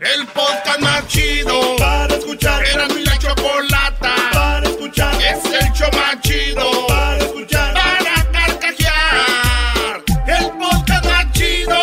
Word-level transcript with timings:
El 0.00 0.26
podcast 0.28 0.80
más 0.80 1.06
chido 1.08 1.76
para 1.76 2.14
escuchar. 2.14 2.64
Era 2.64 2.88
mi 2.88 3.04
la 3.04 3.18
chocolata 3.18 4.14
para 4.32 4.66
escuchar. 4.66 5.14
Es 5.20 5.44
el 5.44 5.72
show 5.74 5.90
más 5.92 6.18
chido 6.22 6.86
para 6.86 7.18
escuchar. 7.18 7.74
Para 7.74 8.32
carcajear. 8.32 10.02
El 10.26 10.50
podcast 10.52 11.04
más 11.04 11.32
chido. 11.32 11.80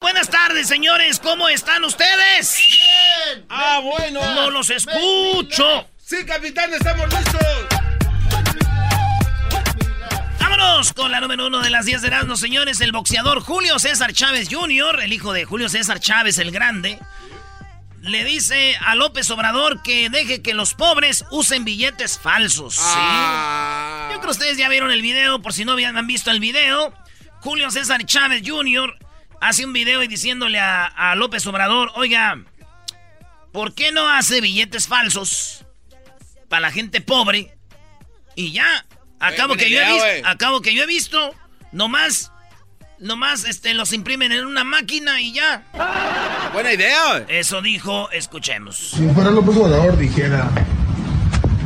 Buenas 0.00 0.30
tardes, 0.30 0.66
señores. 0.68 1.20
¿Cómo 1.20 1.50
están 1.50 1.84
ustedes? 1.84 2.56
Bien. 2.56 3.44
Ah, 3.50 3.80
bueno. 3.82 4.20
No 4.34 4.50
los 4.50 4.70
escucho. 4.70 5.86
Sí, 5.98 6.24
capitán, 6.24 6.72
estamos 6.72 7.12
listos. 7.12 7.77
Vámonos 10.58 10.92
con 10.92 11.12
la 11.12 11.20
número 11.20 11.46
uno 11.46 11.60
de 11.60 11.70
las 11.70 11.86
10 11.86 12.02
de 12.02 12.08
Erasmo, 12.08 12.36
señores. 12.36 12.80
El 12.80 12.90
boxeador 12.90 13.40
Julio 13.40 13.78
César 13.78 14.12
Chávez 14.12 14.48
Jr., 14.50 15.00
el 15.02 15.12
hijo 15.12 15.32
de 15.32 15.44
Julio 15.44 15.68
César 15.68 16.00
Chávez 16.00 16.38
el 16.38 16.50
Grande, 16.50 16.98
le 18.00 18.24
dice 18.24 18.76
a 18.80 18.96
López 18.96 19.30
Obrador 19.30 19.82
que 19.82 20.10
deje 20.10 20.42
que 20.42 20.54
los 20.54 20.74
pobres 20.74 21.24
usen 21.30 21.64
billetes 21.64 22.18
falsos. 22.18 22.74
¿sí? 22.74 22.82
Ah. 22.82 24.08
Yo 24.10 24.16
creo 24.16 24.22
que 24.22 24.30
ustedes 24.30 24.58
ya 24.58 24.68
vieron 24.68 24.90
el 24.90 25.00
video, 25.00 25.40
por 25.40 25.52
si 25.52 25.64
no 25.64 25.72
habían 25.72 26.04
visto 26.08 26.32
el 26.32 26.40
video. 26.40 26.92
Julio 27.40 27.70
César 27.70 28.04
Chávez 28.04 28.42
Jr. 28.44 28.98
hace 29.40 29.64
un 29.64 29.72
video 29.72 30.02
y 30.02 30.08
diciéndole 30.08 30.58
a, 30.58 30.86
a 30.86 31.14
López 31.14 31.46
Obrador, 31.46 31.92
oiga, 31.94 32.36
¿por 33.52 33.74
qué 33.74 33.92
no 33.92 34.08
hace 34.08 34.40
billetes 34.40 34.88
falsos 34.88 35.64
para 36.48 36.62
la 36.62 36.72
gente 36.72 37.00
pobre? 37.00 37.56
Y 38.34 38.50
ya, 38.50 38.84
acabo 39.20 39.54
que 39.56 39.70
yo 39.70 39.80
he 39.80 39.92
visto, 39.92 40.28
acabo 40.28 40.60
que 40.60 40.74
yo 40.74 40.82
he 40.82 40.86
visto, 40.86 41.34
nomás, 41.72 42.32
nomás 42.98 43.44
este, 43.44 43.74
los 43.74 43.92
imprimen 43.92 44.32
en 44.32 44.46
una 44.46 44.64
máquina 44.64 45.20
y 45.20 45.32
ya. 45.32 45.62
Buena 46.52 46.72
idea. 46.72 47.24
Eso 47.28 47.62
dijo, 47.62 48.10
escuchemos. 48.10 48.76
Si 48.96 49.06
fuera 49.08 49.30
López 49.30 49.56
Obrador 49.56 49.96
dijera, 49.98 50.48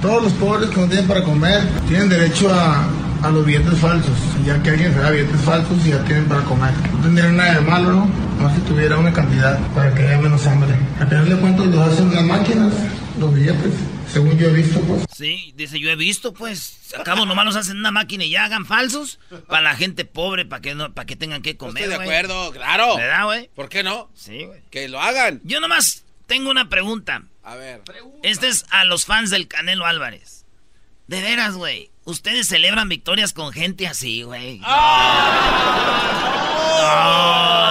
todos 0.00 0.22
los 0.22 0.32
pobres 0.34 0.70
que 0.70 0.80
no 0.80 0.88
tienen 0.88 1.06
para 1.06 1.22
comer 1.22 1.62
tienen 1.88 2.08
derecho 2.08 2.52
a, 2.52 2.84
a 3.22 3.30
los 3.30 3.46
billetes 3.46 3.78
falsos, 3.78 4.16
ya 4.44 4.60
que 4.62 4.70
alguien 4.70 4.92
se 4.92 4.98
da 5.00 5.10
billetes 5.10 5.40
falsos 5.42 5.78
y 5.86 5.90
ya 5.90 6.04
tienen 6.04 6.24
para 6.26 6.42
comer. 6.42 6.72
No 6.92 6.98
tendría 7.02 7.30
nada 7.30 7.54
de 7.54 7.60
malo, 7.60 7.92
¿no? 7.92 8.10
Más 8.40 8.54
si 8.54 8.60
tuviera 8.62 8.98
una 8.98 9.12
cantidad 9.12 9.58
para 9.74 9.94
que 9.94 10.02
haya 10.02 10.18
menos 10.18 10.44
hambre. 10.46 10.74
A 11.00 11.06
final 11.06 11.28
de 11.28 11.36
cuentas 11.36 11.66
los 11.66 11.88
hacen 11.92 12.12
las 12.12 12.24
máquinas, 12.24 12.72
los 13.20 13.32
billetes, 13.32 13.72
según 14.12 14.38
yo 14.38 14.48
he 14.48 14.52
visto, 14.52 14.80
pues. 14.82 15.04
Sí, 15.16 15.52
dice, 15.56 15.80
yo 15.80 15.88
he 15.90 15.96
visto, 15.96 16.34
pues, 16.34 16.92
acabo 16.98 17.24
nomás 17.24 17.46
los 17.46 17.56
hacen 17.56 17.72
en 17.72 17.78
una 17.78 17.90
máquina 17.90 18.24
y 18.24 18.30
ya 18.30 18.44
hagan 18.44 18.66
falsos 18.66 19.18
para 19.48 19.62
la 19.62 19.74
gente 19.74 20.04
pobre, 20.04 20.44
para 20.44 20.60
que 20.60 20.74
no, 20.74 20.92
para 20.92 21.06
que 21.06 21.16
tengan 21.16 21.40
que 21.40 21.56
comer, 21.56 21.84
Estoy 21.84 21.98
de 21.98 22.02
acuerdo, 22.02 22.52
claro. 22.52 22.96
¿Verdad, 22.96 23.24
güey? 23.24 23.48
¿Por 23.54 23.68
qué 23.68 23.82
no? 23.82 24.10
Sí, 24.14 24.44
güey. 24.44 24.60
Que 24.70 24.88
lo 24.88 25.00
hagan. 25.00 25.40
Yo 25.44 25.60
nomás 25.60 26.04
tengo 26.26 26.50
una 26.50 26.68
pregunta. 26.68 27.22
A 27.42 27.56
ver. 27.56 27.82
Este 28.22 28.48
es 28.48 28.66
a 28.70 28.84
los 28.84 29.06
fans 29.06 29.30
del 29.30 29.48
Canelo 29.48 29.86
Álvarez. 29.86 30.44
De 31.06 31.20
veras, 31.20 31.54
güey. 31.54 31.90
Ustedes 32.04 32.48
celebran 32.48 32.88
victorias 32.88 33.32
con 33.32 33.52
gente 33.52 33.86
así, 33.86 34.22
güey. 34.22 34.58
No, 34.58 34.68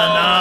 no, 0.08 0.36
no. 0.36 0.41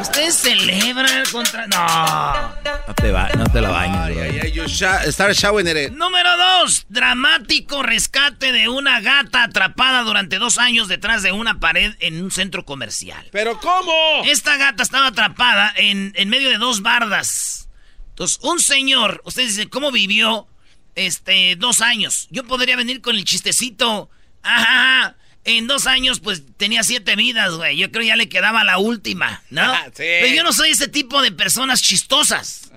Ustedes 0.00 0.36
celebran 0.36 1.24
contra. 1.32 1.66
No. 1.66 2.52
No 2.88 2.94
te, 2.94 3.10
va, 3.10 3.28
no 3.30 3.44
te 3.46 3.60
la 3.60 3.70
bañes, 3.70 4.14
güey. 4.14 4.66
sha- 4.68 5.10
start 5.10 5.32
it. 5.32 5.90
Número 5.92 6.36
dos. 6.36 6.84
Dramático 6.88 7.82
rescate 7.82 8.52
de 8.52 8.68
una 8.68 9.00
gata 9.00 9.44
atrapada 9.44 10.02
durante 10.02 10.38
dos 10.38 10.58
años 10.58 10.88
detrás 10.88 11.22
de 11.22 11.32
una 11.32 11.60
pared 11.60 11.94
en 12.00 12.22
un 12.22 12.30
centro 12.30 12.64
comercial. 12.64 13.26
¿Pero 13.32 13.58
cómo? 13.60 13.92
Esta 14.26 14.56
gata 14.56 14.82
estaba 14.82 15.08
atrapada 15.08 15.72
en, 15.76 16.12
en 16.16 16.28
medio 16.28 16.50
de 16.50 16.58
dos 16.58 16.82
bardas. 16.82 17.68
Entonces, 18.10 18.38
un 18.42 18.60
señor, 18.60 19.22
ustedes 19.24 19.56
dicen, 19.56 19.68
¿cómo 19.68 19.90
vivió 19.92 20.46
este 20.94 21.56
dos 21.56 21.80
años? 21.80 22.28
Yo 22.30 22.44
podría 22.44 22.76
venir 22.76 23.00
con 23.00 23.16
el 23.16 23.24
chistecito. 23.24 24.10
Ajá, 24.42 25.16
en 25.46 25.66
dos 25.68 25.86
años, 25.86 26.20
pues 26.20 26.42
tenía 26.56 26.82
siete 26.82 27.16
vidas, 27.16 27.52
güey. 27.54 27.76
Yo 27.76 27.90
creo 27.90 28.04
ya 28.04 28.16
le 28.16 28.28
quedaba 28.28 28.64
la 28.64 28.78
última, 28.78 29.42
¿no? 29.50 29.72
Sí. 29.86 30.04
Pero 30.20 30.34
yo 30.34 30.42
no 30.42 30.52
soy 30.52 30.70
ese 30.70 30.88
tipo 30.88 31.22
de 31.22 31.32
personas 31.32 31.80
chistosas. 31.80 32.70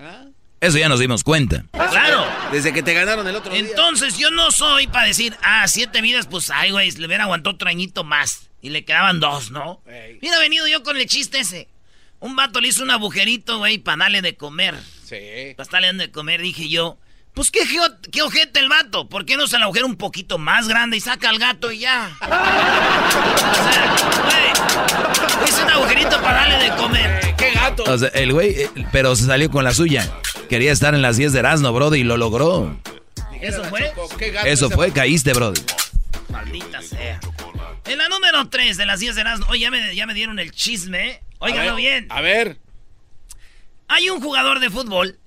Eso 0.60 0.78
ya 0.78 0.88
nos 0.88 1.00
dimos 1.00 1.24
cuenta. 1.24 1.64
Claro. 1.72 2.26
Desde 2.52 2.72
que 2.72 2.82
te 2.82 2.94
ganaron 2.94 3.26
el 3.26 3.34
otro 3.34 3.52
día. 3.52 3.60
Entonces 3.60 4.18
yo 4.18 4.30
no 4.30 4.50
soy 4.52 4.86
para 4.86 5.06
decir, 5.06 5.36
ah, 5.42 5.66
siete 5.66 6.00
vidas, 6.00 6.26
pues 6.26 6.50
ay, 6.50 6.70
güey, 6.70 6.90
le 6.92 7.06
hubiera 7.06 7.24
aguantado 7.24 7.54
otro 7.54 7.68
añito 7.68 8.04
más. 8.04 8.48
Y 8.62 8.70
le 8.70 8.84
quedaban 8.84 9.20
dos, 9.20 9.50
¿no? 9.50 9.82
Ey. 9.86 10.18
Hubiera 10.18 10.38
venido 10.38 10.66
yo 10.68 10.82
con 10.82 10.96
el 10.96 11.06
chiste 11.06 11.40
ese. 11.40 11.68
Un 12.20 12.36
vato 12.36 12.60
le 12.60 12.68
hizo 12.68 12.82
un 12.82 12.90
agujerito, 12.90 13.58
güey, 13.58 13.78
para 13.78 14.04
darle 14.04 14.22
de 14.22 14.36
comer. 14.36 14.76
Sí. 15.04 15.54
Para 15.56 15.64
estarle 15.64 15.86
dando 15.88 16.04
de 16.04 16.10
comer, 16.12 16.40
dije 16.40 16.68
yo. 16.68 16.98
Pues 17.34 17.50
qué, 17.50 17.64
geo- 17.66 17.96
qué 18.12 18.22
ojete 18.22 18.58
el 18.60 18.68
vato. 18.68 19.08
¿Por 19.08 19.24
qué 19.24 19.36
no 19.36 19.46
se 19.46 19.56
el 19.56 19.62
agujero 19.62 19.86
un 19.86 19.96
poquito 19.96 20.36
más 20.38 20.68
grande 20.68 20.96
y 20.96 21.00
saca 21.00 21.28
al 21.30 21.38
gato 21.38 21.70
y 21.72 21.80
ya? 21.80 22.10
o 22.20 22.26
sea, 23.70 23.94
güey, 24.24 25.48
hice 25.48 25.62
un 25.64 25.70
agujerito 25.70 26.20
para 26.20 26.46
darle 26.46 26.70
de 26.70 26.76
comer. 26.76 27.20
Eh, 27.24 27.34
¡Qué 27.38 27.50
gato! 27.52 27.84
O 27.84 27.98
sea, 27.98 28.08
el 28.08 28.32
güey, 28.32 28.50
eh, 28.62 28.70
pero 28.92 29.14
se 29.16 29.26
salió 29.26 29.50
con 29.50 29.64
la 29.64 29.72
suya. 29.72 30.10
Quería 30.48 30.72
estar 30.72 30.94
en 30.94 31.02
las 31.02 31.16
10 31.16 31.32
de 31.32 31.38
Erasmo, 31.38 31.72
Brody, 31.72 32.00
y 32.00 32.04
lo 32.04 32.16
logró. 32.16 32.76
¿Eso 33.40 33.64
fue? 33.64 33.92
Choco, 33.94 34.16
¿qué 34.18 34.30
gato 34.32 34.46
Eso 34.48 34.68
fue, 34.68 34.92
caíste, 34.92 35.32
Brody. 35.32 35.62
Maldita 36.28 36.82
sea. 36.82 37.20
En 37.86 37.98
la 37.98 38.08
número 38.08 38.48
3 38.48 38.76
de 38.76 38.86
las 38.86 39.00
10 39.00 39.14
de 39.14 39.20
Erasmo. 39.22 39.46
Oye, 39.48 39.60
ya 39.60 39.70
me, 39.70 39.94
ya 39.94 40.06
me 40.06 40.14
dieron 40.14 40.38
el 40.38 40.50
chisme. 40.52 41.22
A 41.40 41.46
Óiganlo 41.46 41.76
bien. 41.76 42.06
A 42.10 42.20
ver. 42.20 42.58
Hay 43.88 44.10
un 44.10 44.20
jugador 44.20 44.60
de 44.60 44.68
fútbol 44.70 45.18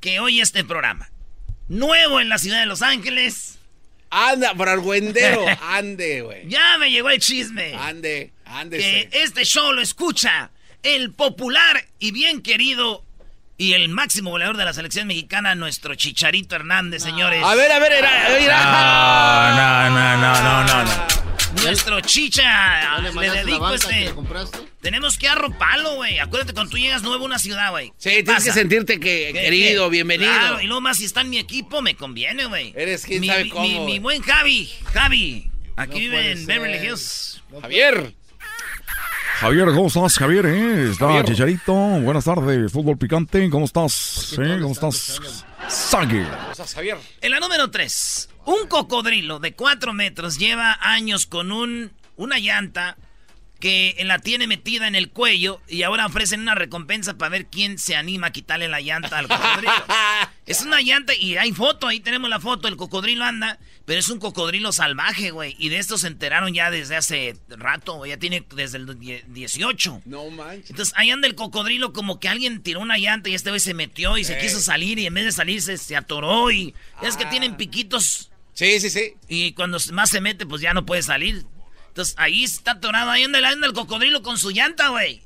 que 0.00 0.20
oye 0.20 0.40
este 0.40 0.62
programa. 0.64 1.08
Nuevo 1.68 2.20
en 2.20 2.28
la 2.28 2.38
ciudad 2.38 2.60
de 2.60 2.66
Los 2.66 2.82
Ángeles. 2.82 3.58
Anda, 4.10 4.54
por 4.54 4.68
argüendero. 4.68 5.44
Ande, 5.62 6.22
güey. 6.22 6.48
Ya 6.48 6.78
me 6.78 6.90
llegó 6.90 7.10
el 7.10 7.20
chisme. 7.20 7.74
Ande, 7.74 8.32
ande. 8.44 8.78
Que 8.78 9.08
este 9.12 9.44
show 9.44 9.72
lo 9.72 9.82
escucha 9.82 10.50
el 10.82 11.12
popular 11.12 11.84
y 11.98 12.12
bien 12.12 12.42
querido 12.42 13.04
y 13.58 13.72
el 13.72 13.88
máximo 13.88 14.30
goleador 14.30 14.56
de 14.56 14.64
la 14.64 14.72
selección 14.72 15.08
mexicana, 15.08 15.56
nuestro 15.56 15.96
Chicharito 15.96 16.54
Hernández, 16.54 17.02
señores. 17.02 17.42
A 17.44 17.54
ver, 17.56 17.72
a 17.72 17.78
ver, 17.80 17.92
era, 17.92 18.38
era. 18.38 19.50
No, 19.50 19.90
no, 19.90 20.16
no, 20.16 20.42
no, 20.42 20.64
no, 20.64 20.84
no. 20.84 21.17
Nuestro 21.64 22.00
Chicha. 22.00 22.98
Le, 23.00 23.12
mandaste 23.12 23.36
la 23.38 23.44
dedico 23.44 23.74
este. 23.74 23.88
que 23.94 24.04
le 24.06 24.14
compraste? 24.14 24.58
Tenemos 24.80 25.18
que 25.18 25.28
arroparlo, 25.28 25.96
güey. 25.96 26.18
Acuérdate 26.18 26.52
cuando 26.54 26.70
tú 26.70 26.78
llegas 26.78 27.02
nuevo 27.02 27.24
a 27.24 27.26
una 27.26 27.38
ciudad, 27.38 27.70
güey. 27.70 27.92
Sí, 27.98 28.10
¿Qué 28.10 28.22
tienes 28.22 28.44
que 28.44 28.52
sentirte 28.52 29.00
que 29.00 29.30
¿Qué- 29.32 29.40
querido, 29.40 29.84
qué? 29.86 29.90
bienvenido. 29.90 30.30
Claro, 30.32 30.60
y 30.60 30.66
luego 30.66 30.80
más 30.80 30.98
si 30.98 31.04
está 31.04 31.20
en 31.22 31.30
mi 31.30 31.38
equipo, 31.38 31.82
me 31.82 31.94
conviene, 31.96 32.46
güey. 32.46 32.72
Eres 32.76 33.04
quién 33.04 33.20
mi, 33.20 33.26
sabe 33.28 33.44
mi- 33.44 33.50
cómo, 33.50 33.84
Mi, 33.86 33.98
buen 33.98 34.22
Javi, 34.22 34.70
Javi. 34.92 35.50
Aquí 35.76 35.92
No 35.94 35.98
vive 35.98 36.30
en 36.32 36.38
ser. 36.38 36.46
Beverly 36.46 36.86
Hills. 36.86 37.42
Javier. 37.60 38.14
Javier, 39.40 39.66
¿cómo 39.66 39.86
estás, 39.86 40.18
Javier? 40.18 40.46
eh? 40.46 40.88
Está 40.90 41.06
Javier. 41.06 41.24
Chicharito. 41.26 41.72
Buenas 41.72 42.24
tardes, 42.24 42.72
fútbol 42.72 42.98
picante. 42.98 43.48
¿Cómo 43.50 43.66
estás? 43.66 43.92
Sí, 43.92 44.36
¿Cómo 44.36 44.72
estás? 44.72 45.44
Sague. 45.68 46.24
¿Cómo 46.24 46.50
estás, 46.52 46.74
Javier? 46.74 46.96
En 47.20 47.30
la 47.30 47.38
número 47.40 47.70
3, 47.70 48.30
un 48.48 48.66
cocodrilo 48.66 49.40
de 49.40 49.52
4 49.52 49.92
metros 49.92 50.38
lleva 50.38 50.78
años 50.80 51.26
con 51.26 51.52
un, 51.52 51.92
una 52.16 52.38
llanta 52.38 52.96
que 53.60 53.94
la 54.06 54.20
tiene 54.20 54.46
metida 54.46 54.88
en 54.88 54.94
el 54.94 55.10
cuello 55.10 55.60
y 55.68 55.82
ahora 55.82 56.06
ofrecen 56.06 56.40
una 56.40 56.54
recompensa 56.54 57.18
para 57.18 57.28
ver 57.28 57.46
quién 57.46 57.76
se 57.76 57.94
anima 57.94 58.28
a 58.28 58.30
quitarle 58.30 58.68
la 58.68 58.80
llanta 58.80 59.18
al 59.18 59.28
cocodrilo. 59.28 59.72
es 60.46 60.62
una 60.62 60.80
llanta 60.80 61.14
y 61.14 61.36
hay 61.36 61.52
foto, 61.52 61.88
ahí 61.88 62.00
tenemos 62.00 62.30
la 62.30 62.40
foto, 62.40 62.68
el 62.68 62.76
cocodrilo 62.76 63.22
anda, 63.22 63.58
pero 63.84 64.00
es 64.00 64.08
un 64.08 64.18
cocodrilo 64.18 64.72
salvaje, 64.72 65.30
güey. 65.30 65.54
Y 65.58 65.68
de 65.68 65.78
esto 65.78 65.98
se 65.98 66.06
enteraron 66.06 66.54
ya 66.54 66.70
desde 66.70 66.96
hace 66.96 67.36
rato, 67.48 67.96
güey, 67.96 68.12
ya 68.12 68.16
tiene 68.16 68.46
desde 68.54 68.78
el 68.78 68.98
18. 69.26 70.02
No 70.06 70.30
manches. 70.30 70.70
Entonces 70.70 70.94
ahí 70.96 71.10
anda 71.10 71.28
el 71.28 71.34
cocodrilo 71.34 71.92
como 71.92 72.18
que 72.18 72.30
alguien 72.30 72.62
tiró 72.62 72.80
una 72.80 72.96
llanta 72.96 73.28
y 73.28 73.34
este 73.34 73.50
güey 73.50 73.60
se 73.60 73.74
metió 73.74 74.16
y 74.16 74.24
se 74.24 74.38
quiso 74.38 74.60
salir 74.60 74.98
y 74.98 75.04
en 75.04 75.12
vez 75.12 75.26
de 75.26 75.32
salirse 75.32 75.76
se 75.76 75.96
atoró 75.96 76.50
y 76.50 76.74
es 77.02 77.18
que 77.18 77.26
tienen 77.26 77.58
piquitos 77.58 78.30
Sí, 78.58 78.80
sí, 78.80 78.90
sí. 78.90 79.14
y 79.28 79.52
cuando 79.52 79.78
más 79.92 80.10
se 80.10 80.20
mete 80.20 80.44
pues 80.46 80.60
ya 80.60 80.74
no 80.74 80.84
puede 80.84 81.02
salir. 81.02 81.44
Entonces 81.88 82.14
ahí 82.18 82.42
está 82.42 82.72
atorado, 82.72 83.10
ahí 83.10 83.22
anda, 83.22 83.38
anda 83.48 83.66
el 83.68 83.72
cocodrilo 83.72 84.22
con 84.22 84.36
su 84.36 84.50
llanta, 84.50 84.88
güey. 84.88 85.22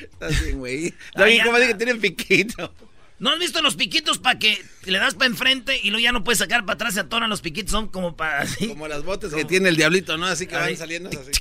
Estás 0.00 0.40
bien, 0.44 0.58
güey. 0.58 0.94
La 1.14 1.24
Oye, 1.24 1.38
¿cómo 1.44 1.52
llanta. 1.52 1.58
dije 1.60 1.72
que 1.72 1.78
tienen 1.78 2.00
piquito? 2.00 2.72
¿No 3.18 3.30
has 3.30 3.38
visto 3.40 3.60
los 3.62 3.74
piquitos 3.74 4.18
para 4.18 4.38
que 4.38 4.64
le 4.84 4.98
das 4.98 5.14
para 5.14 5.26
enfrente 5.26 5.78
y 5.82 5.90
luego 5.90 6.02
ya 6.04 6.12
no 6.12 6.22
puedes 6.24 6.38
sacar 6.38 6.60
para 6.64 6.74
atrás? 6.74 6.94
Se 6.94 7.00
atoran 7.00 7.28
los 7.28 7.40
piquitos, 7.40 7.72
son 7.72 7.88
como 7.88 8.16
para 8.16 8.42
así. 8.42 8.68
Como 8.68 8.86
las 8.88 9.02
botas 9.04 9.34
que 9.34 9.44
tiene 9.44 9.68
el 9.68 9.76
diablito, 9.76 10.16
¿no? 10.16 10.26
Así 10.26 10.46
que 10.46 10.54
van 10.54 10.76
saliendo 10.76 11.10
así. 11.10 11.32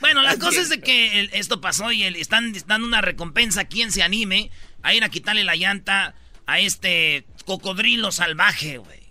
Bueno, 0.00 0.22
la 0.22 0.36
cosa 0.38 0.60
es 0.60 0.68
de 0.70 0.80
que 0.80 1.20
el- 1.20 1.30
esto 1.34 1.60
pasó 1.60 1.92
y 1.92 2.02
el- 2.04 2.16
están 2.16 2.52
dando 2.66 2.86
una 2.86 3.00
recompensa 3.00 3.62
a 3.62 3.64
quien 3.66 3.92
se 3.92 4.02
anime 4.02 4.50
a 4.82 4.94
ir 4.94 5.04
a 5.04 5.08
quitarle 5.08 5.44
la 5.44 5.56
llanta 5.56 6.14
a 6.46 6.58
este 6.58 7.24
cocodrilo 7.44 8.10
salvaje, 8.12 8.78
güey. 8.78 9.03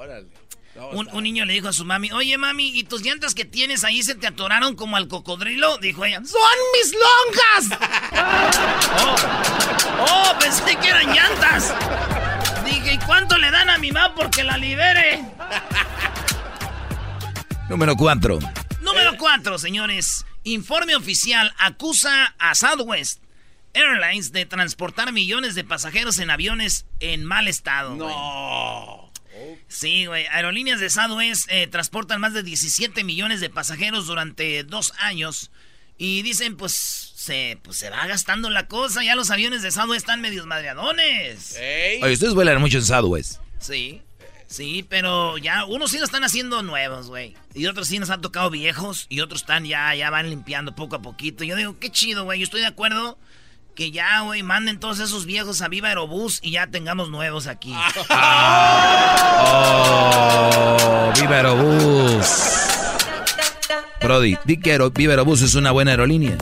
Órale. 0.00 0.28
No, 0.74 0.88
Un, 0.88 1.22
niño 1.22 1.44
le 1.44 1.52
dijo 1.52 1.68
a 1.68 1.74
su 1.74 1.84
mami, 1.84 2.10
oye 2.12 2.38
mami, 2.38 2.68
¿y 2.68 2.84
tus 2.84 3.02
llantas 3.02 3.34
que 3.34 3.44
tienes 3.44 3.84
ahí 3.84 4.02
se 4.02 4.14
te 4.14 4.26
atoraron 4.26 4.74
como 4.74 4.96
al 4.96 5.08
cocodrilo? 5.08 5.76
Dijo 5.76 6.06
ella, 6.06 6.22
¡son 6.24 6.40
mis 6.72 6.94
lonjas! 6.94 7.78
oh, 9.04 9.16
oh, 10.08 10.38
pensé 10.38 10.76
que 10.76 10.88
eran 10.88 11.14
llantas. 11.14 11.74
Dije, 12.64 12.94
¿y 12.94 12.98
cuánto 13.00 13.36
le 13.36 13.50
dan 13.50 13.68
a 13.68 13.76
mi 13.76 13.92
mamá 13.92 14.14
porque 14.14 14.42
la 14.42 14.56
libere? 14.56 15.22
Número 17.68 17.94
4. 17.94 18.38
Número 18.80 19.16
4, 19.18 19.58
señores. 19.58 20.24
Informe 20.44 20.96
oficial 20.96 21.52
acusa 21.58 22.34
a 22.38 22.54
Southwest 22.54 23.22
Airlines 23.74 24.32
de 24.32 24.46
transportar 24.46 25.12
millones 25.12 25.54
de 25.54 25.64
pasajeros 25.64 26.18
en 26.20 26.30
aviones 26.30 26.86
en 27.00 27.22
mal 27.26 27.48
estado. 27.48 27.96
No. 27.96 29.09
Sí, 29.68 30.06
güey. 30.06 30.26
Aerolíneas 30.26 30.80
de 30.80 30.90
Southwest 30.90 31.46
eh, 31.50 31.66
transportan 31.66 32.20
más 32.20 32.34
de 32.34 32.42
17 32.42 33.04
millones 33.04 33.40
de 33.40 33.50
pasajeros 33.50 34.06
durante 34.06 34.64
dos 34.64 34.92
años. 34.98 35.50
Y 35.98 36.22
dicen, 36.22 36.56
pues 36.56 37.12
se, 37.14 37.58
pues, 37.62 37.76
se 37.76 37.90
va 37.90 38.06
gastando 38.06 38.48
la 38.50 38.66
cosa. 38.66 39.04
Ya 39.04 39.14
los 39.14 39.30
aviones 39.30 39.62
de 39.62 39.70
Southwest 39.70 40.02
están 40.02 40.20
medios 40.20 40.46
madreadones. 40.46 41.56
Ey. 41.56 42.02
Oye, 42.02 42.14
ustedes 42.14 42.34
vuelan 42.34 42.60
mucho 42.60 42.78
en 42.78 42.84
Southwest. 42.84 43.40
Sí. 43.58 44.02
Sí, 44.46 44.84
pero 44.88 45.38
ya 45.38 45.64
unos 45.64 45.92
sí 45.92 45.98
lo 45.98 46.04
están 46.04 46.24
haciendo 46.24 46.62
nuevos, 46.62 47.06
güey. 47.06 47.36
Y 47.54 47.66
otros 47.66 47.86
sí 47.86 48.00
nos 48.00 48.10
han 48.10 48.20
tocado 48.20 48.50
viejos. 48.50 49.06
Y 49.08 49.20
otros 49.20 49.42
están 49.42 49.64
ya, 49.64 49.94
ya 49.94 50.10
van 50.10 50.28
limpiando 50.28 50.74
poco 50.74 50.96
a 50.96 51.02
poquito. 51.02 51.44
Yo 51.44 51.54
digo, 51.54 51.78
qué 51.78 51.90
chido, 51.90 52.24
güey. 52.24 52.40
Yo 52.40 52.44
estoy 52.44 52.60
de 52.60 52.66
acuerdo 52.66 53.16
que 53.80 53.90
ya, 53.92 54.20
güey, 54.20 54.42
manden 54.42 54.78
todos 54.78 54.98
esos 55.00 55.24
viejos 55.24 55.62
a 55.62 55.68
Viva 55.68 55.88
Aerobús 55.88 56.38
y 56.42 56.50
ya 56.50 56.66
tengamos 56.66 57.08
nuevos 57.08 57.46
aquí. 57.46 57.74
Oh, 59.42 61.12
Viva 61.18 61.36
Aerobús. 61.36 62.26
Brody, 64.02 64.36
di 64.44 64.60
que 64.60 64.72
Aero- 64.72 64.90
Viva 64.90 65.12
Aerobús 65.12 65.40
es 65.40 65.54
una 65.54 65.70
buena 65.70 65.92
aerolínea. 65.92 66.36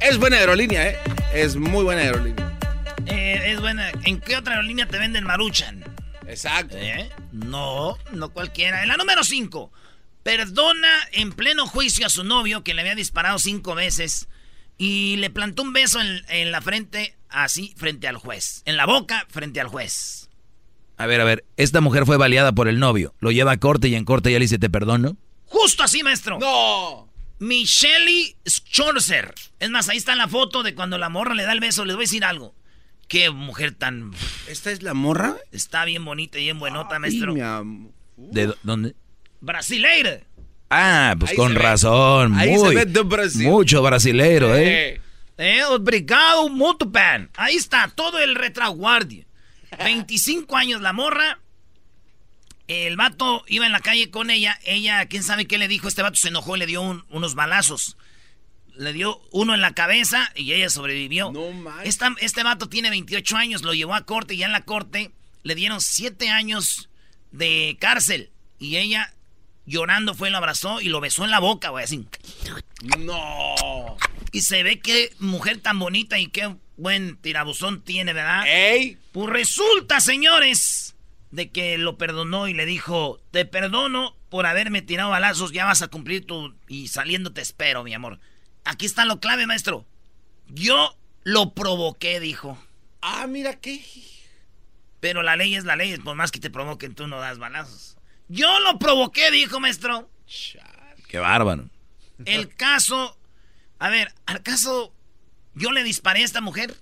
Es 0.00 0.18
buena 0.18 0.38
aerolínea, 0.38 0.88
¿eh? 0.88 0.98
Es 1.32 1.54
muy 1.54 1.84
buena 1.84 2.00
aerolínea. 2.02 2.58
Eh, 3.06 3.52
es 3.52 3.60
buena. 3.60 3.92
¿En 4.02 4.20
qué 4.20 4.36
otra 4.36 4.54
aerolínea 4.54 4.86
te 4.88 4.98
venden 4.98 5.22
Maruchan? 5.22 5.84
Exacto. 6.26 6.76
¿Eh? 6.76 7.08
No, 7.30 7.96
no 8.12 8.30
cualquiera. 8.30 8.82
En 8.82 8.88
la 8.88 8.96
número 8.96 9.22
5. 9.22 9.70
Perdona 10.24 10.88
en 11.12 11.32
pleno 11.32 11.66
juicio 11.68 12.06
a 12.06 12.10
su 12.10 12.24
novio 12.24 12.64
que 12.64 12.74
le 12.74 12.80
había 12.80 12.96
disparado 12.96 13.38
cinco 13.38 13.76
veces 13.76 14.26
y 14.78 15.16
le 15.16 15.30
plantó 15.30 15.62
un 15.62 15.72
beso 15.72 16.00
en, 16.00 16.22
en 16.28 16.50
la 16.52 16.60
frente, 16.60 17.16
así, 17.28 17.74
frente 17.76 18.08
al 18.08 18.16
juez. 18.16 18.62
En 18.66 18.76
la 18.76 18.86
boca, 18.86 19.26
frente 19.30 19.60
al 19.60 19.68
juez. 19.68 20.28
A 20.98 21.06
ver, 21.06 21.20
a 21.20 21.24
ver, 21.24 21.44
esta 21.56 21.80
mujer 21.80 22.06
fue 22.06 22.16
baleada 22.16 22.52
por 22.52 22.68
el 22.68 22.78
novio. 22.78 23.14
Lo 23.20 23.30
lleva 23.30 23.52
a 23.52 23.56
corte 23.58 23.88
y 23.88 23.94
en 23.94 24.04
corte 24.04 24.32
ya 24.32 24.38
le 24.38 24.44
dice, 24.44 24.58
te 24.58 24.70
perdono. 24.70 25.16
Justo 25.46 25.82
así, 25.82 26.02
maestro. 26.02 26.38
No. 26.38 27.12
Michelle 27.38 28.36
Schorzer. 28.48 29.34
Es 29.60 29.70
más, 29.70 29.88
ahí 29.88 29.98
está 29.98 30.14
la 30.16 30.26
foto 30.28 30.62
de 30.62 30.74
cuando 30.74 30.96
la 30.98 31.08
morra 31.10 31.34
le 31.34 31.42
da 31.44 31.52
el 31.52 31.60
beso. 31.60 31.84
Les 31.84 31.94
voy 31.96 32.04
a 32.04 32.06
decir 32.06 32.24
algo. 32.24 32.54
Qué 33.08 33.30
mujer 33.30 33.72
tan... 33.72 34.12
¿Esta 34.48 34.70
es 34.72 34.82
la 34.82 34.94
morra? 34.94 35.36
Está 35.52 35.84
bien 35.84 36.04
bonita 36.04 36.38
y 36.38 36.44
bien 36.44 36.58
buenota, 36.58 36.94
Ay, 36.96 37.00
maestro. 37.00 37.34
mi 37.34 37.40
am- 37.42 37.92
¿De 38.16 38.48
dó- 38.48 38.56
dónde? 38.62 38.96
Brasileira. 39.40 40.22
Ah, 40.70 41.14
pues 41.18 41.30
Ahí 41.32 41.36
con 41.36 41.48
se 41.52 41.54
ve. 41.58 41.62
razón. 41.62 42.34
Ahí 42.38 42.52
se 42.54 42.58
muy, 42.64 42.74
ve 42.74 42.86
de 42.86 43.02
Brasil. 43.02 43.46
Mucho 43.48 43.82
brasilero, 43.82 44.54
¿eh? 44.56 44.88
Eh. 44.94 45.00
Eh, 45.38 45.64
obrigado, 45.64 46.48
muito 46.48 46.86
bem. 46.86 47.28
Ahí 47.36 47.56
está, 47.56 47.92
todo 47.94 48.18
el 48.18 48.34
retraguardia. 48.34 49.24
25 49.84 50.56
años 50.56 50.80
la 50.80 50.92
morra. 50.92 51.38
El 52.68 52.96
vato 52.96 53.44
iba 53.46 53.66
en 53.66 53.72
la 53.72 53.80
calle 53.80 54.10
con 54.10 54.30
ella. 54.30 54.58
Ella, 54.64 55.06
quién 55.06 55.22
sabe 55.22 55.46
qué 55.46 55.58
le 55.58 55.68
dijo. 55.68 55.86
Este 55.88 56.02
vato 56.02 56.16
se 56.16 56.28
enojó 56.28 56.56
y 56.56 56.58
le 56.60 56.66
dio 56.66 56.82
un- 56.82 57.04
unos 57.10 57.34
balazos. 57.34 57.96
Le 58.76 58.92
dio 58.92 59.20
uno 59.30 59.54
en 59.54 59.60
la 59.60 59.72
cabeza 59.72 60.30
y 60.34 60.52
ella 60.52 60.68
sobrevivió. 60.68 61.30
No. 61.32 61.82
Esta- 61.82 62.14
este 62.20 62.42
vato 62.42 62.68
tiene 62.68 62.90
28 62.90 63.36
años, 63.36 63.62
lo 63.62 63.72
llevó 63.72 63.94
a 63.94 64.04
corte 64.04 64.34
y 64.34 64.38
ya 64.38 64.46
en 64.46 64.52
la 64.52 64.64
corte 64.64 65.12
le 65.44 65.54
dieron 65.54 65.80
7 65.80 66.28
años 66.28 66.88
de 67.30 67.76
cárcel. 67.80 68.30
Y 68.58 68.76
ella, 68.76 69.12
llorando, 69.66 70.14
fue, 70.14 70.30
lo 70.30 70.38
abrazó 70.38 70.80
y 70.80 70.88
lo 70.88 71.00
besó 71.00 71.24
en 71.24 71.30
la 71.30 71.40
boca, 71.40 71.70
güey, 71.70 71.84
así. 71.84 72.06
No. 72.98 73.96
Y 74.32 74.42
se 74.42 74.62
ve 74.62 74.80
qué 74.80 75.12
mujer 75.18 75.60
tan 75.60 75.78
bonita 75.78 76.18
y 76.18 76.28
qué 76.28 76.56
buen 76.76 77.16
tirabuzón 77.16 77.82
tiene, 77.82 78.12
¿verdad? 78.12 78.44
Ey. 78.46 78.98
Pues 79.12 79.28
resulta, 79.28 80.00
señores, 80.00 80.96
de 81.30 81.50
que 81.50 81.78
lo 81.78 81.98
perdonó 81.98 82.48
y 82.48 82.54
le 82.54 82.66
dijo, 82.66 83.20
te 83.30 83.44
perdono 83.44 84.16
por 84.28 84.46
haberme 84.46 84.82
tirado 84.82 85.10
balazos, 85.10 85.52
ya 85.52 85.64
vas 85.64 85.82
a 85.82 85.88
cumplir 85.88 86.26
tu... 86.26 86.54
Y 86.68 86.88
saliendo 86.88 87.32
te 87.32 87.40
espero, 87.40 87.82
mi 87.84 87.94
amor. 87.94 88.18
Aquí 88.64 88.86
está 88.86 89.04
lo 89.04 89.20
clave, 89.20 89.46
maestro. 89.46 89.86
Yo 90.48 90.96
lo 91.22 91.54
provoqué, 91.54 92.20
dijo. 92.20 92.58
Ah, 93.00 93.26
mira 93.26 93.54
qué. 93.54 93.84
Pero 95.00 95.22
la 95.22 95.36
ley 95.36 95.54
es 95.54 95.64
la 95.64 95.76
ley, 95.76 95.96
por 95.98 96.16
más 96.16 96.30
que 96.30 96.40
te 96.40 96.50
provoquen, 96.50 96.94
tú 96.94 97.06
no 97.06 97.20
das 97.20 97.38
balazos. 97.38 97.95
Yo 98.28 98.58
lo 98.60 98.78
provoqué, 98.78 99.30
dijo, 99.30 99.60
maestro. 99.60 100.10
Qué 101.08 101.18
bárbaro. 101.18 101.68
El 102.24 102.54
caso... 102.54 103.16
A 103.78 103.90
ver, 103.90 104.12
¿al 104.24 104.42
caso 104.42 104.94
yo 105.54 105.70
le 105.70 105.84
disparé 105.84 106.22
a 106.22 106.24
esta 106.24 106.40
mujer? 106.40 106.74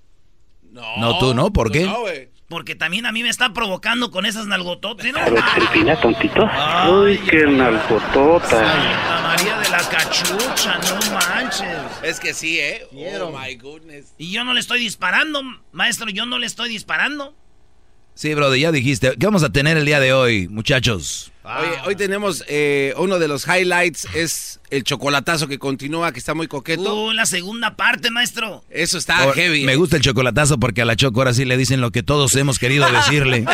No. 0.70 0.96
No, 0.96 1.18
tú 1.18 1.34
no, 1.34 1.52
¿por 1.52 1.72
qué? 1.72 1.84
No, 1.84 2.02
güey. 2.02 2.28
Porque 2.48 2.74
también 2.74 3.06
a 3.06 3.12
mí 3.12 3.22
me 3.22 3.30
está 3.30 3.52
provocando 3.52 4.10
con 4.10 4.26
esas 4.26 4.46
nalgototas. 4.46 5.06
¿no? 5.06 5.20
Cristina, 5.54 6.00
tontito. 6.00 6.46
Ay, 6.50 6.92
Uy, 6.92 7.18
qué 7.28 7.46
nalgotota. 7.46 8.48
Santa 8.48 9.20
María 9.22 9.58
de 9.58 9.68
la 9.70 9.88
cachucha, 9.88 10.78
no 10.78 11.12
manches. 11.12 11.78
Es 12.02 12.20
que 12.20 12.34
sí, 12.34 12.60
¿eh? 12.60 12.86
Oh, 13.20 13.32
my 13.36 13.54
goodness. 13.56 14.14
Y 14.18 14.30
yo 14.30 14.44
no 14.44 14.52
le 14.52 14.60
estoy 14.60 14.78
disparando, 14.78 15.42
maestro, 15.72 16.10
yo 16.10 16.26
no 16.26 16.38
le 16.38 16.46
estoy 16.46 16.68
disparando. 16.68 17.34
Sí, 18.14 18.34
brother, 18.34 18.60
ya 18.60 18.70
dijiste. 18.70 19.16
¿Qué 19.18 19.26
vamos 19.26 19.42
a 19.42 19.50
tener 19.50 19.76
el 19.76 19.86
día 19.86 19.98
de 19.98 20.12
hoy, 20.12 20.46
muchachos? 20.48 21.32
Oye, 21.44 21.76
hoy 21.84 21.94
tenemos 21.94 22.42
eh, 22.48 22.94
uno 22.96 23.18
de 23.18 23.28
los 23.28 23.46
highlights, 23.46 24.08
es 24.14 24.60
el 24.70 24.82
chocolatazo 24.82 25.46
que 25.46 25.58
continúa, 25.58 26.10
que 26.10 26.18
está 26.18 26.32
muy 26.32 26.48
coqueto. 26.48 27.04
Uh, 27.04 27.12
la 27.12 27.26
segunda 27.26 27.76
parte, 27.76 28.10
maestro. 28.10 28.64
Eso 28.70 28.96
está 28.96 29.22
Por- 29.24 29.34
heavy. 29.34 29.64
Me 29.64 29.74
¿eh? 29.74 29.76
gusta 29.76 29.96
el 29.96 30.02
chocolatazo 30.02 30.58
porque 30.58 30.80
a 30.80 30.86
la 30.86 30.96
Choco 30.96 31.20
ahora 31.20 31.34
sí 31.34 31.44
le 31.44 31.58
dicen 31.58 31.82
lo 31.82 31.90
que 31.90 32.02
todos 32.02 32.34
hemos 32.36 32.58
querido 32.58 32.90
decirle. 32.90 33.44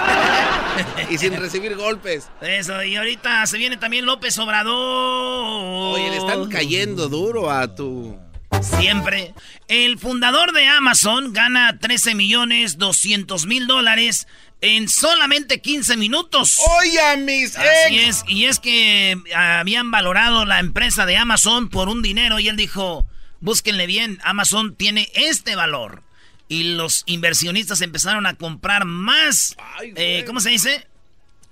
y 1.10 1.18
sin 1.18 1.36
recibir 1.36 1.74
golpes. 1.74 2.28
Eso, 2.40 2.80
y 2.84 2.94
ahorita 2.94 3.44
se 3.46 3.58
viene 3.58 3.76
también 3.76 4.06
López 4.06 4.38
Obrador. 4.38 5.96
Oye, 5.98 6.10
le 6.10 6.16
están 6.18 6.48
cayendo 6.48 7.08
duro 7.08 7.50
a 7.50 7.74
tu... 7.74 8.16
Siempre. 8.62 9.34
El 9.68 9.98
fundador 9.98 10.52
de 10.52 10.66
Amazon 10.66 11.32
gana 11.32 11.78
13 11.78 12.14
millones 12.14 12.78
200 12.78 13.46
mil 13.46 13.66
dólares 13.66 14.26
en 14.60 14.88
solamente 14.88 15.60
15 15.60 15.96
minutos. 15.96 16.58
Oye, 16.80 17.16
mis 17.18 17.56
Así 17.56 17.96
ex. 17.96 18.08
es, 18.08 18.24
y 18.28 18.44
es 18.46 18.58
que 18.58 19.16
habían 19.34 19.90
valorado 19.90 20.44
la 20.44 20.58
empresa 20.58 21.06
de 21.06 21.16
Amazon 21.16 21.68
por 21.70 21.88
un 21.88 22.02
dinero 22.02 22.38
y 22.38 22.48
él 22.48 22.56
dijo, 22.56 23.06
búsquenle 23.40 23.86
bien, 23.86 24.18
Amazon 24.24 24.74
tiene 24.76 25.08
este 25.14 25.56
valor. 25.56 26.02
Y 26.48 26.74
los 26.74 27.04
inversionistas 27.06 27.80
empezaron 27.80 28.26
a 28.26 28.34
comprar 28.34 28.84
más, 28.84 29.56
Ay, 29.78 29.92
eh. 29.96 30.24
¿cómo 30.26 30.40
se 30.40 30.50
dice? 30.50 30.86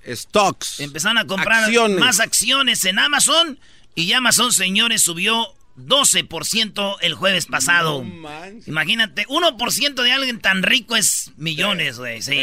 Stocks. 0.07 0.81
Empezaron 0.81 1.19
a 1.19 1.27
comprar 1.27 1.65
Acciones. 1.65 1.99
más 2.01 2.19
acciones 2.21 2.85
en 2.85 2.99
Amazon 2.99 3.59
Y 3.95 4.13
Amazon, 4.13 4.53
señores, 4.53 5.03
subió 5.03 5.55
12% 5.79 6.97
el 7.01 7.15
jueves 7.15 7.47
pasado. 7.47 8.05
Imagínate, 8.67 9.27
1% 9.27 10.03
de 10.03 10.13
alguien 10.13 10.41
tan 10.41 10.63
rico 10.63 10.97
es 10.97 11.33
millones, 11.37 11.99
güey. 11.99 12.21
Sí. 12.23 12.41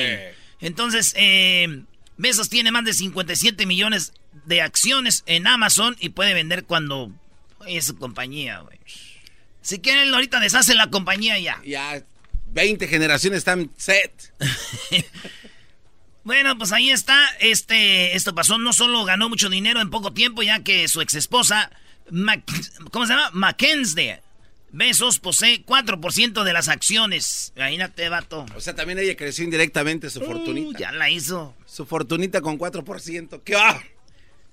Entonces, 0.62 1.14
eh, 1.18 1.84
Besos 2.18 2.50
tiene 2.50 2.72
más 2.72 2.86
de 2.86 2.94
57 2.94 3.66
millones 3.66 4.14
de 4.46 4.62
acciones 4.62 5.24
en 5.26 5.48
Amazon 5.48 5.96
y 6.00 6.10
puede 6.10 6.34
vender 6.34 6.64
cuando 6.64 7.12
es 7.68 7.86
su 7.86 7.98
compañía, 7.98 8.60
güey. 8.60 8.80
Si 9.62 9.80
quieren, 9.80 10.14
ahorita 10.14 10.40
deshace 10.40 10.76
la 10.76 10.90
compañía 10.90 11.40
ya. 11.40 11.60
Ya, 11.66 12.04
20 12.54 12.88
generaciones 12.88 13.40
están 13.40 13.72
set. 13.76 14.34
bueno, 16.24 16.58
pues 16.58 16.72
ahí 16.72 16.92
está. 16.92 17.20
Este, 17.40 18.16
esto 18.16 18.36
pasó. 18.36 18.58
No 18.60 18.74
solo 18.74 19.04
ganó 19.04 19.28
mucho 19.28 19.50
dinero 19.50 19.82
en 19.82 19.90
poco 19.90 20.14
tiempo, 20.14 20.44
ya 20.44 20.64
que 20.64 20.88
su 20.88 21.02
ex 21.02 21.16
esposa, 21.16 21.72
¿cómo 22.92 23.06
se 23.06 23.14
llama? 23.14 23.30
Mackenzie. 23.34 24.22
Besos 24.72 25.20
posee 25.20 25.66
4% 25.66 26.44
de 26.44 26.54
las 26.54 26.68
acciones. 26.68 27.54
Imagínate, 27.56 28.10
vato. 28.10 28.46
O 28.56 28.60
sea, 28.60 28.76
también 28.76 29.00
ella 29.00 29.16
creció 29.16 29.46
indirectamente 29.46 30.10
su 30.10 30.20
uh, 30.20 30.26
fortunita. 30.26 30.80
Ya 30.80 30.92
la 30.92 31.10
hizo. 31.10 31.56
Su 31.66 31.86
fortunita 31.86 32.42
con 32.42 32.60
4%. 32.60 33.42
¿Qué 33.44 33.56
va? 33.56 33.82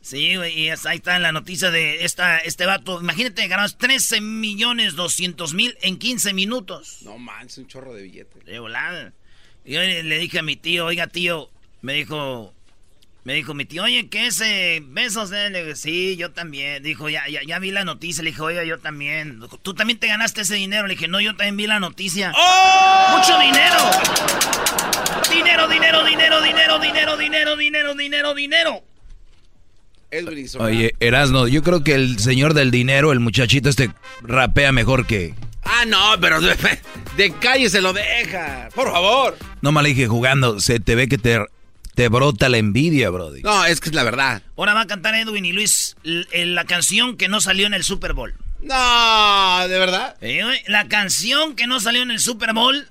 Sí, 0.01 0.37
güey, 0.37 0.59
y 0.59 0.69
ahí 0.69 0.97
está 0.97 1.19
la 1.21 1.31
noticia 1.31 1.71
de 1.71 2.05
esta, 2.05 2.39
este 2.39 2.67
vato. 2.67 3.01
Imagínate, 3.01 3.47
ganamos 3.47 3.79
13 3.79 4.21
millones 4.21 4.95
200 4.95 5.55
mil 5.55 5.77
en 5.81 5.97
15 5.97 6.35
minutos. 6.35 6.99
No 7.03 7.19
manches, 7.19 7.59
un 7.59 7.67
chorro 7.69 7.95
de 7.95 8.03
billetes. 8.03 8.45
De 8.45 8.59
volada. 8.59 9.13
Y 9.65 9.75
yo 9.75 9.81
le 9.81 10.19
dije 10.19 10.41
a 10.41 10.43
mi 10.43 10.57
tío, 10.57 10.87
oiga, 10.87 11.07
tío, 11.07 11.51
me 11.83 11.95
dijo, 11.95 12.53
me 13.25 13.35
dijo 13.35 13.55
mi 13.55 13.65
tío, 13.65 13.85
oye, 13.85 14.09
¿qué 14.09 14.27
es 14.27 14.43
besos? 14.89 15.31
Eh? 15.33 15.51
Le 15.51 15.65
dije, 15.65 15.77
sí, 15.77 16.17
yo 16.17 16.33
también. 16.33 16.83
Dijo, 16.83 17.09
ya, 17.09 17.29
ya, 17.29 17.41
ya 17.47 17.59
vi 17.61 17.71
la 17.71 17.85
noticia. 17.85 18.25
Le 18.25 18.31
dije, 18.31 18.43
oiga, 18.43 18.65
yo 18.65 18.79
también. 18.79 19.41
¿Tú 19.63 19.75
también 19.75 19.99
te 19.99 20.09
ganaste 20.09 20.41
ese 20.41 20.57
dinero? 20.57 20.87
Le 20.89 20.95
dije, 20.95 21.07
no, 21.07 21.21
yo 21.21 21.37
también 21.37 21.57
vi 21.57 21.67
la 21.67 21.79
noticia. 21.79 22.33
¡Oh! 22.37 23.17
¡Mucho 23.17 23.39
dinero! 23.39 23.79
Dinero, 25.33 25.69
dinero, 25.69 26.05
dinero, 26.05 26.43
dinero, 26.43 26.79
dinero, 26.79 27.17
dinero, 27.17 27.57
dinero, 27.57 27.95
dinero, 27.95 28.35
dinero. 28.35 28.85
Oye, 30.59 30.95
Erasno, 31.01 31.49
yo 31.49 31.63
creo 31.63 31.83
que 31.83 31.95
el 31.95 32.19
señor 32.19 32.53
del 32.53 32.71
dinero, 32.71 33.13
el 33.13 33.21
muchachito 33.21 33.71
este, 33.71 33.91
rapea 34.21 34.71
mejor 34.71 35.07
que... 35.07 35.35
Ah, 35.65 35.85
no, 35.87 36.21
pero 36.21 36.39
de, 36.41 37.33
calle 37.41 37.71
se 37.71 37.81
lo 37.81 37.95
deja. 37.95 38.69
Por 38.75 38.91
favor. 38.93 39.39
No 39.63 39.73
mal 39.73 39.87
dije 39.87 40.07
jugando, 40.09 40.61
se 40.61 40.81
te 40.81 40.97
ve 40.97 41.09
que 41.09 41.17
te, 41.17 41.39
te 41.95 42.09
brota 42.09 42.49
la 42.49 42.59
envidia, 42.59 43.11
Brody. 43.11 43.43
No, 43.43 43.65
es 43.65 43.81
que 43.81 43.91
es 43.91 43.95
la 43.95 44.03
verdad. 44.05 44.43
Ahora 44.57 44.75
va 44.75 44.83
a 44.83 44.87
cantar 44.87 45.15
Edwin 45.15 45.45
y 45.45 45.53
Luis 45.53 45.97
la 46.03 46.65
canción 46.65 47.17
que 47.17 47.29
no 47.29 47.41
salió 47.41 47.67
en 47.67 47.75
el 47.75 47.85
Super 47.85 48.13
Bowl. 48.15 48.35
No, 48.63 49.69
¿de 49.69 49.79
verdad? 49.79 50.17
la 50.69 50.89
canción 50.89 51.57
que 51.57 51.67
no 51.67 51.81
salió 51.81 52.03
en 52.03 52.11
el 52.11 52.21
Super 52.21 52.53
Bowl, 52.53 52.89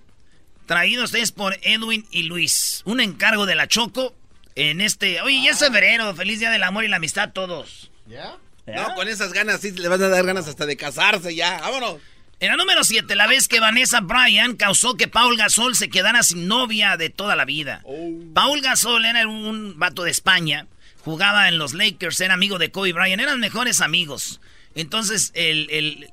traído 0.66 1.04
ustedes 1.04 1.32
por 1.32 1.58
Edwin 1.64 2.06
y 2.12 2.24
Luis. 2.24 2.82
Un 2.86 3.00
encargo 3.00 3.46
de 3.46 3.56
la 3.56 3.68
Choco 3.68 4.14
en 4.56 4.82
este. 4.82 5.22
Oye, 5.22 5.42
ya 5.44 5.52
es 5.52 5.60
febrero. 5.60 6.14
Feliz 6.16 6.40
día 6.40 6.52
del 6.52 6.64
amor 6.64 6.84
y 6.84 6.90
la 6.90 6.98
amistad 6.98 7.26
a 7.26 7.34
todos. 7.34 7.90
¿Ya? 8.08 8.38
No, 8.68 8.96
con 8.96 9.08
esas 9.08 9.34
ganas 9.34 9.62
sí 9.62 9.72
le 9.72 9.88
van 9.88 10.02
a 10.04 10.08
dar 10.08 10.26
ganas 10.26 10.48
hasta 10.48 10.66
de 10.66 10.78
casarse 10.78 11.34
ya. 11.34 11.60
Vámonos. 11.62 11.96
En 12.42 12.48
la 12.48 12.58
número 12.58 12.84
7, 12.84 13.16
la 13.16 13.28
vez 13.28 13.48
que 13.48 13.60
Vanessa 13.60 14.00
Bryan 14.02 14.56
causó 14.56 14.98
que 14.98 15.08
Paul 15.08 15.38
Gasol 15.38 15.76
se 15.76 15.92
quedara 15.92 16.24
sin 16.24 16.48
novia 16.48 16.98
de 16.98 17.12
toda 17.12 17.36
la 17.36 17.46
vida. 17.46 17.82
Oh. 17.84 18.10
Paul 18.34 18.62
Gasol 18.62 19.06
era 19.06 19.28
un 19.28 19.78
vato 19.78 20.02
de 20.02 20.10
España, 20.10 20.66
jugaba 21.06 21.50
en 21.50 21.60
los 21.60 21.76
Lakers, 21.76 22.20
era 22.20 22.34
amigo 22.34 22.58
de 22.58 22.72
Kobe 22.72 22.94
Bryant, 22.94 23.22
eran 23.22 23.40
mejores 23.40 23.80
amigos. 23.80 24.42
Entonces, 24.74 25.32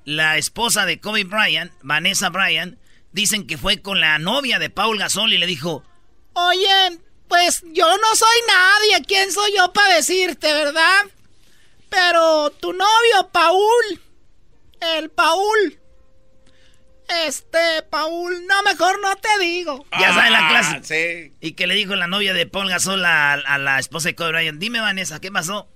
la 0.05 0.37
esposa 0.37 0.85
de 0.85 1.01
Kobe 1.01 1.25
Bryant, 1.25 1.73
Vanessa 1.81 2.29
Bryan, 2.29 2.79
dicen 3.13 3.47
que 3.47 3.57
fue 3.57 3.81
con 3.81 3.99
la 3.99 4.19
novia 4.19 4.59
de 4.59 4.69
Paul 4.69 4.99
Gasol 4.99 5.33
y 5.33 5.39
le 5.39 5.47
dijo, 5.47 5.83
Oye, 6.35 6.99
pues 7.27 7.63
yo 7.73 7.87
no 7.87 8.15
soy 8.15 8.39
nadie. 8.47 9.03
¿Quién 9.07 9.33
soy 9.33 9.51
yo 9.57 9.73
para 9.73 9.95
decirte, 9.95 10.53
verdad? 10.53 11.07
Pero 11.89 12.51
tu 12.51 12.75
novio, 12.75 13.31
Paul. 13.33 14.01
El 14.79 15.09
Paul. 15.09 15.79
Este, 17.09 17.83
Paul, 17.89 18.47
no, 18.47 18.63
mejor 18.65 19.01
no 19.01 19.17
te 19.17 19.39
digo. 19.41 19.87
Ya 19.99 20.13
sabes 20.13 20.31
la 20.31 20.49
clase. 20.49 20.81
Sí. 20.83 21.33
Y 21.41 21.53
que 21.53 21.67
le 21.67 21.75
dijo 21.75 21.97
la 21.97 22.07
novia 22.07 22.35
de 22.35 22.47
Paul 22.47 22.69
Gasol 22.69 23.05
a, 23.05 23.59
la 23.59 23.79
esposa 23.79 24.09
de 24.09 24.15
Kobe 24.15 24.33
Bryant. 24.33 24.59
Dime, 24.59 24.81
Vanessa, 24.81 25.19
¿qué 25.19 25.33
pasó? 25.33 25.69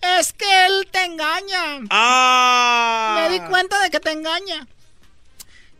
Es 0.00 0.32
que 0.32 0.66
él 0.66 0.88
te 0.90 1.04
engaña. 1.04 1.86
Ah. 1.90 3.28
Me 3.28 3.38
di 3.38 3.44
cuenta 3.46 3.82
de 3.82 3.90
que 3.90 4.00
te 4.00 4.10
engaña. 4.10 4.66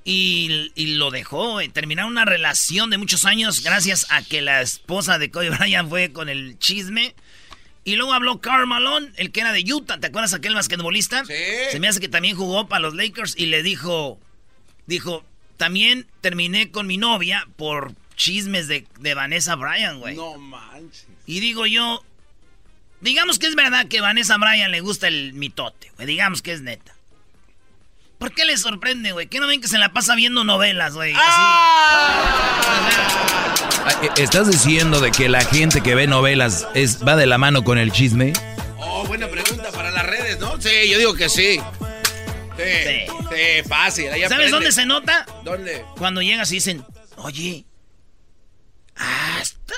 Y, 0.04 0.70
lo 0.96 1.10
dejó. 1.10 1.60
Eh, 1.60 1.68
terminaron 1.68 2.12
una 2.12 2.24
relación 2.24 2.90
de 2.90 2.98
muchos 2.98 3.24
años 3.24 3.62
gracias 3.62 4.06
a 4.10 4.22
que 4.22 4.42
la 4.42 4.60
esposa 4.60 5.18
de 5.18 5.30
Kobe 5.30 5.50
Bryant 5.50 5.88
fue 5.88 6.12
con 6.12 6.28
el 6.28 6.58
chisme. 6.58 7.14
Y 7.84 7.96
luego 7.96 8.12
habló 8.12 8.40
Karl 8.42 8.66
Malone, 8.66 9.12
el 9.16 9.32
que 9.32 9.40
era 9.40 9.52
de 9.52 9.64
Utah. 9.72 9.98
¿Te 9.98 10.08
acuerdas 10.08 10.34
aquel 10.34 10.54
basquetbolista? 10.54 11.24
Sí. 11.24 11.34
Se 11.70 11.80
me 11.80 11.88
hace 11.88 12.00
que 12.00 12.08
también 12.08 12.36
jugó 12.36 12.68
para 12.68 12.80
los 12.80 12.94
Lakers 12.94 13.34
y 13.36 13.46
le 13.46 13.62
dijo, 13.62 14.18
dijo, 14.88 15.24
también 15.56 16.08
terminé 16.20 16.72
con 16.72 16.88
mi 16.88 16.96
novia 16.96 17.46
por 17.56 17.92
chismes 18.16 18.66
de, 18.66 18.84
Vanessa 19.14 19.54
Bryan, 19.54 20.00
güey. 20.00 20.16
No 20.16 20.36
manches. 20.38 21.06
Y 21.26 21.38
digo 21.38 21.66
yo, 21.66 22.02
digamos 23.00 23.38
que 23.38 23.46
es 23.46 23.54
verdad 23.54 23.86
que 23.86 24.00
Vanessa 24.00 24.36
Bryan 24.38 24.72
le 24.72 24.80
gusta 24.80 25.06
el 25.06 25.34
mitote, 25.34 25.92
güey. 25.94 26.08
Digamos 26.08 26.42
que 26.42 26.52
es 26.52 26.62
neta. 26.62 26.94
¿Por 28.18 28.32
qué 28.32 28.44
les 28.44 28.62
sorprende, 28.62 29.12
güey? 29.12 29.28
¿Qué 29.28 29.38
no 29.38 29.46
ven 29.46 29.60
que 29.60 29.68
se 29.68 29.78
la 29.78 29.92
pasa 29.92 30.16
viendo 30.16 30.42
novelas, 30.42 30.94
güey? 30.94 31.12
Ah, 31.16 32.32
eh, 34.02 34.10
¿Estás 34.16 34.50
diciendo 34.50 35.00
de 35.00 35.12
que 35.12 35.28
la 35.28 35.44
gente 35.44 35.82
que 35.82 35.94
ve 35.94 36.08
novelas 36.08 36.66
es, 36.74 37.06
va 37.06 37.14
de 37.14 37.26
la 37.26 37.38
mano 37.38 37.62
con 37.62 37.78
el 37.78 37.92
chisme? 37.92 38.32
Oh, 38.78 39.04
buena 39.06 39.28
pregunta 39.28 39.70
para 39.70 39.92
las 39.92 40.04
redes, 40.04 40.40
¿no? 40.40 40.60
Sí, 40.60 40.88
yo 40.90 40.98
digo 40.98 41.14
que 41.14 41.28
sí. 41.28 41.60
Sí, 42.58 43.06
sí, 43.30 43.68
fácil. 43.68 44.10
¿Sabes 44.28 44.50
dónde 44.50 44.72
se 44.72 44.84
nota? 44.84 45.24
¿Dónde? 45.44 45.84
Cuando 45.96 46.20
llegas 46.20 46.50
y 46.50 46.56
dicen, 46.56 46.84
oye, 47.16 47.64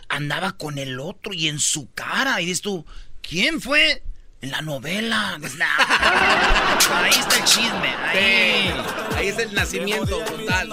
andaba 0.08 0.52
con 0.52 0.78
el 0.78 0.98
otro 1.00 1.32
y 1.32 1.48
en 1.48 1.58
su 1.58 1.92
cara. 1.92 2.40
Y 2.40 2.46
dices 2.46 2.62
tú, 2.62 2.86
¿quién 3.22 3.60
fue? 3.60 4.02
En 4.40 4.50
la 4.50 4.62
novela. 4.62 5.38
Ahí 6.94 7.10
está 7.10 7.36
el 7.36 7.44
chisme. 7.44 7.94
Ahí. 8.06 8.72
ahí 9.14 9.28
está 9.28 9.42
el 9.42 9.54
nacimiento 9.54 10.18
total. 10.20 10.70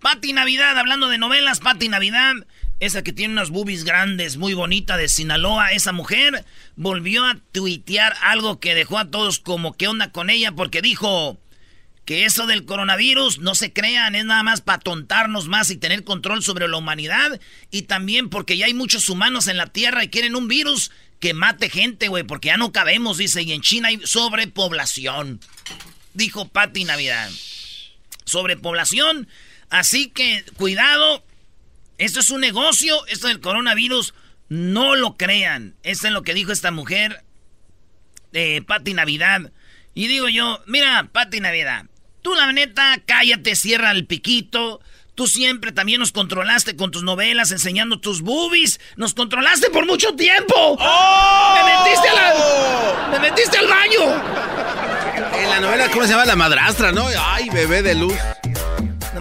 Pati 0.00 0.34
Navidad, 0.34 0.78
hablando 0.78 1.08
de 1.08 1.16
novelas, 1.16 1.60
Pati 1.60 1.88
Navidad, 1.88 2.34
esa 2.80 3.02
que 3.02 3.12
tiene 3.12 3.32
unas 3.32 3.50
boobies 3.50 3.84
grandes, 3.84 4.36
muy 4.36 4.54
bonita 4.54 4.96
de 4.96 5.08
Sinaloa, 5.08 5.72
esa 5.72 5.92
mujer 5.92 6.44
volvió 6.76 7.24
a 7.24 7.38
tuitear 7.52 8.14
algo 8.22 8.60
que 8.60 8.74
dejó 8.74 8.98
a 8.98 9.10
todos 9.10 9.40
como 9.40 9.76
qué 9.76 9.88
onda 9.88 10.12
con 10.12 10.30
ella 10.30 10.52
porque 10.52 10.82
dijo 10.82 11.38
que 12.04 12.24
eso 12.24 12.46
del 12.46 12.64
coronavirus 12.64 13.38
no 13.40 13.54
se 13.54 13.72
crean, 13.72 14.14
es 14.14 14.24
nada 14.24 14.42
más 14.42 14.60
para 14.62 14.78
tontarnos 14.78 15.46
más 15.46 15.70
y 15.70 15.76
tener 15.76 16.04
control 16.04 16.42
sobre 16.42 16.66
la 16.66 16.78
humanidad 16.78 17.38
y 17.70 17.82
también 17.82 18.30
porque 18.30 18.56
ya 18.56 18.66
hay 18.66 18.74
muchos 18.74 19.10
humanos 19.10 19.46
en 19.48 19.58
la 19.58 19.66
Tierra 19.66 20.04
y 20.04 20.08
quieren 20.08 20.34
un 20.34 20.48
virus 20.48 20.90
que 21.20 21.34
mate 21.34 21.68
gente, 21.68 22.08
güey, 22.08 22.22
porque 22.22 22.48
ya 22.48 22.56
no 22.56 22.72
cabemos, 22.72 23.18
dice, 23.18 23.42
y 23.42 23.52
en 23.52 23.60
China 23.60 23.88
hay 23.88 24.00
sobrepoblación. 24.04 25.40
Dijo 26.14 26.48
Patti 26.48 26.84
Navidad. 26.84 27.30
Sobrepoblación. 28.24 29.28
Así 29.68 30.08
que 30.08 30.44
cuidado. 30.56 31.24
Esto 31.98 32.20
es 32.20 32.30
un 32.30 32.40
negocio. 32.40 33.06
Esto 33.06 33.28
del 33.28 33.40
coronavirus. 33.40 34.14
No 34.48 34.96
lo 34.96 35.16
crean. 35.16 35.74
Esto 35.82 36.06
es 36.06 36.12
lo 36.12 36.22
que 36.22 36.34
dijo 36.34 36.52
esta 36.52 36.70
mujer. 36.70 37.24
de 38.32 38.62
Patti 38.66 38.94
Navidad. 38.94 39.52
Y 39.94 40.06
digo 40.06 40.28
yo, 40.28 40.62
mira, 40.66 41.08
Patti 41.12 41.40
Navidad. 41.40 41.86
Tú 42.22 42.34
la 42.34 42.52
neta, 42.52 43.00
cállate, 43.06 43.56
cierra 43.56 43.90
el 43.90 44.06
piquito. 44.06 44.80
Tú 45.14 45.26
siempre 45.26 45.72
también 45.72 45.98
nos 45.98 46.12
controlaste 46.12 46.76
con 46.76 46.90
tus 46.92 47.02
novelas, 47.02 47.50
enseñando 47.50 47.98
tus 48.00 48.20
boobies. 48.22 48.78
Nos 48.96 49.14
controlaste 49.14 49.70
por 49.70 49.86
mucho 49.86 50.14
tiempo. 50.14 50.54
¡Oh! 50.78 51.54
¡Me 51.54 51.64
metiste, 51.74 52.08
al, 52.08 53.10
¡Me 53.10 53.30
metiste 53.30 53.58
al 53.58 53.66
baño! 53.66 55.38
En 55.40 55.50
la 55.50 55.60
novela, 55.60 55.88
¿cómo 55.90 56.04
se 56.04 56.10
llama? 56.10 56.24
La 56.26 56.36
madrastra, 56.36 56.92
¿no? 56.92 57.06
Ay, 57.18 57.48
bebé 57.50 57.82
de 57.82 57.94
luz. 57.96 58.14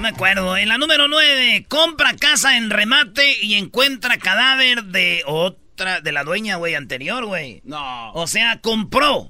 Me 0.08 0.14
acuerdo. 0.14 0.56
En 0.56 0.70
la 0.70 0.78
número 0.78 1.10
9, 1.10 1.66
compra 1.68 2.16
casa 2.16 2.56
en 2.56 2.70
remate 2.70 3.44
y 3.44 3.56
encuentra 3.56 4.18
cadáver 4.18 4.86
de 4.86 5.22
otra, 5.26 6.00
de 6.00 6.14
la 6.14 6.24
dueña, 6.24 6.56
güey, 6.56 6.76
anterior, 6.76 7.26
güey. 7.26 7.60
No. 7.66 8.14
O 8.14 8.26
sea, 8.26 8.62
compró. 8.62 9.30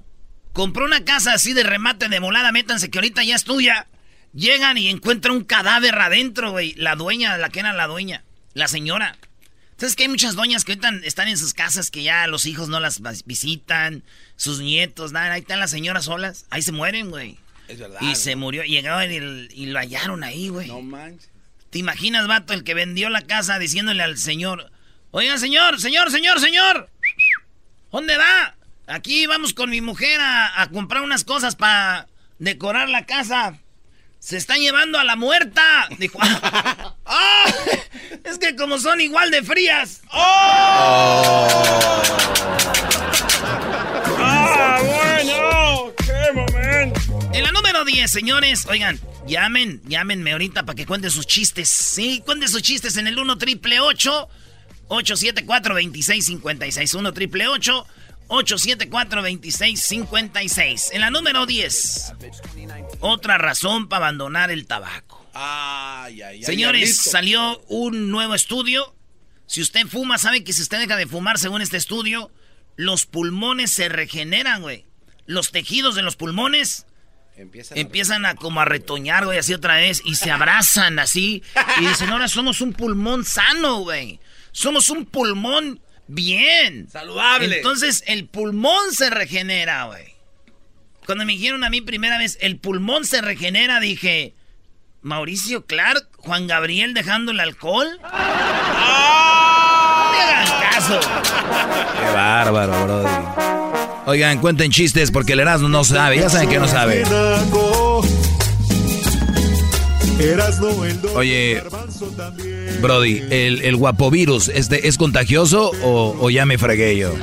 Compró 0.53 0.86
una 0.86 1.03
casa 1.03 1.34
así 1.34 1.53
de 1.53 1.63
remate 1.63 2.10
de 2.10 2.19
molada, 2.19 2.51
métanse 2.51 2.91
que 2.91 3.00
ahorita 3.00 3.24
ya 3.24 3.36
es 3.36 3.43
tuya. 3.43 3.88
Llegan 4.34 4.77
y 4.77 4.89
encuentran 4.89 5.38
un 5.38 5.46
cadáver 5.46 5.98
adentro, 6.00 6.51
güey. 6.51 6.75
La 6.75 6.96
dueña, 6.96 7.39
la 7.39 7.50
que 7.50 7.62
era 7.62 7.74
la 7.74 7.88
dueña. 7.88 8.24
La 8.53 8.67
señora. 8.67 9.17
Entonces 9.72 9.96
que 9.96 10.03
hay 10.03 10.10
muchas 10.10 10.36
doñas 10.36 10.63
que 10.63 10.74
ahorita 10.74 10.91
están 11.05 11.27
en 11.27 11.39
sus 11.39 11.55
casas 11.55 11.89
que 11.89 12.03
ya 12.03 12.27
los 12.27 12.46
hijos 12.46 12.69
no 12.69 12.79
las 12.79 13.01
visitan, 13.25 14.03
sus 14.36 14.60
nietos, 14.60 15.12
nada, 15.12 15.34
ahí 15.34 15.41
están 15.41 15.60
las 15.60 15.72
señoras 15.72 16.05
solas, 16.05 16.46
ahí 16.51 16.62
se 16.62 16.72
mueren, 16.72 17.10
güey. 17.10 17.39
Es 17.67 17.79
verdad. 17.79 18.00
Y 18.01 18.15
se 18.15 18.36
murió, 18.36 18.63
y 18.63 18.69
llegaron 18.69 19.12
y, 19.12 19.15
y 19.53 19.65
lo 19.67 19.79
hallaron 19.79 20.24
ahí, 20.24 20.50
güey. 20.50 20.67
No 20.67 20.81
manches. 20.81 21.29
¿Te 21.69 21.79
imaginas, 21.79 22.27
vato, 22.27 22.53
el 22.53 22.63
que 22.63 22.74
vendió 22.74 23.09
la 23.09 23.21
casa 23.21 23.59
diciéndole 23.59 24.01
al 24.01 24.17
señor, 24.17 24.71
oiga, 25.12 25.38
señor, 25.38 25.79
señor, 25.81 26.12
señor, 26.12 26.39
señor, 26.39 26.89
¿dónde 27.91 28.17
va? 28.17 28.55
Aquí 28.88 29.25
vamos 29.27 29.53
con 29.53 29.69
mi 29.69 29.81
mujer 29.81 30.21
a, 30.21 30.62
a 30.62 30.69
comprar 30.69 31.03
unas 31.03 31.25
cosas 31.25 31.57
para 31.57 32.07
decorar 32.39 32.88
la 32.88 33.05
casa. 33.05 33.59
Se 34.19 34.38
están 34.38 34.59
llevando 34.59 34.97
a 34.97 35.03
la 35.03 35.15
muerta. 35.15 35.88
Dijo, 36.00 36.17
¡Ah! 37.05 37.45
Es 38.24 38.39
que 38.39 38.55
como 38.55 38.79
son 38.79 39.00
igual 39.01 39.29
de 39.29 39.43
frías. 39.43 40.01
¡Oh! 40.12 41.26
La 48.08 48.22
número 48.22 48.40
10, 48.42 48.62
señores, 48.62 48.66
oigan, 48.68 49.00
llamen, 49.28 49.82
llámenme 49.86 50.32
ahorita 50.32 50.64
para 50.64 50.76
que 50.76 50.86
cuenten 50.86 51.12
sus 51.12 51.28
chistes. 51.28 51.68
Sí, 51.70 52.22
cuenten 52.26 52.48
sus 52.50 52.62
chistes 52.62 52.96
en 52.98 53.08
el 53.08 53.20
1 53.20 53.38
triple 53.38 53.80
874 53.80 55.74
2656 55.74 56.94
1 56.94 57.14
triple 57.14 57.48
874 57.48 59.22
2656 59.22 60.90
En 60.94 61.02
la 61.02 61.10
número 61.10 61.46
10, 61.46 62.14
otra 63.02 63.38
razón 63.38 63.90
para 63.90 64.06
abandonar 64.08 64.52
el 64.52 64.66
tabaco. 64.66 65.26
Ay, 65.34 66.22
ay, 66.22 66.38
ay, 66.38 66.44
Señores, 66.44 66.98
salió 66.98 67.60
un 67.68 68.10
nuevo 68.10 68.34
estudio. 68.36 68.96
Si 69.46 69.62
usted 69.62 69.86
fuma, 69.88 70.18
sabe 70.18 70.44
que 70.44 70.54
si 70.54 70.62
usted 70.62 70.80
deja 70.80 70.96
de 70.96 71.08
fumar, 71.08 71.38
según 71.38 71.62
este 71.62 71.78
estudio, 71.78 72.32
los 72.76 73.06
pulmones 73.06 73.72
se 73.72 73.90
regeneran, 73.90 74.62
güey. 74.62 74.86
Los 75.26 75.52
tejidos 75.52 75.96
de 75.96 76.02
los 76.02 76.16
pulmones 76.16 76.86
Empiezan, 77.38 77.77
empiezan 77.77 78.25
a 78.25 78.36
como 78.36 78.62
a 78.62 78.65
retoñar, 78.65 79.25
güey, 79.25 79.38
así 79.38 79.53
otra 79.53 79.75
vez, 79.75 80.01
y 80.03 80.15
se 80.15 80.32
abrazan 80.32 80.98
así. 80.98 81.44
Y 81.79 81.86
dicen, 81.86 82.10
ahora 82.10 82.27
somos 82.27 82.62
un 82.62 82.74
pulmón 82.74 83.25
sano, 83.25 83.82
güey. 83.82 84.20
Somos 84.51 84.89
un 84.89 85.06
pulmón 85.06 85.79
bien. 86.08 86.89
Saludable. 86.89 87.58
Entonces, 87.58 88.03
el 88.08 88.25
pulmón 88.25 88.91
se 88.91 89.12
regenera, 89.12 89.86
güey. 89.86 90.15
Cuando 91.06 91.25
me 91.25 91.34
dijeron 91.34 91.63
a 91.63 91.70
mí 91.70 91.82
primera 91.82 92.17
vez, 92.17 92.38
el 92.41 92.58
pulmón 92.58 93.06
se 93.06 93.22
regenera, 93.22 93.79
dije, 93.79 94.34
Mauricio 95.01 95.65
Clark, 95.65 96.10
Juan 96.17 96.48
Gabriel 96.48 96.94
dejando 96.94 97.32
el 97.32 97.39
alcohol. 97.39 97.88
No 98.01 98.10
me 100.12 100.22
hagan 100.22 100.62
caso. 100.72 101.00
Qué 101.00 102.13
bárbaro, 102.13 102.84
brody. 102.84 103.57
Oigan, 104.08 104.40
cuenten 104.40 104.72
chistes 104.72 105.12
porque 105.12 105.34
el 105.34 105.42
Erasmo 105.42 105.68
no 105.68 105.84
sabe. 105.84 106.18
Ya 106.18 106.30
saben 106.30 106.48
que 106.48 106.60
no 106.60 106.68
sabe. 106.70 107.04
Oye, 111.14 111.62
Brody, 112.82 113.24
¿el, 113.30 113.62
el 113.64 113.76
guapovirus 113.76 114.48
este, 114.48 114.88
es 114.88 114.98
contagioso 114.98 115.72
o, 115.84 116.16
o 116.22 116.30
ya 116.30 116.46
me 116.46 116.58
fregué 116.58 116.96
yo? 116.96 117.14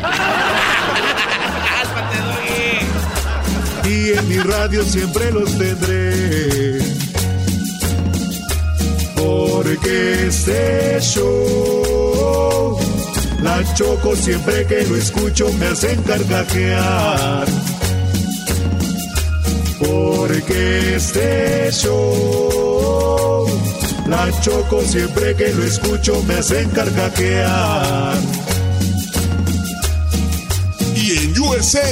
Y 3.88 4.11
en 4.19 4.29
mi 4.29 4.37
radio 4.41 4.85
siempre 4.85 5.31
los 5.33 5.57
tendré. 5.57 6.81
Porque 9.17 10.26
este 10.29 10.99
show, 11.00 12.74
la 13.44 13.62
choco 13.74 14.16
siempre 14.16 14.66
que 14.66 14.84
lo 14.84 14.96
escucho 14.96 15.52
me 15.58 15.66
hacen 15.66 16.02
carcajear. 16.02 17.46
Porque 19.78 20.96
este 20.96 21.70
show, 21.70 23.46
la 24.08 24.30
choco 24.40 24.80
siempre 24.82 25.36
que 25.36 25.50
lo 25.50 25.62
escucho 25.62 26.22
me 26.26 26.36
hacen 26.36 26.70
carcajear. 26.70 28.16
Y 30.96 31.11
en 31.18 31.38
USA, 31.38 31.90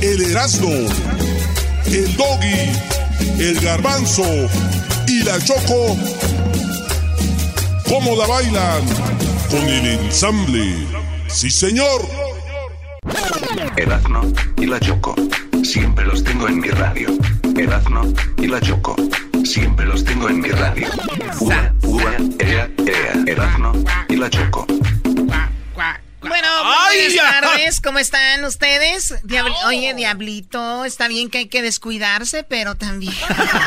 el 0.00 0.22
Erasmo, 0.30 0.72
el 1.84 2.16
Doggy, 2.16 2.72
el 3.38 3.60
Garbanzo 3.60 4.48
y 5.08 5.24
la 5.24 5.38
Choco, 5.44 5.94
¿cómo 7.86 8.16
la 8.16 8.26
bailan? 8.26 9.23
Con 9.54 9.68
el 9.68 9.86
ensamble. 9.86 10.74
Sí, 11.28 11.48
señor. 11.48 12.00
Erazno 13.76 14.22
y 14.56 14.66
la 14.66 14.80
Choco. 14.80 15.14
Siempre 15.62 16.04
los 16.04 16.24
tengo 16.24 16.48
en 16.48 16.58
mi 16.58 16.70
radio. 16.70 17.10
Erazno 17.56 18.02
y 18.38 18.48
la 18.48 18.60
Choco. 18.60 18.96
Siempre 19.44 19.86
los 19.86 20.02
tengo 20.02 20.28
en 20.28 20.40
mi 20.40 20.48
radio. 20.48 20.88
Ua, 21.38 21.72
ua, 21.84 22.16
ea, 22.40 22.68
ea. 22.84 23.12
Erazno 23.28 23.72
y 24.08 24.16
la 24.16 24.28
Choco. 24.28 24.66
Bueno, 26.28 26.48
buenas 26.64 27.14
tardes, 27.40 27.80
¿cómo 27.80 27.98
están 27.98 28.44
ustedes? 28.44 29.14
Diabl- 29.24 29.54
Oye, 29.66 29.94
Diablito, 29.94 30.84
está 30.84 31.08
bien 31.08 31.28
que 31.30 31.38
hay 31.38 31.46
que 31.48 31.62
descuidarse, 31.62 32.44
pero 32.44 32.74
también... 32.74 33.12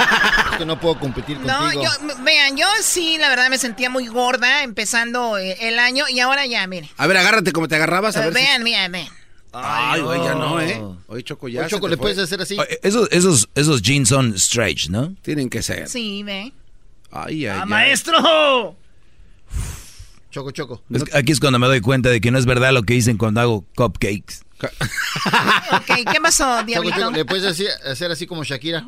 que 0.57 0.65
no 0.65 0.79
puedo 0.79 0.99
competir 0.99 1.37
No, 1.39 1.57
contigo. 1.59 1.83
yo, 1.83 1.89
m- 2.01 2.13
vean, 2.23 2.57
yo 2.57 2.65
sí, 2.81 3.17
la 3.19 3.29
verdad 3.29 3.49
me 3.49 3.57
sentía 3.57 3.89
muy 3.89 4.07
gorda 4.07 4.63
empezando 4.63 5.37
eh, 5.37 5.57
el 5.67 5.77
año 5.79 6.05
y 6.09 6.19
ahora 6.19 6.45
ya, 6.45 6.65
miren. 6.67 6.89
A 6.97 7.07
ver, 7.07 7.17
agárrate 7.17 7.51
como 7.51 7.67
te 7.67 7.75
agarrabas. 7.75 8.15
A 8.17 8.21
ver 8.21 8.33
si- 8.33 8.41
vean, 8.41 8.63
vean, 8.63 8.91
vean. 8.91 9.07
Ay, 9.53 10.01
güey, 10.01 10.21
ya 10.23 10.35
no, 10.35 10.59
¿eh? 10.61 10.81
Oye, 11.07 11.23
Choco, 11.23 11.47
ya. 11.47 11.61
Oye, 11.61 11.69
Choco, 11.69 11.87
¿le 11.87 11.97
puedes 11.97 12.17
hacer 12.19 12.41
así? 12.41 12.57
Esos, 12.83 13.07
esos, 13.11 13.49
esos 13.55 13.81
jeans 13.81 14.09
son 14.09 14.37
stretch, 14.37 14.89
¿no? 14.89 15.15
Tienen 15.21 15.49
que 15.49 15.63
ser. 15.63 15.87
Sí, 15.89 16.21
ve. 16.23 16.51
Ay, 17.11 17.45
ay, 17.45 17.47
¡Ah, 17.47 17.61
ay. 17.63 17.69
maestro! 17.69 18.75
Choco, 20.37 20.51
choco. 20.51 20.83
Es 20.93 21.03
que 21.03 21.17
aquí 21.17 21.31
es 21.31 21.39
cuando 21.39 21.57
me 21.57 21.65
doy 21.65 21.81
cuenta 21.81 22.09
de 22.09 22.21
que 22.21 22.29
no 22.29 22.37
es 22.37 22.45
verdad 22.45 22.71
lo 22.71 22.83
que 22.83 22.93
dicen 22.93 23.17
cuando 23.17 23.41
hago 23.41 23.65
cupcakes. 23.75 24.45
Ok, 24.61 26.11
¿qué 26.11 26.19
pasó, 26.21 26.45
Choco, 26.57 26.65
Diablito? 26.65 26.99
choco, 26.99 27.11
¿le 27.11 27.25
puedes 27.25 27.45
hacer, 27.45 27.69
hacer 27.89 28.11
así 28.11 28.27
como 28.27 28.43
Shakira? 28.43 28.85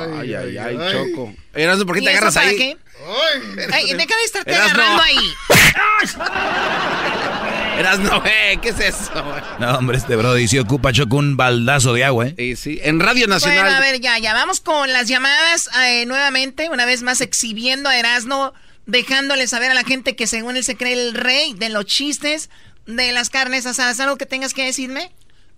Lengua. 0.00 0.20
Ay, 0.20 0.34
ay, 0.34 0.58
ay, 0.58 0.76
Choco. 0.92 1.34
Erasmo, 1.54 1.86
¿por 1.86 1.96
qué 1.96 2.02
¿Y 2.02 2.04
te 2.04 2.10
agarras 2.10 2.34
para 2.34 2.48
ahí? 2.48 2.56
qué? 2.56 2.76
Ay, 3.72 3.94
deja 3.94 4.16
de 4.16 4.24
estarte 4.24 4.54
agarrando 4.54 5.02
ahí. 5.02 5.34
Erasmo, 7.78 8.22
eh, 8.26 8.58
¿qué 8.60 8.68
es 8.68 8.80
eso? 8.80 9.12
güey? 9.12 9.42
No, 9.58 9.78
hombre, 9.78 9.96
este 9.96 10.14
brody 10.16 10.46
sí 10.46 10.58
ocupa 10.58 10.92
choco 10.92 11.16
un 11.16 11.36
baldazo 11.36 11.94
de 11.94 12.04
agua, 12.04 12.28
¿eh? 12.28 12.34
Y 12.36 12.56
sí, 12.56 12.80
en 12.82 13.00
Radio 13.00 13.26
Nacional. 13.26 13.62
Bueno, 13.62 13.76
a 13.76 13.80
ver, 13.80 14.00
ya, 14.00 14.18
ya. 14.18 14.34
Vamos 14.34 14.60
con 14.60 14.92
las 14.92 15.08
llamadas 15.08 15.68
eh, 15.84 16.04
nuevamente, 16.06 16.68
una 16.68 16.84
vez 16.84 17.02
más 17.02 17.20
exhibiendo 17.20 17.88
a 17.88 17.96
Erasmo, 17.96 18.52
dejándole 18.86 19.46
saber 19.46 19.70
a 19.70 19.74
la 19.74 19.84
gente 19.84 20.14
que 20.16 20.26
según 20.26 20.56
él 20.56 20.64
se 20.64 20.76
cree 20.76 20.92
el 20.92 21.14
rey 21.14 21.54
de 21.54 21.70
los 21.70 21.86
chistes 21.86 22.50
de 22.86 23.12
las 23.12 23.30
carnes 23.30 23.64
asadas. 23.66 23.98
¿Algo 24.00 24.16
que 24.16 24.26
tengas 24.26 24.54
que 24.54 24.64
decirme? 24.64 25.10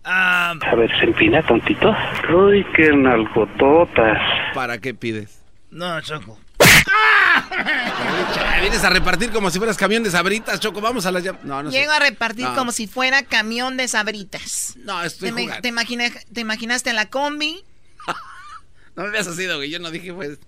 A 0.04 0.54
ver, 0.76 0.90
se 0.98 1.04
empina 1.06 1.42
tantito. 1.46 1.94
Uy, 2.34 2.64
qué 2.76 2.92
nalgototas. 2.92 4.18
¿Para 4.54 4.78
qué 4.78 4.94
pides? 4.94 5.40
No, 5.70 6.00
Choco. 6.02 6.38
Ah, 6.60 8.58
vienes 8.60 8.84
a 8.84 8.90
repartir 8.90 9.30
como 9.30 9.50
si 9.50 9.58
fueras 9.58 9.76
camión 9.76 10.02
de 10.02 10.10
sabritas, 10.10 10.60
Choco. 10.60 10.80
Vamos 10.80 11.06
a 11.06 11.10
la 11.10 11.20
No, 11.42 11.62
no 11.62 11.70
sé. 11.70 11.78
Llego 11.78 11.92
a 11.92 11.98
repartir 11.98 12.44
No. 12.44 12.54
como 12.54 12.70
si 12.72 12.86
fuera 12.86 13.22
camión 13.22 13.76
de 13.76 13.88
sabritas. 13.88 14.74
No, 14.78 15.02
estoy 15.02 15.30
¿Te, 15.32 15.42
jugando. 15.42 15.62
te 15.62 15.68
imagina- 15.68 16.10
¿Te 16.32 16.40
imaginaste 16.40 16.90
en 16.90 16.96
la 16.96 17.08
combi 17.10 17.64
No 18.96 19.02
me 19.04 19.08
habías 19.08 19.34
sido, 19.34 19.56
güey. 19.56 19.70
Yo 19.70 19.78
no 19.78 19.90
dije, 19.90 20.12
pues. 20.12 20.38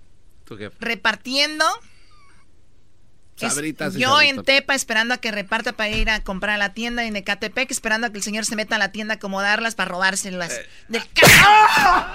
Tu 0.45 0.57
jefe. 0.57 0.77
repartiendo? 0.79 1.65
Es- 3.41 3.53
Sabritas 3.53 3.95
y 3.97 3.99
yo 4.01 4.21
en 4.21 4.37
sabritas. 4.37 4.45
Tepa 4.47 4.75
esperando 4.75 5.13
a 5.15 5.19
que 5.19 5.31
reparta 5.31 5.73
para 5.73 5.91
ir 5.91 6.09
a 6.11 6.21
comprar 6.21 6.55
a 6.55 6.59
la 6.59 6.73
tienda 6.73 7.05
en 7.05 7.17
Ecatepec, 7.17 7.71
esperando 7.71 8.07
a 8.07 8.11
que 8.11 8.17
el 8.19 8.23
señor 8.25 8.45
se 8.47 8.57
meta 8.57 8.77
a 8.77 8.79
la 8.79 8.93
tienda 8.93 9.15
a 9.15 9.17
acomodarlas 9.17 9.75
para 9.75 9.89
robárselas 9.91 10.53
Eh. 10.53 10.67
del 10.89 11.03
carro. 11.13 12.07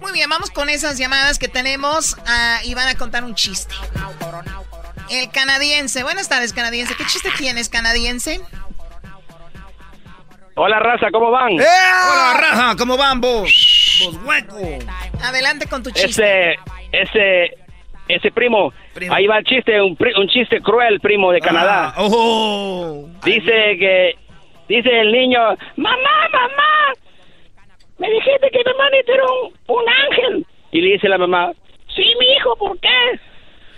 Muy 0.00 0.12
bien, 0.12 0.30
vamos 0.30 0.50
con 0.50 0.68
esas 0.68 0.96
llamadas 0.98 1.38
que 1.38 1.48
tenemos 1.48 2.16
ah, 2.26 2.60
y 2.64 2.74
van 2.74 2.88
a 2.88 2.94
contar 2.94 3.24
un 3.24 3.34
chiste. 3.34 3.74
El 5.10 5.30
canadiense. 5.30 6.02
Buenas 6.02 6.28
tardes, 6.28 6.52
canadiense. 6.52 6.94
¿Qué 6.96 7.04
chiste 7.06 7.30
tienes, 7.36 7.68
canadiense? 7.68 8.40
Hola, 10.60 10.80
raza, 10.80 11.06
¿cómo 11.12 11.30
van? 11.30 11.52
¡Hola, 11.52 12.34
raja! 12.40 12.74
¿Cómo 12.76 12.96
van 12.96 13.20
vos? 13.20 13.48
Vos 14.04 14.18
hueco. 14.24 14.56
Adelante 15.22 15.66
con 15.68 15.82
tu 15.84 15.90
chiste. 15.92 16.52
Ese, 16.54 16.58
ese, 16.90 17.54
ese 18.08 18.30
primo, 18.32 18.72
ahí 19.10 19.26
va 19.28 19.38
el 19.38 19.44
chiste, 19.44 19.80
un, 19.80 19.94
pri- 19.96 20.14
un 20.20 20.26
chiste 20.28 20.60
cruel, 20.60 20.98
primo 21.00 21.30
de 21.30 21.40
Canadá. 21.40 21.92
Ah, 21.96 21.98
¡Oh! 21.98 23.08
Dice 23.24 23.76
que, 23.78 24.14
dice 24.68 25.00
el 25.00 25.12
niño, 25.12 25.38
mamá, 25.76 26.28
mamá, 26.32 26.92
me 27.98 28.10
dijiste 28.10 28.50
que 28.50 28.58
mi 28.64 28.70
hermanito 28.70 29.12
era 29.14 29.24
un, 29.24 29.76
un 29.76 29.84
ángel. 29.88 30.46
Y 30.72 30.80
le 30.80 30.92
dice 30.94 31.08
la 31.08 31.18
mamá, 31.18 31.52
sí, 31.94 32.02
mi 32.18 32.32
hijo, 32.36 32.56
¿por 32.56 32.76
qué? 32.80 33.20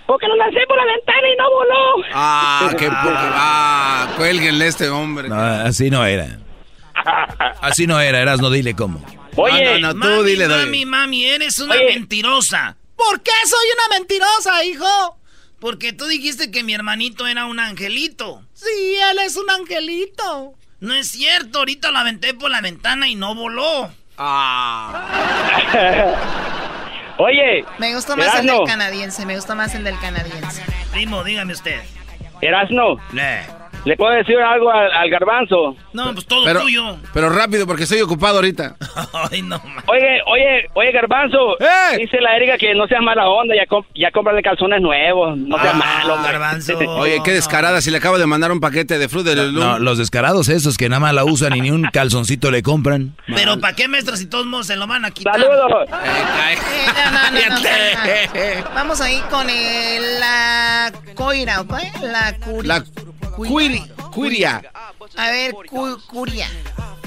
Porque 0.07 0.27
lo 0.27 0.35
lancé 0.37 0.61
por 0.67 0.79
la 0.79 0.85
ventana 0.87 1.29
y 1.31 1.37
no 1.37 1.51
voló. 1.51 2.05
Ah, 2.15 2.71
qué 2.79 2.87
poca. 2.87 3.31
Ah, 3.35 4.09
cuélguenle 4.17 4.65
a 4.65 4.69
este 4.69 4.89
hombre. 4.89 5.29
No, 5.29 5.37
así 5.37 5.91
no 5.91 6.05
era. 6.07 6.39
Así 7.61 7.87
no 7.87 8.01
era, 8.01 8.21
eras 8.21 8.41
no 8.41 8.51
dile 8.51 8.75
cómo. 8.75 9.05
Oye, 9.37 9.79
no, 9.81 9.93
no, 9.93 9.95
no, 9.95 10.07
tú 10.07 10.17
mami, 10.17 10.31
dile, 10.31 10.49
mami, 10.49 10.85
mami, 10.87 11.25
eres 11.27 11.59
una 11.59 11.75
Oye. 11.75 11.87
mentirosa. 11.95 12.77
¿Por 12.97 13.23
qué 13.23 13.31
soy 13.47 13.67
una 13.75 13.99
mentirosa, 13.99 14.65
hijo? 14.65 15.17
Porque 15.61 15.93
tú 15.93 16.07
dijiste 16.07 16.51
que 16.51 16.65
mi 16.65 16.75
hermanito 16.75 17.27
era 17.27 17.45
un 17.47 17.61
angelito. 17.61 18.43
Sí, 18.55 18.97
él 19.11 19.19
es 19.25 19.37
un 19.37 19.49
angelito. 19.51 20.55
No 20.81 20.95
es 20.95 21.11
cierto, 21.11 21.59
ahorita 21.61 21.91
lo 21.91 21.99
aventé 21.99 22.35
por 22.35 22.51
la 22.51 22.61
ventana 22.63 23.09
y 23.09 23.15
no 23.15 23.35
voló. 23.35 23.91
Oye, 27.19 27.65
Me 27.79 27.95
gustó 27.95 28.17
más 28.17 28.35
el 28.41 28.47
del 28.47 28.65
canadiense, 28.65 29.27
me 29.27 29.37
gustó 29.37 29.55
más 29.55 29.75
el 29.75 29.85
del 29.85 29.99
canadiense. 29.99 30.63
Primo, 30.93 31.23
dígame 31.23 31.53
usted. 31.53 31.81
Erasno. 32.41 32.97
¿Le 33.85 33.97
puedo 33.97 34.13
decir 34.13 34.37
algo 34.39 34.71
al, 34.71 34.91
al 34.93 35.11
garbanzo? 35.11 35.77
No, 35.93 36.13
pues 36.13 36.27
todo 36.27 36.45
Pero, 36.45 36.61
tuyo. 36.61 36.97
pero 37.13 37.31
rápido, 37.31 37.67
porque 37.67 37.85
estoy 37.85 38.01
ocupado 38.01 38.37
ahorita. 38.37 38.77
Ay, 39.31 39.43
no, 39.43 39.61
Oye, 39.87 40.21
oye, 40.27 40.69
oye, 40.75 40.93
garbanzo. 40.93 41.59
¡Eh! 41.61 41.97
Dice 41.99 42.21
la 42.21 42.37
Erika 42.37 42.57
que 42.59 42.75
no 42.75 42.87
seas 42.87 43.03
mala 43.03 43.29
onda, 43.29 43.55
ya, 43.57 43.67
comp 43.67 43.87
ya 43.95 44.11
cómprale 44.11 44.43
calzones 44.43 44.81
nuevos. 44.81 45.37
No 45.39 45.59
seas 45.61 45.75
malo. 45.75 46.15
Ah, 46.19 46.23
garbanzo. 46.23 46.79
Oye, 46.99 47.21
qué 47.25 47.33
descarada, 47.33 47.81
si 47.81 47.91
le 47.91 47.97
acabo 47.99 48.19
de 48.19 48.27
mandar 48.27 48.53
un 48.53 48.61
paquete 48.61 48.99
de 48.99 49.09
fruta 49.09 49.35
No, 49.35 49.79
los 49.79 49.99
descarados 49.99 50.49
esos 50.49 50.77
que 50.77 50.89
nada 50.89 51.01
más 51.01 51.15
la 51.15 51.25
usan 51.25 51.57
y 51.57 51.61
ni 51.61 51.71
un 51.71 51.85
calzoncito 51.93 52.51
le 52.51 52.63
compran. 52.63 53.17
Pero 53.27 53.59
¿para 53.61 53.75
qué, 53.75 53.89
maestro, 53.89 54.17
si 54.17 54.27
todos 54.27 54.47
modos 54.47 54.67
se 54.67 54.77
lo 54.77 54.87
van 54.87 55.05
a 55.05 55.11
quitar? 55.11 55.35
Saludos. 55.35 55.89
Eh, 55.89 55.91
no, 57.05 57.11
no, 57.11 57.31
no, 57.31 57.49
no, 57.49 57.61
no, 57.61 58.65
no. 58.65 58.75
Vamos 58.75 59.01
ahí 59.01 59.21
con 59.31 59.49
el, 59.49 60.21
la 60.21 60.93
coira, 61.15 61.61
¿ok? 61.61 61.75
La 62.03 62.37
curi. 62.39 62.69
La 62.69 62.85
cuiri, 63.49 63.83
cuiria. 64.13 64.63
A 65.17 65.31
ver, 65.31 65.53
cu- 65.69 65.99
curia. 66.09 66.47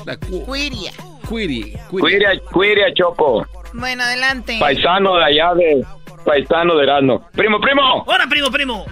La 0.06 0.18
cu, 0.18 0.44
Cuiria. 0.46 0.92
cuiri, 1.30 1.74
cuiri. 1.90 2.02
Cuiria, 2.02 2.30
Cuiria 2.52 2.94
Choco, 2.94 3.46
Bueno, 3.74 4.04
adelante. 4.04 4.58
paisano 4.60 5.16
de 5.16 5.24
allá 5.24 5.54
de, 5.54 5.86
paisano 6.26 6.76
de 6.76 6.84
Erasmo. 6.84 7.26
Primo, 7.32 7.60
primo, 7.62 8.04
¡Hola, 8.06 8.28
primo, 8.30 8.52
primo! 8.52 8.86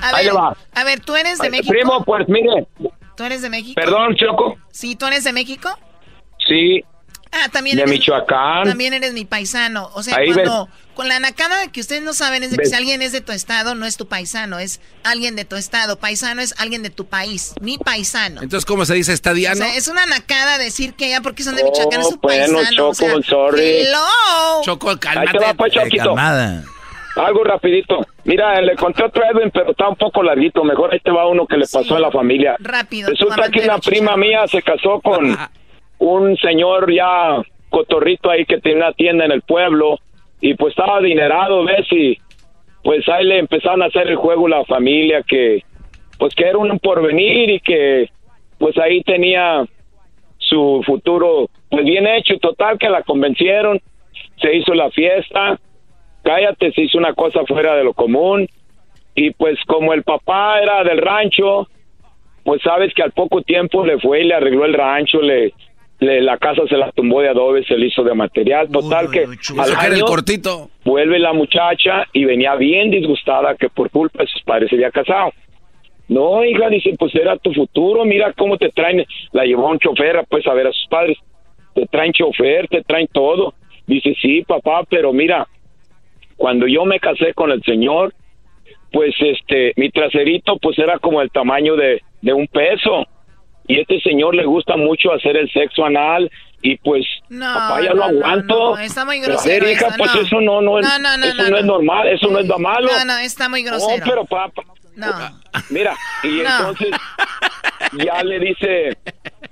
A 0.00 0.16
ahí 0.16 0.26
ver, 0.26 0.36
va. 0.36 0.56
a 0.74 0.84
ver, 0.84 1.00
¿tú 1.00 1.16
eres 1.16 1.38
de 1.38 1.50
México? 1.50 1.68
primo, 1.70 2.04
pues 2.04 2.28
mire, 2.28 2.66
¿Tú 3.16 3.24
eres 3.24 3.42
de 3.42 3.50
México? 3.50 3.74
perdón 3.80 4.14
Choco, 4.14 4.56
Sí, 4.70 4.94
¿tú 4.96 5.06
eres 5.06 5.24
de 5.24 5.32
México? 5.32 5.68
sí, 6.46 6.82
Ah, 7.34 7.48
también 7.50 7.76
de 7.76 7.84
eres, 7.84 7.94
Michoacán. 7.98 8.64
También 8.64 8.92
eres 8.92 9.14
mi 9.14 9.24
paisano. 9.24 9.88
O 9.94 10.02
sea, 10.02 10.18
Ahí 10.18 10.30
cuando... 10.34 10.68
Con 10.94 11.08
la 11.08 11.18
nacada 11.20 11.72
que 11.72 11.80
ustedes 11.80 12.02
no 12.02 12.12
saben 12.12 12.42
es 12.42 12.50
de 12.50 12.58
que 12.58 12.66
si 12.66 12.74
alguien 12.74 13.00
es 13.00 13.12
de 13.12 13.22
tu 13.22 13.32
estado, 13.32 13.74
no 13.74 13.86
es 13.86 13.96
tu 13.96 14.06
paisano, 14.06 14.58
es 14.58 14.80
alguien 15.04 15.36
de 15.36 15.46
tu 15.46 15.56
estado. 15.56 15.96
Paisano 15.98 16.42
es 16.42 16.54
alguien 16.58 16.82
de 16.82 16.90
tu 16.90 17.06
país, 17.06 17.54
mi 17.62 17.78
paisano. 17.78 18.42
Entonces, 18.42 18.66
¿cómo 18.66 18.84
se 18.84 18.92
dice 18.94 19.12
O 19.12 19.14
estadiano? 19.14 19.56
sea, 19.56 19.74
es 19.74 19.88
una 19.88 20.04
nacada 20.04 20.58
decir 20.58 20.92
que 20.92 21.08
ya 21.08 21.22
porque 21.22 21.42
son 21.44 21.56
de 21.56 21.62
Oh, 21.62 21.70
Michoacán 21.70 22.00
es 22.02 22.08
su 22.08 22.18
bueno, 22.18 22.58
paisano. 22.58 22.88
o 22.88 22.94
sea, 22.94 23.08
Choco, 23.10 23.22
sorry. 23.22 23.62
hello. 23.62 23.98
Choco, 24.64 24.90
ahí 24.90 24.96
te 24.98 25.08
va 25.08 25.22
cálmate. 25.24 25.54
pues 25.56 25.76
Eh, 25.76 25.96
calmada. 25.96 26.62
algo 27.16 27.42
rapidito. 27.44 28.06
Mira, 28.24 28.60
le 28.60 28.76
conté 28.76 29.02
otro 29.02 29.22
Edwin, 29.24 29.50
pero 29.50 29.70
está 29.70 29.88
un 29.88 29.96
poco 29.96 30.22
larguito, 30.22 30.62
mejor 30.62 30.92
ahí 30.92 31.00
te 31.00 31.10
va 31.10 31.26
uno 31.26 31.46
que 31.46 31.56
le 31.56 31.62
pasó 31.64 31.82
Sí. 31.84 31.94
a 31.94 32.00
la 32.00 32.10
familia. 32.10 32.56
Rápido. 32.60 33.08
Resulta 33.08 33.48
que 33.50 33.60
una 33.60 33.78
prima 33.78 34.16
mía 34.18 34.46
se 34.46 34.60
casó 34.62 35.00
con 35.00 35.38
un 35.98 36.36
señor 36.36 36.92
ya 36.92 37.42
cotorrito 37.70 38.30
ahí 38.30 38.44
que 38.44 38.58
tiene 38.60 38.78
una 38.82 38.92
tienda 38.92 39.24
en 39.24 39.32
el 39.32 39.40
pueblo 39.42 39.98
y 40.42 40.54
pues 40.54 40.72
estaba 40.72 40.98
adinerado, 40.98 41.64
¿ves? 41.64 41.86
Y 41.92 42.18
pues 42.82 43.08
ahí 43.08 43.24
le 43.24 43.38
empezaron 43.38 43.80
a 43.80 43.86
hacer 43.86 44.08
el 44.08 44.16
juego 44.16 44.48
la 44.48 44.64
familia 44.64 45.22
que 45.22 45.62
pues 46.18 46.34
que 46.34 46.44
era 46.44 46.58
un 46.58 46.78
porvenir 46.80 47.48
y 47.48 47.60
que 47.60 48.10
pues 48.58 48.76
ahí 48.76 49.02
tenía 49.02 49.64
su 50.36 50.82
futuro 50.84 51.48
pues 51.70 51.84
bien 51.84 52.06
hecho, 52.06 52.36
total 52.38 52.76
que 52.76 52.90
la 52.90 53.02
convencieron, 53.02 53.80
se 54.40 54.54
hizo 54.54 54.74
la 54.74 54.90
fiesta, 54.90 55.58
cállate, 56.22 56.72
se 56.72 56.82
hizo 56.82 56.98
una 56.98 57.14
cosa 57.14 57.40
fuera 57.46 57.76
de 57.76 57.84
lo 57.84 57.94
común. 57.94 58.46
Y 59.14 59.30
pues 59.30 59.58
como 59.66 59.92
el 59.94 60.02
papá 60.02 60.60
era 60.60 60.82
del 60.84 60.98
rancho, 60.98 61.68
pues 62.44 62.60
sabes 62.62 62.92
que 62.94 63.02
al 63.02 63.12
poco 63.12 63.42
tiempo 63.42 63.86
le 63.86 63.98
fue 64.00 64.22
y 64.22 64.24
le 64.24 64.34
arregló 64.34 64.64
el 64.64 64.74
rancho, 64.74 65.20
le, 65.20 65.54
le- 66.02 66.20
la 66.20 66.36
casa 66.38 66.62
se 66.68 66.76
la 66.76 66.90
tumbó 66.92 67.20
de 67.22 67.28
adobe, 67.28 67.64
se 67.64 67.76
le 67.76 67.86
hizo 67.86 68.02
de 68.04 68.14
material, 68.14 68.68
total 68.70 69.10
que 69.10 69.20
al 69.24 69.70
era 69.70 69.86
el 69.86 69.92
año 69.94 70.04
cortito. 70.04 70.70
vuelve 70.84 71.18
la 71.18 71.32
muchacha 71.32 72.06
y 72.12 72.24
venía 72.24 72.54
bien 72.56 72.90
disgustada 72.90 73.54
que 73.56 73.68
por 73.68 73.90
culpa 73.90 74.22
de 74.22 74.28
sus 74.28 74.42
padres 74.42 74.68
se 74.68 74.76
había 74.76 74.90
casado. 74.90 75.32
No, 76.08 76.44
hija, 76.44 76.68
dice, 76.68 76.94
pues 76.98 77.14
era 77.14 77.36
tu 77.38 77.52
futuro, 77.54 78.04
mira 78.04 78.32
cómo 78.34 78.58
te 78.58 78.68
traen, 78.70 79.04
la 79.32 79.44
llevó 79.44 79.68
un 79.70 79.78
chofer 79.78 80.22
pues 80.28 80.46
a 80.46 80.52
ver 80.52 80.66
a 80.66 80.72
sus 80.72 80.86
padres, 80.88 81.16
te 81.74 81.86
traen 81.86 82.12
chofer, 82.12 82.68
te 82.68 82.82
traen 82.82 83.06
todo. 83.12 83.54
Dice, 83.86 84.14
sí, 84.20 84.42
papá, 84.42 84.82
pero 84.90 85.12
mira, 85.12 85.46
cuando 86.36 86.66
yo 86.66 86.84
me 86.84 86.98
casé 87.00 87.32
con 87.34 87.50
el 87.50 87.62
señor, 87.62 88.12
pues 88.92 89.14
este, 89.20 89.72
mi 89.76 89.88
traserito 89.90 90.56
pues 90.60 90.78
era 90.78 90.98
como 90.98 91.22
el 91.22 91.30
tamaño 91.30 91.76
de, 91.76 92.02
de 92.20 92.32
un 92.32 92.46
peso. 92.46 93.06
Y 93.68 93.80
este 93.80 94.00
señor 94.00 94.34
le 94.34 94.44
gusta 94.44 94.76
mucho 94.76 95.12
hacer 95.12 95.36
el 95.36 95.50
sexo 95.52 95.84
anal 95.84 96.30
y 96.62 96.76
pues 96.78 97.04
No, 97.28 97.52
papá 97.54 97.80
ya 97.82 97.90
no, 97.90 97.94
lo 97.96 98.04
aguanto. 98.04 98.54
no, 98.76 98.78
está 98.78 99.04
muy 99.04 99.20
grosero 99.20 99.64
ver, 99.66 99.74
hija, 99.74 99.86
eso, 99.88 99.96
pues 99.98 100.14
eso 100.14 100.40
no, 100.40 100.60
no, 100.60 100.78
es- 100.78 100.86
eso 100.86 100.98
no, 100.98 101.56
es 101.58 101.64
no. 101.64 101.72
normal, 101.74 102.08
eso 102.08 102.28
no 102.28 102.38
es 102.38 102.46
lo 102.46 102.58
malo. 102.58 102.88
No, 102.98 103.04
no, 103.04 103.18
está 103.18 103.48
muy 103.48 103.62
grosero. 103.62 103.98
No, 103.98 104.04
pero 104.10 104.24
papá, 104.24 104.62
No. 104.96 105.08
mira, 105.70 105.96
y 106.24 106.40
entonces 106.40 106.88
ya 108.04 108.22
le 108.22 108.38
dice, 108.40 108.96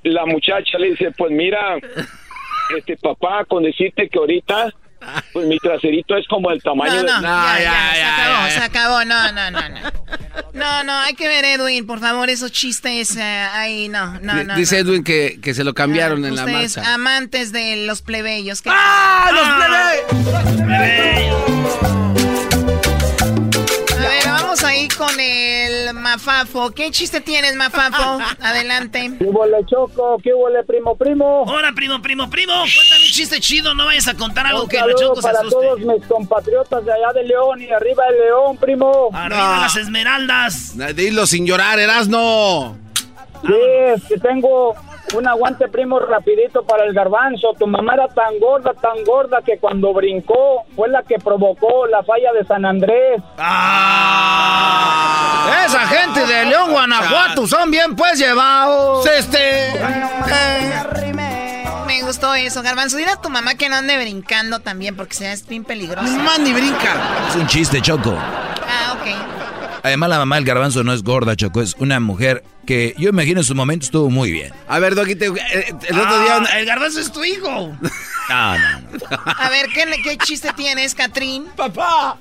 la 0.04 0.24
muchacha 0.26 0.78
le 0.78 0.90
dice, 0.90 1.10
pues 1.16 1.30
mira, 1.32 1.76
este 2.76 2.96
papá, 2.96 3.44
con 3.44 3.62
decirte 3.64 4.08
que 4.08 4.18
ahorita, 4.18 4.72
pues 5.32 5.46
mi 5.46 5.58
traserito 5.58 6.16
es 6.16 6.26
como 6.28 6.50
el 6.50 6.62
tamaño 6.62 6.94
No, 6.94 6.98
de... 7.02 7.04
no, 7.04 7.20
ya, 7.20 7.58
ya, 7.58 7.94
se 7.94 8.02
acabó, 8.02 8.48
se 8.50 8.58
acabó, 8.60 9.04
no, 9.04 9.32
no, 9.32 9.50
no, 9.50 9.68
no. 9.68 9.80
No, 10.52 10.82
no, 10.84 10.92
hay 11.00 11.14
que 11.14 11.28
ver, 11.28 11.44
Edwin, 11.44 11.86
por 11.86 12.00
favor, 12.00 12.28
esos 12.28 12.50
chistes 12.52 13.16
eh, 13.16 13.22
ahí, 13.22 13.88
no, 13.88 14.18
no, 14.20 14.42
no. 14.44 14.54
Dice 14.56 14.82
no. 14.82 14.90
Edwin 14.90 15.04
que, 15.04 15.38
que 15.42 15.54
se 15.54 15.64
lo 15.64 15.74
cambiaron 15.74 16.24
en 16.24 16.34
la 16.36 16.46
marcha. 16.46 16.94
amantes 16.94 17.52
de 17.52 17.86
los 17.86 18.02
plebeyos. 18.02 18.60
¿qué- 18.62 18.70
¡Ah, 18.72 19.28
A 19.28 20.78
ver, 20.78 22.09
vamos 24.60 24.64
ahí 24.64 24.88
con 24.88 25.20
el 25.20 25.94
Mafafo. 25.94 26.70
¿Qué 26.70 26.90
chiste 26.90 27.20
tienes, 27.20 27.54
Mafafo? 27.56 28.18
Adelante. 28.42 29.10
¿Qué 29.18 29.24
huele, 29.24 29.58
Choco? 29.66 30.18
¿Qué 30.22 30.32
huele, 30.34 30.62
primo, 30.64 30.96
primo? 30.96 31.42
Hola, 31.42 31.72
primo, 31.74 32.00
primo, 32.02 32.28
primo. 32.30 32.52
Cuéntame 32.52 33.04
un 33.04 33.10
chiste 33.12 33.40
chido. 33.40 33.74
No 33.74 33.86
vayas 33.86 34.08
a 34.08 34.14
contar 34.14 34.46
algo 34.46 34.64
Un 34.64 34.68
que 34.68 34.76
la 34.76 34.94
Choco 34.94 35.16
se 35.16 35.22
para 35.22 35.38
asuste. 35.40 35.56
todos 35.56 35.80
mis 35.80 36.06
compatriotas 36.06 36.84
de 36.84 36.92
allá 36.92 37.12
de 37.14 37.24
León 37.24 37.62
y 37.62 37.70
arriba 37.70 38.04
de 38.10 38.18
León, 38.24 38.56
primo. 38.58 39.10
Arriba 39.12 39.58
las 39.60 39.76
esmeraldas. 39.76 40.74
Dilo 40.94 41.26
sin 41.26 41.46
llorar, 41.46 41.78
Erasno. 41.78 42.76
Sí, 43.46 43.54
es 43.94 44.04
que 44.04 44.18
tengo 44.18 44.74
un 45.14 45.26
aguante 45.26 45.68
primo 45.68 45.98
rapidito 45.98 46.62
para 46.64 46.84
el 46.84 46.92
garbanzo. 46.92 47.52
Tu 47.58 47.66
mamá 47.66 47.94
era 47.94 48.08
tan 48.08 48.38
gorda, 48.38 48.72
tan 48.74 49.02
gorda 49.04 49.40
que 49.44 49.58
cuando 49.58 49.92
brincó 49.92 50.64
fue 50.76 50.88
la 50.88 51.02
que 51.02 51.18
provocó 51.18 51.86
la 51.86 52.02
falla 52.02 52.32
de 52.32 52.44
San 52.44 52.64
Andrés. 52.64 53.20
Ah. 53.38 55.10
Esa 55.66 55.80
gente 55.86 56.26
de 56.26 56.46
León, 56.46 56.70
Guanajuato, 56.72 57.46
son 57.46 57.70
bien 57.70 57.94
pues 57.96 58.18
llevados. 58.18 59.06
Este. 59.06 59.72
Me 61.86 62.02
gustó 62.02 62.34
eso, 62.34 62.62
Garbanzo. 62.62 62.96
Dile 62.96 63.10
a 63.10 63.20
tu 63.20 63.30
mamá 63.30 63.54
que 63.56 63.68
no 63.68 63.76
ande 63.76 63.96
brincando 63.98 64.60
también, 64.60 64.96
porque 64.96 65.14
sea 65.14 65.32
es 65.32 65.46
bien 65.46 65.64
peligroso. 65.64 66.08
Mamá 66.08 66.38
ni 66.38 66.52
brinca. 66.52 66.94
Es 67.28 67.36
un 67.36 67.46
chiste, 67.46 67.80
Choco. 67.80 68.14
Ah, 68.16 68.94
ok. 68.94 69.06
Además, 69.82 70.10
la 70.10 70.18
mamá 70.18 70.36
del 70.36 70.44
garbanzo 70.44 70.84
no 70.84 70.92
es 70.92 71.02
gorda, 71.02 71.36
Choco. 71.36 71.62
Es 71.62 71.74
una 71.78 72.00
mujer 72.00 72.42
que 72.66 72.94
yo 72.98 73.08
imagino 73.10 73.40
en 73.40 73.44
su 73.44 73.54
momento 73.54 73.84
estuvo 73.86 74.10
muy 74.10 74.30
bien. 74.30 74.52
A 74.68 74.78
ver, 74.78 74.94
Doggy, 74.94 75.14
te- 75.16 75.26
eh, 75.26 75.74
el 75.88 75.98
otro 75.98 76.22
día... 76.22 76.36
Ah, 76.36 76.58
el 76.58 76.66
garbanzo 76.66 77.00
es 77.00 77.12
tu 77.12 77.24
hijo. 77.24 77.72
No, 78.30 78.56
no, 78.56 78.80
no. 78.80 78.88
A 79.38 79.48
ver, 79.50 79.66
¿qué, 79.74 79.84
qué 80.04 80.16
chiste 80.18 80.52
tienes, 80.54 80.94
Catrín? 80.94 81.46
¡Papá! 81.56 82.16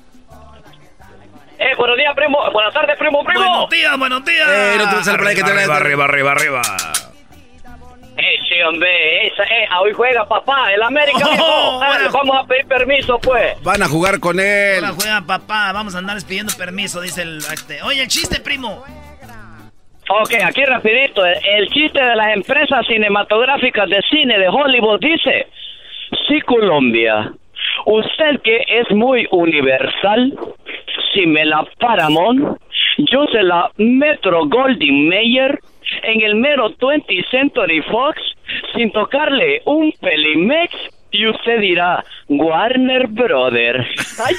Eh, 1.56 1.76
buenos 1.78 1.96
días, 1.96 2.12
primo. 2.16 2.38
Buenas 2.52 2.74
tardes, 2.74 2.96
primo, 2.98 3.22
primo. 3.22 3.38
Buenos 3.48 3.70
días, 3.70 3.96
buenos 3.96 4.24
días. 4.24 4.48
Eh, 4.50 4.74
no 4.78 4.88
te 4.90 4.96
vas 4.96 5.06
a 5.06 5.16
que 5.16 5.34
te 5.36 5.42
arriba, 5.52 5.76
arriba, 5.76 6.04
arriba, 6.06 6.32
arriba. 6.32 6.62
Eh, 8.20 8.38
sí, 8.48 8.60
hombre. 8.62 9.26
Esa, 9.26 9.44
eh, 9.44 9.68
hoy 9.80 9.92
juega 9.92 10.26
papá, 10.26 10.72
el 10.72 10.82
América. 10.82 11.26
Oh. 11.40 11.80
Ah, 11.82 11.96
bueno. 11.96 12.10
vamos 12.12 12.36
a 12.36 12.46
pedir 12.46 12.66
permiso, 12.66 13.18
pues. 13.18 13.62
Van 13.62 13.82
a 13.82 13.88
jugar 13.88 14.20
con 14.20 14.38
él. 14.38 14.84
Ahora 14.84 14.94
juega 14.94 15.22
papá. 15.22 15.72
Vamos 15.72 15.94
a 15.94 15.98
andar 15.98 16.18
pidiendo 16.26 16.52
permiso, 16.58 17.00
dice 17.00 17.22
el... 17.22 17.38
Este. 17.38 17.82
Oye, 17.82 18.02
el 18.02 18.08
chiste, 18.08 18.40
primo. 18.40 18.84
Ok, 20.08 20.34
aquí 20.44 20.64
rapidito. 20.64 21.24
El, 21.24 21.38
el 21.44 21.68
chiste 21.68 22.02
de 22.02 22.16
las 22.16 22.34
empresas 22.34 22.86
cinematográficas 22.86 23.88
de 23.88 24.00
cine 24.10 24.38
de 24.38 24.48
Hollywood 24.48 25.00
dice... 25.00 25.46
Sí, 26.28 26.40
Colombia. 26.40 27.32
Usted 27.86 28.40
que 28.42 28.64
es 28.68 28.90
muy 28.90 29.26
universal, 29.30 30.38
si 31.12 31.26
me 31.26 31.44
la 31.44 31.64
Paramount, 31.78 32.58
yo 32.98 33.26
se 33.32 33.42
la 33.42 33.70
Metro 33.76 34.46
Golding 34.46 35.08
Mayer 35.08 35.58
en 36.02 36.20
el 36.22 36.34
mero 36.36 36.70
20th 36.76 37.30
Century 37.30 37.82
Fox 37.82 38.18
sin 38.74 38.90
tocarle 38.92 39.62
un 39.66 39.92
pelimex 40.00 40.72
y 41.12 41.26
usted 41.28 41.60
dirá 41.60 42.04
Warner 42.28 43.06
Brothers. 43.08 43.86
¡Ay, 44.24 44.34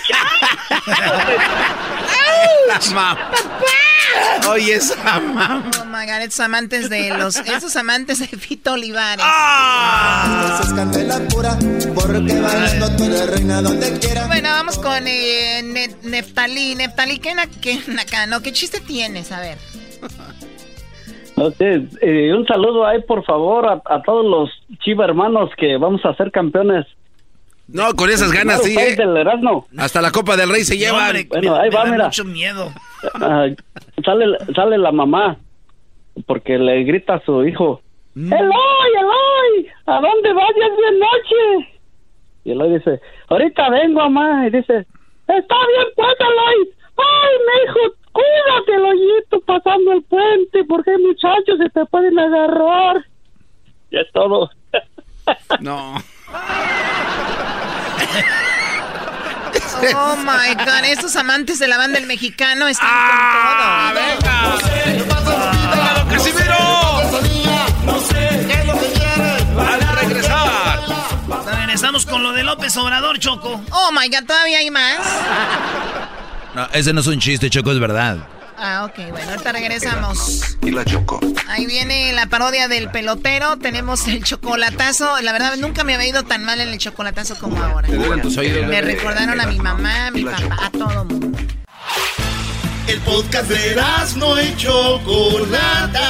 Oye, 4.50 4.76
esa 4.76 4.96
mamá. 5.20 5.64
Oh 5.82 5.86
my 5.86 6.06
god, 6.06 6.22
esos 6.22 6.40
amantes 6.42 6.90
de 6.90 7.10
los. 7.18 7.36
Esos 7.38 7.76
amantes 7.76 8.20
de 8.20 8.28
Fito 8.38 8.74
Olivares. 8.74 9.24
Eso 9.26 10.64
es 10.64 10.74
candela 10.74 11.20
pura, 11.30 11.58
porque 11.96 12.40
bailando 12.40 12.96
tú 12.98 13.04
eres 13.06 13.30
reina 13.30 13.62
donde 13.62 14.00
quiera. 14.00 14.28
Bueno, 14.28 14.50
vamos 14.50 14.78
con 14.80 15.08
eh, 15.08 15.62
Ne- 15.64 15.96
Neftalí. 16.04 16.76
Neftalí, 16.76 17.20
¿qué, 17.20 17.36
na- 17.36 17.48
qué 17.62 17.80
no, 18.28 18.42
¿Qué 18.42 18.52
chiste 18.52 18.80
tienes? 18.82 19.32
A 19.32 19.40
ver. 19.42 19.58
No 21.42 21.52
sé, 21.52 21.82
eh, 22.02 22.34
un 22.34 22.46
saludo 22.46 22.86
ahí, 22.86 23.02
por 23.04 23.24
favor, 23.26 23.66
a, 23.68 23.82
a 23.86 24.02
todos 24.02 24.26
los 24.26 24.50
chiva 24.80 25.06
hermanos 25.06 25.50
que 25.58 25.78
vamos 25.78 26.06
a 26.06 26.14
ser 26.16 26.32
campeones. 26.32 26.86
No, 27.68 27.94
con 27.94 28.10
esas 28.10 28.32
ganas 28.32 28.62
sí, 28.64 28.76
¿eh? 28.78 28.96
del 28.96 29.16
Erasmo. 29.16 29.66
Hasta 29.78 30.02
la 30.02 30.12
Copa 30.12 30.36
del 30.36 30.50
Rey 30.50 30.64
se 30.64 30.78
llevan. 30.78 31.16
Bueno, 31.30 31.56
ahí 31.56 31.70
va, 31.70 31.86
mira. 31.86 32.06
Mucho 32.06 32.26
miedo. 32.26 32.70
Ah, 33.16 33.48
sale, 34.04 34.26
sale 34.54 34.78
la 34.78 34.92
mamá 34.92 35.38
porque 36.28 36.58
le 36.58 36.84
grita 36.84 37.16
a 37.16 37.26
su 37.26 37.46
hijo, 37.46 37.82
Mm. 38.14 38.34
Eloy, 38.34 38.92
Eloy, 39.00 39.68
¿a 39.86 40.02
dónde 40.02 40.34
vas? 40.34 40.50
Ya 40.60 40.66
es 40.66 40.78
bien 40.78 41.00
noche. 41.00 41.70
Y 42.44 42.52
Eloy 42.52 42.74
dice, 42.78 43.00
ahorita 43.30 43.70
vengo, 43.70 44.02
mamá. 44.02 44.48
Y 44.48 44.50
dice, 44.50 44.86
está 45.28 45.56
bien, 45.68 45.88
pues, 45.96 46.16
Eloy. 46.20 46.70
Ay, 46.98 47.34
mi 47.48 47.70
hijo, 47.70 47.96
cuídate, 48.12 48.74
Eloyito, 48.76 49.40
pasando 49.46 49.94
el 49.94 50.04
puente, 50.04 50.64
porque 50.68 50.92
hay 50.92 50.98
muchachos 50.98 51.58
se 51.58 51.70
te 51.70 51.86
pueden 51.86 52.18
agarrar. 52.20 53.06
Ya 53.92 54.00
es 54.02 54.12
todo. 54.14 54.50
No. 55.60 55.96
Oh 59.96 60.16
my 60.18 60.54
god, 60.56 60.84
estos 60.86 61.16
amantes 61.16 61.58
de 61.60 61.68
la 61.68 61.78
banda 61.78 61.98
del 62.00 62.08
mexicano 62.08 62.68
están 62.68 62.88
Ah, 62.92 63.94
con 63.94 65.08
todo. 65.08 65.38
¡Casimiro! 66.10 66.56
No 67.86 68.00
sé 68.00 68.46
qué 68.48 68.54
es 68.54 68.66
lo 68.68 68.74
que 68.80 68.92
quiere. 68.92 69.72
¡Al 69.72 69.98
regresar! 69.98 70.80
Regresamos 71.58 72.06
con 72.06 72.22
lo 72.24 72.32
de 72.34 72.44
López 72.44 72.76
Obrador, 72.78 73.18
Choco. 73.20 73.62
Oh 73.72 73.92
my 73.92 74.08
god, 74.10 74.26
¿todavía 74.28 74.60
hay 74.60 74.70
más? 74.70 75.00
No, 76.56 76.68
ese 76.74 76.94
no 76.94 77.02
es 77.02 77.08
un 77.08 77.20
chiste, 77.20 77.50
Choco, 77.50 77.72
es 77.72 77.80
verdad. 77.80 78.18
Ah, 78.58 78.86
ok, 78.86 79.10
bueno, 79.10 79.32
ahorita 79.32 79.52
regresamos. 79.54 80.58
Y 80.62 80.70
la 80.70 80.86
Choco. 80.86 81.20
Ahí 81.48 81.66
viene 81.66 82.14
la 82.14 82.28
parodia 82.28 82.68
del 82.68 82.92
pelotero. 82.92 83.58
Tenemos 83.58 84.08
el 84.08 84.24
chocolatazo. 84.24 85.20
La 85.22 85.32
verdad, 85.32 85.56
nunca 85.58 85.84
me 85.84 85.96
había 85.96 86.10
ido 86.10 86.24
tan 86.24 86.44
mal 86.44 86.62
en 86.62 86.70
el 86.70 86.78
chocolatazo 86.78 87.40
como 87.40 87.58
ahora. 87.58 87.88
Te 87.88 87.96
duelen 87.96 88.22
tus 88.22 88.38
oídos, 88.38 88.68
Me 88.68 88.82
recordaron 88.82 89.42
a 89.42 89.48
mi 89.48 89.58
mamá, 89.58 90.08
a 90.08 90.12
mi 90.12 90.24
papá, 90.24 90.58
a 90.66 90.70
todo 90.70 91.06
mundo. 91.06 91.40
El 92.88 93.00
podcast 93.00 93.50
de 93.50 93.82
no 94.18 94.42
y 94.42 94.56
Chocolata. 94.58 96.08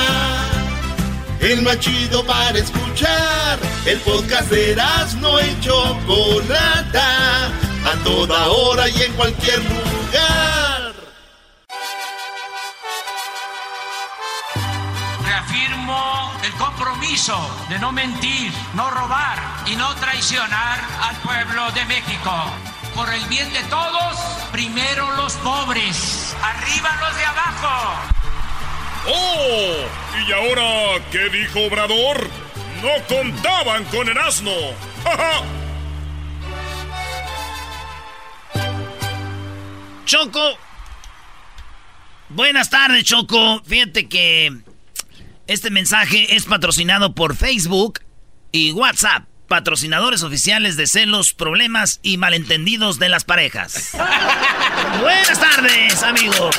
El 1.40 1.62
más 1.62 1.80
chido 1.80 2.26
para 2.26 2.58
escuchar. 2.58 3.60
El 3.86 3.98
podcast 4.00 4.50
de 4.52 4.76
no 5.22 5.40
y 5.40 5.60
Chocolata. 5.62 7.52
A 7.86 7.96
toda 8.04 8.48
hora 8.48 8.88
y 8.88 9.02
en 9.02 9.14
cualquier 9.14 9.60
lugar. 9.60 10.94
Reafirmo 15.26 16.32
el 16.44 16.52
compromiso 16.54 17.66
de 17.70 17.80
no 17.80 17.92
mentir, 17.92 18.52
no 18.76 18.90
robar 18.92 19.40
y 19.66 19.76
no 19.76 19.94
traicionar 19.96 20.80
al 21.02 21.16
pueblo 21.18 21.72
de 21.72 21.86
México. 21.86 22.32
Por 22.96 23.12
el 23.14 23.26
bien 23.26 23.52
de 23.54 23.64
todos, 23.64 24.18
primero 24.52 25.12
los 25.14 25.34
pobres, 25.36 26.36
arriba 26.42 26.90
los 27.02 27.16
de 27.16 27.26
abajo. 27.26 27.96
¡Oh! 29.08 30.28
¿Y 30.28 30.32
ahora 30.32 31.04
qué 31.12 31.30
dijo 31.30 31.66
Obrador? 31.66 32.30
No 32.82 33.16
contaban 33.16 33.84
con 33.86 34.08
el 34.08 34.18
asno. 34.18 34.52
¡Ja, 35.04 35.42
Choco. 40.12 40.58
Buenas 42.28 42.70
tardes, 42.70 43.06
Choco. 43.06 43.64
Fíjate 43.66 44.10
que 44.10 44.52
este 45.48 45.70
mensaje 45.70 46.36
es 46.36 46.44
patrocinado 46.44 47.16
por 47.16 47.38
Facebook 47.38 48.02
y 48.52 48.74
WhatsApp, 48.74 49.24
patrocinadores 49.48 50.24
oficiales 50.24 50.76
de 50.76 50.88
celos, 50.88 51.34
problemas 51.34 52.02
y 52.04 52.18
malentendidos 52.18 53.00
de 53.00 53.08
las 53.08 53.24
parejas. 53.24 53.92
Buenas 55.02 55.40
tardes, 55.40 56.04
amigos. 56.04 56.58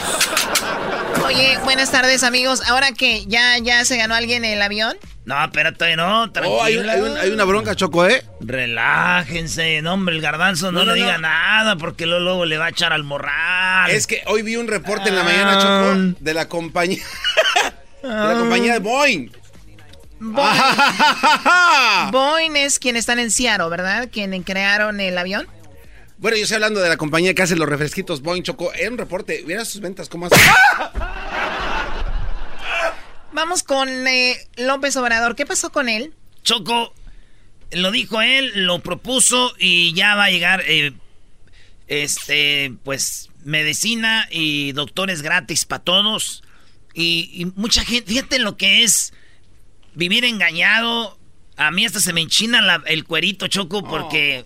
Oye, 1.24 1.58
buenas 1.64 1.90
tardes, 1.90 2.22
amigos. 2.24 2.62
Ahora 2.68 2.92
que 2.92 3.24
ya, 3.26 3.58
ya 3.58 3.84
se 3.84 3.96
ganó 3.96 4.14
alguien 4.14 4.44
el 4.44 4.60
avión. 4.60 4.96
No, 5.24 5.42
espérate, 5.44 5.94
no, 5.96 6.30
tranquila. 6.32 6.56
Oh, 6.60 6.62
hay, 6.64 6.76
un- 6.76 6.88
hay 6.88 7.00
un- 7.00 7.16
hay 7.16 7.30
una 7.30 7.44
bronca, 7.44 7.76
Choco, 7.76 8.06
¿eh? 8.06 8.24
Relájense, 8.40 9.80
no, 9.82 9.94
hombre, 9.94 10.16
el 10.16 10.20
garbanzo 10.20 10.72
no, 10.72 10.80
No, 10.80 10.84
no, 10.86 10.94
le 10.94 11.00
diga 11.00 11.14
no. 11.14 11.20
nada 11.28 11.76
porque 11.76 12.06
luego, 12.06 12.24
luego 12.24 12.44
le 12.44 12.58
va 12.58 12.66
a 12.66 12.68
echar 12.70 12.92
al 12.92 13.04
morral. 13.04 13.90
Es 13.90 14.06
que 14.08 14.22
hoy 14.26 14.42
vi 14.42 14.56
un 14.56 14.66
reporte 14.66 15.10
en 15.10 15.16
la 15.16 15.22
mañana, 15.22 15.58
Choco, 15.58 16.16
de 16.18 16.34
la 16.34 16.48
compañía. 16.48 17.04
de 18.02 18.08
la 18.08 18.34
compañía 18.38 18.72
de 18.74 18.78
Boeing. 18.80 19.28
Boeing, 20.18 20.50
Boeing 22.10 22.56
es 22.56 22.78
quien 22.80 22.96
están 22.96 23.18
en 23.20 23.30
Seattle, 23.30 23.68
¿verdad? 23.68 24.08
Quien 24.12 24.42
crearon 24.42 25.00
el 25.00 25.16
avión. 25.18 25.46
Bueno, 26.22 26.36
yo 26.36 26.44
estoy 26.44 26.54
hablando 26.54 26.78
de 26.80 26.88
la 26.88 26.96
compañía 26.96 27.34
que 27.34 27.42
hace 27.42 27.56
los 27.56 27.68
refresquitos 27.68 28.22
Boeing, 28.22 28.42
Choco. 28.44 28.72
Era 28.74 28.90
un 28.92 28.96
reporte. 28.98 29.42
Mira 29.44 29.64
sus 29.64 29.80
ventas, 29.80 30.08
¿cómo 30.08 30.26
hacen? 30.26 30.38
Vamos 33.32 33.64
con 33.64 33.88
eh, 34.06 34.36
López 34.56 34.96
Obrador. 34.96 35.34
¿Qué 35.34 35.46
pasó 35.46 35.72
con 35.72 35.88
él? 35.88 36.14
Choco, 36.44 36.94
lo 37.72 37.90
dijo 37.90 38.22
él, 38.22 38.52
lo 38.54 38.78
propuso 38.78 39.52
y 39.58 39.92
ya 39.94 40.14
va 40.14 40.26
a 40.26 40.30
llegar, 40.30 40.62
eh, 40.68 40.92
este, 41.88 42.72
pues, 42.84 43.28
medicina 43.44 44.28
y 44.30 44.70
doctores 44.72 45.22
gratis 45.22 45.64
para 45.64 45.82
todos. 45.82 46.44
Y, 46.94 47.30
y 47.34 47.46
mucha 47.56 47.84
gente, 47.84 48.12
fíjate 48.12 48.38
lo 48.38 48.56
que 48.56 48.84
es 48.84 49.12
vivir 49.94 50.24
engañado. 50.24 51.18
A 51.56 51.72
mí 51.72 51.84
hasta 51.84 51.98
se 51.98 52.12
me 52.12 52.20
enchina 52.20 52.62
la- 52.62 52.82
el 52.86 53.02
cuerito, 53.04 53.48
Choco, 53.48 53.82
porque 53.82 54.44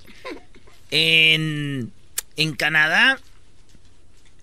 en, 0.90 1.92
en 2.36 2.54
Canadá, 2.54 3.18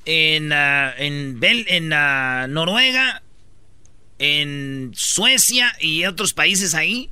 en, 0.06 0.52
ah, 0.54 0.94
en, 0.98 1.40
Bel- 1.40 1.66
en 1.68 1.94
ah, 1.94 2.48
Noruega, 2.50 3.22
en 4.20 4.92
Suecia 4.96 5.76
y 5.80 6.06
otros 6.06 6.34
países 6.34 6.76
ahí, 6.76 7.10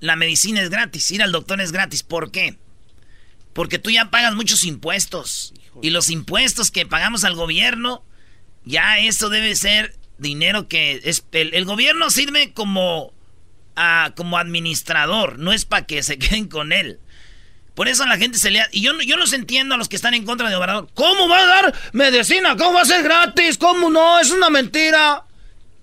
la 0.00 0.16
medicina 0.16 0.62
es 0.62 0.70
gratis, 0.70 1.10
ir 1.10 1.22
al 1.22 1.32
doctor 1.32 1.60
es 1.60 1.72
gratis. 1.72 2.02
¿Por 2.02 2.30
qué? 2.30 2.56
Porque 3.52 3.78
tú 3.78 3.90
ya 3.90 4.10
pagas 4.10 4.34
muchos 4.34 4.64
impuestos. 4.64 5.52
Y 5.82 5.90
los 5.90 6.10
impuestos 6.10 6.70
que 6.70 6.86
pagamos 6.86 7.24
al 7.24 7.34
gobierno, 7.34 8.04
ya 8.64 8.98
eso 8.98 9.28
debe 9.28 9.54
ser 9.56 9.96
dinero 10.18 10.68
que 10.68 11.00
es... 11.04 11.24
El, 11.32 11.54
el 11.54 11.64
gobierno 11.64 12.10
sirve 12.10 12.52
como, 12.52 13.12
como 14.16 14.38
administrador, 14.38 15.38
no 15.38 15.52
es 15.52 15.64
para 15.64 15.86
que 15.86 16.02
se 16.02 16.18
queden 16.18 16.48
con 16.48 16.72
él. 16.72 16.98
Por 17.74 17.86
eso 17.88 18.04
la 18.06 18.16
gente 18.18 18.38
se 18.38 18.50
le... 18.50 18.60
ha- 18.60 18.68
Y 18.72 18.80
yo, 18.82 18.92
yo 19.02 19.16
los 19.16 19.32
entiendo 19.32 19.74
a 19.74 19.78
los 19.78 19.88
que 19.88 19.94
están 19.96 20.14
en 20.14 20.24
contra 20.24 20.48
de 20.50 20.56
Obrador. 20.56 20.88
¿Cómo 20.94 21.28
va 21.28 21.38
a 21.38 21.46
dar 21.46 21.74
medicina? 21.92 22.56
¿Cómo 22.56 22.72
va 22.74 22.82
a 22.82 22.86
ser 22.86 23.04
gratis? 23.04 23.56
¿Cómo 23.56 23.88
no? 23.88 24.18
Es 24.18 24.30
una 24.32 24.50
mentira. 24.50 25.22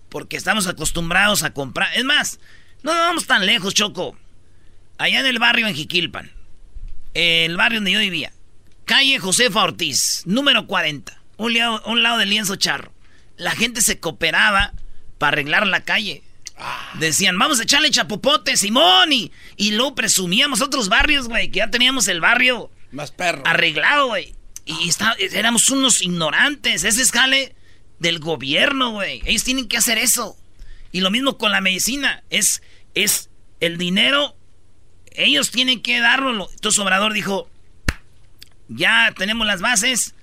Porque 0.09 0.35
estamos 0.35 0.67
acostumbrados 0.67 1.43
a 1.43 1.53
comprar. 1.53 1.95
Es 1.95 2.03
más, 2.03 2.39
no 2.83 2.93
nos 2.93 3.01
vamos 3.05 3.27
tan 3.27 3.45
lejos, 3.45 3.73
Choco. 3.73 4.17
Allá 4.97 5.21
en 5.21 5.25
el 5.25 5.39
barrio 5.39 5.67
en 5.67 5.75
Jiquilpan. 5.75 6.31
El 7.13 7.55
barrio 7.55 7.77
donde 7.79 7.91
yo 7.93 7.99
vivía. 7.99 8.33
Calle 8.83 9.17
Josefa 9.19 9.63
Ortiz, 9.63 10.23
número 10.25 10.67
40. 10.67 11.17
Un, 11.37 11.53
lado- 11.53 11.81
un 11.85 12.03
lado 12.03 12.17
del 12.17 12.29
lienzo 12.29 12.57
charro. 12.57 12.91
La 13.37 13.51
gente 13.51 13.79
se 13.81 13.99
cooperaba 14.01 14.73
para 15.17 15.29
arreglar 15.35 15.65
la 15.65 15.81
calle. 15.85 16.23
Decían, 16.99 17.37
vamos 17.37 17.59
a 17.59 17.63
echarle 17.63 17.89
chapopote, 17.91 18.55
Simón. 18.57 19.11
Y, 19.13 19.31
y 19.57 19.71
luego 19.71 19.95
presumíamos 19.95 20.61
otros 20.61 20.89
barrios, 20.89 21.27
güey, 21.27 21.49
que 21.51 21.57
ya 21.59 21.69
teníamos 21.69 22.07
el 22.07 22.21
barrio 22.21 22.71
Más 22.91 23.11
perro. 23.11 23.43
arreglado, 23.45 24.07
güey. 24.07 24.33
Y 24.65 24.87
está- 24.89 25.15
éramos 25.19 25.69
unos 25.69 26.01
ignorantes. 26.01 26.83
Ese 26.83 27.01
es 27.01 27.11
jale 27.11 27.55
del 27.99 28.19
gobierno, 28.19 28.91
güey. 28.91 29.21
Ellos 29.25 29.43
tienen 29.43 29.67
que 29.67 29.77
hacer 29.77 29.97
eso. 29.97 30.37
Y 30.91 31.01
lo 31.01 31.11
mismo 31.11 31.37
con 31.37 31.51
la 31.51 31.61
medicina. 31.61 32.23
Es, 32.29 32.61
es 32.93 33.29
el 33.59 33.77
dinero 33.77 34.35
ellos 35.17 35.51
tienen 35.51 35.81
que 35.81 35.99
darlo. 35.99 36.49
Entonces 36.51 36.79
Obrador 36.79 37.13
dijo, 37.13 37.49
ya 38.67 39.13
tenemos 39.17 39.45
las 39.47 39.61
bases, 39.61 40.15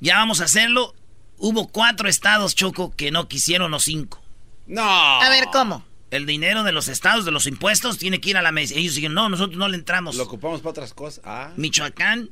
ya 0.00 0.16
vamos 0.18 0.40
a 0.40 0.44
hacerlo. 0.44 0.94
Hubo 1.36 1.68
cuatro 1.68 2.08
estados, 2.08 2.54
Choco, 2.54 2.94
que 2.94 3.10
no 3.10 3.28
quisieron 3.28 3.70
los 3.70 3.84
cinco. 3.84 4.22
No. 4.66 4.82
A 5.20 5.28
ver, 5.28 5.44
¿cómo? 5.52 5.84
El 6.10 6.26
dinero 6.26 6.62
de 6.62 6.72
los 6.72 6.88
estados, 6.88 7.24
de 7.24 7.30
los 7.32 7.46
impuestos, 7.46 7.98
tiene 7.98 8.20
que 8.20 8.30
ir 8.30 8.36
a 8.36 8.42
la 8.42 8.52
mesa. 8.52 8.74
Ellos 8.76 8.94
dijeron, 8.94 9.14
no, 9.14 9.28
nosotros 9.28 9.58
no 9.58 9.68
le 9.68 9.76
entramos. 9.76 10.14
Lo 10.16 10.24
ocupamos 10.24 10.60
para 10.60 10.70
otras 10.70 10.94
cosas. 10.94 11.22
Ah. 11.24 11.50
Michoacán, 11.56 12.30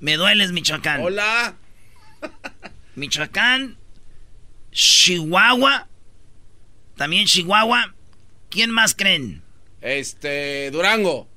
me 0.00 0.16
dueles 0.16 0.52
Michoacán. 0.52 1.00
Hola. 1.02 1.56
Michoacán, 2.94 3.76
Chihuahua, 4.70 5.88
también 6.96 7.26
Chihuahua. 7.26 7.94
¿Quién 8.50 8.70
más 8.70 8.94
creen? 8.94 9.42
Este, 9.80 10.70
Durango. 10.70 11.28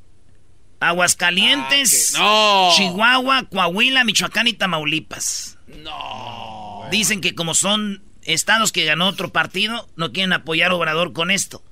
Aguascalientes, 0.79 2.13
Ah, 2.15 2.69
No. 2.69 2.75
Chihuahua, 2.75 3.43
Coahuila, 3.49 4.03
Michoacán 4.03 4.47
y 4.47 4.53
Tamaulipas. 4.53 5.57
No. 5.67 6.83
Dicen 6.91 7.21
que 7.21 7.33
como 7.33 7.55
son 7.55 8.03
estados 8.27 8.71
que 8.71 8.85
ganó 8.85 9.07
otro 9.07 9.31
partido, 9.31 9.89
no 9.95 10.11
quieren 10.11 10.33
apoyar 10.33 10.71
a 10.71 10.75
Obrador 10.75 11.13
con 11.13 11.31
esto. 11.31 11.63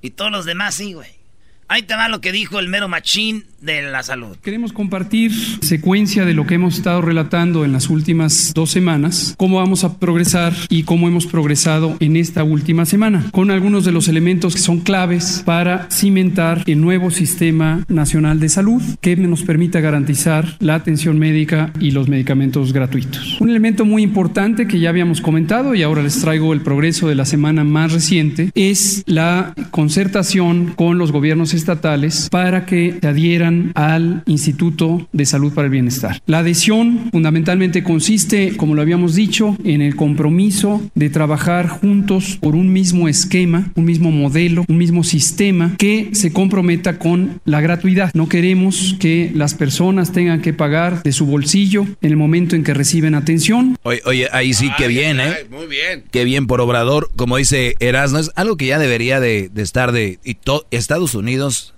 Y 0.00 0.10
todos 0.10 0.30
los 0.30 0.44
demás 0.44 0.76
sí, 0.76 0.94
güey. 0.94 1.18
Ahí 1.66 1.82
te 1.82 1.96
va 1.96 2.08
lo 2.08 2.20
que 2.20 2.32
dijo 2.32 2.58
el 2.58 2.68
mero 2.68 2.88
machín 2.88 3.46
de 3.60 3.82
la 3.82 4.02
salud. 4.02 4.36
Queremos 4.42 4.72
compartir 4.72 5.32
secuencia 5.62 6.24
de 6.24 6.34
lo 6.34 6.46
que 6.46 6.54
hemos 6.54 6.76
estado 6.76 7.02
relatando 7.02 7.64
en 7.64 7.72
las 7.72 7.90
últimas 7.90 8.52
dos 8.54 8.70
semanas, 8.70 9.34
cómo 9.36 9.56
vamos 9.56 9.84
a 9.84 9.98
progresar 9.98 10.52
y 10.68 10.84
cómo 10.84 11.08
hemos 11.08 11.26
progresado 11.26 11.96
en 12.00 12.16
esta 12.16 12.44
última 12.44 12.84
semana, 12.84 13.26
con 13.32 13.50
algunos 13.50 13.84
de 13.84 13.92
los 13.92 14.08
elementos 14.08 14.54
que 14.54 14.60
son 14.60 14.80
claves 14.80 15.42
para 15.44 15.90
cimentar 15.90 16.62
el 16.66 16.80
nuevo 16.80 17.10
sistema 17.10 17.84
nacional 17.88 18.40
de 18.40 18.48
salud 18.48 18.82
que 19.00 19.16
nos 19.16 19.42
permita 19.42 19.80
garantizar 19.80 20.56
la 20.60 20.74
atención 20.74 21.18
médica 21.18 21.72
y 21.80 21.90
los 21.90 22.08
medicamentos 22.08 22.72
gratuitos. 22.72 23.40
Un 23.40 23.50
elemento 23.50 23.84
muy 23.84 24.02
importante 24.02 24.66
que 24.66 24.78
ya 24.78 24.90
habíamos 24.90 25.20
comentado 25.20 25.74
y 25.74 25.82
ahora 25.82 26.02
les 26.02 26.20
traigo 26.20 26.52
el 26.52 26.60
progreso 26.60 27.08
de 27.08 27.14
la 27.14 27.24
semana 27.24 27.64
más 27.64 27.92
reciente 27.92 28.50
es 28.54 29.02
la 29.06 29.54
concertación 29.70 30.72
con 30.76 30.98
los 30.98 31.12
gobiernos 31.12 31.54
estatales 31.54 32.28
para 32.30 32.66
que 32.66 32.98
se 33.00 33.06
adhieran 33.06 33.47
al 33.74 34.22
Instituto 34.26 35.08
de 35.12 35.26
Salud 35.26 35.52
para 35.52 35.66
el 35.66 35.72
Bienestar. 35.72 36.20
La 36.26 36.38
adhesión 36.38 37.08
fundamentalmente 37.10 37.82
consiste, 37.82 38.56
como 38.56 38.74
lo 38.74 38.82
habíamos 38.82 39.14
dicho, 39.14 39.56
en 39.64 39.82
el 39.82 39.96
compromiso 39.96 40.82
de 40.94 41.10
trabajar 41.10 41.68
juntos 41.68 42.38
por 42.40 42.54
un 42.54 42.72
mismo 42.72 43.08
esquema, 43.08 43.72
un 43.74 43.84
mismo 43.84 44.10
modelo, 44.10 44.64
un 44.68 44.78
mismo 44.78 45.04
sistema 45.04 45.74
que 45.78 46.10
se 46.12 46.32
comprometa 46.32 46.98
con 46.98 47.40
la 47.44 47.60
gratuidad. 47.60 48.10
No 48.14 48.28
queremos 48.28 48.96
que 48.98 49.30
las 49.34 49.54
personas 49.54 50.12
tengan 50.12 50.40
que 50.42 50.52
pagar 50.52 51.02
de 51.02 51.12
su 51.12 51.26
bolsillo 51.26 51.82
en 52.00 52.10
el 52.10 52.16
momento 52.16 52.56
en 52.56 52.64
que 52.64 52.74
reciben 52.74 53.14
atención. 53.14 53.76
Oye, 53.82 54.00
oye, 54.04 54.28
ahí 54.32 54.52
sí, 54.54 54.70
qué 54.76 54.88
bien, 54.88 55.20
¿eh? 55.20 55.34
Muy 55.50 55.66
bien. 55.66 56.04
Qué 56.10 56.24
bien 56.24 56.46
por 56.46 56.60
Obrador, 56.60 57.10
como 57.16 57.36
dice 57.36 57.74
Erasmo, 57.80 58.18
es 58.18 58.30
algo 58.36 58.56
que 58.56 58.66
ya 58.66 58.78
debería 58.78 59.20
de, 59.20 59.50
de 59.52 59.62
estar 59.62 59.92
de... 59.92 60.18
Y 60.24 60.34
to- 60.34 60.66
Estados 60.70 61.14
Unidos 61.14 61.74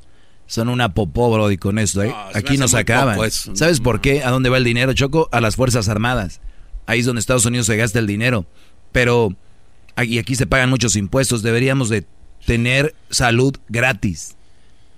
son 0.50 0.68
una 0.68 0.94
popó, 0.94 1.30
Brody, 1.30 1.58
con 1.58 1.78
esto, 1.78 2.02
¿eh? 2.02 2.08
No, 2.08 2.16
Aquí 2.34 2.58
nos 2.58 2.74
acaban. 2.74 3.14
poco. 3.14 3.30
¿Sabes 3.30 3.78
por 3.78 4.00
qué? 4.00 4.24
¿A 4.24 4.30
dónde 4.30 4.48
va 4.48 4.56
el 4.56 4.64
dinero, 4.64 4.92
Choco? 4.94 5.28
A 5.30 5.40
las 5.40 5.54
Fuerzas 5.54 5.88
Armadas. 5.88 6.40
Ahí 6.86 6.98
es 6.98 7.06
donde 7.06 7.20
Estados 7.20 7.46
Unidos 7.46 7.68
se 7.68 7.76
gasta 7.76 8.00
el 8.00 8.08
dinero. 8.08 8.46
Pero 8.90 9.28
aquí, 9.94 10.18
aquí 10.18 10.34
se 10.34 10.48
pagan 10.48 10.68
muchos 10.68 10.96
impuestos. 10.96 11.42
Deberíamos 11.42 11.88
de 11.88 12.04
tener 12.46 12.96
salud 13.10 13.56
gratis. 13.68 14.34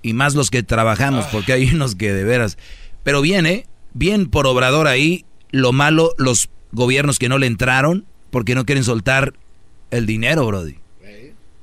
Y 0.01 0.15
más 0.15 0.35
los 0.35 0.49
que 0.49 0.63
trabajamos, 0.63 1.27
porque 1.27 1.53
hay 1.53 1.69
unos 1.75 1.97
que 1.97 2.15
de 2.15 2.25
veras... 2.25 2.57
Pero 3.03 3.21
bien, 3.21 3.45
¿eh? 3.45 3.67
Bien 3.93 4.31
por 4.31 4.47
Obrador 4.47 4.87
ahí. 4.87 5.27
Lo 5.51 5.73
malo, 5.73 6.15
los 6.17 6.49
gobiernos 6.73 7.19
que 7.19 7.29
no 7.29 7.37
le 7.37 7.47
entraron 7.47 8.07
porque 8.31 8.55
no 8.55 8.65
quieren 8.65 8.85
soltar 8.85 9.35
el 9.91 10.07
dinero, 10.07 10.47
Brody. 10.47 10.77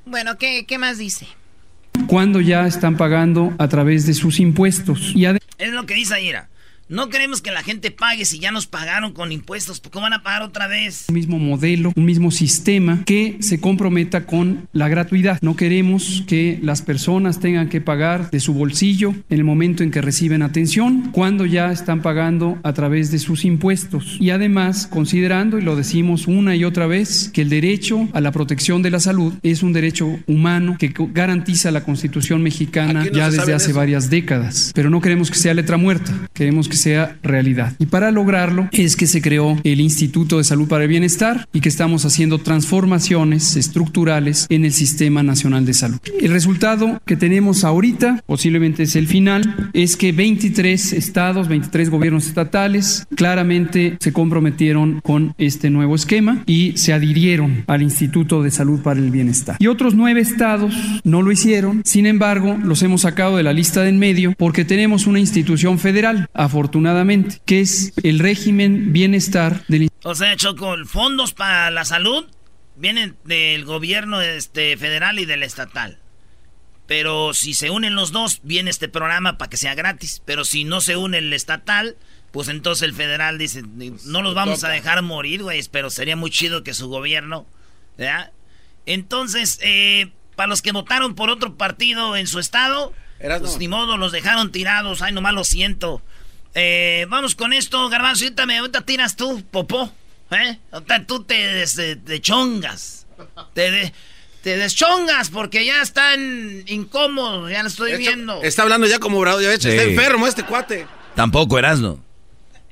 Bueno, 0.06 0.38
¿qué, 0.38 0.66
qué 0.68 0.78
más 0.78 1.00
dice? 1.00 1.28
Cuando 2.10 2.42
ya 2.42 2.66
están 2.66 2.98
pagando 2.98 3.54
a 3.60 3.68
través 3.68 4.08
de 4.08 4.16
sus 4.16 4.40
impuestos. 4.40 5.12
Y 5.14 5.26
Es 5.26 5.72
lo 5.72 5.86
que 5.86 5.94
dice 5.94 6.16
Aira. 6.16 6.50
No 6.90 7.10
queremos 7.10 7.44
que 7.44 7.52
la 7.52 7.62
gente 7.62 7.92
pague 7.92 8.26
si 8.26 8.40
ya 8.40 8.50
nos 8.50 8.66
pagaron 8.66 9.14
con 9.14 9.32
impuestos. 9.32 9.80
¿Por 9.80 9.92
qué 9.92 10.00
van 10.00 10.14
a 10.14 10.24
pagar 10.24 10.42
otra 10.42 10.66
vez? 10.66 11.06
un 11.08 11.14
mismo 11.14 11.38
modelo, 11.38 11.94
un 11.96 12.04
mismo 12.04 12.32
sistema 12.32 13.04
que 13.06 13.38
se 13.42 13.60
comprometa 13.60 14.26
con 14.26 14.68
la 14.74 14.88
gratuidad. 14.88 15.38
No 15.44 15.56
queremos 15.56 16.24
que 16.26 16.58
las 16.64 16.82
personas 16.82 17.40
tengan 17.40 17.70
que 17.70 17.80
pagar 17.80 18.32
de 18.32 18.40
su 18.40 18.56
bolsillo 18.56 19.12
en 19.30 19.38
el 19.38 19.44
momento 19.44 19.84
en 19.84 19.92
que 19.92 20.02
reciben 20.02 20.42
atención, 20.42 21.12
cuando 21.12 21.46
ya 21.46 21.72
están 21.72 22.02
pagando 22.02 22.58
a 22.64 22.74
través 22.74 23.12
de 23.12 23.20
sus 23.20 23.46
impuestos. 23.46 24.18
Y 24.20 24.32
además, 24.32 24.88
considerando, 24.88 25.60
y 25.60 25.62
lo 25.62 25.76
decimos 25.76 26.26
una 26.26 26.56
y 26.56 26.64
otra 26.64 26.88
vez, 26.88 27.30
que 27.32 27.44
el 27.44 27.50
derecho 27.50 28.10
a 28.14 28.20
la 28.20 28.32
protección 28.32 28.82
de 28.82 28.90
la 28.90 29.00
salud 29.00 29.36
es 29.44 29.62
un 29.62 29.74
derecho 29.74 30.18
humano 30.26 30.76
que 30.80 30.92
garantiza 31.14 31.70
la 31.70 31.84
Constitución 31.84 32.42
mexicana 32.42 33.06
ya 33.14 33.30
desde 33.30 33.54
hace 33.54 33.70
eso. 33.70 33.80
varias 33.80 34.10
décadas. 34.10 34.72
Pero 34.74 34.90
no 34.90 35.02
queremos 35.02 35.30
que 35.30 35.38
sea 35.38 35.54
letra 35.54 35.78
muerta, 35.78 36.12
queremos 36.34 36.68
que 36.68 36.79
sea 36.80 37.18
realidad. 37.22 37.74
Y 37.80 37.88
para 37.88 38.12
lograrlo 38.12 38.70
es 38.72 38.96
que 38.96 39.08
se 39.08 39.22
creó 39.22 39.58
el 39.64 39.82
Instituto 39.82 40.38
de 40.38 40.44
Salud 40.44 40.68
para 40.68 40.84
el 40.84 40.90
Bienestar 40.90 41.48
y 41.54 41.62
que 41.62 41.70
estamos 41.70 42.06
haciendo 42.06 42.40
transformaciones 42.40 43.56
estructurales 43.56 44.48
en 44.50 44.66
el 44.66 44.72
Sistema 44.72 45.24
Nacional 45.24 45.66
de 45.66 45.74
Salud. 45.74 46.00
El 46.20 46.32
resultado 46.32 47.02
que 47.06 47.18
tenemos 47.18 47.64
ahorita, 47.64 48.24
posiblemente 48.26 48.84
es 48.84 48.96
el 48.96 49.08
final, 49.08 49.70
es 49.74 49.98
que 49.98 50.12
23 50.12 50.94
estados, 50.94 51.48
23 51.48 51.90
gobiernos 51.90 52.28
estatales 52.28 53.06
claramente 53.16 53.98
se 54.00 54.14
comprometieron 54.14 55.02
con 55.02 55.34
este 55.38 55.70
nuevo 55.70 55.96
esquema 55.96 56.44
y 56.46 56.78
se 56.78 56.94
adhirieron 56.94 57.64
al 57.68 57.82
Instituto 57.82 58.44
de 58.44 58.52
Salud 58.52 58.80
para 58.80 59.00
el 59.00 59.12
Bienestar. 59.12 59.58
Y 59.60 59.68
otros 59.68 59.96
nueve 59.96 60.22
estados 60.22 60.74
no 61.04 61.22
lo 61.22 61.32
hicieron, 61.32 61.82
sin 61.84 62.06
embargo, 62.06 62.58
los 62.64 62.82
hemos 62.82 63.02
sacado 63.02 63.38
de 63.38 63.44
la 63.44 63.54
lista 63.54 63.84
de 63.84 63.90
en 63.90 64.00
medio 64.00 64.34
porque 64.38 64.64
tenemos 64.64 65.08
una 65.08 65.20
institución 65.20 65.80
federal, 65.80 66.30
afortunadamente, 66.34 66.69
que 67.46 67.62
es 67.62 67.94
el 68.04 68.20
régimen 68.20 68.94
bienestar 68.94 69.66
del 69.68 69.90
O 70.04 70.16
sea, 70.16 70.36
Choco, 70.36 70.76
fondos 70.86 71.34
para 71.34 71.72
la 71.72 71.86
salud 71.86 72.26
vienen 72.76 73.18
del 73.26 73.66
gobierno 73.66 74.22
este, 74.22 74.78
federal 74.78 75.20
y 75.20 75.26
del 75.26 75.44
estatal. 75.44 76.00
Pero 76.88 77.34
si 77.34 77.54
se 77.54 77.70
unen 77.70 77.94
los 77.94 78.12
dos, 78.12 78.40
viene 78.44 78.72
este 78.72 78.90
programa 78.90 79.38
para 79.38 79.50
que 79.50 79.58
sea 79.58 79.76
gratis. 79.76 80.24
Pero 80.26 80.44
si 80.44 80.64
no 80.64 80.82
se 80.82 80.98
une 80.98 81.20
el 81.20 81.32
estatal, 81.34 81.98
pues 82.32 82.48
entonces 82.48 82.84
el 82.84 82.96
federal 82.96 83.38
dice, 83.38 83.64
no 84.06 84.22
los 84.22 84.34
vamos 84.34 84.64
a 84.64 84.70
dejar 84.70 85.02
morir, 85.02 85.44
güey, 85.44 85.62
pero 85.72 85.90
sería 85.90 86.16
muy 86.16 86.32
chido 86.32 86.64
que 86.64 86.74
su 86.74 86.88
gobierno, 86.88 87.46
¿verdad? 87.98 88.32
Entonces, 88.86 89.60
eh, 89.62 90.12
para 90.36 90.48
los 90.48 90.62
que 90.62 90.72
votaron 90.72 91.16
por 91.16 91.30
otro 91.30 91.58
partido 91.58 92.16
en 92.16 92.26
su 92.26 92.40
estado, 92.40 92.94
pues 93.20 93.58
ni 93.58 93.68
modo, 93.68 93.98
los 93.98 94.12
dejaron 94.12 94.52
tirados, 94.52 95.02
ay, 95.02 95.14
nomás 95.14 95.34
lo 95.34 95.44
siento. 95.44 96.02
Eh, 96.56 97.06
vamos 97.10 97.36
con 97.36 97.54
esto, 97.54 97.88
Garbanzo, 97.90 98.26
ahorita, 98.26 98.46
me, 98.46 98.58
ahorita 98.58 98.82
tiras 98.82 99.16
tú, 99.16 99.44
popó, 99.52 99.92
¿eh? 100.32 100.58
Ahorita 100.72 101.06
tú 101.06 101.24
te, 101.24 101.36
des- 101.36 101.76
te 102.06 102.22
chongas, 102.22 103.06
te, 103.54 103.70
de- 103.72 103.94
te 104.42 104.58
deschongas 104.58 105.30
porque 105.30 105.64
ya 105.66 105.82
están 105.82 106.64
incómodos, 106.68 107.52
ya 107.52 107.62
lo 107.62 107.68
estoy 107.70 107.92
Esto- 107.92 108.00
viendo. 108.00 108.42
Está 108.44 108.64
hablando 108.64 108.88
ya 108.88 109.00
como 109.00 109.20
Brado, 109.20 109.42
ya 109.42 109.50
ves, 109.50 109.64
está 109.64 109.84
Sí. 109.84 109.90
enfermo 109.92 110.26
este 110.28 110.44
cuate. 110.44 110.88
Tampoco, 111.16 111.60
Erasno. 111.60 112.04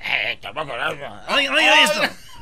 Eh, 0.00 0.38
tampoco, 0.42 0.72
oye, 1.28 1.48
oye 1.50 1.82
esto. 1.84 2.00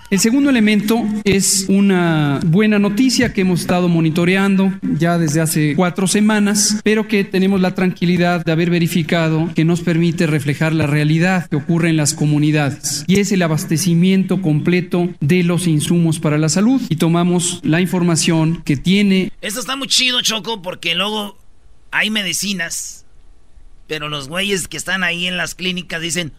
El 0.09 0.21
segundo 0.21 0.51
elemento 0.51 1.05
es 1.25 1.67
una 1.69 2.39
buena 2.47 2.79
noticia 2.79 3.33
que 3.33 3.41
hemos 3.41 3.63
estado 3.63 3.89
monitoreando 3.89 4.73
ya 4.83 5.19
desde 5.19 5.41
hace 5.41 5.75
cuatro 5.75 6.07
semanas, 6.07 6.81
pero 6.85 7.09
que 7.09 7.25
tenemos 7.25 7.61
la 7.61 7.75
tranquilidad 7.75 8.45
de 8.45 8.53
haber 8.53 8.71
verificado 8.71 9.51
que 9.57 9.65
nos 9.65 9.81
permite 9.81 10.29
reflejar 10.29 10.73
la 10.73 10.87
realidad 10.87 11.49
que 11.49 11.57
ocurre 11.57 11.91
en 11.91 11.97
las 11.97 12.15
comunidades 12.15 13.05
y 13.09 13.19
es 13.19 13.33
el 13.33 13.43
abastecimiento 13.43 14.41
completo 14.43 15.09
de 15.19 15.43
los 15.43 15.67
insumos 15.67 16.21
para 16.21 16.39
la 16.39 16.51
salud 16.51 16.81
y 16.89 16.97
tomamos 16.97 17.61
la 17.65 17.81
información 17.81 18.63
que 18.63 18.77
tiene 18.77 19.33
Esto 19.41 19.59
está 19.59 19.75
muy 19.75 19.89
chido, 19.89 20.23
Choco, 20.23 20.63
porque 20.63 20.95
luego 20.95 21.37
hay 21.91 22.11
medicinas, 22.11 23.07
pero 23.89 24.09
los 24.09 24.29
güeyes 24.29 24.69
que 24.69 24.77
están 24.77 25.03
ahí 25.03 25.27
en 25.27 25.37
las 25.37 25.57
clínicas 25.57 26.01
dicen, 26.01 26.33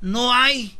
no 0.00 0.32
hay. 0.32 0.78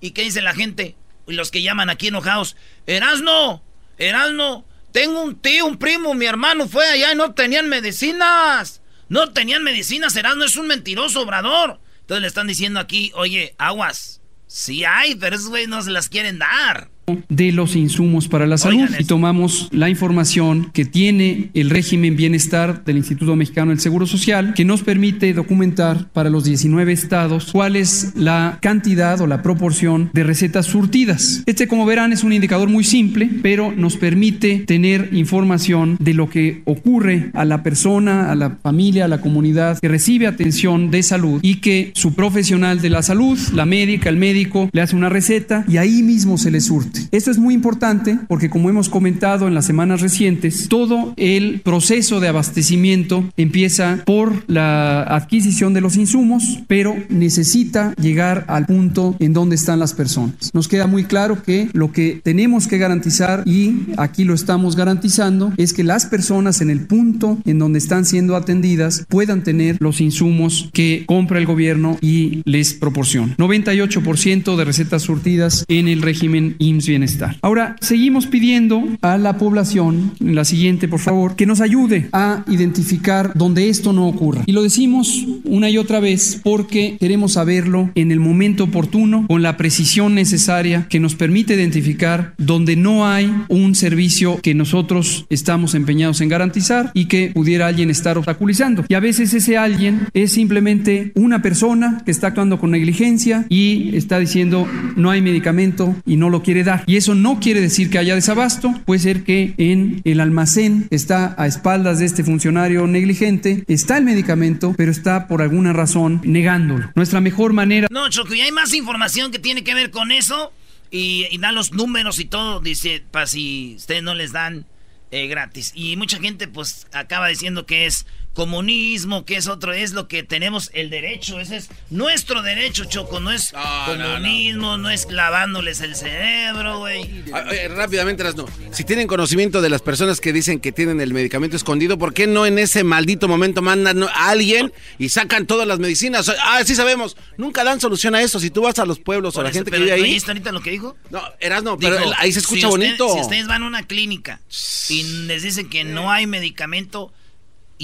¿Y 0.00 0.12
qué 0.12 0.22
dice 0.22 0.40
la 0.40 0.54
gente? 0.54 0.96
Los 1.26 1.50
que 1.50 1.62
llaman 1.62 1.90
aquí 1.90 2.08
enojados, 2.08 2.56
Erasno, 2.86 3.62
Erasno, 3.98 4.64
tengo 4.92 5.22
un 5.22 5.36
tío, 5.40 5.66
un 5.66 5.78
primo, 5.78 6.14
mi 6.14 6.26
hermano 6.26 6.68
fue 6.68 6.86
allá 6.86 7.12
y 7.12 7.16
no 7.16 7.34
tenían 7.34 7.68
medicinas. 7.68 8.80
No 9.08 9.32
tenían 9.32 9.62
medicinas, 9.62 10.16
Erasno 10.16 10.44
es 10.44 10.56
un 10.56 10.66
mentiroso, 10.66 11.22
obrador. 11.22 11.80
Entonces 12.00 12.22
le 12.22 12.28
están 12.28 12.46
diciendo 12.46 12.80
aquí, 12.80 13.10
oye, 13.14 13.54
aguas, 13.58 14.20
sí 14.46 14.84
hay, 14.84 15.14
pero 15.14 15.36
esos 15.36 15.48
güeyes 15.48 15.68
no 15.68 15.82
se 15.82 15.90
las 15.90 16.08
quieren 16.08 16.38
dar. 16.38 16.90
De 17.28 17.52
los 17.52 17.76
insumos 17.76 18.28
para 18.28 18.46
la 18.46 18.58
salud 18.58 18.88
y 18.98 19.04
tomamos 19.04 19.68
la 19.72 19.90
información 19.90 20.70
que 20.72 20.84
tiene 20.84 21.50
el 21.54 21.70
régimen 21.70 22.16
bienestar 22.16 22.84
del 22.84 22.96
Instituto 22.96 23.36
Mexicano 23.36 23.70
del 23.70 23.80
Seguro 23.80 24.06
Social 24.06 24.54
que 24.54 24.64
nos 24.64 24.82
permite 24.82 25.32
documentar 25.32 26.08
para 26.12 26.30
los 26.30 26.44
19 26.44 26.92
estados 26.92 27.50
cuál 27.52 27.76
es 27.76 28.12
la 28.14 28.58
cantidad 28.60 29.20
o 29.20 29.26
la 29.26 29.42
proporción 29.42 30.10
de 30.12 30.24
recetas 30.24 30.66
surtidas. 30.66 31.42
Este, 31.46 31.68
como 31.68 31.86
verán, 31.86 32.12
es 32.12 32.24
un 32.24 32.32
indicador 32.32 32.68
muy 32.68 32.84
simple, 32.84 33.28
pero 33.42 33.72
nos 33.72 33.96
permite 33.96 34.60
tener 34.60 35.10
información 35.12 35.96
de 36.00 36.14
lo 36.14 36.28
que 36.28 36.62
ocurre 36.64 37.30
a 37.34 37.44
la 37.44 37.62
persona, 37.62 38.30
a 38.30 38.34
la 38.34 38.58
familia, 38.62 39.04
a 39.04 39.08
la 39.08 39.20
comunidad 39.20 39.78
que 39.78 39.88
recibe 39.88 40.26
atención 40.26 40.90
de 40.90 41.02
salud 41.02 41.40
y 41.42 41.56
que 41.56 41.92
su 41.94 42.14
profesional 42.14 42.80
de 42.80 42.90
la 42.90 43.02
salud, 43.02 43.38
la 43.52 43.66
médica, 43.66 44.08
el 44.08 44.16
médico, 44.16 44.70
le 44.72 44.80
hace 44.80 44.96
una 44.96 45.08
receta 45.08 45.64
y 45.68 45.76
ahí 45.76 46.02
mismo 46.02 46.38
se 46.38 46.50
le 46.50 46.60
surte. 46.60 46.93
Esto 47.10 47.30
es 47.30 47.38
muy 47.38 47.54
importante 47.54 48.18
porque 48.28 48.50
como 48.50 48.70
hemos 48.70 48.88
comentado 48.88 49.48
en 49.48 49.54
las 49.54 49.66
semanas 49.66 50.00
recientes, 50.00 50.68
todo 50.68 51.14
el 51.16 51.60
proceso 51.60 52.20
de 52.20 52.28
abastecimiento 52.28 53.24
empieza 53.36 54.02
por 54.04 54.44
la 54.48 55.02
adquisición 55.02 55.74
de 55.74 55.80
los 55.80 55.96
insumos, 55.96 56.60
pero 56.66 56.94
necesita 57.08 57.94
llegar 57.96 58.44
al 58.48 58.66
punto 58.66 59.16
en 59.18 59.32
donde 59.32 59.56
están 59.56 59.78
las 59.78 59.94
personas. 59.94 60.50
Nos 60.52 60.68
queda 60.68 60.86
muy 60.86 61.04
claro 61.04 61.42
que 61.42 61.68
lo 61.72 61.92
que 61.92 62.20
tenemos 62.22 62.66
que 62.68 62.78
garantizar 62.78 63.42
y 63.46 63.86
aquí 63.96 64.24
lo 64.24 64.34
estamos 64.34 64.76
garantizando 64.76 65.52
es 65.56 65.72
que 65.72 65.84
las 65.84 66.06
personas 66.06 66.60
en 66.60 66.70
el 66.70 66.86
punto 66.86 67.38
en 67.44 67.58
donde 67.58 67.78
están 67.78 68.04
siendo 68.04 68.36
atendidas 68.36 69.06
puedan 69.08 69.42
tener 69.42 69.76
los 69.80 70.00
insumos 70.00 70.70
que 70.72 71.04
compra 71.06 71.38
el 71.38 71.46
gobierno 71.46 71.98
y 72.00 72.42
les 72.44 72.74
proporciona. 72.74 73.36
98% 73.36 74.56
de 74.56 74.64
recetas 74.64 75.02
surtidas 75.02 75.64
en 75.68 75.88
el 75.88 76.02
régimen 76.02 76.56
IMSS 76.58 76.83
Bienestar. 76.86 77.36
Ahora, 77.42 77.76
seguimos 77.80 78.26
pidiendo 78.26 78.82
a 79.02 79.18
la 79.18 79.38
población, 79.38 80.12
la 80.20 80.44
siguiente 80.44 80.88
por 80.88 81.00
favor, 81.00 81.36
que 81.36 81.46
nos 81.46 81.60
ayude 81.60 82.08
a 82.12 82.44
identificar 82.48 83.32
donde 83.34 83.68
esto 83.68 83.92
no 83.92 84.06
ocurra. 84.06 84.42
Y 84.46 84.52
lo 84.52 84.62
decimos 84.62 85.26
una 85.44 85.70
y 85.70 85.78
otra 85.78 86.00
vez 86.00 86.40
porque 86.42 86.96
queremos 86.98 87.32
saberlo 87.32 87.90
en 87.94 88.12
el 88.12 88.20
momento 88.20 88.64
oportuno, 88.64 89.26
con 89.28 89.42
la 89.42 89.56
precisión 89.56 90.14
necesaria 90.14 90.86
que 90.88 91.00
nos 91.00 91.14
permite 91.14 91.54
identificar 91.54 92.34
donde 92.38 92.76
no 92.76 93.06
hay 93.06 93.32
un 93.48 93.74
servicio 93.74 94.40
que 94.42 94.54
nosotros 94.54 95.26
estamos 95.30 95.74
empeñados 95.74 96.20
en 96.20 96.28
garantizar 96.28 96.90
y 96.94 97.06
que 97.06 97.30
pudiera 97.34 97.66
alguien 97.66 97.90
estar 97.90 98.18
obstaculizando. 98.18 98.84
Y 98.88 98.94
a 98.94 99.00
veces 99.00 99.32
ese 99.34 99.56
alguien 99.56 100.08
es 100.14 100.32
simplemente 100.32 101.12
una 101.14 101.42
persona 101.42 102.02
que 102.04 102.10
está 102.10 102.28
actuando 102.28 102.58
con 102.58 102.70
negligencia 102.70 103.46
y 103.48 103.96
está 103.96 104.18
diciendo 104.18 104.66
no 104.96 105.10
hay 105.10 105.22
medicamento 105.22 105.94
y 106.06 106.16
no 106.16 106.30
lo 106.30 106.42
quiere 106.42 106.64
dar. 106.64 106.73
Y 106.86 106.96
eso 106.96 107.14
no 107.14 107.38
quiere 107.40 107.60
decir 107.60 107.90
que 107.90 107.98
haya 107.98 108.14
desabasto, 108.14 108.72
puede 108.84 109.00
ser 109.00 109.24
que 109.24 109.54
en 109.58 110.00
el 110.04 110.20
almacén 110.20 110.88
está 110.90 111.34
a 111.38 111.46
espaldas 111.46 111.98
de 111.98 112.06
este 112.06 112.24
funcionario 112.24 112.86
negligente, 112.86 113.64
está 113.68 113.98
el 113.98 114.04
medicamento, 114.04 114.74
pero 114.76 114.90
está 114.90 115.28
por 115.28 115.42
alguna 115.42 115.72
razón 115.72 116.20
negándolo. 116.24 116.90
Nuestra 116.94 117.20
mejor 117.20 117.52
manera... 117.52 117.88
No, 117.90 118.08
Choco, 118.08 118.34
y 118.34 118.40
hay 118.40 118.52
más 118.52 118.74
información 118.74 119.30
que 119.30 119.38
tiene 119.38 119.64
que 119.64 119.74
ver 119.74 119.90
con 119.90 120.12
eso 120.12 120.52
y, 120.90 121.38
da 121.38 121.52
los 121.52 121.72
números 121.72 122.18
y 122.18 122.24
todo, 122.24 122.60
dice, 122.60 123.02
para 123.10 123.26
si 123.26 123.74
ustedes 123.76 124.02
no 124.02 124.14
les 124.14 124.32
dan 124.32 124.66
eh, 125.10 125.26
gratis. 125.26 125.72
Y 125.74 125.96
mucha 125.96 126.18
gente 126.18 126.48
pues 126.48 126.86
acaba 126.92 127.28
diciendo 127.28 127.66
que 127.66 127.86
es 127.86 128.06
comunismo, 128.34 129.24
que 129.24 129.36
es 129.36 129.46
otro, 129.46 129.72
es 129.72 129.92
lo 129.92 130.08
que 130.08 130.22
tenemos 130.22 130.70
el 130.74 130.90
derecho, 130.90 131.40
ese 131.40 131.56
es 131.56 131.70
nuestro 131.88 132.42
derecho, 132.42 132.84
Choco, 132.84 133.20
no 133.20 133.32
es 133.32 133.54
comunismo, 133.86 134.76
no, 134.76 134.90
es 134.90 135.06
lavándoles 135.10 135.80
el 135.80 135.94
cerebro, 135.94 136.80
güey. 136.80 137.24
Rápidamente, 137.68 138.24
no. 138.34 138.46
Si 138.72 138.84
tienen 138.84 139.06
conocimiento 139.06 139.62
de 139.62 139.70
las 139.70 139.82
personas 139.82 140.20
que 140.20 140.32
dicen 140.32 140.60
que 140.60 140.72
tienen 140.72 141.00
el 141.00 141.14
medicamento 141.14 141.56
escondido, 141.56 141.96
¿por 141.96 142.12
qué 142.12 142.26
no 142.26 142.44
en 142.44 142.58
ese 142.58 142.84
maldito 142.84 143.28
momento 143.28 143.62
mandan 143.62 144.02
a 144.02 144.28
alguien 144.28 144.72
y 144.98 145.08
sacan 145.08 145.46
todas 145.46 145.66
las 145.66 145.78
medicinas? 145.78 146.30
Ah, 146.42 146.62
sí 146.64 146.74
sabemos, 146.74 147.16
nunca 147.36 147.62
dan 147.62 147.80
solución 147.80 148.14
a 148.14 148.22
eso. 148.22 148.40
Si 148.40 148.50
tú 148.50 148.62
vas 148.62 148.78
a 148.78 148.84
los 148.84 148.98
pueblos 148.98 149.36
o 149.36 149.40
a 149.40 149.44
la 149.44 149.52
gente 149.52 149.70
que 149.70 149.78
vive 149.78 149.92
ahí. 149.92 150.16
¿Está 150.16 150.32
ahorita 150.32 150.50
lo 150.52 150.60
que 150.60 150.70
dijo? 150.70 150.96
No, 151.10 151.22
Erasno, 151.38 151.78
pero 151.78 151.98
ahí 152.18 152.32
se 152.32 152.40
escucha 152.40 152.66
bonito. 152.66 153.12
si 153.14 153.20
ustedes 153.20 153.46
van 153.46 153.62
a 153.62 153.66
una 153.66 153.86
clínica 153.86 154.40
y 154.88 155.02
les 155.26 155.42
dicen 155.42 155.70
que 155.70 155.84
no 155.84 156.10
hay 156.10 156.26
medicamento 156.26 157.12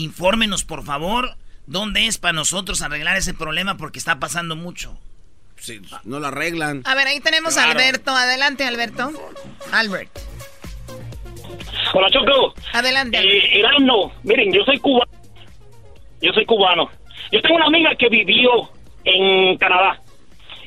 infórmenos 0.00 0.64
por 0.64 0.82
favor 0.82 1.36
dónde 1.66 2.06
es 2.06 2.18
para 2.18 2.32
nosotros 2.32 2.82
arreglar 2.82 3.16
ese 3.16 3.34
problema 3.34 3.76
porque 3.76 3.98
está 3.98 4.18
pasando 4.18 4.56
mucho. 4.56 4.98
Sí, 5.56 5.80
no 6.04 6.18
lo 6.18 6.28
arreglan. 6.28 6.82
A 6.86 6.94
ver, 6.94 7.06
ahí 7.06 7.20
tenemos 7.20 7.58
a 7.58 7.70
Alberto. 7.70 8.10
Adelante, 8.10 8.64
Alberto. 8.64 9.10
Albert. 9.72 10.10
Hola, 11.92 12.10
Choco. 12.10 12.54
Adelante. 12.72 13.18
Eh, 13.18 13.62
no 13.80 14.12
miren, 14.22 14.52
yo 14.52 14.64
soy 14.64 14.78
cubano. 14.78 15.10
Yo 16.22 16.32
soy 16.32 16.46
cubano. 16.46 16.90
Yo 17.30 17.42
tengo 17.42 17.56
una 17.56 17.66
amiga 17.66 17.94
que 17.96 18.08
vivió 18.08 18.70
en 19.04 19.56
Canadá 19.58 20.00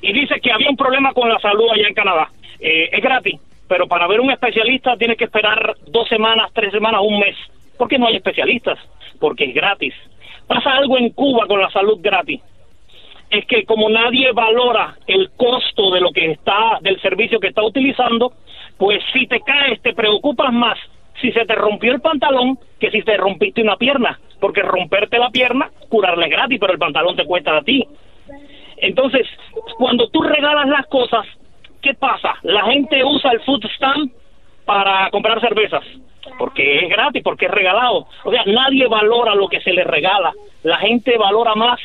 y 0.01 0.13
dice 0.13 0.39
que 0.41 0.51
había 0.51 0.69
un 0.69 0.77
problema 0.77 1.11
con 1.13 1.27
la 1.27 1.39
salud 1.39 1.69
allá 1.73 1.87
en 1.87 1.93
Canadá. 1.93 2.29
Eh, 2.59 2.89
es 2.91 3.01
gratis, 3.01 3.39
pero 3.67 3.87
para 3.87 4.07
ver 4.07 4.19
un 4.19 4.31
especialista 4.31 4.95
tiene 4.95 5.15
que 5.15 5.25
esperar 5.25 5.75
dos 5.87 6.07
semanas, 6.07 6.51
tres 6.53 6.71
semanas, 6.71 7.01
un 7.03 7.19
mes, 7.19 7.35
porque 7.77 7.97
no 7.97 8.07
hay 8.07 8.17
especialistas 8.17 8.77
porque 9.23 9.45
es 9.45 9.53
gratis. 9.53 9.93
Pasa 10.47 10.71
algo 10.71 10.97
en 10.97 11.11
Cuba 11.11 11.47
con 11.47 11.61
la 11.61 11.69
salud 11.69 11.97
gratis. 12.01 12.41
Es 13.29 13.45
que 13.45 13.63
como 13.63 13.87
nadie 13.89 14.33
valora 14.33 14.97
el 15.07 15.31
costo 15.37 15.91
de 15.91 16.01
lo 16.01 16.11
que 16.11 16.31
está, 16.31 16.79
del 16.81 16.99
servicio 16.99 17.39
que 17.39 17.47
está 17.47 17.63
utilizando, 17.63 18.33
pues 18.77 19.01
si 19.13 19.25
te 19.27 19.39
caes 19.39 19.81
te 19.81 19.93
preocupas 19.93 20.51
más 20.51 20.77
si 21.21 21.31
se 21.31 21.45
te 21.45 21.55
rompió 21.55 21.93
el 21.93 22.01
pantalón 22.01 22.59
que 22.81 22.91
si 22.91 23.01
te 23.01 23.15
rompiste 23.15 23.61
una 23.61 23.77
pierna, 23.77 24.19
porque 24.41 24.61
romperte 24.61 25.17
la 25.17 25.29
pierna, 25.29 25.71
curarle 25.87 26.25
es 26.25 26.31
gratis, 26.31 26.59
pero 26.59 26.73
el 26.73 26.79
pantalón 26.79 27.15
te 27.15 27.25
cuesta 27.25 27.55
a 27.55 27.61
ti. 27.61 27.81
Entonces, 28.75 29.25
cuando 29.77 30.09
tú 30.09 30.21
regalas 30.21 30.67
las 30.67 30.85
cosas, 30.87 31.25
¿qué 31.81 31.93
pasa? 31.93 32.33
La 32.41 32.63
gente 32.65 33.05
usa 33.05 33.31
el 33.31 33.39
food 33.39 33.63
stamp 33.77 34.11
para 34.65 35.09
comprar 35.11 35.39
cervezas 35.39 35.85
porque 36.37 36.85
es 36.85 36.89
gratis, 36.89 37.21
porque 37.23 37.45
es 37.45 37.51
regalado. 37.51 38.07
O 38.23 38.31
sea, 38.31 38.43
nadie 38.45 38.87
valora 38.87 39.35
lo 39.35 39.47
que 39.47 39.61
se 39.61 39.71
le 39.71 39.83
regala. 39.83 40.33
La 40.63 40.77
gente 40.77 41.17
valora 41.17 41.55
más 41.55 41.79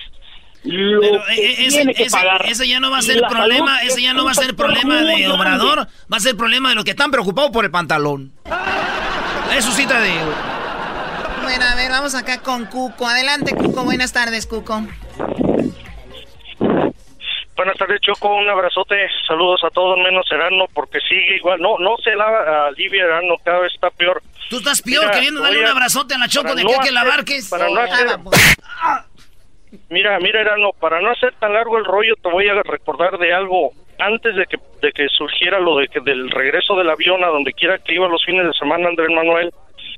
lo 0.64 1.00
que 1.24 1.66
e-, 1.66 1.68
tiene 1.68 1.94
que 1.94 2.06
pagar. 2.10 2.44
Ese 2.46 2.68
ya 2.68 2.80
no 2.80 2.90
va 2.90 2.98
a 2.98 3.02
ser 3.02 3.16
el 3.16 3.26
problema, 3.26 3.82
ese 3.82 4.02
ya 4.02 4.12
no 4.12 4.24
va 4.24 4.32
a 4.32 4.34
ser 4.34 4.54
problema 4.56 5.02
de 5.02 5.28
Obrador, 5.28 5.86
va 6.12 6.16
a 6.16 6.20
ser 6.20 6.36
problema 6.36 6.70
de 6.70 6.74
los 6.74 6.84
que 6.84 6.90
están 6.90 7.10
preocupados 7.10 7.50
por 7.50 7.64
el 7.64 7.70
pantalón. 7.70 8.32
Eso 9.56 9.70
sí 9.72 9.86
te 9.86 10.02
digo. 10.02 10.32
Bueno, 11.42 11.64
a 11.64 11.74
ver, 11.76 11.90
vamos 11.90 12.14
acá 12.14 12.42
con 12.42 12.66
Cuco. 12.66 13.06
Adelante, 13.06 13.54
Cuco. 13.54 13.84
Buenas 13.84 14.12
tardes, 14.12 14.46
Cuco. 14.46 14.82
Buenas 17.58 17.76
tardes, 17.76 18.00
Choco. 18.02 18.36
Un 18.36 18.48
abrazote. 18.48 18.94
Saludos 19.26 19.64
a 19.64 19.70
todos, 19.70 19.98
menos 19.98 20.24
Erano, 20.30 20.66
porque 20.72 21.00
sigue 21.00 21.38
igual. 21.38 21.60
No, 21.60 21.76
no 21.80 21.96
se 21.96 22.14
la 22.14 22.68
alivia 22.68 23.02
Erano, 23.02 23.34
cada 23.42 23.58
vez 23.58 23.74
está 23.74 23.90
peor. 23.90 24.22
Tú 24.48 24.58
estás 24.58 24.80
peor 24.80 25.10
queriendo 25.10 25.42
darle 25.42 25.62
un 25.62 25.66
abrazote 25.66 26.14
a 26.14 26.18
la 26.18 26.28
Choco 26.28 26.54
de 26.54 26.62
que, 26.62 26.92
la 26.92 27.02
barques. 27.02 27.50
Para 27.50 27.68
no 27.68 27.80
hacer... 27.80 28.16
Mira, 29.90 30.20
mira, 30.20 30.40
Erano, 30.40 30.70
para 30.78 31.00
no 31.00 31.10
hacer 31.10 31.34
tan 31.40 31.52
largo 31.52 31.78
el 31.78 31.84
rollo, 31.84 32.14
te 32.22 32.30
voy 32.30 32.48
a 32.48 32.62
recordar 32.62 33.18
de 33.18 33.34
algo. 33.34 33.72
Antes 33.98 34.36
de 34.36 34.46
que, 34.46 34.58
de 34.80 34.92
que 34.92 35.08
surgiera 35.08 35.58
lo 35.58 35.78
de 35.78 35.88
que 35.88 35.98
del 35.98 36.30
regreso 36.30 36.76
del 36.76 36.88
avión 36.88 37.24
a 37.24 37.26
donde 37.26 37.52
quiera 37.54 37.78
que 37.78 37.94
iba 37.94 38.06
los 38.06 38.24
fines 38.24 38.46
de 38.46 38.52
semana 38.52 38.88
Andrés 38.88 39.10
Manuel, 39.10 39.52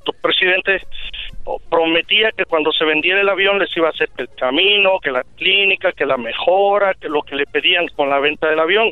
tu 0.05 0.13
presidente 0.23 0.81
prometía 1.69 2.33
que 2.33 2.45
cuando 2.45 2.73
se 2.73 2.85
vendiera 2.85 3.21
el 3.21 3.29
avión 3.29 3.59
les 3.59 3.75
iba 3.77 3.89
a 3.89 3.91
hacer 3.91 4.11
el 4.17 4.29
camino, 4.31 4.99
que 5.01 5.11
la 5.11 5.25
clínica, 5.37 5.93
que 5.93 6.07
la 6.07 6.17
mejora, 6.17 6.95
que 6.95 7.09
lo 7.09 7.23
que 7.23 7.37
le 7.37 7.47
pedían 7.47 7.89
con 7.89 8.11
la 8.11 8.19
venta 8.19 8.49
del 8.49 8.61
avión. 8.61 8.91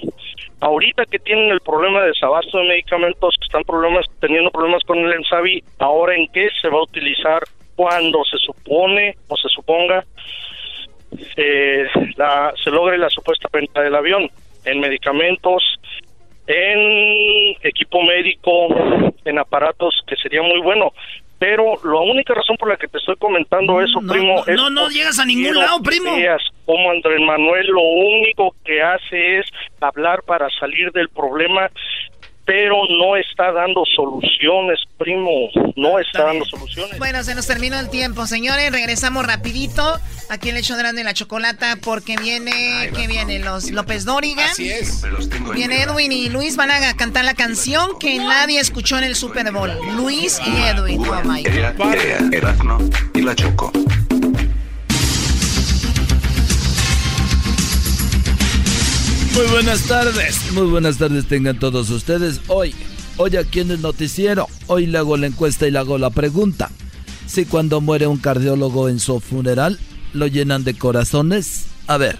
Ahorita 0.60 1.04
que 1.06 1.18
tienen 1.18 1.50
el 1.50 1.60
problema 1.60 2.00
de 2.00 2.08
desabasto 2.08 2.58
de 2.58 2.68
medicamentos, 2.68 3.36
que 3.38 3.46
están 3.46 3.62
problemas, 3.64 4.06
teniendo 4.20 4.50
problemas 4.50 4.82
con 4.84 4.98
el 4.98 5.12
Ensabi, 5.12 5.62
ahora 5.78 6.14
en 6.16 6.28
qué 6.28 6.48
se 6.60 6.68
va 6.68 6.78
a 6.78 6.82
utilizar 6.82 7.42
cuando 7.76 8.24
se 8.24 8.38
supone 8.38 9.14
o 9.28 9.36
se 9.36 9.48
suponga 9.48 10.04
eh, 11.36 11.86
la, 12.16 12.52
se 12.62 12.70
logre 12.70 12.98
la 12.98 13.08
supuesta 13.08 13.48
venta 13.52 13.82
del 13.82 13.94
avión 13.94 14.30
en 14.64 14.80
medicamentos, 14.80 15.62
en 16.46 17.56
equipo 17.62 18.02
médico, 18.02 18.68
en 19.24 19.38
aparatos, 19.38 20.02
que 20.06 20.16
sería 20.16 20.42
muy 20.42 20.60
bueno. 20.60 20.92
Pero 21.38 21.74
la 21.84 22.00
única 22.00 22.34
razón 22.34 22.56
por 22.56 22.68
la 22.68 22.76
que 22.76 22.88
te 22.88 22.98
estoy 22.98 23.16
comentando 23.16 23.80
eso, 23.80 24.00
primo, 24.00 24.44
no, 24.46 24.54
No, 24.54 24.70
no 24.70 24.88
llegas 24.88 25.18
a 25.20 25.24
ningún 25.24 25.56
lado, 25.56 25.80
primo. 25.82 26.10
Como 26.66 26.90
Andrés 26.90 27.20
Manuel 27.20 27.66
lo 27.68 27.82
único 27.82 28.54
que 28.64 28.82
hace 28.82 29.38
es 29.38 29.46
hablar 29.80 30.22
para 30.24 30.48
salir 30.58 30.90
del 30.92 31.08
problema, 31.08 31.70
pero 32.48 32.76
no 32.88 33.14
está 33.14 33.52
dando 33.52 33.84
soluciones, 33.94 34.80
primo. 34.96 35.50
No 35.76 35.98
está 35.98 36.24
dando 36.24 36.46
soluciones. 36.46 36.98
Bueno, 36.98 37.22
se 37.22 37.34
nos 37.34 37.46
terminó 37.46 37.78
el 37.78 37.90
tiempo, 37.90 38.26
señores. 38.26 38.72
Regresamos 38.72 39.26
rapidito 39.26 39.82
Aquí 40.30 40.50
el 40.50 40.58
hecho 40.58 40.76
grande 40.76 41.00
de 41.00 41.04
la 41.04 41.14
chocolata 41.14 41.78
porque 41.82 42.16
viene, 42.16 42.90
¿qué 42.94 43.06
viene? 43.06 43.38
Los 43.38 43.70
López 43.70 44.04
Dóriga. 44.04 44.44
Así 44.44 44.70
es. 44.70 45.02
Viene 45.54 45.82
Edwin 45.82 46.12
y 46.12 46.28
Luis 46.28 46.56
van 46.56 46.70
a 46.70 46.94
cantar 46.96 47.24
la 47.24 47.34
canción 47.34 47.98
que 47.98 48.18
nadie 48.18 48.60
escuchó 48.60 48.98
en 48.98 49.04
el 49.04 49.14
Super 49.14 49.50
Bowl. 49.52 49.70
Luis 49.96 50.38
y 50.46 50.62
Edwin. 50.62 51.00
Oh 51.00 51.22
my 51.24 51.42
God. 51.42 51.54
Y 53.14 53.22
la 53.22 53.34
Choco. 53.34 53.72
Muy 59.38 59.46
buenas 59.46 59.82
tardes, 59.84 60.50
muy 60.50 60.66
buenas 60.66 60.98
tardes 60.98 61.28
tengan 61.28 61.60
todos 61.60 61.90
ustedes. 61.90 62.40
Hoy, 62.48 62.74
hoy 63.18 63.36
aquí 63.36 63.60
en 63.60 63.70
el 63.70 63.80
noticiero, 63.80 64.48
hoy 64.66 64.86
le 64.86 64.98
hago 64.98 65.16
la 65.16 65.28
encuesta 65.28 65.68
y 65.68 65.70
le 65.70 65.78
hago 65.78 65.96
la 65.96 66.10
pregunta. 66.10 66.70
Si 67.28 67.44
cuando 67.44 67.80
muere 67.80 68.08
un 68.08 68.16
cardiólogo 68.16 68.88
en 68.88 68.98
su 68.98 69.20
funeral, 69.20 69.78
lo 70.12 70.26
llenan 70.26 70.64
de 70.64 70.74
corazones. 70.74 71.66
A 71.86 71.98
ver, 71.98 72.18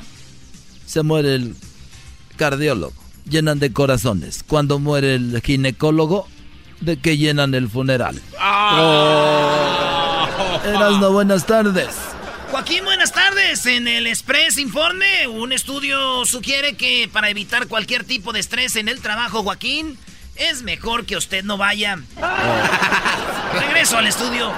se 0.86 1.02
muere 1.02 1.34
el 1.34 1.56
cardiólogo, 2.36 2.94
llenan 3.28 3.58
de 3.58 3.72
corazones. 3.72 4.44
Cuando 4.46 4.78
muere 4.78 5.16
el 5.16 5.42
ginecólogo, 5.44 6.28
¿de 6.80 6.98
qué 6.98 7.18
llenan 7.18 7.52
el 7.52 7.68
funeral? 7.68 8.22
Erasno, 10.64 11.10
buenas 11.10 11.44
tardes. 11.46 11.96
Joaquín, 12.52 12.84
buenas 12.84 13.10
tardes. 13.10 13.27
En 13.48 13.88
el 13.88 14.06
Express 14.06 14.58
Informe, 14.58 15.26
un 15.26 15.54
estudio 15.54 16.26
sugiere 16.26 16.76
que 16.76 17.08
para 17.10 17.30
evitar 17.30 17.66
cualquier 17.66 18.04
tipo 18.04 18.34
de 18.34 18.40
estrés 18.40 18.76
en 18.76 18.88
el 18.88 19.00
trabajo, 19.00 19.42
Joaquín, 19.42 19.98
es 20.36 20.62
mejor 20.62 21.06
que 21.06 21.16
usted 21.16 21.44
no 21.44 21.56
vaya. 21.56 21.98
Regreso 23.54 23.96
al 23.96 24.06
estudio. 24.06 24.52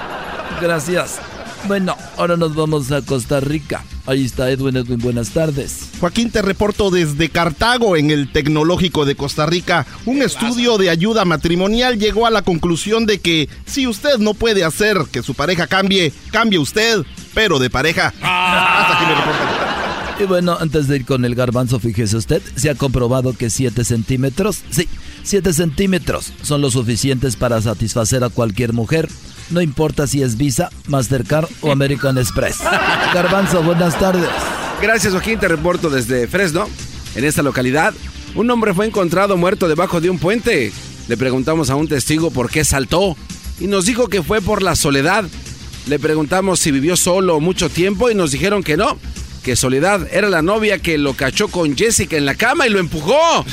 Gracias. 0.59 1.21
Bueno, 1.67 1.95
ahora 2.17 2.37
nos 2.37 2.55
vamos 2.55 2.91
a 2.91 3.01
Costa 3.01 3.39
Rica. 3.39 3.83
Ahí 4.07 4.25
está 4.25 4.49
Edwin, 4.49 4.77
Edwin, 4.77 4.97
buenas 4.97 5.29
tardes. 5.29 5.89
Joaquín, 5.99 6.31
te 6.31 6.41
reporto 6.41 6.89
desde 6.89 7.29
Cartago, 7.29 7.95
en 7.95 8.09
el 8.09 8.31
Tecnológico 8.31 9.05
de 9.05 9.15
Costa 9.15 9.45
Rica. 9.45 9.85
Un 10.05 10.23
estudio 10.23 10.77
de 10.77 10.89
ayuda 10.89 11.23
matrimonial 11.23 11.99
llegó 11.99 12.25
a 12.25 12.31
la 12.31 12.41
conclusión 12.41 13.05
de 13.05 13.19
que 13.19 13.47
si 13.65 13.85
usted 13.85 14.17
no 14.17 14.33
puede 14.33 14.63
hacer 14.63 14.97
que 15.11 15.21
su 15.21 15.35
pareja 15.35 15.67
cambie, 15.67 16.11
cambie 16.31 16.57
usted, 16.57 17.05
pero 17.33 17.59
de 17.59 17.69
pareja. 17.69 18.07
Hasta 18.21 18.97
aquí 18.97 19.05
mi 19.05 19.13
reporte. 19.13 19.71
Y 20.23 20.25
bueno, 20.25 20.57
antes 20.59 20.87
de 20.87 20.97
ir 20.97 21.05
con 21.05 21.25
el 21.25 21.35
garbanzo, 21.35 21.79
fíjese 21.79 22.17
usted, 22.17 22.41
se 22.55 22.69
ha 22.69 22.75
comprobado 22.75 23.33
que 23.33 23.49
7 23.49 23.83
centímetros, 23.85 24.61
sí, 24.69 24.87
7 25.23 25.53
centímetros 25.53 26.33
son 26.43 26.61
lo 26.61 26.69
suficientes 26.69 27.35
para 27.35 27.61
satisfacer 27.61 28.23
a 28.23 28.29
cualquier 28.29 28.73
mujer. 28.73 29.09
No 29.49 29.61
importa 29.61 30.07
si 30.07 30.21
es 30.21 30.37
Visa, 30.37 30.69
Mastercard 30.87 31.47
o 31.61 31.71
American 31.71 32.17
Express. 32.17 32.59
Garbanzo, 33.13 33.63
buenas 33.63 33.97
tardes. 33.99 34.29
Gracias, 34.81 35.13
Joaquín. 35.13 35.39
Te 35.39 35.47
reporto 35.47 35.89
desde 35.89 36.27
Fresno. 36.27 36.67
En 37.15 37.25
esta 37.25 37.43
localidad, 37.43 37.93
un 38.35 38.49
hombre 38.49 38.73
fue 38.73 38.85
encontrado 38.85 39.35
muerto 39.37 39.67
debajo 39.67 39.99
de 39.99 40.09
un 40.09 40.19
puente. 40.19 40.71
Le 41.07 41.17
preguntamos 41.17 41.69
a 41.69 41.75
un 41.75 41.87
testigo 41.87 42.31
por 42.31 42.49
qué 42.49 42.63
saltó 42.63 43.17
y 43.59 43.67
nos 43.67 43.85
dijo 43.85 44.07
que 44.07 44.23
fue 44.23 44.41
por 44.41 44.61
la 44.61 44.75
soledad. 44.75 45.25
Le 45.87 45.99
preguntamos 45.99 46.59
si 46.59 46.71
vivió 46.71 46.95
solo 46.95 47.39
mucho 47.39 47.69
tiempo 47.69 48.09
y 48.09 48.15
nos 48.15 48.31
dijeron 48.31 48.63
que 48.63 48.77
no, 48.77 48.97
que 49.41 49.55
Soledad 49.55 50.07
era 50.11 50.29
la 50.29 50.41
novia 50.41 50.79
que 50.79 50.97
lo 50.97 51.13
cachó 51.15 51.47
con 51.47 51.75
Jessica 51.75 52.15
en 52.15 52.25
la 52.25 52.35
cama 52.35 52.67
y 52.67 52.69
lo 52.69 52.79
empujó. 52.79 53.45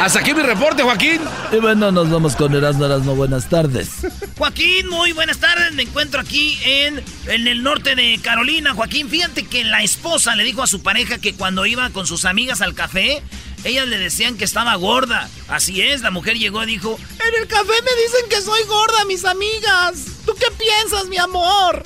Hasta 0.00 0.18
aquí 0.18 0.34
mi 0.34 0.42
reporte, 0.42 0.82
Joaquín. 0.82 1.20
Y 1.52 1.56
bueno, 1.56 1.92
nos 1.92 2.10
vamos 2.10 2.34
con 2.34 2.54
Erasmo, 2.54 2.86
Erasmo, 2.86 3.14
buenas 3.14 3.48
tardes. 3.48 3.88
Joaquín, 4.36 4.88
muy 4.88 5.12
buenas 5.12 5.38
tardes. 5.38 5.72
Me 5.74 5.82
encuentro 5.84 6.20
aquí 6.20 6.58
en, 6.64 7.02
en 7.26 7.46
el 7.46 7.62
norte 7.62 7.94
de 7.94 8.18
Carolina. 8.20 8.74
Joaquín, 8.74 9.08
fíjate 9.08 9.44
que 9.46 9.62
la 9.62 9.82
esposa 9.82 10.34
le 10.34 10.42
dijo 10.42 10.62
a 10.62 10.66
su 10.66 10.82
pareja 10.82 11.18
que 11.18 11.34
cuando 11.34 11.66
iba 11.66 11.90
con 11.90 12.06
sus 12.06 12.24
amigas 12.24 12.62
al 12.62 12.74
café, 12.74 13.22
ellas 13.64 13.86
le 13.86 13.98
decían 13.98 14.36
que 14.36 14.44
estaba 14.44 14.74
gorda. 14.74 15.28
Así 15.46 15.82
es, 15.82 16.00
la 16.00 16.10
mujer 16.10 16.36
llegó 16.36 16.64
y 16.64 16.66
dijo, 16.66 16.98
En 17.20 17.40
el 17.42 17.46
café 17.46 17.64
me 17.66 18.02
dicen 18.02 18.28
que 18.28 18.40
soy 18.40 18.62
gorda, 18.66 19.04
mis 19.04 19.24
amigas. 19.24 20.04
¿Tú 20.26 20.34
qué 20.34 20.46
piensas, 20.58 21.06
mi 21.08 21.18
amor? 21.18 21.84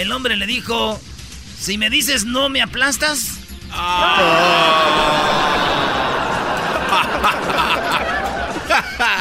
el 0.00 0.12
hombre 0.12 0.36
le 0.36 0.46
dijo, 0.46 0.98
si 1.60 1.78
me 1.78 1.90
dices 1.90 2.24
no 2.24 2.48
me 2.48 2.62
aplastas. 2.62 3.38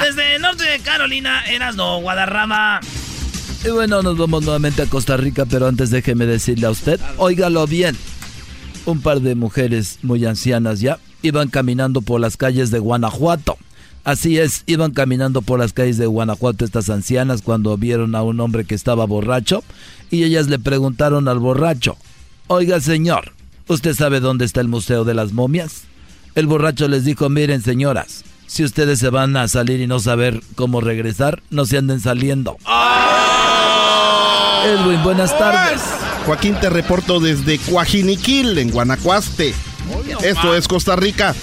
Desde 0.01 0.35
el 0.35 0.41
norte 0.41 0.63
de 0.63 0.79
Carolina, 0.79 1.45
eras 1.45 1.75
no, 1.75 1.99
Guadarrama. 1.99 2.79
Y 3.65 3.69
bueno, 3.69 4.01
nos 4.01 4.17
vamos 4.17 4.43
nuevamente 4.43 4.81
a 4.81 4.85
Costa 4.85 5.17
Rica, 5.17 5.45
pero 5.45 5.67
antes 5.67 5.89
déjeme 5.89 6.25
decirle 6.25 6.67
a 6.67 6.71
usted, 6.71 6.99
óigalo 7.17 7.67
bien. 7.67 7.97
Un 8.85 9.01
par 9.01 9.19
de 9.19 9.35
mujeres 9.35 9.99
muy 10.01 10.25
ancianas 10.25 10.79
ya 10.79 10.97
iban 11.21 11.49
caminando 11.49 12.01
por 12.01 12.21
las 12.21 12.37
calles 12.37 12.71
de 12.71 12.79
Guanajuato. 12.79 13.57
Así 14.05 14.39
es, 14.39 14.63
iban 14.65 14.91
caminando 14.91 15.41
por 15.41 15.59
las 15.59 15.73
calles 15.73 15.97
de 15.97 16.05
Guanajuato 16.05 16.63
estas 16.63 16.89
ancianas 16.89 17.41
cuando 17.41 17.75
vieron 17.77 18.15
a 18.15 18.23
un 18.23 18.39
hombre 18.39 18.63
que 18.63 18.75
estaba 18.75 19.05
borracho 19.05 19.61
y 20.09 20.23
ellas 20.23 20.47
le 20.47 20.57
preguntaron 20.57 21.27
al 21.27 21.39
borracho, 21.39 21.97
oiga 22.49 22.81
señor, 22.81 23.33
¿usted 23.67 23.93
sabe 23.93 24.19
dónde 24.19 24.43
está 24.43 24.59
el 24.59 24.67
Museo 24.67 25.03
de 25.05 25.13
las 25.13 25.33
Momias? 25.33 25.83
El 26.33 26.47
borracho 26.47 26.87
les 26.87 27.05
dijo, 27.05 27.29
miren 27.29 27.61
señoras, 27.61 28.23
si 28.47 28.63
ustedes 28.63 28.97
se 28.97 29.09
van 29.09 29.37
a 29.37 29.47
salir 29.47 29.79
y 29.79 29.87
no 29.87 29.99
saber 29.99 30.41
cómo 30.55 30.81
regresar, 30.81 31.43
no 31.51 31.65
se 31.65 31.77
anden 31.77 31.99
saliendo. 31.99 32.57
Edwin, 34.65 35.03
buenas 35.03 35.37
tardes. 35.37 35.79
Joaquín, 36.25 36.55
te 36.59 36.71
reporto 36.71 37.19
desde 37.19 37.59
Coajiniquil, 37.59 38.57
en 38.57 38.71
Guanacuaste. 38.71 39.53
Esto 40.23 40.55
es 40.55 40.67
Costa 40.67 40.95
Rica. 40.95 41.35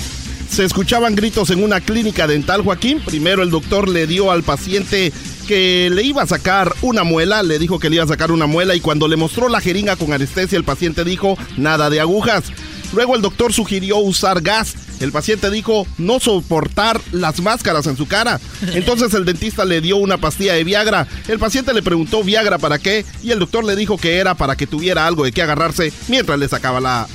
Se 0.51 0.65
escuchaban 0.65 1.15
gritos 1.15 1.51
en 1.51 1.63
una 1.63 1.81
clínica 1.81 2.27
dental, 2.27 2.63
Joaquín. 2.63 3.01
Primero 3.05 3.45
el 3.45 3.51
doctor 3.51 3.89
le 3.89 4.09
dio 4.09 4.33
al 4.33 4.43
paciente 4.43 5.13
que 5.47 5.89
le 5.93 6.03
iba 6.03 6.23
a 6.23 6.27
sacar 6.27 6.75
una 6.83 7.05
muela, 7.05 7.43
le 7.43 7.59
dijo 7.59 7.79
que 7.79 7.89
le 7.89 7.97
iba 7.97 8.05
a 8.05 8.09
sacar 8.09 8.31
una 8.31 8.47
muela 8.47 8.75
y 8.75 8.81
cuando 8.81 9.09
le 9.09 9.17
mostró 9.17 9.49
la 9.49 9.61
jeringa 9.61 9.97
con 9.97 10.13
anestesia, 10.13 10.59
el 10.59 10.65
paciente 10.65 11.05
dijo, 11.05 11.39
nada 11.57 11.89
de 11.89 12.01
agujas. 12.01 12.45
Luego 12.93 13.17
el 13.17 13.23
doctor 13.23 13.53
sugirió 13.53 13.99
usar 13.99 14.41
gas. 14.43 14.75
El 15.01 15.13
paciente 15.13 15.51
dijo 15.51 15.87
no 15.99 16.21
soportar 16.21 17.01
las 17.13 17.41
máscaras 17.41 17.87
en 17.87 17.97
su 17.97 18.07
cara. 18.07 18.41
Entonces 18.73 19.13
el 19.15 19.25
dentista 19.25 19.65
le 19.65 19.81
dio 19.81 19.97
una 19.97 20.19
pastilla 20.19 20.55
de 20.55 20.65
Viagra. 20.65 21.07
El 21.29 21.39
paciente 21.39 21.75
le 21.75 21.83
preguntó 21.83 22.23
Viagra 22.23 22.59
para 22.59 22.79
qué 22.79 23.05
y 23.23 23.31
el 23.31 23.39
doctor 23.39 23.65
le 23.65 23.77
dijo 23.77 23.99
que 23.99 24.17
era 24.17 24.35
para 24.35 24.57
que 24.57 24.67
tuviera 24.67 25.07
algo 25.07 25.25
de 25.25 25.33
qué 25.33 25.43
agarrarse 25.43 25.93
mientras 26.09 26.39
le 26.39 26.49
sacaba 26.49 26.81
la 26.81 27.07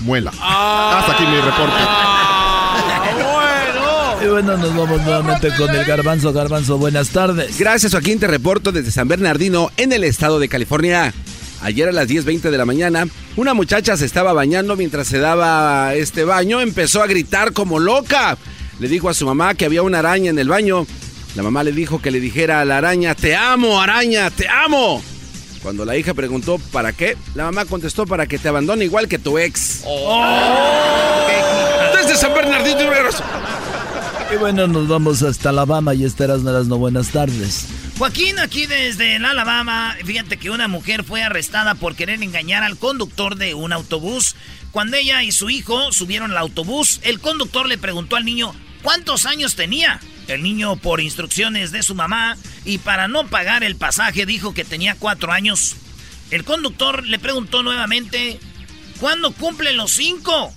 muela. 0.00 0.30
Hasta 0.30 1.12
aquí 1.12 1.24
mi 1.26 1.40
reporte. 1.40 1.82
Y 4.22 4.26
bueno, 4.28 4.56
nos 4.56 4.74
vamos 4.74 5.02
nuevamente 5.02 5.50
con 5.56 5.74
el 5.74 5.84
garbanzo. 5.84 6.32
Garbanzo, 6.32 6.78
buenas 6.78 7.10
tardes. 7.10 7.58
Gracias, 7.58 7.92
Joaquín. 7.92 8.18
Te 8.18 8.26
reporto 8.26 8.72
desde 8.72 8.90
San 8.90 9.08
Bernardino, 9.08 9.70
en 9.76 9.92
el 9.92 10.04
estado 10.04 10.38
de 10.38 10.48
California. 10.48 11.12
Ayer 11.62 11.88
a 11.88 11.92
las 11.92 12.08
10.20 12.08 12.50
de 12.50 12.58
la 12.58 12.64
mañana, 12.64 13.06
una 13.36 13.54
muchacha 13.54 13.96
se 13.96 14.06
estaba 14.06 14.32
bañando 14.32 14.76
mientras 14.76 15.06
se 15.06 15.18
daba 15.18 15.94
este 15.94 16.24
baño. 16.24 16.60
Empezó 16.60 17.02
a 17.02 17.06
gritar 17.06 17.52
como 17.52 17.78
loca. 17.78 18.38
Le 18.78 18.88
dijo 18.88 19.08
a 19.08 19.14
su 19.14 19.26
mamá 19.26 19.54
que 19.54 19.64
había 19.64 19.82
una 19.82 19.98
araña 19.98 20.30
en 20.30 20.38
el 20.38 20.48
baño. 20.48 20.86
La 21.34 21.42
mamá 21.42 21.62
le 21.62 21.72
dijo 21.72 22.00
que 22.00 22.10
le 22.10 22.20
dijera 22.20 22.60
a 22.60 22.64
la 22.64 22.78
araña, 22.78 23.14
te 23.14 23.36
amo, 23.36 23.80
araña, 23.80 24.30
te 24.30 24.48
amo. 24.48 25.02
Cuando 25.62 25.84
la 25.84 25.96
hija 25.96 26.14
preguntó 26.14 26.58
para 26.72 26.92
qué, 26.92 27.16
la 27.34 27.44
mamá 27.44 27.64
contestó 27.64 28.06
para 28.06 28.26
que 28.26 28.38
te 28.38 28.48
abandone 28.48 28.84
igual 28.84 29.08
que 29.08 29.18
tu 29.18 29.38
ex. 29.38 29.82
Desde 31.94 32.16
San 32.16 32.32
Bernardino. 32.32 32.80
Y 34.32 34.36
bueno, 34.36 34.66
nos 34.66 34.88
vamos 34.88 35.22
hasta 35.22 35.50
Alabama 35.50 35.94
y 35.94 36.04
estarás 36.04 36.42
no 36.42 36.78
buenas 36.78 37.10
tardes. 37.10 37.68
Joaquín, 37.96 38.38
aquí 38.40 38.66
desde 38.66 39.16
el 39.16 39.24
Alabama, 39.24 39.96
fíjate 40.04 40.36
que 40.36 40.50
una 40.50 40.66
mujer 40.66 41.04
fue 41.04 41.22
arrestada 41.22 41.76
por 41.76 41.94
querer 41.94 42.22
engañar 42.22 42.64
al 42.64 42.76
conductor 42.76 43.36
de 43.36 43.54
un 43.54 43.72
autobús. 43.72 44.34
Cuando 44.72 44.96
ella 44.96 45.22
y 45.22 45.30
su 45.30 45.48
hijo 45.48 45.92
subieron 45.92 46.32
al 46.32 46.38
autobús, 46.38 47.00
el 47.04 47.20
conductor 47.20 47.68
le 47.68 47.78
preguntó 47.78 48.16
al 48.16 48.24
niño 48.24 48.52
cuántos 48.82 49.26
años 49.26 49.54
tenía. 49.54 50.00
El 50.26 50.42
niño, 50.42 50.74
por 50.76 51.00
instrucciones 51.00 51.70
de 51.70 51.84
su 51.84 51.94
mamá 51.94 52.36
y 52.64 52.78
para 52.78 53.06
no 53.06 53.28
pagar 53.28 53.62
el 53.62 53.76
pasaje, 53.76 54.26
dijo 54.26 54.54
que 54.54 54.64
tenía 54.64 54.96
cuatro 54.96 55.30
años. 55.30 55.76
El 56.32 56.42
conductor 56.42 57.06
le 57.06 57.20
preguntó 57.20 57.62
nuevamente, 57.62 58.40
¿cuándo 58.98 59.32
cumplen 59.32 59.76
los 59.76 59.92
cinco? 59.92 60.52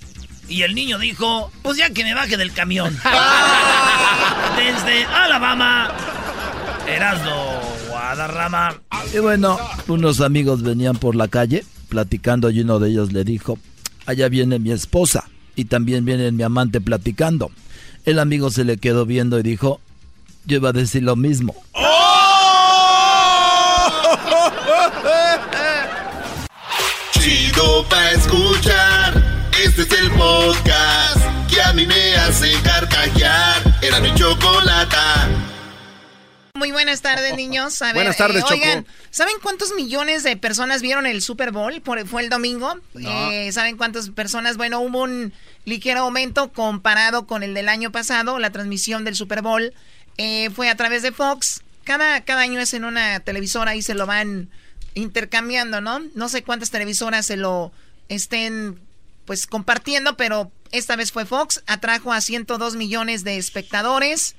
Y 0.50 0.62
el 0.62 0.74
niño 0.74 0.98
dijo, 0.98 1.50
pues 1.62 1.78
ya 1.78 1.90
que 1.90 2.02
me 2.02 2.12
baje 2.12 2.36
del 2.36 2.52
camión. 2.52 2.92
Desde 4.56 5.04
Alabama, 5.04 5.92
Erasmo 6.88 7.60
Guadarrama. 7.88 8.74
Y 9.14 9.18
bueno, 9.18 9.56
unos 9.86 10.20
amigos 10.20 10.62
venían 10.62 10.96
por 10.96 11.14
la 11.14 11.28
calle 11.28 11.64
platicando 11.88 12.50
y 12.50 12.62
uno 12.62 12.80
de 12.80 12.90
ellos 12.90 13.12
le 13.12 13.22
dijo, 13.22 13.60
allá 14.06 14.28
viene 14.28 14.58
mi 14.58 14.72
esposa 14.72 15.30
y 15.54 15.66
también 15.66 16.04
viene 16.04 16.32
mi 16.32 16.42
amante 16.42 16.80
platicando. 16.80 17.52
El 18.04 18.18
amigo 18.18 18.50
se 18.50 18.64
le 18.64 18.76
quedó 18.76 19.06
viendo 19.06 19.38
y 19.38 19.44
dijo, 19.44 19.80
yo 20.46 20.56
iba 20.56 20.70
a 20.70 20.72
decir 20.72 21.04
lo 21.04 21.14
mismo. 21.14 21.54
chido 27.12 27.86
pa' 27.88 28.10
escuchar. 28.10 28.99
Este 29.90 30.04
es 30.04 30.10
el 30.12 30.16
podcast 30.18 31.50
que 31.52 31.60
a 31.60 31.72
mí 31.72 31.84
me 31.84 32.14
hace 32.14 32.52
carcajear. 32.62 33.78
Era 33.82 33.98
mi 33.98 34.14
chocolata. 34.14 35.28
Muy 36.54 36.70
buenas 36.70 37.02
tardes, 37.02 37.34
niños. 37.34 37.82
A 37.82 37.86
ver, 37.86 37.94
Buenas 37.96 38.16
tardes, 38.16 38.36
eh, 38.38 38.40
Choco. 38.42 38.54
Oigan, 38.54 38.86
¿saben 39.10 39.34
cuántos 39.42 39.74
millones 39.74 40.22
de 40.22 40.36
personas 40.36 40.80
vieron 40.80 41.06
el 41.06 41.20
Super 41.22 41.50
Bowl? 41.50 41.80
Por- 41.80 42.06
fue 42.06 42.22
el 42.22 42.28
domingo. 42.30 42.76
No. 42.94 43.30
Eh, 43.32 43.50
¿Saben 43.50 43.76
cuántas 43.76 44.10
personas? 44.10 44.56
Bueno, 44.56 44.78
hubo 44.78 45.02
un 45.02 45.32
ligero 45.64 46.02
aumento 46.02 46.52
comparado 46.52 47.26
con 47.26 47.42
el 47.42 47.52
del 47.52 47.68
año 47.68 47.90
pasado. 47.90 48.38
La 48.38 48.50
transmisión 48.50 49.04
del 49.04 49.16
Super 49.16 49.42
Bowl 49.42 49.74
eh, 50.18 50.50
fue 50.50 50.68
a 50.68 50.76
través 50.76 51.02
de 51.02 51.10
Fox. 51.10 51.62
Cada, 51.82 52.20
cada 52.24 52.42
año 52.42 52.60
es 52.60 52.74
en 52.74 52.84
una 52.84 53.18
televisora 53.18 53.74
y 53.74 53.82
se 53.82 53.94
lo 53.94 54.06
van 54.06 54.50
intercambiando, 54.94 55.80
¿no? 55.80 55.98
No 56.14 56.28
sé 56.28 56.44
cuántas 56.44 56.70
televisoras 56.70 57.26
se 57.26 57.36
lo 57.36 57.72
estén 58.08 58.78
pues 59.30 59.46
compartiendo, 59.46 60.16
pero 60.16 60.50
esta 60.72 60.96
vez 60.96 61.12
fue 61.12 61.24
Fox. 61.24 61.62
Atrajo 61.68 62.12
a 62.12 62.20
102 62.20 62.74
millones 62.74 63.22
de 63.22 63.36
espectadores. 63.36 64.34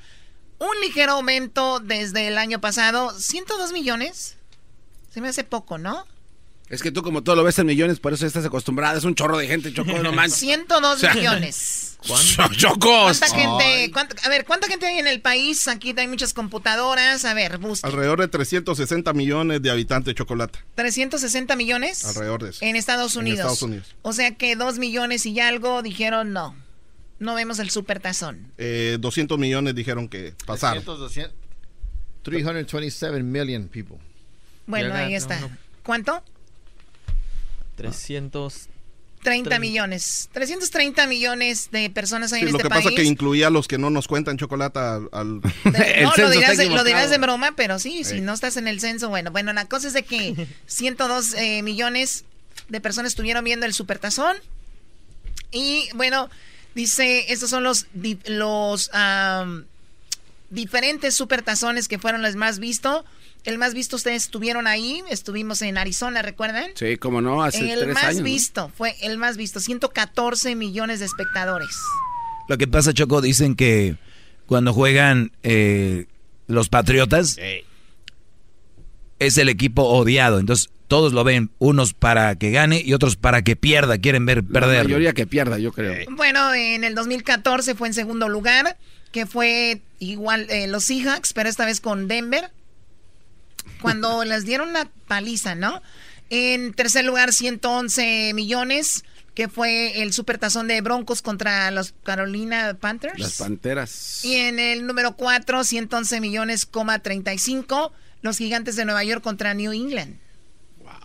Un 0.59 0.67
ligero 0.81 1.13
aumento 1.13 1.79
desde 1.79 2.27
el 2.27 2.37
año 2.37 2.59
pasado. 2.59 3.13
¿102 3.17 3.71
millones? 3.71 4.35
Se 5.09 5.21
me 5.21 5.29
hace 5.29 5.45
poco, 5.45 5.77
¿no? 5.77 6.05
Es 6.67 6.83
que 6.83 6.91
tú 6.91 7.03
como 7.03 7.23
todo 7.23 7.37
lo 7.37 7.45
ves 7.45 7.57
en 7.59 7.67
millones, 7.67 8.01
por 8.01 8.11
eso 8.11 8.27
estás 8.27 8.43
acostumbrada. 8.43 8.97
Es 8.97 9.05
un 9.05 9.15
chorro 9.15 9.37
de 9.37 9.47
gente, 9.47 9.73
Choco, 9.73 9.93
no 10.03 10.11
manches. 10.11 10.39
102 10.39 10.97
O 10.97 10.99
sea, 10.99 11.13
millones. 11.13 11.90
Chocos. 12.57 13.19
¿Cuánta 13.19 13.27
gente, 13.35 13.91
cuánta- 13.91 14.15
a 14.25 14.29
ver, 14.29 14.45
¿cuánta 14.45 14.67
gente 14.67 14.85
hay 14.87 14.97
en 14.97 15.07
el 15.07 15.21
país? 15.21 15.67
Aquí 15.67 15.93
hay 15.95 16.07
muchas 16.07 16.33
computadoras. 16.33 17.25
A 17.25 17.33
ver, 17.33 17.57
busca. 17.59 17.87
Alrededor 17.87 18.19
de 18.21 18.27
360 18.27 19.13
millones 19.13 19.61
de 19.61 19.69
habitantes 19.69 20.07
de 20.07 20.15
chocolate. 20.15 20.59
360 20.75 21.55
millones 21.55 22.03
Alrededor 22.05 22.43
de 22.43 22.49
eso. 22.49 22.65
en 22.65 22.75
Estados 22.75 23.15
En 23.15 23.21
Unidos. 23.21 23.39
Estados 23.39 23.61
Unidos. 23.61 23.95
O 24.01 24.13
sea 24.13 24.35
que 24.35 24.55
2 24.55 24.79
millones 24.79 25.25
y 25.25 25.39
algo 25.39 25.81
dijeron 25.81 26.33
no. 26.33 26.55
No 27.19 27.35
vemos 27.35 27.59
el 27.59 27.69
supertazón. 27.69 28.51
Eh, 28.57 28.97
200 28.99 29.37
millones 29.37 29.75
dijeron 29.75 30.09
que 30.09 30.33
pasaron. 30.47 30.83
300, 30.83 30.99
200, 30.99 31.35
327 32.23 33.21
million 33.21 33.67
people. 33.67 33.97
Bueno, 34.65 34.93
ahí 34.95 35.13
está. 35.13 35.39
no. 35.39 35.51
¿Cuánto? 35.83 36.23
300. 37.75 38.69
30 39.23 39.59
millones. 39.59 40.29
330 40.33 41.07
millones 41.07 41.69
de 41.71 41.89
personas 41.89 42.33
hay 42.33 42.41
Sí, 42.41 42.45
en 42.47 42.51
lo 42.53 42.57
este 42.57 42.63
que 42.63 42.69
país. 42.69 42.83
pasa 42.85 42.95
que 42.95 43.03
incluía 43.03 43.47
a 43.47 43.49
los 43.49 43.67
que 43.67 43.77
no 43.77 43.89
nos 43.89 44.07
cuentan 44.07 44.37
chocolate 44.37 44.79
al... 44.79 45.09
al- 45.11 45.41
No, 46.03 46.13
lo 46.17 46.29
dirás, 46.31 46.57
de, 46.57 46.69
lo 46.69 46.83
dirás 46.83 47.09
de 47.09 47.17
broma, 47.17 47.53
pero 47.55 47.79
sí, 47.79 48.03
si 48.03 48.21
no 48.21 48.33
estás 48.33 48.57
en 48.57 48.67
el 48.67 48.79
censo, 48.79 49.09
bueno. 49.09 49.31
Bueno, 49.31 49.53
la 49.53 49.65
cosa 49.65 49.87
es 49.87 49.93
de 49.93 50.03
que 50.03 50.47
102 50.67 51.33
eh, 51.35 51.61
millones 51.63 52.25
de 52.69 52.81
personas 52.81 53.11
estuvieron 53.11 53.43
viendo 53.43 53.65
el 53.65 53.73
supertazón. 53.73 54.35
Y 55.51 55.89
bueno, 55.95 56.29
dice, 56.75 57.31
estos 57.31 57.49
son 57.49 57.63
los, 57.63 57.87
di- 57.93 58.19
los 58.25 58.89
am, 58.93 59.65
diferentes 60.49 61.13
supertazones 61.15 61.87
que 61.87 61.99
fueron 61.99 62.21
los 62.21 62.35
más 62.35 62.59
vistos. 62.59 63.03
El 63.43 63.57
más 63.57 63.73
visto 63.73 63.95
ustedes 63.95 64.23
estuvieron 64.23 64.67
ahí, 64.67 65.01
estuvimos 65.09 65.61
en 65.63 65.77
Arizona, 65.77 66.21
¿recuerdan? 66.21 66.71
Sí, 66.75 66.97
como 66.97 67.21
no, 67.21 67.41
hace 67.43 67.73
el 67.73 67.79
tres 67.81 67.93
más 67.95 68.03
años. 68.03 68.17
¿no? 68.17 68.23
visto, 68.23 68.71
fue 68.77 68.95
el 69.01 69.17
más 69.17 69.35
visto, 69.35 69.59
114 69.59 70.55
millones 70.55 70.99
de 70.99 71.05
espectadores. 71.07 71.75
Lo 72.47 72.57
que 72.57 72.67
pasa, 72.67 72.93
Choco, 72.93 73.19
dicen 73.21 73.55
que 73.55 73.95
cuando 74.45 74.73
juegan 74.73 75.31
eh, 75.41 76.05
los 76.47 76.69
Patriotas, 76.69 77.37
es 79.19 79.37
el 79.37 79.49
equipo 79.49 79.83
odiado. 79.83 80.39
Entonces, 80.39 80.69
todos 80.87 81.13
lo 81.13 81.23
ven, 81.23 81.51
unos 81.57 81.93
para 81.93 82.35
que 82.35 82.51
gane 82.51 82.81
y 82.83 82.93
otros 82.93 83.15
para 83.15 83.43
que 83.43 83.55
pierda, 83.55 83.97
quieren 83.97 84.25
ver 84.25 84.43
La 84.49 84.59
perder. 84.59 84.83
mayoría 84.83 85.13
que 85.13 85.25
pierda, 85.25 85.57
yo 85.57 85.71
creo. 85.71 86.05
Bueno, 86.11 86.53
en 86.53 86.83
el 86.83 86.95
2014 86.95 87.75
fue 87.75 87.87
en 87.87 87.93
segundo 87.93 88.27
lugar, 88.27 88.77
que 89.11 89.25
fue 89.25 89.81
igual 89.99 90.47
eh, 90.49 90.67
los 90.67 90.83
Seahawks, 90.83 91.33
pero 91.33 91.47
esta 91.47 91.65
vez 91.65 91.79
con 91.79 92.07
Denver, 92.07 92.51
cuando 93.81 94.23
les 94.25 94.45
dieron 94.45 94.69
una 94.69 94.89
paliza, 95.07 95.55
¿no? 95.55 95.81
En 96.29 96.73
tercer 96.73 97.03
lugar, 97.05 97.33
111 97.33 98.33
millones, 98.33 99.03
que 99.33 99.47
fue 99.49 100.01
el 100.01 100.13
supertazón 100.13 100.67
de 100.67 100.79
Broncos 100.81 101.21
contra 101.21 101.71
los 101.71 101.93
Carolina 102.03 102.75
Panthers. 102.79 103.19
Las 103.19 103.37
panteras. 103.37 104.23
Y 104.23 104.35
en 104.35 104.59
el 104.59 104.85
número 104.87 105.15
4, 105.17 105.63
111 105.63 106.21
millones, 106.21 106.65
coma 106.65 106.99
35, 106.99 107.91
los 108.21 108.37
gigantes 108.37 108.75
de 108.75 108.85
Nueva 108.85 109.03
York 109.03 109.21
contra 109.21 109.53
New 109.53 109.73
England. 109.73 110.17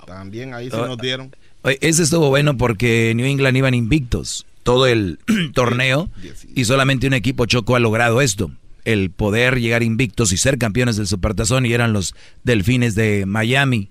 También 0.07 0.55
ahí 0.55 0.71
se 0.71 0.77
Ah, 0.77 0.87
nos 0.87 0.99
dieron. 0.99 1.35
Oye, 1.63 1.79
Ese 1.81 2.03
estuvo 2.05 2.29
bueno 2.29 2.57
porque 2.57 3.13
New 3.17 3.27
England 3.27 3.57
iban 3.57 3.75
invictos 3.75 4.47
todo 4.63 4.87
el 4.87 5.19
torneo 5.55 6.09
y 6.55 6.65
solamente 6.65 7.07
un 7.07 7.15
equipo 7.15 7.47
Choco 7.47 7.75
ha 7.77 7.81
logrado 7.81 8.21
esto, 8.21 8.51
el 8.87 9.11
poder 9.11 9.61
llegar 9.61 9.83
invictos 9.83 10.33
y 10.33 10.39
ser 10.39 10.59
campeones 10.59 10.97
del 10.97 11.09
Supertazón 11.09 11.67
y 11.67 11.73
eran 11.73 11.93
los 11.93 12.15
Delfines 12.45 12.95
de 12.95 13.27
Miami. 13.27 13.91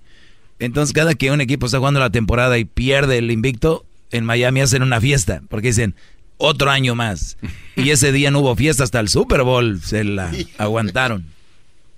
Entonces 0.58 0.94
cada 0.94 1.14
que 1.14 1.30
un 1.30 1.42
equipo 1.42 1.66
está 1.66 1.78
jugando 1.78 2.00
la 2.00 2.10
temporada 2.10 2.58
y 2.58 2.64
pierde 2.64 3.18
el 3.18 3.30
invicto, 3.30 3.84
en 4.10 4.24
Miami 4.24 4.62
hacen 4.62 4.82
una 4.82 5.00
fiesta 5.00 5.42
porque 5.50 5.68
dicen 5.68 5.94
otro 6.38 6.70
año 6.70 6.94
más. 6.94 7.36
Y 7.76 7.90
ese 7.90 8.10
día 8.10 8.30
no 8.30 8.40
hubo 8.40 8.56
fiesta 8.56 8.84
hasta 8.84 8.98
el 8.98 9.08
Super 9.08 9.42
Bowl, 9.42 9.80
se 9.82 10.02
la 10.02 10.32
aguantaron. 10.58 11.26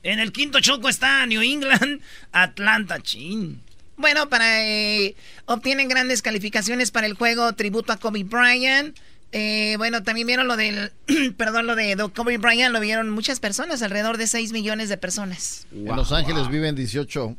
En 0.02 0.18
el 0.18 0.32
quinto 0.32 0.60
choco 0.60 0.88
está 0.88 1.24
New 1.26 1.42
England, 1.42 2.00
Atlanta, 2.32 3.00
chin. 3.00 3.60
Bueno, 3.96 4.28
para 4.28 4.66
eh, 4.66 5.14
obtienen 5.46 5.88
grandes 5.88 6.20
calificaciones 6.22 6.90
para 6.90 7.06
el 7.06 7.14
juego 7.14 7.52
tributo 7.52 7.92
a 7.92 7.96
Kobe 7.96 8.24
Bryant. 8.24 8.96
Eh, 9.32 9.74
bueno, 9.76 10.02
también 10.02 10.26
vieron 10.26 10.48
lo 10.48 10.56
del, 10.56 10.92
perdón, 11.36 11.66
lo 11.66 11.76
de 11.76 11.96
Kobe 12.14 12.38
Bryant, 12.38 12.72
lo 12.72 12.80
vieron 12.80 13.10
muchas 13.10 13.40
personas, 13.40 13.82
alrededor 13.82 14.16
de 14.16 14.26
6 14.26 14.52
millones 14.52 14.88
de 14.88 14.96
personas. 14.96 15.66
En 15.72 15.94
Los 15.94 16.12
Ángeles 16.12 16.48
viven 16.48 16.74
18 16.74 17.36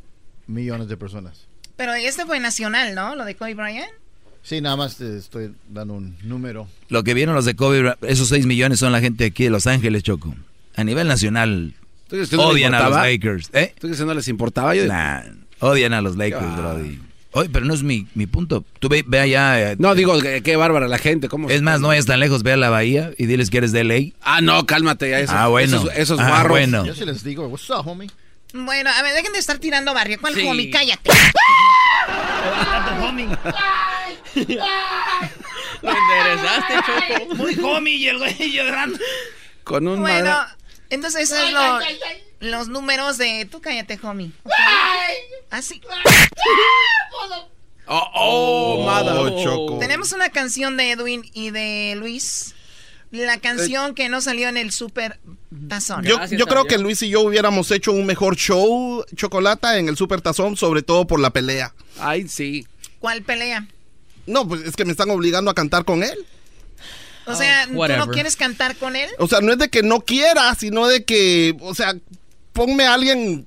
millones 0.48 0.88
de 0.88 0.98
personas. 0.98 1.48
Pero 1.76 1.94
este 1.94 2.26
fue 2.26 2.40
nacional, 2.40 2.94
¿no? 2.94 3.16
Lo 3.16 3.26
de 3.26 3.36
Kobe 3.36 3.56
Bryant. 3.56 3.92
Sí, 4.44 4.62
nada 4.62 4.76
más 4.76 4.98
te 4.98 5.18
estoy 5.18 5.54
dando 5.68 5.96
un 5.96 6.18
número. 6.24 6.68
Lo 6.90 7.04
que 7.04 7.14
vieron 7.14 7.36
los 7.36 7.46
de 7.46 7.56
Kobe, 7.56 7.82
Bryant, 7.82 8.04
esos 8.04 8.30
6 8.30 8.46
millones 8.46 8.80
son 8.80 8.92
la 8.92 9.02
gente 9.02 9.26
aquí 9.26 9.46
de 9.46 9.50
Los 9.50 9.66
Ángeles, 9.66 10.04
Choco. 10.04 10.36
A 10.76 10.84
nivel 10.84 11.08
nacional, 11.08 11.74
¿Tú 12.08 12.16
crees 12.16 12.30
que 12.30 12.38
no 12.38 12.44
les 12.44 12.52
odian 12.54 12.74
a 12.74 12.90
los? 12.90 12.98
Lakers. 12.98 13.50
¿Eh? 13.54 13.74
¿Tú 13.80 13.88
crees 13.88 14.00
que 14.00 14.06
no 14.06 14.14
les 14.14 14.28
importaba? 14.28 14.74
Yo... 14.76 14.86
Nah, 14.88 15.22
odian 15.60 15.94
a 15.94 16.02
los 16.02 16.16
Lakers, 16.16 16.58
Brody. 16.58 17.00
Oye, 17.32 17.48
pero 17.50 17.64
no 17.66 17.74
es 17.76 17.84
mi, 17.84 18.08
mi 18.16 18.26
punto. 18.26 18.66
Tú 18.80 18.90
ve, 18.90 19.04
ve 19.06 19.20
allá. 19.20 19.72
eh, 19.72 19.76
No, 19.78 19.94
digo, 19.94 20.20
que- 20.20 20.42
qué 20.42 20.56
bárbara 20.56 20.88
la 20.88 20.98
gente. 20.98 21.30
¿cómo 21.30 21.48
es 21.50 21.62
más, 21.62 21.80
no 21.80 21.90
vayas 21.90 22.06
tan 22.08 22.20
lejos, 22.20 22.42
ve 22.42 22.54
a 22.54 22.58
la 22.58 22.70
bahía 22.72 23.12
y 23.18 23.28
diles 23.28 23.50
que 23.52 23.60
eres 23.60 23.72
de 23.72 23.84
LA. 23.84 24.16
Ah, 24.22 24.42
no, 24.42 24.66
cálmate 24.66 25.10
ya. 25.12 25.20
Esos, 25.20 25.36
Ah, 25.36 25.48
bueno. 25.48 25.78
Esos, 25.78 25.92
esos 25.96 26.20
Ah, 26.20 26.44
bueno. 26.50 26.86
Yo 26.86 26.96
sí 26.96 27.06
les 27.06 27.24
digo, 27.24 27.48
what's 27.48 27.70
up, 27.70 27.88
homie? 27.88 28.10
Bueno, 28.52 28.90
a 28.90 29.02
ver, 29.04 29.14
dejen 29.14 29.32
de 29.34 29.38
estar 29.40 29.60
tirando 29.60 29.94
barrio. 29.94 30.18
¿Cuál 30.20 30.34
Sí. 30.34 30.48
homie? 30.48 30.72
Cállate. 30.72 31.08
Lo 35.82 35.92
enderezaste, 35.92 36.74
Choco. 37.20 37.36
Muy 37.36 37.60
homie 37.64 37.96
y 37.96 38.08
el 38.08 38.18
güey 38.18 38.52
llorando. 38.52 38.98
Con 39.64 39.88
un 39.88 40.00
Bueno, 40.02 40.26
madra- 40.30 40.58
entonces 40.90 41.24
esos 41.32 41.38
son 41.40 41.54
lo- 41.54 41.80
los 42.40 42.68
números 42.68 43.18
de... 43.18 43.48
Tú 43.50 43.62
cállate, 43.62 44.00
homie. 44.02 44.32
¿ok? 44.44 44.54
Así. 45.50 45.82
Oh, 47.88 48.12
oh, 48.14 48.86
madre. 48.86 49.12
Oh, 49.12 49.44
Choco. 49.44 49.80
Tenemos 49.80 50.12
una 50.12 50.30
canción 50.30 50.78
de 50.78 50.92
Edwin 50.92 51.30
y 51.34 51.52
de 51.52 51.96
Luis. 51.98 52.56
La 53.12 53.40
canción 53.40 53.96
que 53.96 54.08
no 54.08 54.22
salió 54.22 54.50
en 54.50 54.58
el 54.58 54.72
Super 54.72 55.20
Tazón. 55.68 56.06
Yo, 56.06 56.24
yo 56.28 56.46
creo 56.46 56.66
que 56.66 56.78
Luis 56.78 57.02
y 57.02 57.10
yo 57.10 57.22
hubiéramos 57.22 57.72
hecho 57.72 57.92
un 57.92 58.06
mejor 58.06 58.36
show, 58.36 59.04
Chocolata, 59.16 59.80
en 59.80 59.90
el 59.90 59.98
Super 59.98 60.22
Tazón, 60.22 60.56
sobre 60.56 60.84
todo 60.84 61.08
por 61.08 61.20
la 61.20 61.32
pelea. 61.32 61.74
Ay, 62.00 62.28
sí. 62.28 62.68
¿Cuál 63.00 63.24
pelea? 63.24 63.68
No, 64.28 64.48
pues 64.48 64.62
es 64.62 64.76
que 64.76 64.86
me 64.86 64.92
están 64.92 65.10
obligando 65.10 65.50
a 65.50 65.56
cantar 65.56 65.86
con 65.86 66.04
él. 66.04 66.28
O 67.26 67.36
sea, 67.36 67.66
¿tú 67.66 67.74
no 67.74 68.08
quieres 68.10 68.36
cantar 68.36 68.76
con 68.76 68.96
él? 68.96 69.10
O 69.18 69.28
sea, 69.28 69.42
no 69.42 69.52
es 69.54 69.58
de 69.58 69.70
que 69.70 69.82
no 69.82 70.02
quiera, 70.02 70.54
sino 70.56 70.88
de 70.88 71.04
que, 71.04 71.56
o 71.62 71.74
sea, 71.74 71.96
ponme 72.66 72.86
a 72.86 72.94
alguien. 72.94 73.46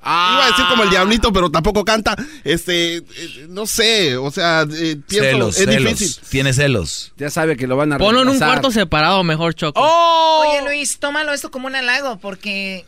Iba 0.00 0.44
a 0.44 0.48
decir 0.50 0.64
como 0.70 0.84
el 0.84 0.90
diablito, 0.90 1.32
pero 1.32 1.50
tampoco 1.50 1.84
canta. 1.84 2.14
Este, 2.44 2.98
eh, 2.98 3.46
no 3.48 3.66
sé, 3.66 4.16
o 4.16 4.30
sea, 4.30 4.62
eh, 4.72 4.96
pienso, 5.06 5.28
Celos, 5.30 5.58
es 5.58 5.64
celos. 5.66 5.98
difícil. 5.98 6.22
Tiene 6.30 6.52
celos. 6.52 7.12
Ya 7.16 7.30
sabe 7.30 7.56
que 7.56 7.66
lo 7.66 7.76
van 7.76 7.92
a 7.92 7.98
Ponlo 7.98 8.22
en 8.22 8.28
un 8.28 8.38
cuarto 8.38 8.70
separado, 8.70 9.24
mejor, 9.24 9.54
Choco. 9.54 9.80
Oye, 9.80 10.62
Luis, 10.64 10.98
tómalo 10.98 11.32
esto 11.34 11.50
como 11.50 11.66
un 11.66 11.74
halago, 11.74 12.18
porque 12.20 12.86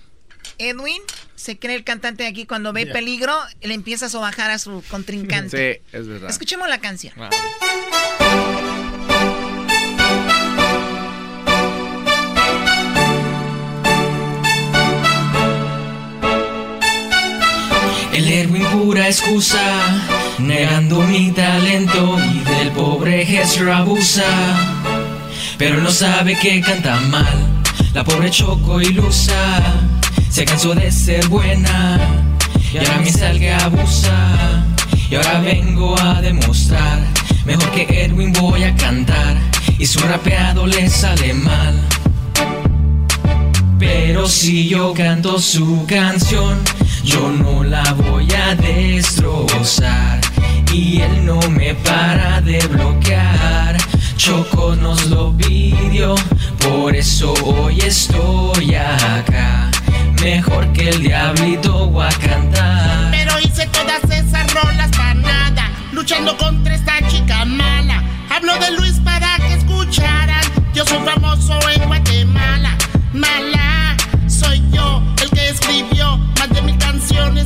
Edwin 0.59 1.03
se 1.35 1.59
cree 1.59 1.75
el 1.77 1.85
cantante 1.85 2.23
de 2.23 2.29
aquí. 2.29 2.47
Cuando 2.47 2.73
ve 2.73 2.85
Yeah. 2.85 2.93
peligro, 2.95 3.37
le 3.61 3.75
empieza 3.75 4.07
a 4.07 4.09
sobajar 4.09 4.51
a 4.53 4.59
su 4.59 4.83
contrincante. 4.89 5.83
Sí, 5.91 5.97
es 5.99 6.07
verdad. 6.07 6.31
Escuchemos 6.31 6.69
la 6.69 6.79
canción. 6.79 7.13
El 18.21 18.29
Erwin 18.29 18.65
pura 18.67 19.07
excusa, 19.07 19.63
negando 20.39 21.01
mi 21.01 21.31
talento 21.31 22.19
y 22.19 22.41
del 22.41 22.71
pobre 22.73 23.23
Hester 23.23 23.71
abusa. 23.71 24.27
Pero 25.57 25.81
no 25.81 25.91
sabe 25.91 26.39
que 26.39 26.61
canta 26.61 27.01
mal, 27.09 27.63
la 27.95 28.05
pobre 28.05 28.29
Choco 28.29 28.79
ilusa. 28.79 29.63
Se 30.29 30.45
cansó 30.45 30.75
de 30.75 30.93
ser 30.93 31.29
buena 31.29 31.99
y 32.71 32.77
ahora 32.77 32.99
me 32.99 33.11
salga 33.11 33.57
abusa. 33.65 34.67
Y 35.11 35.15
ahora 35.15 35.41
vengo 35.41 35.99
a 35.99 36.21
demostrar, 36.21 36.99
mejor 37.47 37.71
que 37.71 38.05
Edwin 38.05 38.35
voy 38.35 38.65
a 38.65 38.77
cantar 38.77 39.39
y 39.79 39.87
su 39.87 39.99
rapeado 40.01 40.67
le 40.67 40.91
sale 40.91 41.33
mal. 41.33 41.75
Pero 43.79 44.29
si 44.29 44.69
yo 44.69 44.93
canto 44.93 45.39
su 45.39 45.87
canción, 45.87 46.59
yo 47.05 47.31
no 47.31 47.65
la 47.65 47.83
voy 47.95 48.29
a 48.33 48.55
destrozar. 48.55 50.21
Y 50.73 51.01
él 51.01 51.25
no 51.25 51.41
me 51.51 51.75
para 51.75 52.41
de 52.41 52.59
bloquear. 52.69 53.77
Choco 54.17 54.77
nos 54.77 55.07
lo 55.07 55.37
pidió, 55.37 56.15
por 56.59 56.95
eso 56.95 57.33
hoy 57.45 57.81
estoy 57.81 58.75
acá. 58.75 59.71
Mejor 60.23 60.71
que 60.73 60.91
el 60.91 61.03
diablito 61.03 61.89
voy 61.89 62.07
a 62.07 62.11
cantar. 62.11 63.11
Pero 63.11 63.39
hice 63.41 63.67
todas 63.69 64.03
esas 64.05 64.53
rolas 64.53 64.91
para 64.91 65.15
nada, 65.15 65.71
luchando 65.93 66.37
contra 66.37 66.75
esta 66.75 67.07
chica 67.09 67.45
mala. 67.45 68.05
Hablo 68.29 68.53
de 68.59 68.71
Luis 68.73 69.01
para 69.05 69.37
que 69.39 69.55
escucharan. 69.55 70.45
Yo 70.75 70.85
soy 70.85 70.99
famoso 70.99 71.59
en 71.71 71.89
Guatemala. 71.89 72.77
Mala, 73.13 73.97
soy 74.29 74.63
yo 74.71 75.03
el 75.23 75.31
que 75.31 75.49
escribió 75.49 76.19
más 76.39 76.51
de 76.51 76.63
mil 76.63 76.79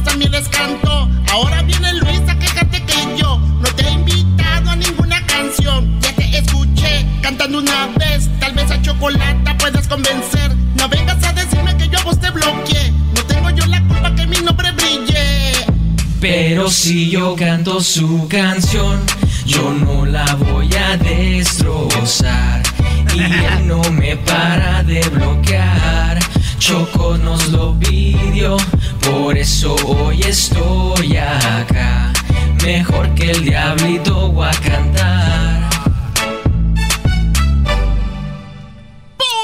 también 0.04 0.30
les 0.32 0.48
cantó. 0.48 1.08
Ahora 1.32 1.62
viene 1.62 1.92
Luis 1.94 2.20
a 2.28 2.38
quejarte 2.38 2.82
que 2.84 3.16
yo 3.16 3.38
no 3.38 3.68
te 3.74 3.86
he 3.86 3.90
invitado 3.92 4.70
a 4.70 4.76
ninguna 4.76 5.24
canción. 5.26 5.98
Ya 6.00 6.14
te 6.14 6.38
escuché 6.38 7.06
cantando 7.22 7.58
una 7.58 7.88
vez, 7.98 8.28
tal 8.38 8.52
vez 8.54 8.70
a 8.70 8.80
Chocolata 8.82 9.56
puedas 9.58 9.88
convencer. 9.88 10.54
No 10.76 10.88
vengas 10.88 11.22
a 11.24 11.32
decirme 11.32 11.76
que 11.76 11.88
yo 11.88 11.98
a 11.98 12.02
vos 12.04 12.20
te 12.20 12.30
bloqueé. 12.30 12.92
No 13.14 13.22
tengo 13.24 13.50
yo 13.50 13.66
la 13.66 13.82
culpa 13.88 14.14
que 14.14 14.26
mi 14.26 14.36
nombre 14.38 14.70
brille. 14.72 15.52
Pero 16.20 16.70
si 16.70 17.10
yo 17.10 17.34
canto 17.34 17.80
su 17.80 18.28
canción, 18.28 19.00
yo 19.46 19.72
no 19.72 20.06
la 20.06 20.34
voy 20.34 20.70
a 20.74 20.96
destrozar. 20.96 22.62
Y 23.14 23.20
él 23.22 23.66
no 23.66 23.82
me 23.90 24.16
para 24.16 24.82
de 24.82 25.00
bloquear. 25.08 26.18
Choco 26.58 27.18
nos 27.18 27.48
lo 27.50 27.78
pidió, 27.78 28.56
por 29.00 29.36
eso 29.36 29.74
hoy 29.86 30.20
estoy 30.22 31.16
acá. 31.16 32.12
Mejor 32.64 33.14
que 33.14 33.30
el 33.30 33.44
diablito 33.44 34.30
voy 34.32 34.48
a 34.48 34.60
cantar. 34.60 35.70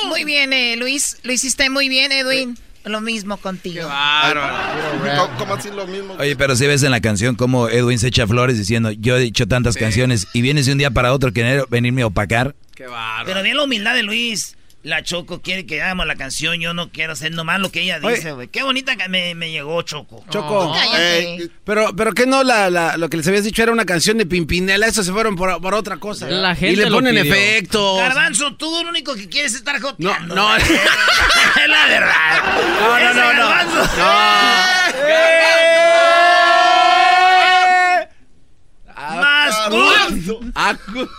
Muy 0.09 0.25
bien, 0.25 0.53
eh, 0.53 0.77
Luis. 0.77 1.19
Lo 1.23 1.33
hiciste 1.33 1.69
muy 1.71 1.89
bien, 1.89 2.13
Edwin. 2.13 2.57
Lo 2.85 3.03
mismo 3.03 3.37
contigo. 3.37 3.89
¿Cómo, 5.17 5.39
cómo 5.39 5.55
así 5.55 5.69
lo 5.71 5.87
mismo? 5.87 6.15
Oye, 6.19 6.35
pero 6.35 6.57
si 6.57 6.67
ves 6.67 6.83
en 6.83 6.91
la 6.91 7.01
canción 7.01 7.37
como 7.37 7.69
Edwin 7.69 7.99
se 7.99 8.09
echa 8.09 8.27
flores 8.27 8.57
diciendo, 8.57 8.91
yo 8.91 9.17
he 9.17 9.21
dicho 9.21 9.47
tantas 9.47 9.77
canciones 9.77 10.29
y 10.33 10.41
vienes 10.41 10.65
de 10.65 10.73
un 10.73 10.79
día 10.79 10.91
para 10.91 11.13
otro 11.13 11.33
querer 11.33 11.67
venirme 11.69 12.03
a 12.03 12.07
opacar. 12.07 12.55
Pero 13.27 13.43
bien 13.43 13.57
la 13.57 13.65
humildad 13.65 13.95
de 13.95 14.03
Luis. 14.03 14.57
La 14.83 15.03
Choco 15.03 15.43
quiere 15.43 15.67
que 15.67 15.83
hagamos 15.83 16.07
la 16.07 16.17
canción. 16.17 16.59
Yo 16.59 16.73
no 16.73 16.91
quiero 16.91 17.13
hacer 17.13 17.33
nomás 17.33 17.61
lo 17.61 17.71
que 17.71 17.83
ella 17.83 18.01
dice, 18.01 18.33
güey. 18.33 18.49
Qué 18.49 18.63
bonita 18.63 18.97
que 18.97 19.11
me, 19.11 19.35
me 19.35 19.51
llegó, 19.51 19.83
Choco. 19.83 20.25
Choco, 20.31 20.73
cállate. 20.73 21.35
eh, 21.35 21.51
pero, 21.65 21.95
pero 21.95 22.13
que 22.15 22.25
no, 22.27 22.43
la, 22.43 22.71
la- 22.71 22.97
lo 22.97 23.11
que 23.11 23.19
les 23.19 23.29
habías 23.29 23.45
dicho 23.45 23.63
era 23.63 23.73
una 23.73 23.85
canción 23.85 24.17
de 24.17 24.25
Pimpinela, 24.25 24.87
eso 24.87 25.03
se 25.03 25.13
fueron 25.13 25.37
por, 25.37 25.61
por 25.61 25.75
otra 25.75 25.99
cosa. 25.99 26.29
La 26.29 26.53
y 26.53 26.57
gente 26.57 26.77
le 26.85 26.89
lo 26.89 26.97
ponen 26.97 27.15
pidió. 27.15 27.35
efectos. 27.35 27.99
Garbanzo, 27.99 28.55
tú 28.57 28.71
lo 28.83 28.89
único 28.89 29.15
que 29.15 29.29
quieres 29.29 29.53
es 29.53 29.59
estar 29.59 29.79
joteando. 29.81 30.35
No, 30.35 30.49
no. 30.51 30.57
es 30.65 31.69
la 31.69 31.87
verdad. 31.87 32.43
No, 32.81 32.99
no, 33.01 33.15
no, 33.15 33.33
no. 33.35 33.51
Garbanzo. 33.51 35.11
Más 40.55 40.79
cool. 40.93 41.11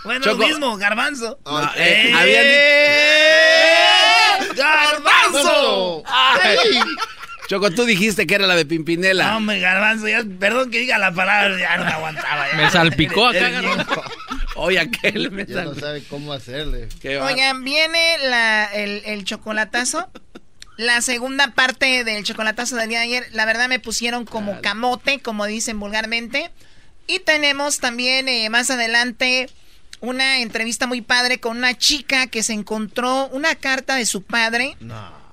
Ah, 0.00 0.04
Bueno, 0.04 0.24
Choco. 0.24 0.38
lo 0.42 0.46
mismo, 0.48 0.76
garbanzo. 0.76 1.38
No, 1.44 1.62
eh, 1.76 2.10
¡Eh! 2.10 2.12
habían 2.14 2.46
¡Garbanzo! 4.56 6.02
Ay. 6.06 6.80
Choco, 7.48 7.70
tú 7.72 7.84
dijiste 7.84 8.26
que 8.26 8.34
era 8.36 8.46
la 8.46 8.54
de 8.54 8.64
Pimpinela. 8.64 9.28
No, 9.30 9.36
hombre, 9.38 9.58
garbanzo, 9.58 10.06
ya, 10.08 10.22
perdón 10.38 10.70
que 10.70 10.78
diga 10.78 10.98
la 10.98 11.12
palabra, 11.12 11.58
ya 11.58 11.76
no 11.78 11.84
me 11.84 11.90
aguantaba. 11.90 12.46
ya. 12.50 12.56
Me 12.56 12.70
salpicó 12.70 13.26
acá, 13.26 13.50
Oye, 14.56 14.78
aquel 14.78 15.30
me 15.30 15.46
Ya 15.46 15.64
no 15.64 15.74
sabe 15.74 16.02
cómo 16.04 16.32
hacerle. 16.32 16.88
Oigan, 17.22 17.64
viene 17.64 18.18
la, 18.22 18.66
el, 18.66 19.02
el 19.04 19.24
chocolatazo. 19.24 20.08
La 20.76 21.02
segunda 21.02 21.48
parte 21.54 22.04
del 22.04 22.24
chocolatazo 22.24 22.76
del 22.76 22.88
día 22.88 22.98
de 23.00 23.04
ayer, 23.04 23.26
la 23.32 23.44
verdad 23.44 23.68
me 23.68 23.80
pusieron 23.80 24.24
como 24.24 24.60
camote, 24.62 25.20
como 25.20 25.44
dicen 25.46 25.78
vulgarmente. 25.80 26.50
Y 27.06 27.18
tenemos 27.18 27.80
también 27.80 28.28
eh, 28.28 28.48
más 28.48 28.70
adelante 28.70 29.50
una 30.00 30.38
entrevista 30.38 30.86
muy 30.86 31.00
padre 31.02 31.40
con 31.40 31.56
una 31.56 31.76
chica 31.76 32.26
que 32.26 32.42
se 32.42 32.52
encontró 32.52 33.28
una 33.28 33.54
carta 33.54 33.96
de 33.96 34.06
su 34.06 34.22
padre. 34.22 34.76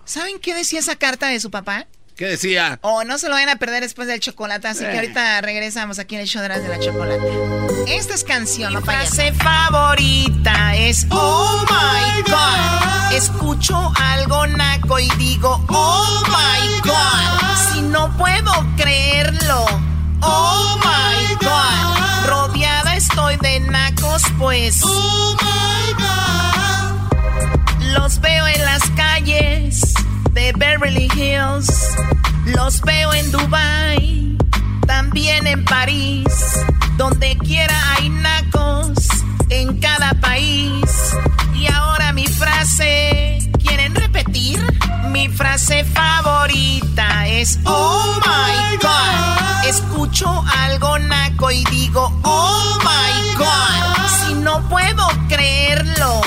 ¿Saben 0.06 0.40
qué 0.40 0.54
decía 0.54 0.80
esa 0.80 0.96
carta 0.96 1.28
de 1.28 1.40
su 1.40 1.52
papá? 1.52 1.88
¿Qué 2.16 2.26
decía? 2.26 2.80
O 2.82 3.04
no 3.04 3.20
se 3.20 3.28
lo 3.30 3.36
van 3.36 3.48
a 3.50 3.58
perder 3.58 3.84
después 3.84 4.08
del 4.08 4.20
chocolate, 4.20 4.68
así 4.68 4.80
que 4.84 4.92
Eh. 4.92 4.96
ahorita 4.96 5.40
regresamos 5.42 6.00
aquí 6.00 6.16
en 6.16 6.22
el 6.22 6.28
show 6.28 6.42
de 6.42 6.50
las 6.50 6.64
de 6.64 6.70
la 6.70 6.80
chocolate. 6.80 7.24
Esta 7.96 8.16
es 8.16 8.24
canción, 8.24 8.74
Mi 8.74 8.82
frase 8.82 9.32
favorita 9.34 10.76
es 10.76 11.06
Oh 11.12 11.64
my 11.70 12.24
God. 12.24 13.14
Escucho 13.14 13.94
algo 13.96 14.48
naco 14.48 14.98
y 15.00 15.08
digo 15.20 15.64
Oh 15.70 16.24
my 16.28 16.80
God. 16.82 17.74
Si 17.74 17.82
no 17.82 18.16
puedo 18.18 18.52
creerlo. 18.78 19.66
Oh 20.22 20.80
my 20.84 21.36
God. 21.36 22.26
Estoy 23.10 23.38
de 23.38 23.60
nacos, 23.62 24.22
pues. 24.38 24.82
Oh 24.84 25.38
my 25.42 25.94
God. 26.04 27.94
Los 27.94 28.20
veo 28.20 28.46
en 28.48 28.66
las 28.66 28.84
calles 28.92 29.94
de 30.34 30.52
Beverly 30.52 31.08
Hills. 31.16 31.96
Los 32.46 32.82
veo 32.82 33.14
en 33.14 33.32
Dubai, 33.32 34.38
también 34.86 35.48
en 35.48 35.64
París. 35.64 36.26
Donde 36.98 37.38
quiera 37.38 37.74
hay 37.94 38.10
nacos 38.10 38.92
en 39.50 39.80
cada 39.80 40.12
país. 40.16 41.14
Y 41.56 41.68
ahora 41.68 42.12
mi 42.12 42.28
frase, 42.28 43.40
¿quieren 43.64 43.87
repetir? 44.08 44.60
Mi 45.12 45.28
frase 45.30 45.84
favorita 45.84 47.28
es 47.28 47.60
Oh 47.66 48.20
my 48.26 48.78
God. 48.78 49.66
Escucho 49.66 50.44
algo 50.66 50.98
naco 51.00 51.52
y 51.52 51.64
digo 51.66 52.12
Oh 52.24 52.78
my 52.84 53.36
God. 53.36 54.26
Si 54.26 54.34
no 54.36 54.62
puedo 54.70 55.08
creerlo. 55.28 56.22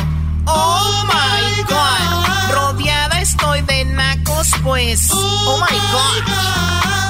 Oh 0.46 1.04
my 1.06 1.62
God. 1.62 2.54
Rodeada 2.54 3.20
estoy 3.20 3.62
de 3.62 3.84
nacos, 3.86 4.48
pues. 4.62 5.08
Oh 5.12 5.58
my 5.58 5.76
God. 5.92 7.09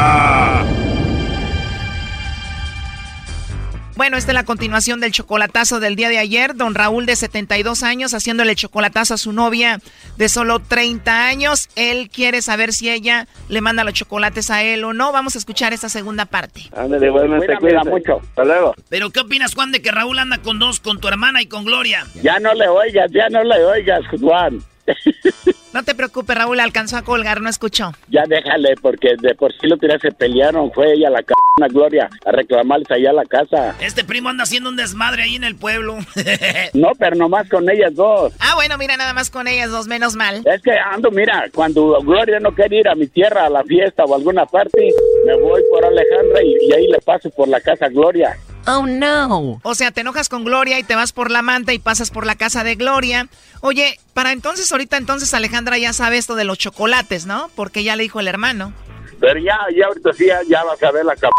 Bueno, 3.95 4.17
esta 4.17 4.31
es 4.31 4.35
la 4.35 4.45
continuación 4.45 4.99
del 4.99 5.11
chocolatazo 5.11 5.79
del 5.79 5.95
día 5.95 6.09
de 6.09 6.17
ayer. 6.17 6.55
Don 6.55 6.75
Raúl, 6.75 7.05
de 7.05 7.15
72 7.15 7.83
años, 7.83 8.13
haciéndole 8.13 8.55
chocolatazo 8.55 9.13
a 9.13 9.17
su 9.17 9.33
novia 9.33 9.79
de 10.17 10.29
solo 10.29 10.59
30 10.59 11.27
años. 11.27 11.69
Él 11.75 12.09
quiere 12.09 12.41
saber 12.41 12.73
si 12.73 12.89
ella 12.89 13.27
le 13.49 13.61
manda 13.61 13.83
los 13.83 13.93
chocolates 13.93 14.49
a 14.49 14.63
él 14.63 14.83
o 14.85 14.93
no. 14.93 15.11
Vamos 15.11 15.35
a 15.35 15.39
escuchar 15.39 15.73
esta 15.73 15.89
segunda 15.89 16.25
parte. 16.25 16.61
Ándale, 16.75 17.09
bueno, 17.09 17.39
te 17.41 17.55
cuida 17.57 17.83
mucho. 17.83 18.21
Hasta 18.29 18.45
luego. 18.45 18.73
Pero 18.89 19.09
¿qué 19.09 19.19
opinas, 19.19 19.53
Juan, 19.53 19.71
de 19.71 19.81
que 19.81 19.91
Raúl 19.91 20.19
anda 20.19 20.37
con 20.37 20.57
dos, 20.57 20.79
con 20.79 20.99
tu 20.99 21.07
hermana 21.07 21.41
y 21.41 21.47
con 21.47 21.65
Gloria? 21.65 22.05
Ya 22.23 22.39
no 22.39 22.53
le 22.53 22.67
oigas, 22.69 23.11
ya 23.11 23.29
no 23.29 23.43
le 23.43 23.63
oigas, 23.65 24.01
Juan. 24.19 24.61
No 25.73 25.83
te 25.83 25.95
preocupes, 25.95 26.35
Raúl, 26.35 26.59
alcanzó 26.59 26.97
a 26.97 27.01
colgar, 27.03 27.39
no 27.39 27.49
escuchó. 27.49 27.93
Ya 28.09 28.23
déjale, 28.27 28.75
porque 28.81 29.15
de 29.21 29.33
por 29.35 29.53
sí 29.53 29.67
lo 29.67 29.77
que 29.77 29.87
se 30.01 30.11
pelearon 30.11 30.69
fue 30.73 30.93
ella 30.93 31.09
la 31.09 31.19
c 31.19 31.33
a 31.61 31.67
Gloria 31.67 32.09
a 32.25 32.31
reclamarles 32.31 32.91
allá 32.91 33.11
a 33.11 33.13
la 33.13 33.23
casa. 33.23 33.75
Este 33.79 34.03
primo 34.03 34.29
anda 34.29 34.43
haciendo 34.43 34.69
un 34.69 34.75
desmadre 34.75 35.23
ahí 35.23 35.35
en 35.35 35.43
el 35.43 35.55
pueblo. 35.55 35.97
No, 36.73 36.89
pero 36.97 37.15
nomás 37.15 37.47
con 37.49 37.69
ellas 37.69 37.93
dos. 37.95 38.33
Ah, 38.39 38.55
bueno, 38.55 38.77
mira, 38.77 38.97
nada 38.97 39.13
más 39.13 39.29
con 39.29 39.47
ellas 39.47 39.69
dos, 39.69 39.87
menos 39.87 40.15
mal. 40.15 40.41
Es 40.45 40.61
que 40.61 40.71
ando, 40.71 41.11
mira, 41.11 41.45
cuando 41.53 41.99
Gloria 42.01 42.39
no 42.39 42.53
quiere 42.53 42.79
ir 42.79 42.87
a 42.87 42.95
mi 42.95 43.07
tierra 43.07 43.45
a 43.45 43.49
la 43.49 43.63
fiesta 43.63 44.03
o 44.05 44.15
alguna 44.15 44.45
parte, 44.45 44.89
me 45.25 45.35
voy 45.35 45.61
por 45.69 45.85
Alejandra 45.85 46.43
y, 46.43 46.55
y 46.69 46.73
ahí 46.73 46.87
le 46.87 46.99
paso 46.99 47.29
por 47.29 47.47
la 47.47 47.59
casa 47.61 47.85
a 47.85 47.89
Gloria. 47.89 48.37
Oh, 48.67 48.85
no. 48.85 49.59
O 49.63 49.75
sea, 49.75 49.91
te 49.91 50.01
enojas 50.01 50.29
con 50.29 50.43
Gloria 50.43 50.77
y 50.79 50.83
te 50.83 50.95
vas 50.95 51.13
por 51.13 51.31
la 51.31 51.41
manta 51.41 51.73
y 51.73 51.79
pasas 51.79 52.11
por 52.11 52.25
la 52.25 52.35
casa 52.35 52.63
de 52.63 52.75
Gloria. 52.75 53.27
Oye, 53.61 53.99
para 54.13 54.31
entonces, 54.31 54.71
ahorita 54.71 54.97
entonces 54.97 55.33
Alejandra 55.33 55.77
ya 55.77 55.93
sabe 55.93 56.17
esto 56.17 56.35
de 56.35 56.43
los 56.43 56.57
chocolates, 56.57 57.25
¿no? 57.25 57.49
Porque 57.55 57.83
ya 57.83 57.95
le 57.95 58.03
dijo 58.03 58.19
el 58.19 58.27
hermano. 58.27 58.73
Pero 59.21 59.39
ya, 59.39 59.59
ya 59.77 59.85
ahorita 59.85 60.13
sí, 60.13 60.25
ya, 60.25 60.41
ya 60.49 60.63
vas 60.63 60.81
a 60.81 60.91
ver 60.91 61.05
la 61.05 61.15
capa. 61.15 61.31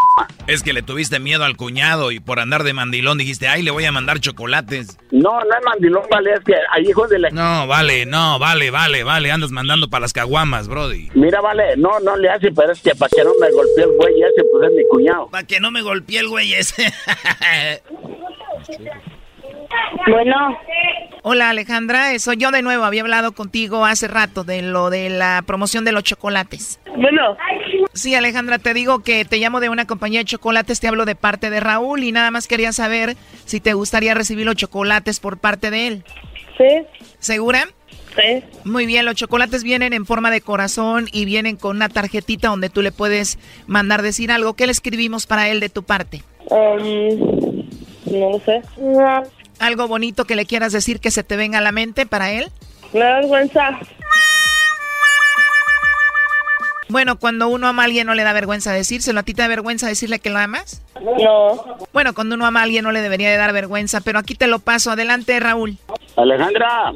Es 0.47 0.63
que 0.63 0.73
le 0.73 0.83
tuviste 0.83 1.19
miedo 1.19 1.43
al 1.43 1.57
cuñado 1.57 2.13
y 2.13 2.21
por 2.21 2.39
andar 2.39 2.63
de 2.63 2.73
mandilón 2.73 3.19
dijiste, 3.19 3.49
ay, 3.49 3.63
le 3.63 3.73
voy 3.73 3.85
a 3.85 3.93
mandar 3.93 4.21
chocolates. 4.21 4.99
No, 5.11 5.41
no 5.41 5.41
es 5.41 5.65
mandilón, 5.65 6.05
vale, 6.09 6.35
es 6.35 6.41
que 6.41 6.55
hay 6.71 6.89
hijos 6.89 7.11
de 7.11 7.19
la... 7.19 7.31
No, 7.31 7.67
vale, 7.67 8.07
no, 8.07 8.39
vale, 8.39 8.71
vale, 8.71 9.03
vale, 9.03 9.33
andas 9.33 9.51
mandando 9.51 9.91
para 9.91 10.03
las 10.03 10.13
caguamas, 10.13 10.69
brody. 10.69 11.11
Mira, 11.15 11.41
vale, 11.41 11.77
no, 11.77 11.99
no 12.01 12.17
le 12.17 12.31
hace, 12.31 12.53
pero 12.53 12.73
es 12.73 12.81
que 12.81 12.95
para 12.95 13.11
que 13.11 13.25
no 13.25 13.33
me 13.41 13.51
golpee 13.51 13.85
el 13.85 13.97
güey 13.97 14.23
ese, 14.23 14.45
pues 14.53 14.71
es 14.71 14.77
mi 14.77 14.89
cuñado. 14.89 15.29
Para 15.29 15.47
que 15.47 15.59
no 15.59 15.73
me 15.73 15.83
golpee 15.83 16.19
el 16.19 16.29
güey 16.29 16.55
ese. 16.55 16.87
Bueno. 20.09 20.59
Hola 21.23 21.51
Alejandra, 21.51 22.19
soy 22.19 22.37
yo 22.37 22.51
de 22.51 22.63
nuevo. 22.63 22.85
Había 22.85 23.03
hablado 23.03 23.33
contigo 23.33 23.85
hace 23.85 24.09
rato 24.09 24.43
de 24.43 24.63
lo 24.63 24.91
de 24.91 25.09
la 25.09 25.43
promoción 25.47 25.85
de 25.85 25.93
los 25.93 26.03
chocolates. 26.03 26.81
Bueno. 26.97 27.37
Sí, 27.93 28.15
Alejandra, 28.15 28.59
te 28.59 28.75
digo 28.75 29.01
que 29.01 29.25
te 29.25 29.39
llamo 29.39 29.61
de 29.61 29.69
una 29.69 29.87
compañía 29.87 30.21
de 30.21 30.25
chocolates, 30.25 30.81
te 30.81 30.89
hablo 30.89 31.05
de 31.05 31.15
parte 31.15 31.51
de 31.51 31.61
Raúl 31.61 32.03
y 32.03 32.13
nada 32.13 32.31
más 32.31 32.49
quería 32.49 32.73
saber 32.73 33.17
si 33.45 33.61
te 33.61 33.75
gustaría 33.75 34.15
recibir 34.15 34.47
los 34.47 34.57
chocolates 34.57 35.21
por 35.21 35.39
parte 35.39 35.71
de 35.71 35.87
él. 35.87 36.05
Sí. 36.59 37.05
¿Segura? 37.19 37.69
Sí. 38.17 38.43
Muy 38.65 38.87
bien, 38.87 39.05
los 39.05 39.15
chocolates 39.15 39.63
vienen 39.63 39.93
en 39.93 40.05
forma 40.07 40.31
de 40.31 40.41
corazón 40.41 41.07
y 41.13 41.25
vienen 41.25 41.57
con 41.57 41.77
una 41.77 41.89
tarjetita 41.89 42.49
donde 42.49 42.69
tú 42.69 42.83
le 42.83 42.93
puedes 42.93 43.39
mandar 43.67 44.03
decir 44.03 44.33
algo. 44.33 44.55
¿Qué 44.55 44.67
le 44.67 44.73
escribimos 44.73 45.27
para 45.27 45.49
él 45.49 45.61
de 45.61 45.69
tu 45.69 45.83
parte? 45.83 46.23
Um, 46.51 47.69
no 48.07 48.31
lo 48.31 48.41
sé. 48.41 48.61
¿Algo 49.63 49.87
bonito 49.87 50.25
que 50.25 50.35
le 50.35 50.45
quieras 50.45 50.73
decir 50.73 50.99
que 50.99 51.13
se 51.13 51.23
te 51.23 51.37
venga 51.37 51.59
a 51.59 51.61
la 51.61 51.71
mente 51.71 52.05
para 52.05 52.33
él? 52.33 52.51
Me 52.93 52.99
da 52.99 53.21
vergüenza. 53.21 53.79
Bueno, 56.89 57.17
cuando 57.17 57.47
uno 57.47 57.69
ama 57.69 57.83
a 57.83 57.85
alguien 57.85 58.09
no 58.09 58.15
le 58.15 58.25
da 58.25 58.33
vergüenza 58.33 58.73
decírselo. 58.73 59.21
¿A 59.21 59.23
ti 59.23 59.35
te 59.35 59.43
da 59.43 59.49
vergüenza 59.49 59.87
decirle 59.87 60.19
que 60.19 60.31
lo 60.31 60.39
amas? 60.39 60.83
No. 61.01 61.79
Bueno, 61.93 62.13
cuando 62.13 62.35
uno 62.35 62.45
ama 62.45 62.59
a 62.59 62.63
alguien 62.65 62.83
no 62.83 62.91
le 62.91 63.03
debería 63.03 63.31
de 63.31 63.37
dar 63.37 63.53
vergüenza, 63.53 64.01
pero 64.01 64.19
aquí 64.19 64.35
te 64.35 64.49
lo 64.49 64.59
paso. 64.59 64.91
Adelante, 64.91 65.39
Raúl. 65.39 65.79
Alejandra, 66.17 66.93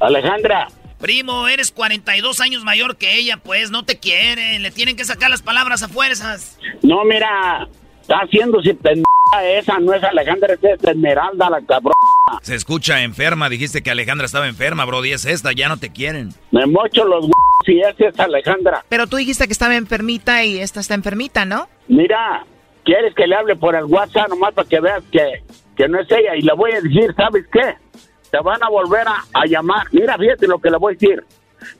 Alejandra. 0.00 0.68
Primo, 0.98 1.46
eres 1.46 1.70
42 1.70 2.40
años 2.40 2.64
mayor 2.64 2.96
que 2.96 3.16
ella, 3.16 3.36
pues 3.36 3.70
no 3.70 3.84
te 3.84 4.00
quieren. 4.00 4.64
Le 4.64 4.72
tienen 4.72 4.96
que 4.96 5.04
sacar 5.04 5.30
las 5.30 5.42
palabras 5.42 5.84
a 5.84 5.88
fuerzas. 5.88 6.58
No, 6.82 7.04
mira, 7.04 7.68
está 8.02 8.16
haciéndose 8.16 8.74
esa, 9.44 9.78
no 9.78 9.94
es 9.94 10.02
Alejandra, 10.02 10.54
es 10.54 10.84
Esmeralda, 10.84 11.50
la 11.50 11.60
cabrón. 11.62 11.92
Se 12.42 12.54
escucha 12.54 13.02
enferma, 13.02 13.48
dijiste 13.48 13.82
que 13.82 13.90
Alejandra 13.90 14.26
estaba 14.26 14.48
enferma, 14.48 14.84
brody, 14.84 15.12
es 15.12 15.24
esta, 15.24 15.52
ya 15.52 15.68
no 15.68 15.76
te 15.76 15.90
quieren. 15.90 16.30
Me 16.50 16.66
mocho 16.66 17.04
los 17.04 17.26
si 17.64 17.80
esa 17.80 18.08
es 18.08 18.18
Alejandra. 18.18 18.84
Pero 18.88 19.06
tú 19.06 19.16
dijiste 19.16 19.46
que 19.46 19.52
estaba 19.52 19.76
enfermita 19.76 20.44
y 20.44 20.58
esta 20.58 20.80
está 20.80 20.94
enfermita, 20.94 21.44
¿no? 21.44 21.68
Mira, 21.88 22.44
¿quieres 22.84 23.14
que 23.14 23.26
le 23.26 23.36
hable 23.36 23.56
por 23.56 23.74
el 23.74 23.84
WhatsApp 23.84 24.28
nomás 24.28 24.54
para 24.54 24.68
que 24.68 24.80
veas 24.80 25.02
que, 25.10 25.42
que 25.76 25.88
no 25.88 26.00
es 26.00 26.10
ella? 26.10 26.36
Y 26.36 26.42
le 26.42 26.52
voy 26.54 26.72
a 26.72 26.80
decir, 26.80 27.14
¿sabes 27.16 27.44
qué? 27.52 27.74
Te 28.30 28.38
van 28.42 28.62
a 28.62 28.68
volver 28.68 29.06
a, 29.06 29.24
a 29.34 29.46
llamar. 29.46 29.86
Mira, 29.92 30.16
fíjate 30.16 30.46
lo 30.46 30.58
que 30.58 30.70
le 30.70 30.78
voy 30.78 30.94
a 30.94 30.98
decir. 30.98 31.24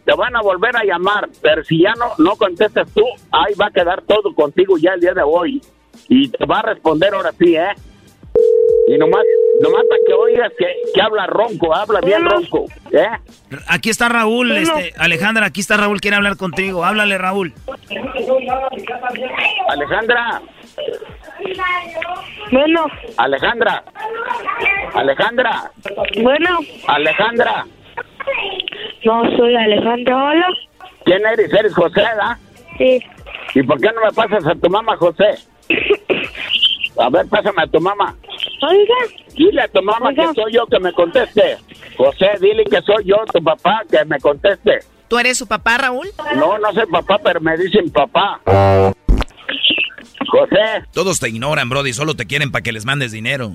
Te 0.04 0.14
van 0.14 0.34
a 0.34 0.42
volver 0.42 0.76
a 0.76 0.84
llamar, 0.84 1.28
pero 1.40 1.62
si 1.62 1.82
ya 1.82 1.92
no, 1.94 2.12
no 2.18 2.36
contestas 2.36 2.88
tú, 2.92 3.04
ahí 3.30 3.54
va 3.54 3.66
a 3.66 3.70
quedar 3.70 4.02
todo 4.02 4.34
contigo 4.34 4.76
ya 4.76 4.92
el 4.94 5.00
día 5.00 5.14
de 5.14 5.22
hoy. 5.22 5.62
Y 6.08 6.28
te 6.28 6.44
va 6.46 6.60
a 6.60 6.62
responder 6.62 7.14
ahora 7.14 7.32
sí, 7.38 7.56
¿eh? 7.56 7.68
Y 8.88 8.96
nomás, 8.96 9.24
nomás 9.60 9.82
para 9.88 10.00
que 10.06 10.12
oigas 10.14 10.52
que, 10.58 10.66
que 10.94 11.00
habla 11.02 11.26
ronco, 11.26 11.74
habla 11.74 12.00
bien 12.00 12.24
ronco, 12.24 12.66
¿eh? 12.92 13.08
Aquí 13.66 13.90
está 13.90 14.08
Raúl, 14.08 14.52
este, 14.52 14.94
Alejandra, 14.96 15.46
aquí 15.46 15.60
está 15.60 15.76
Raúl, 15.76 16.00
quiere 16.00 16.16
hablar 16.16 16.36
contigo. 16.36 16.84
Háblale, 16.84 17.18
Raúl. 17.18 17.52
Alejandra, 19.68 20.40
Bueno. 22.50 22.86
Alejandra, 23.16 23.84
Alejandra, 24.94 25.70
Bueno. 26.22 26.58
Alejandra. 26.86 27.66
No, 29.04 29.36
soy 29.36 29.56
Alejandra, 29.56 30.16
hola. 30.24 30.46
¿Quién 31.04 31.24
eres? 31.26 31.52
¿Eres 31.52 31.74
José, 31.74 32.00
da? 32.00 32.38
Sí. 32.76 33.00
¿Y 33.54 33.62
por 33.62 33.80
qué 33.80 33.88
no 33.92 34.00
me 34.04 34.12
pasas 34.12 34.46
a 34.46 34.54
tu 34.54 34.68
mamá, 34.68 34.96
José? 34.96 35.34
A 36.98 37.10
ver, 37.10 37.26
pásame 37.28 37.62
a 37.62 37.66
tu 37.66 37.80
mamá. 37.80 38.14
Oiga. 38.68 38.94
Dile 39.36 39.62
a 39.62 39.68
tu 39.68 39.80
mamá 39.82 40.12
que 40.12 40.26
soy 40.34 40.52
yo 40.52 40.66
que 40.66 40.80
me 40.80 40.92
conteste. 40.92 41.58
José, 41.96 42.30
dile 42.40 42.64
que 42.64 42.82
soy 42.82 43.04
yo, 43.04 43.16
tu 43.32 43.42
papá, 43.42 43.82
que 43.88 44.04
me 44.04 44.18
conteste. 44.18 44.80
¿Tú 45.06 45.16
eres 45.18 45.38
su 45.38 45.46
papá, 45.46 45.78
Raúl? 45.78 46.08
No, 46.36 46.58
no 46.58 46.72
soy 46.72 46.86
papá, 46.86 47.18
pero 47.22 47.40
me 47.40 47.56
dicen 47.56 47.90
papá. 47.90 48.40
José, 50.30 50.84
Todos 50.92 51.20
te 51.20 51.28
ignoran, 51.28 51.68
brody, 51.68 51.92
solo 51.92 52.14
te 52.14 52.26
quieren 52.26 52.50
para 52.50 52.62
que 52.62 52.72
les 52.72 52.84
mandes 52.84 53.12
dinero. 53.12 53.52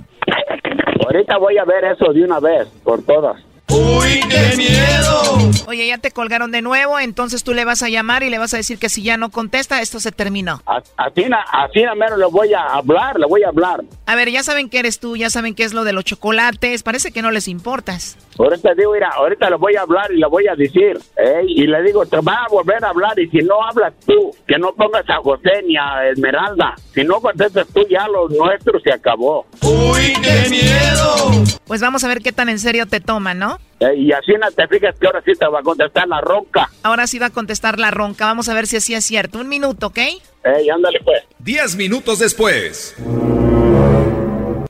ahorita 1.06 1.38
voy 1.38 1.58
a 1.58 1.66
ver 1.66 1.84
eso 1.84 2.12
de 2.14 2.24
una 2.24 2.40
vez, 2.40 2.68
por 2.84 3.04
todas. 3.04 3.42
¡Uy, 3.70 4.20
qué 4.30 4.56
miedo! 4.58 5.52
Oye, 5.68 5.88
ya 5.88 5.98
te 5.98 6.12
colgaron 6.12 6.52
de 6.52 6.62
nuevo, 6.62 7.00
entonces 7.00 7.44
tú 7.44 7.54
le 7.54 7.66
vas 7.66 7.82
a 7.82 7.90
llamar 7.90 8.22
y 8.24 8.30
le 8.30 8.38
vas 8.38 8.54
a 8.54 8.58
decir 8.58 8.78
que 8.78 8.90
si 8.90 9.02
ya 9.02 9.18
no 9.18 9.30
contesta, 9.32 9.82
esto 9.82 10.00
se 10.00 10.12
terminó. 10.12 10.62
A- 10.66 10.82
Así, 10.98 11.24
na 11.30 11.96
mero 11.96 12.18
le 12.18 12.26
voy 12.26 12.54
a 12.54 12.62
hablar, 12.74 13.18
le 13.20 13.26
voy 13.26 13.44
a 13.44 13.48
hablar. 13.50 13.82
A 14.06 14.16
ver, 14.16 14.30
ya 14.30 14.44
saben 14.44 14.70
que 14.70 14.80
eres 14.80 15.00
tú, 15.00 15.16
ya 15.16 15.30
saben 15.30 15.56
qué 15.56 15.64
es 15.64 15.74
lo 15.74 15.84
de 15.86 15.94
los 15.94 16.04
chocolates, 16.04 16.84
parece 16.84 17.12
que 17.12 17.22
no 17.22 17.32
les 17.32 17.48
importas. 17.48 18.18
Ahorita 18.38 18.74
digo, 18.76 18.94
mira, 18.94 19.10
ahorita 19.16 19.50
le 19.50 19.56
voy 19.56 19.76
a 19.76 19.82
hablar 19.82 20.12
y 20.12 20.18
le 20.18 20.28
voy 20.28 20.48
a 20.48 20.56
decir, 20.56 21.00
¿eh? 21.18 21.42
y 21.48 21.66
le 21.66 21.82
digo, 21.84 22.06
te 22.06 22.18
va 22.20 22.44
a 22.46 22.48
volver 22.50 22.84
a 22.84 22.90
hablar 22.90 23.18
y 23.20 23.30
si 23.30 23.38
no 23.38 23.64
hablas 23.64 23.94
tú, 24.06 24.36
que 24.48 24.58
no 24.58 24.74
pongas 24.74 25.08
a 25.10 25.18
José 25.18 25.64
ni 25.68 25.78
a 25.78 26.10
Esmeralda. 26.10 26.76
Si 26.94 27.04
no 27.04 27.22
contestas 27.22 27.68
tú, 27.74 27.82
ya 27.90 28.08
lo 28.08 28.28
nuestro 28.30 28.80
se 28.82 28.92
acabó. 28.92 29.46
¡Uy, 29.62 30.14
qué 30.22 30.50
miedo! 30.50 31.44
Pues 31.66 31.82
vamos 31.82 32.04
a 32.04 32.08
ver 32.08 32.20
qué 32.22 32.32
tan 32.32 32.50
en 32.50 32.60
serio 32.60 32.86
te 32.88 33.00
toman, 33.00 33.40
¿no? 33.40 33.58
Eh, 33.80 33.96
y 33.98 34.12
así 34.12 34.34
no 34.40 34.50
te 34.52 34.68
fijas 34.68 34.96
que 35.00 35.08
ahora 35.08 35.22
sí 35.26 35.34
te 35.38 35.48
va 35.48 35.60
a 35.60 35.64
contestar 35.64 36.08
la 36.08 36.22
ronca. 36.22 36.70
Ahora 36.84 37.08
sí 37.08 37.20
va 37.20 37.28
a 37.28 37.30
contestar 37.32 37.80
la 37.80 37.92
ronca, 37.92 38.26
vamos 38.26 38.48
a 38.50 38.54
ver 38.54 38.68
si 38.68 38.78
así 38.78 38.94
es 38.94 39.04
cierto. 39.04 39.40
Un 39.40 39.50
minuto, 39.50 39.88
¿ok? 39.88 39.98
Ey, 39.98 40.70
ándale 40.70 41.00
pues. 41.04 41.24
Diez 41.40 41.76
minutos 41.76 42.20
después. 42.20 42.96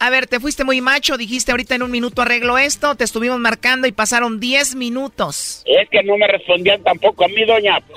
A 0.03 0.09
ver, 0.09 0.27
te 0.27 0.39
fuiste 0.41 0.65
muy 0.65 0.81
macho, 0.81 1.15
dijiste 1.15 1.51
ahorita 1.51 1.75
en 1.75 1.83
un 1.83 1.89
minuto 1.89 2.21
arreglo 2.21 2.57
esto, 2.57 2.93
te 2.95 3.05
estuvimos 3.05 3.39
marcando 3.39 3.87
y 3.87 3.93
pasaron 3.93 4.37
10 4.37 4.75
minutos. 4.75 5.63
Es 5.65 5.89
que 5.89 6.03
no 6.03 6.17
me 6.17 6.27
respondían 6.27 6.83
tampoco 6.83 7.23
a 7.23 7.29
mí, 7.29 7.45
doña. 7.45 7.75
Ahorita 7.75 7.91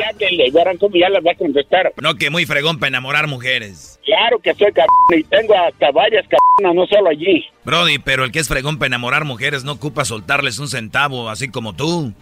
ya 0.00 0.12
que 0.18 0.30
le 0.30 0.50
ya 0.50 1.08
les 1.08 1.24
va 1.24 1.32
a 1.32 1.34
contestar. 1.34 1.92
No, 2.00 2.14
que 2.16 2.30
muy 2.30 2.46
fregón 2.46 2.78
para 2.78 2.88
enamorar 2.88 3.26
mujeres. 3.26 3.98
Claro 4.04 4.38
que 4.38 4.54
soy 4.54 4.72
cabrón 4.72 4.90
y 5.16 5.22
tengo 5.24 5.54
hasta 5.54 5.90
varias 5.90 6.26
cabronas, 6.28 6.74
no 6.74 6.86
solo 6.86 7.10
allí. 7.10 7.44
Brody, 7.64 7.98
pero 7.98 8.24
el 8.24 8.32
que 8.32 8.40
es 8.40 8.48
fregón 8.48 8.78
para 8.78 8.88
enamorar 8.88 9.24
mujeres 9.24 9.64
no 9.64 9.72
ocupa 9.72 10.04
soltarles 10.04 10.58
un 10.58 10.68
centavo, 10.68 11.30
así 11.30 11.50
como 11.50 11.74
tú. 11.74 12.12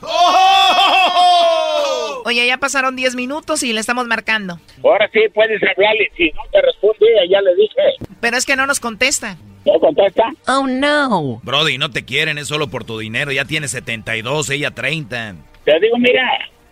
Oye, 2.24 2.46
ya 2.46 2.58
pasaron 2.58 2.96
10 2.96 3.14
minutos 3.16 3.62
y 3.62 3.72
le 3.72 3.80
estamos 3.80 4.06
marcando. 4.06 4.60
Ahora 4.84 5.08
sí 5.12 5.20
puedes 5.34 5.60
hablarle. 5.62 6.10
Si 6.16 6.30
no 6.30 6.42
te 6.52 6.60
responde, 6.60 7.06
ya 7.28 7.40
le 7.40 7.54
dije. 7.54 7.74
Pero 8.20 8.36
es 8.36 8.46
que 8.46 8.56
no 8.56 8.66
nos 8.66 8.78
contesta. 8.78 9.36
¿No 9.64 9.78
contesta? 9.78 10.24
Oh, 10.46 10.66
no. 10.66 11.40
Brody, 11.42 11.78
no 11.78 11.90
te 11.90 12.04
quieren, 12.04 12.38
es 12.38 12.48
solo 12.48 12.68
por 12.68 12.84
tu 12.84 12.98
dinero. 12.98 13.32
Ya 13.32 13.44
tienes 13.44 13.72
72, 13.72 14.50
ella 14.50 14.70
30. 14.70 15.36
Te 15.64 15.80
digo, 15.80 15.98
mira, 15.98 16.22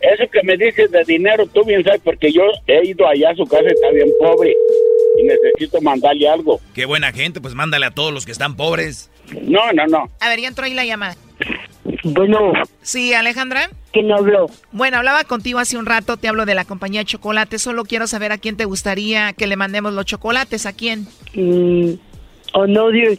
eso 0.00 0.24
que 0.30 0.42
me 0.42 0.56
dices 0.56 0.90
de 0.90 1.04
dinero, 1.04 1.46
tú 1.46 1.64
bien 1.64 1.82
sabes, 1.84 2.00
porque 2.04 2.32
yo 2.32 2.42
he 2.66 2.86
ido 2.86 3.06
allá 3.06 3.30
a 3.30 3.34
su 3.34 3.44
casa 3.44 3.64
y 3.64 3.72
está 3.72 3.90
bien 3.90 4.08
pobre. 4.20 4.54
Y 5.18 5.24
necesito 5.24 5.80
mandarle 5.80 6.28
algo. 6.28 6.60
Qué 6.74 6.84
buena 6.84 7.12
gente, 7.12 7.40
pues 7.40 7.54
mándale 7.54 7.86
a 7.86 7.90
todos 7.90 8.12
los 8.12 8.24
que 8.24 8.32
están 8.32 8.56
pobres. 8.56 9.10
No, 9.42 9.72
no, 9.72 9.86
no. 9.86 10.10
A 10.20 10.28
ver, 10.28 10.40
ya 10.40 10.48
entró 10.48 10.64
ahí 10.64 10.74
la 10.74 10.84
llamada. 10.84 11.16
Bueno. 12.04 12.52
Sí, 12.82 13.12
Alejandra. 13.14 13.70
¿Quién 13.92 14.12
habló? 14.12 14.46
Bueno, 14.72 14.98
hablaba 14.98 15.24
contigo 15.24 15.58
hace 15.58 15.76
un 15.76 15.86
rato, 15.86 16.16
te 16.16 16.28
hablo 16.28 16.46
de 16.46 16.54
la 16.54 16.64
compañía 16.64 17.00
de 17.00 17.06
chocolate. 17.06 17.58
Solo 17.58 17.84
quiero 17.84 18.06
saber 18.06 18.32
a 18.32 18.38
quién 18.38 18.56
te 18.56 18.64
gustaría 18.64 19.32
que 19.32 19.46
le 19.46 19.56
mandemos 19.56 19.92
los 19.92 20.04
chocolates, 20.04 20.66
¿a 20.66 20.72
quién? 20.72 21.06
Mm, 21.34 21.94
Oh, 22.54 22.66
no, 22.66 22.90
Dios. 22.90 23.18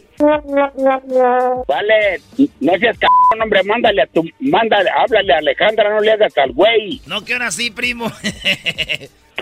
Vale, 1.68 2.20
no 2.60 2.72
seas 2.78 2.98
cabrón, 2.98 3.42
hombre, 3.42 3.62
mándale 3.64 4.02
a 4.02 4.06
tu, 4.06 4.24
mándale, 4.40 4.90
háblale 4.90 5.32
a 5.34 5.38
Alejandra, 5.38 5.90
no 5.90 6.00
le 6.00 6.12
hagas 6.12 6.36
al 6.38 6.52
güey. 6.52 7.00
No, 7.06 7.24
que 7.24 7.34
ahora 7.34 7.50
sí, 7.50 7.70
primo. 7.70 8.06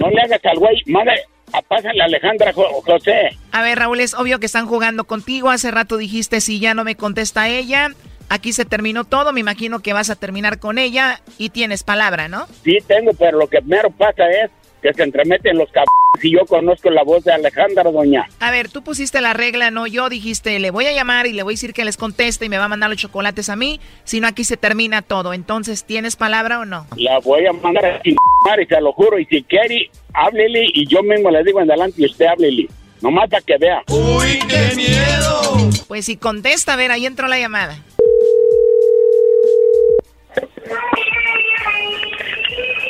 No 0.01 0.11
le 0.11 0.21
hagas 0.23 0.45
al 0.45 0.59
güey, 0.59 0.81
mándale, 0.87 1.23
a- 1.53 1.61
pásale 1.63 2.01
a 2.01 2.05
Alejandra, 2.05 2.53
Jo- 2.53 2.83
José. 2.87 3.37
A 3.51 3.63
ver, 3.63 3.79
Raúl, 3.81 3.99
es 3.99 4.15
obvio 4.15 4.39
que 4.39 4.47
están 4.47 4.67
jugando 4.67 5.05
contigo. 5.05 5.51
Hace 5.51 5.73
rato 5.73 5.97
dijiste 5.97 6.41
si 6.41 6.61
ya 6.61 6.73
no 6.75 6.85
me 6.85 6.95
contesta 6.95 7.49
ella. 7.49 7.89
Aquí 8.29 8.53
se 8.53 8.65
terminó 8.65 9.03
todo. 9.05 9.33
Me 9.33 9.41
imagino 9.41 9.81
que 9.81 9.93
vas 9.95 10.09
a 10.11 10.15
terminar 10.15 10.61
con 10.61 10.79
ella 10.79 11.21
y 11.37 11.49
tienes 11.49 11.83
palabra, 11.83 12.29
¿no? 12.29 12.47
Sí 12.63 12.79
tengo, 12.87 13.13
pero 13.15 13.39
lo 13.39 13.49
que 13.49 13.59
primero 13.61 13.91
pasa 13.91 14.31
es 14.31 14.51
que 14.83 14.93
se 14.93 15.03
entremeten 15.03 15.59
los 15.59 15.69
cabrones 15.71 15.89
y 16.23 16.33
yo 16.33 16.45
conozco 16.47 16.91
la 16.91 17.03
voz 17.03 17.25
de 17.25 17.33
Alejandra, 17.33 17.85
doña. 17.85 18.29
A 18.41 18.51
ver, 18.51 18.69
tú 18.69 18.83
pusiste 18.83 19.21
la 19.21 19.33
regla, 19.33 19.71
no 19.71 19.87
yo. 19.87 20.09
Dijiste, 20.09 20.59
le 20.59 20.71
voy 20.71 20.87
a 20.87 20.93
llamar 20.93 21.27
y 21.27 21.33
le 21.33 21.43
voy 21.43 21.53
a 21.53 21.55
decir 21.55 21.73
que 21.73 21.85
les 21.85 21.97
conteste 21.97 22.47
y 22.47 22.49
me 22.49 22.59
va 22.59 22.65
a 22.65 22.69
mandar 22.69 22.91
los 22.91 22.99
chocolates 22.99 23.49
a 23.49 23.57
mí. 23.57 23.81
Si 24.05 24.21
no, 24.21 24.27
aquí 24.27 24.45
se 24.45 24.57
termina 24.57 25.03
todo. 25.03 25.33
Entonces, 25.33 25.85
¿tienes 25.85 26.17
palabra 26.17 26.61
o 26.61 26.65
no? 26.65 26.87
La 26.97 27.19
voy 27.21 27.47
a 27.47 27.53
mandar 27.53 27.85
a 27.87 28.03
chingar 28.03 28.61
y 28.61 28.67
se 28.67 28.81
lo 28.81 28.93
juro. 28.93 29.19
Y 29.19 29.27
si 29.27 29.43
quiere, 29.45 29.91
háblele 30.13 30.65
y 30.75 30.87
yo 30.87 31.03
mismo 31.03 31.31
le 31.31 31.43
digo 31.45 31.61
en 31.61 31.71
adelante 31.71 32.03
y 32.03 32.07
usted 32.07 32.27
háblele. 32.27 32.69
Nomás 33.01 33.29
para 33.31 33.43
que 33.43 33.57
vea. 33.59 33.83
¡Uy, 33.89 34.39
qué 34.49 34.75
miedo! 34.75 35.71
Pues 35.87 36.07
si 36.07 36.17
contesta, 36.17 36.73
a 36.75 36.77
ver, 36.77 36.91
ahí 36.91 37.07
entró 37.07 37.29
la 37.29 37.39
llamada. 37.39 37.79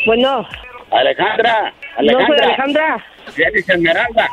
Bueno. 0.06 0.48
Alejandra, 0.90 1.72
No 2.00 2.12
soy 2.12 2.38
Alejandra. 2.38 2.44
Alejandra. 2.46 3.04
¿Qué 3.36 3.44
dice 3.54 3.72
Esmeralda? 3.74 4.28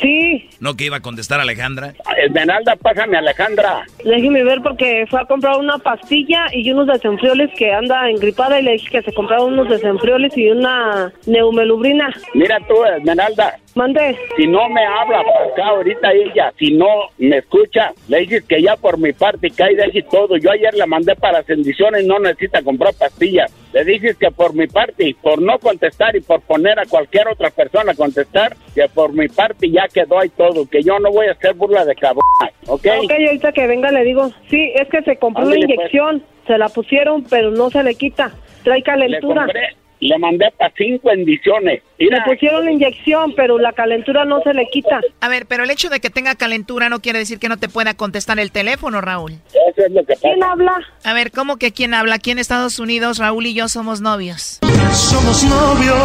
Sí. 0.00 0.48
¿No 0.60 0.76
que 0.76 0.84
iba 0.84 0.98
a 0.98 1.00
contestar 1.00 1.40
Alejandra? 1.40 1.94
Esmeralda, 2.24 2.76
pásame 2.76 3.16
Alejandra. 3.16 3.84
Déjeme 4.04 4.44
ver 4.44 4.60
porque 4.62 5.06
fue 5.08 5.20
a 5.20 5.24
comprar 5.24 5.58
una 5.58 5.78
pastilla 5.78 6.46
y 6.52 6.70
unos 6.70 6.86
desenfrioles 6.86 7.50
que 7.56 7.72
anda 7.72 8.08
engripada 8.08 8.60
y 8.60 8.64
le 8.64 8.72
dije 8.72 8.88
que 8.90 9.02
se 9.02 9.12
compraba 9.12 9.44
unos 9.44 9.68
desenfrioles 9.68 10.36
y 10.36 10.50
una 10.50 11.12
neumelubrina. 11.26 12.12
Mira 12.34 12.58
tú, 12.68 12.84
Esmeralda. 12.84 13.58
Mande. 13.74 14.18
Si 14.36 14.46
no 14.46 14.68
me 14.68 14.84
habla 14.84 15.22
para 15.22 15.52
acá 15.52 15.66
ahorita 15.68 16.12
ella, 16.12 16.52
si 16.58 16.72
no 16.72 16.86
me 17.18 17.38
escucha, 17.38 17.92
le 18.08 18.20
dices 18.20 18.42
que 18.44 18.60
ya 18.60 18.76
por 18.76 18.98
mi 18.98 19.12
parte 19.12 19.50
cae 19.50 19.76
de 19.76 20.04
todo. 20.10 20.36
Yo 20.36 20.50
ayer 20.50 20.74
la 20.74 20.86
mandé 20.86 21.14
para 21.14 21.44
sendiciones, 21.44 22.04
no 22.04 22.18
necesita 22.18 22.62
comprar 22.62 22.94
pastillas. 22.94 23.52
Le 23.72 23.84
dices 23.84 24.16
que 24.16 24.30
por 24.30 24.54
mi 24.54 24.66
parte, 24.66 25.14
por 25.22 25.40
no 25.40 25.58
contestar 25.58 26.16
y 26.16 26.20
por 26.20 26.40
poner 26.40 26.80
a 26.80 26.86
cualquier 26.86 27.28
otra 27.28 27.50
persona 27.50 27.92
a 27.92 27.94
contestar, 27.94 28.56
que 28.74 28.88
por 28.88 29.12
mi 29.12 29.28
parte 29.28 29.70
ya 29.70 29.86
quedó 29.88 30.20
ahí 30.20 30.28
todo, 30.30 30.68
que 30.68 30.82
yo 30.82 30.98
no 30.98 31.10
voy 31.10 31.26
a 31.26 31.32
hacer 31.32 31.54
burla 31.54 31.84
de 31.84 31.94
cabrón, 31.94 32.22
¿ok? 32.66 32.86
Ok, 33.04 33.10
ahorita 33.10 33.52
que 33.52 33.66
venga 33.66 33.90
le 33.90 34.04
digo. 34.04 34.30
Sí, 34.50 34.72
es 34.74 34.88
que 34.88 35.02
se 35.02 35.16
compró 35.16 35.44
una 35.44 35.54
Ándale, 35.54 35.74
pues. 35.74 35.78
inyección. 35.92 36.22
Se 36.46 36.58
la 36.58 36.68
pusieron, 36.68 37.24
pero 37.24 37.50
no 37.50 37.70
se 37.70 37.82
le 37.82 37.94
quita. 37.94 38.32
Trae 38.64 38.78
Le 38.78 38.82
calentura. 38.84 39.42
compré, 39.42 39.76
le 40.00 40.18
mandé 40.18 40.50
para 40.56 40.72
cinco 40.76 41.08
bendiciones. 41.08 41.82
Le 41.98 42.20
pusieron 42.24 42.64
la 42.64 42.72
inyección, 42.72 43.34
pero 43.34 43.58
la 43.58 43.72
calentura 43.72 44.24
no 44.24 44.40
se 44.42 44.54
le 44.54 44.66
quita. 44.68 45.00
A 45.20 45.28
ver, 45.28 45.46
pero 45.46 45.64
el 45.64 45.70
hecho 45.70 45.90
de 45.90 46.00
que 46.00 46.08
tenga 46.10 46.36
calentura 46.36 46.88
no 46.88 47.00
quiere 47.00 47.18
decir 47.18 47.38
que 47.38 47.48
no 47.50 47.58
te 47.58 47.68
pueda 47.68 47.94
contestar 47.94 48.38
el 48.38 48.50
teléfono, 48.52 49.00
Raúl. 49.00 49.32
Eso 49.32 49.86
es 49.86 49.92
lo 49.92 50.04
que 50.04 50.14
¿Quién 50.14 50.42
habla? 50.42 50.72
A 51.04 51.12
ver, 51.12 51.32
¿cómo 51.32 51.56
que 51.58 51.72
quién 51.72 51.92
habla? 51.92 52.14
Aquí 52.14 52.30
en 52.30 52.38
Estados 52.38 52.78
Unidos, 52.78 53.18
Raúl 53.18 53.46
y 53.46 53.54
yo 53.54 53.68
somos 53.68 54.00
novios. 54.00 54.60
Somos 54.92 55.44
novios. 55.44 55.98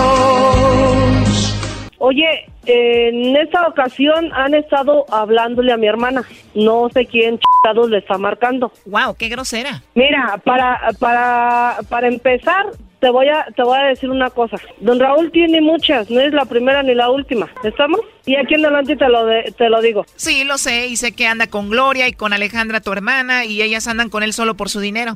Oye, 2.05 2.27
eh, 2.65 3.09
en 3.13 3.37
esta 3.37 3.65
ocasión 3.65 4.29
han 4.33 4.53
estado 4.53 5.05
hablándole 5.09 5.71
a 5.71 5.77
mi 5.77 5.87
hermana. 5.87 6.21
No 6.53 6.89
sé 6.93 7.05
quién 7.05 7.39
chingados 7.39 7.89
le 7.89 7.99
está 7.99 8.17
marcando. 8.17 8.73
Wow, 8.85 9.15
qué 9.17 9.29
grosera. 9.29 9.81
Mira, 9.95 10.37
para 10.43 10.81
para 10.99 11.77
para 11.87 12.09
empezar 12.09 12.65
te 12.99 13.09
voy 13.09 13.29
a 13.29 13.45
te 13.55 13.63
voy 13.63 13.79
a 13.79 13.83
decir 13.85 14.09
una 14.09 14.29
cosa. 14.29 14.57
Don 14.81 14.99
Raúl 14.99 15.31
tiene 15.31 15.61
muchas, 15.61 16.09
no 16.09 16.19
es 16.19 16.33
la 16.33 16.43
primera 16.43 16.83
ni 16.83 16.93
la 16.93 17.09
última. 17.09 17.49
¿Estamos? 17.63 18.01
Y 18.25 18.35
aquí 18.35 18.55
en 18.55 18.65
adelante 18.65 18.97
te 18.97 19.07
lo 19.07 19.25
de- 19.25 19.53
te 19.57 19.69
lo 19.69 19.81
digo. 19.81 20.05
Sí, 20.17 20.43
lo 20.43 20.57
sé, 20.57 20.87
y 20.87 20.97
sé 20.97 21.13
que 21.13 21.25
anda 21.27 21.47
con 21.47 21.69
Gloria 21.69 22.09
y 22.09 22.11
con 22.13 22.33
Alejandra, 22.33 22.81
tu 22.81 22.91
hermana, 22.91 23.45
y 23.45 23.61
ellas 23.61 23.87
andan 23.87 24.09
con 24.09 24.23
él 24.23 24.33
solo 24.33 24.55
por 24.55 24.67
su 24.67 24.81
dinero. 24.81 25.15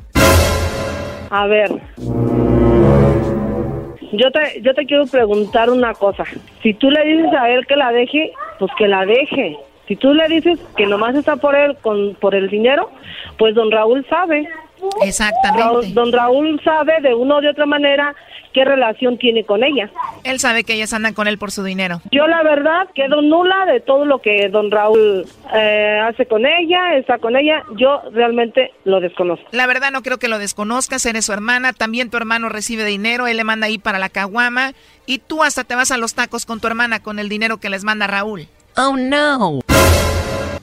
A 1.30 1.46
ver. 1.46 1.70
Yo 4.12 4.30
te, 4.30 4.62
yo 4.62 4.74
te 4.74 4.86
quiero 4.86 5.06
preguntar 5.06 5.70
una 5.70 5.94
cosa. 5.94 6.24
Si 6.62 6.74
tú 6.74 6.90
le 6.90 7.04
dices 7.04 7.32
a 7.32 7.50
él 7.50 7.66
que 7.66 7.76
la 7.76 7.92
deje, 7.92 8.32
pues 8.58 8.70
que 8.78 8.88
la 8.88 9.04
deje. 9.04 9.56
Si 9.86 9.96
tú 9.96 10.12
le 10.12 10.28
dices 10.28 10.58
que 10.76 10.86
nomás 10.86 11.14
está 11.14 11.36
por 11.36 11.54
él, 11.54 11.76
con, 11.80 12.14
por 12.14 12.34
el 12.34 12.48
dinero, 12.48 12.90
pues 13.38 13.54
don 13.54 13.70
Raúl 13.70 14.04
sabe. 14.08 14.48
Exactamente. 15.02 15.92
don 15.92 16.12
Raúl 16.12 16.60
sabe 16.64 17.00
de 17.02 17.14
una 17.14 17.36
o 17.36 17.40
de 17.40 17.50
otra 17.50 17.66
manera 17.66 18.14
qué 18.52 18.64
relación 18.64 19.18
tiene 19.18 19.44
con 19.44 19.62
ella. 19.62 19.90
Él 20.24 20.40
sabe 20.40 20.64
que 20.64 20.74
ellas 20.74 20.92
andan 20.92 21.14
con 21.14 21.28
él 21.28 21.38
por 21.38 21.50
su 21.50 21.62
dinero. 21.62 22.00
Yo 22.10 22.26
la 22.26 22.42
verdad 22.42 22.88
quedo 22.94 23.22
nula 23.22 23.66
de 23.66 23.80
todo 23.80 24.04
lo 24.04 24.20
que 24.20 24.48
don 24.48 24.70
Raúl 24.70 25.26
eh, 25.54 26.00
hace 26.02 26.26
con 26.26 26.46
ella, 26.46 26.96
está 26.96 27.18
con 27.18 27.36
ella. 27.36 27.62
Yo 27.76 28.02
realmente 28.12 28.72
lo 28.84 29.00
desconozco. 29.00 29.46
La 29.52 29.66
verdad 29.66 29.90
no 29.92 30.02
creo 30.02 30.18
que 30.18 30.28
lo 30.28 30.38
desconozcas, 30.38 31.04
eres 31.06 31.26
su 31.26 31.32
hermana, 31.32 31.72
también 31.72 32.10
tu 32.10 32.16
hermano 32.16 32.48
recibe 32.48 32.84
dinero, 32.84 33.26
él 33.26 33.36
le 33.36 33.44
manda 33.44 33.66
ahí 33.66 33.78
para 33.78 33.98
la 33.98 34.08
caguama, 34.08 34.72
y 35.06 35.18
tú 35.18 35.42
hasta 35.42 35.64
te 35.64 35.74
vas 35.74 35.90
a 35.90 35.96
los 35.96 36.14
tacos 36.14 36.46
con 36.46 36.60
tu 36.60 36.66
hermana 36.66 37.00
con 37.00 37.18
el 37.18 37.28
dinero 37.28 37.58
que 37.58 37.70
les 37.70 37.84
manda 37.84 38.06
Raúl. 38.06 38.48
Oh 38.76 38.96
no. 38.96 39.60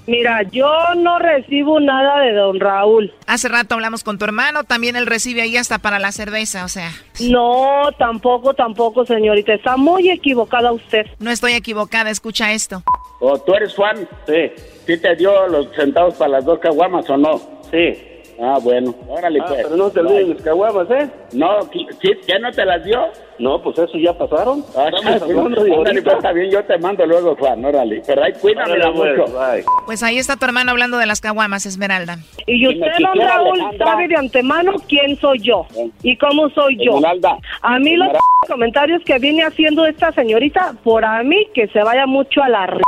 Mira, 0.07 0.43
yo 0.43 0.71
no 0.97 1.17
recibo 1.19 1.79
nada 1.79 2.19
de 2.21 2.33
don 2.33 2.59
Raúl. 2.59 3.11
Hace 3.25 3.49
rato 3.49 3.75
hablamos 3.75 4.03
con 4.03 4.17
tu 4.17 4.25
hermano, 4.25 4.63
también 4.63 4.95
él 4.95 5.07
recibe 5.07 5.41
ahí 5.41 5.57
hasta 5.57 5.79
para 5.79 5.99
la 5.99 6.11
cerveza, 6.11 6.63
o 6.63 6.67
sea. 6.67 6.91
No, 7.19 7.89
tampoco, 7.97 8.53
tampoco, 8.53 9.05
señorita. 9.05 9.53
Está 9.53 9.77
muy 9.77 10.09
equivocada 10.09 10.71
usted. 10.71 11.07
No 11.19 11.31
estoy 11.31 11.53
equivocada, 11.53 12.09
escucha 12.09 12.53
esto. 12.53 12.83
¿O 13.19 13.37
tú 13.39 13.53
eres 13.55 13.73
Juan? 13.73 14.07
Sí. 14.27 14.51
¿Sí 14.85 15.01
te 15.01 15.15
dio 15.15 15.47
los 15.47 15.73
centavos 15.75 16.13
para 16.15 16.31
las 16.31 16.45
dos 16.45 16.59
caguamas 16.59 17.09
o 17.09 17.17
no? 17.17 17.41
Sí. 17.71 18.14
Ah, 18.41 18.57
bueno. 18.61 18.93
Órale, 19.07 19.39
Ah, 19.41 19.45
pues. 19.47 19.63
pero 19.63 19.77
no 19.77 19.89
te 19.89 19.99
olvides 20.01 20.27
mis 20.27 20.41
caguamas, 20.41 20.89
¿eh? 20.91 21.09
No, 21.33 21.59
¿qui- 21.71 21.87
¿sí? 22.01 22.11
¿ya 22.27 22.37
no 22.39 22.51
te 22.51 22.65
las 22.65 22.83
dio? 22.83 22.99
No, 23.39 23.61
pues 23.61 23.77
eso 23.79 23.97
ya 23.97 24.13
pasaron. 24.17 24.63
Ah, 24.75 24.89
órale, 24.93 26.01
pues 26.01 26.15
está 26.15 26.31
bien, 26.33 26.51
yo 26.51 26.63
te 26.63 26.77
mando 26.77 27.05
luego, 27.05 27.35
Juan, 27.37 27.63
órale. 27.63 28.01
Pero 28.05 28.23
ahí 28.23 28.33
cuídamela 28.33 28.89
Órale, 28.89 29.15
pues, 29.15 29.29
mucho. 29.31 29.39
Pues 29.85 30.03
ahí 30.03 30.17
está 30.17 30.35
tu 30.35 30.45
hermano 30.45 30.71
hablando 30.71 30.97
de 30.97 31.05
las 31.05 31.21
caguamas, 31.21 31.65
Esmeralda. 31.65 32.17
Y 32.45 32.67
usted, 32.67 32.87
don 32.99 33.19
Raúl, 33.25 33.59
sabe 33.77 34.07
de 34.07 34.15
antemano 34.17 34.73
quién 34.87 35.15
soy 35.17 35.39
yo 35.39 35.65
y 36.03 36.17
cómo 36.17 36.49
soy 36.49 36.77
yo. 36.83 36.95
Esmeralda. 36.95 37.37
A 37.61 37.79
mí 37.79 37.95
los 37.95 38.09
comentarios 38.49 39.01
que 39.05 39.17
viene 39.19 39.43
haciendo 39.43 39.85
esta 39.85 40.11
señorita, 40.11 40.73
por 40.83 41.03
a 41.05 41.23
mí 41.23 41.47
que 41.53 41.67
se 41.69 41.81
vaya 41.83 42.05
mucho 42.05 42.41
a 42.43 42.49
la 42.49 42.63
r... 42.65 42.81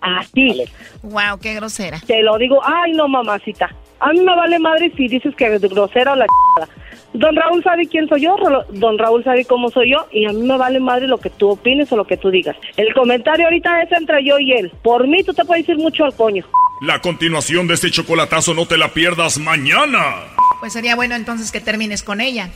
Así. 0.00 0.64
Wow, 1.02 1.38
qué 1.42 1.54
grosera. 1.54 1.98
Te 2.06 2.22
lo 2.22 2.38
digo, 2.38 2.60
ay 2.64 2.92
no 2.92 3.08
mamacita. 3.08 3.68
A 4.00 4.12
mí 4.12 4.20
me 4.20 4.34
vale 4.34 4.58
madre 4.58 4.92
si 4.96 5.08
dices 5.08 5.34
que 5.34 5.46
eres 5.46 5.62
grosera 5.62 6.12
o 6.12 6.16
la 6.16 6.26
chingada. 6.26 6.74
Don 7.14 7.34
Raúl 7.34 7.62
sabe 7.62 7.86
quién 7.86 8.06
soy 8.08 8.22
yo, 8.22 8.36
don 8.70 8.98
Raúl 8.98 9.24
sabe 9.24 9.44
cómo 9.44 9.70
soy 9.70 9.92
yo 9.92 10.06
y 10.12 10.26
a 10.26 10.32
mí 10.32 10.42
me 10.42 10.58
vale 10.58 10.78
madre 10.78 11.08
lo 11.08 11.18
que 11.18 11.30
tú 11.30 11.48
opines 11.50 11.90
o 11.90 11.96
lo 11.96 12.04
que 12.06 12.16
tú 12.16 12.30
digas. 12.30 12.54
El 12.76 12.92
comentario 12.94 13.46
ahorita 13.46 13.82
es 13.82 13.92
entre 13.92 14.22
yo 14.24 14.38
y 14.38 14.52
él. 14.52 14.70
Por 14.82 15.08
mí 15.08 15.24
tú 15.24 15.32
te 15.32 15.44
puedes 15.44 15.68
ir 15.68 15.78
mucho 15.78 16.04
al 16.04 16.14
coño. 16.14 16.44
La 16.80 17.00
continuación 17.00 17.66
de 17.66 17.74
este 17.74 17.90
chocolatazo 17.90 18.54
no 18.54 18.66
te 18.66 18.76
la 18.76 18.88
pierdas 18.88 19.38
mañana. 19.38 20.14
Pues 20.60 20.72
sería 20.72 20.94
bueno 20.96 21.16
entonces 21.16 21.50
que 21.50 21.60
termines 21.60 22.02
con 22.02 22.20
ella. 22.20 22.50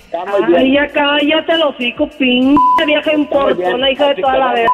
Ay, 0.55 0.73
ya 0.73 0.87
cállate 0.89 1.57
los 1.57 1.75
hocico, 1.75 2.09
pinche 2.19 2.87
vieja 2.87 3.13
importona, 3.13 3.91
hija 3.91 4.09
de 4.09 4.23
toda 4.23 4.39
la 4.39 4.53
verga. 4.53 4.73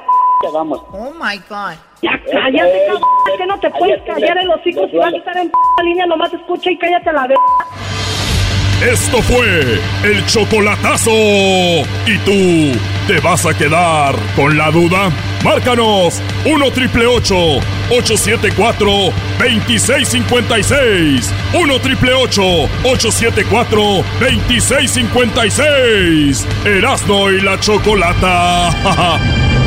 Vamos. 0.52 0.82
Oh 0.92 1.12
my 1.14 1.38
God. 1.48 1.76
Ya 2.02 2.20
cállate, 2.30 2.78
cabrón, 2.86 3.02
que 3.38 3.46
no 3.46 3.58
te 3.58 3.70
puedes 3.70 4.00
callar 4.02 4.38
el 4.38 4.50
hocico 4.50 4.86
si 4.88 4.96
vas 4.96 5.12
a 5.12 5.16
estar 5.16 5.36
en 5.36 5.48
p 5.48 5.54
línea, 5.84 6.06
nomás 6.06 6.32
escucha 6.32 6.70
y 6.70 6.78
cállate 6.78 7.12
la 7.12 7.26
verga. 7.26 7.42
Esto 8.80 9.20
fue 9.22 9.80
el 10.04 10.24
chocolatazo. 10.26 11.10
¿Y 11.10 12.16
tú 12.24 12.78
te 13.08 13.18
vas 13.18 13.44
a 13.44 13.52
quedar 13.52 14.14
con 14.36 14.56
la 14.56 14.70
duda? 14.70 15.10
Márcanos 15.42 16.22
1 16.44 16.70
triple 16.70 17.06
874 17.06 18.86
2656. 19.40 21.34
1 21.54 21.80
triple 21.80 22.14
874 22.14 23.82
2656. 24.20 26.46
Erasno 26.64 27.32
y 27.32 27.40
la 27.40 27.58
chocolata. 27.58 28.70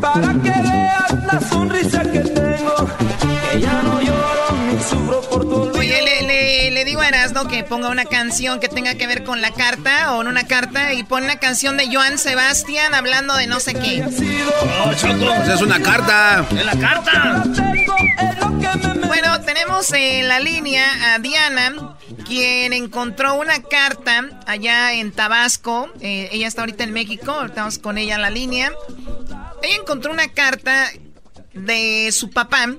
para 0.00 0.32
que 0.42 0.50
veas 0.62 1.24
la 1.24 1.40
sonrisa 1.48 2.02
que 2.02 2.20
tengo. 2.20 2.90
Que 3.52 3.60
ya 3.60 3.82
no 3.82 4.00
lloro 4.00 4.56
ni 4.66 4.82
sufro 4.82 5.20
por 5.22 5.42
tu 5.42 5.54
olvido. 5.54 5.78
Oye, 5.78 6.02
le, 6.02 6.22
le- 6.26 6.70
le 6.70 6.84
digo 6.84 7.00
a 7.00 7.08
Erasno 7.08 7.48
que 7.48 7.64
ponga 7.64 7.88
una 7.88 8.04
canción 8.04 8.60
que 8.60 8.68
tenga 8.68 8.94
que 8.96 9.06
ver 9.06 9.24
con 9.24 9.40
la 9.40 9.50
carta 9.50 10.12
o 10.14 10.20
en 10.20 10.28
una 10.28 10.46
carta 10.46 10.92
y 10.92 11.02
pone 11.04 11.24
una 11.26 11.36
canción 11.38 11.76
de 11.76 11.92
Joan 11.92 12.18
Sebastián 12.18 12.94
hablando 12.94 13.34
de 13.34 13.46
no 13.46 13.60
sé 13.60 13.72
qué. 13.74 14.04
Oh, 14.84 14.92
Choco. 14.94 15.32
es 15.52 15.62
una 15.62 15.80
carta. 15.80 16.44
¡Es 16.50 16.64
la 16.66 16.76
carta! 16.76 17.44
Bueno, 19.06 19.40
tenemos 19.42 19.90
en 19.92 20.28
la 20.28 20.40
línea 20.40 21.14
a 21.14 21.18
Diana, 21.18 21.96
quien 22.26 22.72
encontró 22.72 23.34
una 23.36 23.62
carta 23.62 24.24
allá 24.46 24.92
en 24.92 25.12
Tabasco. 25.12 25.88
Eh, 26.00 26.28
ella 26.32 26.46
está 26.48 26.62
ahorita 26.62 26.84
en 26.84 26.92
México, 26.92 27.44
estamos 27.44 27.78
con 27.78 27.96
ella 27.96 28.16
en 28.16 28.22
la 28.22 28.30
línea. 28.30 28.72
Ella 29.66 29.78
encontró 29.80 30.12
una 30.12 30.28
carta 30.28 30.92
de 31.52 32.10
su 32.12 32.30
papá, 32.30 32.72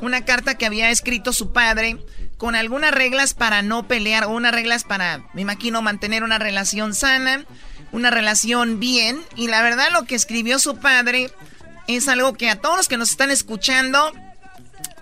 una 0.00 0.24
carta 0.24 0.56
que 0.56 0.64
había 0.64 0.90
escrito 0.90 1.34
su 1.34 1.52
padre 1.52 1.98
con 2.38 2.54
algunas 2.54 2.92
reglas 2.92 3.34
para 3.34 3.60
no 3.60 3.86
pelear, 3.86 4.24
o 4.24 4.30
unas 4.30 4.54
reglas 4.54 4.84
para, 4.84 5.28
me 5.34 5.42
imagino, 5.42 5.82
mantener 5.82 6.24
una 6.24 6.38
relación 6.38 6.94
sana, 6.94 7.44
una 7.92 8.08
relación 8.08 8.80
bien. 8.80 9.20
Y 9.36 9.48
la 9.48 9.60
verdad 9.60 9.90
lo 9.92 10.04
que 10.04 10.14
escribió 10.14 10.58
su 10.58 10.78
padre 10.78 11.30
es 11.86 12.08
algo 12.08 12.32
que 12.32 12.48
a 12.48 12.58
todos 12.58 12.78
los 12.78 12.88
que 12.88 12.96
nos 12.96 13.10
están 13.10 13.30
escuchando 13.30 14.10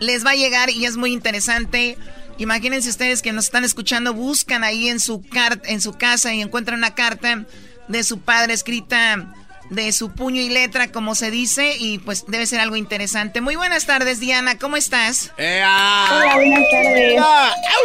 les 0.01 0.27
va 0.27 0.31
a 0.31 0.37
llegar 0.37 0.71
y 0.71 0.87
es 0.87 0.97
muy 0.97 1.13
interesante. 1.13 1.97
Imagínense 2.39 2.91
ustedes 2.91 3.23
que 3.23 3.33
nos 3.33 3.45
están 3.45 3.63
escuchando, 3.63 4.13
buscan 4.13 4.65
ahí 4.65 4.89
en 4.89 4.99
su, 4.99 5.25
en 5.67 5.81
su 5.81 5.93
casa 5.93 6.35
y 6.35 6.41
encuentran 6.41 6.79
una 6.79 6.97
carta 6.97 7.45
de 7.87 8.03
su 8.03 8.19
padre 8.19 8.55
escrita 8.55 9.33
de 9.71 9.93
su 9.93 10.13
puño 10.13 10.41
y 10.41 10.49
letra, 10.49 10.91
como 10.93 11.15
se 11.15 11.31
dice, 11.31 11.75
y 11.79 11.99
pues 11.99 12.25
debe 12.27 12.47
ser 12.47 12.61
algo 12.61 12.77
interesante. 12.77 13.41
Muy 13.41 13.57
buenas 13.57 13.87
tardes, 13.87 14.21
Diana, 14.21 14.59
¿cómo 14.59 14.77
estás? 14.77 15.33
Hola, 15.37 16.33
buenas 16.35 16.65
tardes. 16.71 17.21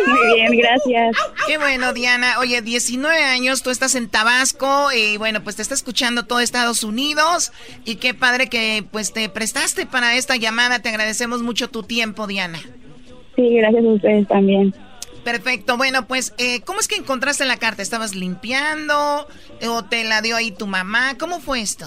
Muy 0.08 0.36
bien, 0.36 0.58
gracias. 0.58 1.18
Qué 1.48 1.58
bueno, 1.58 1.94
Diana. 1.94 2.40
Oye, 2.40 2.62
19 2.62 3.24
años, 3.24 3.64
tú 3.64 3.70
estás 3.70 3.96
en 3.96 4.10
Tabasco 4.10 4.92
y 4.92 5.18
bueno, 5.18 5.44
pues 5.44 5.56
te 5.56 5.62
está 5.62 5.74
escuchando 5.74 6.26
todo 6.26 6.40
Estados 6.40 6.84
Unidos 6.84 7.52
y 7.86 7.96
qué 7.96 8.14
padre 8.14 8.48
que 8.48 8.84
pues 8.92 9.14
te 9.14 9.30
prestaste 9.30 9.86
para 9.86 10.16
esta 10.16 10.36
llamada. 10.36 10.80
Te 10.80 10.90
agradecemos 10.90 11.42
mucho 11.42 11.70
tu 11.70 11.84
tiempo, 11.84 12.28
Diana. 12.28 12.60
Sí, 13.36 13.56
gracias 13.56 13.84
a 13.84 13.88
ustedes 13.88 14.28
también. 14.28 14.74
Perfecto. 15.24 15.78
Bueno, 15.78 16.06
pues, 16.08 16.34
eh, 16.38 16.62
¿cómo 16.66 16.80
es 16.80 16.88
que 16.88 16.96
encontraste 16.96 17.46
la 17.46 17.58
carta? 17.58 17.82
¿Estabas 17.82 18.16
limpiando 18.16 19.28
o 19.70 19.84
te 19.84 20.04
la 20.04 20.22
dio 20.22 20.36
ahí 20.36 20.52
tu 20.52 20.68
mamá? 20.68 21.18
¿Cómo 21.18 21.40
fue 21.40 21.62
esto? 21.62 21.86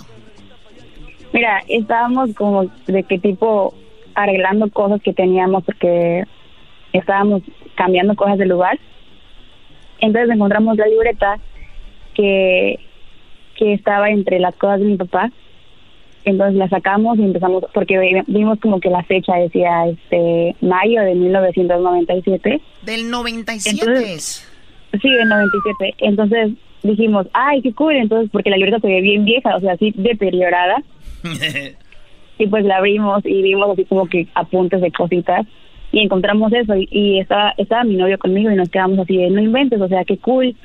Mira, 1.32 1.62
estábamos 1.68 2.34
como 2.34 2.64
de 2.86 3.02
qué 3.02 3.18
tipo 3.18 3.74
arreglando 4.14 4.70
cosas 4.70 5.02
que 5.02 5.12
teníamos 5.12 5.64
porque 5.64 6.24
estábamos 6.92 7.42
cambiando 7.74 8.14
cosas 8.14 8.38
de 8.38 8.46
lugar. 8.46 8.78
Entonces 10.00 10.34
encontramos 10.34 10.76
la 10.78 10.86
libreta 10.86 11.38
que, 12.14 12.80
que 13.56 13.74
estaba 13.74 14.08
entre 14.10 14.38
las 14.40 14.54
cosas 14.56 14.80
de 14.80 14.86
mi 14.86 14.96
papá 14.96 15.30
entonces 16.26 16.56
la 16.56 16.68
sacamos 16.68 17.18
y 17.18 17.22
empezamos, 17.22 17.64
porque 17.72 18.22
vimos 18.26 18.58
como 18.60 18.80
que 18.80 18.90
la 18.90 19.02
fecha 19.04 19.36
decía 19.36 19.86
este 19.86 20.56
mayo 20.60 21.00
de 21.02 21.14
1997. 21.14 22.60
¿Del 22.82 23.10
97? 23.10 24.18
sí, 24.18 25.10
del 25.10 25.28
97. 25.28 25.94
Entonces 25.98 26.50
dijimos, 26.82 27.26
ay, 27.32 27.62
qué 27.62 27.72
cool, 27.72 27.96
entonces, 27.96 28.28
porque 28.32 28.50
la 28.50 28.56
libreta 28.56 28.80
se 28.80 28.88
ve 28.88 29.00
bien 29.00 29.24
vieja, 29.24 29.56
o 29.56 29.60
sea, 29.60 29.74
así 29.74 29.92
deteriorada. 29.96 30.82
y 32.38 32.46
pues 32.48 32.64
la 32.64 32.78
abrimos 32.78 33.24
y 33.24 33.42
vimos 33.42 33.70
así 33.70 33.84
como 33.84 34.08
que 34.08 34.26
apuntes 34.34 34.80
de 34.80 34.92
cositas 34.92 35.46
y 35.92 36.00
encontramos 36.00 36.52
eso 36.52 36.74
y, 36.76 37.20
estaba, 37.20 37.54
estaba 37.56 37.84
mi 37.84 37.96
novio 37.96 38.18
conmigo 38.18 38.50
y 38.50 38.56
nos 38.56 38.68
quedamos 38.68 38.98
así 38.98 39.16
de 39.16 39.30
no 39.30 39.40
inventes, 39.40 39.80
o 39.80 39.88
sea, 39.88 40.04
qué 40.04 40.18
cool 40.18 40.56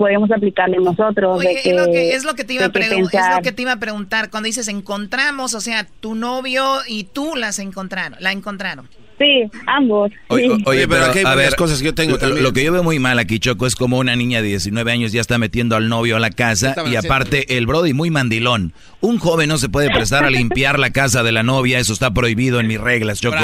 podemos 0.00 0.30
aplicarle 0.30 0.78
nosotros. 0.78 1.44
es, 1.44 1.76
lo 1.76 1.84
que, 1.84 2.14
es, 2.14 2.24
lo 2.24 2.34
que 2.34 2.42
te 2.42 2.54
iba 2.54 2.64
a 2.64 2.68
es 2.68 3.36
lo 3.36 3.42
que 3.42 3.52
te 3.52 3.60
iba 3.60 3.72
a 3.72 3.76
preguntar. 3.76 4.30
Cuando 4.30 4.46
dices 4.46 4.66
encontramos, 4.68 5.52
o 5.52 5.60
sea, 5.60 5.86
tu 6.00 6.14
novio 6.14 6.78
y 6.88 7.04
tú 7.04 7.36
las 7.36 7.58
encontraron, 7.58 8.16
la 8.18 8.32
encontraron. 8.32 8.88
Sí, 9.20 9.50
ambos. 9.66 10.10
Oye, 10.28 10.88
pero, 10.88 11.04
aquí 11.04 11.18
hay 11.18 11.36
ver, 11.36 11.54
cosas 11.54 11.80
que 11.80 11.84
yo 11.84 11.94
tengo 11.94 12.16
también. 12.16 12.42
Lo 12.42 12.54
que 12.54 12.64
yo 12.64 12.72
veo 12.72 12.82
muy 12.82 12.98
mal 12.98 13.18
aquí, 13.18 13.38
Choco, 13.38 13.66
es 13.66 13.76
como 13.76 13.98
una 13.98 14.16
niña 14.16 14.40
de 14.40 14.48
19 14.48 14.90
años 14.90 15.12
ya 15.12 15.20
está 15.20 15.36
metiendo 15.36 15.76
al 15.76 15.90
novio 15.90 16.16
a 16.16 16.20
la 16.20 16.30
casa 16.30 16.74
y 16.90 16.96
aparte 16.96 17.58
el 17.58 17.66
Brody 17.66 17.92
muy 17.92 18.10
mandilón. 18.10 18.72
Un 19.02 19.18
joven 19.18 19.50
no 19.50 19.58
se 19.58 19.68
puede 19.68 19.90
prestar 19.90 20.24
a 20.24 20.30
limpiar 20.30 20.78
la 20.78 20.88
casa 20.88 21.22
de 21.22 21.32
la 21.32 21.42
novia, 21.42 21.78
eso 21.78 21.92
está 21.92 22.14
prohibido 22.14 22.60
en 22.60 22.66
mis 22.66 22.80
reglas, 22.80 23.20
Choco. 23.20 23.36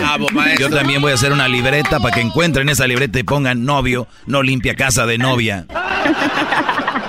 yo 0.59 0.71
también 0.71 1.03
voy 1.03 1.13
a 1.13 1.15
hacer 1.15 1.33
una 1.33 1.47
libreta 1.47 2.01
para 2.01 2.15
que 2.15 2.23
encuentren 2.23 2.71
esa 2.71 2.87
libreta 2.87 3.19
y 3.19 3.23
pongan 3.23 3.67
novio, 3.67 4.07
no 4.27 4.43
limpia 4.43 4.75
casa 4.75 5.05
de 5.05 5.19
novia. 5.19 5.67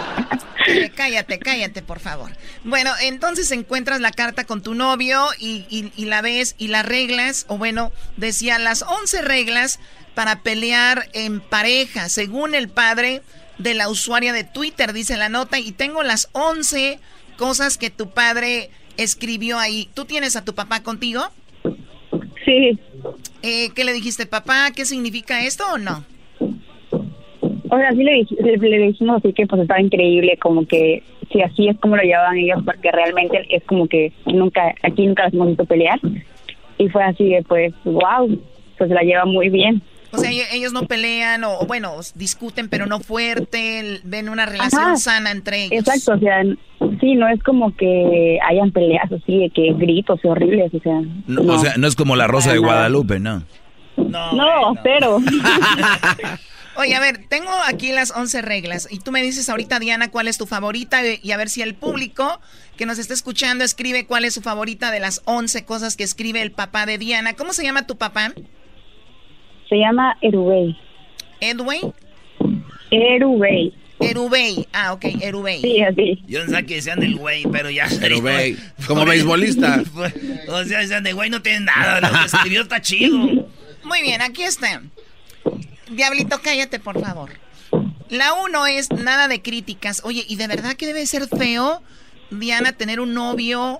cállate, 0.95 1.39
cállate, 1.39 1.81
por 1.81 1.99
favor. 1.99 2.31
Bueno, 2.63 2.91
entonces 3.01 3.51
encuentras 3.51 3.99
la 4.01 4.11
carta 4.11 4.45
con 4.45 4.61
tu 4.61 4.73
novio 4.73 5.27
y, 5.39 5.91
la 6.05 6.21
ves 6.21 6.55
y 6.57 6.67
las 6.67 6.85
reglas, 6.85 7.45
o 7.47 7.57
bueno, 7.57 7.91
decía 8.15 8.59
las 8.59 8.81
11 8.83 9.21
reglas 9.21 9.79
para 10.15 10.41
pelear 10.41 11.09
en 11.13 11.41
pareja, 11.41 12.09
según 12.09 12.55
el 12.55 12.69
padre 12.69 13.21
de 13.57 13.73
la 13.73 13.89
usuaria 13.89 14.33
de 14.33 14.43
Twitter, 14.43 14.93
dice 14.93 15.17
la 15.17 15.29
nota, 15.29 15.59
y 15.59 15.71
tengo 15.71 16.03
las 16.03 16.29
11 16.33 16.99
cosas 17.37 17.77
que 17.77 17.89
tu 17.89 18.11
padre 18.11 18.69
escribió 18.97 19.59
ahí. 19.59 19.89
¿Tú 19.93 20.05
tienes 20.05 20.35
a 20.35 20.43
tu 20.43 20.55
papá 20.55 20.81
contigo? 20.81 21.29
Sí. 22.45 22.79
Eh, 23.41 23.69
¿Qué 23.75 23.83
le 23.83 23.93
dijiste, 23.93 24.25
papá? 24.25 24.71
¿Qué 24.71 24.85
significa 24.85 25.43
esto 25.45 25.65
o 25.71 25.77
no? 25.77 26.05
O 27.69 27.77
sea, 27.77 27.91
sí 27.91 28.03
le, 28.03 28.25
le, 28.57 28.77
dijimos 28.79 29.17
así 29.17 29.33
que 29.33 29.45
pues 29.45 29.61
estaba 29.61 29.81
increíble, 29.81 30.37
como 30.37 30.65
que 30.65 31.03
si 31.31 31.41
así 31.41 31.67
es 31.67 31.77
como 31.79 31.95
lo 31.95 32.03
llevaban 32.03 32.37
ellos, 32.37 32.61
porque 32.63 32.91
realmente 32.91 33.45
es 33.49 33.63
como 33.63 33.87
que 33.87 34.11
nunca, 34.25 34.73
aquí 34.83 35.05
nunca 35.05 35.25
les 35.25 35.33
hemos 35.33 35.47
visto 35.49 35.65
pelear. 35.65 35.99
Y 36.77 36.89
fue 36.89 37.03
así 37.03 37.29
de 37.29 37.43
pues, 37.43 37.73
wow, 37.83 38.39
pues 38.77 38.89
la 38.89 39.01
lleva 39.01 39.25
muy 39.25 39.49
bien. 39.49 39.81
O 40.11 40.17
sea, 40.17 40.31
ellos 40.31 40.71
no 40.71 40.83
pelean 40.83 41.43
o, 41.43 41.65
bueno, 41.67 41.95
discuten, 42.15 42.69
pero 42.69 42.85
no 42.85 42.99
fuerte, 42.99 43.99
ven 44.03 44.29
una 44.29 44.45
relación 44.45 44.97
sana 44.97 45.31
entre 45.31 45.65
ellos. 45.65 45.79
Exacto, 45.79 46.13
o 46.13 46.19
sea, 46.19 46.43
sí, 47.01 47.15
no 47.15 47.27
es 47.27 47.43
como 47.43 47.75
que 47.75 48.39
hayan 48.47 48.71
peleas 48.71 49.11
así, 49.11 49.37
de 49.37 49.49
que 49.49 49.73
gritos 49.73 50.19
horribles, 50.23 50.73
o 50.73 50.79
sea. 50.79 51.01
No, 51.27 51.53
O 51.53 51.59
sea, 51.59 51.75
no 51.77 51.87
es 51.87 51.95
como 51.95 52.15
la 52.15 52.27
Rosa 52.27 52.53
de 52.53 52.59
Guadalupe, 52.59 53.19
¿no? 53.19 53.43
No, 53.97 54.33
no 54.33 54.75
cero. 54.83 55.19
Oye, 56.77 56.93
a 56.93 56.99
ver, 56.99 57.25
tengo 57.27 57.49
aquí 57.65 57.91
las 57.91 58.11
11 58.11 58.43
reglas 58.43 58.87
y 58.91 58.99
tú 58.99 59.11
me 59.11 59.23
dices 59.23 59.49
ahorita, 59.49 59.79
Diana, 59.79 60.11
cuál 60.11 60.27
es 60.27 60.37
tu 60.37 60.45
favorita 60.45 61.01
y 61.05 61.31
a 61.31 61.37
ver 61.37 61.49
si 61.49 61.63
el 61.63 61.73
público 61.73 62.39
que 62.77 62.85
nos 62.85 62.99
está 62.99 63.15
escuchando 63.15 63.63
escribe 63.63 64.05
cuál 64.05 64.25
es 64.25 64.35
su 64.35 64.41
favorita 64.41 64.91
de 64.91 64.99
las 64.99 65.23
11 65.25 65.65
cosas 65.65 65.97
que 65.97 66.03
escribe 66.03 66.39
el 66.43 66.51
papá 66.51 66.85
de 66.85 66.99
Diana. 66.99 67.33
¿Cómo 67.33 67.51
se 67.51 67.63
llama 67.63 67.87
tu 67.87 67.97
papá? 67.97 68.31
Se 69.67 69.75
llama 69.75 70.17
Erubey. 70.21 70.77
¿Edway? 71.41 71.81
Erubey. 72.91 73.73
Erubey. 73.99 74.67
Ah, 74.71 74.93
ok, 74.93 75.05
Erubey. 75.19 75.61
Sí, 75.61 75.81
así. 75.81 76.23
Yo 76.27 76.45
no 76.45 76.55
sé 76.55 76.65
que 76.67 76.79
sean 76.83 76.99
del 76.99 77.15
güey, 77.15 77.43
pero 77.51 77.71
ya. 77.71 77.87
Erubey. 78.03 78.55
Como 78.87 79.03
beisbolista. 79.03 79.81
o 80.47 80.63
sea, 80.63 80.85
sean 80.85 81.03
de 81.03 81.13
güey 81.13 81.31
no 81.31 81.41
tienen 81.41 81.65
nada. 81.65 82.01
Lo 82.01 82.19
que 82.19 82.25
escribió 82.25 82.61
está 82.61 82.79
chido. 82.81 83.17
Muy 83.83 84.01
bien, 84.03 84.21
aquí 84.21 84.43
está. 84.43 84.83
Diablito, 85.89 86.39
cállate, 86.43 86.79
por 86.79 86.99
favor. 87.01 87.29
La 88.09 88.33
uno 88.33 88.65
es 88.65 88.91
nada 88.91 89.27
de 89.27 89.41
críticas. 89.41 90.01
Oye, 90.05 90.23
¿y 90.27 90.35
de 90.37 90.47
verdad 90.47 90.75
que 90.75 90.85
debe 90.85 91.05
ser 91.05 91.27
feo, 91.27 91.81
Diana, 92.31 92.71
tener 92.71 92.99
un 92.99 93.13
novio 93.13 93.79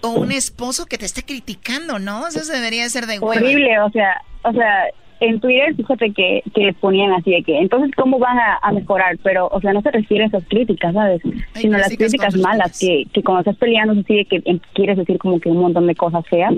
o 0.00 0.08
un 0.10 0.32
esposo 0.32 0.86
que 0.86 0.98
te 0.98 1.06
esté 1.06 1.22
criticando, 1.22 1.98
no? 1.98 2.28
Eso 2.28 2.52
debería 2.52 2.88
ser 2.88 3.06
de 3.06 3.18
hueva. 3.18 3.40
Horrible, 3.40 3.80
o 3.80 3.90
sea, 3.90 4.20
o 4.42 4.52
sea, 4.52 4.84
en 5.20 5.40
Twitter, 5.40 5.74
fíjate 5.74 6.12
que, 6.12 6.42
que 6.54 6.72
ponían 6.74 7.12
así 7.12 7.30
de 7.30 7.42
que, 7.42 7.58
entonces, 7.58 7.90
¿cómo 7.96 8.18
van 8.18 8.36
a, 8.38 8.72
mejorar? 8.72 9.16
Pero, 9.22 9.48
o 9.48 9.60
sea, 9.60 9.72
no 9.72 9.80
se 9.82 9.90
refiere 9.90 10.24
a 10.24 10.26
esas 10.28 10.44
críticas, 10.44 10.92
¿sabes? 10.92 11.22
Sino 11.54 11.78
las 11.78 11.88
críticas 11.96 12.36
malas, 12.36 12.78
que, 12.78 13.04
que 13.12 13.22
cuando 13.22 13.40
estás 13.40 13.56
peleando, 13.56 14.00
así 14.00 14.14
de 14.14 14.24
que 14.26 14.42
quieres 14.74 14.98
decir 14.98 15.18
como 15.18 15.40
que 15.40 15.48
un 15.48 15.58
montón 15.58 15.86
de 15.86 15.94
cosas 15.94 16.26
feas. 16.28 16.54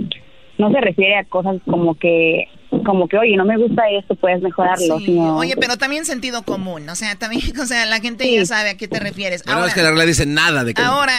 No 0.58 0.70
se 0.70 0.80
refiere 0.80 1.16
a 1.16 1.24
cosas 1.24 1.60
como 1.64 1.94
que 1.96 2.48
como 2.84 3.08
que, 3.08 3.16
oye, 3.16 3.36
no 3.36 3.44
me 3.44 3.56
gusta 3.56 3.82
esto, 3.90 4.14
puedes 4.16 4.42
mejorarlo. 4.42 4.96
Oye, 5.36 5.56
pero 5.56 5.76
también 5.76 6.04
sentido 6.04 6.42
común, 6.42 6.88
o 6.88 6.94
sea, 6.94 7.16
también, 7.16 7.58
o 7.60 7.66
sea, 7.66 7.86
la 7.86 8.00
gente 8.00 8.30
ya 8.30 8.44
sabe 8.44 8.70
a 8.70 8.76
qué 8.76 8.88
te 8.88 9.00
refieres. 9.00 9.42
Pero 9.42 9.56
ahora, 9.56 9.68
es 9.68 9.74
que 9.74 9.82
la 9.82 9.90
regla 9.90 10.04
dice 10.04 10.26
nada 10.26 10.64
de 10.64 10.74
que... 10.74 10.82
Ahora, 10.82 11.14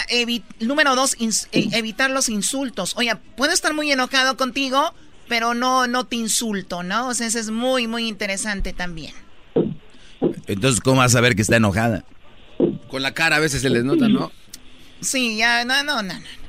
número 0.59 0.95
dos, 0.95 1.15
e, 1.19 1.69
evitar 1.77 2.09
los 2.09 2.29
insultos. 2.29 2.95
Oye, 2.97 3.13
puedo 3.35 3.53
estar 3.53 3.73
muy 3.73 3.91
enojado 3.91 4.37
contigo, 4.37 4.93
pero 5.27 5.53
no, 5.53 5.87
no 5.87 6.05
te 6.05 6.15
insulto, 6.15 6.83
¿no? 6.83 7.07
O 7.07 7.13
sea, 7.13 7.27
eso 7.27 7.39
es 7.39 7.49
muy, 7.49 7.87
muy 7.87 8.07
interesante 8.07 8.73
también. 8.73 9.13
Entonces, 10.47 10.81
¿cómo 10.81 10.97
vas 10.97 11.11
a 11.11 11.17
saber 11.17 11.35
que 11.35 11.41
está 11.41 11.57
enojada? 11.57 12.05
Con 12.89 13.01
la 13.01 13.13
cara 13.13 13.37
a 13.37 13.39
veces 13.39 13.61
se 13.61 13.69
les 13.69 13.83
nota, 13.83 14.07
¿no? 14.07 14.31
Sí, 15.01 15.37
ya, 15.37 15.65
no, 15.65 15.83
no, 15.83 16.01
no, 16.01 16.13
no. 16.13 16.46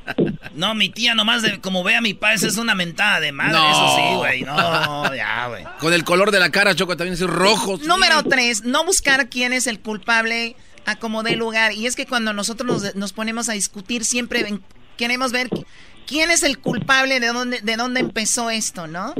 No, 0.54 0.74
mi 0.74 0.88
tía 0.88 1.14
nomás 1.14 1.42
de 1.42 1.60
como 1.60 1.84
ve 1.84 1.94
a 1.96 2.00
mi 2.00 2.14
padre, 2.14 2.36
es 2.46 2.56
una 2.56 2.74
mentada 2.74 3.20
de 3.20 3.32
madre, 3.32 3.52
No. 3.52 3.70
eso 3.70 3.96
sí, 3.96 4.16
güey. 4.16 4.42
No, 4.42 5.14
ya, 5.14 5.46
güey. 5.48 5.64
Con 5.78 5.92
el 5.92 6.04
color 6.04 6.30
de 6.30 6.40
la 6.40 6.50
cara, 6.50 6.74
Choco, 6.74 6.96
también 6.96 7.14
es 7.14 7.20
rojo. 7.20 7.78
Número 7.84 8.22
tres, 8.24 8.64
no 8.64 8.84
buscar 8.84 9.28
quién 9.28 9.52
es 9.52 9.66
el 9.66 9.80
culpable 9.80 10.56
a 10.86 10.96
como 10.96 11.22
dé 11.22 11.36
lugar. 11.36 11.72
Y 11.72 11.86
es 11.86 11.94
que 11.96 12.06
cuando 12.06 12.32
nosotros 12.32 12.82
nos, 12.82 12.94
nos 12.96 13.12
ponemos 13.12 13.48
a 13.48 13.52
discutir, 13.52 14.04
siempre 14.04 14.42
ven- 14.42 14.62
queremos 14.96 15.32
ver 15.32 15.48
qui- 15.50 15.64
quién 16.06 16.30
es 16.30 16.42
el 16.42 16.58
culpable, 16.58 17.20
de 17.20 17.28
dónde, 17.28 17.60
de 17.60 17.76
dónde 17.76 18.00
empezó 18.00 18.50
esto, 18.50 18.86
¿no? 18.86 19.14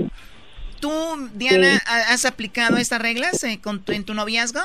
¿Tú, 0.81 1.29
Diana, 1.35 1.83
has 2.09 2.25
aplicado 2.25 2.77
estas 2.77 3.01
reglas 3.03 3.43
eh, 3.45 3.61
con 3.61 3.81
tu- 3.83 3.93
en 3.93 4.05
tu 4.05 4.15
noviazgo? 4.15 4.61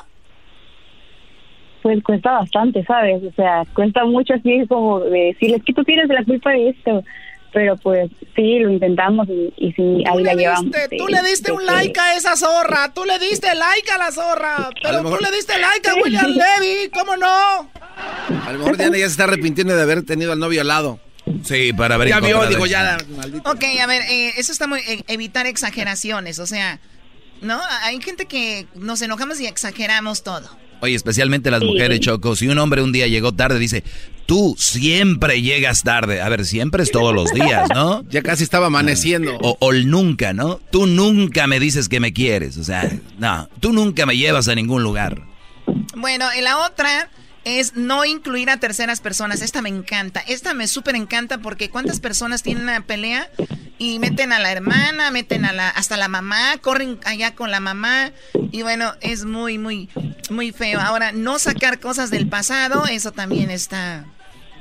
Pues 1.83 2.01
cuesta 2.01 2.31
bastante, 2.31 2.83
¿sabes? 2.85 3.21
O 3.23 3.31
sea, 3.35 3.63
cuesta 3.75 4.03
mucho 4.05 4.33
así 4.33 4.65
como 4.67 5.01
de 5.01 5.33
decirles 5.33 5.61
que 5.65 5.73
tú 5.73 5.83
tienes 5.83 6.07
la 6.07 6.23
culpa 6.23 6.49
de 6.51 6.69
esto. 6.69 7.03
Pero 7.51 7.77
pues 7.77 8.09
sí, 8.35 8.57
lo 8.57 8.71
intentamos 8.71 9.27
y, 9.29 9.53
y 9.57 9.73
sí, 9.73 10.03
ahí 10.11 10.23
la 10.23 10.33
llevamos. 10.33 10.71
tú 10.97 11.07
le 11.07 11.21
diste 11.21 11.51
de 11.51 11.57
un 11.57 11.63
like 11.67 11.99
a 11.99 12.15
esa 12.15 12.35
zorra, 12.35 12.91
tú 12.95 13.05
le 13.05 13.19
diste 13.19 13.45
like 13.53 13.91
a 13.91 13.99
la 13.99 14.11
zorra, 14.11 14.69
pero 14.81 14.97
tú 14.97 15.03
mejor- 15.03 15.21
le 15.21 15.29
diste 15.35 15.53
like 15.59 15.87
a 15.87 15.93
William 15.93 16.25
Levy, 16.31 16.89
¿cómo 16.91 17.15
no? 17.15 17.27
A 17.27 18.51
lo 18.53 18.57
mejor 18.57 18.75
Diana 18.77 18.97
ya 18.97 19.05
se 19.05 19.11
está 19.11 19.25
arrepintiendo 19.25 19.75
de 19.75 19.83
haber 19.83 20.03
tenido 20.03 20.31
al 20.31 20.39
novio 20.39 20.61
al 20.61 20.67
lado. 20.67 20.99
Sí, 21.43 21.73
para 21.73 21.97
ver 21.97 22.07
Ya 22.07 22.19
vio, 22.21 22.43
digo, 22.47 22.65
ya, 22.65 22.97
maldito. 23.15 23.47
Ok, 23.51 23.63
a 23.79 23.85
ver, 23.85 24.01
eh, 24.09 24.31
eso 24.37 24.51
está 24.51 24.65
muy... 24.65 24.79
eh, 24.79 25.03
evitar 25.07 25.45
exageraciones, 25.45 26.39
o 26.39 26.47
sea, 26.47 26.79
¿no? 27.41 27.61
Hay 27.83 28.01
gente 28.01 28.25
que 28.25 28.65
nos 28.73 28.99
enojamos 29.03 29.39
y 29.39 29.45
exageramos 29.45 30.23
todo. 30.23 30.49
Oye, 30.83 30.95
especialmente 30.95 31.49
las 31.49 31.61
Sí. 31.61 31.65
mujeres, 31.65 32.01
Choco. 32.01 32.35
Si 32.35 32.45
un 32.49 32.57
hombre 32.59 32.81
un 32.81 32.91
día 32.91 33.07
llegó 33.07 33.31
tarde, 33.31 33.57
dice, 33.57 33.85
tú 34.25 34.53
siempre 34.57 35.41
llegas 35.41 35.81
tarde. 35.83 36.19
A 36.21 36.27
ver, 36.27 36.43
siempre 36.43 36.83
es 36.83 36.91
todos 36.91 37.15
los 37.15 37.31
días, 37.31 37.69
¿no? 37.73 38.03
Ya 38.09 38.21
casi 38.21 38.43
estaba 38.43 38.67
amaneciendo. 38.67 39.37
O, 39.41 39.55
o 39.61 39.71
el 39.71 39.89
nunca, 39.89 40.33
¿no? 40.33 40.59
Tú 40.71 40.85
nunca 40.85 41.47
me 41.47 41.61
dices 41.61 41.87
que 41.87 42.01
me 42.01 42.11
quieres. 42.11 42.57
O 42.57 42.65
sea, 42.65 42.91
no, 43.17 43.47
tú 43.61 43.71
nunca 43.71 44.05
me 44.05 44.17
llevas 44.17 44.49
a 44.49 44.55
ningún 44.55 44.83
lugar. 44.83 45.23
Bueno, 45.95 46.25
y 46.37 46.41
la 46.41 46.57
otra 46.65 47.09
es 47.45 47.75
no 47.75 48.05
incluir 48.05 48.49
a 48.49 48.57
terceras 48.57 49.01
personas. 49.01 49.41
Esta 49.41 49.61
me 49.61 49.69
encanta. 49.69 50.21
Esta 50.21 50.53
me 50.53 50.67
súper 50.67 50.95
encanta 50.95 51.39
porque 51.39 51.69
cuántas 51.69 51.99
personas 51.99 52.43
tienen 52.43 52.63
una 52.63 52.81
pelea 52.81 53.29
y 53.77 53.99
meten 53.99 54.31
a 54.31 54.39
la 54.39 54.51
hermana, 54.51 55.11
meten 55.11 55.45
a 55.45 55.51
la, 55.51 55.69
hasta 55.69 55.97
la 55.97 56.07
mamá, 56.07 56.57
corren 56.61 56.99
allá 57.05 57.35
con 57.35 57.51
la 57.51 57.59
mamá. 57.59 58.11
Y 58.51 58.61
bueno, 58.61 58.93
es 59.01 59.25
muy, 59.25 59.57
muy, 59.57 59.89
muy 60.29 60.51
feo. 60.51 60.79
Ahora, 60.79 61.11
no 61.11 61.39
sacar 61.39 61.79
cosas 61.79 62.09
del 62.09 62.27
pasado, 62.27 62.85
eso 62.85 63.11
también 63.11 63.49
está 63.51 64.05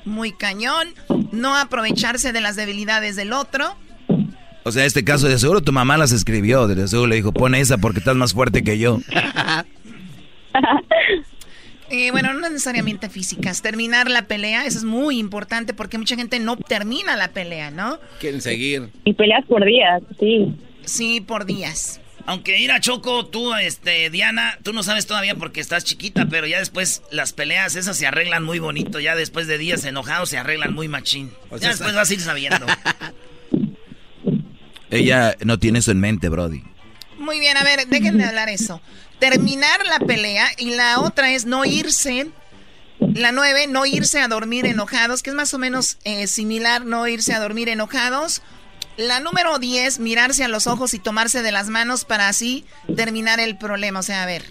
muy 0.04 0.32
cañón. 0.32 0.88
No 1.30 1.56
aprovecharse 1.56 2.32
de 2.32 2.40
las 2.40 2.56
debilidades 2.56 3.16
del 3.16 3.32
otro. 3.32 3.76
O 4.64 4.70
sea, 4.70 4.84
este 4.84 5.04
caso 5.04 5.28
de 5.28 5.38
seguro 5.38 5.60
tu 5.60 5.72
mamá 5.72 5.96
las 5.96 6.12
escribió. 6.12 6.68
De 6.68 6.86
seguro 6.88 7.08
le 7.08 7.16
dijo, 7.16 7.32
pon 7.32 7.54
esa 7.54 7.78
porque 7.78 7.98
estás 7.98 8.16
más 8.16 8.32
fuerte 8.32 8.62
que 8.62 8.78
yo. 8.78 9.00
Eh, 11.92 12.10
bueno, 12.10 12.32
no 12.32 12.40
necesariamente 12.40 13.10
físicas. 13.10 13.60
Terminar 13.60 14.10
la 14.10 14.22
pelea, 14.22 14.64
eso 14.64 14.78
es 14.78 14.84
muy 14.84 15.18
importante 15.18 15.74
porque 15.74 15.98
mucha 15.98 16.16
gente 16.16 16.40
no 16.40 16.56
termina 16.56 17.16
la 17.16 17.28
pelea, 17.28 17.70
¿no? 17.70 18.00
Quieren 18.18 18.40
seguir. 18.40 18.88
Y 19.04 19.12
peleas 19.12 19.44
por 19.44 19.62
días, 19.62 20.02
sí. 20.18 20.54
Sí, 20.86 21.20
por 21.20 21.44
días. 21.44 22.00
Aunque 22.24 22.58
ir 22.58 22.72
a 22.72 22.80
Choco, 22.80 23.26
tú, 23.26 23.54
este, 23.54 24.08
Diana, 24.08 24.56
tú 24.62 24.72
no 24.72 24.82
sabes 24.82 25.06
todavía 25.06 25.34
porque 25.34 25.60
estás 25.60 25.84
chiquita, 25.84 26.28
pero 26.30 26.46
ya 26.46 26.60
después 26.60 27.02
las 27.10 27.34
peleas 27.34 27.76
esas 27.76 27.98
se 27.98 28.06
arreglan 28.06 28.42
muy 28.42 28.58
bonito. 28.58 28.98
Ya 28.98 29.14
después 29.14 29.46
de 29.46 29.58
días 29.58 29.84
enojados 29.84 30.30
se 30.30 30.38
arreglan 30.38 30.72
muy 30.72 30.88
machín. 30.88 31.30
O 31.50 31.58
ya 31.58 31.68
después 31.68 31.94
vas 31.94 32.08
a 32.08 32.14
ir 32.14 32.20
sabiendo. 32.20 32.64
Ella 34.90 35.36
no 35.44 35.58
tiene 35.58 35.80
eso 35.80 35.90
en 35.90 36.00
mente, 36.00 36.30
Brody. 36.30 36.62
Muy 37.18 37.38
bien, 37.38 37.58
a 37.58 37.64
ver, 37.64 37.86
déjenme 37.86 38.24
hablar 38.24 38.48
eso. 38.48 38.80
Terminar 39.22 39.86
la 39.86 40.04
pelea 40.04 40.48
y 40.58 40.74
la 40.74 40.98
otra 40.98 41.30
es 41.30 41.46
no 41.46 41.64
irse. 41.64 42.26
La 42.98 43.30
nueve, 43.30 43.68
no 43.68 43.86
irse 43.86 44.20
a 44.20 44.26
dormir 44.26 44.66
enojados, 44.66 45.22
que 45.22 45.30
es 45.30 45.36
más 45.36 45.54
o 45.54 45.58
menos 45.58 45.98
eh, 46.02 46.26
similar, 46.26 46.84
no 46.84 47.06
irse 47.06 47.32
a 47.32 47.38
dormir 47.38 47.68
enojados. 47.68 48.42
La 48.96 49.20
número 49.20 49.60
10, 49.60 50.00
mirarse 50.00 50.42
a 50.42 50.48
los 50.48 50.66
ojos 50.66 50.92
y 50.94 50.98
tomarse 50.98 51.42
de 51.42 51.52
las 51.52 51.68
manos 51.68 52.04
para 52.04 52.26
así 52.28 52.64
terminar 52.96 53.38
el 53.38 53.56
problema. 53.56 54.00
O 54.00 54.02
sea, 54.02 54.24
a 54.24 54.26
ver, 54.26 54.42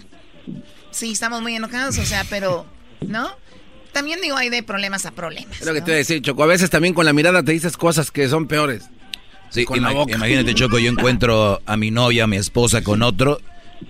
sí, 0.90 1.12
estamos 1.12 1.42
muy 1.42 1.54
enojados, 1.54 1.98
o 1.98 2.04
sea, 2.06 2.24
pero, 2.30 2.64
¿no? 3.06 3.30
También 3.92 4.22
digo, 4.22 4.38
hay 4.38 4.48
de 4.48 4.62
problemas 4.62 5.04
a 5.04 5.10
problemas. 5.10 5.60
Es 5.60 5.66
lo 5.66 5.74
que 5.74 5.82
te 5.82 5.90
iba 5.90 5.96
a 5.96 5.98
decir, 5.98 6.22
Choco. 6.22 6.44
A 6.44 6.46
veces 6.46 6.70
también 6.70 6.94
con 6.94 7.04
la 7.04 7.12
mirada 7.12 7.42
te 7.42 7.52
dices 7.52 7.76
cosas 7.76 8.10
que 8.10 8.26
son 8.26 8.48
peores. 8.48 8.84
Sí, 9.50 9.66
Con 9.66 9.82
la 9.82 9.90
boca. 9.90 10.14
imagínate, 10.14 10.54
Choco, 10.54 10.78
yo 10.78 10.90
encuentro 10.90 11.60
a 11.66 11.76
mi 11.76 11.90
novia, 11.90 12.24
a 12.24 12.26
mi 12.26 12.38
esposa 12.38 12.82
con 12.82 13.02
otro, 13.02 13.38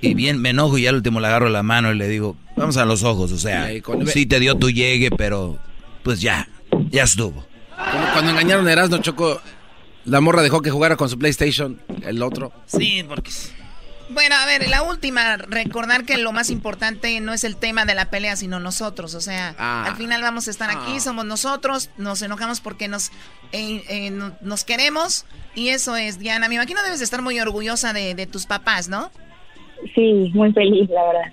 y 0.00 0.14
bien 0.14 0.40
me 0.40 0.50
enojo 0.50 0.78
y 0.78 0.86
al 0.86 0.96
último 0.96 1.20
le 1.20 1.26
agarro 1.26 1.48
la 1.48 1.62
mano 1.62 1.92
y 1.92 1.96
le 1.96 2.08
digo, 2.08 2.36
vamos 2.56 2.76
a 2.76 2.84
los 2.84 3.02
ojos, 3.02 3.32
o 3.32 3.38
sea, 3.38 3.68
Sí, 4.12 4.26
te 4.26 4.40
dio 4.40 4.56
tu 4.56 4.70
llegue, 4.70 5.10
pero 5.10 5.58
pues 6.02 6.20
ya, 6.20 6.48
ya 6.90 7.04
estuvo. 7.04 7.46
Cuando 8.12 8.30
engañaron 8.30 8.66
a 8.68 8.72
Erasmo, 8.72 8.98
Choco, 8.98 9.40
la 10.04 10.20
morra 10.20 10.42
dejó 10.42 10.62
que 10.62 10.70
jugara 10.70 10.96
con 10.96 11.08
su 11.08 11.18
PlayStation, 11.18 11.80
el 12.02 12.22
otro. 12.22 12.52
Sí, 12.66 13.04
porque... 13.08 13.30
Bueno, 14.10 14.34
a 14.36 14.44
ver, 14.44 14.68
la 14.68 14.82
última, 14.82 15.38
recordar 15.38 16.04
que 16.04 16.18
lo 16.18 16.32
más 16.32 16.50
importante 16.50 17.18
no 17.20 17.32
es 17.32 17.44
el 17.44 17.56
tema 17.56 17.86
de 17.86 17.94
la 17.94 18.10
pelea, 18.10 18.36
sino 18.36 18.60
nosotros. 18.60 19.14
O 19.14 19.22
sea, 19.22 19.54
Ah. 19.58 19.84
al 19.86 19.96
final 19.96 20.20
vamos 20.20 20.48
a 20.48 20.50
estar 20.50 20.68
aquí, 20.70 21.00
somos 21.00 21.24
nosotros, 21.24 21.88
nos 21.96 22.20
enojamos 22.20 22.60
porque 22.60 22.88
nos, 22.88 23.10
eh, 23.52 23.82
eh, 23.88 24.10
no- 24.10 24.36
nos 24.42 24.64
queremos. 24.64 25.24
Y 25.54 25.68
eso 25.68 25.96
es, 25.96 26.18
Diana. 26.18 26.48
Me 26.50 26.56
imagino 26.56 26.82
debes 26.82 26.98
de 26.98 27.06
estar 27.06 27.22
muy 27.22 27.40
orgullosa 27.40 27.94
de, 27.94 28.14
de 28.14 28.26
tus 28.26 28.44
papás, 28.44 28.88
¿no? 28.88 29.10
Sí, 29.94 30.30
muy 30.34 30.52
feliz, 30.52 30.88
la 30.90 31.04
verdad. 31.04 31.32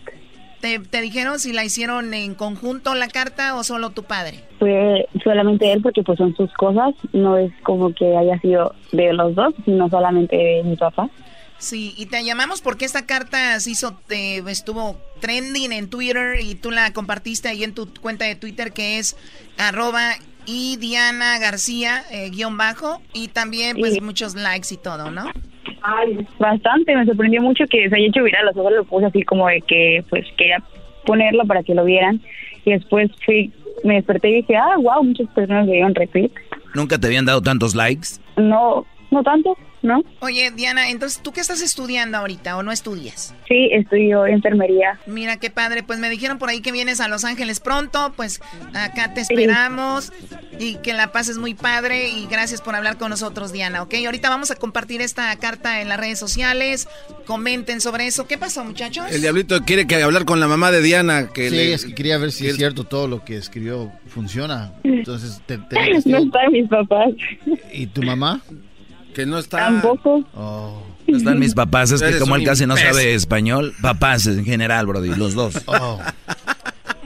¿Te, 0.62 0.80
te 0.80 1.00
dijeron 1.02 1.40
si 1.40 1.54
la 1.54 1.64
hicieron 1.64 2.14
en 2.14 2.36
conjunto 2.36 2.94
la 2.94 3.08
carta 3.08 3.56
o 3.56 3.64
solo 3.64 3.92
tu 3.92 4.04
padre? 4.04 4.42
Fue 4.60 5.08
solamente 5.24 5.72
él 5.72 5.82
porque 5.82 6.04
pues 6.04 6.18
son 6.18 6.36
sus 6.36 6.52
cosas, 6.54 6.94
no 7.14 7.38
es 7.38 7.52
como 7.64 7.94
que 7.94 8.18
haya 8.18 8.38
sido 8.42 8.76
de 8.92 9.14
los 9.14 9.36
dos, 9.36 9.54
sino 9.64 9.88
solamente 9.90 10.36
de 10.36 10.64
mi 10.64 10.76
papá. 10.76 11.10
Sí, 11.60 11.94
y 11.98 12.08
te 12.08 12.24
llamamos 12.26 12.62
porque 12.62 12.84
esta 12.86 13.06
carta 13.06 13.58
se 13.62 13.72
hizo, 13.72 14.00
eh, 14.10 14.42
estuvo 14.48 14.98
trending 15.22 15.72
en 15.72 15.90
Twitter 15.90 16.40
y 16.42 16.56
tú 16.56 16.72
la 16.72 16.92
compartiste 16.94 17.48
ahí 17.50 17.64
en 17.64 17.74
tu 17.74 17.88
cuenta 18.02 18.26
de 18.26 18.36
Twitter 18.36 18.72
que 18.74 18.98
es 19.00 19.16
arroba 19.58 20.12
y 20.46 20.78
Diana 20.78 21.38
García 21.40 22.04
eh, 22.12 22.30
guion 22.32 22.58
bajo 22.58 23.02
y 23.14 23.28
también 23.30 23.78
pues 23.78 23.94
Sí. 23.94 24.02
muchos 24.02 24.36
likes 24.36 24.74
y 24.74 24.78
todo, 24.78 25.12
¿no? 25.12 25.26
Bastante, 26.38 26.96
me 26.96 27.06
sorprendió 27.06 27.42
mucho 27.42 27.66
que 27.70 27.90
se 27.90 27.96
haya 27.96 28.08
hecho 28.08 28.24
viral, 28.24 28.46
los 28.46 28.58
ojos 28.58 28.74
lo 28.74 28.84
puse 28.84 29.06
así 29.06 29.24
como 29.24 29.48
de 29.48 29.62
que 29.62 30.04
pues 30.10 30.26
quería 30.38 30.62
ponerlo 31.06 31.46
para 31.46 31.64
que 31.64 31.74
lo 31.74 31.86
vieran 31.86 32.22
y 32.66 32.72
después 32.72 33.10
fui, 33.26 33.52
me 33.84 33.96
desperté 33.96 34.30
y 34.30 34.36
dije, 34.36 34.58
ah, 34.58 34.76
wow, 34.78 35.04
muchas 35.04 35.28
personas 35.30 35.66
le 35.66 35.74
dieron 35.74 35.96
retweet. 35.96 36.32
¿Nunca 36.76 36.98
te 36.98 37.08
habían 37.08 37.26
dado 37.26 37.42
tantos 37.42 37.76
likes? 37.76 38.20
No, 38.38 38.86
no 39.12 39.24
tanto, 39.24 39.58
¿no? 39.82 40.04
Oye, 40.20 40.52
Diana, 40.52 40.90
entonces, 40.90 41.22
¿tú 41.24 41.32
qué 41.32 41.42
estás 41.42 41.62
estudiando 41.62 42.18
ahorita 42.18 42.58
o 42.58 42.64
no 42.64 42.72
estudias? 42.72 43.34
Sí, 43.48 43.70
estudio 43.72 44.26
enfermería. 44.26 45.00
Mira 45.08 45.38
qué 45.38 45.50
padre, 45.50 45.84
pues 45.84 46.00
me 46.00 46.10
dijeron 46.10 46.38
por 46.38 46.50
ahí 46.50 46.62
que 46.62 46.72
vienes 46.72 47.00
a 47.02 47.08
Los 47.08 47.26
Ángeles 47.26 47.60
pronto, 47.60 48.14
pues 48.16 48.42
acá 48.74 49.14
te 49.14 49.22
esperamos 49.22 50.12
y 50.60 50.76
que 50.78 50.94
la 50.94 51.12
pases 51.12 51.38
muy 51.38 51.54
padre 51.54 52.10
y 52.10 52.28
gracias 52.28 52.62
por 52.62 52.76
hablar 52.76 52.98
con 52.98 53.10
nosotros, 53.10 53.52
Diana, 53.54 53.82
¿ok? 53.84 53.96
Ahorita 54.06 54.30
vamos 54.30 54.52
a 54.52 54.56
compartir 54.56 55.02
esta 55.02 55.36
carta 55.38 55.82
en 55.82 55.90
las 55.90 56.00
redes 56.00 56.20
sociales, 56.20 56.88
comenten 57.26 57.82
sobre 57.82 58.08
eso. 58.08 58.28
¿Qué 58.28 58.38
pasó, 58.38 58.64
muchachos? 58.66 59.06
El 59.12 59.22
diablito 59.22 59.62
quiere 59.64 59.88
que 59.88 60.02
hablar 60.02 60.26
con 60.26 60.40
la 60.40 60.48
mamá 60.48 60.72
de 60.72 60.82
Diana. 60.82 61.30
Que 61.34 61.50
sí, 61.50 61.56
le- 61.56 61.74
es 61.74 61.86
que 61.86 61.96
quería 61.96 62.18
ver 62.18 62.32
si 62.32 62.48
es 62.48 62.56
cierto 62.58 62.84
todo 62.84 63.08
lo 63.08 63.24
que 63.24 63.38
escribió 63.38 63.92
funciona. 64.08 64.74
Entonces, 64.84 65.42
te, 65.46 65.58
te- 65.58 65.76
No 66.06 66.18
están 66.18 66.52
mis 66.52 66.68
papás. 66.68 67.10
¿y 67.74 67.88
tu 67.88 68.02
mamá? 68.04 68.42
Que 69.14 69.26
no 69.26 69.40
está. 69.40 69.57
Tampoco. 69.57 70.23
Oh. 70.36 70.84
No 71.07 71.18
están 71.18 71.40
mis 71.40 71.56
papás, 71.56 71.91
es 71.91 72.02
que 72.02 72.19
como 72.19 72.36
él 72.36 72.44
casi 72.44 72.68
no 72.68 72.77
sabe 72.77 73.15
español, 73.15 73.73
papás 73.81 74.27
en 74.27 74.45
general, 74.45 74.86
Brody, 74.86 75.15
los 75.15 75.34
dos. 75.34 75.56
Oh. 75.65 75.99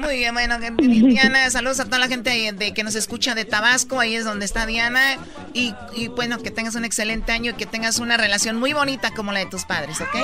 Muy 0.03 0.17
bien, 0.17 0.33
bueno, 0.33 0.57
Diana, 0.77 1.49
saludos 1.49 1.79
a 1.79 1.85
toda 1.85 1.99
la 1.99 2.07
gente 2.07 2.29
de, 2.29 2.51
de 2.51 2.73
que 2.73 2.83
nos 2.83 2.95
escucha 2.95 3.35
de 3.35 3.45
Tabasco, 3.45 3.99
ahí 3.99 4.15
es 4.15 4.25
donde 4.25 4.45
está 4.45 4.65
Diana. 4.65 5.17
Y, 5.53 5.73
y, 5.95 6.07
bueno, 6.09 6.39
que 6.39 6.51
tengas 6.51 6.75
un 6.75 6.83
excelente 6.83 7.31
año 7.31 7.51
y 7.51 7.53
que 7.53 7.65
tengas 7.65 7.99
una 7.99 8.17
relación 8.17 8.57
muy 8.57 8.73
bonita 8.73 9.11
como 9.11 9.31
la 9.31 9.39
de 9.39 9.45
tus 9.45 9.63
padres, 9.65 10.01
¿ok? 10.01 10.15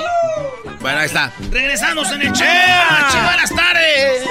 Bueno, 0.80 0.98
ahí 0.98 1.06
está. 1.06 1.32
Regresamos 1.50 2.10
en 2.12 2.22
el 2.22 2.32
Chea. 2.32 3.08
Che, 3.10 3.22
buenas 3.22 3.54
tardes. 3.54 4.22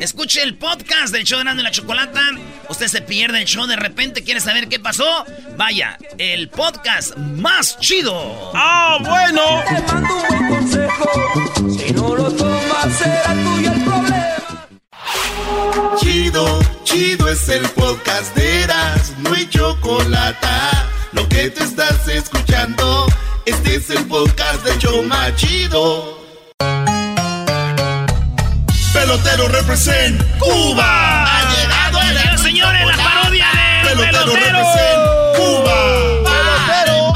Escuche 0.00 0.42
el 0.42 0.56
podcast 0.56 1.12
del 1.12 1.24
show 1.24 1.38
de 1.38 1.44
Nando 1.44 1.62
y 1.62 1.64
la 1.64 1.70
Chocolata. 1.70 2.20
Usted 2.68 2.88
se 2.88 3.02
pierde 3.02 3.40
el 3.40 3.44
show 3.46 3.66
de 3.66 3.76
repente, 3.76 4.22
quiere 4.24 4.40
saber 4.40 4.68
qué 4.68 4.80
pasó. 4.80 5.24
Vaya, 5.56 5.98
el 6.18 6.48
podcast 6.48 7.16
más 7.16 7.78
chido. 7.78 8.52
¡Ah, 8.54 8.98
bueno! 9.00 9.62
Te 9.68 9.92
mando 9.92 10.14
un 10.14 10.28
buen 10.28 10.48
consejo. 10.48 11.74
Si 11.78 11.92
no 11.92 12.14
lo 12.14 12.30
tomas, 12.32 13.03
será 13.04 13.32
tuyo 13.44 13.72
el 13.72 13.84
problema. 13.84 14.24
Chido, 16.00 16.60
Chido 16.84 17.28
es 17.28 17.48
el 17.48 17.68
podcast 17.70 18.34
de 18.34 18.62
Eras, 18.62 19.12
no 19.18 19.32
hay 19.34 19.46
chocolate. 19.48 20.46
Lo 21.12 21.28
que 21.28 21.50
te 21.50 21.62
estás 21.64 22.08
escuchando, 22.08 23.06
este 23.46 23.76
es 23.76 23.90
el 23.90 24.04
podcast 24.06 24.64
de 24.64 24.78
Choma 24.78 25.34
Chido. 25.36 26.18
Pelotero 28.92 29.48
represent 29.48 30.22
Cuba. 30.38 31.24
Ha 31.24 31.54
llegado 31.54 32.00
el 32.00 32.16
Señores, 32.16 32.40
señores, 32.40 32.86
la 32.86 33.04
parodia 33.04 33.46
de 33.82 33.88
Pelotero, 33.90 34.32
Pelotero. 34.32 34.46
represent 34.46 35.00
Cuba. 35.36 35.76
Pelotero, 36.64 37.14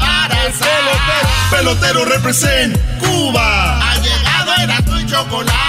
Pelotero 1.49 2.05
represent 2.05 2.77
Cuba. 2.99 3.79
Ha 3.91 3.95
llegado 3.97 4.53
Erasmo 4.61 4.99
y 4.99 5.05
chocolate. 5.05 5.68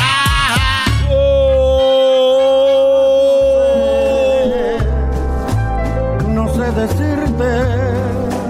No 6.28 6.52
sé 6.54 6.72
decirte. 6.72 7.44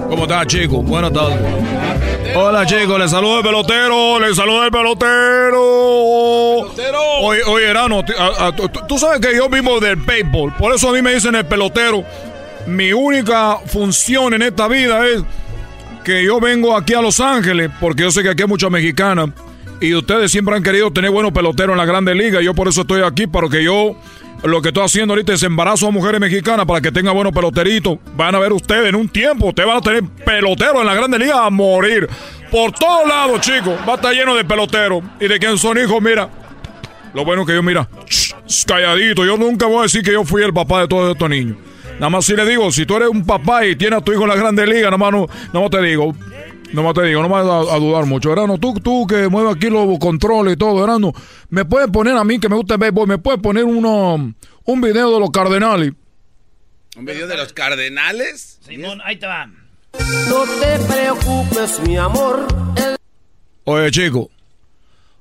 ¿Cómo 0.08 0.22
estás, 0.24 0.46
chicos? 0.46 0.84
Buenas 0.84 1.12
tardes. 1.12 1.38
Hola, 2.34 2.64
chicos. 2.66 2.98
Les 2.98 3.10
saluda 3.10 3.38
el 3.38 3.42
pelotero. 3.44 4.18
Les 4.20 4.36
saluda 4.36 4.64
el 4.66 4.70
pelotero. 4.70 5.62
Oye, 7.24 7.42
oye, 7.46 7.66
Erano, 7.68 8.02
tú- 8.04 8.68
tú 8.88 8.98
sabes 8.98 9.20
que 9.20 9.36
yo 9.36 9.48
vivo 9.48 9.78
del 9.78 9.96
béisbol. 9.96 10.54
Por 10.54 10.74
eso 10.74 10.88
a 10.88 10.92
mí 10.92 11.02
me 11.02 11.14
dicen 11.14 11.34
el 11.34 11.44
pelotero. 11.44 12.02
Mi 12.66 12.92
única 12.92 13.58
función 13.66 14.34
en 14.34 14.42
esta 14.42 14.68
vida 14.68 15.06
es 15.06 15.22
que 16.04 16.24
yo 16.24 16.40
vengo 16.40 16.76
aquí 16.76 16.94
a 16.94 17.02
Los 17.02 17.20
Ángeles, 17.20 17.70
porque 17.80 18.02
yo 18.02 18.10
sé 18.10 18.22
que 18.22 18.30
aquí 18.30 18.42
hay 18.42 18.48
muchas 18.48 18.70
mexicanas. 18.70 19.30
Y 19.80 19.94
ustedes 19.94 20.30
siempre 20.30 20.54
han 20.54 20.62
querido 20.62 20.92
tener 20.92 21.10
buenos 21.10 21.32
peloteros 21.32 21.74
en 21.74 21.78
la 21.78 21.84
Grande 21.84 22.14
Liga. 22.14 22.40
Y 22.40 22.44
yo 22.44 22.54
por 22.54 22.68
eso 22.68 22.82
estoy 22.82 23.02
aquí, 23.02 23.26
para 23.26 23.48
que 23.48 23.64
yo 23.64 23.96
lo 24.44 24.60
que 24.62 24.68
estoy 24.68 24.84
haciendo 24.84 25.14
ahorita 25.14 25.32
es 25.32 25.42
embarazo 25.42 25.88
a 25.88 25.90
mujeres 25.90 26.20
mexicanas 26.20 26.66
para 26.66 26.80
que 26.80 26.90
tengan 26.92 27.14
buenos 27.14 27.32
peloteritos. 27.32 27.98
Van 28.16 28.34
a 28.34 28.38
ver 28.38 28.52
ustedes 28.52 28.88
en 28.88 28.94
un 28.94 29.08
tiempo, 29.08 29.48
ustedes 29.48 29.68
van 29.68 29.78
a 29.78 29.80
tener 29.80 30.04
peloteros 30.24 30.80
en 30.80 30.86
la 30.86 30.94
Grande 30.94 31.18
Liga 31.18 31.46
a 31.46 31.50
morir. 31.50 32.08
Por 32.50 32.72
todos 32.72 33.08
lados, 33.08 33.40
chicos. 33.40 33.74
Va 33.88 33.92
a 33.92 33.96
estar 33.96 34.12
lleno 34.12 34.34
de 34.34 34.44
peloteros. 34.44 35.02
Y 35.20 35.28
de 35.28 35.38
quien 35.38 35.58
son 35.58 35.78
hijos, 35.78 36.00
mira. 36.02 36.28
Lo 37.14 37.24
bueno 37.24 37.44
que 37.44 37.54
yo, 37.54 37.62
mira, 37.62 37.88
calladito. 38.66 39.24
Yo 39.24 39.36
nunca 39.36 39.66
voy 39.66 39.80
a 39.80 39.82
decir 39.82 40.02
que 40.02 40.12
yo 40.12 40.24
fui 40.24 40.42
el 40.42 40.52
papá 40.52 40.80
de 40.80 40.88
todos 40.88 41.12
estos 41.12 41.28
niños. 41.28 41.56
Nada 42.02 42.10
más 42.10 42.24
si 42.24 42.34
le 42.34 42.44
digo, 42.44 42.72
si 42.72 42.84
tú 42.84 42.96
eres 42.96 43.10
un 43.10 43.24
papá 43.24 43.64
y 43.64 43.76
tienes 43.76 44.00
a 44.00 44.02
tu 44.02 44.12
hijo 44.12 44.22
en 44.22 44.30
la 44.30 44.34
Grande 44.34 44.66
Liga, 44.66 44.86
nada 44.86 44.98
más 44.98 45.12
no, 45.12 45.28
nada 45.52 45.60
más 45.60 45.70
te 45.70 45.80
digo. 45.82 46.12
No 46.72 46.82
más 46.82 46.94
te 46.94 47.02
digo, 47.02 47.22
no 47.22 47.28
me 47.28 47.34
vas 47.36 47.46
a, 47.46 47.76
a 47.76 47.78
dudar 47.78 48.06
mucho. 48.06 48.32
Erano, 48.32 48.58
tú, 48.58 48.74
tú 48.74 49.06
que 49.06 49.28
mueves 49.28 49.54
aquí 49.54 49.70
los 49.70 50.00
controles 50.00 50.54
y 50.54 50.56
todo, 50.56 50.82
Erano, 50.82 51.12
me 51.50 51.64
puedes 51.64 51.88
poner 51.92 52.16
a 52.16 52.24
mí 52.24 52.40
que 52.40 52.48
me 52.48 52.56
gusta 52.56 52.74
el 52.74 52.80
béisbol, 52.80 53.06
me 53.06 53.18
puedes 53.18 53.40
poner 53.40 53.62
uno, 53.62 54.34
un 54.64 54.80
video 54.80 55.14
de 55.14 55.20
los 55.20 55.30
Cardenales. 55.30 55.92
¿Un 56.96 57.04
video 57.04 57.28
de 57.28 57.36
los 57.36 57.52
cardenales? 57.52 58.58
Simón, 58.66 59.00
ahí 59.04 59.14
te 59.14 59.28
va. 59.28 59.46
No 59.46 60.42
te 60.60 60.78
preocupes, 60.92 61.78
mi 61.86 61.96
amor. 61.96 62.48
El 62.76 62.96
Oye, 63.62 63.92
chico. 63.92 64.28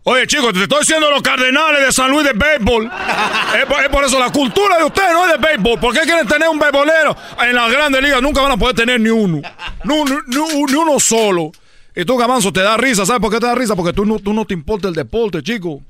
Oye, 0.03 0.26
chicos, 0.26 0.52
te 0.53 0.64
estoy 0.64 0.80
diciendo 0.80 1.11
los 1.11 1.22
cardenales 1.22 1.86
de 1.86 1.91
San 1.91 2.10
Luis 2.10 2.26
de 2.26 2.34
béisbol. 2.34 2.86
es, 3.60 3.65
por, 3.68 3.82
es 3.84 3.90
por 3.90 4.03
eso 4.03 4.18
la 4.18 4.32
cultura 4.32 4.78
de 4.80 4.84
ustedes 4.86 5.11
no 5.14 5.26
es 5.28 5.34
de 5.40 5.48
béisbol. 5.48 5.80
¿Por 5.80 5.94
qué 5.94 5.99
quieren 6.02 6.26
tener 6.28 6.49
un 6.49 6.57
beisbolero 6.57 7.15
en 7.48 7.56
las 7.56 7.72
grandes 7.72 8.02
ligas? 8.02 8.22
Nunca 8.22 8.41
van 8.41 8.52
a 8.53 8.57
poder 8.57 8.76
tener 8.76 8.99
ni 8.99 9.10
uno. 9.10 9.41
Ni, 9.84 9.94
ni- 10.28 10.76
uno 10.76 10.99
solo. 10.99 11.52
Y 11.95 12.03
tú, 12.03 12.18
Gamanzo, 12.18 12.52
te 12.52 12.61
da 12.61 12.78
risa. 12.78 13.06
¿Sabes 13.06 13.22
por 13.22 13.32
qué 13.32 13.40
te 13.40 13.45
da 13.45 13.53
risa? 13.53 13.76
Porque 13.76 13.94
tú 13.94 14.06
no, 14.06 14.18
tú 14.18 14.34
no 14.34 14.44
te 14.45 14.56
importa 14.56 14.88
el 14.88 14.95
deporte, 14.95 15.44
chico. 15.44 15.82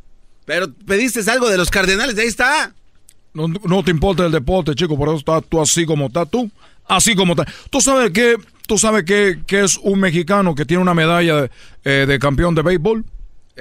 Pero 0.45 0.67
pediste 0.85 1.21
algo 1.31 1.47
de 1.49 1.57
los 1.57 1.69
cardenales, 1.69 2.17
ahí 2.17 2.27
está. 2.27 2.73
No, 3.33 3.47
no 3.47 3.83
te 3.83 3.91
importa 3.91 4.25
el 4.25 4.31
deporte, 4.33 4.75
chico. 4.75 4.97
Por 4.97 5.07
eso 5.07 5.19
estás 5.19 5.43
tú 5.47 5.61
así 5.61 5.85
como 5.85 6.07
estás 6.07 6.29
tú. 6.29 6.51
Así 6.85 7.15
como 7.15 7.31
estás. 7.33 7.47
¿Tú 7.69 7.79
sabes 7.79 8.11
qué, 8.11 8.35
tú 8.67 8.77
sabes 8.77 9.05
qué, 9.05 9.39
qué 9.47 9.63
es 9.63 9.77
un 9.77 10.01
mexicano 10.01 10.53
que 10.53 10.65
tiene 10.65 10.81
una 10.83 10.93
medalla 10.93 11.43
de, 11.43 11.51
eh, 11.85 12.05
de 12.05 12.19
campeón 12.19 12.55
de 12.55 12.61
béisbol? 12.63 13.05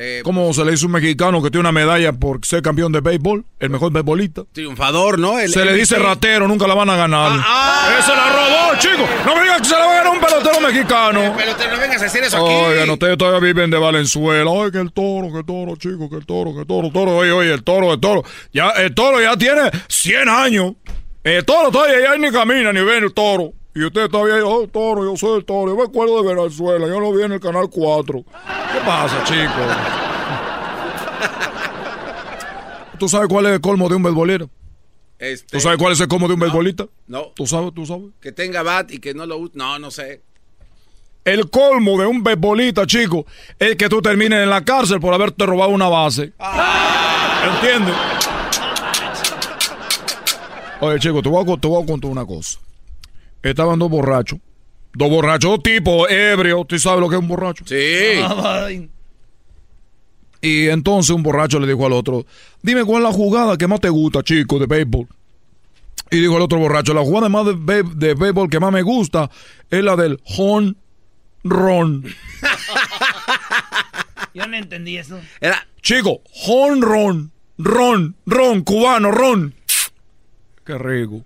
Eh, 0.02 0.22
¿Cómo 0.24 0.51
se 0.55 0.64
le 0.64 0.70
dice 0.70 0.86
un 0.86 0.93
mexicano 0.93 1.43
que 1.43 1.51
tiene 1.51 1.60
una 1.60 1.72
medalla 1.72 2.10
por 2.14 2.43
ser 2.47 2.62
campeón 2.62 2.90
de 2.90 3.02
béisbol? 3.02 3.44
El 3.59 3.68
mejor 3.68 3.93
beisbolista. 3.93 4.44
Triunfador, 4.51 5.18
¿no? 5.18 5.39
El- 5.39 5.51
se 5.52 5.62
le 5.62 5.74
dice 5.74 5.97
el- 5.97 6.02
ratero, 6.02 6.48
nunca 6.48 6.66
la 6.66 6.74
van 6.74 6.89
a 6.89 6.97
ganar. 6.97 7.32
ah. 7.44 7.97
¡Ese 7.98 8.16
la 8.16 8.32
robó, 8.32 8.78
chico! 8.78 9.06
No 9.27 9.36
me 9.36 9.43
digas 9.43 9.59
que 9.60 9.68
se 9.68 9.74
la 9.74 9.85
va 9.85 9.93
a 9.93 9.97
ganar 9.97 10.12
un 10.14 10.20
pelotero 10.20 10.60
mexicano. 10.60 11.35
Pero 11.36 11.55
te 11.55 11.68
no 11.68 11.78
vengas 11.78 12.01
a 12.01 12.05
decir 12.05 12.22
eso 12.22 12.36
aquí. 12.39 12.47
Oigan, 12.55 12.89
ustedes 12.89 13.18
todavía 13.18 13.40
viven 13.40 13.70
de 13.70 13.77
Valenzuela. 13.77 14.51
Ay, 14.64 14.70
que 14.70 14.78
el 14.78 14.90
toro, 14.90 15.31
que 15.32 15.39
el 15.40 15.44
toro, 15.44 15.77
chico, 15.77 16.09
que 16.09 16.16
el 16.16 16.24
toro, 16.24 16.55
que 16.55 16.60
el 16.60 16.66
toro, 16.66 16.90
toro. 16.90 17.16
Oye, 17.18 17.32
oye, 17.32 17.52
el 17.52 17.62
toro, 17.62 17.93
el 17.93 18.01
toro. 18.01 18.22
Ya, 18.55 18.70
el 18.70 18.94
toro 18.94 19.20
ya 19.20 19.36
tiene 19.36 19.70
100 19.89 20.31
años. 20.31 20.72
El 21.22 21.44
toro 21.44 21.70
todavía 21.70 22.01
ya 22.01 22.16
ni 22.16 22.31
camina 22.31 22.72
ni 22.72 22.81
ve 22.81 22.97
el 22.97 23.12
toro. 23.12 23.52
Y 23.74 23.84
usted 23.84 24.09
todavía, 24.09 24.44
oh, 24.44 24.66
toro, 24.66 25.05
yo 25.05 25.16
soy 25.16 25.38
el 25.38 25.44
toro. 25.44 25.72
Yo 25.72 25.76
me 25.76 25.84
acuerdo 25.84 26.22
de 26.22 26.34
Venezuela. 26.34 26.88
Yo 26.88 26.98
lo 26.98 27.12
vi 27.12 27.22
en 27.22 27.32
el 27.32 27.40
canal 27.40 27.68
4. 27.70 28.24
¿Qué 28.24 28.80
pasa, 28.84 29.22
chico? 29.24 29.52
¿Tú 32.98 33.09
sabes 33.09 33.28
cuál 33.28 33.47
es 33.47 33.52
el 33.52 33.60
colmo 33.60 33.88
de 33.88 33.94
un 33.94 34.02
beisbolero? 34.02 34.51
Este, 35.18 35.56
¿Tú 35.56 35.60
sabes 35.60 35.78
cuál 35.78 35.92
es 35.92 36.01
el 36.01 36.09
colmo 36.09 36.26
de 36.26 36.34
un 36.34 36.40
beisbolista? 36.40 36.86
No. 37.06 37.32
¿Tú 37.36 37.47
sabes? 37.47 37.72
¿Tú 37.74 37.86
sabes? 37.86 38.06
Que 38.20 38.32
tenga 38.32 38.62
bat 38.62 38.90
y 38.90 38.98
que 38.98 39.14
no 39.14 39.24
lo 39.24 39.38
use. 39.38 39.52
No, 39.55 39.78
no 39.78 39.90
sé. 39.90 40.22
El 41.24 41.48
colmo 41.51 42.01
de 42.01 42.06
un 42.06 42.24
beisbolista, 42.24 42.86
chico, 42.86 43.24
es 43.59 43.76
que 43.76 43.88
tú 43.88 44.02
termines 44.02 44.42
en 44.42 44.51
la 44.51 44.64
cárcel 44.64 44.98
por 44.98 45.14
haberte 45.14 45.47
robado 45.47 45.70
una 45.70 45.88
base. 45.88 46.32
¿Entiendes? 47.55 47.94
Oye, 50.80 50.98
chico, 50.98 51.22
te 51.22 51.28
voy, 51.28 51.42
a, 51.42 51.60
te 51.60 51.68
voy 51.68 51.82
a 51.82 51.86
contar 51.86 52.10
una 52.10 52.24
cosa. 52.24 52.59
Estaban 53.42 53.78
dos 53.78 53.90
borrachos. 53.90 54.38
Dos 54.92 55.08
borrachos, 55.08 55.50
dos 55.50 55.62
tipos 55.62 56.10
ebrios. 56.10 56.66
¿Tú 56.66 56.78
sabes 56.78 57.00
lo 57.00 57.08
que 57.08 57.14
es 57.16 57.20
un 57.22 57.28
borracho? 57.28 57.64
Sí. 57.66 58.88
Y 60.42 60.68
entonces 60.68 61.10
un 61.14 61.22
borracho 61.22 61.60
le 61.60 61.66
dijo 61.66 61.84
al 61.84 61.92
otro, 61.92 62.24
dime 62.62 62.82
cuál 62.86 63.02
es 63.02 63.08
la 63.10 63.12
jugada 63.14 63.58
que 63.58 63.66
más 63.66 63.78
te 63.78 63.90
gusta, 63.90 64.22
chico, 64.22 64.58
de 64.58 64.64
béisbol. 64.64 65.06
Y 66.10 66.18
dijo 66.18 66.36
el 66.36 66.42
otro 66.42 66.58
borracho, 66.58 66.94
la 66.94 67.02
jugada 67.02 67.28
más 67.28 67.44
de, 67.44 67.52
bé- 67.58 67.82
de 67.94 68.14
béisbol 68.14 68.48
que 68.48 68.58
más 68.58 68.72
me 68.72 68.80
gusta 68.80 69.30
es 69.70 69.84
la 69.84 69.96
del 69.96 70.18
home 70.38 70.76
run. 71.44 72.06
Yo 74.34 74.46
no 74.46 74.56
entendí 74.56 74.96
eso. 74.96 75.20
Era, 75.42 75.66
Chico, 75.82 76.22
home 76.46 76.80
run, 76.80 77.30
ron, 77.58 78.16
ron, 78.24 78.62
cubano, 78.62 79.10
ron. 79.10 79.54
Qué 80.64 80.78
rico. 80.78 81.22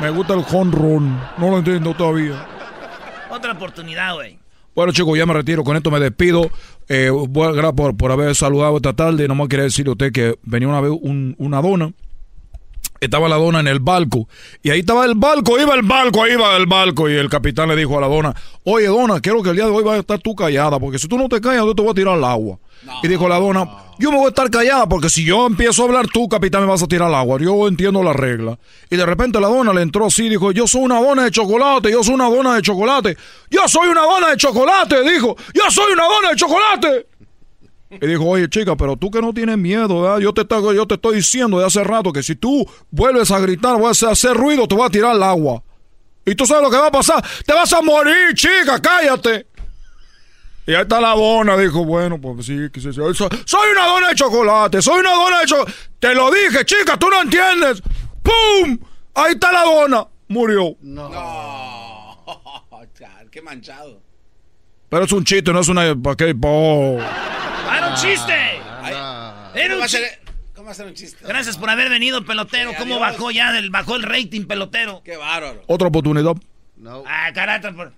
Me 0.00 0.10
gusta 0.10 0.34
el 0.34 0.44
home 0.50 0.70
run. 0.72 1.20
No 1.38 1.50
lo 1.50 1.58
entiendo 1.58 1.94
todavía. 1.94 2.46
Otra 3.30 3.52
oportunidad, 3.52 4.14
güey. 4.14 4.38
Bueno, 4.74 4.92
chicos, 4.92 5.18
ya 5.18 5.26
me 5.26 5.34
retiro. 5.34 5.64
Con 5.64 5.76
esto 5.76 5.90
me 5.90 5.98
despido. 5.98 6.50
Eh, 6.88 7.10
bueno, 7.10 7.52
gracias 7.52 7.74
por, 7.74 7.96
por 7.96 8.12
haber 8.12 8.34
saludado 8.36 8.76
esta 8.76 8.92
tarde. 8.94 9.26
Nomás 9.26 9.48
quería 9.48 9.64
decirle 9.64 9.90
a 9.90 9.92
usted 9.92 10.12
que 10.12 10.38
venía 10.42 10.68
una 10.68 10.80
vez 10.80 10.92
un- 11.00 11.34
una 11.38 11.60
dona. 11.60 11.92
Estaba 13.00 13.28
la 13.28 13.36
dona 13.36 13.60
en 13.60 13.68
el 13.68 13.78
barco. 13.80 14.28
Y 14.62 14.70
ahí 14.70 14.80
estaba 14.80 15.04
el 15.04 15.14
barco, 15.14 15.58
iba 15.60 15.74
el 15.74 15.82
barco, 15.82 16.22
ahí 16.24 16.32
iba 16.32 16.56
el 16.56 16.66
barco. 16.66 17.08
Y 17.08 17.14
el 17.14 17.28
capitán 17.28 17.68
le 17.68 17.76
dijo 17.76 17.96
a 17.96 18.00
la 18.00 18.08
dona, 18.08 18.34
oye, 18.64 18.86
dona, 18.86 19.20
quiero 19.20 19.42
que 19.42 19.50
el 19.50 19.56
día 19.56 19.66
de 19.66 19.70
hoy 19.70 19.84
vaya 19.84 19.98
a 19.98 20.00
estar 20.00 20.18
tú 20.18 20.34
callada, 20.34 20.78
porque 20.80 20.98
si 20.98 21.06
tú 21.06 21.16
no 21.16 21.28
te 21.28 21.40
callas, 21.40 21.64
yo 21.64 21.74
te 21.74 21.82
voy 21.82 21.92
a 21.92 21.94
tirar 21.94 22.14
al 22.14 22.24
agua. 22.24 22.58
Y 23.02 23.08
dijo 23.08 23.28
la 23.28 23.38
dona, 23.38 23.68
yo 23.98 24.10
me 24.10 24.16
voy 24.16 24.26
a 24.26 24.28
estar 24.28 24.50
callada, 24.50 24.88
porque 24.88 25.08
si 25.10 25.24
yo 25.24 25.46
empiezo 25.46 25.82
a 25.82 25.86
hablar, 25.86 26.06
tú, 26.12 26.28
capitán, 26.28 26.62
me 26.62 26.68
vas 26.68 26.82
a 26.82 26.86
tirar 26.86 27.08
al 27.08 27.14
agua. 27.14 27.38
Yo 27.40 27.66
entiendo 27.68 28.02
la 28.02 28.12
regla. 28.12 28.58
Y 28.90 28.96
de 28.96 29.04
repente 29.06 29.40
la 29.40 29.48
dona 29.48 29.72
le 29.72 29.82
entró 29.82 30.06
así, 30.06 30.28
dijo, 30.28 30.52
yo 30.52 30.66
soy 30.66 30.82
una 30.82 31.00
dona 31.00 31.24
de 31.24 31.30
chocolate, 31.30 31.90
yo 31.90 32.02
soy 32.04 32.14
una 32.14 32.28
dona 32.28 32.54
de 32.54 32.62
chocolate. 32.62 33.16
Yo 33.50 33.60
soy 33.66 33.88
una 33.88 34.02
dona 34.02 34.30
de 34.30 34.36
chocolate, 34.36 35.02
dijo, 35.10 35.36
yo 35.54 35.62
soy 35.70 35.92
una 35.92 36.04
dona 36.04 36.30
de 36.30 36.36
chocolate. 36.36 37.06
Y 37.90 38.06
dijo, 38.06 38.24
oye 38.26 38.48
chica, 38.50 38.76
pero 38.76 38.96
tú 38.96 39.10
que 39.10 39.20
no 39.22 39.32
tienes 39.32 39.56
miedo, 39.56 40.02
¿verdad? 40.02 40.18
Yo 40.18 40.32
te, 40.34 40.42
estoy- 40.42 40.76
yo 40.76 40.86
te 40.86 40.96
estoy 40.96 41.16
diciendo 41.16 41.58
de 41.58 41.64
hace 41.66 41.82
rato 41.82 42.12
que 42.12 42.22
si 42.22 42.36
tú 42.36 42.66
vuelves 42.90 43.30
a 43.30 43.38
gritar, 43.38 43.80
vas 43.80 44.02
a 44.02 44.10
hacer 44.10 44.36
ruido, 44.36 44.68
te 44.68 44.74
voy 44.74 44.86
a 44.86 44.90
tirar 44.90 45.12
al 45.12 45.22
agua. 45.22 45.62
Y 46.26 46.34
tú 46.34 46.44
sabes 46.44 46.62
lo 46.62 46.70
que 46.70 46.76
va 46.76 46.88
a 46.88 46.92
pasar. 46.92 47.24
Te 47.46 47.54
vas 47.54 47.72
a 47.72 47.80
morir, 47.80 48.34
chica, 48.34 48.78
cállate. 48.82 49.46
Y 50.68 50.74
ahí 50.74 50.82
está 50.82 51.00
la 51.00 51.14
dona, 51.14 51.56
dijo, 51.56 51.82
bueno, 51.82 52.20
pues 52.20 52.44
sí, 52.44 52.68
que 52.70 52.78
sí, 52.78 52.92
sí. 52.92 53.00
Soy, 53.14 53.70
una 53.72 53.86
dona 53.86 54.08
de 54.10 54.14
chocolate, 54.14 54.82
soy 54.82 55.00
una 55.00 55.12
dona 55.12 55.40
de 55.40 55.46
chocolate. 55.46 55.72
Te 55.98 56.14
lo 56.14 56.30
dije, 56.30 56.62
chica, 56.66 56.98
tú 56.98 57.08
no 57.08 57.22
entiendes. 57.22 57.82
¡Pum! 58.22 58.78
Ahí 59.14 59.32
está 59.32 59.50
la 59.50 59.62
dona. 59.62 60.06
Murió. 60.28 60.76
No. 60.82 61.08
Chal, 62.98 63.30
Qué 63.30 63.40
manchado. 63.40 64.02
Pero 64.90 65.04
es 65.06 65.12
un 65.12 65.24
chiste, 65.24 65.50
no 65.54 65.60
es 65.60 65.68
una... 65.68 65.94
¿Para 65.96 66.16
qué? 66.16 66.36
Oh. 66.42 66.98
¡Ah, 67.00 67.74
era 67.78 67.88
un 67.88 67.94
chiste! 67.94 68.34
Era 68.34 69.52
¿Cómo 69.54 69.74
un 69.76 69.80
va 69.80 69.84
a 69.86 69.88
ser- 69.88 70.02
chiste. 70.02 70.18
¿Cómo 70.54 70.66
va 70.66 70.72
a 70.72 70.74
ser 70.74 70.86
un 70.86 70.94
chiste? 70.94 71.24
Gracias 71.26 71.56
por 71.56 71.70
haber 71.70 71.88
venido, 71.88 72.26
pelotero. 72.26 72.72
¿Cómo 72.78 72.96
adiós. 72.96 73.12
bajó 73.12 73.30
ya? 73.30 73.52
Del, 73.52 73.70
bajó 73.70 73.96
el 73.96 74.02
rating, 74.02 74.44
pelotero. 74.44 75.00
Qué 75.02 75.16
bárbaro. 75.16 75.62
Otra 75.66 75.88
oportunidad. 75.88 76.34
Ah, 77.06 77.30
carácter. 77.32 77.74
Por... 77.74 77.92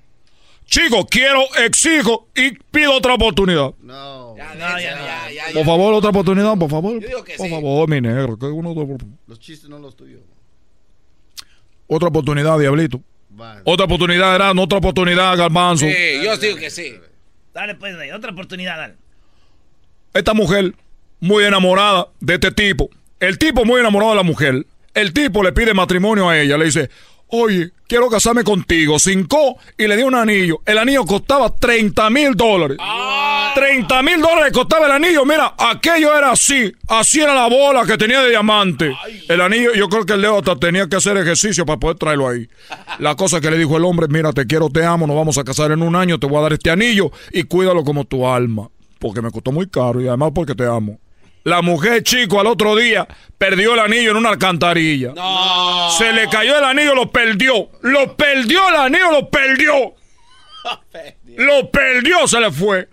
Chico, 0.71 1.05
quiero, 1.11 1.43
exijo 1.67 2.29
y 2.37 2.53
pido 2.71 2.95
otra 2.95 3.15
oportunidad. 3.15 3.75
No. 3.83 4.37
Ya, 4.37 4.55
ya, 4.55 4.81
ya, 4.81 5.31
ya, 5.31 5.53
Por 5.53 5.65
favor, 5.67 5.95
otra 5.95 6.11
oportunidad, 6.11 6.57
por 6.57 6.71
favor. 6.71 7.01
Yo 7.01 7.09
digo 7.09 7.25
que 7.25 7.35
por 7.35 7.47
sí. 7.47 7.53
favor, 7.53 7.89
mi 7.91 8.01
negro. 8.01 8.39
que 8.39 8.47
uno- 8.47 8.73
Los 9.27 9.41
chistes 9.41 9.69
no 9.69 9.81
los 9.81 9.97
tuyos. 9.97 10.21
Otra 11.89 12.07
oportunidad, 12.09 12.57
diablito. 12.59 13.01
Otra 13.65 13.87
oportunidad, 13.87 14.33
Erasmo. 14.37 14.63
Otra 14.63 14.79
oportunidad, 14.79 15.37
Garbanzo. 15.37 15.87
Sí, 15.87 16.23
yo 16.25 16.37
digo 16.37 16.57
que 16.57 16.71
sí. 16.71 16.95
Dale, 17.53 17.75
pues, 17.75 17.97
güey, 17.97 18.13
otra 18.13 18.31
oportunidad, 18.31 18.77
dale. 18.77 18.95
Esta 20.15 20.35
mujer, 20.35 20.73
muy 21.19 21.43
enamorada 21.45 22.09
de 22.21 22.35
este 22.35 22.53
tipo. 22.53 22.89
El 23.19 23.39
tipo 23.39 23.65
muy 23.65 23.81
enamorado 23.81 24.13
de 24.13 24.17
la 24.19 24.23
mujer. 24.23 24.67
El 24.95 25.13
tipo 25.13 25.43
le 25.43 25.53
pide 25.53 25.75
matrimonio 25.75 26.29
a 26.29 26.39
ella. 26.39 26.57
Le 26.57 26.67
dice, 26.67 26.91
oye, 27.27 27.73
quiero 27.91 28.09
casarme 28.09 28.45
contigo. 28.45 29.01
Cinco 29.01 29.59
y 29.77 29.89
le 29.89 29.97
dio 29.97 30.07
un 30.07 30.15
anillo. 30.15 30.61
El 30.65 30.79
anillo 30.79 31.05
costaba 31.05 31.51
30 31.51 32.09
mil 32.11 32.35
dólares. 32.37 32.79
30 33.57 34.03
mil 34.05 34.21
dólares 34.21 34.53
costaba 34.53 34.87
el 34.87 34.93
anillo. 34.93 35.25
Mira, 35.25 35.55
aquello 35.59 36.17
era 36.17 36.31
así. 36.31 36.73
Así 36.87 37.21
era 37.21 37.35
la 37.35 37.49
bola 37.49 37.85
que 37.85 37.99
tenía 37.99 38.23
de 38.23 38.31
diamante. 38.31 38.97
El 39.29 39.41
anillo, 39.41 39.75
yo 39.75 39.89
creo 39.89 40.07
que 40.07 40.13
el 40.13 40.21
Leo 40.21 40.39
hasta 40.39 40.55
tenía 40.55 40.89
que 40.89 40.97
hacer 40.97 41.17
ejercicio 41.17 41.67
para 41.67 41.81
poder 41.81 41.99
traerlo 41.99 42.29
ahí. 42.29 42.49
La 43.01 43.17
cosa 43.17 43.41
que 43.41 43.51
le 43.51 43.59
dijo 43.59 43.77
el 43.77 43.85
hombre, 43.85 44.07
mira, 44.09 44.33
te 44.33 44.47
quiero, 44.47 44.71
te 44.71 44.85
amo, 44.85 45.09
nos 45.09 45.17
vamos 45.17 45.37
a 45.39 45.43
casar 45.43 45.73
en 45.73 45.83
un 45.83 45.97
año, 45.97 46.21
te 46.21 46.29
voy 46.29 46.39
a 46.39 46.43
dar 46.43 46.53
este 46.53 46.71
anillo 46.71 47.11
y 47.33 47.43
cuídalo 47.43 47.83
como 47.83 48.05
tu 48.05 48.27
alma. 48.27 48.71
Porque 49.01 49.21
me 49.21 49.33
costó 49.33 49.51
muy 49.51 49.69
caro 49.69 50.01
y 50.01 50.07
además 50.07 50.31
porque 50.33 50.55
te 50.55 50.65
amo. 50.65 51.01
La 51.45 51.63
mujer, 51.63 52.03
chico, 52.03 52.39
al 52.41 52.47
otro 52.47 52.77
día 52.77 53.07
perdió 53.39 53.73
el 53.75 53.81
anillo 53.81 54.11
en 54.11 54.19
una 54.19 54.29
alcantarilla. 54.31 55.15
Se 55.97 56.13
le 56.13 56.29
cayó 56.29 56.59
el 56.59 56.65
anillo, 56.65 56.95
lo 56.95 57.11
perdió. 57.11 57.71
Lo 57.83 58.15
perdió 58.17 58.69
el 58.69 58.77
anillo, 58.77 59.11
lo 59.11 59.31
perdió. 59.31 59.95
Lo 61.39 61.71
perdió, 61.71 62.27
se 62.29 62.39
le 62.41 62.51
fue. 62.53 62.89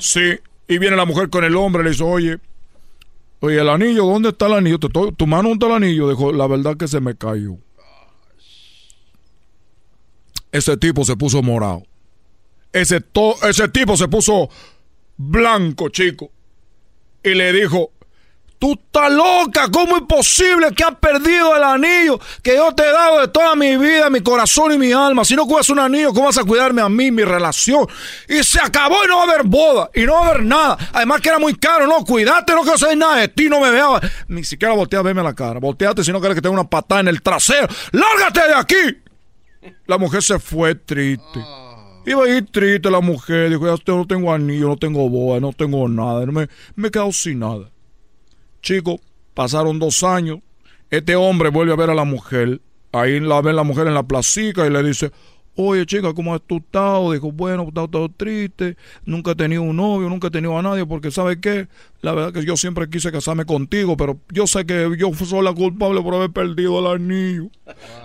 Sí. 0.00 0.36
Y 0.66 0.78
viene 0.78 0.96
la 0.96 1.04
mujer 1.04 1.28
con 1.30 1.44
el 1.44 1.54
hombre, 1.54 1.84
le 1.84 1.90
dice, 1.90 2.02
oye, 2.02 2.38
oye, 3.40 3.60
el 3.60 3.68
anillo, 3.68 4.06
¿dónde 4.06 4.30
está 4.30 4.46
el 4.46 4.54
anillo? 4.54 4.78
Tu 4.78 5.26
mano, 5.26 5.50
¿dónde 5.50 5.64
está 5.64 5.76
el 5.76 5.84
anillo? 5.84 6.08
Dijo, 6.08 6.32
la 6.32 6.48
verdad 6.48 6.76
que 6.76 6.88
se 6.88 6.98
me 7.00 7.14
cayó. 7.16 7.58
Ese 10.52 10.76
tipo 10.76 11.04
se 11.04 11.16
puso 11.16 11.42
morado. 11.42 11.84
Ese, 12.72 13.00
to- 13.00 13.36
ese 13.48 13.68
tipo 13.68 13.96
se 13.96 14.08
puso 14.08 14.48
blanco, 15.16 15.88
chico. 15.90 16.30
Y 17.22 17.34
le 17.34 17.52
dijo, 17.52 17.92
tú 18.60 18.72
estás 18.72 19.10
loca, 19.10 19.68
¿cómo 19.72 19.96
es 19.96 20.02
posible 20.02 20.72
que 20.76 20.84
has 20.84 20.94
perdido 20.96 21.56
el 21.56 21.62
anillo 21.64 22.20
que 22.42 22.54
yo 22.56 22.72
te 22.74 22.82
he 22.82 22.92
dado 22.92 23.20
de 23.20 23.28
toda 23.28 23.56
mi 23.56 23.76
vida, 23.76 24.10
mi 24.10 24.20
corazón 24.20 24.72
y 24.72 24.78
mi 24.78 24.92
alma? 24.92 25.24
Si 25.24 25.34
no 25.34 25.46
cuidas 25.46 25.70
un 25.70 25.78
anillo, 25.78 26.12
¿cómo 26.12 26.26
vas 26.26 26.38
a 26.38 26.44
cuidarme 26.44 26.82
a 26.82 26.88
mí, 26.88 27.10
mi 27.10 27.24
relación? 27.24 27.86
Y 28.28 28.44
se 28.44 28.60
acabó 28.60 29.04
y 29.04 29.08
no 29.08 29.16
va 29.16 29.22
a 29.22 29.24
haber 29.24 29.46
boda, 29.46 29.90
y 29.94 30.02
no 30.02 30.12
va 30.12 30.20
a 30.20 30.28
haber 30.30 30.44
nada. 30.44 30.78
Además 30.92 31.20
que 31.22 31.30
era 31.30 31.38
muy 31.38 31.54
caro, 31.54 31.86
no, 31.86 32.04
cuídate, 32.04 32.54
no 32.54 32.62
quiero 32.62 32.78
saber 32.78 32.98
nada 32.98 33.16
de 33.16 33.28
ti, 33.28 33.48
no 33.48 33.60
me 33.60 33.70
veas. 33.70 34.00
Ni 34.28 34.44
siquiera 34.44 34.74
voltea 34.74 35.00
a 35.00 35.02
verme 35.02 35.22
la 35.22 35.34
cara. 35.34 35.58
Volteate 35.58 36.04
si 36.04 36.12
no 36.12 36.20
quieres 36.20 36.36
que 36.36 36.42
tenga 36.42 36.54
una 36.54 36.68
patada 36.68 37.00
en 37.00 37.08
el 37.08 37.22
trasero. 37.22 37.66
¡Lárgate 37.92 38.46
de 38.46 38.54
aquí! 38.54 39.74
La 39.86 39.98
mujer 39.98 40.22
se 40.22 40.38
fue 40.38 40.74
triste. 40.74 41.40
Iba 42.06 42.24
a 42.24 42.28
ir 42.28 42.46
triste 42.50 42.90
la 42.90 43.00
mujer. 43.00 43.50
Dijo, 43.50 43.66
ya 43.66 43.94
no 43.94 44.06
tengo 44.06 44.32
anillo, 44.32 44.68
no 44.68 44.76
tengo 44.76 45.08
boda, 45.08 45.40
no 45.40 45.52
tengo 45.52 45.88
nada. 45.88 46.24
Me, 46.26 46.48
me 46.74 46.88
he 46.88 46.90
quedado 46.90 47.12
sin 47.12 47.40
nada. 47.40 47.70
Chico, 48.62 49.00
pasaron 49.34 49.78
dos 49.78 50.02
años. 50.02 50.38
Este 50.90 51.14
hombre 51.16 51.50
vuelve 51.50 51.72
a 51.72 51.76
ver 51.76 51.90
a 51.90 51.94
la 51.94 52.04
mujer. 52.04 52.60
Ahí 52.92 53.20
la 53.20 53.40
ve 53.40 53.52
la 53.52 53.62
mujer 53.62 53.86
en 53.86 53.94
la 53.94 54.02
placica 54.02 54.66
y 54.66 54.70
le 54.70 54.82
dice, 54.82 55.12
oye 55.56 55.84
chica, 55.86 56.12
¿cómo 56.14 56.34
has 56.34 56.40
tú 56.42 56.58
estado? 56.58 57.12
Dijo, 57.12 57.32
bueno, 57.32 57.64
he 57.64 57.68
estado 57.68 57.88
todo 57.88 58.08
triste. 58.08 58.76
Nunca 59.04 59.32
he 59.32 59.34
tenido 59.34 59.62
un 59.62 59.76
novio, 59.76 60.08
nunca 60.08 60.28
he 60.28 60.30
tenido 60.30 60.56
a 60.58 60.62
nadie 60.62 60.86
porque, 60.86 61.10
¿sabes 61.10 61.38
qué? 61.38 61.68
La 62.02 62.12
verdad 62.12 62.32
que 62.32 62.44
yo 62.44 62.56
siempre 62.56 62.88
quise 62.88 63.12
casarme 63.12 63.44
contigo, 63.44 63.96
pero 63.96 64.18
yo 64.30 64.46
sé 64.46 64.64
que 64.64 64.90
yo 64.98 65.12
soy 65.14 65.42
la 65.42 65.52
culpable 65.52 66.02
por 66.02 66.14
haber 66.14 66.30
perdido 66.30 66.78
el 66.78 66.86
anillo. 66.86 67.50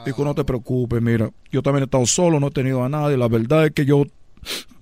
Dijo, 0.06 0.24
no 0.26 0.36
te 0.36 0.44
preocupes, 0.44 1.02
mira, 1.02 1.32
yo 1.52 1.62
también 1.62 1.84
he 1.84 1.86
estado 1.86 2.06
solo, 2.06 2.40
no 2.40 2.48
he 2.48 2.52
tenido 2.52 2.84
a 2.84 2.90
nadie. 2.90 3.18
La 3.18 3.28
verdad 3.28 3.66
es 3.66 3.72
que 3.72 3.86
yo, 3.86 4.04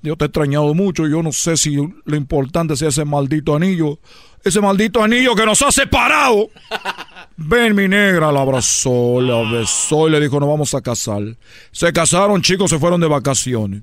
yo 0.02 0.15
te 0.15 0.26
he 0.26 0.27
extrañado 0.27 0.73
mucho. 0.73 1.07
Yo 1.07 1.22
no 1.22 1.31
sé 1.31 1.57
si 1.57 1.76
lo 1.76 2.15
importante 2.15 2.76
sea 2.76 2.90
ese 2.90 3.06
maldito 3.06 3.56
anillo. 3.56 3.99
Ese 4.44 4.60
maldito 4.60 5.02
anillo 5.02 5.36
que 5.36 5.45
nos 5.45 5.61
ha 5.61 5.72
separado. 5.72 6.49
Ven, 7.38 7.76
mi 7.76 7.88
negra, 7.88 8.32
la 8.32 8.41
abrazó, 8.41 9.22
la 9.22 9.49
besó 9.49 10.07
y 10.07 10.11
le 10.11 10.20
dijo, 10.20 10.40
nos 10.40 10.49
vamos 10.49 10.74
a 10.74 10.82
casar. 10.82 11.24
Se 11.72 11.91
casaron, 11.91 12.41
chicos, 12.41 12.70
se 12.70 12.78
fueron 12.78 12.99
de 13.02 13.07
vacaciones. 13.07 13.82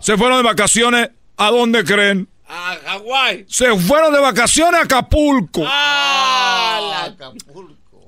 Se 0.00 0.16
fueron 0.16 0.38
de 0.38 0.42
vacaciones, 0.44 1.10
¿a 1.36 1.50
dónde 1.50 1.84
creen? 1.84 2.28
A 2.48 2.76
Hawái. 2.84 3.44
Se 3.48 3.74
fueron 3.76 4.12
de 4.12 4.20
vacaciones 4.20 4.80
a 4.80 4.84
Acapulco. 4.84 5.62
Ah, 5.66 7.10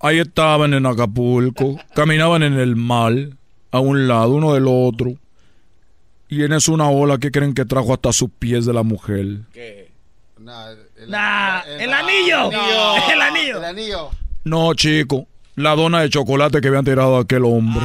Ahí 0.01 0.19
estaban 0.19 0.75
en 0.75 0.85
Acapulco, 0.85 1.79
caminaban 1.95 2.43
en 2.43 2.55
el 2.55 2.75
mar, 2.75 3.13
a 3.71 3.79
un 3.79 4.09
lado, 4.09 4.31
uno 4.31 4.53
del 4.55 4.65
otro. 4.67 5.15
Y 6.29 6.43
en 6.43 6.53
eso 6.55 6.73
una 6.73 6.89
ola 6.89 7.19
que 7.19 7.31
creen 7.31 7.55
que 7.55 7.65
trajo 7.65 7.93
hasta 7.95 8.13
sus 8.13 8.31
pies 8.31 8.67
de 8.67 8.73
la 8.73 8.83
mujer. 8.83 9.43
Nah, 10.45 11.61
el 11.67 11.93
anillo. 11.93 12.51
El 13.11 13.21
anillo. 13.21 13.59
El 13.59 13.65
anillo. 13.65 14.11
No, 14.45 14.75
chico, 14.75 15.27
la 15.57 15.75
dona 15.77 16.01
de 16.01 16.11
chocolate 16.11 16.61
que 16.61 16.69
habían 16.69 16.85
tirado 16.85 17.17
a 17.17 17.21
aquel 17.23 17.45
hombre. 17.45 17.85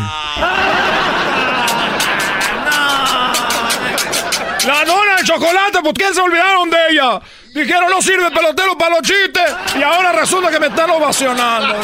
La 4.65 4.83
dona 4.85 5.15
de 5.17 5.23
chocolate, 5.23 5.79
¿por 5.83 5.93
qué 5.93 6.13
se 6.13 6.19
olvidaron 6.19 6.69
de 6.69 6.77
ella? 6.89 7.21
Dijeron 7.53 7.89
no 7.89 8.01
sirve 8.01 8.29
pelotero 8.31 8.77
para 8.77 8.97
los 8.97 9.01
chistes 9.01 9.45
y 9.79 9.81
ahora 9.81 10.11
resulta 10.11 10.49
que 10.51 10.59
me 10.59 10.67
están 10.67 10.89
ovacionando. 10.89 11.75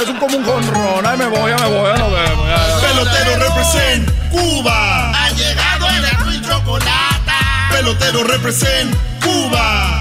Es 0.00 0.08
un 0.08 0.16
como 0.16 0.36
un 0.38 0.42
conrón. 0.42 1.06
Ahí 1.06 1.18
me 1.18 1.26
voy, 1.26 1.50
ya 1.50 1.58
me 1.58 1.68
voy, 1.68 1.90
ya 1.92 1.98
nos 1.98 2.12
vemos. 2.12 2.46
ya, 2.48 2.56
ya. 2.56 2.88
Pelotero 2.88 3.36
represent 3.36 4.10
Cuba. 4.30 5.10
Ha 5.10 5.30
llegado 5.30 5.88
el 5.90 6.04
azul 6.04 6.34
y 6.34 6.42
chocolate 6.42 7.32
Pelotero 7.70 8.24
represent 8.24 8.96
Cuba. 9.22 9.91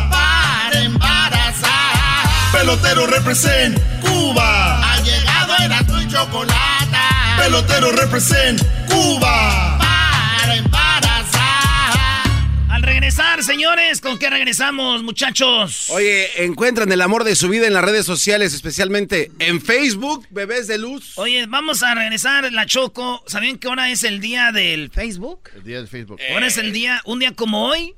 Pelotero 2.51 3.07
represent 3.07 3.79
Cuba. 4.01 4.93
Ha 4.93 5.01
llegado 5.01 5.53
el 5.63 5.71
azul 5.71 6.03
y 6.03 6.07
chocolate 6.07 6.97
Pelotero 7.37 7.91
represent 7.91 8.61
Cuba. 8.87 9.77
para 9.79 10.55
embarazar. 10.55 12.29
Al 12.69 12.83
regresar, 12.83 13.43
señores, 13.43 14.01
¿con 14.01 14.19
qué 14.19 14.29
regresamos, 14.29 15.01
muchachos? 15.01 15.89
Oye, 15.89 16.43
encuentran 16.43 16.91
el 16.91 17.01
amor 17.01 17.23
de 17.23 17.35
su 17.35 17.49
vida 17.49 17.67
en 17.67 17.73
las 17.73 17.83
redes 17.83 18.05
sociales, 18.05 18.53
especialmente 18.53 19.31
en 19.39 19.61
Facebook, 19.61 20.27
Bebés 20.29 20.67
de 20.67 20.77
Luz. 20.77 21.17
Oye, 21.17 21.45
vamos 21.47 21.81
a 21.83 21.95
regresar, 21.95 22.51
la 22.51 22.65
Choco. 22.65 23.23
¿Sabían 23.27 23.57
que 23.57 23.67
ahora 23.69 23.89
es 23.89 24.03
el 24.03 24.19
día 24.19 24.51
del 24.51 24.91
Facebook? 24.91 25.49
El 25.55 25.63
día 25.63 25.77
del 25.77 25.87
Facebook. 25.87 26.19
Ahora 26.33 26.47
es 26.47 26.57
el 26.57 26.73
día, 26.73 27.01
un 27.05 27.19
día 27.19 27.31
como 27.33 27.65
hoy, 27.65 27.95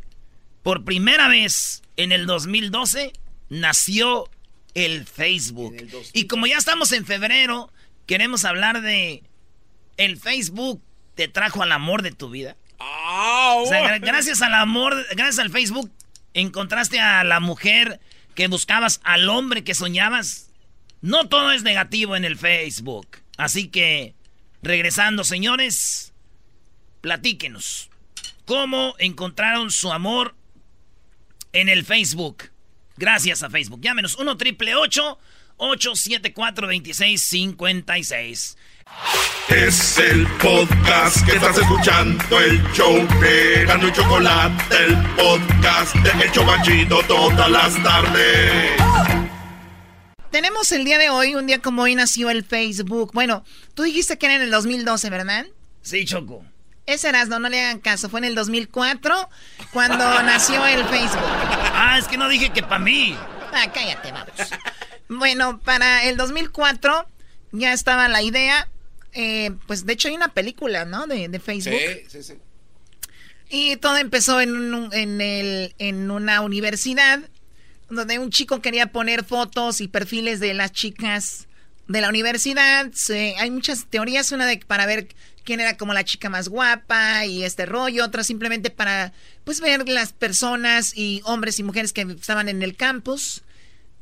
por 0.61 0.85
primera 0.85 1.27
vez 1.27 1.81
en 1.97 2.11
el 2.11 2.25
2012, 2.25 3.11
nació 3.49 4.30
el 4.74 5.06
Facebook. 5.06 5.76
Y 6.14 6.28
como 6.28 6.48
ya 6.48 6.58
estamos 6.58 6.91
en 6.91 7.06
febrero, 7.06 7.72
queremos 8.06 8.45
hablar 8.45 8.82
de 8.82 9.24
el 9.98 10.18
Facebook 10.18 10.82
te 11.16 11.28
trajo 11.28 11.62
al 11.64 11.72
amor 11.72 12.02
de 12.02 12.12
tu 12.12 12.30
vida. 12.30 12.56
O 13.64 13.66
sea, 13.68 13.82
gra- 13.84 14.02
gracias 14.02 14.41
al 14.41 14.54
amor, 14.56 15.06
gracias 15.16 15.40
al 15.40 15.52
Facebook, 15.52 15.91
encontraste 16.34 17.00
a 17.00 17.24
la 17.24 17.40
mujer 17.40 18.00
que 18.36 18.48
buscabas, 18.48 19.00
al 19.04 19.30
hombre 19.30 19.64
que 19.64 19.76
soñabas. 19.76 20.50
No 21.02 21.28
todo 21.30 21.52
es 21.52 21.64
negativo 21.64 22.16
en 22.16 22.26
el 22.26 22.38
Facebook. 22.38 23.08
Así 23.38 23.68
que, 23.68 24.16
regresando, 24.64 25.24
señores, 25.24 26.14
platíquenos. 27.02 27.90
¿Cómo 28.45 28.95
encontraron 29.00 29.70
su 29.72 29.91
amor 29.94 30.36
en 31.52 31.70
el 31.70 31.86
Facebook? 31.86 32.50
Gracias 32.98 33.44
a 33.44 33.49
Facebook. 33.49 33.82
Llámenos 33.82 34.15
1 34.18 34.38
triple 34.38 34.76
874 34.76 36.68
2656. 36.68 38.57
Es 39.49 39.98
el 39.98 40.28
podcast 40.38 41.26
que 41.26 41.34
estás 41.36 41.57
escuchando, 41.57 42.40
el 42.40 42.61
show 42.74 42.95
de 43.20 43.65
Gano 43.65 43.88
y 43.88 43.91
Chocolate, 43.91 44.76
el 44.86 44.95
podcast 45.15 45.95
de 45.95 46.26
Hecho 46.26 46.45
Banchito 46.45 47.02
todas 47.07 47.49
las 47.49 47.82
tardes. 47.84 48.72
Tenemos 50.32 50.72
el 50.72 50.86
día 50.86 50.98
de 50.98 51.10
hoy, 51.10 51.36
un 51.36 51.45
día 51.48 51.60
como 51.60 51.84
hoy 51.84 51.95
nació 51.95 52.30
el 52.30 52.44
Facebook. 52.44 53.11
Bueno, 53.14 53.44
tú 53.74 53.84
dijiste 53.84 54.18
que 54.18 54.26
era 54.26 54.36
en 54.36 54.41
el 54.41 54.52
2012, 54.52 55.10
¿verdad? 55.10 55.45
Sí, 55.82 56.06
Choco. 56.06 56.44
Ese 56.86 57.10
Erasmo, 57.10 57.40
no 57.40 57.49
le 57.49 57.61
hagan 57.61 57.80
caso. 57.80 58.10
Fue 58.10 58.20
en 58.20 58.26
el 58.26 58.36
2004 58.36 59.30
cuando 59.72 59.98
nació 60.24 60.65
el 60.65 60.84
Facebook. 60.86 61.22
Ah, 61.85 61.97
es 61.97 62.07
que 62.07 62.18
no 62.18 62.30
dije 62.30 62.51
que 62.51 62.64
para 62.64 62.80
mí. 62.80 63.15
Ah, 63.53 63.72
cállate, 63.73 64.11
vamos. 64.11 64.31
Bueno, 65.10 65.60
para 65.60 66.05
el 66.05 66.15
2004 66.18 67.07
ya 67.51 67.73
estaba 67.73 68.07
la 68.07 68.22
idea. 68.22 68.68
eh, 69.14 69.51
pues 69.68 69.85
de 69.85 69.93
hecho 69.93 70.07
hay 70.07 70.15
una 70.15 70.30
película, 70.30 70.85
¿no? 70.85 71.05
De, 71.07 71.27
de 71.27 71.39
Facebook. 71.39 71.73
sí, 72.07 72.23
sí. 72.23 72.34
Y 73.49 73.76
todo 73.77 73.97
empezó 73.97 74.41
en, 74.41 74.55
un- 74.73 74.93
en, 74.93 75.22
el, 75.22 75.76
en 75.77 76.10
una 76.10 76.41
universidad 76.41 77.19
donde 77.89 78.18
un 78.18 78.31
chico 78.31 78.61
quería 78.61 78.88
poner 78.88 79.23
fotos 79.23 79.80
y 79.81 79.88
perfiles 79.88 80.39
de 80.39 80.55
las 80.55 80.72
chicas 80.72 81.47
de 81.88 82.01
la 82.01 82.10
universidad. 82.10 82.89
Hay 83.38 83.51
muchas 83.51 83.85
teorías, 83.88 84.31
una 84.31 84.47
de 84.47 84.57
para 84.65 84.88
ver 84.88 85.10
quién 85.44 85.60
era 85.60 85.78
como 85.78 85.94
la 85.94 86.03
chica 86.03 86.30
más 86.30 86.49
guapa 86.49 87.26
y 87.26 87.44
este 87.44 87.65
rollo, 87.65 88.06
otra 88.06 88.24
simplemente 88.24 88.70
para 88.70 89.14
pues 89.44 89.60
ver 89.60 89.88
las 89.88 90.14
personas 90.14 90.95
y 90.95 91.22
hombres 91.26 91.60
y 91.60 91.64
mujeres 91.64 91.94
que 91.94 92.02
estaban 92.02 92.49
en 92.49 92.64
el 92.64 92.76
campus. 92.76 93.44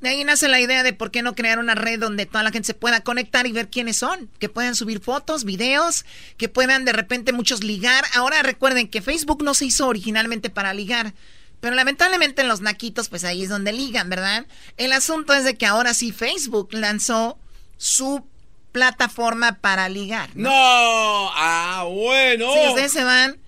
De 0.01 0.09
ahí 0.09 0.23
nace 0.23 0.47
la 0.47 0.59
idea 0.59 0.81
de 0.81 0.93
por 0.93 1.11
qué 1.11 1.21
no 1.21 1.35
crear 1.35 1.59
una 1.59 1.75
red 1.75 1.99
donde 1.99 2.25
toda 2.25 2.43
la 2.43 2.51
gente 2.51 2.65
se 2.65 2.73
pueda 2.73 3.01
conectar 3.01 3.45
y 3.45 3.51
ver 3.51 3.69
quiénes 3.69 3.97
son, 3.97 4.29
que 4.39 4.49
puedan 4.49 4.75
subir 4.75 4.99
fotos, 4.99 5.43
videos, 5.43 6.05
que 6.37 6.49
puedan 6.49 6.85
de 6.85 6.93
repente 6.93 7.33
muchos 7.33 7.63
ligar. 7.63 8.03
Ahora 8.15 8.41
recuerden 8.41 8.87
que 8.87 9.03
Facebook 9.03 9.43
no 9.43 9.53
se 9.53 9.65
hizo 9.65 9.87
originalmente 9.87 10.49
para 10.49 10.73
ligar, 10.73 11.13
pero 11.59 11.75
lamentablemente 11.75 12.41
en 12.41 12.47
los 12.47 12.61
naquitos 12.61 13.09
pues 13.09 13.23
ahí 13.23 13.43
es 13.43 13.49
donde 13.49 13.73
ligan, 13.73 14.09
¿verdad? 14.09 14.47
El 14.77 14.91
asunto 14.93 15.35
es 15.35 15.43
de 15.43 15.55
que 15.55 15.67
ahora 15.67 15.93
sí 15.93 16.11
Facebook 16.11 16.69
lanzó 16.71 17.37
su 17.77 18.25
plataforma 18.71 19.59
para 19.59 19.89
ligar. 19.89 20.29
No, 20.35 20.51
ah, 20.53 21.85
bueno. 21.89 22.53
Si 22.53 22.67
ustedes 22.69 22.91
se 22.91 23.03
van, 23.03 23.39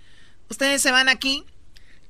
ustedes 0.50 0.82
se 0.82 0.92
van 0.92 1.10
aquí 1.10 1.46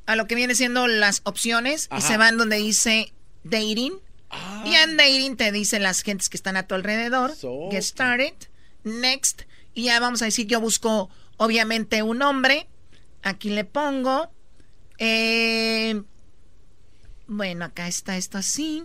a 0.05 0.15
lo 0.15 0.27
que 0.27 0.35
viene 0.35 0.55
siendo 0.55 0.87
las 0.87 1.21
opciones 1.23 1.89
y 1.95 2.01
se 2.01 2.17
van 2.17 2.37
donde 2.37 2.57
dice 2.57 3.13
dating. 3.43 3.93
Y 4.65 4.73
en 4.73 4.97
dating 4.97 5.37
te 5.37 5.51
dicen 5.51 5.83
las 5.83 6.01
gentes 6.01 6.29
que 6.29 6.37
están 6.37 6.57
a 6.57 6.67
tu 6.67 6.75
alrededor. 6.75 7.35
Get 7.69 7.83
started. 7.83 8.33
Next. 8.83 9.43
Y 9.75 9.83
ya 9.83 9.99
vamos 9.99 10.21
a 10.21 10.25
decir, 10.25 10.47
yo 10.47 10.59
busco 10.59 11.09
obviamente 11.37 12.01
un 12.01 12.21
hombre. 12.21 12.67
Aquí 13.21 13.49
le 13.49 13.63
pongo. 13.63 14.31
eh, 14.97 16.01
bueno, 17.27 17.65
acá 17.65 17.87
está 17.87 18.17
esto 18.17 18.37
así. 18.37 18.83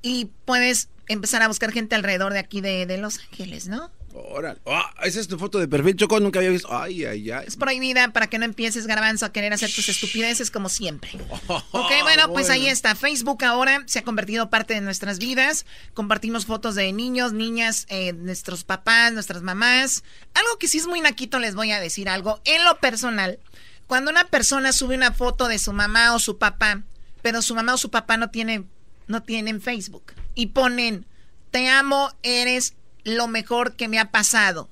Y 0.00 0.30
puedes 0.44 0.88
empezar 1.08 1.42
a 1.42 1.48
buscar 1.48 1.72
gente 1.72 1.94
alrededor 1.94 2.32
de 2.32 2.38
aquí 2.38 2.60
de, 2.60 2.86
de 2.86 2.98
Los 2.98 3.18
Ángeles, 3.18 3.68
¿no? 3.68 3.90
Órale. 4.14 4.60
Ah, 4.66 4.92
esa 5.04 5.20
es 5.20 5.28
tu 5.28 5.38
foto 5.38 5.58
de 5.58 5.68
perfil, 5.68 5.96
Choco. 5.96 6.20
Nunca 6.20 6.38
había 6.38 6.50
visto. 6.50 6.68
Ay, 6.70 7.04
ay, 7.04 7.30
ay. 7.30 7.44
Es 7.46 7.56
prohibida 7.56 8.12
para 8.12 8.26
que 8.26 8.38
no 8.38 8.44
empieces 8.44 8.86
garbanzo 8.86 9.24
a 9.24 9.32
querer 9.32 9.52
hacer 9.52 9.72
tus 9.72 9.88
estupideces 9.88 10.50
como 10.50 10.68
siempre. 10.68 11.10
Oh, 11.48 11.62
Ok, 11.72 11.90
bueno, 12.02 12.30
pues 12.32 12.50
ahí 12.50 12.68
está. 12.68 12.94
Facebook 12.94 13.44
ahora 13.44 13.82
se 13.86 14.00
ha 14.00 14.02
convertido 14.02 14.50
parte 14.50 14.74
de 14.74 14.82
nuestras 14.82 15.18
vidas. 15.18 15.64
Compartimos 15.94 16.44
fotos 16.44 16.74
de 16.74 16.92
niños, 16.92 17.32
niñas, 17.32 17.86
eh, 17.88 18.12
nuestros 18.12 18.64
papás, 18.64 19.12
nuestras 19.12 19.42
mamás. 19.42 20.04
Algo 20.34 20.58
que 20.58 20.68
sí 20.68 20.78
es 20.78 20.86
muy 20.86 21.00
naquito, 21.00 21.38
les 21.38 21.54
voy 21.54 21.72
a 21.72 21.80
decir 21.80 22.08
algo. 22.08 22.40
En 22.44 22.64
lo 22.64 22.78
personal, 22.80 23.38
cuando 23.86 24.10
una 24.10 24.24
persona 24.24 24.72
sube 24.72 24.94
una 24.94 25.12
foto 25.12 25.48
de 25.48 25.58
su 25.58 25.72
mamá 25.72 26.14
o 26.14 26.18
su 26.18 26.36
papá, 26.36 26.82
pero 27.22 27.40
su 27.40 27.54
mamá 27.54 27.74
o 27.74 27.78
su 27.78 27.90
papá 27.90 28.18
no 28.18 28.28
tiene, 28.28 28.64
no 29.06 29.22
tienen 29.22 29.62
Facebook 29.62 30.12
y 30.34 30.46
ponen, 30.48 31.06
te 31.50 31.68
amo, 31.68 32.12
eres 32.22 32.74
lo 33.04 33.28
mejor 33.28 33.74
que 33.76 33.88
me 33.88 33.98
ha 33.98 34.10
pasado. 34.10 34.68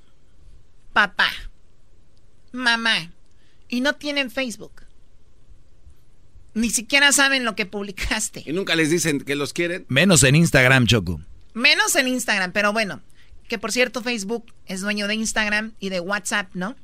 Papá, 0.92 1.28
mamá, 2.52 3.12
y 3.68 3.80
no 3.80 3.94
tienen 3.94 4.30
Facebook. 4.30 4.82
Ni 6.54 6.70
siquiera 6.70 7.12
saben 7.12 7.44
lo 7.44 7.54
que 7.54 7.64
publicaste. 7.66 8.42
Y 8.44 8.52
nunca 8.52 8.74
les 8.74 8.90
dicen 8.90 9.20
que 9.20 9.36
los 9.36 9.52
quieren. 9.52 9.86
Menos 9.88 10.24
en 10.24 10.34
Instagram, 10.34 10.86
Choco. 10.86 11.20
Menos 11.54 11.94
en 11.94 12.08
Instagram, 12.08 12.52
pero 12.52 12.72
bueno. 12.72 13.00
Que 13.48 13.58
por 13.58 13.72
cierto, 13.72 14.02
Facebook 14.02 14.52
es 14.66 14.80
dueño 14.80 15.06
de 15.08 15.14
Instagram 15.14 15.74
y 15.78 15.88
de 15.90 16.00
WhatsApp, 16.00 16.48
¿no? 16.54 16.76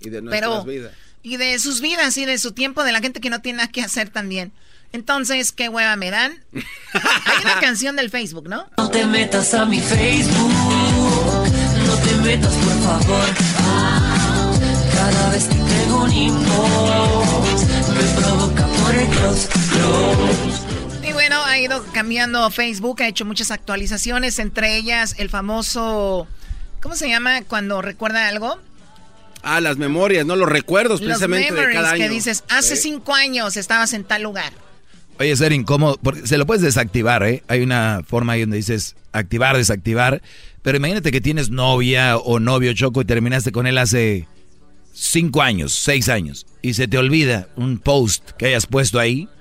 Y 0.00 0.10
de 0.10 0.22
nuestras 0.22 0.40
Pero- 0.40 0.64
vidas. 0.64 0.92
Y 1.22 1.36
de 1.36 1.58
sus 1.58 1.80
vidas 1.80 2.16
y 2.16 2.24
de 2.24 2.38
su 2.38 2.52
tiempo, 2.52 2.84
de 2.84 2.92
la 2.92 3.00
gente 3.00 3.20
que 3.20 3.28
no 3.28 3.42
tiene 3.42 3.58
nada 3.58 3.72
que 3.72 3.82
hacer 3.82 4.08
también. 4.08 4.52
Entonces, 4.92 5.52
¿qué 5.52 5.68
hueva 5.68 5.96
me 5.96 6.10
dan? 6.10 6.42
Hay 6.54 7.42
una 7.44 7.60
canción 7.60 7.96
del 7.96 8.10
Facebook, 8.10 8.48
¿no? 8.48 8.66
No 8.78 8.88
te 8.90 9.04
metas 9.06 9.52
a 9.54 9.64
mi 9.66 9.80
Facebook, 9.80 10.52
no 11.86 11.94
te 11.96 12.14
metas 12.22 12.54
por 12.54 12.82
favor. 12.82 13.28
Ah, 13.58 14.50
Cada 14.94 15.30
vez 15.30 15.44
que 15.44 15.54
tengo 15.54 16.04
un 16.04 16.12
inbox, 16.12 17.64
me 17.94 18.20
provoca 18.22 18.66
por 18.66 18.94
el 18.94 19.06
close, 19.08 19.48
close. 19.48 21.08
Y 21.08 21.12
bueno, 21.12 21.42
ha 21.44 21.58
ido 21.58 21.84
cambiando 21.92 22.50
Facebook, 22.50 23.02
ha 23.02 23.08
hecho 23.08 23.24
muchas 23.26 23.50
actualizaciones, 23.50 24.38
entre 24.38 24.76
ellas 24.76 25.14
el 25.18 25.28
famoso, 25.28 26.26
¿cómo 26.80 26.96
se 26.96 27.08
llama 27.10 27.42
cuando 27.42 27.82
recuerda 27.82 28.26
algo? 28.28 28.58
Ah, 29.42 29.60
las 29.60 29.76
memorias, 29.76 30.24
no 30.26 30.34
los 30.34 30.48
recuerdos 30.48 31.00
Los 31.00 31.08
precisamente 31.18 31.52
de 31.54 31.72
cada 31.74 31.90
año. 31.92 31.98
que 32.02 32.08
dices, 32.08 32.42
hace 32.48 32.74
Sí. 32.76 32.82
cinco 32.84 33.14
años 33.14 33.56
estabas 33.58 33.92
en 33.92 34.02
tal 34.04 34.22
lugar. 34.22 34.52
Oye, 35.18 35.36
ser 35.36 35.52
incómodo, 35.52 35.98
porque 36.00 36.26
se 36.26 36.38
lo 36.38 36.46
puedes 36.46 36.62
desactivar, 36.62 37.24
¿eh? 37.24 37.42
Hay 37.48 37.62
una 37.62 38.02
forma 38.06 38.34
ahí 38.34 38.42
donde 38.42 38.56
dices 38.56 38.94
activar, 39.12 39.56
desactivar. 39.56 40.22
Pero 40.62 40.76
imagínate 40.78 41.10
que 41.10 41.20
tienes 41.20 41.50
novia 41.50 42.16
o 42.16 42.38
novio 42.38 42.72
choco 42.72 43.00
y 43.00 43.04
terminaste 43.04 43.50
con 43.50 43.66
él 43.66 43.78
hace 43.78 44.28
cinco 44.92 45.42
años, 45.42 45.72
seis 45.72 46.08
años. 46.08 46.46
Y 46.62 46.74
se 46.74 46.86
te 46.86 46.98
olvida 46.98 47.48
un 47.56 47.78
post 47.78 48.30
que 48.32 48.46
hayas 48.46 48.66
puesto 48.66 48.98
ahí. 48.98 49.28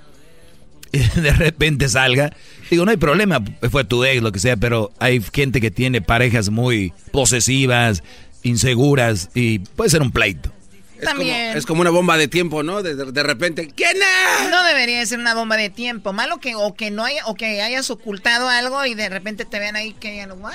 Y 0.94 1.00
de 1.00 1.34
repente 1.34 1.90
salga. 1.90 2.34
Digo, 2.72 2.86
no 2.86 2.92
hay 2.92 2.98
problema, 2.98 3.44
fue 3.70 3.84
tu 3.84 4.06
ex, 4.06 4.24
lo 4.24 4.32
que 4.32 4.40
sea, 4.40 4.56
pero 4.56 4.94
hay 5.00 5.22
gente 5.34 5.60
que 5.60 5.70
tiene 5.70 6.02
parejas 6.02 6.50
muy 6.50 6.94
posesivas, 7.12 8.04
inseguras 8.42 9.30
y 9.36 9.60
puede 9.60 9.90
ser 9.90 10.02
un 10.02 10.12
pleito. 10.12 10.54
Es 10.98 11.04
También. 11.06 11.48
Como, 11.50 11.58
es 11.60 11.66
como 11.66 11.82
una 11.82 11.90
bomba 11.90 12.18
de 12.18 12.28
tiempo, 12.28 12.64
¿no? 12.64 12.82
De, 12.84 12.96
de- 12.96 13.12
de 13.12 13.24
repente, 13.24 13.70
¿quién 13.76 13.96
es? 13.98 14.50
No 14.50 14.64
debería 14.64 15.00
de 15.00 15.06
ser 15.06 15.20
una 15.20 15.34
bomba 15.34 15.56
de 15.58 15.70
tiempo. 15.70 16.14
Malo 16.14 16.40
que 16.40 16.56
o 16.56 16.74
que 16.74 16.92
no 16.92 17.06
haya, 17.06 17.26
o 17.26 17.36
que 17.36 17.62
hayas 17.62 17.90
ocultado 17.90 18.50
algo 18.50 18.86
y 18.86 18.96
de 18.96 19.10
repente 19.10 19.46
te 19.46 19.60
vean 19.60 19.76
ahí 19.76 19.94
que 19.94 20.12
digan, 20.12 20.32
¿what? 20.42 20.54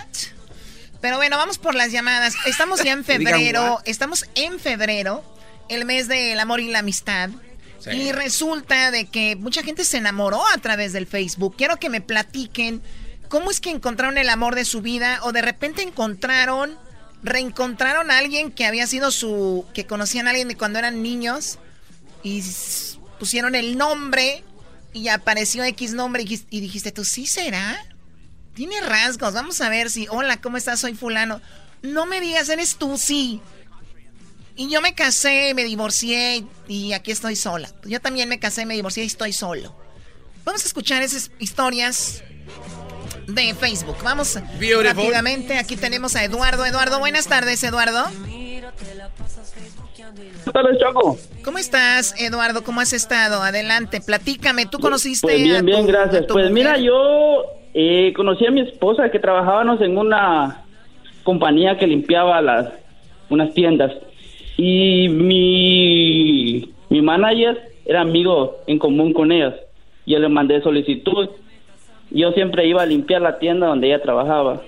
Pero 1.01 1.17
bueno, 1.17 1.37
vamos 1.37 1.59
por 1.59 1.75
las 1.75 1.91
llamadas. 1.93 2.35
Estamos 2.47 2.83
ya 2.83 2.93
en 2.93 3.05
febrero. 3.05 3.81
Estamos 3.85 4.25
en 4.35 4.59
febrero, 4.61 5.25
el 5.69 5.85
mes 5.85 6.09
del 6.09 6.39
amor 6.41 6.61
y 6.61 6.69
la 6.69 6.81
amistad. 6.81 7.31
Sí. 7.81 7.91
Y 7.91 8.13
resulta 8.13 8.91
de 8.93 9.07
que 9.07 9.35
mucha 9.37 9.63
gente 9.65 9.85
se 9.85 9.97
enamoró 9.97 10.41
a 10.55 10.59
través 10.59 10.93
del 10.93 11.07
Facebook. 11.09 11.57
Quiero 11.57 11.79
que 11.79 11.89
me 11.89 12.01
platiquen 12.01 12.81
cómo 13.29 13.51
es 13.51 13.61
que 13.61 13.71
encontraron 13.71 14.19
el 14.19 14.29
amor 14.29 14.55
de 14.55 14.65
su 14.65 14.83
vida 14.83 15.19
o 15.23 15.33
de 15.33 15.43
repente 15.43 15.83
encontraron, 15.83 16.79
reencontraron 17.23 18.11
a 18.11 18.19
alguien 18.19 18.51
que 18.51 18.67
había 18.67 18.87
sido 18.87 19.11
su, 19.11 19.65
que 19.75 19.87
conocían 19.87 20.27
a 20.27 20.31
alguien 20.31 20.49
de 20.49 20.57
cuando 20.57 20.79
eran 20.79 21.03
niños 21.03 21.59
y 22.23 22.43
pusieron 23.19 23.55
el 23.55 23.79
nombre 23.79 24.45
y 24.93 25.09
apareció 25.09 25.65
X 25.65 25.93
nombre 25.93 26.23
y, 26.23 26.43
y 26.51 26.61
dijiste, 26.61 26.93
¿tú 26.93 27.05
sí 27.05 27.27
será? 27.27 27.85
Tiene 28.55 28.81
rasgos, 28.81 29.33
vamos 29.33 29.61
a 29.61 29.69
ver 29.69 29.91
si, 29.91 30.07
hola, 30.11 30.41
¿cómo 30.41 30.57
estás? 30.57 30.81
Soy 30.81 30.95
fulano. 30.95 31.41
No 31.83 32.07
me 32.07 32.21
digas, 32.21 32.49
eres 32.49 32.77
tú, 32.77 32.99
sí. 32.99 33.41
Y 34.55 34.69
yo 34.69 34.83
me 34.83 34.95
casé, 34.95 35.55
me 35.55 35.65
divorcié 35.65 36.45
y 36.69 36.93
aquí 36.93 37.11
estoy 37.11 37.37
sola. 37.37 37.73
Yo 37.85 38.01
también 38.01 38.29
me 38.29 38.39
casé, 38.39 38.67
me 38.67 38.75
divorcié 38.75 39.05
y 39.05 39.07
estoy 39.07 39.33
solo. 39.33 39.75
Vamos 40.45 40.63
a 40.65 40.67
escuchar 40.67 41.03
esas 41.03 41.31
historias 41.39 42.23
de 43.29 43.55
Facebook. 43.55 43.97
Vamos 44.05 44.35
Beautiful. 44.59 44.85
rápidamente. 44.85 45.59
Aquí 45.59 45.77
tenemos 45.77 46.17
a 46.17 46.25
Eduardo. 46.25 46.65
Eduardo, 46.65 46.99
buenas 46.99 47.27
tardes, 47.29 47.63
Eduardo. 47.65 48.05
Buenas 50.45 50.53
tardes, 50.53 50.79
Choco. 50.81 51.17
¿Cómo 51.45 51.59
estás, 51.59 52.15
Eduardo? 52.21 52.63
¿Cómo 52.65 52.81
has 52.81 52.93
estado? 52.93 53.43
Adelante, 53.43 54.01
platícame. 54.01 54.67
¿Tú 54.67 54.79
conociste 54.79 55.27
Pues 55.27 55.41
a 55.41 55.45
bien, 55.45 55.59
tu- 55.61 55.65
bien, 55.67 55.87
gracias. 55.87 56.25
a 56.25 56.27
tu 56.27 56.35
Pues 56.35 56.51
mujer? 56.51 56.53
mira, 56.53 56.79
yo 56.79 57.45
eh, 57.75 58.13
conocí 58.15 58.47
a 58.47 58.51
mi 58.51 58.61
esposa 58.61 59.11
que 59.11 59.19
trabajábamos 59.19 59.81
en 59.81 59.97
una 59.97 60.65
compañía 61.23 61.79
que 61.79 61.87
limpiaba 61.87 62.41
las 62.43 62.69
unas 63.31 63.55
tiendas 63.55 63.93
y 64.59 65.09
mi 65.09 66.75
mi 66.91 67.01
manager 67.01 67.73
era 67.87 68.03
amigo 68.03 68.59
en 68.67 68.79
común 68.79 69.13
con 69.15 69.33
ellas. 69.33 69.55
Yo 70.07 70.19
le 70.19 70.29
mandé 70.29 70.61
solicitud. 70.61 71.31
Yo 72.15 72.33
siempre 72.33 72.67
iba 72.67 72.83
a 72.83 72.87
limpiar 72.87 73.23
la 73.23 73.39
tienda 73.39 73.67
donde 73.69 73.89
ella 73.89 74.03
trabajaba 74.03 74.63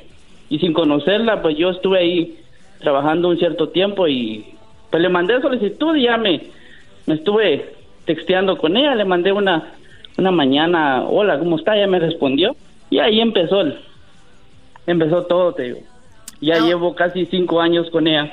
y 0.48 0.58
sin 0.58 0.72
conocerla, 0.72 1.42
pues 1.42 1.56
yo 1.56 1.70
estuve 1.70 1.98
ahí 1.98 2.38
trabajando 2.80 3.28
un 3.28 3.38
cierto 3.38 3.68
tiempo 3.70 4.08
y 4.08 4.54
pues 4.90 5.02
le 5.02 5.08
mandé 5.08 5.40
solicitud 5.40 5.94
y 5.96 6.04
ya 6.04 6.16
me, 6.16 6.42
me 7.06 7.14
estuve 7.14 7.74
texteando 8.04 8.56
con 8.58 8.76
ella, 8.76 8.94
le 8.94 9.04
mandé 9.04 9.32
una, 9.32 9.74
una 10.16 10.30
mañana, 10.30 11.02
hola, 11.04 11.38
¿cómo 11.38 11.56
está? 11.56 11.76
Ella 11.76 11.86
me 11.86 11.98
respondió 11.98 12.54
y 12.90 12.98
ahí 12.98 13.20
empezó 13.20 13.60
el, 13.62 13.78
empezó 14.86 15.24
todo, 15.24 15.54
te 15.54 15.62
digo. 15.64 15.78
Ya 16.40 16.58
llevo 16.60 16.94
casi 16.94 17.24
cinco 17.26 17.60
años 17.60 17.88
con 17.90 18.06
ella. 18.06 18.32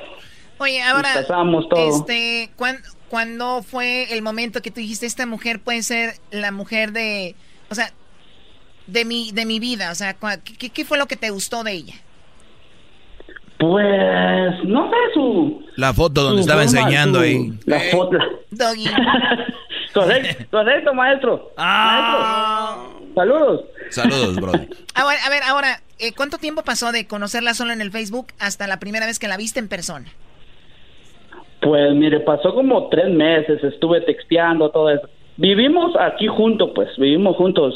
Oye, 0.58 0.82
ahora, 0.82 1.10
Nos 1.14 1.22
casamos, 1.24 1.70
todo. 1.70 1.80
este, 1.98 2.52
¿cuán- 2.58 2.82
¿cuándo 3.10 3.64
fue 3.64 4.14
el 4.14 4.22
momento 4.22 4.62
que 4.62 4.70
tú 4.72 4.80
dijiste 4.82 5.06
esta 5.06 5.26
mujer 5.26 5.60
puede 5.60 5.82
ser 5.82 6.14
la 6.32 6.52
mujer 6.52 6.92
de, 6.92 7.36
o 7.70 7.76
sea, 7.76 7.92
de 8.92 9.06
mi, 9.06 9.32
de 9.32 9.46
mi 9.46 9.60
vida? 9.60 9.92
O 9.92 9.96
sea, 9.96 10.18
cua- 10.20 10.42
¿qué, 10.44 10.70
qué 10.70 10.86
fue 10.86 10.98
lo 10.98 11.06
que 11.08 11.16
te 11.16 11.30
gustó 11.30 11.64
de 11.64 11.72
ella? 11.74 11.94
Pues, 13.58 14.64
no 14.64 14.90
sé, 14.90 14.96
su... 15.14 15.64
La 15.76 15.94
foto 15.94 16.24
donde 16.24 16.42
su 16.44 16.50
estaba 16.50 16.64
forma, 16.64 16.80
enseñando 16.80 17.20
su- 17.20 17.24
ahí. 17.26 17.54
La 17.66 17.80
foto. 17.92 18.18
Doggy. 18.50 18.86
correcto, 19.94 20.46
correcto, 20.50 20.94
maestro. 20.94 21.52
Maestro. 21.58 23.02
Saludos. 23.16 23.62
Saludos, 23.92 24.36
bro. 24.38 24.52
Ahora, 24.96 25.18
a 25.26 25.30
ver, 25.30 25.44
ahora, 25.44 25.82
eh, 26.00 26.12
¿cuánto 26.16 26.38
tiempo 26.38 26.64
pasó 26.64 26.92
de 26.92 27.06
conocerla 27.08 27.54
solo 27.54 27.72
en 27.72 27.82
el 27.82 27.92
Facebook 27.92 28.28
hasta 28.40 28.66
la 28.68 28.80
primera 28.80 29.06
vez 29.06 29.20
que 29.20 29.28
la 29.28 29.38
viste 29.38 29.60
en 29.60 29.68
persona? 29.68 30.10
Pues 31.62 31.94
mire, 31.94 32.20
pasó 32.22 32.54
como 32.56 32.90
tres 32.90 33.10
meses, 33.14 33.64
estuve 33.64 34.02
texteando, 34.02 34.70
todo 34.72 34.90
eso. 34.90 35.08
Vivimos 35.38 35.92
aquí 36.00 36.28
juntos, 36.28 36.72
pues, 36.74 36.90
vivimos 36.98 37.36
juntos 37.38 37.76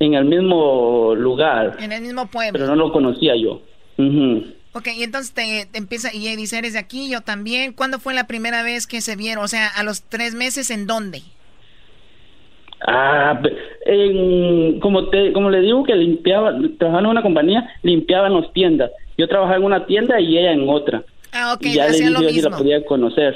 en 0.00 0.14
el 0.14 0.24
mismo 0.24 1.14
lugar, 1.16 1.76
En 1.80 1.92
el 1.92 2.02
mismo 2.02 2.26
pueblo. 2.26 2.52
pero 2.52 2.66
no 2.66 2.74
lo 2.76 2.92
conocía 2.92 3.34
yo. 3.36 3.62
Ujú. 3.98 4.44
Ok, 4.72 4.88
y 4.96 5.04
entonces 5.04 5.32
te, 5.32 5.66
te 5.70 5.78
empieza, 5.78 6.12
y 6.12 6.26
ella 6.26 6.36
dice, 6.36 6.58
eres 6.58 6.72
de 6.72 6.80
aquí, 6.80 7.08
yo 7.08 7.20
también. 7.20 7.72
¿Cuándo 7.72 8.00
fue 8.00 8.12
la 8.12 8.26
primera 8.26 8.62
vez 8.64 8.86
que 8.88 9.00
se 9.00 9.14
vieron? 9.14 9.44
O 9.44 9.48
sea, 9.48 9.68
a 9.68 9.84
los 9.84 10.02
tres 10.02 10.34
meses, 10.34 10.68
¿en 10.70 10.86
dónde? 10.88 11.22
Ah, 12.86 13.40
en- 13.86 14.78
como 14.80 15.08
te, 15.08 15.32
como 15.32 15.48
le 15.48 15.60
digo 15.60 15.84
que 15.84 15.94
limpiaba, 15.94 16.52
trabajaba 16.78 17.00
en 17.00 17.06
una 17.06 17.22
compañía, 17.22 17.70
limpiaban 17.82 18.34
las 18.34 18.52
tiendas. 18.52 18.90
Yo 19.16 19.26
trabajaba 19.28 19.56
en 19.58 19.64
una 19.64 19.86
tienda 19.86 20.20
y 20.20 20.36
ella 20.36 20.52
en 20.52 20.68
otra. 20.68 21.02
Ah, 21.32 21.54
ok, 21.54 21.62
y 21.66 21.74
ya 21.74 21.84
le 21.84 21.90
hacían 21.90 22.08
dije 22.10 22.10
lo 22.12 22.22
yo 22.22 22.28
si 22.34 22.42
la 22.42 22.48
mismo. 22.50 22.58
podía 22.58 22.84
conocer. 22.84 23.34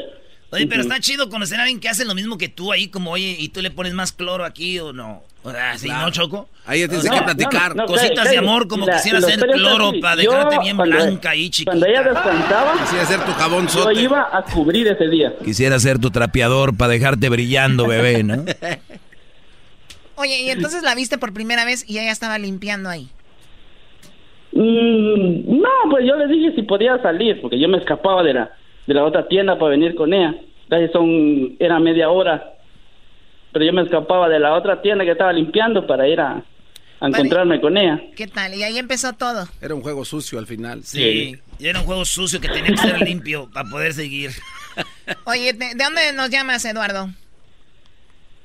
Oye, 0.50 0.66
pero 0.66 0.80
está 0.82 0.98
chido 1.00 1.28
conocer 1.28 1.58
a 1.60 1.62
alguien 1.64 1.78
que 1.80 1.88
hace 1.88 2.04
lo 2.04 2.14
mismo 2.14 2.36
que 2.38 2.48
tú 2.48 2.72
ahí, 2.72 2.88
como, 2.88 3.10
oye, 3.12 3.36
y 3.38 3.48
tú 3.50 3.60
le 3.60 3.70
pones 3.70 3.92
más 3.94 4.12
cloro 4.12 4.44
aquí 4.44 4.78
o 4.80 4.92
no. 4.92 5.22
O 5.48 5.52
sea, 5.52 5.78
¿sí, 5.78 5.86
Claro. 5.86 6.06
no, 6.06 6.10
Choco? 6.12 6.48
Ahí 6.66 6.80
ya 6.80 6.88
tienes 6.88 7.08
que 7.10 7.22
platicar. 7.22 7.74
no, 7.74 7.82
no, 7.82 7.86
Cositas 7.88 8.30
de 8.30 8.38
amor, 8.38 8.68
como 8.68 8.86
la- 8.86 8.94
quisiera 8.96 9.18
hacer 9.18 9.40
cloro 9.40 9.88
así. 9.88 10.00
para 10.00 10.22
Yo, 10.22 10.30
dejarte 10.30 10.58
bien 10.60 10.76
cuando- 10.76 10.96
blanca 10.96 11.30
ahí, 11.30 11.50
chiquita. 11.50 11.70
Cuando 11.70 11.86
ella 11.86 12.02
descansaba, 12.02 12.72
Quisiera 12.80 13.02
hacer 13.04 13.20
tu 13.24 13.32
jabón 13.32 13.62
yo 13.66 13.70
sote. 13.72 14.00
iba 14.00 14.28
a 14.32 14.42
cubrir 14.42 14.86
ese 14.88 15.08
día. 15.08 15.32
Quisiera 15.44 15.78
ser 15.78 15.98
tu 15.98 16.10
trapeador 16.10 16.76
para 16.76 16.92
dejarte 16.92 17.28
brillando, 17.28 17.86
bebé, 17.86 18.22
¿no? 18.22 18.44
Oye, 20.16 20.42
y 20.42 20.50
entonces 20.50 20.82
la 20.82 20.94
viste 20.94 21.16
por 21.16 21.32
primera 21.32 21.64
vez 21.64 21.88
y 21.88 21.98
ella 21.98 22.10
estaba 22.10 22.38
limpiando 22.38 22.88
ahí. 22.90 23.08
Mm, 24.52 25.60
no, 25.60 25.68
pues 25.90 26.04
yo 26.06 26.16
le 26.16 26.26
dije 26.26 26.54
si 26.56 26.62
podía 26.62 27.00
salir, 27.02 27.40
porque 27.40 27.58
yo 27.60 27.68
me 27.68 27.78
escapaba 27.78 28.22
de 28.22 28.34
la, 28.34 28.50
de 28.86 28.94
la 28.94 29.04
otra 29.04 29.28
tienda 29.28 29.58
para 29.58 29.70
venir 29.70 29.94
con 29.94 30.12
ella. 30.12 30.34
Casi 30.68 30.88
son, 30.92 31.56
era 31.58 31.78
media 31.78 32.10
hora. 32.10 32.52
Pero 33.58 33.72
yo 33.72 33.72
me 33.72 33.82
escapaba 33.82 34.28
de 34.28 34.38
la 34.38 34.54
otra 34.54 34.80
tienda 34.80 35.04
que 35.04 35.10
estaba 35.10 35.32
limpiando 35.32 35.84
para 35.84 36.06
ir 36.06 36.20
a, 36.20 36.44
a 37.00 37.06
encontrarme 37.08 37.60
con 37.60 37.76
ella. 37.76 38.00
¿Qué 38.14 38.28
tal? 38.28 38.54
Y 38.54 38.62
ahí 38.62 38.78
empezó 38.78 39.14
todo. 39.14 39.48
Era 39.60 39.74
un 39.74 39.82
juego 39.82 40.04
sucio 40.04 40.38
al 40.38 40.46
final. 40.46 40.84
Sí, 40.84 41.36
y 41.58 41.66
era 41.66 41.80
un 41.80 41.84
juego 41.84 42.04
sucio 42.04 42.40
que 42.40 42.46
tenía 42.48 42.70
que 42.70 42.76
ser 42.76 43.00
limpio 43.00 43.50
para 43.52 43.68
poder 43.68 43.94
seguir. 43.94 44.30
Oye, 45.24 45.54
¿de, 45.54 45.74
de 45.74 45.84
dónde 45.84 46.12
nos 46.12 46.30
llamas, 46.30 46.64
Eduardo? 46.64 47.10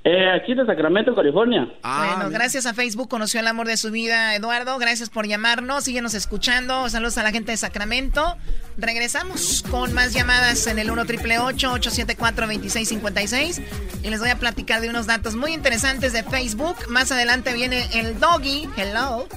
Eh, 0.06 0.30
aquí 0.30 0.54
de 0.54 0.66
Sacramento, 0.66 1.16
California. 1.16 1.74
bueno, 1.82 2.30
gracias 2.30 2.66
a 2.66 2.74
Facebook 2.74 3.08
conoció 3.08 3.40
el 3.40 3.48
amor 3.48 3.68
de 3.68 3.78
su 3.78 3.90
vida, 3.90 4.36
Eduardo. 4.36 4.78
Gracias 4.78 5.10
por 5.10 5.28
llamarnos. 5.28 5.86
Síguenos 5.86 6.14
escuchando. 6.14 6.90
Saludos 6.90 7.18
a 7.18 7.24
la 7.24 7.32
gente 7.32 7.52
de 7.52 7.58
Sacramento. 7.58 8.36
Regresamos 8.78 9.64
con 9.72 9.94
más 9.94 10.14
llamadas 10.14 10.68
en 10.68 10.78
el 10.80 10.92
1 10.92 11.06
triple 11.06 11.40
874 11.40 12.48
2656 12.48 13.62
Y 14.04 14.10
les 14.10 14.20
voy 14.20 14.30
a 14.30 14.38
platicar 14.38 14.82
de 14.82 14.90
unos 14.90 15.08
datos 15.08 15.36
muy 15.36 15.54
interesantes 15.54 16.12
de 16.12 16.24
Facebook. 16.24 16.76
Más 16.90 17.12
adelante 17.14 17.54
viene 17.54 17.88
el 17.94 18.20
doggy. 18.20 18.68
Hello. 18.76 19.28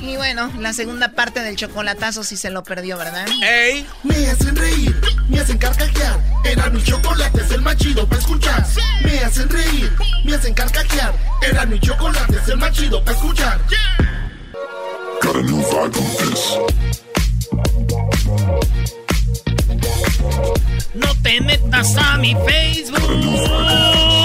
Y 0.00 0.16
bueno, 0.16 0.50
la 0.58 0.72
segunda 0.72 1.12
parte 1.12 1.40
del 1.40 1.56
chocolatazo 1.56 2.22
si 2.22 2.36
se 2.36 2.50
lo 2.50 2.62
perdió, 2.62 2.96
¿verdad? 2.98 3.26
¡Ey! 3.42 3.86
Me 4.02 4.28
hacen 4.28 4.54
reír, 4.54 4.94
me 5.28 5.40
hacen 5.40 5.58
carcajear. 5.58 6.20
Era 6.44 6.68
mi 6.70 6.82
chocolate, 6.82 7.40
es 7.40 7.50
el 7.50 7.62
más 7.62 7.76
chido 7.76 8.06
para 8.06 8.20
escuchar. 8.20 8.66
Me 9.02 9.18
hacen 9.20 9.48
reír, 9.48 9.92
me 10.24 10.34
hacen 10.34 10.54
carcajear. 10.54 11.14
Era 11.42 11.66
mi 11.66 11.80
chocolate, 11.80 12.36
es 12.36 12.48
el 12.48 12.58
más 12.58 12.72
chido 12.72 13.02
para 13.02 13.16
escuchar. 13.16 13.60
Got 15.22 15.36
a 15.36 15.42
new 15.42 15.56
vibe 15.56 15.76
on 15.76 15.90
this. 16.18 16.58
No 20.94 21.14
te 21.22 21.40
metas 21.40 21.96
a 21.96 22.16
mi 22.18 22.36
Facebook. 22.46 24.15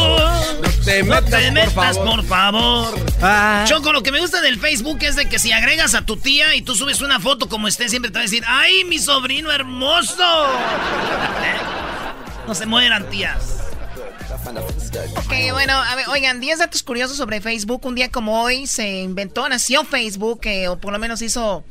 No 0.81 0.85
te 0.85 1.03
No 1.03 1.09
metas, 1.15 1.29
te 1.29 1.43
por 1.45 1.53
metas, 1.53 1.73
favor. 1.95 2.15
por 2.15 2.25
favor. 2.25 2.99
Ah. 3.21 3.65
Choco, 3.67 3.93
lo 3.93 4.01
que 4.01 4.11
me 4.11 4.19
gusta 4.19 4.41
del 4.41 4.59
Facebook 4.59 4.97
es 5.01 5.15
de 5.15 5.29
que 5.29 5.37
si 5.37 5.51
agregas 5.51 5.93
a 5.93 6.05
tu 6.05 6.17
tía 6.17 6.55
y 6.55 6.61
tú 6.63 6.75
subes 6.75 7.01
una 7.01 7.19
foto 7.19 7.47
como 7.47 7.67
esté, 7.67 7.87
siempre 7.87 8.09
te 8.09 8.15
va 8.15 8.21
a 8.21 8.23
decir, 8.23 8.43
¡ay, 8.47 8.83
mi 8.85 8.97
sobrino 8.99 9.51
hermoso! 9.51 10.23
¿Eh? 10.23 11.57
No 12.47 12.55
se 12.55 12.65
mueran, 12.65 13.07
tías. 13.09 13.59
Ok, 15.17 15.33
bueno, 15.51 15.73
a 15.73 15.95
ver, 15.95 16.07
oigan, 16.09 16.39
10 16.39 16.59
datos 16.59 16.81
curiosos 16.83 17.15
sobre 17.15 17.41
Facebook. 17.41 17.85
Un 17.85 17.93
día 17.95 18.09
como 18.09 18.41
hoy 18.41 18.65
se 18.65 19.01
inventó, 19.01 19.47
nació 19.47 19.83
Facebook, 19.83 20.41
eh, 20.45 20.67
o 20.67 20.79
por 20.79 20.91
lo 20.93 20.99
menos 20.99 21.21
hizo 21.21 21.63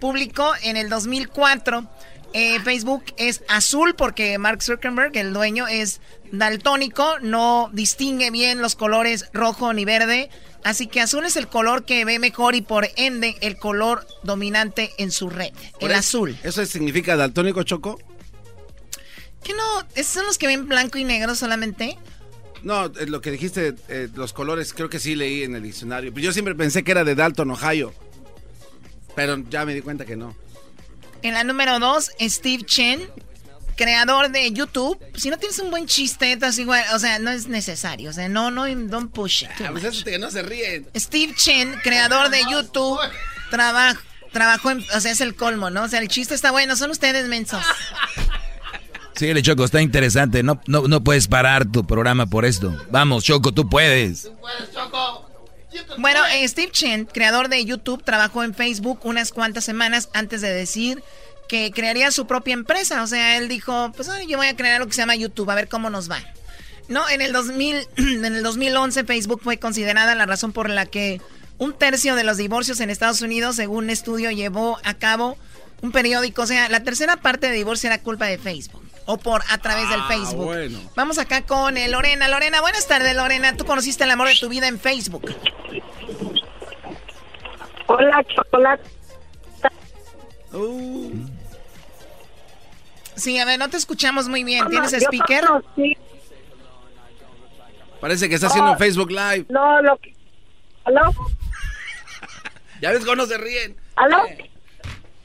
público 0.00 0.52
en 0.62 0.76
el 0.76 0.88
2004. 0.90 1.88
Eh, 2.34 2.60
Facebook 2.60 3.04
es 3.16 3.42
azul 3.48 3.94
porque 3.94 4.36
Mark 4.38 4.62
Zuckerberg, 4.62 5.16
el 5.16 5.32
dueño, 5.32 5.66
es 5.66 6.00
daltónico, 6.30 7.18
no 7.20 7.70
distingue 7.72 8.30
bien 8.30 8.60
los 8.60 8.76
colores 8.76 9.26
rojo 9.32 9.72
ni 9.72 9.84
verde. 9.84 10.28
Así 10.64 10.88
que 10.88 11.00
azul 11.00 11.24
es 11.24 11.36
el 11.36 11.48
color 11.48 11.84
que 11.84 12.04
ve 12.04 12.18
mejor 12.18 12.54
y 12.54 12.60
por 12.60 12.88
ende 12.96 13.36
el 13.40 13.56
color 13.56 14.06
dominante 14.24 14.92
en 14.98 15.10
su 15.10 15.30
red, 15.30 15.52
el 15.80 15.94
azul. 15.94 16.36
¿Eso 16.42 16.64
significa 16.66 17.16
daltónico, 17.16 17.62
Choco? 17.62 17.98
¿Qué 19.42 19.54
no? 19.54 19.62
¿Esos 19.94 20.12
son 20.14 20.26
los 20.26 20.36
que 20.36 20.48
ven 20.48 20.68
blanco 20.68 20.98
y 20.98 21.04
negro 21.04 21.34
solamente? 21.34 21.96
No, 22.62 22.86
eh, 22.86 23.06
lo 23.06 23.20
que 23.20 23.30
dijiste, 23.30 23.74
eh, 23.88 24.08
los 24.14 24.32
colores, 24.32 24.74
creo 24.74 24.90
que 24.90 24.98
sí 24.98 25.14
leí 25.14 25.44
en 25.44 25.54
el 25.54 25.62
diccionario. 25.62 26.12
Yo 26.12 26.32
siempre 26.32 26.54
pensé 26.54 26.82
que 26.82 26.90
era 26.90 27.04
de 27.04 27.14
Dalton, 27.14 27.52
Ohio. 27.52 27.94
Pero 29.14 29.38
ya 29.48 29.64
me 29.64 29.74
di 29.74 29.80
cuenta 29.80 30.04
que 30.04 30.16
no. 30.16 30.34
En 31.22 31.34
la 31.34 31.44
número 31.44 31.78
2, 31.78 32.10
Steve 32.20 32.64
Chen, 32.64 33.00
creador 33.76 34.30
de 34.30 34.50
YouTube. 34.52 34.98
Si 35.16 35.30
no 35.30 35.38
tienes 35.38 35.58
un 35.58 35.70
buen 35.70 35.86
chiste, 35.86 36.32
estás 36.32 36.58
igual, 36.58 36.84
o 36.94 36.98
sea, 36.98 37.18
no 37.18 37.30
es 37.30 37.48
necesario. 37.48 38.10
O 38.10 38.12
sea, 38.12 38.28
no, 38.28 38.50
no, 38.50 38.66
don't 38.88 39.12
push 39.12 39.42
it. 39.44 39.50
too 39.56 39.64
Ah, 39.66 39.70
pues 39.72 40.02
que 40.04 40.18
no 40.18 40.30
se 40.30 40.42
ríen. 40.42 40.88
Steve 40.96 41.34
Chen, 41.36 41.74
creador 41.82 42.30
de 42.30 42.40
YouTube, 42.50 42.98
traba- 43.50 43.96
trabajó 44.32 44.70
en, 44.70 44.84
o 44.94 45.00
sea, 45.00 45.10
es 45.12 45.20
el 45.20 45.34
colmo, 45.34 45.70
¿no? 45.70 45.84
O 45.84 45.88
sea, 45.88 46.00
el 46.00 46.08
chiste 46.08 46.34
está 46.34 46.50
bueno, 46.50 46.76
son 46.76 46.90
ustedes 46.90 47.26
mensos. 47.28 47.62
Sí, 49.16 49.34
le 49.34 49.42
Choco, 49.42 49.64
está 49.64 49.82
interesante. 49.82 50.44
No, 50.44 50.60
no, 50.68 50.82
no 50.86 51.02
puedes 51.02 51.26
parar 51.26 51.66
tu 51.66 51.84
programa 51.84 52.26
por 52.26 52.44
esto. 52.44 52.76
Vamos, 52.90 53.24
Choco, 53.24 53.52
tú 53.52 53.68
puedes. 53.68 54.30
Bueno, 55.98 56.24
eh, 56.26 56.46
Steve 56.48 56.72
Chen, 56.72 57.04
creador 57.04 57.48
de 57.48 57.64
YouTube, 57.64 58.02
trabajó 58.02 58.42
en 58.44 58.54
Facebook 58.54 59.00
unas 59.04 59.32
cuantas 59.32 59.64
semanas 59.64 60.08
antes 60.12 60.40
de 60.40 60.52
decir 60.52 61.02
que 61.48 61.70
crearía 61.72 62.10
su 62.10 62.26
propia 62.26 62.54
empresa. 62.54 63.02
O 63.02 63.06
sea, 63.06 63.36
él 63.36 63.48
dijo, 63.48 63.92
pues 63.94 64.08
yo 64.26 64.36
voy 64.36 64.46
a 64.46 64.56
crear 64.56 64.80
lo 64.80 64.86
que 64.86 64.92
se 64.92 65.02
llama 65.02 65.16
YouTube, 65.16 65.50
a 65.50 65.54
ver 65.54 65.68
cómo 65.68 65.90
nos 65.90 66.10
va. 66.10 66.20
No, 66.88 67.08
en 67.08 67.20
el 67.20 67.32
2000, 67.32 67.88
en 67.96 68.24
el 68.24 68.42
2011 68.42 69.04
Facebook 69.04 69.40
fue 69.42 69.58
considerada 69.58 70.14
la 70.14 70.26
razón 70.26 70.52
por 70.52 70.70
la 70.70 70.86
que 70.86 71.20
un 71.58 71.72
tercio 71.76 72.14
de 72.14 72.24
los 72.24 72.36
divorcios 72.36 72.80
en 72.80 72.90
Estados 72.90 73.20
Unidos, 73.20 73.56
según 73.56 73.84
un 73.84 73.90
estudio, 73.90 74.30
llevó 74.30 74.78
a 74.84 74.94
cabo 74.94 75.36
un 75.82 75.92
periódico. 75.92 76.42
O 76.42 76.46
sea, 76.46 76.68
la 76.68 76.82
tercera 76.82 77.16
parte 77.16 77.48
de 77.48 77.52
divorcio 77.54 77.88
era 77.88 78.00
culpa 78.00 78.26
de 78.26 78.38
Facebook. 78.38 78.87
O 79.10 79.16
por 79.16 79.42
a 79.48 79.56
través 79.56 79.88
del 79.88 80.00
Ah, 80.02 80.06
Facebook. 80.06 80.44
bueno. 80.44 80.78
Vamos 80.94 81.16
acá 81.16 81.40
con 81.40 81.78
eh, 81.78 81.88
Lorena. 81.88 82.28
Lorena, 82.28 82.60
buenas 82.60 82.86
tardes, 82.86 83.16
Lorena. 83.16 83.56
Tú 83.56 83.64
conociste 83.64 84.04
el 84.04 84.10
amor 84.10 84.28
de 84.28 84.36
tu 84.36 84.50
vida 84.50 84.68
en 84.68 84.78
Facebook. 84.78 85.34
Hola, 87.86 88.22
chocolate. 88.34 88.82
Sí, 93.16 93.38
a 93.38 93.46
ver, 93.46 93.58
no 93.58 93.70
te 93.70 93.78
escuchamos 93.78 94.28
muy 94.28 94.44
bien. 94.44 94.68
¿Tienes 94.68 94.92
speaker? 94.92 95.42
conocí- 95.44 95.96
Parece 98.02 98.28
que 98.28 98.34
está 98.34 98.48
haciendo 98.48 98.72
Oh. 98.72 98.76
Facebook 98.78 99.10
Live. 99.10 99.46
No, 99.48 99.80
lo 99.80 99.96
que... 99.96 100.14
¿Aló? 100.84 101.10
Ya 102.82 102.90
ves 102.92 103.00
cómo 103.06 103.16
no 103.16 103.26
se 103.26 103.38
ríen. 103.38 103.74
¿Aló? 103.96 104.18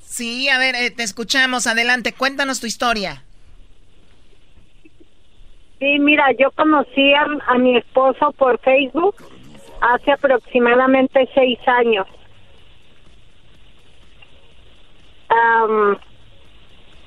Sí, 0.07 0.47
a 0.47 0.57
ver, 0.57 0.73
eh, 0.75 0.89
te 0.89 1.03
escuchamos. 1.03 1.67
Adelante, 1.67 2.13
cuéntanos 2.13 2.61
tu 2.61 2.65
historia. 2.65 3.23
Sí, 5.83 5.99
mira, 5.99 6.31
yo 6.39 6.49
conocí 6.51 7.13
a, 7.13 7.25
a 7.47 7.57
mi 7.57 7.75
esposo 7.75 8.31
por 8.37 8.57
Facebook 8.61 9.15
hace 9.81 10.13
aproximadamente 10.13 11.29
seis 11.35 11.59
años. 11.67 12.07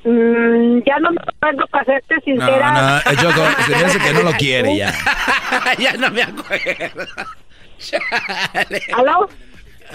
Mm, 0.05 0.83
ya 0.87 0.99
no 1.01 1.11
me 1.13 1.21
acuerdo, 1.27 1.67
para 1.69 1.85
serte 1.87 2.17
No, 2.17 2.21
sincera. 2.21 2.73
no, 2.73 2.99
eh, 2.99 3.17
Choco, 3.17 3.63
se 3.67 3.71
me 3.71 3.77
hace 3.77 3.99
que 3.99 4.13
no 4.13 4.23
lo 4.25 4.33
quiere 4.33 4.77
ya. 4.77 4.93
ya 5.79 5.95
no 5.95 6.11
me 6.11 6.23
acuerdo. 6.23 7.07
¿Aló? 8.95 9.31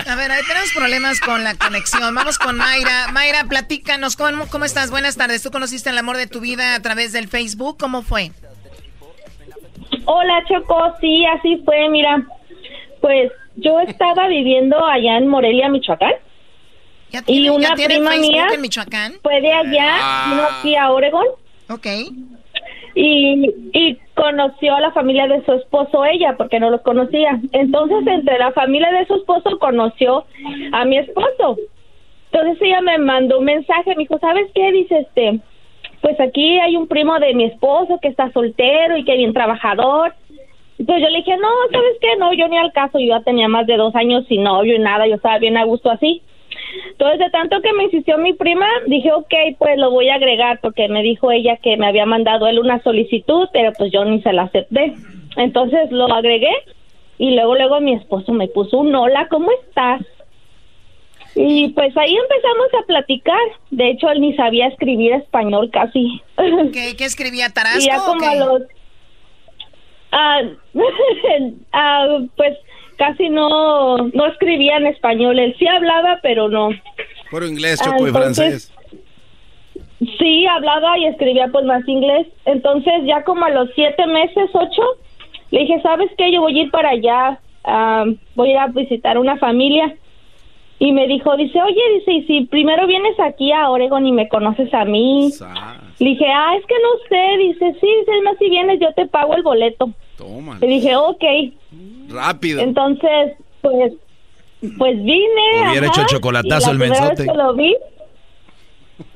A 0.08 0.16
ver, 0.16 0.32
ahí 0.32 0.42
tenemos 0.48 0.72
problemas 0.74 1.20
con 1.20 1.44
la 1.44 1.54
conexión. 1.54 2.16
Vamos 2.16 2.40
con 2.40 2.58
Mayra. 2.58 3.10
Mayra, 3.12 3.44
platícanos, 3.44 4.16
¿cómo, 4.16 4.48
¿cómo 4.48 4.66
estás? 4.66 4.90
Buenas 4.90 5.18
tardes. 5.18 5.44
¿Tú 5.44 5.52
conociste 5.52 5.92
el 5.92 6.00
amor 6.00 6.18
de 6.18 6.26
tu 6.26 6.40
vida 6.40 6.74
a 6.74 6.80
través 6.82 7.12
del 7.12 7.28
Facebook? 7.28 7.78
¿Cómo 7.78 8.02
fue? 8.02 8.32
Hola, 10.06 10.44
Choco. 10.48 10.94
Sí, 11.00 11.26
así 11.26 11.58
fue. 11.66 11.90
Mira, 11.90 12.26
pues 13.02 13.32
yo 13.56 13.80
estaba 13.82 14.28
viviendo 14.28 14.84
allá 14.86 15.18
en 15.18 15.28
Morelia, 15.28 15.70
Michoacán. 15.70 16.14
¿Ya 17.12 17.22
tiene, 17.22 17.42
y 17.48 17.50
una 17.50 17.70
ya 17.70 17.76
tiene 17.76 17.96
prima 17.96 18.12
Facebook 18.12 18.32
mía 18.32 18.48
en 18.54 18.62
Michoacán? 18.62 19.14
fue 19.22 19.42
de 19.42 19.52
allá, 19.52 19.88
Ah. 20.00 20.26
vino 20.30 20.44
aquí 20.50 20.76
a 20.76 20.92
Oregon. 20.92 21.26
Ok. 21.70 21.88
Y, 22.96 23.50
y 23.74 23.98
conoció 24.16 24.76
a 24.76 24.82
la 24.82 24.92
familia 24.92 25.28
de 25.28 25.44
su 25.46 25.54
esposo 25.54 26.04
ella, 26.06 26.36
porque 26.38 26.60
no 26.60 26.70
los 26.70 26.82
conocía. 26.82 27.40
Entonces, 27.54 28.06
entre 28.08 28.38
la 28.38 28.52
familia 28.52 28.92
de 28.92 29.06
su 29.08 29.16
esposo 29.16 29.58
conoció 29.60 30.26
a 30.74 30.86
mi 30.86 30.98
esposo. 30.98 31.58
Entonces 32.32 32.62
ella 32.62 32.82
me 32.82 32.98
mandó 32.98 33.40
un 33.40 33.46
mensaje, 33.46 33.90
me 33.96 34.04
dijo, 34.04 34.18
¿sabes 34.20 34.50
qué? 34.56 34.72
Dice, 34.72 35.00
este, 35.00 35.40
pues 36.02 36.20
aquí 36.20 36.60
hay 36.60 36.76
un 36.76 36.88
primo 36.88 37.20
de 37.20 37.34
mi 37.34 37.46
esposo 37.46 38.00
que 38.02 38.08
está 38.08 38.32
soltero 38.32 38.98
y 38.98 39.06
que 39.06 39.18
bien 39.18 39.34
trabajador. 39.34 40.14
Entonces 40.80 41.04
yo 41.04 41.10
le 41.10 41.20
dije, 41.20 41.38
no, 41.38 41.50
¿sabes 41.72 41.98
qué? 42.02 42.18
No, 42.18 42.34
yo 42.34 42.48
ni 42.48 42.58
al 42.58 42.74
caso, 42.74 43.00
yo 43.00 43.08
ya 43.08 43.22
tenía 43.22 43.48
más 43.48 43.68
de 43.68 43.78
dos 43.78 43.96
años 43.96 44.26
sin 44.28 44.44
novio 44.44 44.76
y 44.76 44.80
nada, 44.80 45.06
yo 45.08 45.16
estaba 45.16 45.38
bien 45.38 45.58
a 45.58 45.64
gusto 45.64 45.92
así. 45.92 46.24
Entonces, 46.92 47.20
de 47.20 47.30
tanto 47.30 47.62
que 47.62 47.74
me 47.74 47.84
insistió 47.84 48.18
mi 48.18 48.34
prima, 48.34 48.68
dije, 48.88 49.12
ok, 49.12 49.34
pues 49.58 49.78
lo 49.78 49.92
voy 49.92 50.10
a 50.10 50.16
agregar, 50.16 50.60
porque 50.62 50.88
me 50.88 51.04
dijo 51.04 51.32
ella 51.32 51.58
que 51.58 51.78
me 51.78 51.88
había 51.88 52.06
mandado 52.06 52.48
él 52.48 52.60
una 52.60 52.82
solicitud, 52.82 53.48
pero 53.54 53.72
pues 53.78 53.92
yo 53.92 54.04
ni 54.06 54.22
se 54.22 54.34
la 54.34 54.44
acepté. 54.44 54.94
Entonces 55.38 55.92
lo 55.92 56.12
agregué 56.12 56.52
y 57.18 57.36
luego, 57.36 57.56
luego 57.56 57.80
mi 57.80 57.94
esposo 57.94 58.34
me 58.34 58.48
puso 58.48 58.80
un 58.80 58.94
hola, 58.96 59.28
¿cómo 59.30 59.52
estás? 59.52 60.02
Y 61.36 61.70
pues 61.70 61.96
ahí 61.98 62.16
empezamos 62.16 62.68
a 62.82 62.86
platicar. 62.86 63.40
De 63.70 63.90
hecho, 63.92 64.10
él 64.10 64.22
ni 64.22 64.36
sabía 64.36 64.68
escribir 64.68 65.14
español 65.14 65.70
casi. 65.72 66.22
¿Qué, 66.74 66.96
qué 66.98 67.06
escribía 67.06 67.50
Tarasco? 67.50 67.80
Y 67.80 67.86
ya 67.86 68.02
o 68.02 68.06
como 68.06 68.20
qué? 68.20 68.26
a 68.26 68.36
los... 68.36 68.62
Ah, 70.12 70.42
ah, 71.72 72.20
pues 72.36 72.58
casi 72.98 73.30
no, 73.30 73.98
no 74.10 74.26
escribía 74.28 74.78
en 74.78 74.88
español. 74.88 75.40
Él 75.40 75.56
sí 75.58 75.68
hablaba, 75.68 76.20
pero 76.22 76.50
no. 76.50 76.70
Puro 77.30 77.48
inglés, 77.48 77.80
Ah, 77.82 77.86
Choco, 77.86 78.08
y 78.08 78.12
francés. 78.12 78.74
Sí, 80.20 80.46
hablaba 80.48 80.98
y 80.98 81.06
escribía 81.06 81.48
pues 81.48 81.64
más 81.66 81.88
inglés. 81.88 82.28
Entonces 82.46 82.94
ya 83.06 83.24
como 83.24 83.46
a 83.46 83.52
los 83.52 83.70
siete 83.74 84.06
meses, 84.08 84.50
ocho, 84.54 84.82
le 85.52 85.62
dije, 85.62 85.80
¿sabes 85.82 86.10
qué? 86.18 86.32
Yo 86.32 86.42
voy 86.42 86.60
a 86.60 86.64
ir 86.64 86.72
para 86.72 86.90
allá, 86.90 87.40
ah, 87.64 88.06
voy 88.36 88.50
a 88.50 88.52
ir 88.52 88.58
a 88.58 88.68
visitar 88.68 89.18
una 89.18 89.38
familia. 89.38 89.96
Y 90.84 90.94
me 90.94 91.06
dijo, 91.06 91.38
dice, 91.38 91.62
oye, 91.62 91.80
dice, 92.00 92.12
y 92.12 92.24
si 92.26 92.46
primero 92.46 92.88
vienes 92.88 93.20
aquí 93.20 93.52
a 93.52 93.70
Oregon 93.70 94.04
y 94.08 94.12
me 94.12 94.28
conoces 94.28 94.74
a 94.74 94.84
mí. 94.84 95.32
Le 96.00 96.10
dije, 96.10 96.26
ah, 96.28 96.56
es 96.58 96.66
que 96.66 96.74
no 96.74 96.90
sé, 97.08 97.38
dice, 97.38 97.80
sí, 97.80 97.88
dice, 98.00 98.22
más, 98.24 98.36
si 98.40 98.50
vienes 98.50 98.80
yo 98.80 98.92
te 98.96 99.06
pago 99.06 99.36
el 99.36 99.44
boleto. 99.44 99.92
Toma. 100.18 100.58
Le 100.60 100.66
dije, 100.66 100.96
ok. 100.96 101.24
Rápido. 102.10 102.62
Entonces, 102.62 103.34
pues, 103.62 103.94
pues 104.80 105.04
vine. 105.04 105.70
Hubiera 105.70 105.88
ajá, 105.88 106.02
hecho 106.02 106.16
chocolatazo 106.16 106.72
el 106.72 106.80
la 106.80 106.84
primera 106.86 107.10
vez 107.10 107.20
mensote. 107.20 107.32
que 107.32 107.38
lo 107.38 107.54
vi, 107.54 107.78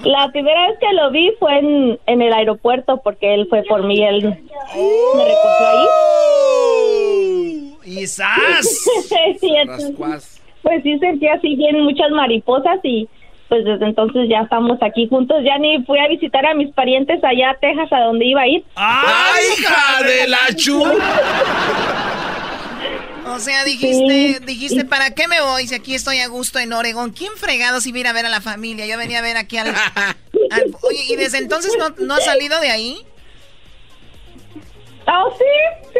la 0.03 0.31
primera 0.31 0.67
vez 0.67 0.77
que 0.79 0.93
lo 0.93 1.09
vi 1.09 1.31
fue 1.39 1.57
en, 1.57 1.99
en 2.05 2.21
el 2.21 2.31
aeropuerto 2.31 3.01
porque 3.03 3.33
él 3.33 3.47
fue 3.49 3.63
por 3.63 3.83
mí, 3.83 4.03
él 4.03 4.23
me 4.23 5.25
recogió 5.25 5.67
ahí. 5.67 5.95
¡Y 7.85 8.05
sas! 8.05 8.85
Sí, 9.39 9.49
entonces, 9.55 10.34
pues 10.65 10.83
sí 10.83 10.97
sentí 10.99 11.27
así 11.27 11.55
bien 11.55 11.79
muchas 11.83 12.09
mariposas 12.11 12.79
y 12.83 13.07
pues 13.47 13.63
desde 13.63 13.85
entonces 13.85 14.27
ya 14.27 14.39
estamos 14.41 14.79
aquí 14.81 15.07
juntos. 15.07 15.37
Ya 15.45 15.57
ni 15.59 15.83
fui 15.85 15.99
a 15.99 16.07
visitar 16.07 16.45
a 16.45 16.55
mis 16.55 16.73
parientes 16.73 17.23
allá 17.23 17.51
a 17.51 17.57
Texas 17.57 17.87
a 17.93 17.99
donde 17.99 18.25
iba 18.25 18.41
a 18.41 18.47
ir. 18.47 18.63
¡Ay, 18.75 19.43
hija 19.59 20.03
de 20.03 20.27
la 20.27 20.55
chu! 20.55 20.83
O 23.27 23.39
sea, 23.39 23.63
dijiste, 23.63 24.39
dijiste, 24.45 24.85
¿para 24.85 25.09
qué 25.09 25.27
me 25.27 25.41
voy 25.41 25.67
si 25.67 25.73
aquí 25.73 25.95
estoy 25.95 26.19
a 26.19 26.27
gusto 26.27 26.59
en 26.59 26.71
Oregón? 26.73 27.11
¿Quién 27.11 27.31
fregado 27.35 27.81
si 27.81 27.91
viene 27.91 28.09
a 28.09 28.13
ver 28.13 28.25
a 28.25 28.29
la 28.29 28.39
familia? 28.39 28.85
Yo 28.85 28.97
venía 28.99 29.17
a 29.19 29.21
ver 29.23 29.35
aquí 29.35 29.57
al... 29.57 29.69
al- 29.69 30.75
oye, 30.83 31.03
¿y 31.09 31.15
desde 31.15 31.39
entonces 31.39 31.73
no, 31.79 31.89
no 32.05 32.13
has 32.13 32.23
salido 32.25 32.59
de 32.61 32.69
ahí? 32.69 32.97
Oh, 35.07 35.31
sí, 35.37 35.89
sí. 35.93 35.99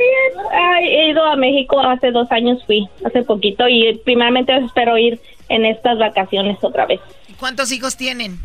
He 0.82 1.10
ido 1.10 1.24
a 1.24 1.36
México 1.36 1.80
hace 1.80 2.12
dos 2.12 2.32
años, 2.32 2.64
fui, 2.66 2.88
hace 3.06 3.22
poquito, 3.24 3.68
y 3.68 3.96
primeramente 4.04 4.56
espero 4.58 4.98
ir 4.98 5.20
en 5.50 5.66
estas 5.66 5.98
vacaciones 6.00 6.58
otra 6.64 6.86
vez. 6.88 7.00
¿Y 7.28 7.34
¿Cuántos 7.34 7.72
hijos 7.72 7.96
tienen? 7.98 8.40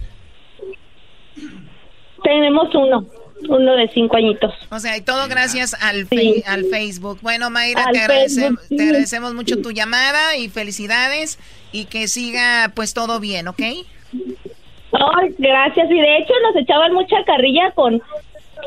Tenemos 2.22 2.74
uno, 2.74 3.06
uno 3.48 3.76
de 3.76 3.88
cinco 3.88 4.16
añitos. 4.16 4.52
O 4.70 4.78
sea, 4.78 4.96
y 4.96 5.00
todo 5.00 5.26
gracias 5.28 5.74
al, 5.82 6.06
al 6.46 6.64
Facebook. 6.66 7.18
Bueno, 7.22 7.48
Mayra, 7.48 7.86
te, 7.92 7.98
agradece- 8.00 8.58
te 8.68 8.82
agradecemos 8.82 9.34
mucho 9.34 9.62
tu 9.62 9.70
llamada 9.70 10.36
y 10.36 10.48
felicidades 10.50 11.38
y 11.72 11.86
que 11.86 12.08
siga 12.08 12.72
pues 12.74 12.92
todo 12.92 13.20
bien, 13.20 13.48
¿ok? 13.48 13.60
Ay, 13.62 15.34
gracias. 15.38 15.90
Y 15.90 15.94
de 16.00 16.18
hecho 16.18 16.34
nos 16.42 16.56
echaban 16.62 16.92
mucha 16.92 17.16
carrilla 17.24 17.70
con 17.74 18.02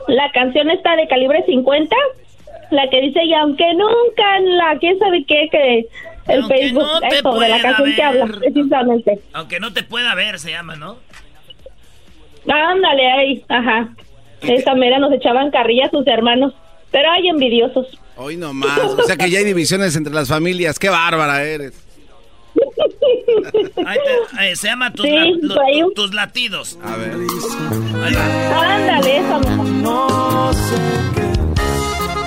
la 0.07 0.31
canción 0.31 0.69
esta 0.69 0.95
de 0.95 1.07
calibre 1.07 1.43
50, 1.45 1.95
la 2.71 2.89
que 2.89 3.01
dice, 3.01 3.23
y 3.23 3.34
aunque 3.34 3.65
nunca 3.73 4.38
en 4.38 4.57
la, 4.57 4.77
quién 4.80 4.97
sabe 4.99 5.25
qué, 5.25 5.47
que 5.51 5.88
el 6.27 6.45
Facebook, 6.45 6.84
no 6.84 6.99
te 7.01 7.15
eso, 7.15 7.39
de 7.39 7.49
la 7.49 7.61
canción 7.61 7.93
que 7.93 8.03
habla, 8.03 8.25
precisamente. 8.25 9.19
Aunque 9.34 9.59
no 9.59 9.73
te 9.73 9.84
pueda 9.84 10.15
ver, 10.15 10.39
se 10.39 10.51
llama, 10.51 10.75
¿no? 10.75 10.97
Ándale 12.47 13.11
ahí, 13.11 13.45
ajá. 13.49 13.89
Esa 14.41 14.75
mera 14.75 14.99
nos 14.99 15.13
echaban 15.13 15.51
carrilla 15.51 15.89
sus 15.89 16.05
hermanos, 16.07 16.53
pero 16.91 17.09
hay 17.11 17.27
envidiosos. 17.27 17.88
Hoy 18.15 18.38
nomás. 18.38 18.80
O 18.80 19.03
sea 19.03 19.15
que 19.15 19.30
ya 19.30 19.39
hay 19.39 19.45
divisiones 19.45 19.95
entre 19.95 20.13
las 20.13 20.27
familias. 20.27 20.77
Qué 20.77 20.89
bárbara 20.89 21.43
eres. 21.43 21.73
Ahí 23.85 23.97
te- 24.38 24.51
eh, 24.51 24.55
se 24.55 24.67
llama 24.67 24.91
tus, 24.91 25.05
Sí, 25.05 25.11
la- 25.41 25.55
ahí. 25.65 25.81
tu- 25.81 25.91
tus 25.93 26.13
latidos. 26.13 26.77
A 26.84 26.95
ver. 26.97 27.11
Ahí 28.05 28.13
va. 28.13 28.75
Ándale, 28.75 29.17
esa. 29.17 29.39
No 29.39 30.51
sé 30.53 30.75
qué, 31.15 31.21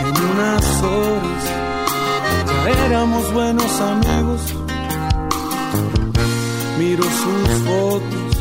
en 0.03 0.25
unas 0.31 0.83
horas 0.83 1.45
ya 2.65 2.87
éramos 2.87 3.33
buenos 3.33 3.81
amigos. 3.81 4.41
Miro 6.79 7.03
sus 7.05 7.51
fotos 7.65 8.37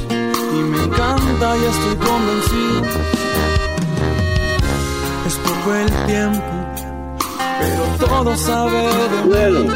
y 0.53 0.57
me 0.57 0.83
encanta, 0.83 1.55
ya 1.55 1.69
estoy 1.69 1.95
convencido. 2.07 2.81
Es 5.27 5.35
poco 5.35 5.73
el 5.75 6.05
tiempo, 6.05 6.43
pero 7.59 8.07
todo 8.07 8.35
sabe 8.37 8.87
de 9.29 9.49
mí. 9.51 9.69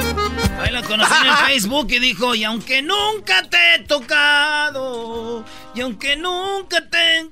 Conocí 0.89 1.13
en 1.21 1.27
el 1.27 1.35
Facebook 1.47 1.87
y 1.91 1.99
dijo, 1.99 2.33
y 2.33 2.43
aunque 2.43 2.81
nunca 2.81 3.43
te 3.43 3.75
he 3.75 3.79
tocado, 3.83 5.45
y 5.75 5.81
aunque 5.81 6.17
nunca 6.17 6.77
te... 6.89 7.29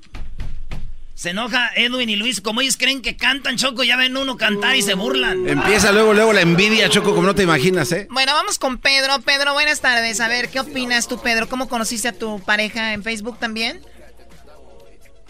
Se 1.15 1.31
enoja 1.31 1.71
Edwin 1.75 2.07
y 2.11 2.15
Luis, 2.15 2.39
como 2.39 2.61
ellos 2.61 2.77
creen 2.77 3.01
que 3.01 3.17
cantan 3.17 3.57
Choco, 3.57 3.83
ya 3.83 3.97
ven 3.97 4.15
uno 4.15 4.37
cantar 4.37 4.75
y 4.75 4.83
se 4.83 4.93
burlan. 4.93 5.47
Empieza 5.47 5.91
luego, 5.91 6.13
luego 6.13 6.31
la 6.31 6.41
envidia, 6.41 6.89
Choco, 6.89 7.15
como 7.15 7.25
no 7.25 7.33
te 7.33 7.41
imaginas, 7.41 7.91
¿eh? 7.91 8.07
Bueno, 8.11 8.33
vamos 8.33 8.59
con 8.59 8.77
Pedro. 8.77 9.13
Pedro, 9.25 9.53
buenas 9.53 9.81
tardes. 9.81 10.21
A 10.21 10.27
ver, 10.27 10.49
¿qué 10.49 10.59
opinas 10.59 11.07
tú, 11.07 11.19
Pedro? 11.19 11.49
¿Cómo 11.49 11.67
conociste 11.67 12.09
a 12.09 12.13
tu 12.13 12.39
pareja 12.41 12.93
en 12.93 13.01
Facebook 13.01 13.39
también? 13.39 13.81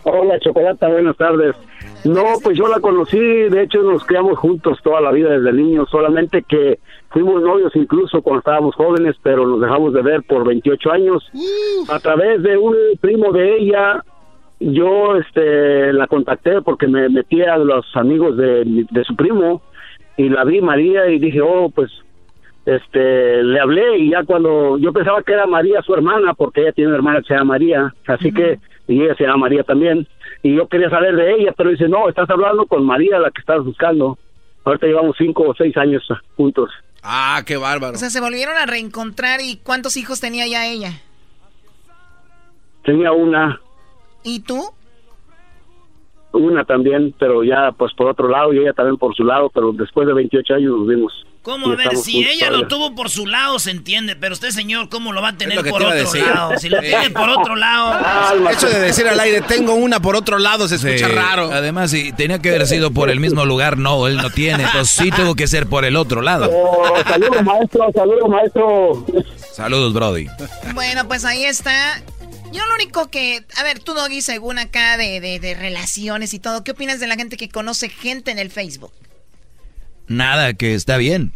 Hola, 0.04 0.38
Chocolata, 0.42 0.90
buenas 0.90 1.16
tardes. 1.16 1.56
No, 2.08 2.24
pues 2.42 2.58
yo 2.58 2.68
la 2.68 2.80
conocí, 2.80 3.20
de 3.20 3.64
hecho 3.64 3.82
nos 3.84 4.06
criamos 4.06 4.38
juntos 4.38 4.80
toda 4.82 5.02
la 5.02 5.12
vida 5.12 5.30
desde 5.30 5.52
niños, 5.52 5.90
solamente 5.90 6.44
que 6.44 6.80
fuimos 7.10 7.42
novios 7.42 7.76
incluso 7.76 8.22
cuando 8.22 8.40
estábamos 8.40 8.76
jóvenes, 8.76 9.16
pero 9.22 9.46
nos 9.46 9.60
dejamos 9.60 9.94
de 9.94 10.02
ver 10.02 10.24
por 10.24 10.46
28 10.46 10.92
años. 10.92 11.30
A 11.90 12.00
través 12.00 12.42
de 12.44 12.58
un 12.58 12.76
primo 13.02 13.34
de 13.34 13.58
ella, 13.58 14.04
yo 14.60 15.18
este 15.18 15.92
la 15.92 16.08
contacté 16.08 16.62
porque 16.62 16.88
me 16.88 17.10
metí 17.10 17.42
a 17.42 17.58
los 17.58 17.86
amigos 17.96 18.38
de, 18.38 18.86
de 18.90 19.04
su 19.04 19.16
primo 19.16 19.62
y 20.16 20.30
la 20.30 20.46
vi 20.46 20.62
María 20.62 21.10
y 21.10 21.20
dije, 21.20 21.42
oh, 21.42 21.70
pues 21.70 21.92
este 22.66 23.44
le 23.44 23.60
hablé 23.60 23.98
y 23.98 24.10
ya 24.12 24.24
cuando 24.24 24.78
yo 24.78 24.92
pensaba 24.92 25.24
que 25.24 25.32
era 25.32 25.46
María 25.46 25.82
su 25.82 25.94
hermana 25.94 26.34
porque 26.34 26.62
ella 26.62 26.74
tiene 26.74 26.90
una 26.90 26.98
hermana 26.98 27.22
que 27.22 27.28
se 27.28 27.34
llama 27.34 27.54
María 27.54 27.94
así 28.08 28.34
que 28.34 28.60
y 28.90 29.04
ella 29.04 29.16
se 29.16 29.24
llama 29.24 29.38
María 29.38 29.64
también 29.64 30.06
y 30.44 30.56
yo 30.56 30.68
quería 30.68 30.90
saber 30.90 31.16
de 31.16 31.36
ella 31.36 31.54
pero 31.58 31.70
dice 31.72 31.88
no 31.88 32.08
estás 32.10 32.30
hablando 32.30 32.66
con 32.66 32.86
María 32.86 33.20
la 33.20 33.32
que 33.32 33.40
estás 33.42 33.64
buscando 33.64 34.18
ahorita 34.66 34.88
llevamos 34.88 35.16
cinco 35.18 35.44
o 35.48 35.56
seis 35.56 35.76
años 35.78 36.08
juntos 36.36 36.70
Ah, 37.10 37.42
qué 37.46 37.56
bárbaro. 37.56 37.94
O 37.94 37.98
sea, 37.98 38.10
se 38.10 38.20
volvieron 38.20 38.58
a 38.58 38.66
reencontrar 38.66 39.40
y 39.40 39.58
¿cuántos 39.64 39.96
hijos 39.96 40.20
tenía 40.20 40.46
ya 40.48 40.68
ella? 40.68 40.92
tenía 42.84 43.12
una 43.12 43.60
¿Y 44.24 44.42
tú? 44.42 44.62
una 46.34 46.66
también 46.66 47.14
pero 47.18 47.44
ya 47.44 47.72
pues 47.78 47.94
por 47.94 48.08
otro 48.08 48.28
lado 48.28 48.54
y 48.54 48.60
ella 48.60 48.74
también 48.74 48.98
por 48.98 49.16
su 49.16 49.24
lado 49.24 49.50
pero 49.54 49.72
después 49.72 50.06
de 50.08 50.14
28 50.14 50.54
años 50.56 50.78
nos 50.80 50.88
vimos 50.88 51.26
¿Cómo? 51.48 51.70
y 51.70 51.72
A 51.72 51.76
ver, 51.78 51.96
si 51.96 52.28
ella 52.28 52.50
lo 52.50 52.68
tuvo 52.68 52.94
por 52.94 53.10
su 53.10 53.26
lado, 53.26 53.58
se 53.58 53.72
entiende, 53.72 54.18
pero 54.18 54.34
usted, 54.34 54.50
señor, 54.50 54.90
¿cómo 54.90 55.14
lo 55.14 55.22
va 55.22 55.30
a 55.30 55.38
tener 55.38 55.56
por 55.64 55.82
otro 55.82 55.94
lado? 55.94 56.58
Si 56.60 56.68
lo 56.68 56.82
tiene 56.82 57.10
por 57.10 57.30
otro 57.30 57.56
lado... 57.56 57.98
Eso 58.50 58.68
de 58.68 58.82
decir 58.82 59.08
al 59.08 59.18
aire, 59.18 59.40
tengo 59.40 59.74
una 59.74 60.02
por 60.02 60.18
otro 60.18 60.40
lado, 60.40 60.68
se 60.68 60.76
escucha 60.76 61.08
Sí. 61.08 61.16
raro. 61.16 61.50
Además, 61.54 61.92
si 61.92 62.12
tenía 62.12 62.40
que 62.40 62.50
haber 62.50 62.68
sido 62.68 62.92
por 62.92 63.10
el 63.10 63.22
mismo 63.22 63.46
lugar, 63.46 63.78
no, 63.78 64.08
él 64.08 64.18
no 64.18 64.30
tiene. 64.30 64.64
Entonces 64.66 64.94
sí 64.94 65.10
tuvo 65.10 65.36
que 65.36 65.48
ser 65.48 65.68
por 65.68 65.86
el 65.86 65.96
otro 65.96 66.22
lado. 66.22 66.50
Oh, 66.52 66.94
saludos, 67.08 67.42
maestro, 67.42 67.92
saludos, 67.96 68.30
maestro. 68.30 69.06
Saludos, 69.54 69.94
Brody. 69.94 70.28
Bueno, 70.74 71.08
pues 71.08 71.24
ahí 71.24 71.46
está. 71.46 72.02
Yo 72.52 72.66
lo 72.68 72.76
único 72.76 73.10
que... 73.10 73.46
A 73.56 73.64
ver, 73.64 73.80
tú, 73.80 73.94
Doggy, 73.94 74.22
según 74.22 74.60
acá 74.60 74.98
de, 74.98 75.22
de, 75.22 75.40
de 75.40 75.54
relaciones 75.54 76.34
y 76.34 76.40
todo, 76.40 76.66
¿qué 76.66 76.72
opinas 76.72 77.00
de 77.00 77.08
la 77.08 77.16
gente 77.16 77.38
que 77.38 77.48
conoce 77.48 77.88
gente 77.88 78.32
en 78.32 78.40
el 78.40 78.52
Facebook? 78.52 78.92
Nada, 80.08 80.54
que 80.54 80.74
está 80.74 80.98
bien. 80.98 81.34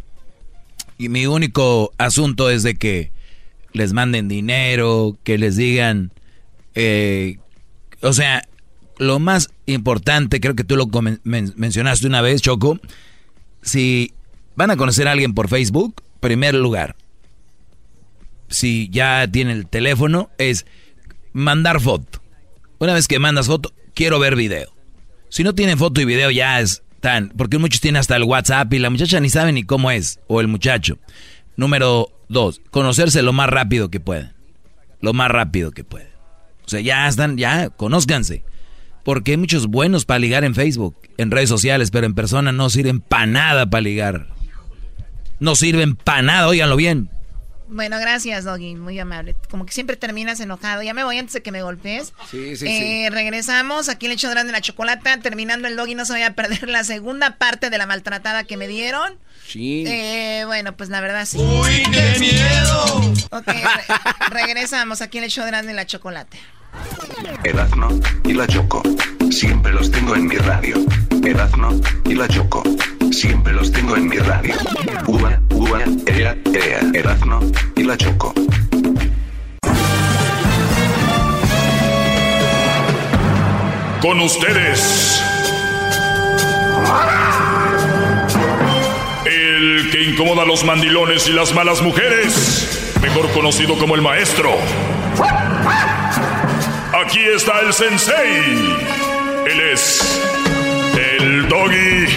Y 0.98 1.08
mi 1.08 1.26
único 1.26 1.92
asunto 1.98 2.50
es 2.50 2.62
de 2.62 2.76
que 2.76 3.12
les 3.72 3.92
manden 3.92 4.28
dinero, 4.28 5.18
que 5.24 5.38
les 5.38 5.56
digan, 5.56 6.12
eh, 6.74 7.38
o 8.00 8.12
sea, 8.12 8.46
lo 8.98 9.18
más 9.18 9.50
importante, 9.66 10.40
creo 10.40 10.54
que 10.54 10.64
tú 10.64 10.76
lo 10.76 10.88
mencionaste 11.24 12.06
una 12.06 12.20
vez, 12.20 12.42
Choco, 12.42 12.78
si 13.62 14.12
van 14.54 14.70
a 14.70 14.76
conocer 14.76 15.08
a 15.08 15.12
alguien 15.12 15.34
por 15.34 15.48
Facebook, 15.48 16.02
primer 16.20 16.54
lugar, 16.54 16.96
si 18.48 18.88
ya 18.90 19.26
tiene 19.30 19.52
el 19.52 19.66
teléfono, 19.66 20.30
es 20.38 20.66
mandar 21.32 21.80
foto. 21.80 22.22
Una 22.78 22.94
vez 22.94 23.08
que 23.08 23.18
mandas 23.18 23.46
foto, 23.46 23.72
quiero 23.94 24.18
ver 24.18 24.36
video. 24.36 24.72
Si 25.30 25.42
no 25.42 25.54
tienen 25.54 25.78
foto 25.78 26.00
y 26.00 26.04
video 26.04 26.30
ya 26.30 26.60
es 26.60 26.82
porque 27.36 27.58
muchos 27.58 27.80
tienen 27.80 28.00
hasta 28.00 28.16
el 28.16 28.24
WhatsApp 28.24 28.72
y 28.72 28.78
la 28.78 28.90
muchacha 28.90 29.20
ni 29.20 29.28
sabe 29.28 29.52
ni 29.52 29.64
cómo 29.64 29.90
es, 29.90 30.20
o 30.28 30.40
el 30.40 30.48
muchacho. 30.48 30.98
Número 31.56 32.08
dos, 32.28 32.60
conocerse 32.70 33.22
lo 33.22 33.32
más 33.32 33.50
rápido 33.50 33.90
que 33.90 34.00
puedan. 34.00 34.34
Lo 35.00 35.12
más 35.12 35.30
rápido 35.30 35.72
que 35.72 35.84
puedan. 35.84 36.08
O 36.64 36.68
sea, 36.68 36.80
ya 36.80 37.08
están, 37.08 37.36
ya, 37.36 37.70
conózcanse. 37.70 38.44
Porque 39.04 39.32
hay 39.32 39.36
muchos 39.36 39.66
buenos 39.66 40.04
para 40.04 40.20
ligar 40.20 40.44
en 40.44 40.54
Facebook, 40.54 40.96
en 41.18 41.32
redes 41.32 41.48
sociales, 41.48 41.90
pero 41.90 42.06
en 42.06 42.14
persona 42.14 42.52
no 42.52 42.70
sirven 42.70 43.00
para 43.00 43.26
nada 43.26 43.68
para 43.68 43.80
ligar. 43.80 44.28
No 45.40 45.56
sirven 45.56 45.96
para 45.96 46.22
nada, 46.22 46.46
óiganlo 46.46 46.76
bien. 46.76 47.10
Bueno, 47.74 47.98
gracias, 47.98 48.44
Doggy, 48.44 48.74
muy 48.74 48.98
amable. 48.98 49.34
Como 49.50 49.64
que 49.66 49.72
siempre 49.72 49.96
terminas 49.96 50.38
enojado. 50.40 50.82
Ya 50.82 50.92
me 50.94 51.04
voy 51.04 51.18
antes 51.18 51.32
de 51.32 51.42
que 51.42 51.50
me 51.52 51.62
golpees. 51.62 52.12
Sí, 52.30 52.56
sí, 52.56 52.66
Eh, 52.68 53.08
Regresamos, 53.10 53.88
aquí 53.88 54.08
le 54.08 54.14
echo 54.14 54.28
grande 54.30 54.52
la 54.52 54.60
chocolata. 54.60 55.18
Terminando 55.20 55.68
el 55.68 55.76
Doggy, 55.76 55.94
no 55.94 56.04
se 56.04 56.12
vaya 56.12 56.28
a 56.28 56.32
perder 56.34 56.68
la 56.68 56.84
segunda 56.84 57.36
parte 57.38 57.70
de 57.70 57.78
la 57.78 57.86
maltratada 57.86 58.44
que 58.44 58.56
me 58.56 58.68
dieron. 58.68 59.14
Sí. 59.46 59.84
Eh, 59.86 60.44
bueno, 60.46 60.76
pues 60.76 60.90
la 60.90 61.00
verdad 61.00 61.24
sí. 61.26 61.38
¡Uy, 61.38 61.82
qué 61.90 62.16
miedo! 62.20 63.12
Ok, 63.30 63.46
re- 63.46 63.64
regresamos, 64.28 65.00
aquí 65.00 65.20
le 65.20 65.26
echo 65.26 65.44
grande 65.46 65.72
la 65.72 65.86
chocolata. 65.86 66.36
Erazno 67.44 67.88
y 68.24 68.32
la 68.34 68.46
Choco. 68.46 68.82
Siempre 69.30 69.72
los 69.72 69.90
tengo 69.90 70.14
en 70.14 70.26
mi 70.26 70.36
radio. 70.36 70.76
Erazno 71.24 71.80
y 72.04 72.14
la 72.14 72.26
Choco. 72.26 72.62
Siempre 73.12 73.52
los 73.52 73.70
tengo 73.70 73.96
en 73.96 74.08
mi 74.08 74.18
radio. 74.18 74.54
Uva, 75.06 75.40
uva, 75.50 75.80
ea, 76.06 76.36
ea. 76.52 76.80
Erazno 76.92 77.40
y 77.76 77.84
la 77.84 77.96
Choco. 77.96 78.34
Con 84.00 84.20
ustedes. 84.20 85.22
El 89.24 89.90
que 89.92 90.02
incomoda 90.02 90.42
a 90.42 90.46
los 90.46 90.64
mandilones 90.64 91.28
y 91.28 91.32
las 91.32 91.54
malas 91.54 91.82
mujeres. 91.82 92.94
Mejor 93.00 93.30
conocido 93.30 93.78
como 93.78 93.94
el 93.94 94.02
maestro. 94.02 94.50
Aquí 97.04 97.20
está 97.34 97.60
el 97.60 97.72
sensei. 97.72 98.76
Él 99.46 99.60
es 99.72 100.41
doggy. 101.52 102.06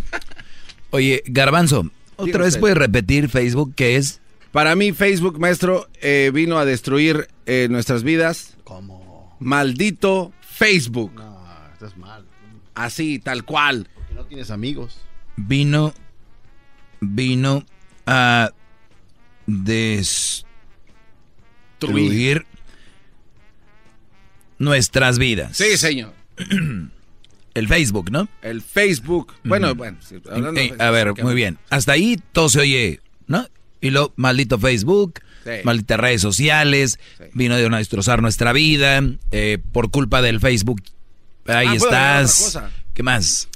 Oye, 0.90 1.22
Garbanzo, 1.26 1.90
¿otra 2.16 2.44
vez 2.44 2.58
puedes 2.58 2.76
repetir 2.76 3.28
Facebook 3.28 3.74
qué 3.74 3.96
es? 3.96 4.20
Para 4.52 4.76
mí, 4.76 4.92
Facebook, 4.92 5.40
maestro, 5.40 5.88
eh, 6.02 6.30
vino 6.32 6.58
a 6.58 6.66
destruir 6.66 7.28
eh, 7.46 7.68
nuestras 7.70 8.02
vidas. 8.02 8.58
¿Cómo? 8.64 9.34
Maldito 9.40 10.32
Facebook. 10.42 11.14
No, 11.14 11.38
estás 11.72 11.96
mal. 11.96 12.26
Así, 12.74 13.18
tal 13.18 13.44
cual. 13.44 13.88
Porque 13.94 14.14
no 14.14 14.26
tienes 14.26 14.50
amigos. 14.50 15.00
Vino, 15.36 15.94
vino 17.00 17.64
a 18.04 18.50
destruir 19.46 20.36
nuestras 24.58 25.18
vidas. 25.18 25.56
Sí, 25.56 25.78
señor. 25.78 26.12
El 27.54 27.68
Facebook, 27.68 28.10
¿no? 28.10 28.28
El 28.40 28.62
Facebook. 28.62 29.34
Bueno, 29.44 29.74
bueno. 29.74 29.98
sí, 30.00 30.16
hablando 30.30 30.60
Eh, 30.60 30.74
de 30.76 30.82
a 30.84 30.90
ver, 30.90 31.12
muy 31.22 31.34
bien. 31.34 31.58
Hasta 31.70 31.92
ahí 31.92 32.18
todo 32.32 32.48
se 32.48 32.60
oye, 32.60 33.00
¿no? 33.26 33.46
Y 33.80 33.90
lo 33.90 34.12
maldito 34.16 34.58
Facebook, 34.58 35.20
Sí. 35.44 35.50
malditas 35.64 35.98
redes 35.98 36.22
sociales, 36.22 36.98
vino 37.34 37.56
de 37.56 37.68
destrozar 37.68 38.22
nuestra 38.22 38.52
vida, 38.52 39.02
eh, 39.32 39.58
por 39.72 39.90
culpa 39.90 40.22
del 40.22 40.38
Facebook. 40.40 40.80
Ahí 41.46 41.66
Ah, 41.66 41.74
¿puedo 41.78 41.86
agregar 41.92 42.22
estás. 42.24 42.60
¿Qué 42.94 43.02
más? 43.02 43.48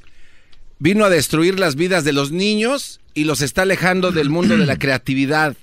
Vino 0.78 1.04
a 1.04 1.10
destruir 1.10 1.58
las 1.60 1.76
vidas 1.76 2.02
de 2.04 2.12
los 2.12 2.32
niños 2.32 3.00
y 3.14 3.24
los 3.24 3.40
está 3.40 3.62
alejando 3.62 4.10
del 4.12 4.28
mundo 4.30 4.58
de 4.58 4.66
la 4.66 4.76
creatividad. 4.78 5.56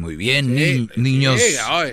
Muy 0.00 0.16
bien, 0.16 0.54
ni- 0.54 0.88
niños. 0.96 1.40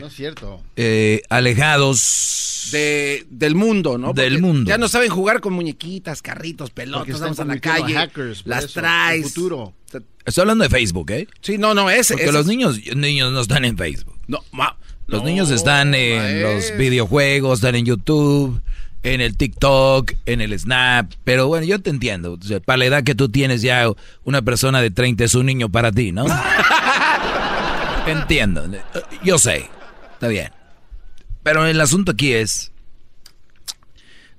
No 0.02 0.08
es 0.08 0.14
cierto. 0.14 0.62
eh, 0.76 1.22
alejados 1.30 2.70
De, 2.72 3.26
del 3.30 3.56
mundo, 3.56 3.98
¿no? 3.98 4.14
Del 4.14 4.42
mundo. 4.42 4.70
Ya 4.70 4.78
no 4.78 4.88
saben 4.88 5.10
jugar 5.10 5.40
con 5.42 5.54
muñequitas, 5.54 6.22
carritos, 6.22 6.70
pelotas, 6.72 7.20
vamos 7.20 7.40
a 7.40 7.46
la 7.46 7.60
calle, 7.60 7.94
hackers, 7.94 8.44
las 8.46 8.66
eso, 8.66 8.80
traes. 8.82 9.24
futuro. 9.34 9.74
Estoy 10.26 10.42
hablando 10.42 10.64
de 10.64 10.70
Facebook, 10.70 11.12
¿eh? 11.12 11.28
Sí, 11.42 11.58
no, 11.58 11.74
no, 11.74 11.90
ese. 11.90 12.14
Porque 12.16 12.26
ese 12.26 12.34
los 12.34 12.48
niños, 12.48 12.80
niños 12.96 13.32
no 13.32 13.42
están 13.42 13.64
en 13.66 13.78
Facebook. 13.78 14.18
No, 14.28 14.44
ma- 14.52 14.76
Los 15.08 15.22
no, 15.22 15.30
niños 15.30 15.52
están 15.52 15.94
en 15.94 16.18
maestro. 16.18 16.54
los 16.54 16.78
videojuegos, 16.80 17.60
están 17.60 17.76
en 17.76 17.86
YouTube, 17.86 18.60
en 19.04 19.22
el 19.22 19.38
TikTok, 19.38 20.14
en 20.26 20.42
el 20.42 20.58
Snap, 20.58 21.12
pero 21.24 21.46
bueno, 21.48 21.68
yo 21.68 21.80
te 21.80 21.92
entiendo. 21.92 22.40
O 22.42 22.44
sea, 22.44 22.60
para 22.60 22.78
la 22.78 22.86
edad 22.86 23.04
que 23.04 23.14
tú 23.14 23.30
tienes 23.30 23.62
ya, 23.62 23.88
una 24.24 24.42
persona 24.42 24.82
de 24.82 24.90
30 24.90 25.24
es 25.26 25.36
un 25.36 25.46
niño 25.46 25.70
para 25.70 25.92
ti, 25.92 26.12
¿no? 26.12 26.26
entiendo. 28.08 28.66
Yo 29.24 29.38
sé. 29.38 29.70
Está 30.14 30.28
bien. 30.28 30.52
Pero 31.44 31.66
el 31.66 31.80
asunto 31.80 32.14
aquí 32.14 32.34
es, 32.34 32.72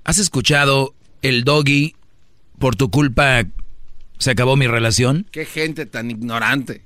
¿has 0.03 0.17
escuchado 0.17 0.93
el 1.21 1.43
doggy 1.43 1.95
por 2.59 2.75
tu 2.75 2.89
culpa 2.89 3.45
se 4.17 4.31
acabó 4.31 4.55
mi 4.55 4.67
relación? 4.67 5.27
Qué 5.31 5.45
gente 5.45 5.85
tan 5.85 6.11
ignorante. 6.11 6.83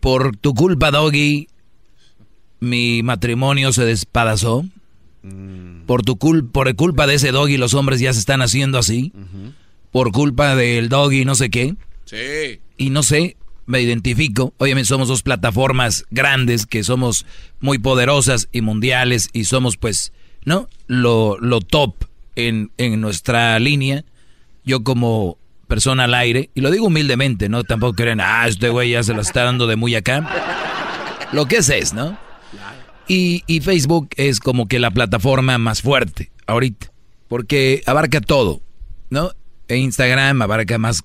Por 0.00 0.36
tu 0.36 0.54
culpa, 0.54 0.90
doggy, 0.90 1.48
mi 2.60 3.02
matrimonio 3.02 3.72
se 3.72 3.84
despadazó. 3.84 4.64
Por 5.86 6.02
tu 6.02 6.16
culpa, 6.16 6.52
por 6.52 6.76
culpa 6.76 7.06
de 7.06 7.14
ese 7.14 7.32
doggy, 7.32 7.56
los 7.56 7.74
hombres 7.74 7.98
ya 8.00 8.12
se 8.12 8.20
están 8.20 8.42
haciendo 8.42 8.78
así. 8.78 9.12
Por 9.90 10.12
culpa 10.12 10.54
del 10.54 10.88
doggy, 10.88 11.24
no 11.24 11.34
sé 11.34 11.50
qué. 11.50 11.74
Sí. 12.04 12.60
Y 12.76 12.90
no 12.90 13.02
sé, 13.02 13.36
me 13.66 13.80
identifico. 13.80 14.54
Obviamente 14.58 14.88
somos 14.88 15.08
dos 15.08 15.22
plataformas 15.22 16.04
grandes 16.10 16.66
que 16.66 16.82
somos 16.84 17.26
muy 17.60 17.78
poderosas 17.78 18.48
y 18.52 18.60
mundiales 18.60 19.28
y 19.32 19.44
somos 19.44 19.76
pues, 19.76 20.12
¿no? 20.44 20.68
Lo, 20.86 21.36
lo 21.38 21.60
top 21.60 22.04
en, 22.36 22.70
en 22.78 23.00
nuestra 23.00 23.58
línea. 23.58 24.04
Yo 24.64 24.82
como 24.82 25.38
persona 25.66 26.04
al 26.04 26.14
aire, 26.14 26.50
y 26.54 26.60
lo 26.60 26.70
digo 26.70 26.86
humildemente, 26.86 27.48
¿no? 27.48 27.64
Tampoco 27.64 27.94
creen, 27.94 28.20
ah, 28.20 28.46
este 28.46 28.68
güey 28.68 28.90
ya 28.90 29.02
se 29.02 29.14
lo 29.14 29.20
está 29.20 29.44
dando 29.44 29.66
de 29.66 29.76
muy 29.76 29.94
acá. 29.94 31.28
Lo 31.32 31.46
que 31.46 31.56
es 31.56 31.68
es, 31.68 31.92
¿no? 31.92 32.16
Y, 33.08 33.44
y 33.46 33.60
Facebook 33.60 34.08
es 34.16 34.40
como 34.40 34.66
que 34.66 34.78
la 34.78 34.90
plataforma 34.90 35.58
más 35.58 35.82
fuerte 35.82 36.30
ahorita, 36.46 36.92
porque 37.28 37.82
abarca 37.86 38.20
todo, 38.20 38.62
¿no? 39.10 39.32
E 39.68 39.76
Instagram 39.76 40.42
abarca 40.42 40.78
más 40.78 41.02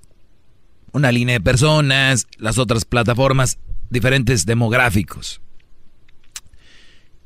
una 0.92 1.12
línea 1.12 1.36
de 1.36 1.42
personas, 1.42 2.28
las 2.38 2.58
otras 2.58 2.86
plataformas, 2.86 3.58
diferentes 3.90 4.46
demográficos. 4.46 5.42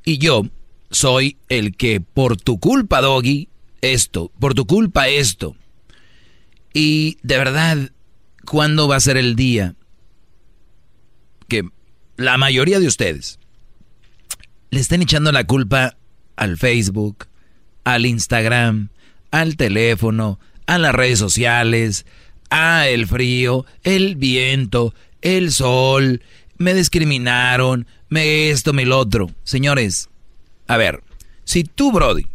Y 0.03 0.17
yo 0.19 0.43
soy 0.91 1.37
el 1.49 1.75
que 1.75 1.99
por 2.01 2.37
tu 2.37 2.59
culpa, 2.59 3.01
Doggy, 3.01 3.49
esto, 3.81 4.31
por 4.39 4.53
tu 4.53 4.65
culpa 4.65 5.07
esto. 5.07 5.55
Y 6.73 7.17
de 7.23 7.37
verdad, 7.37 7.91
¿cuándo 8.45 8.87
va 8.87 8.97
a 8.97 9.01
ser 9.01 9.17
el 9.17 9.35
día 9.35 9.75
que 11.47 11.63
la 12.17 12.37
mayoría 12.37 12.79
de 12.79 12.87
ustedes 12.87 13.39
le 14.69 14.79
estén 14.79 15.01
echando 15.01 15.31
la 15.31 15.45
culpa 15.45 15.97
al 16.35 16.57
Facebook, 16.57 17.27
al 17.83 18.05
Instagram, 18.05 18.89
al 19.31 19.55
teléfono, 19.55 20.39
a 20.65 20.77
las 20.77 20.93
redes 20.93 21.19
sociales, 21.19 22.05
a 22.49 22.87
el 22.87 23.07
frío, 23.07 23.65
el 23.83 24.15
viento, 24.15 24.93
el 25.21 25.51
sol, 25.51 26.21
me 26.57 26.73
discriminaron, 26.73 27.87
me 28.09 28.49
esto, 28.49 28.73
me 28.73 28.85
lo 28.85 28.99
otro. 28.99 29.31
Señores, 29.43 30.09
a 30.67 30.77
ver, 30.77 31.03
si 31.43 31.63
tú, 31.63 31.91
Brody, 31.91 32.27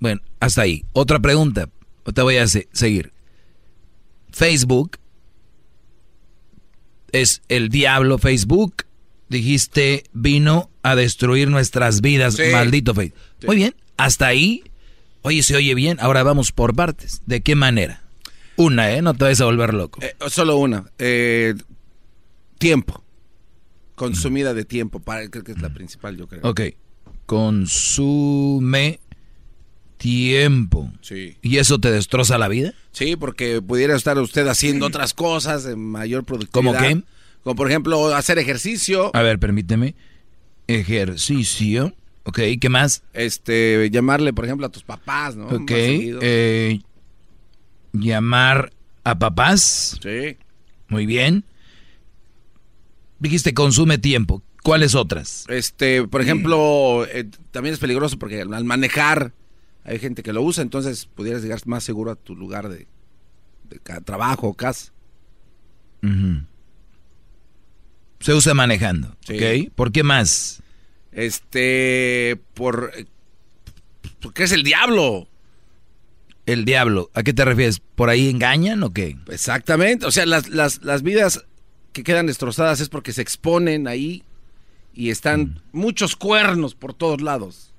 bueno, 0.00 0.20
hasta 0.40 0.62
ahí. 0.62 0.84
Otra 0.92 1.18
pregunta, 1.20 1.68
te 2.14 2.22
voy 2.22 2.36
a 2.36 2.46
seguir. 2.46 3.12
Facebook 4.30 4.98
es 7.12 7.42
el 7.48 7.68
diablo 7.68 8.18
Facebook. 8.18 8.84
Dijiste, 9.28 10.04
vino 10.12 10.70
a 10.82 10.94
destruir 10.94 11.48
nuestras 11.48 12.00
vidas, 12.00 12.36
maldito 12.52 12.94
Facebook. 12.94 13.18
Muy 13.46 13.56
bien, 13.56 13.74
hasta 13.96 14.26
ahí. 14.26 14.62
Oye, 15.22 15.42
se 15.42 15.56
oye 15.56 15.74
bien. 15.74 15.98
Ahora 16.00 16.22
vamos 16.22 16.52
por 16.52 16.76
partes. 16.76 17.22
¿De 17.26 17.40
qué 17.40 17.56
manera? 17.56 18.05
Una, 18.56 18.92
¿eh? 18.92 19.02
No 19.02 19.14
te 19.14 19.24
vayas 19.24 19.40
a 19.40 19.44
volver 19.44 19.74
loco. 19.74 20.00
Eh, 20.02 20.14
solo 20.28 20.56
una. 20.56 20.90
Eh, 20.98 21.54
tiempo. 22.58 23.02
Consumida 23.94 24.54
de 24.54 24.64
tiempo. 24.64 25.00
Para, 25.00 25.28
creo 25.28 25.44
que 25.44 25.52
es 25.52 25.60
la 25.60 25.70
principal, 25.70 26.16
yo 26.16 26.26
creo. 26.26 26.40
Ok. 26.42 26.60
Consume 27.26 29.00
tiempo. 29.96 30.92
Sí. 31.00 31.36
¿Y 31.42 31.58
eso 31.58 31.78
te 31.78 31.90
destroza 31.90 32.38
la 32.38 32.48
vida? 32.48 32.74
Sí, 32.92 33.16
porque 33.16 33.62
pudiera 33.62 33.96
estar 33.96 34.18
usted 34.18 34.46
haciendo 34.46 34.86
otras 34.86 35.14
cosas 35.14 35.64
de 35.64 35.76
mayor 35.76 36.24
productividad. 36.24 36.78
¿Cómo 36.78 36.86
qué? 36.86 37.02
Como 37.42 37.56
por 37.56 37.68
ejemplo 37.68 38.14
hacer 38.14 38.38
ejercicio. 38.38 39.10
A 39.14 39.22
ver, 39.22 39.38
permíteme. 39.38 39.94
Ejercicio. 40.66 41.94
Ok, 42.24 42.40
¿qué 42.60 42.68
más? 42.68 43.04
Este, 43.12 43.88
llamarle, 43.90 44.32
por 44.32 44.44
ejemplo, 44.44 44.66
a 44.66 44.70
tus 44.70 44.82
papás, 44.82 45.36
¿no? 45.36 45.46
Ok. 45.46 45.70
Eh, 45.70 46.80
llamar 48.00 48.72
a 49.04 49.18
papás. 49.18 49.98
Sí. 50.02 50.36
Muy 50.88 51.06
bien. 51.06 51.44
Dijiste 53.18 53.54
consume 53.54 53.98
tiempo. 53.98 54.42
¿Cuáles 54.62 54.94
otras? 54.94 55.44
Este, 55.48 56.06
por 56.08 56.20
ejemplo, 56.20 57.06
eh, 57.12 57.24
también 57.52 57.72
es 57.72 57.78
peligroso 57.78 58.18
porque 58.18 58.40
al 58.40 58.64
manejar 58.64 59.32
hay 59.84 59.98
gente 60.00 60.22
que 60.22 60.32
lo 60.32 60.42
usa, 60.42 60.62
entonces 60.62 61.06
pudieras 61.06 61.42
llegar 61.42 61.60
más 61.66 61.84
seguro 61.84 62.10
a 62.10 62.16
tu 62.16 62.34
lugar 62.34 62.68
de, 62.68 62.88
de 63.68 63.78
trabajo 64.00 64.48
o 64.48 64.54
casa. 64.54 64.92
Se 68.20 68.34
usa 68.34 68.54
manejando, 68.54 69.16
¿ok? 69.28 69.72
¿Por 69.74 69.92
qué 69.92 70.02
más? 70.02 70.62
Este, 71.12 72.38
por... 72.54 72.92
Porque 74.20 74.44
es 74.44 74.52
el 74.52 74.62
diablo. 74.62 75.28
El 76.46 76.64
diablo, 76.64 77.10
¿a 77.12 77.22
qué 77.22 77.32
te 77.32 77.44
refieres? 77.44 77.80
¿Por 77.80 78.08
ahí 78.08 78.28
engañan 78.28 78.82
o 78.82 78.92
qué? 78.92 79.16
Exactamente, 79.28 80.06
o 80.06 80.10
sea, 80.10 80.26
las, 80.26 80.48
las, 80.48 80.82
las 80.82 81.02
vidas 81.02 81.44
que 81.92 82.04
quedan 82.04 82.26
destrozadas 82.26 82.80
es 82.80 82.88
porque 82.88 83.12
se 83.12 83.22
exponen 83.22 83.88
ahí 83.88 84.22
y 84.94 85.10
están 85.10 85.60
muchos 85.72 86.14
cuernos 86.16 86.74
por 86.74 86.94
todos 86.94 87.20
lados. 87.20 87.72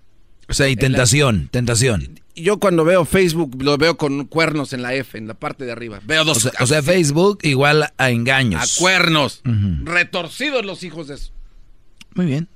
O 0.49 0.53
sea, 0.53 0.69
y 0.69 0.75
tentación, 0.75 1.49
tentación. 1.51 2.19
Yo 2.35 2.59
cuando 2.59 2.85
veo 2.85 3.03
Facebook 3.03 3.61
lo 3.61 3.77
veo 3.77 3.97
con 3.97 4.25
cuernos 4.25 4.71
en 4.71 4.81
la 4.81 4.93
F, 4.93 5.17
en 5.17 5.27
la 5.27 5.33
parte 5.33 5.65
de 5.65 5.71
arriba. 5.71 5.99
Veo 6.05 6.23
dos. 6.23 6.49
O 6.59 6.67
sea, 6.67 6.81
Facebook 6.81 7.39
igual 7.41 7.91
a 7.97 8.09
engaños. 8.09 8.61
A 8.61 8.79
cuernos. 8.79 9.41
Retorcidos 9.83 10.65
los 10.65 10.83
hijos 10.83 11.07
de 11.07 11.15
eso. 11.15 11.31
Muy 12.13 12.27
bien. 12.27 12.47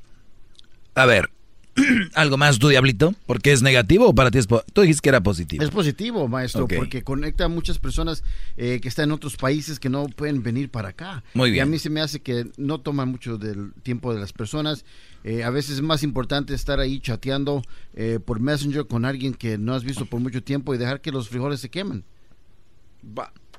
A 0.95 1.05
ver, 1.05 1.31
¿algo 2.15 2.38
más 2.38 2.60
tú, 2.60 2.69
Diablito? 2.69 3.14
¿Porque 3.26 3.52
es 3.52 3.61
negativo 3.61 4.07
o 4.07 4.15
para 4.15 4.31
ti 4.31 4.38
es 4.38 4.48
positivo? 4.48 4.73
Tú 4.73 4.81
dijiste 4.81 5.02
que 5.02 5.10
era 5.10 5.22
positivo. 5.22 5.64
Es 5.64 5.69
positivo, 5.69 6.27
maestro, 6.27 6.68
porque 6.68 7.03
conecta 7.03 7.45
a 7.45 7.48
muchas 7.48 7.80
personas 7.80 8.23
eh, 8.57 8.80
que 8.81 8.88
están 8.88 9.06
en 9.06 9.11
otros 9.11 9.38
países 9.38 9.80
que 9.80 9.89
no 9.89 10.07
pueden 10.07 10.43
venir 10.43 10.69
para 10.69 10.89
acá. 10.89 11.23
Muy 11.34 11.52
bien. 11.52 11.57
Y 11.57 11.68
a 11.68 11.72
mí 11.72 11.80
se 11.80 11.89
me 11.89 12.02
hace 12.02 12.19
que 12.19 12.48
no 12.57 12.80
toma 12.80 13.06
mucho 13.06 13.38
del 13.38 13.73
tiempo 13.84 14.14
de 14.14 14.19
las 14.19 14.34
personas. 14.34 14.85
Eh, 15.23 15.43
a 15.43 15.49
veces 15.49 15.76
es 15.76 15.81
más 15.81 16.03
importante 16.03 16.53
estar 16.53 16.80
ahí 16.80 16.99
chateando 16.99 17.61
eh, 17.93 18.19
por 18.23 18.39
Messenger 18.39 18.88
con 18.88 19.06
alguien 19.06 19.34
que 19.34 19.57
no 19.57 19.73
has 19.73 19.84
visto 19.84 20.06
por 20.06 20.19
mucho 20.19 20.43
tiempo 20.43 20.73
y 20.73 20.77
dejar 20.77 21.02
que 21.02 21.11
los 21.11 21.30
frijoles 21.30 21.60
se 21.60 21.69
quemen. 21.69 22.03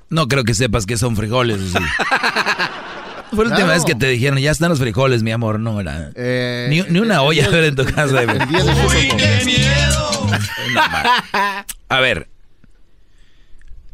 No 0.09 0.27
creo 0.27 0.43
que 0.43 0.53
sepas 0.53 0.85
que 0.85 0.97
son 0.97 1.15
frijoles. 1.15 1.59
Fue 3.35 3.45
la 3.45 3.51
última 3.51 3.73
vez 3.73 3.85
que 3.85 3.95
te 3.95 4.07
dijeron, 4.07 4.39
ya 4.39 4.51
están 4.51 4.69
los 4.69 4.79
frijoles, 4.79 5.23
mi 5.23 5.31
amor. 5.31 5.59
No, 5.59 5.79
era. 5.79 6.11
Eh, 6.15 6.67
ni, 6.69 6.81
ni, 6.83 6.99
una 6.99 7.21
olla 7.21 7.49
ver 7.51 7.65
en 7.65 7.75
tu 7.75 7.85
casa. 7.85 8.21
De 8.21 8.27
Uy, 8.27 9.09
qué 9.17 9.41
miedo. 9.45 10.27
A 11.89 11.99
ver. 11.99 12.29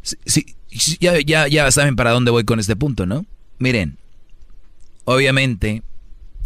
Sí, 0.02 0.56
ya, 1.00 1.18
ya, 1.20 1.46
ya 1.48 1.70
saben 1.70 1.96
para 1.96 2.10
dónde 2.10 2.30
voy 2.30 2.44
con 2.44 2.58
este 2.58 2.76
punto, 2.76 3.06
¿no? 3.06 3.26
Miren, 3.58 3.98
obviamente, 5.04 5.82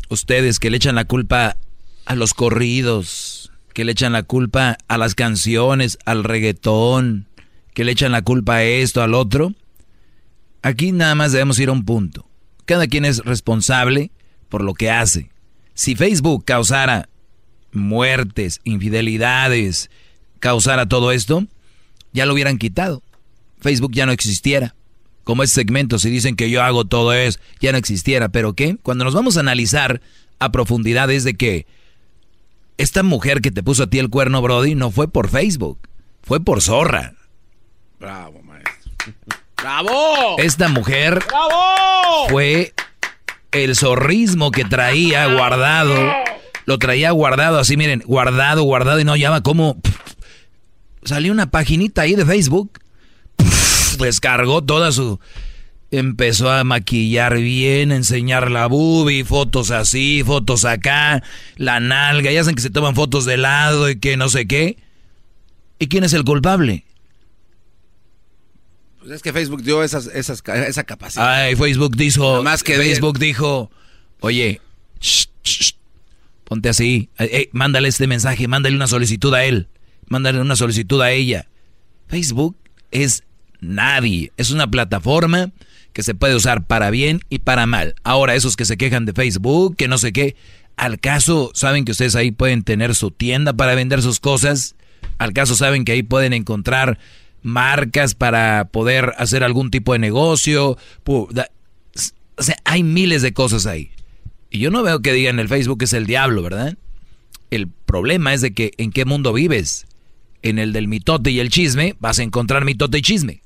ustedes 0.09 0.59
que 0.59 0.71
le 0.71 0.77
echan 0.77 0.95
la 0.95 1.05
culpa 1.05 1.57
a 2.07 2.15
los 2.15 2.35
corridos, 2.35 3.53
que 3.73 3.85
le 3.85 3.93
echan 3.93 4.13
la 4.13 4.23
culpa 4.23 4.77
a 4.89 4.99
las 4.99 5.15
canciones, 5.15 5.99
al 6.05 6.25
reggaetón, 6.25 7.27
que 7.75 7.85
le 7.85 7.93
echan 7.93 8.13
la 8.13 8.23
culpa 8.23 8.57
a 8.57 8.65
esto, 8.65 9.03
al 9.03 9.15
otro, 9.15 9.53
aquí 10.63 10.93
nada 10.93 11.15
más 11.15 11.33
debemos 11.33 11.59
ir 11.59 11.69
a 11.69 11.73
un 11.73 11.85
punto. 11.85 12.27
Cada 12.65 12.87
quien 12.87 13.05
es 13.05 13.19
responsable 13.19 14.11
por 14.49 14.63
lo 14.63 14.75
que 14.75 14.91
hace. 14.91 15.31
Si 15.75 15.97
Facebook 15.97 16.45
causara 16.45 17.09
muertes, 17.73 18.61
infidelidades, 18.65 19.91
causara 20.39 20.87
todo 20.87 21.13
esto, 21.13 21.47
ya 22.13 22.27
lo 22.27 22.35
hubieran 22.35 22.59
quitado. 22.59 23.03
Facebook 23.61 23.93
ya 23.93 24.07
no 24.07 24.13
existiera. 24.13 24.75
Como 25.25 25.43
ese 25.43 25.55
segmento, 25.55 25.99
si 25.99 26.11
dicen 26.11 26.37
que 26.37 26.51
yo 26.51 26.63
hago 26.63 26.85
todo 26.85 27.13
eso, 27.13 27.39
ya 27.61 27.73
no 27.73 27.79
existiera. 27.79 28.29
¿Pero 28.29 28.53
qué? 28.53 28.77
Cuando 28.83 29.05
nos 29.05 29.15
vamos 29.15 29.37
a 29.37 29.41
analizar 29.41 30.01
a 30.39 30.53
profundidad 30.53 31.11
es 31.11 31.25
de 31.25 31.35
que 31.35 31.67
esta 32.77 33.03
mujer 33.03 33.41
que 33.41 33.51
te 33.51 33.63
puso 33.63 33.85
a 33.85 33.87
ti 33.87 33.99
el 33.99 34.11
cuerno, 34.11 34.43
Brody, 34.43 34.75
no 34.75 34.91
fue 34.91 35.09
por 35.09 35.29
Facebook, 35.29 35.79
fue 36.23 36.41
por 36.41 36.61
zorra. 36.61 37.15
Bravo, 37.99 38.43
maestro. 38.43 38.93
¡Bravo! 39.65 40.37
Esta 40.37 40.69
mujer 40.69 41.25
¡Bravo! 41.27 42.29
fue 42.29 42.75
el 43.51 43.75
zorrismo 43.75 44.51
que 44.51 44.67
traía 44.67 45.25
guardado. 45.25 45.95
Lo 46.67 46.79
traía 46.79 47.13
guardado 47.13 47.59
así, 47.59 47.79
miren, 47.79 48.03
guardado, 48.05 48.63
guardado 48.65 49.01
y 49.01 49.05
no 49.05 49.17
llama 49.17 49.43
como... 49.43 49.79
salió 51.05 51.33
una 51.33 51.51
paginita 51.51 52.03
ahí 52.03 52.15
de 52.15 52.27
Facebook. 52.27 52.79
descargó 53.99 54.63
toda 54.63 54.93
su... 54.93 55.19
Empezó 55.91 56.51
a 56.51 56.63
maquillar 56.63 57.39
bien, 57.39 57.91
enseñar 57.91 58.51
la 58.51 58.67
boobie, 58.67 59.25
fotos 59.25 59.71
así, 59.71 60.23
fotos 60.27 60.67
acá, 60.67 61.23
la 61.57 61.81
nalga. 61.81 62.31
Ya 62.31 62.45
saben 62.45 62.57
que 62.57 62.61
se 62.61 62.69
toman 62.69 62.95
fotos 62.95 63.25
de 63.25 63.39
lado 63.39 63.89
y 63.89 63.99
que 63.99 64.19
no 64.19 64.29
sé 64.29 64.47
qué. 64.47 64.77
¿Y 65.79 65.87
quién 65.87 66.05
es 66.05 66.13
el 66.13 66.25
culpable? 66.25 66.85
Pues 69.05 69.17
es 69.17 69.23
que 69.23 69.35
Facebook 69.35 69.63
dio 69.63 69.83
esas, 69.83 70.07
esas, 70.07 70.43
esa 70.67 70.85
capacidad. 70.85 71.31
Ay, 71.31 71.57
Facebook 71.57 71.95
dijo, 71.95 72.43
más 72.43 72.63
que 72.63 72.75
Facebook 72.77 73.19
dijo, 73.19 73.71
oye, 74.21 74.63
ponte 76.45 76.71
así, 76.71 77.11
mándale 77.53 77.89
este 77.89 78.07
mensaje, 78.07 78.49
mándale 78.49 78.75
una 78.75 78.87
solicitud 78.87 79.35
a 79.35 79.45
él, 79.45 79.69
mándale 80.09 80.41
una 80.41 80.57
solicitud 80.57 81.03
a 81.03 81.11
ella. 81.11 81.49
Facebook 82.09 82.57
es 82.93 83.25
nadie, 83.61 84.33
es 84.39 84.51
una 84.51 84.71
plataforma 84.71 85.53
que 85.93 86.03
se 86.03 86.15
puede 86.15 86.35
usar 86.35 86.67
para 86.67 86.89
bien 86.89 87.21
y 87.29 87.41
para 87.41 87.67
mal. 87.67 87.97
Ahora, 88.05 88.35
esos 88.35 88.57
que 88.57 88.65
se 88.65 88.79
quejan 88.79 89.05
de 89.05 89.13
Facebook, 89.13 89.77
que 89.77 89.87
no 89.87 89.99
sé 89.99 90.15
qué, 90.15 90.35
al 90.79 90.99
caso 90.99 91.51
saben 91.53 91.85
que 91.85 91.93
ustedes 91.93 92.17
ahí 92.17 92.31
pueden 92.31 92.63
tener 92.63 92.95
su 92.95 93.11
tienda 93.11 93.53
para 93.53 93.75
vender 93.75 94.01
sus 94.01 94.19
cosas, 94.19 94.77
al 95.19 95.35
caso 95.35 95.57
saben 95.57 95.85
que 95.85 95.93
ahí 95.93 96.03
pueden 96.03 96.33
encontrar 96.33 96.99
marcas 97.45 98.15
para 98.15 98.65
poder 98.73 99.13
hacer 99.19 99.45
algún 99.45 99.71
tipo 99.71 99.93
de 99.93 100.01
negocio. 100.01 100.77
O 101.07 101.29
sea, 102.39 102.57
hay 102.65 102.83
miles 102.83 103.23
de 103.23 103.33
cosas 103.33 103.67
ahí. 103.67 103.91
Y 104.51 104.59
yo 104.59 104.71
no 104.71 104.83
veo 104.83 105.01
que 105.01 105.13
digan 105.13 105.39
el 105.39 105.49
Facebook 105.49 105.83
es 105.83 105.93
el 105.93 106.07
diablo, 106.07 106.43
¿verdad? 106.43 106.77
El 107.51 107.69
problema 107.69 108.35
es 108.35 108.41
de 108.41 108.53
que 108.53 108.73
en 108.79 108.91
qué 108.91 109.05
mundo 109.05 109.33
vives. 109.33 109.87
En 110.43 110.59
el 110.59 110.73
del 110.73 110.89
mitote 110.89 111.31
y 111.31 111.41
el 111.41 111.51
chisme 111.51 111.95
vas 112.01 112.19
a 112.19 112.23
encontrar 112.23 112.65
mitote 112.65 112.99
y 112.99 113.03
chisme. 113.03 113.43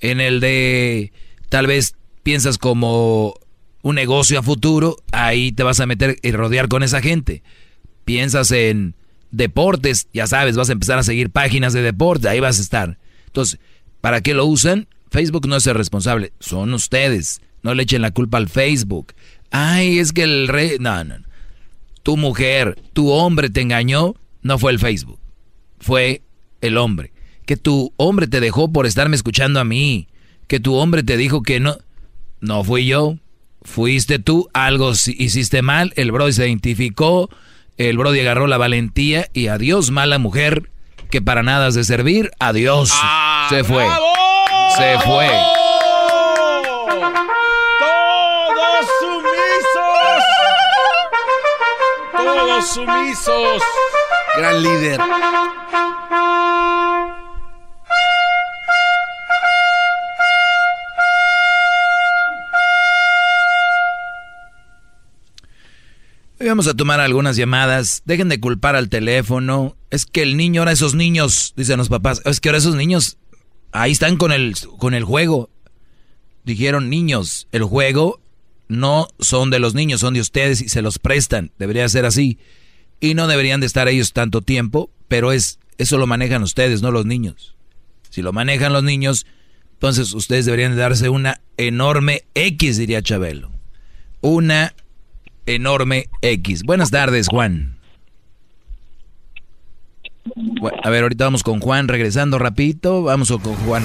En 0.00 0.20
el 0.20 0.40
de 0.40 1.12
tal 1.48 1.66
vez 1.66 1.96
piensas 2.22 2.58
como 2.58 3.34
un 3.82 3.94
negocio 3.94 4.38
a 4.38 4.42
futuro, 4.42 4.96
ahí 5.12 5.52
te 5.52 5.62
vas 5.62 5.80
a 5.80 5.86
meter 5.86 6.18
y 6.22 6.32
rodear 6.32 6.68
con 6.68 6.82
esa 6.82 7.00
gente. 7.00 7.42
Piensas 8.04 8.50
en 8.50 8.94
deportes, 9.32 10.06
ya 10.12 10.26
sabes, 10.26 10.56
vas 10.56 10.68
a 10.68 10.72
empezar 10.72 10.98
a 10.98 11.02
seguir 11.02 11.30
páginas 11.30 11.72
de 11.72 11.82
deporte, 11.82 12.28
ahí 12.28 12.38
vas 12.38 12.58
a 12.58 12.62
estar. 12.62 12.98
Entonces, 13.26 13.58
¿para 14.00 14.20
qué 14.20 14.34
lo 14.34 14.46
usan? 14.46 14.86
Facebook 15.10 15.48
no 15.48 15.56
es 15.56 15.66
el 15.66 15.74
responsable, 15.74 16.32
son 16.38 16.72
ustedes. 16.72 17.40
No 17.62 17.74
le 17.74 17.82
echen 17.82 18.02
la 18.02 18.10
culpa 18.10 18.38
al 18.38 18.48
Facebook. 18.48 19.14
Ay, 19.50 19.98
es 19.98 20.12
que 20.12 20.22
el 20.22 20.48
rey... 20.48 20.76
No, 20.78 21.04
no, 21.04 21.18
no. 21.18 21.24
Tu 22.02 22.16
mujer, 22.16 22.78
tu 22.92 23.10
hombre 23.10 23.50
te 23.50 23.60
engañó, 23.60 24.14
no 24.42 24.58
fue 24.58 24.72
el 24.72 24.80
Facebook, 24.80 25.20
fue 25.78 26.22
el 26.60 26.76
hombre. 26.76 27.12
Que 27.46 27.56
tu 27.56 27.92
hombre 27.96 28.26
te 28.26 28.40
dejó 28.40 28.72
por 28.72 28.86
estarme 28.86 29.16
escuchando 29.16 29.60
a 29.60 29.64
mí 29.64 30.08
que 30.52 30.60
tu 30.60 30.74
hombre 30.74 31.02
te 31.02 31.16
dijo 31.16 31.42
que 31.42 31.60
no. 31.60 31.78
No 32.40 32.62
fui 32.62 32.84
yo. 32.84 33.16
Fuiste 33.62 34.18
tú, 34.18 34.50
algo 34.52 34.92
hiciste 34.92 35.62
mal, 35.62 35.94
el 35.96 36.12
Brody 36.12 36.34
se 36.34 36.46
identificó, 36.46 37.30
el 37.88 37.98
Brody 37.98 38.20
agarró 38.20 38.46
la 38.46 38.58
valentía 38.58 39.28
y 39.32 39.48
adiós, 39.48 39.90
mala 39.90 40.18
mujer, 40.18 40.70
que 41.10 41.20
para 41.22 41.42
nada 41.42 41.66
has 41.66 41.74
de 41.74 41.84
servir, 41.84 42.30
adiós. 42.38 42.90
Ah, 42.94 43.46
se 43.50 43.64
fue. 43.64 43.86
Se 44.76 44.98
fue. 45.00 45.28
Todos 47.78 48.86
sumisos. 49.00 50.22
Todos 52.12 52.66
sumisos. 52.68 53.62
Gran 54.36 54.62
líder. 54.62 55.00
Vamos 66.48 66.66
a 66.66 66.74
tomar 66.74 67.00
algunas 67.00 67.36
llamadas. 67.36 68.02
Dejen 68.04 68.28
de 68.28 68.40
culpar 68.40 68.76
al 68.76 68.88
teléfono. 68.88 69.76
Es 69.90 70.06
que 70.06 70.22
el 70.22 70.36
niño, 70.36 70.62
ahora 70.62 70.72
esos 70.72 70.94
niños, 70.94 71.54
dicen 71.56 71.78
los 71.78 71.88
papás, 71.88 72.22
es 72.24 72.40
que 72.40 72.48
ahora 72.48 72.58
esos 72.58 72.74
niños 72.74 73.18
ahí 73.72 73.92
están 73.92 74.16
con 74.16 74.32
el, 74.32 74.54
con 74.78 74.94
el 74.94 75.04
juego. 75.04 75.50
Dijeron 76.44 76.90
niños, 76.90 77.48
el 77.52 77.62
juego 77.62 78.20
no 78.68 79.08
son 79.20 79.50
de 79.50 79.58
los 79.58 79.74
niños, 79.74 80.00
son 80.00 80.14
de 80.14 80.20
ustedes 80.20 80.60
y 80.60 80.68
se 80.68 80.82
los 80.82 80.98
prestan. 80.98 81.52
Debería 81.58 81.88
ser 81.88 82.04
así. 82.04 82.38
Y 83.00 83.14
no 83.14 83.26
deberían 83.26 83.60
de 83.60 83.66
estar 83.66 83.88
ellos 83.88 84.12
tanto 84.12 84.42
tiempo, 84.42 84.90
pero 85.08 85.32
es 85.32 85.58
eso 85.78 85.98
lo 85.98 86.06
manejan 86.06 86.42
ustedes, 86.42 86.82
no 86.82 86.90
los 86.90 87.06
niños. 87.06 87.56
Si 88.10 88.22
lo 88.22 88.32
manejan 88.32 88.72
los 88.72 88.84
niños, 88.84 89.26
entonces 89.74 90.12
ustedes 90.12 90.44
deberían 90.44 90.72
de 90.72 90.78
darse 90.78 91.08
una 91.08 91.40
enorme 91.56 92.24
X, 92.34 92.76
diría 92.76 93.02
Chabelo. 93.02 93.50
Una 94.20 94.74
enorme 95.46 96.08
X. 96.20 96.62
Buenas 96.62 96.90
tardes, 96.90 97.28
Juan. 97.28 97.76
A 100.84 100.90
ver, 100.90 101.02
ahorita 101.02 101.24
vamos 101.24 101.42
con 101.42 101.60
Juan, 101.60 101.88
regresando 101.88 102.38
rapidito, 102.38 103.02
vamos 103.02 103.28
con 103.28 103.54
Juan. 103.66 103.84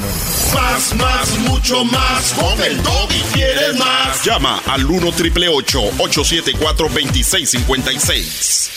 Más, 0.53 0.95
más, 0.95 1.39
mucho 1.39 1.83
más, 1.85 2.33
con 2.33 2.61
el 2.63 2.77
y 2.77 3.33
quieres 3.33 3.77
más. 3.79 4.23
Llama 4.23 4.61
al 4.67 4.85
1 4.85 5.11
triple 5.13 5.47
874 5.49 6.87
2656. 6.89 8.71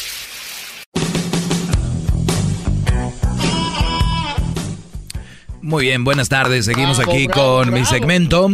Muy 5.63 5.85
bien, 5.85 6.03
buenas 6.05 6.29
tardes. 6.29 6.65
Seguimos 6.65 6.99
aquí 6.99 7.29
con 7.29 7.73
mi 7.73 7.85
segmento. 7.85 8.49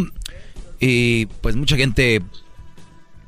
Y 0.79 1.25
pues 1.41 1.55
mucha 1.55 1.75
gente 1.77 2.21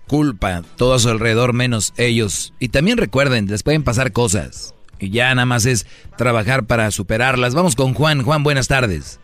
culpa, 0.09 0.63
todo 0.75 0.95
a 0.95 0.99
su 0.99 1.07
alrededor 1.07 1.53
menos 1.53 1.93
ellos. 1.97 2.53
Y 2.59 2.69
también 2.69 2.97
recuerden, 2.97 3.45
les 3.47 3.63
pueden 3.63 3.83
pasar 3.85 4.11
cosas. 4.11 4.75
Y 4.99 5.11
ya 5.11 5.33
nada 5.33 5.45
más 5.45 5.65
es 5.65 5.85
trabajar 6.17 6.65
para 6.65 6.91
superarlas. 6.91 7.55
Vamos 7.55 7.77
con 7.77 7.93
Juan. 7.93 8.23
Juan, 8.23 8.43
buenas 8.43 8.67
tardes. 8.67 9.21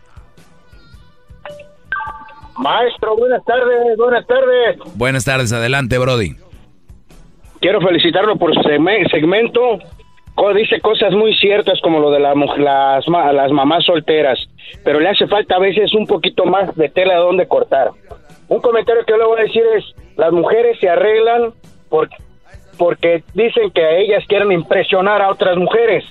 Maestro, 2.56 3.16
buenas 3.16 3.44
tardes, 3.44 3.96
buenas 3.98 4.26
tardes. 4.26 4.78
Buenas 4.94 5.24
tardes, 5.26 5.52
adelante, 5.52 5.98
Brody. 5.98 6.36
Quiero 7.60 7.80
felicitarlo 7.82 8.36
por 8.36 8.54
su 8.54 8.62
segmento. 8.62 9.78
Dice 10.54 10.80
cosas 10.80 11.12
muy 11.12 11.34
ciertas 11.34 11.80
como 11.82 11.98
lo 11.98 12.10
de 12.10 12.20
las, 12.20 12.34
las 13.06 13.52
mamás 13.52 13.84
solteras, 13.84 14.38
pero 14.84 15.00
le 15.00 15.08
hace 15.08 15.26
falta 15.26 15.56
a 15.56 15.58
veces 15.58 15.92
un 15.94 16.06
poquito 16.06 16.44
más 16.44 16.74
de 16.76 16.88
tela 16.88 17.14
de 17.14 17.20
donde 17.20 17.48
cortar. 17.48 17.90
Un 18.48 18.60
comentario 18.60 19.04
que 19.04 19.12
yo 19.12 19.18
le 19.18 19.24
voy 19.24 19.40
a 19.40 19.44
decir 19.44 19.64
es, 19.76 19.84
las 20.16 20.32
mujeres 20.32 20.78
se 20.80 20.88
arreglan 20.88 21.52
porque, 21.88 23.24
dicen 23.34 23.70
que 23.70 23.84
a 23.84 23.96
ellas 23.96 24.24
quieren 24.28 24.52
impresionar 24.52 25.22
a 25.22 25.30
otras 25.30 25.56
mujeres, 25.56 26.04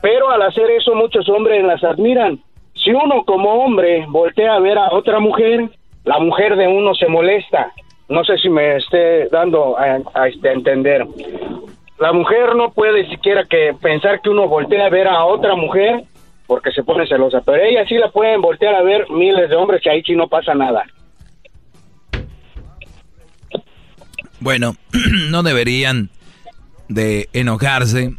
pero 0.00 0.30
al 0.30 0.42
hacer 0.42 0.70
eso 0.70 0.94
muchos 0.94 1.28
hombres 1.28 1.64
las 1.64 1.82
admiran. 1.82 2.38
Si 2.74 2.90
uno 2.90 3.24
como 3.24 3.64
hombre 3.64 4.04
voltea 4.08 4.54
a 4.54 4.60
ver 4.60 4.78
a 4.78 4.92
otra 4.92 5.20
mujer, 5.20 5.68
la 6.04 6.18
mujer 6.18 6.56
de 6.56 6.68
uno 6.68 6.94
se 6.94 7.06
molesta. 7.06 7.72
No 8.08 8.24
sé 8.24 8.36
si 8.38 8.48
me 8.48 8.76
esté 8.76 9.28
dando 9.28 9.76
a, 9.78 10.28
este, 10.28 10.52
entender. 10.52 11.06
La 11.98 12.12
mujer 12.12 12.56
no 12.56 12.72
puede 12.72 13.08
siquiera 13.08 13.44
que 13.44 13.74
pensar 13.80 14.20
que 14.20 14.30
uno 14.30 14.48
voltea 14.48 14.86
a 14.86 14.90
ver 14.90 15.08
a 15.08 15.24
otra 15.24 15.54
mujer 15.54 16.02
porque 16.46 16.72
se 16.72 16.82
pone 16.82 17.06
celosa, 17.06 17.40
pero 17.44 17.62
ella 17.62 17.86
sí 17.86 17.96
la 17.96 18.10
pueden 18.10 18.42
voltear 18.42 18.74
a 18.74 18.82
ver 18.82 19.08
miles 19.10 19.48
de 19.48 19.56
hombres 19.56 19.80
y 19.84 19.88
ahí 19.88 20.02
sí 20.02 20.14
no 20.14 20.28
pasa 20.28 20.54
nada. 20.54 20.84
Bueno, 24.42 24.74
no 25.30 25.44
deberían 25.44 26.10
de 26.88 27.28
enojarse 27.32 28.12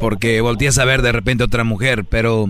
porque 0.00 0.40
volteas 0.40 0.78
a 0.78 0.84
ver 0.84 1.00
de 1.00 1.12
repente 1.12 1.44
otra 1.44 1.62
mujer, 1.62 2.04
pero 2.08 2.46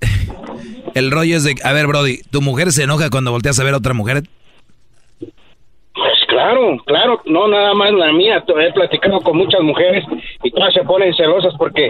el 0.94 1.10
rollo 1.10 1.36
es 1.36 1.42
de, 1.42 1.56
a 1.64 1.72
ver, 1.72 1.88
Brody, 1.88 2.20
¿tu 2.30 2.40
mujer 2.40 2.70
se 2.70 2.84
enoja 2.84 3.10
cuando 3.10 3.32
volteas 3.32 3.58
a 3.58 3.64
ver 3.64 3.74
a 3.74 3.78
otra 3.78 3.92
mujer? 3.92 4.22
Pues 5.18 6.18
claro, 6.28 6.76
claro, 6.86 7.20
no 7.26 7.48
nada 7.48 7.74
más 7.74 7.92
la 7.92 8.12
mía, 8.12 8.44
he 8.46 8.72
platicado 8.72 9.20
con 9.20 9.36
muchas 9.36 9.62
mujeres 9.62 10.04
y 10.44 10.50
todas 10.52 10.72
se 10.74 10.84
ponen 10.84 11.12
celosas 11.14 11.54
porque 11.58 11.88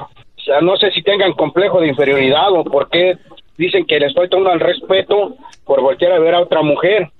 no 0.62 0.76
sé 0.76 0.90
si 0.92 1.02
tengan 1.02 1.32
complejo 1.32 1.80
de 1.82 1.88
inferioridad 1.88 2.52
o 2.52 2.64
porque 2.64 3.18
dicen 3.58 3.84
que 3.84 4.00
les 4.00 4.08
estoy 4.08 4.30
tomando 4.30 4.54
el 4.54 4.60
respeto 4.60 5.36
por 5.66 5.82
voltear 5.82 6.12
a 6.12 6.20
ver 6.20 6.34
a 6.34 6.40
otra 6.40 6.62
mujer. 6.62 7.10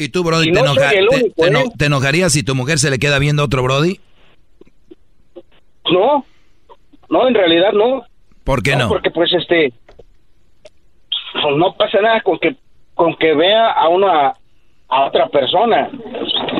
¿Y 0.00 0.08
tú, 0.08 0.24
Brody, 0.24 0.50
te, 0.50 0.58
¿eh? 0.58 1.64
te, 1.76 1.84
enojarías 1.84 2.32
si 2.32 2.42
tu 2.42 2.54
mujer 2.54 2.78
se 2.78 2.88
le 2.88 2.98
queda 2.98 3.18
viendo 3.18 3.42
a 3.42 3.44
otro 3.44 3.62
Brody? 3.62 4.00
No, 5.92 6.24
no, 7.10 7.28
en 7.28 7.34
realidad 7.34 7.74
no. 7.74 8.06
¿Por 8.42 8.62
qué 8.62 8.76
no? 8.76 8.88
Porque 8.88 9.10
pues 9.10 9.30
este, 9.34 9.74
pues, 11.34 11.56
no 11.58 11.76
pasa 11.76 12.00
nada 12.00 12.22
con 12.22 12.38
que 12.38 12.56
con 12.94 13.14
que 13.16 13.34
vea 13.34 13.72
a 13.72 13.88
una 13.88 14.32
a 14.90 15.06
otra 15.06 15.28
persona, 15.28 15.88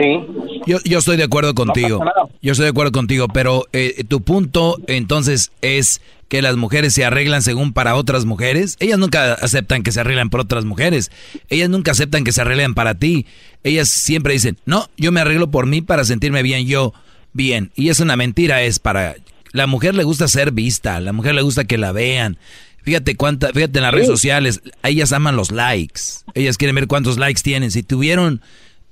sí. 0.01 0.27
Yo, 0.67 0.79
yo 0.85 0.99
estoy 0.99 1.17
de 1.17 1.25
acuerdo 1.25 1.55
contigo. 1.55 2.05
yo 2.41 2.53
estoy 2.53 2.65
de 2.65 2.71
acuerdo 2.71 2.93
contigo, 2.93 3.27
pero 3.29 3.65
eh, 3.73 4.05
tu 4.09 4.23
punto 4.23 4.77
entonces 4.87 5.53
es 5.63 6.01
que 6.29 6.43
las 6.43 6.57
mujeres 6.57 6.95
se 6.95 7.05
arreglan 7.05 7.43
según 7.43 7.73
para 7.73 7.97
otras 7.97 8.25
mujeres. 8.25 8.77
Ellas 8.79 9.01
nunca 9.01 9.33
aceptan 9.35 9.83
que 9.83 9.91
se 9.91 9.99
arreglan 9.99 10.31
por 10.31 10.41
otras 10.41 10.65
mujeres. 10.65 11.11
Ellas 11.49 11.69
nunca 11.69 11.91
aceptan 11.91 12.23
que 12.23 12.31
se 12.31 12.41
arreglen 12.41 12.75
para 12.75 12.95
ti. 12.95 13.27
Ellas 13.65 13.89
siempre 13.89 14.35
dicen, 14.35 14.57
no, 14.65 14.87
yo 14.97 15.11
me 15.11 15.21
arreglo 15.21 15.51
por 15.51 15.67
mí 15.67 15.83
para 15.83 16.05
sentirme 16.05 16.45
bien 16.45 16.69
yo, 16.69 16.95
bien. 17.33 17.73
Y 17.75 17.89
es 17.89 17.99
una 17.99 18.17
mentira, 18.17 18.63
es 18.63 18.79
para... 18.79 19.17
La 19.53 19.67
mujer 19.67 19.97
le 19.97 20.05
gusta 20.05 20.29
ser 20.29 20.53
vista, 20.53 21.01
la 21.01 21.13
mujer 21.13 21.35
le 21.35 21.43
gusta 21.43 21.65
que 21.65 21.77
la 21.77 21.91
vean. 21.91 22.39
Fíjate 22.83 23.17
cuánta, 23.17 23.49
fíjate 23.49 23.79
en 23.79 23.83
las 23.85 23.93
redes 23.93 24.07
sociales, 24.07 24.63
ellas 24.83 25.13
aman 25.13 25.37
los 25.37 25.51
likes. 25.51 26.01
Ellas 26.35 26.57
quieren 26.57 26.75
ver 26.77 26.87
cuántos 26.87 27.19
likes 27.19 27.43
tienen. 27.43 27.71
Si 27.71 27.83
tuvieron 27.83 28.41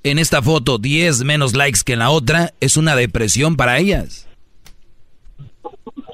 en 0.05 0.19
esta 0.19 0.43
foto 0.43 0.78
10 0.78 1.24
menos 1.24 1.55
likes 1.56 1.81
que 1.85 1.94
en 1.94 2.01
la 2.01 2.10
otra, 2.10 2.52
es 2.60 2.77
una 2.77 2.94
depresión 2.97 3.56
para 3.56 3.78
ellas. 3.78 4.28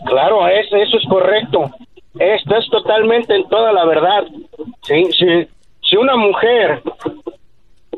Claro, 0.07 0.47
es, 0.49 0.67
eso 0.73 0.97
es 0.99 1.05
correcto. 1.09 1.71
Esto 2.19 2.57
es 2.57 2.69
totalmente 2.71 3.35
en 3.35 3.49
toda 3.49 3.73
la 3.73 3.85
verdad. 3.87 4.25
Sí, 4.83 5.05
sí. 5.19 5.49
Si 5.89 5.97
una 5.97 6.17
mujer 6.17 6.83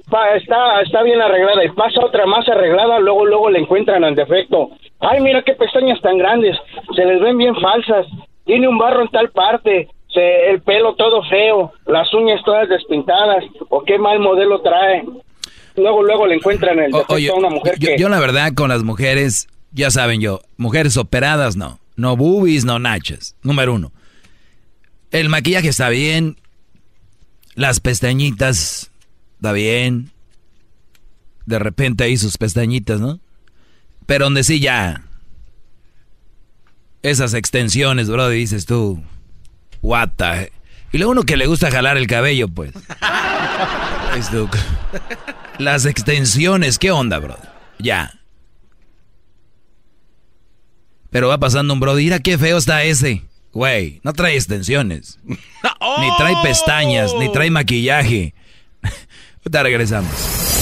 pa- 0.08 0.34
está, 0.36 0.80
está 0.82 1.02
bien 1.02 1.20
arreglada 1.20 1.64
y 1.64 1.68
pasa 1.70 2.00
otra 2.04 2.26
más 2.26 2.48
arreglada, 2.48 2.98
luego 3.00 3.26
luego 3.26 3.50
le 3.50 3.58
encuentran 3.60 4.04
el 4.04 4.14
defecto. 4.14 4.70
Ay, 5.00 5.20
mira 5.20 5.42
qué 5.42 5.52
pestañas 5.52 6.00
tan 6.00 6.16
grandes, 6.18 6.56
se 6.94 7.04
les 7.04 7.20
ven 7.20 7.36
bien 7.36 7.54
falsas. 7.56 8.06
Tiene 8.46 8.68
un 8.68 8.78
barro 8.78 9.02
en 9.02 9.08
tal 9.08 9.30
parte, 9.30 9.88
se, 10.08 10.50
el 10.50 10.62
pelo 10.62 10.94
todo 10.94 11.22
feo, 11.24 11.72
las 11.86 12.12
uñas 12.14 12.40
todas 12.44 12.68
despintadas, 12.68 13.44
o 13.68 13.82
qué 13.82 13.98
mal 13.98 14.20
modelo 14.20 14.62
trae. 14.62 15.04
Luego 15.74 16.02
luego 16.02 16.26
le 16.26 16.36
encuentran 16.36 16.78
el 16.78 16.90
defecto 16.90 17.14
Oye, 17.14 17.28
a 17.28 17.34
una 17.34 17.50
mujer 17.50 17.78
yo, 17.78 17.88
que 17.88 17.98
yo 17.98 18.08
la 18.08 18.20
verdad 18.20 18.52
con 18.54 18.70
las 18.70 18.82
mujeres, 18.82 19.48
ya 19.72 19.90
saben 19.90 20.20
yo, 20.20 20.40
mujeres 20.56 20.96
operadas 20.96 21.56
no, 21.56 21.78
no 21.96 22.16
boobies, 22.16 22.64
no 22.64 22.78
nachas, 22.78 23.36
número 23.42 23.74
uno. 23.74 23.92
El 25.10 25.28
maquillaje 25.28 25.68
está 25.68 25.88
bien, 25.88 26.36
las 27.56 27.80
pestañitas 27.80 28.90
está 29.36 29.52
bien, 29.52 30.10
de 31.46 31.58
repente 31.58 32.04
ahí 32.04 32.16
sus 32.16 32.38
pestañitas, 32.38 33.00
¿no? 33.00 33.18
Pero 34.06 34.26
donde 34.26 34.44
sí 34.44 34.60
ya, 34.60 35.02
esas 37.10 37.34
extensiones, 37.34 38.08
bro, 38.08 38.28
dices 38.28 38.66
tú, 38.66 39.02
what 39.82 40.10
the- 40.16 40.52
Y 40.92 40.98
luego 40.98 41.12
uno 41.12 41.22
que 41.24 41.36
le 41.36 41.46
gusta 41.46 41.70
jalar 41.70 41.96
el 41.96 42.06
cabello, 42.06 42.48
pues. 42.48 42.72
Las 45.58 45.86
extensiones, 45.86 46.78
¿qué 46.78 46.90
onda, 46.90 47.18
bro? 47.18 47.36
Ya. 47.78 48.12
Pero 51.10 51.28
va 51.28 51.38
pasando 51.38 51.72
un 51.74 51.80
bro, 51.80 51.94
mira 51.94 52.18
qué 52.18 52.36
feo 52.38 52.58
está 52.58 52.82
ese. 52.82 53.22
Güey, 53.52 54.00
no 54.02 54.12
trae 54.12 54.34
extensiones. 54.34 55.18
Ni 55.24 56.16
trae 56.18 56.34
pestañas, 56.42 57.12
ni 57.18 57.30
trae 57.32 57.50
maquillaje. 57.50 58.34
Ahorita 59.40 59.62
regresamos. 59.62 60.10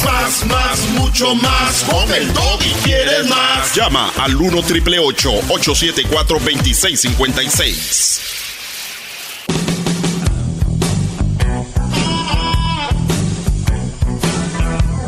Más, 0.05 0.47
más, 0.47 0.79
mucho 0.91 1.35
más. 1.35 1.85
Con 1.85 2.13
el 2.13 2.31
y 2.65 2.73
quieres 2.85 3.27
más. 3.29 3.75
Llama 3.75 4.13
al 4.19 4.37
1 4.37 4.63
triple 4.63 4.99
874 4.99 6.39
2656. 6.39 8.21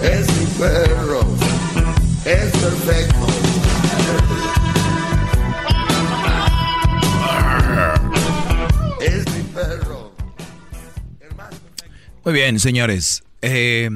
Es 0.03 0.27
mi 0.37 0.47
perro, 0.59 1.21
es 2.25 2.53
perfecto. 2.53 3.27
Es 9.01 9.35
mi 9.35 9.43
perro. 9.53 10.13
Muy 12.25 12.35
bien, 12.35 12.59
señores. 12.61 13.23
Eh, 13.43 13.91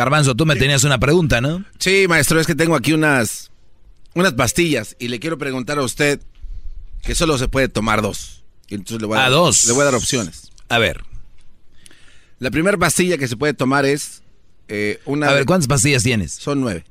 Garbanzo, 0.00 0.34
tú 0.34 0.46
me 0.46 0.56
tenías 0.56 0.82
una 0.84 0.98
pregunta, 0.98 1.42
¿no? 1.42 1.62
Sí, 1.78 2.06
maestro, 2.08 2.40
es 2.40 2.46
que 2.46 2.54
tengo 2.54 2.74
aquí 2.74 2.94
unas, 2.94 3.50
unas 4.14 4.32
pastillas 4.32 4.96
y 4.98 5.08
le 5.08 5.20
quiero 5.20 5.36
preguntar 5.36 5.78
a 5.78 5.82
usted 5.82 6.20
que 7.02 7.14
solo 7.14 7.36
se 7.36 7.48
puede 7.48 7.68
tomar 7.68 8.00
dos. 8.00 8.42
Entonces 8.70 9.02
le 9.02 9.06
voy 9.06 9.18
a, 9.18 9.20
¿A 9.20 9.22
dar, 9.24 9.32
dos? 9.32 9.66
Le 9.66 9.72
voy 9.72 9.82
a 9.82 9.84
dar 9.84 9.94
opciones. 9.96 10.52
A 10.70 10.78
ver. 10.78 11.02
La 12.38 12.50
primera 12.50 12.78
pastilla 12.78 13.18
que 13.18 13.28
se 13.28 13.36
puede 13.36 13.52
tomar 13.52 13.84
es 13.84 14.22
eh, 14.68 15.00
una... 15.04 15.28
A 15.28 15.34
ver, 15.34 15.44
¿cuántas 15.44 15.68
pastillas 15.68 16.02
tienes? 16.02 16.32
Son 16.32 16.62
nueve. 16.62 16.84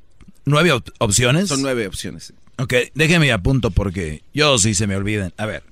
¿Nueve 0.44 0.70
op- 0.70 0.90
opciones? 0.98 1.48
Son 1.48 1.62
nueve 1.62 1.88
opciones. 1.88 2.32
Ok, 2.58 2.74
déjeme 2.94 3.32
apunto 3.32 3.72
porque 3.72 4.22
yo 4.32 4.56
sí 4.58 4.74
se 4.74 4.86
me 4.86 4.94
olvidan. 4.94 5.32
A 5.36 5.46
ver, 5.46 5.64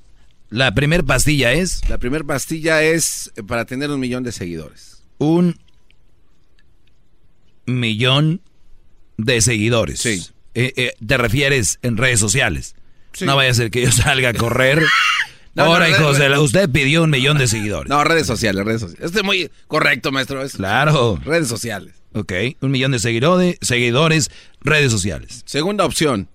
la 0.51 0.74
primera 0.74 1.05
pastilla 1.05 1.52
es... 1.52 1.89
La 1.89 1.98
primera 1.98 2.24
pastilla 2.24 2.82
es 2.82 3.31
eh, 3.36 3.44
para 3.44 3.65
tener 3.65 3.90
un 3.93 4.01
millón 4.01 4.24
de 4.24 4.32
seguidores. 4.32 5.02
Un 5.19 5.56
millón 7.69 8.40
de 9.16 9.40
seguidores. 9.40 10.01
Sí. 10.01 10.27
¿Te 10.55 11.16
refieres 11.16 11.78
en 11.82 11.97
redes 11.97 12.19
sociales? 12.20 12.74
No 13.20 13.36
vaya 13.36 13.51
a 13.51 13.55
ser 13.55 13.70
que 13.70 13.82
yo 13.82 13.93
salga 13.93 14.31
a 14.31 14.35
correr. 14.35 14.82
No, 15.55 15.65
no, 15.65 15.73
Ahora, 15.73 15.86
red- 15.86 15.95
hijos 15.99 16.19
de 16.19 16.39
Usted 16.39 16.70
pidió 16.70 17.03
un 17.03 17.11
millón 17.11 17.36
de 17.36 17.49
seguidores. 17.49 17.89
No, 17.90 18.05
redes 18.05 18.28
sociales, 18.28 18.65
redes 18.65 18.81
sociales. 18.82 19.07
Este 19.07 19.19
es 19.20 19.24
muy 19.24 19.51
correcto, 19.66 20.12
maestro. 20.12 20.40
es- 20.45 20.53
Claro. 20.53 21.19
Redes 21.24 21.49
sociales. 21.49 21.95
Ok, 22.12 22.32
un 22.61 22.70
millón 22.70 22.93
de 22.93 23.01
seguidores, 23.01 23.57
seguidores, 23.61 24.31
redes 24.61 24.93
sociales. 24.93 25.43
Segunda 25.47 25.85
opción. 25.85 26.28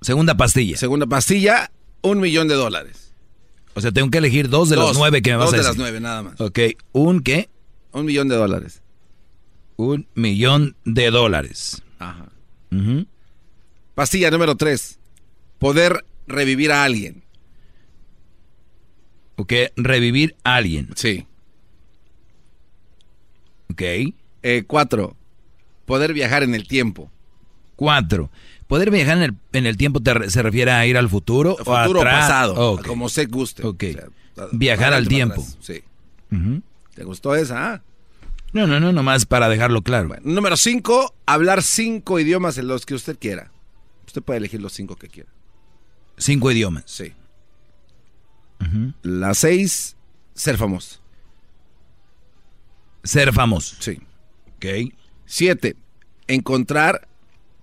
Segunda 0.00 0.36
pastilla. 0.36 0.76
Segunda 0.76 1.06
pastilla, 1.06 1.70
un 2.02 2.18
millón 2.18 2.48
de 2.48 2.54
dólares. 2.54 3.12
O 3.74 3.80
sea, 3.80 3.92
tengo 3.92 4.10
que 4.10 4.18
elegir 4.18 4.48
dos 4.48 4.68
de 4.70 4.76
los 4.76 4.88
Dos. 4.88 4.98
nueve 4.98 5.22
que 5.22 5.30
me 5.30 5.36
vas 5.36 5.46
Dos 5.46 5.54
a 5.54 5.56
de 5.58 5.62
decir. 5.62 5.70
las 5.70 5.78
nueve, 5.78 6.00
nada 6.00 6.22
más. 6.22 6.40
Ok, 6.40 6.58
¿un 6.90 7.20
qué? 7.20 7.48
Un 7.92 8.06
millón 8.06 8.26
de 8.28 8.34
dólares. 8.34 8.82
Un 9.80 10.06
millón 10.14 10.76
de 10.84 11.10
dólares. 11.10 11.82
Ajá. 11.98 12.26
Pastilla 13.94 14.30
número 14.30 14.54
tres. 14.54 14.98
Poder 15.58 16.04
revivir 16.26 16.70
a 16.70 16.84
alguien. 16.84 17.22
Ok, 19.36 19.52
revivir 19.76 20.36
a 20.44 20.56
alguien. 20.56 20.90
Sí. 20.96 21.26
Ok. 23.70 23.82
Eh, 24.42 24.64
cuatro. 24.66 25.16
Poder 25.86 26.12
viajar 26.12 26.42
en 26.42 26.54
el 26.54 26.68
tiempo. 26.68 27.10
Cuatro. 27.76 28.30
¿Poder 28.66 28.90
viajar 28.90 29.16
en 29.16 29.22
el, 29.22 29.34
en 29.54 29.66
el 29.66 29.76
tiempo 29.78 30.00
te 30.00 30.28
se 30.30 30.42
refiere 30.42 30.70
a 30.72 30.86
ir 30.86 30.96
al 30.98 31.08
futuro, 31.08 31.52
o 31.54 31.56
Futuro 31.64 32.00
o 32.00 32.02
atrás? 32.02 32.20
pasado. 32.28 32.82
Como 32.86 33.08
se 33.08 33.24
guste. 33.26 33.66
Ok. 33.66 33.84
a- 34.36 34.46
Viajar 34.52 34.92
al 34.92 35.08
tiempo. 35.08 35.40
atrás. 35.40 35.56
Sí. 35.60 35.80
¿Te 36.94 37.04
gustó 37.04 37.34
esa? 37.34 37.82
No, 38.52 38.66
no, 38.66 38.80
no, 38.80 38.92
nomás 38.92 39.26
para 39.26 39.48
dejarlo 39.48 39.82
claro. 39.82 40.10
Número 40.22 40.56
cinco. 40.56 41.14
Hablar 41.26 41.62
cinco 41.62 42.18
idiomas 42.18 42.58
en 42.58 42.66
los 42.66 42.84
que 42.84 42.94
usted 42.94 43.16
quiera. 43.18 43.50
Usted 44.06 44.22
puede 44.22 44.38
elegir 44.38 44.60
los 44.60 44.72
cinco 44.72 44.96
que 44.96 45.08
quiera. 45.08 45.30
Cinco 46.16 46.50
idiomas. 46.50 46.84
Sí. 46.86 47.12
La 49.02 49.34
seis. 49.34 49.96
Ser 50.34 50.56
famoso. 50.56 51.00
Ser 53.04 53.32
famoso. 53.32 53.76
Sí. 53.78 54.00
Ok. 54.56 54.92
Siete. 55.26 55.76
Encontrar 56.26 57.08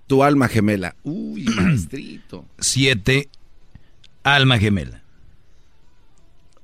tu 0.08 0.24
alma 0.24 0.48
gemela. 0.48 0.96
Uy, 1.04 1.44
maestrito. 1.56 2.46
Siete. 2.60 3.30
Alma 4.24 4.58
gemela. 4.58 5.04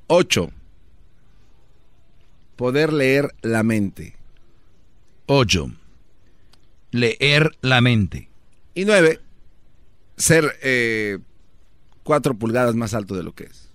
Ocho. 0.08 0.52
Poder 2.56 2.94
leer 2.94 3.34
la 3.42 3.64
mente. 3.64 4.16
Ocho. 5.26 5.72
Leer 6.92 7.52
la 7.62 7.82
mente. 7.82 8.30
Y 8.76 8.86
nueve. 8.86 9.20
Ser 10.18 10.58
eh, 10.62 11.18
cuatro 12.04 12.36
pulgadas 12.36 12.76
más 12.76 12.94
alto 12.94 13.16
de 13.16 13.24
lo 13.24 13.34
que 13.34 13.46
es. 13.46 13.70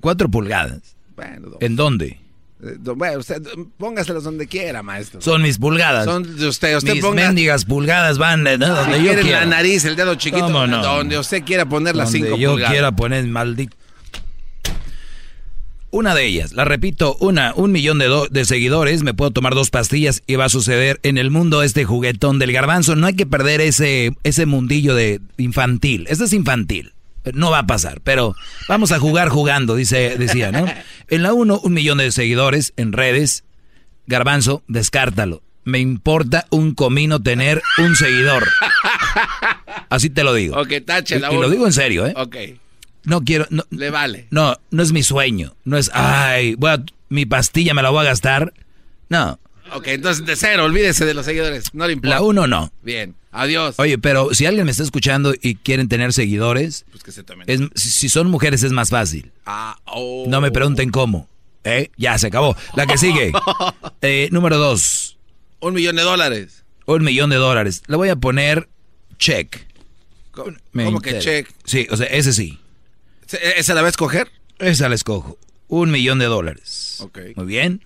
Cuatro 0.00 0.28
pulgadas. 0.30 0.96
Bueno. 1.14 1.50
¿En 1.60 1.76
dónde? 1.76 2.18
Eh, 2.62 2.76
bueno, 2.96 3.18
usted 3.20 3.42
póngaselos 3.78 4.24
donde 4.24 4.46
quiera, 4.46 4.82
maestro. 4.82 5.20
Son 5.20 5.42
mis 5.42 5.58
pulgadas. 5.58 6.04
Son 6.06 6.36
de 6.36 6.48
usted. 6.48 6.76
Usted 6.76 6.94
mis 6.94 7.02
ponga. 7.02 7.26
mendigas 7.26 7.64
pulgadas 7.64 8.18
van 8.18 8.42
¿no? 8.42 8.56
donde 8.58 8.98
si 8.98 9.04
yo 9.04 9.20
quiera. 9.20 9.40
la 9.40 9.46
nariz, 9.46 9.84
el 9.84 9.96
dedo 9.96 10.14
chiquito, 10.16 10.46
¿Cómo 10.46 10.66
no? 10.66 10.82
donde 10.82 11.18
usted 11.18 11.44
quiera 11.44 11.66
poner 11.66 11.94
las 11.94 12.10
Donde 12.12 12.26
cinco 12.26 12.38
yo 12.40 12.50
pulgadas. 12.52 12.72
quiera 12.72 12.92
poner 12.92 13.26
maldito. 13.26 13.76
Una 15.92 16.14
de 16.14 16.24
ellas, 16.24 16.52
la 16.52 16.64
repito, 16.64 17.16
una, 17.18 17.52
un 17.56 17.72
millón 17.72 17.98
de, 17.98 18.06
do- 18.06 18.28
de 18.30 18.44
seguidores, 18.44 19.02
me 19.02 19.12
puedo 19.12 19.32
tomar 19.32 19.54
dos 19.56 19.70
pastillas 19.70 20.22
y 20.28 20.36
va 20.36 20.44
a 20.44 20.48
suceder 20.48 21.00
en 21.02 21.18
el 21.18 21.30
mundo 21.32 21.64
este 21.64 21.84
juguetón 21.84 22.38
del 22.38 22.52
garbanzo. 22.52 22.94
No 22.94 23.06
hay 23.08 23.14
que 23.16 23.26
perder 23.26 23.60
ese, 23.60 24.12
ese 24.22 24.46
mundillo 24.46 24.94
de 24.94 25.20
infantil. 25.36 26.06
Este 26.08 26.24
es 26.24 26.32
infantil. 26.32 26.92
No 27.34 27.50
va 27.50 27.58
a 27.60 27.66
pasar, 27.66 28.00
pero 28.02 28.34
vamos 28.68 28.92
a 28.92 28.98
jugar 29.00 29.28
jugando, 29.30 29.74
dice, 29.74 30.16
decía, 30.16 30.52
¿no? 30.52 30.64
En 31.08 31.22
la 31.24 31.32
uno, 31.34 31.58
un 31.62 31.72
millón 31.74 31.98
de 31.98 32.12
seguidores 32.12 32.72
en 32.76 32.92
redes. 32.92 33.42
Garbanzo, 34.06 34.62
descártalo. 34.68 35.42
Me 35.64 35.78
importa 35.80 36.46
un 36.50 36.72
comino 36.74 37.20
tener 37.20 37.60
un 37.78 37.94
seguidor. 37.96 38.46
Así 39.88 40.08
te 40.08 40.22
lo 40.24 40.32
digo. 40.34 40.56
Ok, 40.60 40.72
tache 40.86 41.16
Y, 41.16 41.20
la 41.20 41.28
y 41.30 41.34
lo 41.34 41.40
uno. 41.40 41.50
digo 41.50 41.66
en 41.66 41.72
serio, 41.72 42.06
¿eh? 42.06 42.14
Ok. 42.16 42.36
No 43.04 43.22
quiero. 43.24 43.46
No, 43.50 43.64
Le 43.70 43.90
vale. 43.90 44.26
no, 44.30 44.56
no 44.70 44.82
es 44.82 44.92
mi 44.92 45.02
sueño. 45.02 45.54
No 45.64 45.76
es, 45.78 45.90
ay, 45.94 46.54
voy 46.56 46.70
a- 46.70 46.84
mi 47.08 47.26
pastilla 47.26 47.74
me 47.74 47.82
la 47.82 47.90
voy 47.90 48.00
a 48.00 48.08
gastar. 48.08 48.52
No. 49.08 49.38
Ok, 49.72 49.86
entonces 49.88 50.26
de 50.26 50.36
cero, 50.36 50.64
olvídese 50.64 51.04
de 51.04 51.14
los 51.14 51.24
seguidores. 51.26 51.72
No 51.74 51.86
le 51.86 51.92
importa. 51.94 52.16
La 52.16 52.22
uno 52.22 52.46
no. 52.46 52.72
Bien, 52.82 53.14
adiós. 53.30 53.76
Oye, 53.78 53.98
pero 53.98 54.34
si 54.34 54.46
alguien 54.46 54.64
me 54.64 54.70
está 54.72 54.82
escuchando 54.82 55.32
y 55.40 55.54
quieren 55.56 55.88
tener 55.88 56.12
seguidores, 56.12 56.84
Pues 56.90 57.02
que 57.02 57.12
se 57.12 57.22
tomen. 57.22 57.44
es- 57.48 57.60
si 57.80 58.08
son 58.08 58.30
mujeres 58.30 58.62
es 58.64 58.72
más 58.72 58.90
fácil. 58.90 59.30
Ah, 59.46 59.76
oh. 59.86 60.24
No 60.28 60.40
me 60.40 60.50
pregunten 60.50 60.90
cómo. 60.90 61.28
¿Eh? 61.64 61.90
Ya 61.96 62.16
se 62.18 62.28
acabó. 62.28 62.56
La 62.74 62.86
que 62.86 62.96
sigue. 62.98 63.32
Eh, 64.02 64.28
número 64.32 64.56
dos. 64.56 65.18
Un 65.60 65.74
millón 65.74 65.96
de 65.96 66.02
dólares. 66.02 66.64
Un 66.86 67.04
millón 67.04 67.28
de 67.30 67.36
dólares. 67.36 67.82
Le 67.86 67.96
voy 67.96 68.08
a 68.08 68.16
poner 68.16 68.68
check. 69.18 69.66
¿Cómo, 70.30 70.56
cómo 70.72 71.00
que 71.02 71.18
check? 71.18 71.48
Sí, 71.64 71.86
o 71.90 71.96
sea, 71.98 72.06
ese 72.06 72.32
sí. 72.32 72.58
¿Se- 73.30 73.58
¿Esa 73.60 73.74
la 73.74 73.82
va 73.82 73.86
a 73.86 73.90
escoger? 73.90 74.28
Esa 74.58 74.88
la 74.88 74.94
escojo. 74.96 75.38
Un 75.68 75.90
millón 75.92 76.18
de 76.18 76.24
dólares. 76.26 76.96
Ok. 77.00 77.18
Muy 77.36 77.46
bien. 77.46 77.84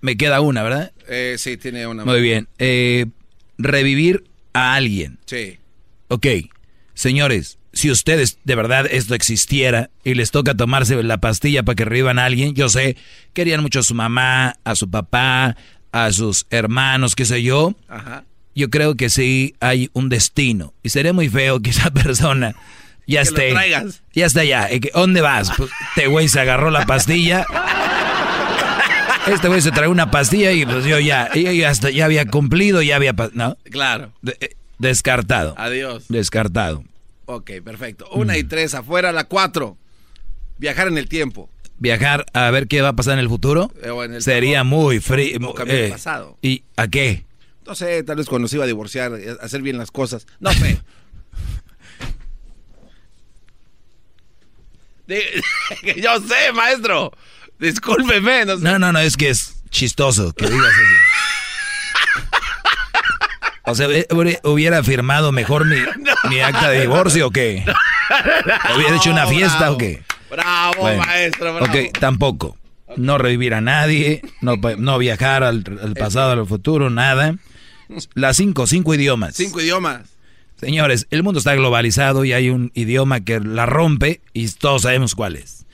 Me 0.00 0.16
queda 0.16 0.40
una, 0.40 0.62
¿verdad? 0.62 0.92
Eh, 1.06 1.36
sí, 1.38 1.56
tiene 1.58 1.86
una. 1.86 2.04
Muy 2.04 2.20
bien. 2.22 2.48
Eh, 2.58 3.06
revivir 3.58 4.24
a 4.54 4.74
alguien. 4.74 5.18
Sí. 5.26 5.58
Ok, 6.08 6.26
señores, 6.94 7.58
si 7.72 7.90
ustedes 7.90 8.38
de 8.44 8.54
verdad 8.54 8.86
esto 8.90 9.14
existiera 9.14 9.90
y 10.04 10.14
les 10.14 10.30
toca 10.30 10.54
tomarse 10.54 11.02
la 11.02 11.18
pastilla 11.18 11.62
para 11.62 11.76
que 11.76 11.84
revivan 11.84 12.18
a 12.18 12.24
alguien, 12.24 12.54
yo 12.54 12.68
sé, 12.68 12.96
querían 13.32 13.60
mucho 13.62 13.80
a 13.80 13.82
su 13.82 13.94
mamá, 13.94 14.54
a 14.64 14.74
su 14.76 14.88
papá, 14.90 15.56
a 15.92 16.12
sus 16.12 16.46
hermanos, 16.50 17.14
qué 17.14 17.24
sé 17.24 17.42
yo. 17.42 17.74
Ajá. 17.88 18.24
Yo 18.54 18.70
creo 18.70 18.94
que 18.96 19.10
sí 19.10 19.56
hay 19.60 19.90
un 19.94 20.08
destino. 20.08 20.72
Y 20.82 20.90
sería 20.90 21.12
muy 21.12 21.28
feo 21.28 21.60
que 21.60 21.70
esa 21.70 21.90
persona 21.92 22.54
ya 23.06 23.22
esté. 23.22 23.52
Ya 24.14 24.26
está 24.26 24.44
ya. 24.44 24.72
¿Y 24.72 24.80
que- 24.80 24.90
¿Dónde 24.94 25.20
vas? 25.20 25.52
Pues, 25.56 25.70
este 25.88 26.06
güey 26.08 26.28
se 26.28 26.40
agarró 26.40 26.70
la 26.70 26.86
pastilla. 26.86 27.46
Este 29.26 29.48
güey 29.48 29.62
se 29.62 29.70
trae 29.72 29.88
una 29.88 30.10
pastilla 30.10 30.52
y 30.52 30.66
pues 30.66 30.84
yo 30.84 30.98
ya, 30.98 31.30
yo 31.34 31.50
ya, 31.50 31.70
hasta- 31.70 31.90
ya 31.90 32.04
había 32.04 32.26
cumplido, 32.26 32.82
ya 32.82 32.96
había... 32.96 33.14
¿No? 33.32 33.56
Claro. 33.70 34.12
De- 34.20 34.36
eh, 34.40 34.50
descartado. 34.78 35.54
Adiós. 35.56 36.04
Descartado. 36.08 36.84
Ok, 37.24 37.52
perfecto. 37.64 38.06
Una 38.12 38.36
y 38.36 38.44
tres 38.44 38.74
afuera, 38.74 39.12
la 39.12 39.24
cuatro. 39.24 39.78
Viajar 40.58 40.88
en 40.88 40.98
el 40.98 41.08
tiempo. 41.08 41.48
Viajar 41.78 42.26
a 42.34 42.50
ver 42.50 42.68
qué 42.68 42.82
va 42.82 42.88
a 42.90 42.92
pasar 42.96 43.14
en 43.14 43.20
el 43.20 43.28
futuro 43.28 43.72
Eh, 43.82 43.88
o 43.90 44.04
en 44.04 44.14
el 44.14 44.22
sería 44.22 44.62
muy 44.62 45.00
frío. 45.00 45.54
El 45.66 45.90
pasado. 45.90 46.36
¿Y 46.42 46.62
a 46.76 46.86
qué? 46.88 47.24
No 47.66 47.74
sé, 47.74 48.02
tal 48.02 48.16
vez 48.16 48.26
cuando 48.28 48.46
se 48.46 48.56
iba 48.56 48.64
a 48.64 48.68
divorciar, 48.68 49.12
eh, 49.14 49.36
hacer 49.40 49.62
bien 49.62 49.78
las 49.78 49.90
cosas. 49.90 50.26
No 50.38 50.52
sé. 50.52 50.78
yo 55.96 56.20
sé, 56.20 56.52
maestro. 56.52 57.12
Discúlpeme. 57.58 58.44
No 58.46 58.56
sé. 58.58 58.64
No, 58.64 58.78
no, 58.78 58.92
no, 58.92 58.98
es 58.98 59.16
que 59.16 59.30
es 59.30 59.54
chistoso 59.70 60.32
que 60.32 60.46
digas 60.46 60.66
eso. 60.72 62.20
O 63.66 63.74
sea, 63.74 63.86
eh, 63.90 64.06
hubiera- 64.44 64.82
firmado 64.82 65.32
mejor 65.32 65.64
mi, 65.66 65.76
mi 66.28 66.40
acta 66.40 66.68
de 66.68 66.82
divorcio 66.82 67.28
o 67.28 67.30
qué? 67.30 67.64
¿Hubiera 68.76 68.96
hecho 68.96 69.10
una 69.10 69.26
fiesta 69.26 69.70
o 69.72 69.78
qué? 69.78 70.02
Bravo, 70.30 70.74
Bueno, 70.82 71.02
maestro, 71.04 71.54
bravo. 71.54 71.66
Ok, 71.72 71.98
tampoco. 71.98 72.58
No 72.96 73.16
revivir 73.18 73.54
a 73.54 73.60
nadie, 73.60 74.20
no, 74.40 74.56
no 74.78 74.98
viajar 74.98 75.42
al, 75.42 75.64
al 75.82 75.94
pasado, 75.94 76.32
al 76.32 76.46
futuro, 76.46 76.90
nada. 76.90 77.36
Las 78.14 78.36
cinco, 78.36 78.66
cinco 78.66 78.94
idiomas. 78.94 79.34
Cinco 79.34 79.60
idiomas. 79.60 80.02
Señores, 80.64 81.06
el 81.10 81.22
mundo 81.22 81.38
está 81.38 81.54
globalizado 81.54 82.24
y 82.24 82.32
hay 82.32 82.50
un 82.50 82.70
idioma 82.74 83.20
que 83.20 83.40
la 83.40 83.66
rompe 83.66 84.20
y 84.32 84.48
todos 84.48 84.82
sabemos 84.82 85.14
cuál 85.14 85.36
es. 85.36 85.66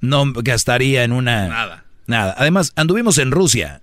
No 0.00 0.32
gastaría 0.32 1.04
en 1.04 1.12
una... 1.12 1.48
Nada. 1.48 1.84
Nada. 2.06 2.34
Además, 2.36 2.72
anduvimos 2.76 3.18
en 3.18 3.30
Rusia. 3.30 3.82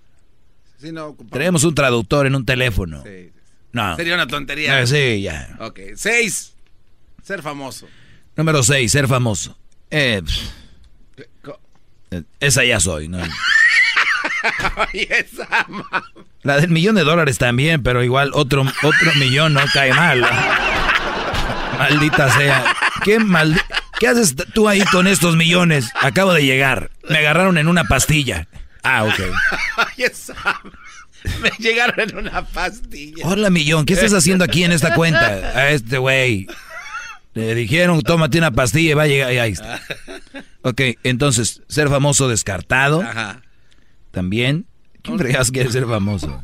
Sí, 0.78 0.91
no, 0.91 1.15
Tenemos 1.32 1.64
un 1.64 1.73
traductor 1.73 2.28
en 2.28 2.36
un 2.36 2.45
teléfono. 2.45 3.03
Sí. 3.03 3.32
No. 3.72 3.95
Sería 3.95 4.15
una 4.15 4.28
tontería. 4.28 4.82
Eh, 4.82 4.88
sí, 4.88 5.22
ya. 5.22 5.56
Ok, 5.60 5.80
seis. 5.95 6.53
Ser 7.23 7.41
famoso. 7.41 7.88
Número 8.36 8.64
6, 8.64 8.91
ser 8.91 9.07
famoso. 9.07 9.57
Eh, 9.90 10.22
eh, 12.11 12.23
esa 12.40 12.64
ya 12.64 12.80
soy, 12.80 13.07
¿no? 13.07 13.19
La 16.44 16.58
del 16.58 16.70
millón 16.70 16.96
de 16.96 17.04
dólares 17.04 17.38
también, 17.38 17.84
pero 17.84 18.04
igual 18.04 18.32
otro, 18.34 18.62
otro 18.62 19.14
millón 19.18 19.54
no 19.54 19.62
cae 19.74 19.94
mal. 19.94 20.26
Maldita 21.78 22.30
sea. 22.38 22.64
¿Qué, 23.04 23.20
maldi- 23.20 23.62
¿Qué 24.00 24.08
haces 24.08 24.36
tú 24.54 24.68
ahí 24.68 24.82
con 24.92 25.08
estos 25.08 25.36
millones? 25.36 25.90
Acabo 26.02 26.34
de 26.34 26.44
llegar. 26.46 26.92
Me 27.10 27.20
agarraron 27.20 27.58
en 27.58 27.68
una 27.68 27.84
pastilla. 27.86 28.48
Ah, 28.84 29.04
ok. 29.04 29.20
Me 31.42 31.52
llegaron 31.60 32.00
en 32.10 32.18
una 32.18 32.44
pastilla. 32.46 33.24
Hola, 33.28 33.50
millón. 33.52 33.86
¿Qué 33.86 33.94
estás 33.94 34.14
haciendo 34.14 34.44
aquí 34.44 34.64
en 34.64 34.72
esta 34.72 34.96
cuenta? 34.96 35.28
A 35.56 35.70
este 35.70 35.98
güey. 36.00 36.48
Le 37.34 37.56
dijeron, 37.56 38.02
tómate 38.02 38.40
una 38.40 38.52
pastilla 38.52 38.92
y 38.92 38.94
va 38.96 39.04
a 39.04 39.08
llegar. 39.08 39.32
y 39.32 39.38
ahí 39.38 39.52
está. 39.52 39.80
Ok, 40.64 40.82
entonces, 41.04 41.62
ser 41.68 41.90
famoso 41.90 42.28
descartado. 42.28 43.02
Ajá. 43.02 43.42
También. 44.12 44.66
¿Quién 45.02 45.18
fregas 45.18 45.52
quiere 45.52 45.72
ser 45.72 45.86
famoso? 45.86 46.42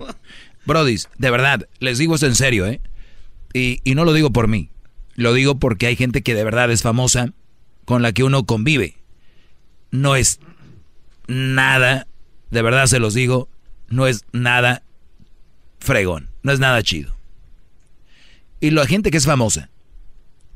Brodis, 0.66 1.10
de 1.18 1.32
verdad, 1.32 1.68
les 1.80 1.98
digo 1.98 2.16
esto 2.16 2.26
en 2.28 2.36
serio, 2.36 2.66
¿eh? 2.66 2.82
Y, 3.54 3.80
y 3.84 3.96
no 3.96 4.04
lo 4.06 4.14
digo 4.14 4.32
por 4.32 4.48
mí. 4.48 4.70
Lo 5.16 5.34
digo 5.34 5.58
porque 5.60 5.88
hay 5.88 5.96
gente 5.96 6.22
que 6.22 6.36
de 6.36 6.44
verdad 6.44 6.72
es 6.72 6.82
famosa 6.82 7.34
con 7.86 8.02
la 8.02 8.12
que 8.14 8.24
uno 8.24 8.46
convive. 8.46 8.98
No 9.92 10.16
es 10.16 10.40
nada, 11.28 12.08
de 12.52 12.62
verdad 12.62 12.88
se 12.88 13.00
los 13.00 13.14
digo, 13.14 13.48
no 13.90 14.08
es 14.08 14.26
nada 14.32 14.84
fregón, 15.80 16.30
no 16.44 16.52
es 16.52 16.60
nada 16.60 16.82
chido. 16.84 17.16
Y 18.60 18.72
la 18.72 18.86
gente 18.88 19.12
que 19.12 19.18
es 19.18 19.26
famosa 19.26 19.70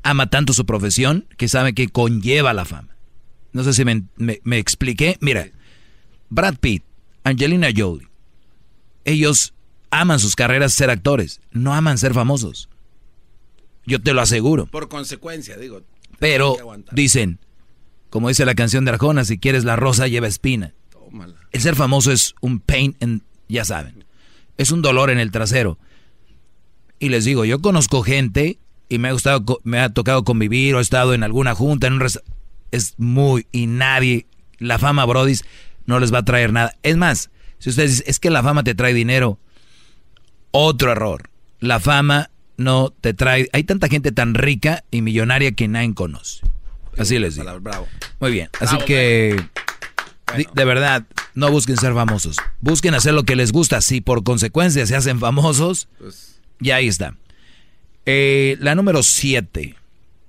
ama 0.02 0.28
tanto 0.28 0.52
su 0.52 0.66
profesión 0.66 1.26
que 1.36 1.48
sabe 1.48 1.72
que 1.74 1.88
conlleva 1.88 2.52
la 2.52 2.64
fama. 2.64 2.96
No 3.52 3.62
sé 3.64 3.72
si 3.72 3.84
me, 3.84 4.02
me- 4.16 4.40
me 4.44 4.58
expliqué. 4.58 5.16
Mira, 5.20 5.48
Brad 6.28 6.56
Pitt, 6.56 6.82
Angelina 7.24 7.68
Jolie, 7.74 8.08
ellos 9.04 9.54
aman 9.90 10.18
sus 10.18 10.34
carreras 10.34 10.72
ser 10.72 10.90
actores, 10.90 11.40
no 11.50 11.74
aman 11.74 11.98
ser 11.98 12.14
famosos. 12.14 12.68
Yo 13.84 14.00
te 14.00 14.12
lo 14.12 14.20
aseguro. 14.20 14.66
Por 14.66 14.88
consecuencia, 14.88 15.56
digo. 15.56 15.82
Pero 16.18 16.56
dicen, 16.92 17.38
como 18.10 18.28
dice 18.28 18.44
la 18.44 18.54
canción 18.54 18.84
de 18.84 18.92
Arjona, 18.92 19.24
si 19.24 19.38
quieres 19.38 19.64
la 19.64 19.76
rosa 19.76 20.06
lleva 20.06 20.28
espina. 20.28 20.72
Tómala. 20.90 21.34
El 21.50 21.60
ser 21.60 21.76
famoso 21.76 22.12
es 22.12 22.34
un 22.40 22.60
pain 22.60 22.96
en, 23.00 23.22
ya 23.48 23.64
saben, 23.64 24.04
es 24.56 24.70
un 24.70 24.82
dolor 24.82 25.10
en 25.10 25.18
el 25.18 25.30
trasero. 25.30 25.78
Y 26.98 27.08
les 27.08 27.24
digo, 27.24 27.44
yo 27.44 27.60
conozco 27.60 28.02
gente 28.02 28.58
y 28.88 28.98
me 28.98 29.08
ha 29.08 29.12
gustado, 29.12 29.60
me 29.64 29.80
ha 29.80 29.88
tocado 29.88 30.22
convivir 30.22 30.74
o 30.74 30.78
he 30.78 30.82
estado 30.82 31.14
en 31.14 31.24
alguna 31.24 31.54
junta, 31.54 31.86
en 31.88 31.94
un 31.94 32.06
es 32.70 32.94
muy 32.98 33.46
y 33.52 33.66
nadie, 33.66 34.26
la 34.58 34.78
fama, 34.78 35.04
brodis, 35.04 35.44
no 35.86 35.98
les 36.00 36.12
va 36.12 36.18
a 36.18 36.24
traer 36.24 36.52
nada. 36.52 36.74
Es 36.82 36.96
más, 36.96 37.30
si 37.58 37.70
ustedes 37.70 37.90
dicen, 37.92 38.04
es 38.08 38.18
que 38.18 38.30
la 38.30 38.42
fama 38.42 38.64
te 38.64 38.74
trae 38.74 38.94
dinero, 38.94 39.38
otro 40.50 40.92
error. 40.92 41.30
La 41.60 41.80
fama 41.80 42.30
no 42.56 42.90
te 43.00 43.14
trae, 43.14 43.48
hay 43.52 43.64
tanta 43.64 43.88
gente 43.88 44.12
tan 44.12 44.34
rica 44.34 44.84
y 44.90 45.02
millonaria 45.02 45.52
que 45.52 45.68
nadie 45.68 45.94
conoce. 45.94 46.40
Así 46.98 47.18
les 47.18 47.36
digo. 47.36 47.60
Bravo. 47.60 47.88
Muy 48.20 48.32
bien, 48.32 48.48
así 48.60 48.74
Bravo, 48.76 48.84
que 48.84 49.36
de 50.54 50.64
verdad, 50.64 51.04
no 51.34 51.50
busquen 51.50 51.76
ser 51.76 51.94
famosos. 51.94 52.36
Busquen 52.60 52.94
hacer 52.94 53.14
lo 53.14 53.24
que 53.24 53.36
les 53.36 53.52
gusta. 53.52 53.80
Si 53.80 54.00
por 54.00 54.24
consecuencia 54.24 54.86
se 54.86 54.96
hacen 54.96 55.18
famosos, 55.18 55.88
Pues, 55.98 56.40
ya 56.60 56.76
ahí 56.76 56.88
está. 56.88 57.16
Eh, 58.06 58.56
la 58.60 58.74
número 58.74 59.02
7. 59.02 59.76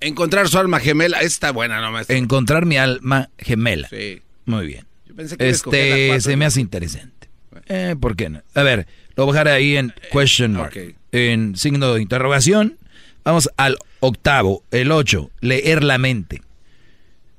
encontrar 0.01 0.47
su 0.49 0.57
alma 0.59 0.79
gemela. 0.79 1.19
Está 1.21 1.51
buena, 1.51 1.79
no 1.81 1.91
maestro. 1.91 2.15
Encontrar 2.15 2.65
mi 2.65 2.77
alma 2.77 3.29
gemela. 3.37 3.87
Sí. 3.89 4.21
Muy 4.45 4.67
bien. 4.67 4.85
Pensé 5.15 5.37
que 5.37 5.49
Este 5.49 6.07
cuatro. 6.09 6.21
se 6.21 6.37
me 6.37 6.45
hace 6.45 6.61
interesante. 6.61 7.29
Eh, 7.67 7.95
¿Por 7.99 8.15
qué 8.15 8.29
no? 8.29 8.41
A 8.55 8.63
ver, 8.63 8.87
lo 9.15 9.25
voy 9.25 9.31
a 9.37 9.43
dejar 9.43 9.47
ahí 9.55 9.77
en 9.77 9.93
question 10.11 10.53
mark. 10.53 10.73
ok. 10.75 10.95
En 11.11 11.55
signo 11.55 11.93
de 11.93 12.01
interrogación. 12.01 12.77
Vamos 13.23 13.49
al 13.55 13.77
octavo, 14.01 14.63
el 14.71 14.91
8. 14.91 15.29
Leer 15.39 15.83
la 15.83 15.97
mente. 15.97 16.41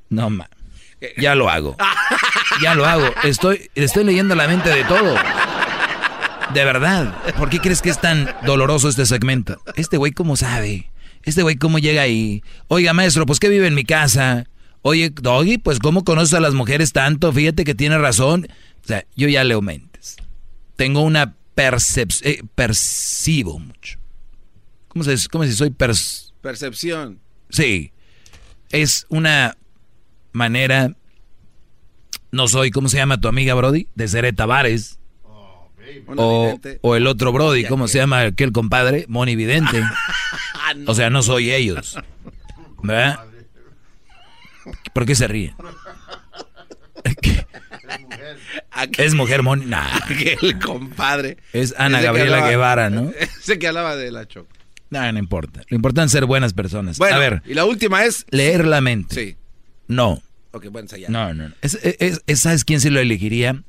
No 0.09 0.31
ma. 0.31 0.49
Ya 1.19 1.35
lo 1.35 1.51
hago. 1.51 1.77
Ya 2.63 2.75
lo 2.75 2.87
hago. 2.87 3.07
Estoy, 3.25 3.71
estoy 3.75 4.05
leyendo 4.05 4.35
la 4.35 4.49
mente 4.49 4.71
de 4.71 4.85
todo. 4.85 5.15
De 6.55 6.65
verdad. 6.65 7.15
¿Por 7.37 7.51
qué 7.51 7.59
crees 7.59 7.83
que 7.83 7.91
es 7.91 8.01
tan 8.01 8.33
doloroso 8.47 8.89
este 8.89 9.05
segmento? 9.05 9.61
Este 9.77 9.97
güey, 9.97 10.13
¿cómo 10.13 10.37
sabe? 10.37 10.91
Este 11.25 11.43
güey, 11.43 11.57
¿cómo 11.57 11.79
llega 11.79 12.03
ahí? 12.03 12.43
Oiga, 12.69 12.93
maestro, 12.95 13.27
pues 13.27 13.41
que 13.41 13.49
vive 13.49 13.67
en 13.67 13.75
mi 13.75 13.85
casa. 13.85 14.47
Oye, 14.87 15.09
Doggy, 15.11 15.57
pues 15.57 15.79
¿cómo 15.79 16.05
conoces 16.05 16.35
a 16.35 16.41
las 16.41 16.53
mujeres 16.53 16.93
tanto? 16.93 17.33
Fíjate 17.33 17.65
que 17.65 17.75
tiene 17.75 17.97
razón. 17.97 18.47
O 18.85 18.87
sea, 18.87 19.07
yo 19.17 19.29
ya 19.29 19.43
leo 19.43 19.63
mentes. 19.63 20.17
Tengo 20.77 21.01
una 21.01 21.35
percepción, 21.55 22.51
percibo 22.55 23.59
mucho. 23.59 23.99
¿Cómo 24.89 25.03
se, 25.05 25.17
cómo 25.31 25.45
si 25.45 25.53
soy 25.55 25.71
pers- 25.71 26.33
Percepción. 26.43 27.19
Sí. 27.49 27.93
Es 28.73 29.07
una 29.09 29.57
manera. 30.33 30.93
No 32.31 32.47
soy, 32.47 32.71
¿cómo 32.71 32.89
se 32.91 32.99
llama 32.99 33.19
tu 33.19 33.29
amiga 33.29 33.55
Brody? 33.55 33.89
De 33.95 34.07
ser 34.07 34.31
Tavares. 34.35 34.99
O, 36.17 36.59
o 36.83 36.97
el 36.97 37.07
otro 37.07 37.33
Brody, 37.33 37.65
¿cómo 37.65 37.89
se 37.89 37.99
llama 37.99 38.21
aquel 38.21 38.53
compadre? 38.53 39.07
Moni 39.09 39.35
Vidente. 39.35 39.83
O 40.87 40.95
sea, 40.95 41.09
no 41.11 41.23
soy 41.23 41.53
ellos. 41.53 41.97
¿Verdad? 42.83 43.21
¿Por 44.95 45.05
qué 45.05 45.15
se 45.15 45.29
ríe? 45.29 45.55
Es 48.99 49.15
mujer 49.15 49.43
Moni. 49.43 49.67
Nah. 49.67 49.97
Aquel 50.05 50.59
compadre. 50.59 51.37
Es 51.53 51.75
Ana 51.79 51.99
Ese 51.99 52.03
que 52.03 52.07
Gabriela 52.07 52.37
hablaba- 52.39 52.51
Guevara, 52.51 52.91
¿no? 52.91 53.11
Ese 53.41 53.59
que 53.59 53.69
hablaba 53.69 53.97
de 53.97 54.11
la 54.11 54.27
choco. 54.27 54.49
No, 54.91 55.11
no 55.13 55.19
importa. 55.19 55.63
Lo 55.69 55.77
importante 55.77 56.07
es 56.07 56.13
ser 56.13 56.27
buenas 56.27 56.53
personas. 56.53 56.99
Bueno, 56.99 57.17
A 57.17 57.19
ver, 57.19 57.43
y 57.47 57.55
la 57.55 57.65
última 57.65 58.05
es. 58.05 58.27
leer 58.31 58.67
la 58.67 58.81
mente. 58.81 59.15
Sí. 59.15 59.37
No. 59.89 60.23
Ok, 60.53 60.65
bueno, 60.71 60.81
ensayar. 60.81 61.11
No, 61.11 61.35
no. 61.35 61.49
no. 61.49 61.55
Es, 61.63 61.75
es- 61.83 62.23
es- 62.27 62.41
¿Sabes 62.41 62.65
quién 62.65 62.81
se 62.81 62.91
lo 62.91 63.01
elegiría? 63.01 63.63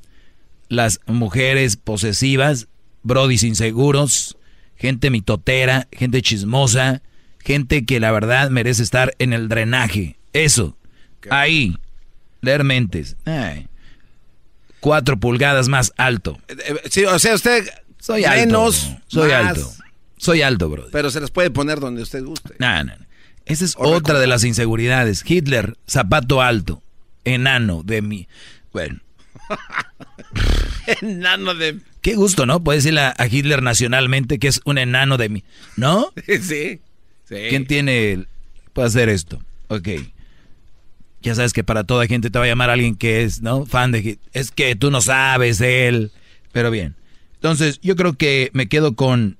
Las 0.68 1.00
mujeres 1.06 1.76
posesivas, 1.76 2.68
brodis 3.02 3.42
inseguros, 3.42 4.36
gente 4.76 5.10
mitotera, 5.10 5.88
gente 5.92 6.22
chismosa, 6.22 7.02
gente 7.40 7.84
que 7.84 8.00
la 8.00 8.10
verdad 8.12 8.50
merece 8.50 8.82
estar 8.82 9.14
en 9.18 9.32
el 9.32 9.48
drenaje. 9.48 10.16
Eso. 10.32 10.76
Ahí. 11.30 11.76
Leer 12.40 12.64
mentes. 12.64 13.16
Ay. 13.24 13.66
Cuatro 14.80 15.18
pulgadas 15.18 15.68
más 15.68 15.92
alto. 15.96 16.38
Eh, 16.48 16.56
eh, 16.66 16.88
Sí, 16.90 17.04
o 17.04 17.18
sea, 17.18 17.34
usted. 17.34 17.68
Soy 17.98 18.24
alto. 18.24 18.40
menos, 18.40 18.90
bro. 18.90 19.02
Soy 19.08 19.30
más, 19.30 19.46
alto. 19.46 19.72
Soy 20.16 20.42
alto, 20.42 20.68
bro. 20.68 20.86
Pero 20.92 21.10
se 21.10 21.20
las 21.20 21.30
puede 21.30 21.50
poner 21.50 21.80
donde 21.80 22.02
usted 22.02 22.24
guste. 22.24 22.54
No, 22.58 22.84
no, 22.84 22.96
no. 22.96 23.06
Esa 23.46 23.64
es 23.64 23.74
otra 23.78 24.18
de 24.18 24.26
las 24.26 24.44
inseguridades. 24.44 25.22
Hitler, 25.24 25.76
zapato 25.86 26.42
alto, 26.42 26.82
enano 27.24 27.82
de 27.84 28.02
mí. 28.02 28.28
Bueno, 28.72 29.00
Enano 31.02 31.54
de. 31.54 31.78
qué 32.00 32.14
gusto, 32.14 32.46
¿no? 32.46 32.62
Puedes 32.62 32.84
decirle 32.84 33.00
a, 33.02 33.14
Hitler 33.30 33.62
nacionalmente 33.62 34.38
que 34.38 34.48
es 34.48 34.60
un 34.64 34.78
enano 34.78 35.16
de 35.16 35.28
mí. 35.28 35.44
¿No? 35.76 36.12
Sí. 36.26 36.80
Sí. 37.28 37.36
¿Quién 37.48 37.66
tiene 37.66 38.24
puede 38.72 38.86
hacer 38.88 39.08
esto? 39.08 39.40
Ok. 39.68 39.88
Ya 41.26 41.34
sabes 41.34 41.52
que 41.52 41.64
para 41.64 41.82
toda 41.82 42.06
gente 42.06 42.30
te 42.30 42.38
va 42.38 42.44
a 42.44 42.48
llamar 42.48 42.70
alguien 42.70 42.94
que 42.94 43.24
es, 43.24 43.42
¿no? 43.42 43.66
Fan 43.66 43.90
de 43.90 44.20
Es 44.32 44.52
que 44.52 44.76
tú 44.76 44.92
no 44.92 45.00
sabes 45.00 45.58
de 45.58 45.88
él. 45.88 46.12
Pero 46.52 46.70
bien. 46.70 46.94
Entonces, 47.34 47.80
yo 47.82 47.96
creo 47.96 48.12
que 48.12 48.50
me 48.52 48.68
quedo 48.68 48.94
con 48.94 49.36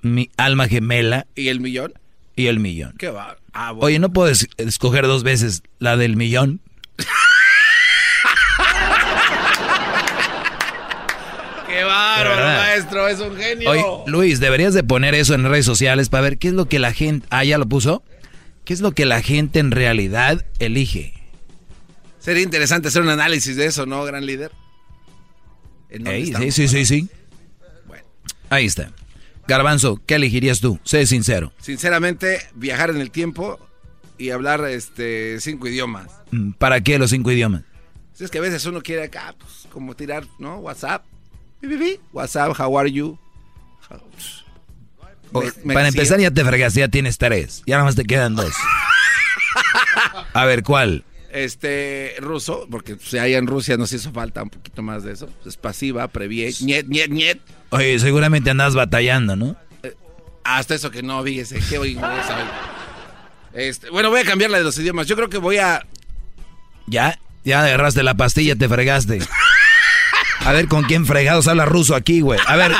mi 0.00 0.30
alma 0.36 0.68
gemela 0.68 1.26
¿Y 1.34 1.48
el 1.48 1.58
millón? 1.58 1.92
y 2.36 2.46
el 2.46 2.60
millón. 2.60 2.94
¿Qué 2.98 3.08
va? 3.08 3.36
Ah, 3.52 3.72
bueno. 3.72 3.84
Oye, 3.84 3.98
¿no 3.98 4.12
puedes 4.12 4.46
escoger 4.58 5.08
dos 5.08 5.24
veces 5.24 5.64
la 5.80 5.96
del 5.96 6.14
millón? 6.14 6.60
¡Qué 11.66 11.82
bárbaro, 11.82 12.44
maestro! 12.44 13.08
Es 13.08 13.18
un 13.18 13.36
genio. 13.36 13.70
Oye, 13.70 13.84
Luis, 14.06 14.38
deberías 14.38 14.72
de 14.72 14.84
poner 14.84 15.16
eso 15.16 15.34
en 15.34 15.42
redes 15.42 15.66
sociales 15.66 16.10
para 16.10 16.22
ver 16.22 16.38
qué 16.38 16.46
es 16.46 16.54
lo 16.54 16.66
que 16.66 16.78
la 16.78 16.92
gente... 16.92 17.26
Ah, 17.30 17.42
¿ya 17.42 17.58
lo 17.58 17.66
puso? 17.66 18.04
¿Qué 18.64 18.72
es 18.72 18.80
lo 18.80 18.92
que 18.92 19.04
la 19.04 19.20
gente 19.20 19.58
en 19.58 19.72
realidad 19.72 20.46
elige? 20.60 21.23
Sería 22.24 22.42
interesante 22.42 22.88
hacer 22.88 23.02
un 23.02 23.10
análisis 23.10 23.54
de 23.56 23.66
eso, 23.66 23.84
¿no, 23.86 24.02
gran 24.04 24.24
líder? 24.24 24.50
¿En 25.90 26.04
dónde 26.04 26.18
Ey, 26.18 26.26
sí, 26.26 26.50
sí, 26.50 26.68
sí, 26.68 26.86
sí. 26.86 27.08
Ahí 28.50 28.66
está. 28.66 28.90
Garbanzo, 29.46 30.00
¿qué 30.06 30.14
elegirías 30.14 30.60
tú? 30.60 30.78
Sé 30.84 31.06
sincero. 31.06 31.52
Sinceramente, 31.60 32.40
viajar 32.54 32.90
en 32.90 33.00
el 33.00 33.10
tiempo 33.10 33.58
y 34.16 34.30
hablar 34.30 34.64
este 34.64 35.38
cinco 35.40 35.68
idiomas. 35.68 36.10
Mm, 36.30 36.52
¿Para 36.52 36.80
qué 36.80 36.98
los 36.98 37.10
cinco 37.10 37.30
idiomas? 37.30 37.62
Si 38.14 38.24
es 38.24 38.30
que 38.30 38.38
a 38.38 38.42
veces 38.42 38.64
uno 38.64 38.80
quiere 38.80 39.02
acá, 39.04 39.34
pues, 39.38 39.66
como 39.70 39.94
tirar, 39.94 40.24
¿no? 40.38 40.56
WhatsApp. 40.58 41.04
WhatsApp, 42.12 42.58
how 42.58 42.78
are 42.78 42.90
you? 42.90 43.18
O- 45.32 45.40
Me- 45.42 45.52
me 45.64 45.74
para 45.74 45.88
empezar 45.88 46.20
ya 46.20 46.30
te 46.30 46.44
fregaste, 46.44 46.80
ya 46.80 46.88
tienes 46.88 47.18
tres. 47.18 47.62
Ya 47.66 47.74
nada 47.76 47.84
más 47.86 47.96
te 47.96 48.04
quedan 48.04 48.34
dos. 48.36 48.52
A 50.32 50.44
ver, 50.44 50.62
¿cuál? 50.62 51.04
Este, 51.34 52.14
ruso, 52.20 52.68
porque 52.70 52.96
si 53.02 53.18
allá 53.18 53.38
en 53.38 53.48
Rusia 53.48 53.76
nos 53.76 53.92
hizo 53.92 54.12
falta 54.12 54.40
un 54.44 54.50
poquito 54.50 54.82
más 54.82 55.02
de 55.02 55.12
eso. 55.12 55.28
Es 55.44 55.56
pasiva, 55.56 56.06
previe, 56.06 56.54
niet, 56.60 56.86
niet, 56.86 57.08
niet. 57.10 57.38
Oye, 57.70 57.98
seguramente 57.98 58.50
andas 58.50 58.76
batallando, 58.76 59.34
¿no? 59.34 59.56
Hasta 60.44 60.76
eso 60.76 60.92
que 60.92 61.02
no, 61.02 61.20
fíjese, 61.24 61.58
qué 61.68 61.74
inglés 61.76 61.96
hoy. 62.28 62.44
Este, 63.52 63.90
bueno, 63.90 64.10
voy 64.10 64.20
a 64.20 64.24
cambiar 64.24 64.50
la 64.52 64.58
de 64.58 64.64
los 64.64 64.78
idiomas. 64.78 65.08
Yo 65.08 65.16
creo 65.16 65.28
que 65.28 65.38
voy 65.38 65.56
a. 65.58 65.84
Ya, 66.86 67.18
ya 67.44 67.64
agarraste 67.64 68.04
la 68.04 68.14
pastilla, 68.14 68.54
te 68.54 68.68
fregaste. 68.68 69.18
A 70.40 70.52
ver, 70.52 70.68
¿con 70.68 70.84
quién 70.84 71.04
fregados 71.04 71.48
habla 71.48 71.64
ruso 71.64 71.96
aquí, 71.96 72.20
güey? 72.20 72.38
A 72.46 72.54
ver, 72.54 72.72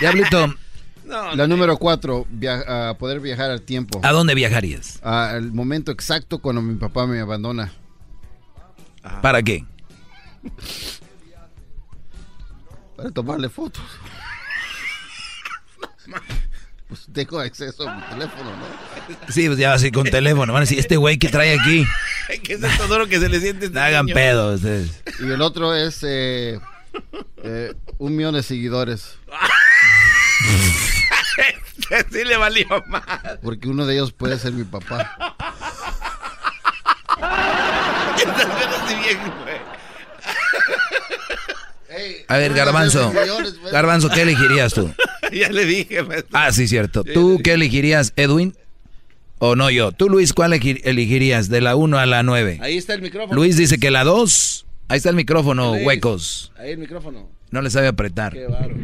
Diablito, 0.00 0.54
La 1.34 1.46
número 1.46 1.76
cuatro, 1.76 2.26
via- 2.30 2.94
poder 2.98 3.20
viajar 3.20 3.50
al 3.50 3.62
tiempo. 3.62 4.00
¿a 4.02 4.12
dónde 4.12 4.34
viajarías? 4.34 4.98
Al 5.02 5.52
momento 5.52 5.90
exacto 5.92 6.38
cuando 6.38 6.62
mi 6.62 6.74
papá 6.76 7.06
me 7.06 7.20
abandona. 7.20 7.72
¿Para 9.22 9.42
qué? 9.42 9.64
Para 12.96 13.10
tomarle 13.10 13.48
fotos. 13.48 13.84
Pues 16.88 17.06
tengo 17.12 17.38
acceso 17.38 17.86
a 17.86 17.96
mi 17.96 18.02
teléfono, 18.02 18.50
¿no? 18.50 18.66
Sí, 19.28 19.46
pues 19.46 19.58
ya 19.58 19.74
así 19.74 19.92
con 19.92 20.04
teléfono. 20.04 20.54
Van 20.54 20.60
a 20.60 20.64
decir, 20.64 20.78
este 20.78 20.96
güey 20.96 21.18
que 21.18 21.28
trae 21.28 21.58
aquí. 21.58 21.86
¿Qué 22.42 22.54
es 22.54 22.62
esto 22.62 22.86
duro 22.86 23.06
que 23.06 23.20
se 23.20 23.28
le 23.28 23.40
siente 23.40 23.66
este 23.66 23.78
hagan 23.78 24.06
pedo 24.06 24.54
ustedes. 24.54 25.02
Y 25.20 25.30
el 25.30 25.42
otro 25.42 25.74
es 25.74 26.02
eh, 26.02 26.58
eh, 27.44 27.74
un 27.98 28.16
millón 28.16 28.36
de 28.36 28.42
seguidores. 28.42 29.18
sí 32.10 32.24
le 32.24 32.36
valió 32.38 32.66
más. 32.86 33.38
Porque 33.42 33.68
uno 33.68 33.84
de 33.84 33.92
ellos 33.94 34.12
puede 34.12 34.38
ser 34.38 34.52
mi 34.52 34.64
papá. 34.64 35.36
Bien, 38.24 39.18
güey. 39.44 39.58
A 42.28 42.36
ver, 42.36 42.52
Garbanzo. 42.54 43.12
Garbanzo, 43.72 44.08
¿qué 44.10 44.22
elegirías 44.22 44.72
tú? 44.74 44.92
ya 45.32 45.48
le 45.50 45.64
dije, 45.64 46.02
maestro. 46.02 46.30
Ah, 46.32 46.52
sí, 46.52 46.68
cierto. 46.68 47.02
¿Tú 47.04 47.40
qué 47.42 47.52
elegirías, 47.54 48.12
Edwin? 48.16 48.54
¿O 49.38 49.54
no 49.56 49.70
yo? 49.70 49.92
¿Tú, 49.92 50.08
Luis, 50.08 50.32
cuál 50.32 50.52
elegir- 50.52 50.80
elegirías 50.84 51.48
de 51.48 51.60
la 51.60 51.76
1 51.76 51.98
a 51.98 52.06
la 52.06 52.22
9? 52.22 52.58
Ahí 52.60 52.76
está 52.76 52.94
el 52.94 53.02
micrófono. 53.02 53.34
Luis 53.34 53.56
dice 53.56 53.78
que 53.78 53.90
la 53.90 54.04
2. 54.04 54.66
Ahí 54.88 54.96
está 54.96 55.10
el 55.10 55.16
micrófono, 55.16 55.74
Luis, 55.74 55.86
huecos. 55.86 56.52
Ahí 56.58 56.72
el 56.72 56.78
micrófono. 56.78 57.28
No 57.50 57.62
le 57.62 57.70
sabe 57.70 57.86
apretar. 57.86 58.32
Qué 58.32 58.46
bárbaro. 58.46 58.74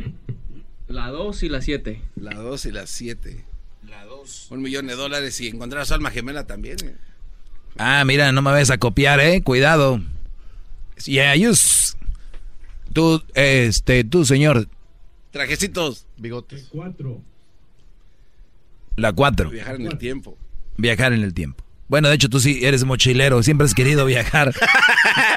La 0.88 1.08
2 1.08 1.42
y 1.42 1.48
la 1.48 1.60
7. 1.60 2.00
La 2.16 2.34
2 2.34 2.66
y 2.66 2.70
la 2.72 2.86
7. 2.86 3.44
La 3.88 4.04
2. 4.04 4.46
Un 4.50 4.62
millón 4.62 4.86
de 4.86 4.94
dólares 4.94 5.40
y 5.40 5.48
encontrar 5.48 5.82
a 5.82 5.84
su 5.86 5.94
alma 5.94 6.10
gemela 6.10 6.46
también. 6.46 6.76
eh. 6.84 6.94
Ah, 7.78 8.04
mira, 8.04 8.32
no 8.32 8.42
me 8.42 8.50
vayas 8.50 8.70
a 8.70 8.78
copiar, 8.78 9.20
eh. 9.20 9.42
Cuidado. 9.42 10.00
Yeah, 11.04 11.34
you. 11.34 11.52
Tú, 12.92 13.22
este, 13.34 14.04
tú, 14.04 14.24
señor. 14.24 14.68
Trajecitos. 15.32 16.06
Bigotes. 16.16 16.68
Cuatro. 16.70 17.20
La 18.96 19.12
4. 19.12 19.50
Viajar 19.50 19.74
en 19.76 19.86
el 19.86 19.98
tiempo. 19.98 20.38
Viajar 20.76 21.12
en 21.12 21.22
el 21.22 21.34
tiempo. 21.34 21.64
Bueno, 21.88 22.08
de 22.08 22.14
hecho, 22.14 22.28
tú 22.28 22.38
sí 22.38 22.64
eres 22.64 22.84
mochilero. 22.84 23.42
Siempre 23.42 23.64
has 23.64 23.74
querido 23.74 24.04
viajar. 24.04 24.54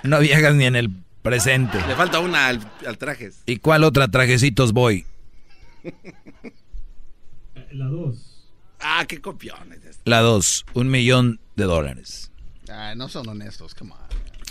No 0.03 0.19
viajas 0.19 0.55
ni 0.55 0.65
en 0.65 0.75
el 0.75 0.89
presente. 1.21 1.79
Le 1.87 1.95
falta 1.95 2.19
una 2.19 2.47
al, 2.47 2.71
al 2.85 2.97
trajes. 2.97 3.41
¿Y 3.45 3.57
cuál 3.57 3.83
otra 3.83 4.07
trajecitos 4.07 4.71
voy? 4.71 5.05
La 7.71 7.85
2. 7.87 8.45
Ah, 8.79 9.05
qué 9.07 9.19
copiones. 9.19 9.79
La 10.05 10.19
2. 10.21 10.65
Un 10.75 10.89
millón 10.89 11.39
de 11.57 11.65
dólares. 11.65 12.31
No 12.95 13.09
son 13.09 13.27
honestos, 13.27 13.73
come 13.73 13.91
on. 13.91 13.97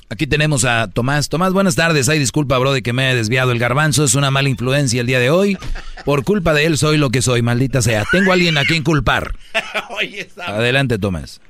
Aquí 0.08 0.26
tenemos 0.26 0.64
a 0.64 0.88
Tomás. 0.88 1.28
Tomás, 1.28 1.52
buenas 1.52 1.74
tardes. 1.74 2.08
Ay, 2.08 2.18
disculpa, 2.18 2.58
bro, 2.58 2.72
de 2.72 2.82
que 2.82 2.92
me 2.92 3.10
he 3.10 3.14
desviado. 3.14 3.50
El 3.52 3.58
garbanzo 3.58 4.04
es 4.04 4.14
una 4.14 4.30
mala 4.30 4.48
influencia 4.48 5.00
el 5.00 5.06
día 5.06 5.18
de 5.18 5.30
hoy. 5.30 5.58
Por 6.04 6.24
culpa 6.24 6.52
de 6.52 6.66
él 6.66 6.78
soy 6.78 6.96
lo 6.96 7.10
que 7.10 7.22
soy, 7.22 7.42
maldita 7.42 7.82
sea. 7.82 8.04
Tengo 8.10 8.30
a 8.30 8.34
alguien 8.34 8.58
a 8.58 8.64
quien 8.64 8.82
culpar. 8.82 9.34
Adelante, 10.46 10.98
Tomás. 10.98 11.40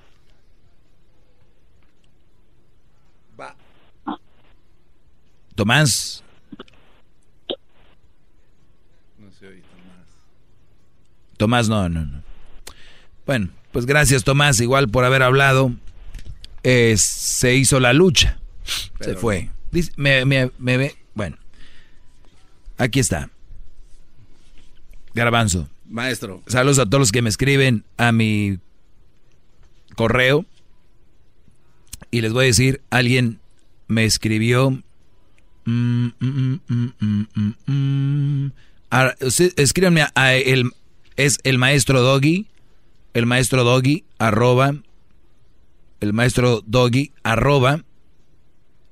Va. 3.39 3.55
Tomás. 5.55 6.23
No 9.19 9.31
se 9.39 9.49
oye 9.49 9.63
Tomás. 9.63 10.09
Tomás, 11.37 11.69
no, 11.69 11.89
no, 11.89 12.07
no. 12.07 12.23
Bueno, 13.27 13.51
pues 13.77 13.85
gracias, 13.85 14.25
Tomás, 14.25 14.59
igual 14.63 14.89
por 14.89 15.05
haber 15.05 15.23
hablado. 15.23 15.71
Eh, 16.63 16.95
se 16.97 17.55
hizo 17.57 17.79
la 17.79 17.93
lucha. 17.93 18.39
se 19.01 19.17
fue. 19.17 19.51
Dice- 19.71 19.93
me, 19.97 20.25
me- 20.25 20.51
me 20.59 20.79
ve. 20.79 20.95
Bueno. 21.15 21.37
Aquí 22.79 23.01
está. 23.01 23.29
Garbanzo. 25.13 25.69
Maestro. 25.91 26.43
Saludos 26.47 26.79
a 26.79 26.87
todos 26.87 27.01
los 27.01 27.13
que 27.13 27.21
me 27.21 27.29
escriben 27.29 27.85
a 27.99 28.13
mi 28.13 28.59
correo 29.95 30.47
y 32.11 32.23
les 32.23 32.33
voy 32.33 32.45
a 32.45 32.47
decir, 32.47 32.81
alguien 32.89 33.41
me 33.89 34.07
escribió... 34.07 34.71
Mm, 35.67 36.07
mm, 36.19 36.61
mm, 37.67 38.51
escríbanme 39.57 40.07
a, 40.15 40.33
el, 40.33 40.71
es 41.17 41.41
el 41.45 41.59
maestro 41.59 42.01
Doggy, 42.01 42.47
el 43.17 43.25
maestro 43.25 43.65
Doggy, 43.65 44.05
arroba, 44.19 44.75
el 46.01 46.13
maestro 46.13 46.63
Doggy, 46.67 47.13
arroba, 47.23 47.83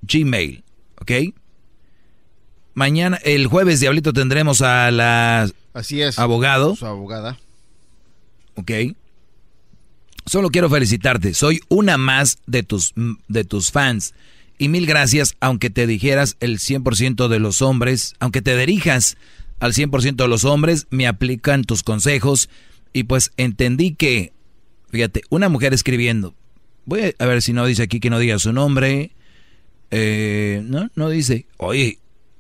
gmail, 0.01 0.65
¿ok? 0.99 1.13
Mañana, 2.73 3.19
el 3.23 3.49
jueves, 3.49 3.81
Diablito, 3.81 4.15
tendremos 4.15 4.63
a 4.63 4.91
la... 4.91 5.47
Así 5.75 6.01
es. 6.01 6.19
Abogado. 6.19 6.75
Su 6.75 6.87
abogada. 6.87 7.39
Ok. 8.55 8.71
Solo 10.25 10.49
quiero 10.49 10.71
felicitarte. 10.71 11.35
Soy 11.35 11.61
una 11.69 11.99
más 11.99 12.39
de 12.47 12.63
tus, 12.63 12.95
de 13.29 13.45
tus 13.45 13.73
fans. 13.73 14.15
Y 14.57 14.71
mil 14.71 14.87
gracias, 14.87 15.37
aunque 15.41 15.69
te 15.69 15.87
dijeras 15.87 16.39
el 16.41 16.61
100% 16.61 17.29
de 17.29 17.39
los 17.41 17.61
hombres, 17.61 18.15
aunque 18.21 18.41
te 18.41 18.57
dirijas 18.57 19.19
al 19.61 19.75
100% 19.75 20.17
de 20.17 20.29
los 20.29 20.45
hombres, 20.47 20.87
me 20.89 21.07
aplican 21.07 21.65
tus 21.65 21.83
consejos. 21.83 22.49
Y 22.95 23.05
pues 23.05 23.33
entendí 23.37 23.95
que, 23.95 24.33
fíjate, 24.91 25.23
una 25.29 25.51
mujer 25.51 25.75
escribiendo. 25.75 26.35
Voy 26.87 27.15
a 27.19 27.27
ver 27.27 27.43
si 27.43 27.53
no 27.53 27.67
dice 27.67 27.83
aquí 27.83 28.01
que 28.01 28.09
no 28.09 28.19
diga 28.19 28.39
su 28.39 28.53
nombre. 28.55 29.11
Eh, 29.91 30.63
no, 30.65 30.89
no 30.95 31.11
dice. 31.11 31.47
Oye, 31.59 31.99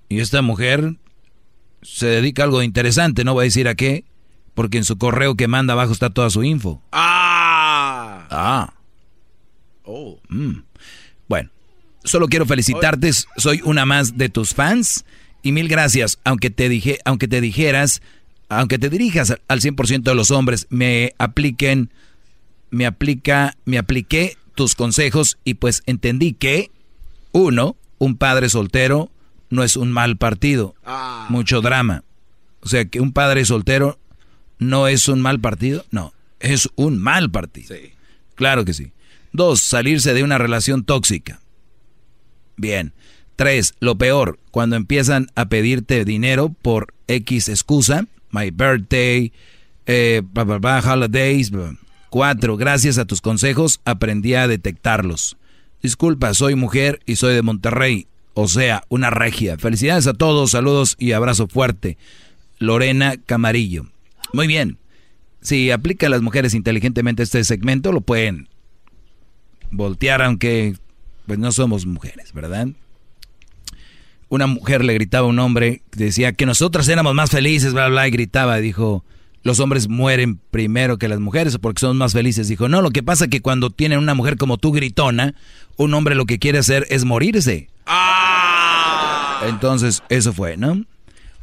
y 0.09 0.21
esta 0.21 0.41
mujer 0.41 0.95
se 1.83 2.07
dedica 2.07 2.43
a 2.43 2.47
algo 2.47 2.63
interesante, 2.63 3.25
no 3.25 3.35
voy 3.35 3.43
a 3.43 3.45
decir 3.45 3.69
a 3.69 3.75
qué, 3.75 4.05
porque 4.55 4.79
en 4.79 4.85
su 4.85 4.97
correo 4.97 5.35
que 5.35 5.49
manda 5.49 5.75
abajo 5.75 5.93
está 5.93 6.11
toda 6.11 6.31
su 6.31 6.43
info. 6.45 6.81
Ah. 6.93 8.27
Ah. 8.31 8.75
Oh. 9.83 10.19
Mm. 10.29 10.63
Bueno, 11.29 11.51
solo 12.05 12.29
quiero 12.29 12.47
felicitarte, 12.47 13.11
soy 13.37 13.61
una 13.65 13.85
más 13.85 14.17
de 14.17 14.29
tus 14.29 14.55
fans 14.55 15.05
y 15.43 15.53
mil 15.53 15.69
gracias, 15.69 16.21
aunque 16.25 16.51
te 16.51 16.69
dije, 16.69 17.01
aunque 17.05 17.29
te 17.29 17.41
dijeras, 17.41 18.01
aunque 18.59 18.79
te 18.79 18.91
dirijas 18.91 19.35
al 19.49 19.61
100% 19.61 20.03
de 20.03 20.15
los 20.15 20.31
hombres, 20.31 20.67
me 20.71 21.15
apliquen 21.19 21.91
me 22.75 22.87
aplica, 22.87 23.57
me 23.65 23.79
apliqué 23.79 24.37
tus 24.57 24.75
consejos 24.75 25.39
y 25.45 25.55
pues 25.55 25.85
entendí 25.87 26.33
que 26.33 26.73
uno, 27.31 27.77
un 27.99 28.17
padre 28.17 28.49
soltero 28.49 29.13
no 29.49 29.63
es 29.63 29.77
un 29.77 29.93
mal 29.93 30.17
partido. 30.17 30.75
Ah. 30.85 31.27
Mucho 31.31 31.61
drama. 31.61 32.03
O 32.61 32.69
sea, 32.69 32.85
que 32.85 33.01
un 33.01 33.13
padre 33.13 33.45
soltero 33.45 34.01
no 34.59 34.89
es 34.89 35.07
un 35.07 35.23
mal 35.23 35.41
partido. 35.41 35.85
No, 35.93 36.13
es 36.41 36.69
un 36.75 37.01
mal 37.01 37.31
partido. 37.31 37.77
Sí. 37.77 37.93
Claro 38.35 38.65
que 38.65 38.75
sí. 38.75 38.93
Dos, 39.33 39.61
salirse 39.61 40.13
de 40.13 40.25
una 40.25 40.39
relación 40.39 40.85
tóxica. 40.85 41.41
Bien. 42.57 42.93
Tres, 43.37 43.75
lo 43.79 43.97
peor, 43.97 44.41
cuando 44.51 44.75
empiezan 44.75 45.29
a 45.37 45.47
pedirte 45.47 46.05
dinero 46.05 46.49
por 46.51 46.95
X 47.07 47.49
excusa, 47.49 48.07
my 48.35 48.51
birthday, 48.51 49.33
eh, 49.87 50.23
holidays. 50.85 51.53
Cuatro, 52.11 52.57
gracias 52.57 52.99
a 52.99 53.05
tus 53.05 53.21
consejos 53.21 53.81
aprendí 53.85 54.35
a 54.35 54.49
detectarlos. 54.49 55.37
Disculpa, 55.83 56.35
soy 56.35 56.55
mujer 56.55 57.01
y 57.07 57.17
soy 57.17 57.35
de 57.35 57.43
Monterrey 57.43 58.09
o 58.35 58.49
sea, 58.49 58.83
una 58.89 59.11
regia. 59.11 59.57
Felicidades 59.57 60.07
a 60.09 60.13
todos, 60.13 60.51
saludos 60.51 60.97
y 60.99 61.13
abrazo 61.13 61.47
fuerte. 61.47 61.97
Lorena 62.59 63.17
Camarillo. 63.17 63.87
Muy 64.33 64.49
bien. 64.49 64.79
Si 65.41 65.71
aplica 65.71 66.09
a 66.09 66.11
las 66.11 66.23
mujeres 66.23 66.55
inteligentemente 66.55 67.23
este 67.23 67.45
segmento, 67.45 67.93
lo 67.93 68.01
pueden 68.01 68.49
voltear, 69.71 70.21
aunque 70.23 70.75
pues 71.27 71.39
no 71.39 71.53
somos 71.53 71.87
mujeres, 71.87 72.33
¿verdad? 72.33 72.69
Una 74.35 74.49
mujer 74.49 74.85
le 74.85 74.95
gritaba 74.95 75.29
a 75.29 75.31
un 75.31 75.39
hombre, 75.39 75.83
decía 75.93 76.33
que 76.33 76.45
nosotras 76.45 76.89
éramos 76.89 77.15
más 77.15 77.31
felices, 77.31 77.73
bla, 77.73 77.87
bla, 77.87 78.09
y 78.09 78.11
gritaba, 78.11 78.57
dijo, 78.57 79.05
los 79.45 79.61
hombres 79.61 79.87
mueren 79.87 80.41
primero 80.51 80.99
que 80.99 81.07
las 81.07 81.21
mujeres 81.21 81.57
porque 81.59 81.79
son 81.79 81.97
más 81.97 82.15
felices. 82.15 82.49
Dijo, 82.49 82.69
no, 82.69 82.83
lo 82.83 82.91
que 82.91 83.05
pasa 83.05 83.27
es 83.27 83.31
que 83.31 83.43
cuando 83.43 83.71
tienen 83.71 84.01
una 84.01 84.15
mujer 84.15 84.37
como 84.37 84.59
tú 84.59 84.73
gritona, 84.73 85.37
un 85.77 85.95
hombre 85.95 86.17
lo 86.17 86.27
que 86.27 86.41
quiere 86.41 86.59
hacer 86.59 86.85
es 86.91 87.05
morirse. 87.05 87.69
Ah. 87.87 89.45
Entonces, 89.47 90.03
eso 90.09 90.33
fue, 90.33 90.57
¿no? 90.57 90.85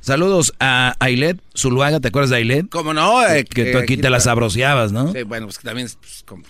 Saludos 0.01 0.53
a 0.59 0.97
Ailet 0.99 1.41
Zuluaga, 1.57 2.01
¿te 2.01 2.09
acuerdas 2.09 2.31
de 2.31 2.35
Ailet? 2.35 2.67
¿Cómo 2.67 2.93
no? 2.93 3.25
Eh, 3.25 3.45
que, 3.45 3.71
tú 3.71 3.77
aquí 3.77 3.95
te 3.95 4.09
las 4.09 4.27
abroceabas, 4.27 4.91
¿no? 4.91 5.13
Sí, 5.13 5.23
bueno, 5.23 5.45
pues 5.45 5.59
que 5.59 5.63
también 5.63 5.85
es 5.85 5.95
pues, 5.95 6.23
como 6.25 6.43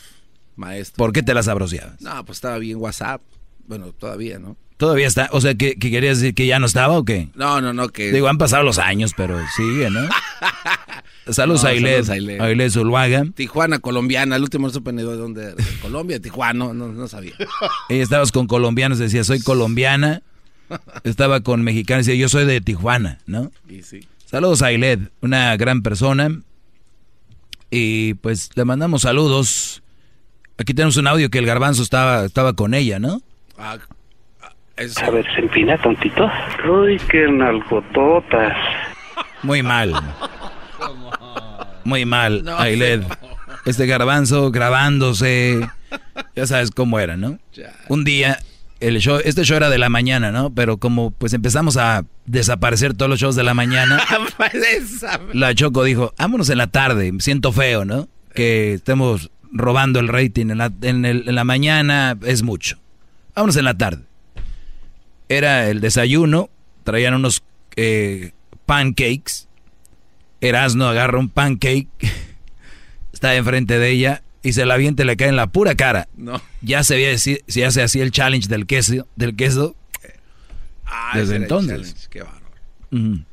maestro. 0.55 0.97
¿Por 0.97 1.13
qué 1.13 1.21
te 1.21 1.35
las 1.35 1.47
abroceabas? 1.47 2.01
No, 2.01 2.25
pues 2.25 2.37
estaba 2.37 2.57
bien 2.57 2.77
WhatsApp. 2.77 3.21
Bueno, 3.67 3.93
todavía, 3.93 4.39
¿no? 4.39 4.57
Todavía 4.81 5.05
está, 5.05 5.29
o 5.31 5.39
sea, 5.39 5.53
¿que, 5.53 5.75
querías 5.75 6.19
decir 6.19 6.33
que 6.33 6.47
ya 6.47 6.57
no 6.57 6.65
estaba 6.65 6.97
o 6.97 7.05
qué? 7.05 7.29
No, 7.35 7.61
no, 7.61 7.71
no, 7.71 7.89
que... 7.89 8.11
Digo, 8.11 8.27
han 8.27 8.39
pasado 8.39 8.63
los 8.63 8.79
años, 8.79 9.11
pero 9.15 9.37
sigue, 9.55 9.91
¿no? 9.91 10.09
saludos 11.31 11.65
a 11.65 11.67
Ailet, 11.67 12.71
Zuluaga. 12.71 13.25
Tijuana, 13.35 13.77
colombiana, 13.77 14.37
el 14.37 14.41
último 14.41 14.65
no 14.65 14.73
supe 14.73 14.91
de 14.91 15.03
dónde 15.03 15.53
de 15.53 15.63
Colombia, 15.83 16.19
Tijuana, 16.19 16.73
no, 16.73 16.87
no, 16.87 17.07
sabía. 17.07 17.33
Ella 17.89 18.01
estabas 18.01 18.31
con 18.31 18.47
colombianos, 18.47 18.97
decía, 18.97 19.23
soy 19.23 19.39
colombiana. 19.41 20.23
Estaba 21.03 21.41
con 21.41 21.61
mexicanos, 21.61 22.07
decía, 22.07 22.19
yo 22.19 22.27
soy 22.27 22.45
de 22.45 22.59
Tijuana, 22.59 23.19
¿no? 23.27 23.51
Y 23.69 23.83
sí. 23.83 24.07
Saludos 24.25 24.63
a 24.63 24.67
Ailet, 24.67 25.11
una 25.21 25.55
gran 25.57 25.83
persona. 25.83 26.41
Y 27.69 28.15
pues 28.15 28.49
le 28.55 28.65
mandamos 28.65 29.03
saludos. 29.03 29.83
Aquí 30.57 30.73
tenemos 30.73 30.97
un 30.97 31.05
audio 31.05 31.29
que 31.29 31.37
el 31.37 31.45
garbanzo 31.45 31.83
estaba, 31.83 32.25
estaba 32.25 32.53
con 32.53 32.73
ella, 32.73 32.97
¿no? 32.97 33.21
Ah, 33.59 33.77
a 35.03 35.09
ver, 35.09 35.25
se 35.33 35.41
empina 35.41 35.77
tantito. 35.77 36.29
Uy, 36.69 36.99
qué 37.09 37.27
nalgototas. 37.27 38.57
Muy 39.43 39.63
mal. 39.63 39.93
Muy 41.83 42.05
mal, 42.05 42.43
no, 42.43 42.57
Este 43.65 43.85
garbanzo 43.85 44.51
grabándose. 44.51 45.67
Ya 46.35 46.47
sabes 46.47 46.71
cómo 46.71 46.99
era, 46.99 47.17
¿no? 47.17 47.39
Un 47.89 48.03
día, 48.03 48.39
el 48.79 48.99
show, 48.99 49.19
este 49.23 49.43
show 49.43 49.57
era 49.57 49.69
de 49.69 49.77
la 49.77 49.89
mañana, 49.89 50.31
¿no? 50.31 50.53
Pero 50.53 50.77
como 50.77 51.11
pues 51.11 51.33
empezamos 51.33 51.77
a 51.77 52.05
desaparecer 52.25 52.93
todos 52.93 53.09
los 53.09 53.19
shows 53.19 53.35
de 53.35 53.43
la 53.43 53.53
mañana, 53.53 54.01
la 55.33 55.53
Choco 55.53 55.83
dijo, 55.83 56.13
vámonos 56.17 56.49
en 56.49 56.57
la 56.57 56.67
tarde, 56.67 57.11
siento 57.19 57.51
feo, 57.51 57.83
¿no? 57.83 58.07
Que 58.33 58.73
estemos 58.73 59.31
robando 59.51 59.99
el 59.99 60.07
rating 60.07 60.49
en 60.49 60.57
la, 60.57 60.71
en 60.81 61.35
la 61.35 61.43
mañana, 61.43 62.17
es 62.23 62.43
mucho. 62.43 62.77
Vámonos 63.35 63.57
en 63.57 63.65
la 63.65 63.77
tarde 63.77 64.10
era 65.37 65.69
el 65.69 65.79
desayuno, 65.79 66.49
traían 66.83 67.13
unos 67.13 67.43
eh, 67.75 68.31
pancakes. 68.65 69.47
Erasno 70.41 70.87
agarra 70.87 71.19
un 71.19 71.29
pancake, 71.29 71.87
está 73.13 73.35
enfrente 73.35 73.77
de 73.79 73.89
ella 73.89 74.23
y 74.43 74.53
se 74.53 74.65
la 74.65 74.73
avienta 74.73 75.03
y 75.03 75.05
le 75.05 75.15
cae 75.15 75.29
en 75.29 75.35
la 75.35 75.47
pura 75.47 75.75
cara. 75.75 76.07
No. 76.17 76.41
Ya 76.61 76.83
se 76.83 76.95
veía 76.95 77.17
si, 77.17 77.39
si 77.47 77.63
hace 77.63 77.81
así 77.81 78.01
el 78.01 78.11
challenge 78.11 78.47
del 78.47 78.65
queso, 78.65 79.07
del 79.15 79.35
queso. 79.35 79.75
Ah, 80.85 81.11
desde 81.15 81.37
entonces. 81.37 82.07
Qué 82.09 82.23
bárbaro. 82.23 83.25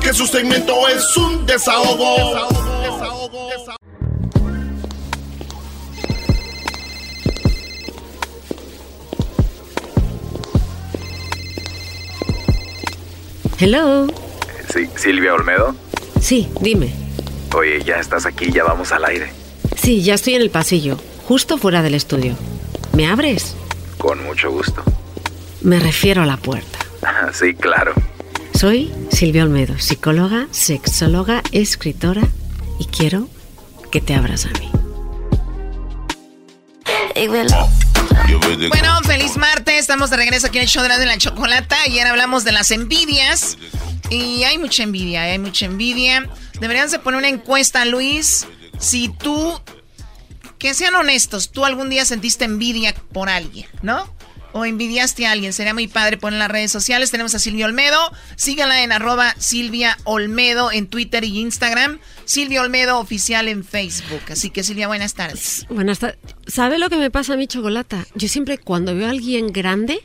Que 0.00 0.12
su 0.12 0.26
segmento 0.26 0.86
es 0.88 1.16
un 1.16 1.46
desahogo. 1.46 2.16
desahogo, 2.16 2.80
desahogo, 2.82 3.48
desahogo. 3.50 3.75
Hello. 13.58 14.06
Sí, 14.68 14.86
Silvia 14.96 15.32
Olmedo. 15.32 15.74
Sí, 16.20 16.46
dime. 16.60 16.92
Oye, 17.56 17.82
ya 17.82 17.96
estás 17.96 18.26
aquí, 18.26 18.52
ya 18.52 18.64
vamos 18.64 18.92
al 18.92 19.04
aire. 19.06 19.30
Sí, 19.76 20.02
ya 20.02 20.12
estoy 20.12 20.34
en 20.34 20.42
el 20.42 20.50
pasillo, 20.50 20.98
justo 21.26 21.56
fuera 21.56 21.80
del 21.80 21.94
estudio. 21.94 22.34
¿Me 22.92 23.06
abres? 23.06 23.56
Con 23.96 24.22
mucho 24.24 24.50
gusto. 24.50 24.82
Me 25.62 25.80
refiero 25.80 26.22
a 26.22 26.26
la 26.26 26.36
puerta. 26.36 26.78
sí, 27.32 27.54
claro. 27.54 27.94
Soy 28.52 28.92
Silvia 29.10 29.44
Olmedo, 29.44 29.78
psicóloga, 29.78 30.48
sexóloga, 30.50 31.42
escritora 31.52 32.28
y 32.78 32.84
quiero 32.84 33.26
que 33.90 34.02
te 34.02 34.14
abras 34.14 34.44
a 34.44 34.50
mí. 34.58 34.70
Bueno, 38.68 39.00
feliz 39.02 39.36
martes. 39.36 39.80
Estamos 39.80 40.10
de 40.10 40.16
regreso 40.16 40.46
aquí 40.46 40.58
en 40.58 40.62
el 40.62 40.68
show 40.68 40.82
de 40.82 41.06
la 41.06 41.18
chocolata. 41.18 41.76
Ayer 41.82 42.06
hablamos 42.06 42.44
de 42.44 42.52
las 42.52 42.70
envidias. 42.70 43.58
Y 44.08 44.44
hay 44.44 44.56
mucha 44.58 44.84
envidia, 44.84 45.22
hay 45.22 45.38
mucha 45.38 45.66
envidia. 45.66 46.28
Deberían 46.60 46.88
de 46.88 46.98
poner 47.00 47.18
una 47.18 47.28
encuesta, 47.28 47.84
Luis. 47.84 48.46
Si 48.78 49.08
tú, 49.08 49.60
que 50.58 50.74
sean 50.74 50.94
honestos, 50.94 51.50
tú 51.50 51.64
algún 51.64 51.90
día 51.90 52.04
sentiste 52.04 52.44
envidia 52.44 52.94
por 53.12 53.28
alguien, 53.28 53.68
¿no? 53.82 54.14
O 54.58 54.64
envidiaste 54.64 55.26
a 55.26 55.32
alguien. 55.32 55.52
Sería 55.52 55.74
muy 55.74 55.86
padre 55.86 56.16
poner 56.16 56.34
en 56.36 56.38
las 56.38 56.50
redes 56.50 56.72
sociales. 56.72 57.10
Tenemos 57.10 57.34
a 57.34 57.38
Silvia 57.38 57.66
Olmedo. 57.66 57.98
Síganla 58.36 58.82
en 58.82 58.90
arroba 58.90 59.34
Silvia 59.38 59.98
Olmedo 60.04 60.72
en 60.72 60.86
Twitter 60.86 61.24
y 61.24 61.40
Instagram. 61.40 61.98
Silvia 62.24 62.62
Olmedo 62.62 62.98
oficial 62.98 63.48
en 63.48 63.64
Facebook. 63.64 64.22
Así 64.30 64.48
que 64.50 64.62
Silvia, 64.62 64.86
buenas 64.88 65.12
tardes. 65.14 65.66
Buenas 65.68 65.98
tardes. 65.98 66.16
¿Sabe 66.46 66.78
lo 66.78 66.88
que 66.88 66.96
me 66.96 67.10
pasa 67.10 67.34
a 67.34 67.36
mí, 67.36 67.46
Chocolata? 67.46 68.06
Yo 68.14 68.28
siempre 68.28 68.56
cuando 68.56 68.94
veo 68.94 69.06
a 69.06 69.10
alguien 69.10 69.52
grande, 69.52 70.00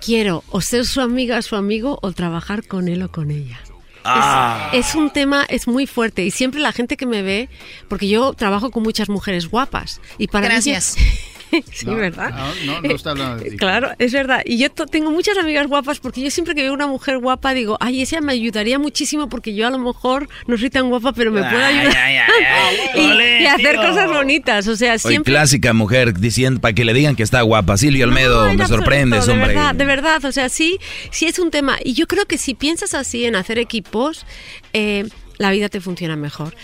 quiero 0.00 0.44
o 0.50 0.60
ser 0.60 0.86
su 0.86 1.00
amiga, 1.00 1.42
su 1.42 1.56
amigo, 1.56 1.98
o 2.02 2.12
trabajar 2.12 2.66
con 2.66 2.88
él 2.88 3.02
o 3.02 3.10
con 3.10 3.30
ella. 3.30 3.60
Ah. 4.04 4.70
Es, 4.72 4.90
es 4.90 4.94
un 4.94 5.10
tema, 5.10 5.44
es 5.48 5.66
muy 5.66 5.86
fuerte 5.86 6.24
y 6.24 6.30
siempre 6.30 6.60
la 6.60 6.72
gente 6.72 6.96
que 6.96 7.06
me 7.06 7.22
ve, 7.22 7.48
porque 7.88 8.06
yo 8.06 8.34
trabajo 8.34 8.70
con 8.70 8.82
muchas 8.82 9.08
mujeres 9.08 9.48
guapas 9.48 10.00
y 10.18 10.28
para 10.28 10.46
mí- 10.48 10.52
Gracias. 10.54 10.96
sí, 11.72 11.86
No, 11.86 11.96
¿verdad? 11.96 12.30
No, 12.64 12.80
no, 12.80 12.80
no 12.82 12.94
está 12.94 13.10
hablando 13.10 13.42
de 13.44 13.50
ti. 13.50 13.56
Claro, 13.56 13.90
es 13.98 14.12
verdad. 14.12 14.42
Y 14.44 14.58
yo 14.58 14.70
tengo 14.70 15.10
muchas 15.10 15.36
amigas 15.38 15.66
guapas 15.66 16.00
porque 16.00 16.20
yo 16.22 16.30
siempre 16.30 16.54
que 16.54 16.62
veo 16.62 16.72
una 16.72 16.86
mujer 16.86 17.18
guapa 17.18 17.54
digo, 17.54 17.76
ay, 17.80 18.02
esa 18.02 18.20
me 18.20 18.32
ayudaría 18.32 18.78
muchísimo 18.78 19.28
porque 19.28 19.54
yo 19.54 19.66
a 19.66 19.70
lo 19.70 19.78
mejor 19.78 20.28
no 20.46 20.56
soy 20.58 20.70
tan 20.70 20.88
guapa, 20.88 21.12
pero 21.12 21.30
me 21.30 21.40
puedo 21.42 21.64
Ay, 21.64 21.78
ayudar. 21.78 21.96
ay, 21.96 22.16
ay, 22.16 22.44
ay. 22.94 23.02
y, 23.02 23.10
Ole, 23.10 23.42
y 23.42 23.46
hacer 23.46 23.72
tío. 23.78 23.88
cosas 23.88 24.08
bonitas. 24.10 24.66
O 24.68 24.76
sea, 24.76 24.98
siempre... 24.98 25.32
clásica 25.32 25.72
mujer 25.72 26.18
diciendo 26.18 26.60
para 26.60 26.74
que 26.74 26.84
le 26.84 26.92
digan 26.94 27.16
que 27.16 27.22
está 27.22 27.40
guapa. 27.42 27.76
Silvio 27.76 28.06
en 28.06 28.14
me 28.14 28.22
absoluto, 28.24 28.66
sorprendes, 28.68 29.26
de 29.26 29.32
hombre. 29.32 29.48
verdad, 29.48 29.74
de 29.74 29.84
verdad, 29.84 30.24
o 30.24 30.32
sea, 30.32 30.48
sí, 30.48 30.78
sí 31.10 31.26
es 31.26 31.38
un 31.38 31.50
tema. 31.50 31.76
Y 31.84 31.94
yo 31.94 32.06
creo 32.06 32.26
que 32.26 32.38
si 32.38 32.54
piensas 32.54 32.94
así 32.94 33.24
en 33.24 33.36
hacer 33.36 33.58
equipos, 33.58 34.26
eh, 34.72 35.06
la 35.38 35.50
vida 35.50 35.68
te 35.68 35.80
funciona 35.80 36.16
mejor. 36.16 36.54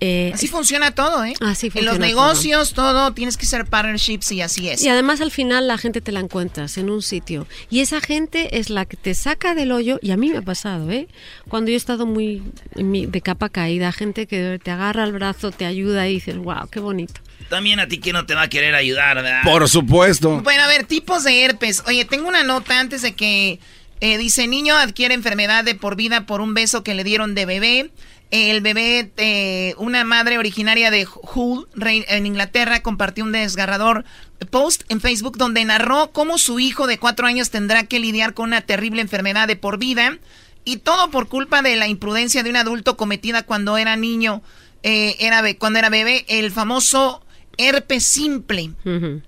Eh, 0.00 0.30
Así 0.34 0.46
funciona 0.46 0.90
todo, 0.90 1.24
¿eh? 1.24 1.32
Así 1.40 1.68
En 1.74 1.84
los 1.86 1.94
funciona 1.94 2.06
negocios, 2.06 2.74
todo. 2.74 3.12
tienes 3.14 3.36
que 3.38 3.46
ser 3.46 3.64
partnerships 3.64 4.30
y 4.32 4.42
así 4.42 4.68
es. 4.68 4.82
Y 4.82 4.88
además 4.90 5.22
al 5.22 5.30
final 5.30 5.66
la 5.68 5.78
gente 5.78 6.02
te 6.02 6.12
la 6.12 6.20
encuentras 6.20 6.76
en 6.76 6.90
un 6.90 7.00
sitio. 7.00 7.46
Y 7.70 7.80
esa 7.80 8.00
gente 8.02 8.58
es 8.58 8.68
la 8.68 8.84
que 8.84 8.98
te 8.98 9.14
saca 9.14 9.54
del 9.54 9.72
hoyo. 9.72 9.98
Y 10.02 10.10
a 10.10 10.18
mí 10.18 10.28
me 10.30 10.36
ha 10.38 10.42
pasado, 10.42 10.90
¿eh? 10.90 11.08
Cuando 11.48 11.70
yo 11.70 11.74
he 11.74 11.78
estado 11.78 12.04
muy 12.04 12.42
en 12.74 12.90
mi- 12.90 13.06
de 13.06 13.20
capa 13.22 13.48
caída, 13.48 13.90
gente 13.90 14.26
que 14.26 14.60
te 14.62 14.70
agarra 14.70 15.04
el 15.04 15.12
brazo, 15.12 15.50
te 15.50 15.64
ayuda 15.64 16.06
y 16.08 16.14
dices, 16.14 16.36
wow, 16.36 16.68
qué 16.70 16.78
bonito. 16.80 17.20
También 17.48 17.80
a 17.80 17.88
ti 17.88 17.98
que 17.98 18.12
no 18.12 18.26
te 18.26 18.34
va 18.34 18.42
a 18.42 18.48
querer 18.48 18.74
ayudar, 18.74 19.16
¿verdad? 19.16 19.42
Por 19.44 19.66
supuesto. 19.68 20.40
Bueno, 20.42 20.62
a 20.62 20.66
ver, 20.66 20.84
tipos 20.84 21.24
de 21.24 21.42
herpes. 21.44 21.82
Oye, 21.86 22.04
tengo 22.04 22.28
una 22.28 22.42
nota 22.42 22.78
antes 22.80 23.00
de 23.02 23.14
que 23.14 23.60
eh, 24.00 24.18
dice 24.18 24.46
niño 24.46 24.74
adquiere 24.76 25.14
enfermedad 25.14 25.64
de 25.64 25.74
por 25.74 25.96
vida 25.96 26.26
por 26.26 26.42
un 26.42 26.52
beso 26.52 26.82
que 26.84 26.94
le 26.94 27.02
dieron 27.02 27.34
de 27.34 27.46
bebé. 27.46 27.90
El 28.30 28.60
bebé, 28.60 29.12
eh, 29.16 29.74
una 29.78 30.04
madre 30.04 30.38
originaria 30.38 30.90
de 30.90 31.06
Hull, 31.34 31.68
en 31.80 32.26
Inglaterra, 32.26 32.82
compartió 32.82 33.24
un 33.24 33.32
desgarrador 33.32 34.04
post 34.50 34.82
en 34.88 35.00
Facebook 35.00 35.38
donde 35.38 35.64
narró 35.64 36.10
cómo 36.12 36.38
su 36.38 36.58
hijo 36.58 36.86
de 36.86 36.98
cuatro 36.98 37.26
años 37.26 37.50
tendrá 37.50 37.84
que 37.84 38.00
lidiar 38.00 38.34
con 38.34 38.48
una 38.48 38.62
terrible 38.62 39.00
enfermedad 39.00 39.46
de 39.46 39.56
por 39.56 39.78
vida 39.78 40.18
y 40.64 40.78
todo 40.78 41.10
por 41.10 41.28
culpa 41.28 41.62
de 41.62 41.76
la 41.76 41.86
imprudencia 41.86 42.42
de 42.42 42.50
un 42.50 42.56
adulto 42.56 42.96
cometida 42.96 43.44
cuando 43.44 43.78
era 43.78 43.94
niño, 43.94 44.42
eh, 44.82 45.16
era 45.20 45.42
cuando 45.54 45.78
era 45.78 45.88
bebé, 45.88 46.24
el 46.28 46.50
famoso 46.50 47.24
herpes 47.56 48.04
simple. 48.04 48.72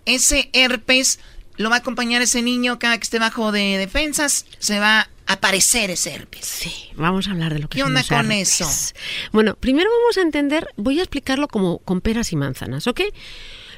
Ese 0.04 0.50
herpes 0.52 1.20
lo 1.56 1.70
va 1.70 1.76
a 1.76 1.78
acompañar 1.80 2.22
ese 2.22 2.42
niño 2.42 2.78
cada 2.78 2.96
que 2.98 3.04
esté 3.04 3.18
bajo 3.18 3.52
de 3.52 3.78
defensas, 3.78 4.46
se 4.58 4.80
va 4.80 5.00
a 5.00 5.08
aparecer 5.28 5.90
ese 5.90 6.14
herpes. 6.14 6.44
Sí, 6.44 6.72
vamos 6.96 7.28
a 7.28 7.32
hablar 7.32 7.52
de 7.52 7.60
lo 7.60 7.68
que 7.68 7.76
¿Qué 7.76 7.80
son 7.82 7.88
onda 7.90 8.00
los 8.00 8.08
con 8.08 8.32
herpes. 8.32 8.60
eso? 8.60 8.94
Bueno, 9.30 9.54
primero 9.54 9.88
vamos 10.00 10.16
a 10.18 10.22
entender, 10.22 10.68
voy 10.76 10.98
a 10.98 11.02
explicarlo 11.02 11.46
como 11.48 11.78
con 11.78 12.00
peras 12.00 12.32
y 12.32 12.36
manzanas, 12.36 12.86
¿ok? 12.86 13.02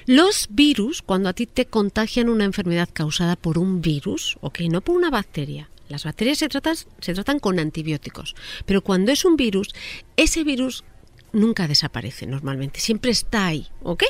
Los 0.07 0.47
virus, 0.51 1.03
cuando 1.03 1.29
a 1.29 1.33
ti 1.33 1.47
te 1.47 1.67
contagian 1.67 2.29
una 2.29 2.45
enfermedad 2.45 2.89
causada 2.93 3.37
por 3.37 3.59
un 3.59 3.83
virus, 3.83 4.39
ok, 4.41 4.61
no 4.71 4.81
por 4.81 4.97
una 4.97 5.11
bacteria. 5.11 5.69
Las 5.89 6.05
bacterias 6.05 6.39
se 6.39 6.49
tratan, 6.49 6.77
se 6.77 7.15
tratan 7.15 7.41
con 7.41 7.59
antibióticos, 7.59 8.37
pero 8.65 8.83
cuando 8.83 9.11
es 9.11 9.25
un 9.25 9.37
virus, 9.37 9.75
ese 10.17 10.45
virus 10.45 10.85
nunca 11.33 11.67
desaparece 11.69 12.27
normalmente, 12.27 12.81
siempre 12.81 13.11
está 13.11 13.47
ahí, 13.47 13.67
¿ok? 13.83 14.05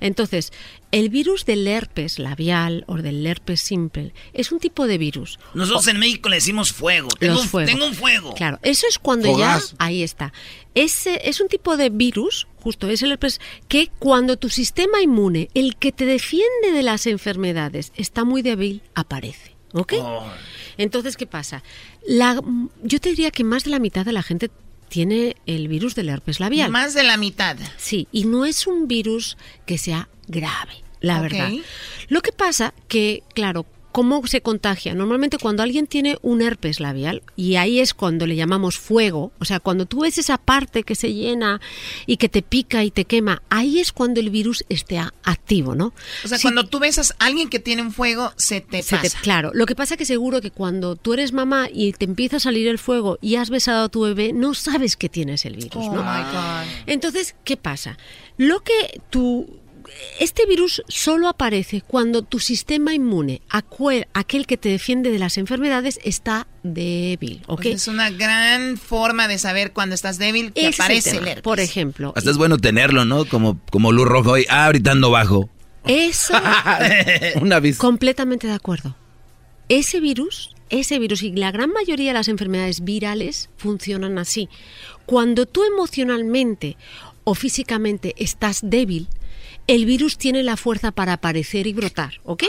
Entonces, 0.00 0.52
el 0.92 1.08
virus 1.08 1.44
del 1.46 1.66
herpes 1.66 2.18
labial 2.18 2.84
o 2.86 2.96
del 2.96 3.26
herpes 3.26 3.60
simple 3.60 4.12
es 4.34 4.52
un 4.52 4.60
tipo 4.60 4.86
de 4.86 4.98
virus. 4.98 5.38
Nosotros 5.54 5.88
en 5.88 5.98
México 5.98 6.28
le 6.28 6.36
decimos 6.36 6.72
fuego. 6.72 7.08
Tengo, 7.18 7.40
un, 7.40 7.48
fuego. 7.48 7.66
tengo 7.66 7.86
un 7.86 7.94
fuego. 7.94 8.34
Claro, 8.34 8.58
eso 8.62 8.86
es 8.88 8.98
cuando 8.98 9.36
ya 9.36 9.60
ahí 9.78 10.02
está. 10.02 10.32
Ese 10.74 11.28
es 11.28 11.40
un 11.40 11.48
tipo 11.48 11.76
de 11.76 11.90
virus, 11.90 12.46
justo 12.60 12.88
es 12.88 13.02
el 13.02 13.12
herpes, 13.12 13.40
que 13.68 13.90
cuando 13.98 14.36
tu 14.36 14.50
sistema 14.50 15.00
inmune, 15.02 15.48
el 15.54 15.76
que 15.76 15.92
te 15.92 16.04
defiende 16.04 16.72
de 16.72 16.82
las 16.82 17.06
enfermedades, 17.06 17.92
está 17.96 18.24
muy 18.24 18.42
débil, 18.42 18.82
aparece. 18.94 19.56
¿Ok? 19.72 19.94
Oh. 19.98 20.26
Entonces, 20.76 21.16
¿qué 21.16 21.26
pasa? 21.26 21.62
La, 22.06 22.40
yo 22.82 23.00
te 23.00 23.08
diría 23.08 23.30
que 23.30 23.44
más 23.44 23.64
de 23.64 23.70
la 23.70 23.78
mitad 23.78 24.04
de 24.04 24.12
la 24.12 24.22
gente 24.22 24.50
tiene 24.90 25.36
el 25.46 25.68
virus 25.68 25.94
del 25.94 26.10
herpes 26.10 26.38
labial. 26.38 26.70
Más 26.70 26.92
de 26.92 27.02
la 27.02 27.16
mitad. 27.16 27.56
Sí, 27.78 28.08
y 28.12 28.24
no 28.24 28.44
es 28.44 28.66
un 28.66 28.88
virus 28.88 29.38
que 29.64 29.78
sea 29.78 30.10
grave, 30.28 30.81
la 31.02 31.20
verdad. 31.20 31.50
Lo 32.08 32.20
que 32.22 32.32
pasa 32.32 32.72
que, 32.88 33.22
claro, 33.34 33.66
¿cómo 33.92 34.26
se 34.26 34.40
contagia? 34.40 34.94
Normalmente 34.94 35.36
cuando 35.36 35.62
alguien 35.62 35.86
tiene 35.86 36.16
un 36.22 36.40
herpes 36.40 36.80
labial, 36.80 37.22
y 37.36 37.56
ahí 37.56 37.78
es 37.78 37.92
cuando 37.92 38.26
le 38.26 38.36
llamamos 38.36 38.78
fuego, 38.78 39.32
o 39.38 39.44
sea, 39.44 39.60
cuando 39.60 39.84
tú 39.84 40.00
ves 40.00 40.16
esa 40.16 40.38
parte 40.38 40.82
que 40.82 40.94
se 40.94 41.12
llena 41.12 41.60
y 42.06 42.16
que 42.16 42.30
te 42.30 42.40
pica 42.40 42.84
y 42.84 42.90
te 42.90 43.04
quema, 43.04 43.42
ahí 43.50 43.80
es 43.80 43.92
cuando 43.92 44.20
el 44.20 44.30
virus 44.30 44.64
esté 44.70 44.96
a- 44.96 45.12
activo, 45.24 45.74
¿no? 45.74 45.92
O 46.24 46.28
sea, 46.28 46.38
Si 46.38 46.42
cuando 46.44 46.64
tú 46.66 46.78
besas 46.78 47.14
a 47.18 47.26
alguien 47.26 47.50
que 47.50 47.58
tiene 47.58 47.82
un 47.82 47.92
fuego, 47.92 48.32
se 48.36 48.62
te 48.62 48.82
se 48.82 48.96
te- 48.96 49.02
pasa. 49.10 49.18
claro, 49.20 49.50
lo 49.52 49.66
que 49.66 49.74
pasa 49.74 49.98
que 49.98 50.06
seguro 50.06 50.40
que 50.40 50.50
cuando 50.50 50.96
tú 50.96 51.12
eres 51.12 51.34
mamá 51.34 51.68
y 51.70 51.92
te 51.92 52.06
empieza 52.06 52.38
a 52.38 52.40
salir 52.40 52.68
el 52.68 52.78
fuego 52.78 53.18
y 53.20 53.36
has 53.36 53.50
besado 53.50 53.84
a 53.84 53.88
tu 53.90 54.00
bebé, 54.02 54.32
no 54.32 54.54
sabes 54.54 54.96
que 54.96 55.10
tienes 55.10 55.44
el 55.44 55.56
virus, 55.56 55.84
Oh 55.86 55.94
¿no? 55.94 56.02
my 56.02 56.22
God. 56.32 56.66
Entonces, 56.86 57.34
¿qué 57.44 57.58
pasa? 57.58 57.98
Lo 58.38 58.60
que 58.60 59.02
tú 59.10 59.58
este 60.20 60.46
virus 60.46 60.82
solo 60.88 61.28
aparece 61.28 61.80
cuando 61.80 62.22
tu 62.22 62.38
sistema 62.38 62.94
inmune, 62.94 63.42
aquel 63.48 64.46
que 64.46 64.56
te 64.56 64.68
defiende 64.68 65.10
de 65.10 65.18
las 65.18 65.38
enfermedades, 65.38 65.98
está 66.04 66.46
débil, 66.62 67.42
¿ok? 67.46 67.60
O 67.60 67.62
sea, 67.62 67.72
es 67.72 67.88
una 67.88 68.10
gran 68.10 68.76
forma 68.76 69.28
de 69.28 69.38
saber 69.38 69.72
cuando 69.72 69.94
estás 69.94 70.18
débil 70.18 70.52
que 70.52 70.68
Ese 70.68 70.82
aparece 70.82 71.10
el, 71.10 71.16
tema. 71.16 71.28
herpes. 71.28 71.42
Por 71.42 71.60
ejemplo, 71.60 72.12
Hasta 72.16 72.30
es 72.30 72.36
bueno 72.36 72.58
tenerlo, 72.58 73.04
¿no? 73.04 73.24
Como, 73.24 73.60
como 73.70 73.92
luz 73.92 74.06
rojo 74.06 74.32
hoy. 74.32 74.46
Ah, 74.48 74.66
ahorita 74.66 74.92
ando 74.92 75.10
bajo. 75.10 75.48
Eso. 75.86 76.34
Un 77.40 77.52
aviso. 77.52 77.80
Completamente 77.80 78.46
de 78.46 78.52
acuerdo. 78.52 78.94
Ese 79.68 80.00
virus, 80.00 80.54
ese 80.70 80.98
virus 80.98 81.22
y 81.22 81.32
la 81.32 81.50
gran 81.50 81.70
mayoría 81.70 82.08
de 82.08 82.14
las 82.14 82.28
enfermedades 82.28 82.84
virales 82.84 83.48
funcionan 83.56 84.18
así. 84.18 84.48
Cuando 85.06 85.46
tú 85.46 85.64
emocionalmente 85.64 86.76
o 87.24 87.34
físicamente 87.34 88.14
estás 88.18 88.60
débil, 88.62 89.08
el 89.66 89.86
virus 89.86 90.18
tiene 90.18 90.42
la 90.42 90.56
fuerza 90.56 90.92
para 90.92 91.14
aparecer 91.14 91.66
y 91.66 91.72
brotar, 91.72 92.20
¿ok? 92.24 92.44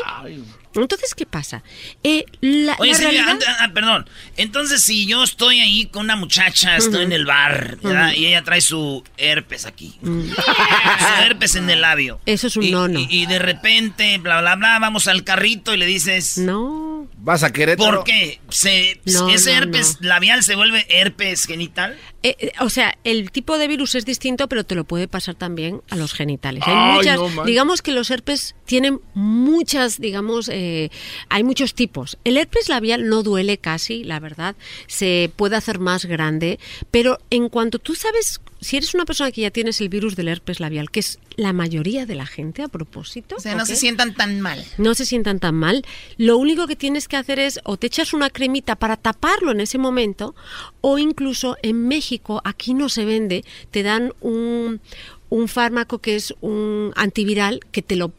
Entonces, 0.76 1.14
¿qué 1.16 1.26
pasa? 1.26 1.64
Eh, 2.04 2.26
la, 2.42 2.76
Oye, 2.80 2.92
la 2.94 2.98
realidad- 2.98 3.40
ah, 3.60 3.70
perdón. 3.74 4.10
Entonces, 4.38 4.82
si 4.82 5.06
yo 5.06 5.24
estoy 5.24 5.60
ahí 5.60 5.86
con 5.88 6.06
una 6.06 6.16
muchacha, 6.16 6.76
estoy 6.78 7.04
en 7.04 7.12
el 7.12 7.26
bar, 7.26 7.78
¿verdad? 7.82 8.10
Ujú. 8.12 8.20
y 8.22 8.26
ella 8.28 8.44
trae 8.44 8.62
su 8.62 9.04
herpes 9.18 9.66
aquí. 9.66 9.98
su 10.04 11.24
herpes 11.24 11.56
en 11.56 11.70
el 11.70 11.82
labio. 11.82 12.20
Eso 12.26 12.48
es 12.48 12.58
un 12.58 12.64
y, 12.64 12.72
no-no. 12.72 13.00
Y, 13.00 13.08
y 13.10 13.26
de 13.26 13.40
repente, 13.40 14.18
bla, 14.18 14.42
bla, 14.42 14.56
bla, 14.56 14.80
vamos 14.80 15.08
al 15.08 15.24
carrito 15.24 15.74
y 15.74 15.78
le 15.78 15.86
dices... 15.86 16.38
No. 16.38 17.08
Vas 17.18 17.44
a 17.44 17.52
querer. 17.54 17.78
¿Por 17.78 18.04
qué? 18.04 18.40
Se, 18.50 19.00
No, 19.06 19.30
¿Ese 19.30 19.52
no, 19.52 19.58
herpes 19.58 19.98
labial 20.02 20.44
se 20.44 20.56
vuelve 20.56 20.86
herpes 20.90 21.46
genital? 21.46 21.98
Eh, 22.22 22.36
eh, 22.40 22.52
o 22.60 22.70
sea, 22.70 22.98
el 23.04 23.32
tipo 23.32 23.58
de 23.58 23.68
virus 23.68 23.96
es 23.96 24.06
distinto, 24.06 24.48
pero 24.48 24.64
te 24.66 24.76
lo 24.76 24.86
puede 24.86 25.08
pasar 25.10 25.36
también 25.36 25.82
a 25.90 25.96
los 25.98 26.14
genitales. 26.14 26.64
Hay 26.66 26.74
Ay, 26.74 26.94
muchas, 26.96 27.46
digamos 27.46 27.82
que 27.82 27.92
los 27.92 28.10
herpes 28.12 28.56
tienen 28.66 29.02
muchas, 29.14 30.00
digamos, 30.00 30.48
eh, 30.50 30.63
hay 31.30 31.44
muchos 31.44 31.74
tipos. 31.74 32.18
El 32.24 32.38
herpes 32.38 32.70
labial 32.70 33.08
no 33.08 33.24
duele 33.24 33.58
casi, 33.58 34.04
la 34.04 34.20
verdad, 34.20 34.56
se 34.88 35.32
puede 35.36 35.56
hacer 35.56 35.80
más 35.80 36.06
grande, 36.06 36.60
pero 36.92 37.20
en 37.30 37.50
cuanto 37.50 37.80
tú 37.80 37.96
sabes, 37.96 38.42
si 38.62 38.78
eres 38.78 38.94
una 38.94 39.06
persona 39.06 39.32
que 39.32 39.42
ya 39.42 39.52
tienes 39.52 39.82
el 39.82 39.90
virus 39.90 40.16
del 40.16 40.30
herpes 40.30 40.60
labial, 40.60 40.90
que 40.90 41.02
es 41.02 41.20
la 41.36 41.52
mayoría 41.52 42.06
de 42.06 42.16
la 42.16 42.26
gente 42.26 42.62
a 42.62 42.68
propósito, 42.68 43.36
O 43.38 43.40
sea, 43.40 43.56
no 43.56 43.66
se 43.66 43.76
sientan 43.76 44.14
tan 44.14 44.40
mal. 44.40 44.64
no 44.78 44.94
se 44.94 45.06
sientan 45.06 45.40
tan 45.40 45.56
mal. 45.56 45.84
Lo 46.18 46.38
único 46.38 46.68
que 46.68 46.76
tienes 46.76 47.08
que 47.08 47.18
hacer 47.18 47.40
es 47.40 47.60
o 47.64 47.78
te 47.78 47.88
echas 47.88 48.14
una 48.14 48.30
cremita 48.30 48.76
para 48.76 48.98
taparlo 48.98 49.52
en 49.52 49.60
ese 49.60 49.78
momento 49.78 50.36
o 50.82 50.98
incluso 50.98 51.58
en 51.62 51.88
México, 51.88 52.42
aquí 52.46 52.74
no 52.74 52.88
se 52.90 53.06
vende, 53.06 53.44
te 53.72 53.84
dan 53.84 54.14
un, 54.22 54.80
un 55.30 55.48
fármaco 55.48 56.00
que 56.00 56.16
es 56.16 56.34
un 56.42 56.94
antiviral 56.96 57.60
que 57.72 57.82
te 57.82 57.96
lo 57.96 58.12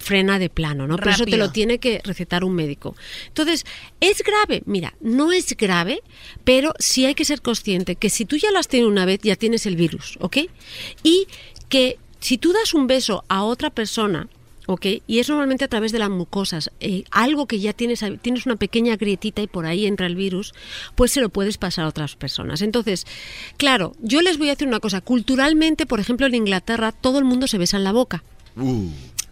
frena 0.00 0.38
de 0.38 0.48
plano, 0.48 0.86
¿no? 0.86 0.96
Por 0.96 1.08
eso 1.08 1.24
te 1.24 1.32
lo 1.32 1.44
Rápido. 1.44 1.52
tiene 1.52 1.78
que 1.78 2.00
recetar 2.02 2.42
un 2.42 2.54
médico. 2.54 2.96
Entonces, 3.28 3.64
¿es 4.00 4.22
grave? 4.22 4.62
Mira, 4.66 4.94
no 5.00 5.30
es 5.30 5.56
grave, 5.56 6.02
pero 6.42 6.72
sí 6.78 7.04
hay 7.04 7.14
que 7.14 7.24
ser 7.24 7.42
consciente 7.42 7.94
que 7.94 8.10
si 8.10 8.24
tú 8.24 8.36
ya 8.36 8.50
lo 8.50 8.58
has 8.58 8.66
tenido 8.66 8.88
una 8.88 9.04
vez, 9.04 9.20
ya 9.22 9.36
tienes 9.36 9.66
el 9.66 9.76
virus, 9.76 10.16
¿ok? 10.20 10.38
Y 11.02 11.26
que 11.68 11.98
si 12.18 12.38
tú 12.38 12.52
das 12.52 12.74
un 12.74 12.86
beso 12.86 13.24
a 13.28 13.44
otra 13.44 13.70
persona, 13.70 14.28
¿ok? 14.66 14.86
Y 15.06 15.18
es 15.18 15.28
normalmente 15.28 15.64
a 15.64 15.68
través 15.68 15.92
de 15.92 15.98
las 15.98 16.10
mucosas, 16.10 16.70
eh, 16.80 17.04
algo 17.10 17.46
que 17.46 17.60
ya 17.60 17.72
tienes, 17.72 18.02
tienes 18.22 18.46
una 18.46 18.56
pequeña 18.56 18.96
grietita 18.96 19.42
y 19.42 19.48
por 19.48 19.66
ahí 19.66 19.86
entra 19.86 20.06
el 20.06 20.16
virus, 20.16 20.54
pues 20.94 21.10
se 21.12 21.20
lo 21.20 21.28
puedes 21.28 21.58
pasar 21.58 21.84
a 21.84 21.88
otras 21.88 22.16
personas. 22.16 22.62
Entonces, 22.62 23.06
claro, 23.58 23.94
yo 24.00 24.22
les 24.22 24.38
voy 24.38 24.48
a 24.48 24.52
decir 24.52 24.68
una 24.68 24.80
cosa, 24.80 25.00
culturalmente, 25.02 25.86
por 25.86 26.00
ejemplo, 26.00 26.26
en 26.26 26.34
Inglaterra, 26.34 26.92
todo 26.92 27.18
el 27.18 27.24
mundo 27.24 27.46
se 27.46 27.58
besa 27.58 27.76
en 27.76 27.84
la 27.84 27.92
boca. 27.92 28.22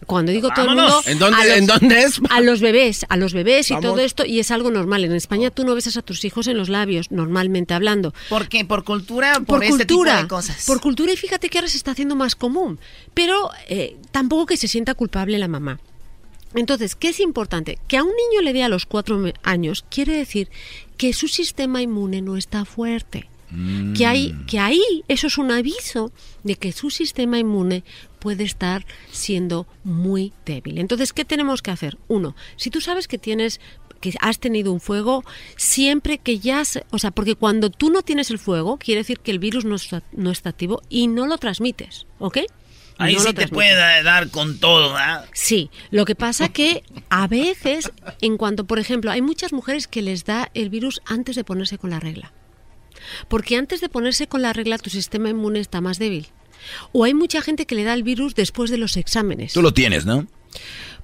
Cuando 0.07 0.33
digo 0.33 0.49
todo 0.55 0.70
el 0.70 0.77
mundo. 0.77 1.02
¿En 1.07 1.18
dónde- 1.18 1.36
a 1.41 1.44
los- 1.44 1.57
en 1.57 1.67
dónde 1.67 2.02
es? 2.02 2.20
A 2.31 2.41
los 2.41 2.60
bebés, 2.60 3.05
a 3.09 3.17
los 3.17 3.33
bebés 3.35 3.70
y 3.70 3.75
Vamos. 3.75 3.91
todo 3.91 4.01
esto, 4.01 4.25
y 4.25 4.39
es 4.41 4.51
algo 4.51 4.70
normal. 4.70 5.05
En 5.05 5.12
España 5.12 5.51
tú 5.51 5.65
no 5.65 5.75
besas 5.75 5.97
a 5.97 6.02
tus 6.02 6.25
hijos 6.25 6.47
en 6.47 6.57
los 6.57 6.68
labios, 6.68 7.10
normalmente 7.10 7.75
hablando. 7.75 8.15
¿Por 8.28 8.49
qué? 8.49 8.65
¿Por 8.65 8.85
cultura 8.85 9.35
por, 9.35 9.47
Por 9.59 9.65
este 9.65 9.86
cultura, 9.86 10.12
tipo 10.12 10.23
de 10.23 10.28
cosas? 10.28 10.65
por 10.67 10.81
cultura 10.81 11.12
y 11.12 11.17
fíjate 11.17 11.49
que 11.49 11.59
ahora 11.59 11.68
se 11.68 11.77
está 11.77 11.91
haciendo 11.91 12.17
más 12.17 12.36
común, 12.36 12.78
pero 13.15 13.51
eh, 13.68 13.97
tampoco 14.10 14.47
que 14.47 14.57
se 14.57 14.68
sienta 14.68 14.94
culpable 14.94 15.36
la 15.39 15.49
mamá. 15.49 15.78
Entonces, 16.55 16.94
¿qué 16.94 17.10
es 17.10 17.20
importante? 17.20 17.78
Que 17.89 17.99
a 17.99 18.02
un 18.02 18.09
niño 18.10 18.41
le 18.43 18.55
dé 18.55 18.62
a 18.62 18.68
los 18.70 18.86
cuatro 18.86 19.23
años 19.43 19.85
quiere 19.91 20.15
decir 20.17 20.49
que 20.97 21.12
su 21.12 21.28
sistema 21.28 21.83
inmune 21.83 22.23
no 22.23 22.36
está 22.39 22.65
fuerte. 22.65 23.28
Que, 23.97 24.05
hay, 24.05 24.35
que 24.47 24.59
ahí 24.59 24.83
eso 25.09 25.27
es 25.28 25.39
un 25.39 25.51
aviso 25.51 26.12
de 26.44 26.57
que 26.57 26.70
su 26.73 26.91
sistema 26.91 27.39
inmune 27.39 27.83
puede 28.19 28.45
estar 28.45 28.87
siendo 29.11 29.67
muy 29.85 30.33
débil. 30.45 30.79
Entonces, 30.79 31.13
¿qué 31.13 31.25
tenemos 31.25 31.63
que 31.63 31.71
hacer? 31.71 31.99
Uno, 32.09 32.35
si 32.57 32.71
tú 32.71 32.81
sabes 32.81 33.09
que 33.09 33.19
tienes 33.19 33.61
que 34.01 34.13
has 34.21 34.39
tenido 34.39 34.73
un 34.73 34.81
fuego, 34.81 35.25
siempre 35.57 36.19
que 36.19 36.39
ya, 36.39 36.65
se- 36.65 36.85
o 36.91 36.99
sea, 37.01 37.11
porque 37.11 37.35
cuando 37.35 37.69
tú 37.71 37.91
no 37.91 38.03
tienes 38.03 38.31
el 38.31 38.39
fuego, 38.39 38.77
quiere 38.79 39.01
decir 39.01 39.19
que 39.19 39.33
el 39.33 39.41
virus 39.41 39.65
no 39.65 39.75
está, 39.75 40.03
no 40.13 40.31
está 40.31 40.51
activo 40.51 40.83
y 40.89 41.09
no 41.09 41.27
lo 41.27 41.37
transmites, 41.39 42.07
¿ok? 42.21 42.39
Ahí 43.01 43.15
No 43.15 43.21
sí 43.21 43.33
te 43.33 43.47
puede 43.49 43.75
dar 44.03 44.29
con 44.31 44.59
todo, 44.59 44.97
¿ah? 44.97 45.25
Sí, 45.33 45.71
lo 45.91 46.05
que 46.05 46.15
pasa 46.17 46.49
que 46.49 46.83
a 47.11 47.27
veces, 47.29 47.91
en 48.21 48.37
cuanto, 48.37 48.67
por 48.67 48.79
ejemplo, 48.79 49.11
hay 49.11 49.23
muchas 49.23 49.53
mujeres 49.53 49.87
que 49.89 50.03
les 50.03 50.25
da 50.25 50.51
el 50.55 50.69
virus 50.71 51.01
antes 51.07 51.35
de 51.37 51.45
ponerse 51.45 51.79
con 51.79 51.91
la 51.91 51.99
regla. 52.01 52.33
Porque 53.29 53.57
antes 53.57 53.81
de 53.81 53.89
ponerse 53.89 54.27
con 54.27 54.43
la 54.43 54.53
regla 54.53 54.79
tu 54.79 54.91
sistema 54.91 55.29
inmune 55.29 55.61
está 55.61 55.81
más 55.81 55.99
débil. 55.99 56.29
O 56.93 57.05
hay 57.05 57.15
mucha 57.15 57.41
gente 57.43 57.67
que 57.67 57.75
le 57.75 57.85
da 57.85 57.95
el 57.95 58.03
virus 58.03 58.35
después 58.35 58.71
de 58.71 58.79
los 58.79 58.97
exámenes. 58.97 59.53
Tú 59.53 59.63
lo 59.63 59.73
tienes, 59.75 60.07
¿no? 60.07 60.27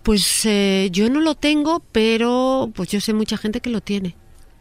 Pues 0.02 0.44
eh, 0.44 0.88
yo 0.92 1.08
no 1.08 1.20
lo 1.20 1.34
tengo, 1.34 1.82
pero 1.92 2.70
pues 2.74 2.90
yo 2.90 3.00
sé 3.00 3.14
mucha 3.14 3.36
gente 3.36 3.60
que 3.60 3.70
lo 3.70 3.80
tiene. 3.80 4.16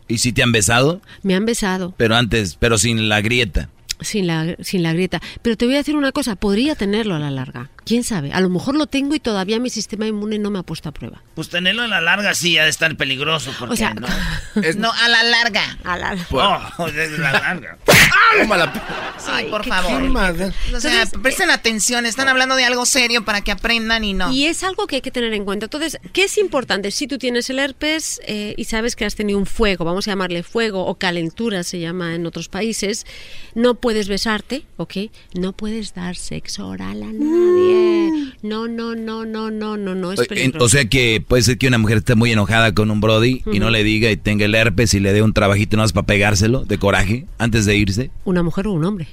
¿Y 0.07 0.17
si 0.19 0.31
te 0.33 0.43
han 0.43 0.51
besado? 0.51 1.01
Me 1.21 1.35
han 1.35 1.45
besado 1.45 1.93
Pero 1.97 2.15
antes, 2.15 2.55
pero 2.59 2.77
sin 2.77 3.09
la 3.09 3.21
grieta. 3.21 3.69
sin 4.01 4.27
la, 4.27 4.55
sin 4.61 4.83
la 4.83 4.93
grieta. 4.93 5.21
Pero 5.41 5.57
te 5.57 5.65
voy 5.65 5.75
a 5.75 5.77
decir 5.79 5.95
una 5.95 6.11
cosa, 6.11 6.35
podría 6.35 6.75
tenerlo 6.75 7.15
a 7.15 7.19
la 7.19 7.31
larga. 7.31 7.69
¿Quién 7.85 8.03
sabe? 8.03 8.31
A 8.31 8.39
lo 8.39 8.49
mejor 8.49 8.75
lo 8.75 8.87
tengo 8.87 9.13
y 9.15 9.19
todavía 9.19 9.59
mi 9.59 9.69
sistema 9.69 10.07
inmune 10.07 10.39
no 10.39 10.49
me 10.49 10.59
ha 10.59 10.63
puesto 10.63 10.89
a 10.89 10.91
prueba. 10.91 11.21
Pues 11.35 11.49
tenerlo 11.49 11.83
en 11.83 11.89
la 11.89 12.01
larga 12.01 12.33
sí 12.33 12.57
ha 12.57 12.63
de 12.63 12.69
estar 12.69 12.95
peligroso. 12.95 13.51
Porque, 13.59 13.73
O 13.73 13.77
sea, 13.77 13.93
¿no? 13.93 14.07
No, 14.77 14.91
a 14.91 15.07
la 15.09 15.23
larga. 15.23 15.77
A 15.83 15.97
la 15.97 16.17
Oh, 16.77 16.85
desde 16.91 17.17
la 17.17 17.31
larga. 17.33 17.77
Sí, 19.17 19.45
por 19.49 19.65
favor. 19.65 20.01
O 20.73 20.79
sea, 20.79 21.05
presten 21.21 21.49
atención, 21.49 22.05
están 22.05 22.29
hablando 22.29 22.55
de 22.55 22.65
algo 22.65 22.85
serio 22.85 23.25
para 23.25 23.41
que 23.41 23.51
aprendan 23.51 24.03
y 24.03 24.13
no. 24.13 24.31
Y 24.31 24.45
es 24.45 24.63
algo 24.63 24.87
que 24.87 24.97
hay 24.97 25.01
que 25.01 25.11
tener 25.11 25.33
en 25.33 25.45
cuenta. 25.45 25.65
Entonces, 25.65 25.99
¿qué 26.13 26.25
es 26.25 26.37
importante? 26.37 26.91
Si 26.91 27.07
tú 27.07 27.17
tienes 27.17 27.49
el 27.49 27.59
herpes 27.59 28.21
eh, 28.25 28.53
y 28.57 28.65
sabes 28.65 28.95
que 28.95 29.05
has 29.05 29.15
tenido 29.15 29.37
un 29.39 29.45
fuego, 29.45 29.85
vamos 29.85 30.07
a 30.07 30.11
llamarle 30.11 30.43
fuego 30.43 30.85
o 30.85 30.95
calentura, 30.95 31.63
se 31.63 31.79
llama 31.79 32.15
en 32.15 32.25
otros 32.25 32.49
países, 32.49 33.05
no 33.55 33.75
puedes 33.75 34.07
besarte, 34.07 34.65
¿ok? 34.77 34.95
No 35.33 35.53
puedes 35.53 35.93
dar 35.93 36.15
sexo 36.15 36.67
oral 36.67 37.03
a 37.03 37.11
nadie. 37.11 37.72
No, 38.43 38.67
no, 38.67 38.93
no, 38.95 39.25
no, 39.25 39.49
no, 39.51 39.77
no, 39.77 39.95
no, 39.95 40.11
es 40.11 40.19
O- 40.19 40.23
en- 40.23 40.27
peligroso. 40.27 40.65
O 40.65 40.69
sea 40.69 40.85
que 40.85 41.23
puede 41.25 41.43
ser 41.43 41.57
que 41.57 41.67
una 41.67 41.77
mujer 41.77 41.97
esté 41.99 42.15
muy 42.15 42.31
enojada 42.31 42.73
con 42.73 42.91
un 42.91 42.99
Brody 42.99 43.41
y 43.51 43.59
no 43.59 43.69
le 43.69 43.83
diga 43.83 44.11
y 44.11 44.17
tenga 44.17 44.45
el 44.45 44.53
herpes 44.55 44.93
y 44.93 44.99
le 44.99 45.13
dé 45.13 45.21
un 45.21 45.33
trabajito 45.33 45.77
nada 45.77 45.85
más 45.85 45.93
para 45.93 46.05
pegárselo 46.07 46.65
de 46.65 46.77
coraje 46.77 47.25
antes 47.37 47.65
de 47.65 47.77
irse. 47.77 48.11
¿Una 48.25 48.43
mujer 48.43 48.67
o 48.67 48.73
un 48.73 48.83
hombre? 48.85 49.07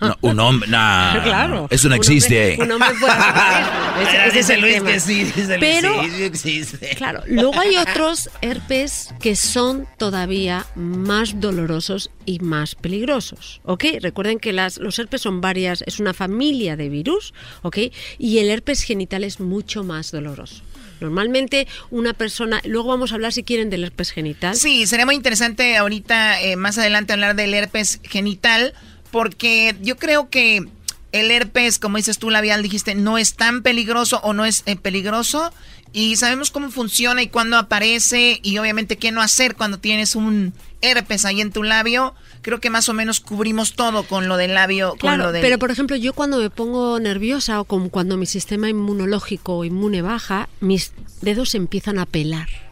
No, 0.00 0.16
un 0.20 0.40
hombre, 0.40 0.68
nah, 0.68 1.20
Claro. 1.24 1.68
Eso 1.70 1.88
no 1.88 1.94
Un 1.94 2.00
existe. 2.00 2.52
hombre- 2.58 2.64
un 2.64 2.72
hombre 2.72 2.88
puede 3.00 3.12
hacer 3.12 3.64
eso. 4.02 4.10
Ese- 4.10 4.26
es 4.26 4.34
dice 4.34 4.54
el 4.54 4.60
Luis 4.60 4.74
tema. 4.74 4.90
que 4.92 5.00
sí, 5.00 5.24
dice 5.24 5.46
Luis, 5.46 5.58
Pero- 5.60 6.02
sí, 6.02 6.10
sí 6.16 6.22
existe. 6.24 6.88
Claro, 6.96 7.22
luego 7.26 7.58
hay 7.58 7.76
otros 7.76 8.28
herpes 8.42 9.14
que 9.20 9.36
son 9.36 9.86
todavía 9.98 10.66
más 10.74 11.40
dolorosos 11.40 12.10
y 12.26 12.40
más 12.40 12.74
peligrosos, 12.74 13.60
¿ok? 13.64 13.84
Recuerden 14.00 14.38
que 14.38 14.52
las, 14.52 14.78
los 14.78 14.98
herpes 14.98 15.22
son 15.22 15.40
varias, 15.40 15.82
es 15.86 15.98
una 16.00 16.12
familia 16.14 16.76
de 16.76 16.88
virus, 16.88 17.32
¿ok? 17.62 17.78
Y 18.18 18.38
el 18.38 18.50
herpes 18.50 18.82
genital 18.82 19.24
es 19.24 19.40
mucho 19.40 19.82
más 19.84 20.10
doloroso. 20.10 20.62
Normalmente 21.00 21.68
una 21.90 22.14
persona, 22.14 22.60
luego 22.64 22.88
vamos 22.88 23.12
a 23.12 23.16
hablar 23.16 23.32
si 23.32 23.42
quieren 23.44 23.68
del 23.70 23.84
herpes 23.84 24.10
genital. 24.10 24.56
Sí, 24.56 24.86
sería 24.86 25.04
muy 25.04 25.14
interesante 25.14 25.76
ahorita, 25.76 26.40
eh, 26.40 26.56
más 26.56 26.78
adelante, 26.78 27.12
hablar 27.12 27.36
del 27.36 27.52
herpes 27.52 28.00
genital, 28.02 28.72
porque 29.10 29.76
yo 29.80 29.96
creo 29.96 30.28
que 30.28 30.66
el 31.12 31.30
herpes, 31.30 31.78
como 31.78 31.96
dices 31.96 32.18
tú, 32.18 32.30
labial, 32.30 32.62
dijiste, 32.62 32.94
no 32.94 33.18
es 33.18 33.34
tan 33.34 33.62
peligroso 33.62 34.20
o 34.22 34.32
no 34.32 34.44
es 34.44 34.62
eh, 34.66 34.76
peligroso. 34.76 35.52
Y 35.92 36.16
sabemos 36.16 36.50
cómo 36.50 36.70
funciona 36.70 37.22
y 37.22 37.28
cuándo 37.28 37.56
aparece 37.56 38.40
y 38.42 38.58
obviamente 38.58 38.98
qué 38.98 39.12
no 39.12 39.22
hacer 39.22 39.54
cuando 39.54 39.78
tienes 39.78 40.14
un 40.14 40.52
herpes 40.82 41.24
ahí 41.24 41.40
en 41.40 41.52
tu 41.52 41.62
labio. 41.62 42.14
Creo 42.42 42.60
que 42.60 42.68
más 42.68 42.88
o 42.90 42.92
menos 42.92 43.20
cubrimos 43.20 43.74
todo 43.74 44.02
con 44.02 44.28
lo 44.28 44.36
del 44.36 44.52
labio. 44.52 44.90
con 44.90 44.98
Claro, 44.98 45.24
lo 45.24 45.32
del... 45.32 45.40
pero 45.40 45.58
por 45.58 45.70
ejemplo, 45.70 45.96
yo 45.96 46.12
cuando 46.12 46.38
me 46.38 46.50
pongo 46.50 47.00
nerviosa 47.00 47.60
o 47.60 47.64
como 47.64 47.88
cuando 47.88 48.18
mi 48.18 48.26
sistema 48.26 48.68
inmunológico 48.68 49.56
o 49.56 49.64
inmune 49.64 50.02
baja, 50.02 50.50
mis 50.60 50.92
dedos 51.22 51.54
empiezan 51.54 51.98
a 51.98 52.04
pelar. 52.04 52.65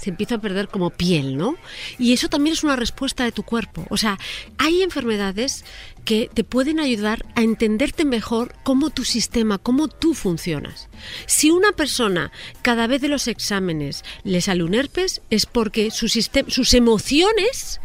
Se 0.00 0.10
empieza 0.10 0.36
a 0.36 0.40
perder 0.40 0.68
como 0.68 0.90
piel, 0.90 1.36
¿no? 1.36 1.56
Y 1.98 2.12
eso 2.12 2.28
también 2.28 2.54
es 2.54 2.64
una 2.64 2.76
respuesta 2.76 3.24
de 3.24 3.32
tu 3.32 3.42
cuerpo. 3.42 3.86
O 3.90 3.96
sea, 3.96 4.18
hay 4.58 4.82
enfermedades 4.82 5.64
que 6.04 6.30
te 6.32 6.44
pueden 6.44 6.80
ayudar 6.80 7.24
a 7.34 7.42
entenderte 7.42 8.04
mejor 8.04 8.54
cómo 8.62 8.90
tu 8.90 9.04
sistema, 9.04 9.58
cómo 9.58 9.88
tú 9.88 10.14
funcionas. 10.14 10.88
Si 11.26 11.50
una 11.50 11.72
persona 11.72 12.32
cada 12.62 12.86
vez 12.86 13.00
de 13.02 13.08
los 13.08 13.28
exámenes 13.28 14.04
le 14.24 14.40
sale 14.40 14.64
un 14.64 14.74
herpes, 14.74 15.20
es 15.30 15.46
porque 15.46 15.90
su 15.90 16.08
sus 16.08 16.74
emociones 16.74 17.80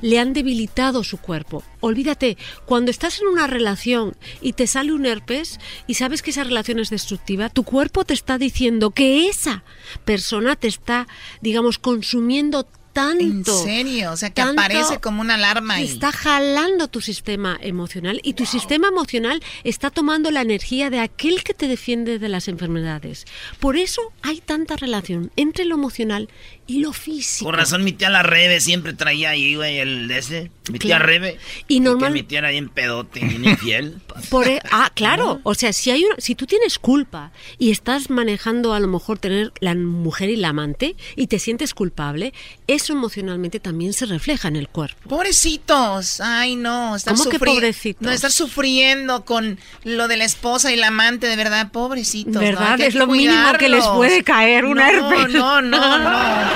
le 0.00 0.18
han 0.18 0.32
debilitado 0.32 1.04
su 1.04 1.18
cuerpo. 1.18 1.62
Olvídate, 1.80 2.36
cuando 2.64 2.90
estás 2.90 3.20
en 3.20 3.28
una 3.28 3.46
relación 3.46 4.16
y 4.40 4.52
te 4.52 4.66
sale 4.66 4.92
un 4.92 5.06
herpes 5.06 5.58
y 5.86 5.94
sabes 5.94 6.22
que 6.22 6.30
esa 6.30 6.44
relación 6.44 6.78
es 6.78 6.90
destructiva, 6.90 7.48
tu 7.48 7.64
cuerpo 7.64 8.04
te 8.04 8.14
está 8.14 8.38
diciendo 8.38 8.90
que 8.90 9.28
esa 9.28 9.64
persona 10.04 10.56
te 10.56 10.68
está, 10.68 11.06
digamos, 11.40 11.78
consumiendo 11.78 12.66
tanto. 12.96 13.22
¿En 13.22 13.44
serio? 13.44 14.12
O 14.12 14.16
sea, 14.16 14.30
que 14.30 14.40
aparece 14.40 15.00
como 15.00 15.20
una 15.20 15.34
alarma 15.34 15.74
ahí. 15.74 15.84
Está 15.84 16.12
jalando 16.12 16.88
tu 16.88 17.02
sistema 17.02 17.58
emocional 17.60 18.20
y 18.22 18.32
tu 18.32 18.46
sistema 18.46 18.88
emocional 18.88 19.42
está 19.64 19.90
tomando 19.90 20.30
la 20.30 20.40
energía 20.40 20.88
de 20.88 21.00
aquel 21.00 21.44
que 21.44 21.52
te 21.52 21.68
defiende 21.68 22.18
de 22.18 22.30
las 22.30 22.48
enfermedades. 22.48 23.26
Por 23.60 23.76
eso 23.76 24.00
hay 24.22 24.40
tanta 24.40 24.76
relación 24.76 25.30
entre 25.36 25.66
lo 25.66 25.74
emocional 25.74 26.30
y 26.68 26.80
lo 26.80 26.92
físico. 26.92 27.44
Con 27.46 27.54
razón, 27.54 27.84
mi 27.84 27.92
tía 27.92 28.10
la 28.10 28.22
Rebe 28.22 28.60
siempre 28.60 28.92
traía 28.92 29.30
ahí, 29.30 29.54
güey, 29.54 29.78
el 29.78 30.08
de 30.08 30.18
ese. 30.18 30.50
Mi 30.70 30.80
tía 30.80 30.96
Claro. 30.96 31.06
Rebe. 31.06 31.38
Y 31.68 31.78
normal- 31.78 32.12
mi 32.12 32.24
tía 32.24 32.40
era 32.40 32.50
bien 32.50 32.68
pedote, 32.68 33.20
bien 33.20 33.44
infiel. 33.44 33.98
Por 34.30 34.48
e- 34.48 34.60
ah, 34.72 34.90
claro. 34.94 35.38
O 35.44 35.54
sea, 35.54 35.72
si 35.72 35.90
hay 35.92 36.04
una- 36.04 36.16
si 36.18 36.34
tú 36.34 36.46
tienes 36.46 36.78
culpa 36.80 37.30
y 37.58 37.70
estás 37.70 38.10
manejando 38.10 38.74
a 38.74 38.80
lo 38.80 38.88
mejor 38.88 39.18
tener 39.20 39.52
la 39.60 39.74
mujer 39.76 40.28
y 40.30 40.34
la 40.36 40.48
amante 40.48 40.96
y 41.14 41.28
te 41.28 41.38
sientes 41.38 41.72
culpable, 41.72 42.32
eso 42.66 42.92
emocionalmente 42.94 43.60
también 43.60 43.92
se 43.92 44.06
refleja 44.06 44.48
en 44.48 44.56
el 44.56 44.68
cuerpo. 44.68 45.08
Pobrecitos, 45.08 46.20
ay 46.20 46.56
no, 46.56 46.96
¿Cómo 47.06 47.26
que 47.28 47.38
pobrecitos? 47.38 48.02
No, 48.02 48.10
estar 48.10 48.32
sufriendo 48.32 49.24
con 49.24 49.60
lo 49.84 50.08
de 50.08 50.16
la 50.16 50.24
esposa 50.24 50.72
y 50.72 50.76
la 50.76 50.88
amante, 50.88 51.28
de 51.28 51.36
verdad, 51.36 51.70
pobrecitos. 51.70 52.34
¿no? 52.34 52.40
¿Verdad? 52.40 52.76
Que 52.76 52.86
Es 52.86 52.94
lo 52.96 53.06
mínimo 53.06 53.52
que 53.58 53.68
les 53.68 53.84
cuidarlos. 53.84 53.96
puede 53.96 54.24
caer, 54.24 54.64
un 54.64 54.78
no, 54.78 54.84
herpes. 54.84 55.32
No, 55.34 55.62
no, 55.62 55.98
no. 55.98 56.55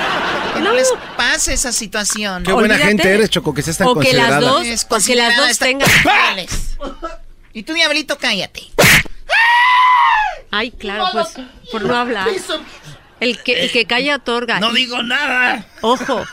Les 0.81 1.15
pase 1.17 1.53
esa 1.53 1.71
situación. 1.71 2.43
Qué 2.43 2.51
buena 2.53 2.73
Olvídate. 2.75 2.87
gente 2.89 3.13
eres, 3.13 3.29
Choco, 3.29 3.53
que 3.53 3.61
seas 3.61 3.77
tan 3.77 3.87
O 3.87 3.95
que 3.99 4.13
las 4.13 4.39
dos- 4.41 4.65
Es 4.65 4.85
o 4.89 4.97
que 4.99 5.15
las 5.15 5.35
dos 5.37 5.57
tengan- 5.59 5.89
Alex. 6.29 6.77
Y 7.53 7.63
tú, 7.63 7.73
diablito, 7.73 8.17
cállate. 8.17 8.63
Ay, 10.51 10.71
claro, 10.71 11.05
pues 11.13 11.27
por 11.71 11.81
no 11.83 11.95
hablar. 11.95 12.27
El 13.19 13.41
que, 13.41 13.63
el 13.63 13.71
que 13.71 13.85
calla 13.85 14.15
otorga. 14.15 14.59
No 14.59 14.73
digo 14.73 15.01
nada. 15.03 15.65
Ojo, 15.81 16.25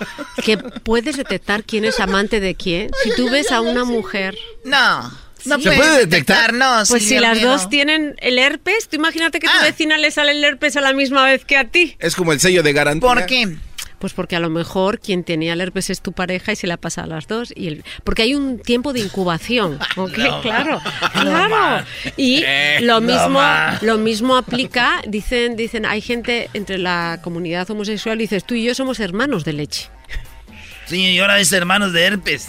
que 0.43 0.57
puedes 0.57 1.17
detectar 1.17 1.63
quién 1.65 1.85
es 1.85 2.01
amante 2.01 2.41
de 2.41 2.55
quién. 2.55 2.91
Si 3.05 3.15
tú 3.15 3.29
ves 3.31 3.53
a 3.53 3.61
una 3.61 3.85
mujer. 3.85 4.37
No. 4.65 5.03
No 5.45 5.59
¿Se 5.61 5.71
puede 5.71 5.99
detectar? 6.07 6.53
No, 6.53 6.83
Pues 6.89 7.07
si 7.07 7.19
las 7.19 7.37
Olmedo. 7.37 7.53
dos 7.53 7.69
tienen 7.69 8.17
el 8.21 8.39
herpes, 8.39 8.89
tú 8.89 8.97
imagínate 8.97 9.39
que 9.39 9.47
Ah. 9.47 9.53
tu 9.59 9.65
vecina 9.67 9.97
le 9.99 10.11
sale 10.11 10.33
el 10.33 10.43
herpes 10.43 10.77
a 10.77 10.81
la 10.81 10.93
misma 10.93 11.25
vez 11.25 11.45
que 11.45 11.57
a 11.57 11.69
ti. 11.69 11.97
Es 12.01 12.17
como 12.17 12.33
el 12.33 12.41
sello 12.41 12.63
de 12.65 12.73
garantía. 12.73 13.09
¿Por 13.09 13.25
qué? 13.27 13.57
Pues 13.99 14.13
porque 14.13 14.37
a 14.37 14.41
lo 14.41 14.51
mejor 14.51 15.01
quien 15.01 15.25
tenía 15.25 15.53
el 15.55 15.61
herpes 15.61 15.91
es 15.91 16.01
tu 16.01 16.13
pareja 16.13 16.53
y 16.53 16.57
se 16.57 16.67
la 16.67 16.77
pasa 16.77 17.03
a 17.03 17.07
las 17.07 17.27
dos. 17.27 17.53
Y 17.55 17.69
el, 17.69 17.85
porque 18.05 18.23
hay 18.23 18.35
un 18.35 18.59
tiempo 18.59 18.93
de 18.93 19.01
incubación. 19.01 19.79
claro, 20.13 20.41
claro. 20.41 20.81
No. 21.25 21.85
Y 22.17 22.43
Eh, 22.45 22.79
lo 22.83 23.01
mismo, 23.01 23.41
lo 23.83 23.99
mismo 23.99 24.37
aplica, 24.37 25.03
dicen, 25.07 25.57
dicen, 25.57 25.85
hay 25.87 26.01
gente 26.01 26.49
entre 26.55 26.79
la 26.79 27.21
comunidad 27.23 27.71
homosexual, 27.71 28.19
dices, 28.19 28.45
tú 28.45 28.55
y 28.55 28.65
yo 28.65 28.75
somos 28.75 29.01
hermanos 29.01 29.45
de 29.45 29.53
leche. 29.53 29.91
Sí, 30.87 31.03
y 31.03 31.19
ahora 31.19 31.39
es 31.39 31.53
hermanos 31.53 31.93
de 31.93 32.03
herpes. 32.03 32.49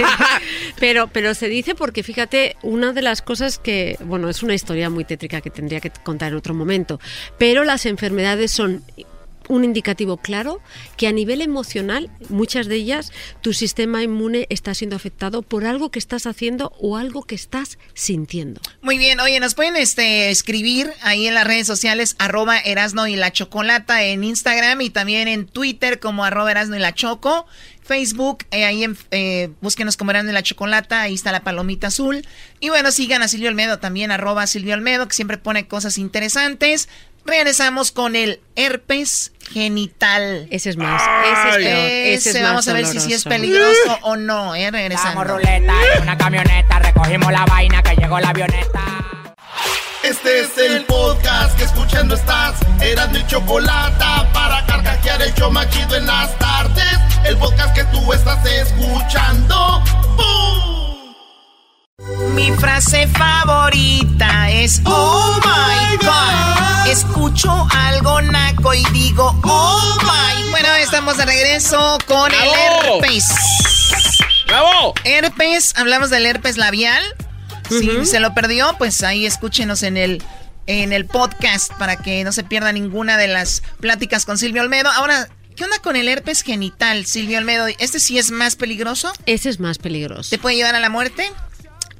pero, 0.78 1.08
pero 1.08 1.32
se 1.32 1.48
dice 1.48 1.74
porque 1.74 2.02
fíjate, 2.02 2.56
una 2.62 2.92
de 2.92 3.00
las 3.00 3.22
cosas 3.22 3.58
que, 3.58 3.96
bueno, 4.04 4.28
es 4.28 4.42
una 4.42 4.54
historia 4.54 4.90
muy 4.90 5.04
tétrica 5.04 5.40
que 5.40 5.48
tendría 5.48 5.80
que 5.80 5.90
contar 5.90 6.32
en 6.32 6.38
otro 6.38 6.52
momento, 6.52 7.00
pero 7.38 7.64
las 7.64 7.86
enfermedades 7.86 8.50
son 8.52 8.84
un 9.48 9.64
indicativo 9.64 10.16
claro 10.16 10.60
que 10.96 11.06
a 11.06 11.12
nivel 11.12 11.40
emocional, 11.40 12.10
muchas 12.28 12.66
de 12.66 12.76
ellas, 12.76 13.12
tu 13.40 13.52
sistema 13.52 14.02
inmune 14.02 14.46
está 14.50 14.74
siendo 14.74 14.96
afectado 14.96 15.42
por 15.42 15.64
algo 15.64 15.90
que 15.90 15.98
estás 15.98 16.26
haciendo 16.26 16.72
o 16.78 16.96
algo 16.96 17.22
que 17.24 17.34
estás 17.34 17.78
sintiendo. 17.94 18.60
Muy 18.82 18.98
bien, 18.98 19.20
oye, 19.20 19.40
nos 19.40 19.54
pueden 19.54 19.76
este, 19.76 20.30
escribir 20.30 20.90
ahí 21.02 21.26
en 21.26 21.34
las 21.34 21.46
redes 21.46 21.66
sociales, 21.66 22.16
arroba 22.18 22.58
Erasno 22.58 23.06
y 23.06 23.16
la 23.16 23.32
Chocolata 23.32 24.02
en 24.02 24.24
Instagram 24.24 24.80
y 24.80 24.90
también 24.90 25.28
en 25.28 25.46
Twitter 25.46 26.00
como 26.00 26.24
arroba 26.24 26.50
Erasno 26.50 26.76
y 26.76 26.80
la 26.80 26.94
Choco. 26.94 27.46
Facebook, 27.84 28.46
eh, 28.50 28.64
ahí 28.64 28.82
en, 28.82 28.96
eh, 29.10 29.50
búsquenos 29.60 29.98
como 29.98 30.10
Erasno 30.10 30.30
y 30.30 30.34
la 30.34 30.42
Chocolata, 30.42 31.02
ahí 31.02 31.14
está 31.14 31.32
la 31.32 31.44
palomita 31.44 31.88
azul. 31.88 32.26
Y 32.58 32.70
bueno, 32.70 32.90
sigan 32.90 33.22
a 33.22 33.28
Silvio 33.28 33.50
Olmedo 33.50 33.78
también, 33.78 34.10
arroba 34.10 34.46
Silvio 34.46 34.72
Olmedo, 34.72 35.06
que 35.06 35.14
siempre 35.14 35.36
pone 35.36 35.68
cosas 35.68 35.98
interesantes. 35.98 36.88
Regresamos 37.26 37.90
con 37.90 38.16
el 38.16 38.40
herpes 38.56 39.32
genital. 39.44 40.46
Ese 40.50 40.70
es 40.70 40.76
más, 40.76 41.02
ese 41.02 41.48
es 41.48 41.56
peor, 41.56 41.90
ese 41.90 42.30
es 42.30 42.42
vamos 42.42 42.66
más 42.66 42.68
a 42.68 42.72
ver 42.72 42.86
si, 42.86 43.00
si 43.00 43.12
es 43.12 43.24
peligroso 43.24 43.98
o 44.02 44.16
no, 44.16 44.54
eh, 44.54 44.70
regresando. 44.70 45.20
Damos 45.20 45.26
ruleta 45.28 45.74
en 45.96 46.02
una 46.02 46.16
camioneta, 46.18 46.78
recogimos 46.78 47.32
la 47.32 47.44
vaina 47.46 47.82
que 47.82 47.96
llegó 47.96 48.18
la 48.20 48.30
avioneta. 48.30 49.04
Este 50.04 50.40
es 50.40 50.58
el 50.58 50.84
podcast 50.84 51.56
que 51.56 51.64
escuchando 51.64 52.14
estás. 52.14 52.56
Eran 52.82 53.10
mi 53.12 53.26
chocolate 53.26 54.04
para 54.34 54.64
carcajear 54.66 55.22
el 55.22 55.32
show 55.32 55.50
más 55.50 55.68
chido 55.70 55.96
en 55.96 56.06
las 56.06 56.38
tardes. 56.38 56.98
El 57.24 57.38
podcast 57.38 57.74
que 57.74 57.84
tú 57.84 58.12
estás 58.12 58.44
escuchando. 58.44 59.82
¡Bum! 60.16 60.83
Mi 62.34 62.50
frase 62.50 63.06
favorita 63.06 64.50
es 64.50 64.82
Oh 64.84 65.38
my 65.44 65.96
God. 66.04 66.88
Escucho 66.90 67.68
algo 67.70 68.20
naco 68.20 68.74
y 68.74 68.84
digo 68.92 69.32
Oh 69.44 69.98
my. 70.02 70.50
Bueno, 70.50 70.74
estamos 70.74 71.16
de 71.18 71.24
regreso 71.24 71.98
con 72.08 72.32
el 72.32 72.48
herpes. 72.48 73.28
¡Bravo! 74.48 74.94
Herpes, 75.04 75.74
hablamos 75.76 76.10
del 76.10 76.26
herpes 76.26 76.56
labial. 76.56 77.00
Si 77.68 78.04
se 78.06 78.18
lo 78.18 78.34
perdió, 78.34 78.74
pues 78.76 79.04
ahí 79.04 79.24
escúchenos 79.24 79.84
en 79.84 79.96
el 79.96 80.22
en 80.66 80.92
el 80.92 81.06
podcast 81.06 81.72
para 81.74 81.94
que 81.96 82.24
no 82.24 82.32
se 82.32 82.42
pierda 82.42 82.72
ninguna 82.72 83.16
de 83.18 83.28
las 83.28 83.62
pláticas 83.78 84.26
con 84.26 84.36
Silvio 84.36 84.62
Olmedo. 84.62 84.90
Ahora, 84.90 85.28
¿qué 85.54 85.62
onda 85.62 85.78
con 85.78 85.94
el 85.94 86.08
herpes 86.08 86.42
genital, 86.42 87.06
Silvio 87.06 87.38
Olmedo? 87.38 87.68
¿Este 87.78 88.00
sí 88.00 88.18
es 88.18 88.32
más 88.32 88.56
peligroso? 88.56 89.12
Ese 89.26 89.48
es 89.48 89.60
más 89.60 89.78
peligroso. 89.78 90.30
¿Te 90.30 90.38
puede 90.38 90.56
llevar 90.56 90.74
a 90.74 90.80
la 90.80 90.88
muerte? 90.88 91.30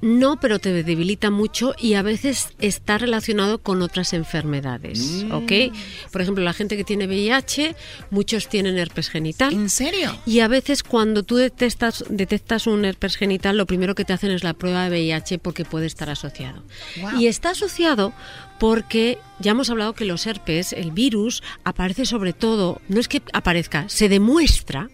No, 0.05 0.39
pero 0.39 0.59
te 0.59 0.83
debilita 0.83 1.31
mucho 1.31 1.75
y 1.79 1.95
a 1.95 2.03
veces 2.03 2.51
está 2.61 2.99
relacionado 2.99 3.63
con 3.63 3.81
otras 3.81 4.13
enfermedades, 4.13 5.25
¿ok? 5.31 5.73
Por 6.13 6.21
ejemplo, 6.21 6.45
la 6.45 6.53
gente 6.53 6.77
que 6.77 6.85
tiene 6.85 7.07
VIH, 7.07 7.75
muchos 8.11 8.51
tienen 8.51 8.77
herpes 8.77 9.09
genital. 9.09 9.55
¿En 9.55 9.71
serio? 9.71 10.15
Y 10.27 10.41
a 10.41 10.49
veces 10.49 10.83
cuando 10.83 11.23
tú 11.23 11.37
detectas, 11.37 12.05
detectas 12.11 12.67
un 12.67 12.85
herpes 12.85 13.17
genital, 13.17 13.57
lo 13.57 13.65
primero 13.65 13.95
que 13.95 14.05
te 14.05 14.13
hacen 14.13 14.31
es 14.31 14.45
la 14.45 14.53
prueba 14.53 14.85
de 14.85 14.91
VIH 14.91 15.39
porque 15.39 15.65
puede 15.65 15.87
estar 15.87 16.11
asociado. 16.11 16.63
Wow. 17.01 17.19
Y 17.19 17.27
está 17.27 17.51
asociado 17.51 18.13
porque 18.59 19.19
ya 19.41 19.53
hemos 19.53 19.71
hablado 19.71 19.95
que 19.95 20.05
los 20.05 20.27
herpes, 20.27 20.75
el 20.75 20.91
virus, 20.91 21.43
aparece 21.65 22.05
sobre 22.05 22.35
todo, 22.35 22.83
no 22.89 23.01
es 23.01 23.09
que 23.09 23.23
aparezca, 23.33 23.89
se 23.89 24.11
demuestra 24.11 24.91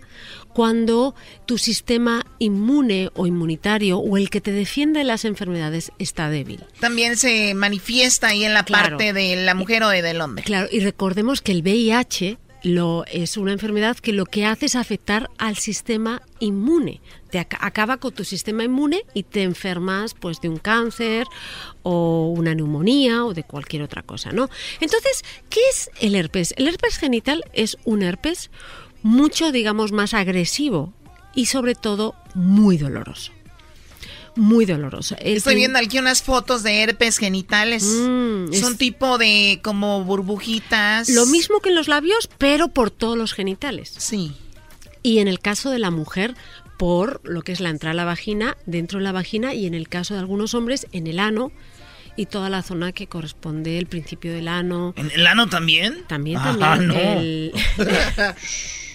cuando 0.53 1.15
tu 1.47 1.59
sistema 1.59 2.25
inmune 2.39 3.11
o 3.15 3.27
inmunitario 3.27 3.99
o 3.99 4.17
el 4.17 4.31
que 4.31 4.41
te 4.41 4.53
defiende 4.53 4.99
de 5.01 5.05
las 5.05 5.25
enfermedades 5.25 5.93
está 5.99 6.29
débil. 6.31 6.65
También 6.81 7.17
se 7.17 7.55
manifiesta 7.55 8.29
ahí 8.29 8.45
en 8.45 8.55
la 8.55 8.65
Claro. 8.65 8.97
parte 8.97 9.13
de 9.13 9.37
la 9.37 9.55
mujer 9.55 9.83
o 9.83 9.89
de- 9.89 10.03
del 10.03 10.21
hombre. 10.21 10.45
Claro, 10.45 10.69
y 10.71 10.81
recordemos 10.81 11.41
que 11.41 11.53
el 11.53 11.63
VIH 11.63 12.39
lo, 12.63 13.05
es 13.11 13.39
una 13.39 13.53
enfermedad 13.53 13.97
que 13.97 14.13
lo 14.13 14.27
que 14.27 14.45
hace 14.45 14.67
es 14.67 14.77
afectar 14.77 15.31
al 15.39 15.57
sistema 15.57 16.21
inmune. 16.41 17.01
Te 17.31 17.39
aca- 17.39 17.57
acaba 17.63 17.97
con 17.97 18.13
tu 18.13 18.23
sistema 18.25 18.65
inmune 18.65 19.05
y 19.15 19.23
te 19.23 19.45
enfermas 19.45 20.13
pues 20.13 20.43
de 20.43 20.51
un 20.51 20.59
cáncer 20.59 21.27
o 21.83 22.35
una 22.37 22.55
neumonía 22.55 23.25
o 23.25 23.33
de 23.33 23.45
cualquier 23.45 23.83
otra 23.83 24.03
cosa, 24.03 24.33
¿no? 24.33 24.51
Entonces, 24.81 25.23
¿qué 25.49 25.61
es 25.71 25.91
el 26.01 26.15
herpes? 26.15 26.53
El 26.59 26.69
herpes 26.69 26.99
genital 26.99 27.43
es 27.55 27.79
un 27.85 28.03
herpes 28.03 28.51
mucho, 29.03 29.53
digamos, 29.53 29.93
más 29.93 30.15
agresivo 30.15 30.93
y 31.35 31.47
sobre 31.47 31.75
todo 31.75 32.15
muy 32.35 32.77
doloroso. 32.79 33.33
Muy 34.37 34.65
doloroso. 34.65 35.17
El 35.19 35.39
Estoy 35.39 35.57
viendo 35.57 35.79
aquí 35.79 35.99
unas 35.99 36.23
fotos 36.23 36.63
de 36.63 36.83
herpes 36.83 37.19
genitales. 37.19 37.83
Mm, 37.85 38.53
Son 38.53 38.73
es- 38.73 38.79
tipo 38.79 39.19
de 39.19 39.59
como 39.63 40.05
burbujitas. 40.05 41.09
Lo 41.09 41.27
mismo 41.27 41.61
que 41.61 41.71
en 41.71 41.75
los 41.75 41.89
labios, 41.89 42.31
pero 42.39 42.69
por 42.69 42.91
todos 42.91 43.19
los 43.19 43.33
genitales. 43.33 43.93
Sí. 43.99 44.33
Y 45.03 45.19
en 45.19 45.27
el 45.29 45.41
caso 45.41 45.71
de 45.71 45.79
la 45.81 45.91
mujer, 45.91 46.35
por 46.79 47.21
lo 47.25 47.43
que 47.43 47.53
es 47.53 47.61
la 47.61 47.71
entrada 47.71 47.91
a 47.93 47.95
la 47.95 48.05
vagina, 48.05 48.57
dentro 48.67 48.99
de 49.01 49.05
la 49.05 49.13
vagina, 49.13 49.53
y 49.53 49.67
en 49.67 49.75
el 49.75 49.89
caso 49.89 50.15
de 50.15 50.21
algunos 50.21 50.55
hombres, 50.55 50.87
en 50.93 51.07
el 51.09 51.19
ano 51.19 51.51
y 52.17 52.27
toda 52.27 52.49
la 52.51 52.63
zona 52.63 52.93
que 52.93 53.07
corresponde 53.09 53.79
el 53.79 53.87
principio 53.87 54.33
del 54.33 54.47
ano. 54.49 54.95
¿En 54.97 55.11
el 55.11 55.27
ano 55.27 55.49
también? 55.49 56.05
También, 56.07 56.39
Ah, 56.39 56.57
también. 56.59 56.89
no. 56.89 56.95
el- 57.21 57.53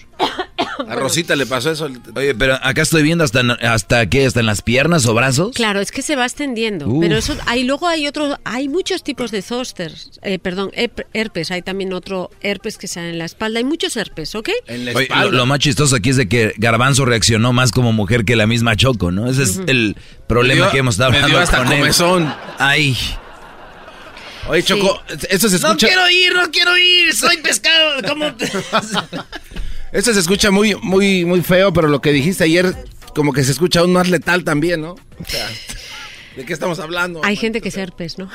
A 0.88 0.94
Rosita 0.94 1.34
le 1.36 1.46
pasó 1.46 1.70
eso. 1.70 1.88
Oye, 2.14 2.34
pero 2.34 2.54
acá 2.62 2.82
estoy 2.82 3.02
viendo 3.02 3.24
hasta, 3.24 3.40
hasta 3.62 4.06
qué, 4.08 4.26
hasta 4.26 4.40
en 4.40 4.46
las 4.46 4.62
piernas 4.62 5.06
o 5.06 5.14
brazos. 5.14 5.52
Claro, 5.54 5.80
es 5.80 5.90
que 5.90 6.02
se 6.02 6.16
va 6.16 6.24
extendiendo. 6.24 6.86
Uf. 6.88 7.02
Pero 7.02 7.16
eso, 7.16 7.34
hay, 7.46 7.64
luego 7.64 7.88
hay 7.88 8.06
otros, 8.06 8.36
hay 8.44 8.68
muchos 8.68 9.02
tipos 9.02 9.30
de 9.30 9.42
zosters, 9.42 10.10
eh, 10.22 10.38
perdón, 10.38 10.70
herpes. 11.12 11.50
Hay 11.50 11.62
también 11.62 11.92
otro 11.92 12.30
herpes 12.42 12.76
que 12.78 12.88
sale 12.88 13.10
en 13.10 13.18
la 13.18 13.24
espalda. 13.24 13.58
Hay 13.58 13.64
muchos 13.64 13.96
herpes, 13.96 14.34
¿ok? 14.34 14.50
Oye, 14.94 15.08
lo, 15.08 15.30
lo 15.32 15.46
más 15.46 15.58
chistoso 15.60 15.96
aquí 15.96 16.10
es 16.10 16.16
de 16.16 16.28
que 16.28 16.52
Garbanzo 16.58 17.04
reaccionó 17.04 17.52
más 17.52 17.72
como 17.72 17.92
mujer 17.92 18.24
que 18.24 18.36
la 18.36 18.46
misma 18.46 18.76
Choco, 18.76 19.10
¿no? 19.10 19.28
Ese 19.30 19.42
es 19.44 19.60
el 19.66 19.96
problema 20.26 20.66
dio- 20.66 20.70
que 20.72 20.78
hemos 20.78 20.94
estado 20.96 21.10
me 21.12 21.16
dio 21.18 21.24
hablando 21.26 21.42
hasta 21.44 21.64
con 21.64 21.72
él. 21.72 22.32
Ay. 22.58 22.96
Oye, 24.48 24.62
Choco, 24.62 25.02
eso 25.30 25.48
se 25.48 25.58
No 25.58 25.68
escucha. 25.68 25.86
quiero 25.88 26.08
ir, 26.10 26.32
no 26.34 26.50
quiero 26.52 26.76
ir, 26.78 27.12
soy 27.16 27.38
pescado. 27.38 28.00
¿Cómo 28.06 28.26
Eso 29.92 30.12
se 30.12 30.20
escucha 30.20 30.50
muy, 30.50 30.74
muy, 30.74 31.24
muy 31.24 31.42
feo, 31.42 31.72
pero 31.72 31.88
lo 31.88 32.00
que 32.00 32.12
dijiste 32.12 32.44
ayer, 32.44 32.74
como 33.14 33.32
que 33.32 33.44
se 33.44 33.52
escucha 33.52 33.80
aún 33.80 33.92
más 33.92 34.08
letal 34.08 34.44
también, 34.44 34.80
¿no? 34.80 34.92
O 34.92 35.24
sea, 35.26 35.48
¿de 36.36 36.44
qué 36.44 36.52
estamos 36.52 36.80
hablando? 36.80 37.20
Hay 37.24 37.36
gente 37.36 37.60
que 37.60 37.68
es 37.68 37.76
herpes, 37.76 38.18
¿no? 38.18 38.28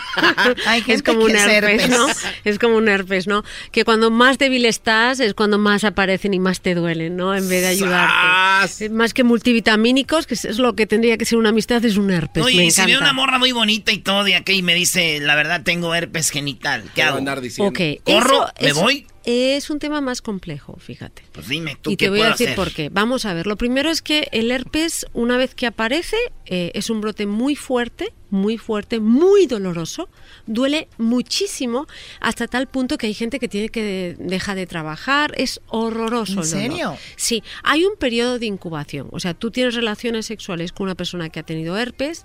Hay 0.66 0.82
gente 0.82 0.94
es 0.94 1.02
como 1.02 1.20
que 1.20 1.32
un 1.32 1.36
es 1.36 1.46
herpes, 1.46 1.82
herpes. 1.84 1.90
¿no? 1.96 2.06
Es 2.44 2.58
como 2.58 2.76
un 2.76 2.88
herpes, 2.88 3.26
¿no? 3.26 3.44
Que 3.70 3.84
cuando 3.84 4.10
más 4.10 4.38
débil 4.38 4.66
estás 4.66 5.20
es 5.20 5.34
cuando 5.34 5.56
más 5.56 5.84
aparecen 5.84 6.34
y 6.34 6.40
más 6.40 6.60
te 6.60 6.74
duelen, 6.74 7.16
¿no? 7.16 7.34
En 7.34 7.48
vez 7.48 7.62
de 7.62 7.68
ayudarte. 7.68 8.86
Eh, 8.86 8.90
Más 8.90 9.14
que 9.14 9.22
multivitamínicos, 9.22 10.26
que 10.26 10.34
es 10.34 10.58
lo 10.58 10.74
que 10.74 10.86
tendría 10.86 11.16
que 11.16 11.24
ser 11.24 11.38
una 11.38 11.50
amistad, 11.50 11.82
es 11.84 11.96
un 11.96 12.10
herpes. 12.10 12.44
Oye, 12.44 12.56
me 12.56 12.66
y 12.66 12.70
si 12.72 12.84
veo 12.84 13.00
una 13.00 13.12
morra 13.12 13.38
muy 13.38 13.52
bonita 13.52 13.92
y 13.92 13.98
todo, 13.98 14.26
y 14.26 14.32
acá 14.32 14.52
y 14.52 14.62
me 14.62 14.74
dice, 14.74 15.20
la 15.20 15.36
verdad, 15.36 15.62
tengo 15.62 15.94
herpes 15.94 16.30
genital. 16.30 16.84
¿Qué 16.94 17.02
hago? 17.02 17.18
Ok, 17.60 17.80
¿Corro? 18.04 18.48
eso 18.58 18.62
¿Me 18.62 18.72
voy? 18.72 19.06
Es 19.30 19.68
un 19.68 19.78
tema 19.78 20.00
más 20.00 20.22
complejo, 20.22 20.78
fíjate. 20.78 21.22
Pues 21.32 21.48
dime, 21.48 21.76
¿tú 21.82 21.90
Y 21.90 21.98
qué 21.98 22.06
te 22.06 22.10
voy 22.10 22.22
a 22.22 22.30
decir 22.30 22.46
hacer? 22.46 22.56
por 22.56 22.72
qué. 22.72 22.88
Vamos 22.88 23.26
a 23.26 23.34
ver. 23.34 23.46
Lo 23.46 23.56
primero 23.56 23.90
es 23.90 24.00
que 24.00 24.26
el 24.32 24.50
herpes, 24.50 25.04
una 25.12 25.36
vez 25.36 25.54
que 25.54 25.66
aparece, 25.66 26.16
eh, 26.46 26.70
es 26.72 26.88
un 26.88 27.02
brote 27.02 27.26
muy 27.26 27.54
fuerte, 27.54 28.14
muy 28.30 28.58
fuerte, 28.58 29.00
muy 29.00 29.46
doloroso. 29.46 30.08
Duele 30.46 30.88
muchísimo 30.98 31.86
hasta 32.20 32.46
tal 32.46 32.66
punto 32.66 32.98
que 32.98 33.06
hay 33.06 33.14
gente 33.14 33.38
que 33.38 33.48
tiene 33.48 33.68
que 33.68 34.16
dejar 34.18 34.56
de 34.56 34.66
trabajar. 34.66 35.32
Es 35.36 35.60
horroroso. 35.68 36.32
¿En 36.32 36.36
dolor. 36.36 36.46
serio? 36.46 36.96
Sí, 37.16 37.42
hay 37.62 37.84
un 37.84 37.96
periodo 37.96 38.38
de 38.38 38.46
incubación. 38.46 39.08
O 39.12 39.20
sea, 39.20 39.34
tú 39.34 39.50
tienes 39.50 39.74
relaciones 39.74 40.26
sexuales 40.26 40.72
con 40.72 40.84
una 40.84 40.94
persona 40.94 41.28
que 41.28 41.40
ha 41.40 41.42
tenido 41.42 41.76
herpes 41.76 42.24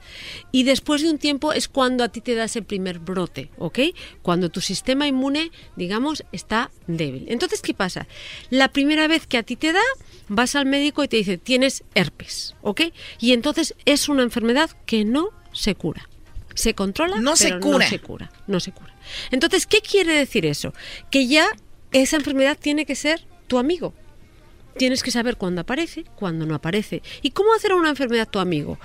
y 0.51 0.63
después 0.63 1.01
de 1.01 1.09
un 1.09 1.17
tiempo 1.17 1.53
es 1.53 1.67
cuando 1.67 2.03
a 2.03 2.09
ti 2.09 2.21
te 2.21 2.35
da 2.35 2.45
ese 2.45 2.61
primer 2.61 2.99
brote, 2.99 3.49
¿ok? 3.57 3.79
Cuando 4.21 4.49
tu 4.49 4.61
sistema 4.61 5.07
inmune, 5.07 5.51
digamos, 5.75 6.23
está 6.31 6.71
débil. 6.87 7.25
Entonces, 7.27 7.61
¿qué 7.61 7.73
pasa? 7.73 8.07
La 8.49 8.69
primera 8.69 9.07
vez 9.07 9.27
que 9.27 9.37
a 9.37 9.43
ti 9.43 9.55
te 9.55 9.73
da, 9.73 9.81
vas 10.27 10.55
al 10.55 10.65
médico 10.65 11.03
y 11.03 11.07
te 11.07 11.17
dice, 11.17 11.37
tienes 11.37 11.83
herpes, 11.95 12.55
¿ok? 12.61 12.81
Y 13.19 13.33
entonces 13.33 13.75
es 13.85 14.09
una 14.09 14.23
enfermedad 14.23 14.71
que 14.85 15.05
no 15.05 15.29
se 15.53 15.75
cura. 15.75 16.09
Se 16.55 16.75
controla, 16.75 17.17
No 17.19 17.35
se 17.35 17.59
cura. 17.59 17.85
no 17.85 17.89
se 17.89 17.99
cura. 17.99 18.31
No 18.47 18.59
se 18.59 18.71
cura. 18.71 18.93
Entonces, 19.31 19.65
¿qué 19.65 19.79
quiere 19.79 20.13
decir 20.13 20.45
eso? 20.45 20.73
Que 21.09 21.27
ya 21.27 21.47
esa 21.91 22.15
enfermedad 22.17 22.57
tiene 22.59 22.85
que 22.85 22.95
ser 22.95 23.25
tu 23.47 23.57
amigo. 23.57 23.93
Tienes 24.77 25.03
que 25.03 25.11
saber 25.11 25.37
cuándo 25.37 25.61
aparece, 25.61 26.03
cuándo 26.15 26.45
no 26.45 26.55
aparece. 26.55 27.01
¿Y 27.21 27.31
cómo 27.31 27.53
hacer 27.53 27.71
a 27.71 27.75
una 27.75 27.89
enfermedad 27.89 28.27
tu 28.27 28.39
amigo? 28.39 28.79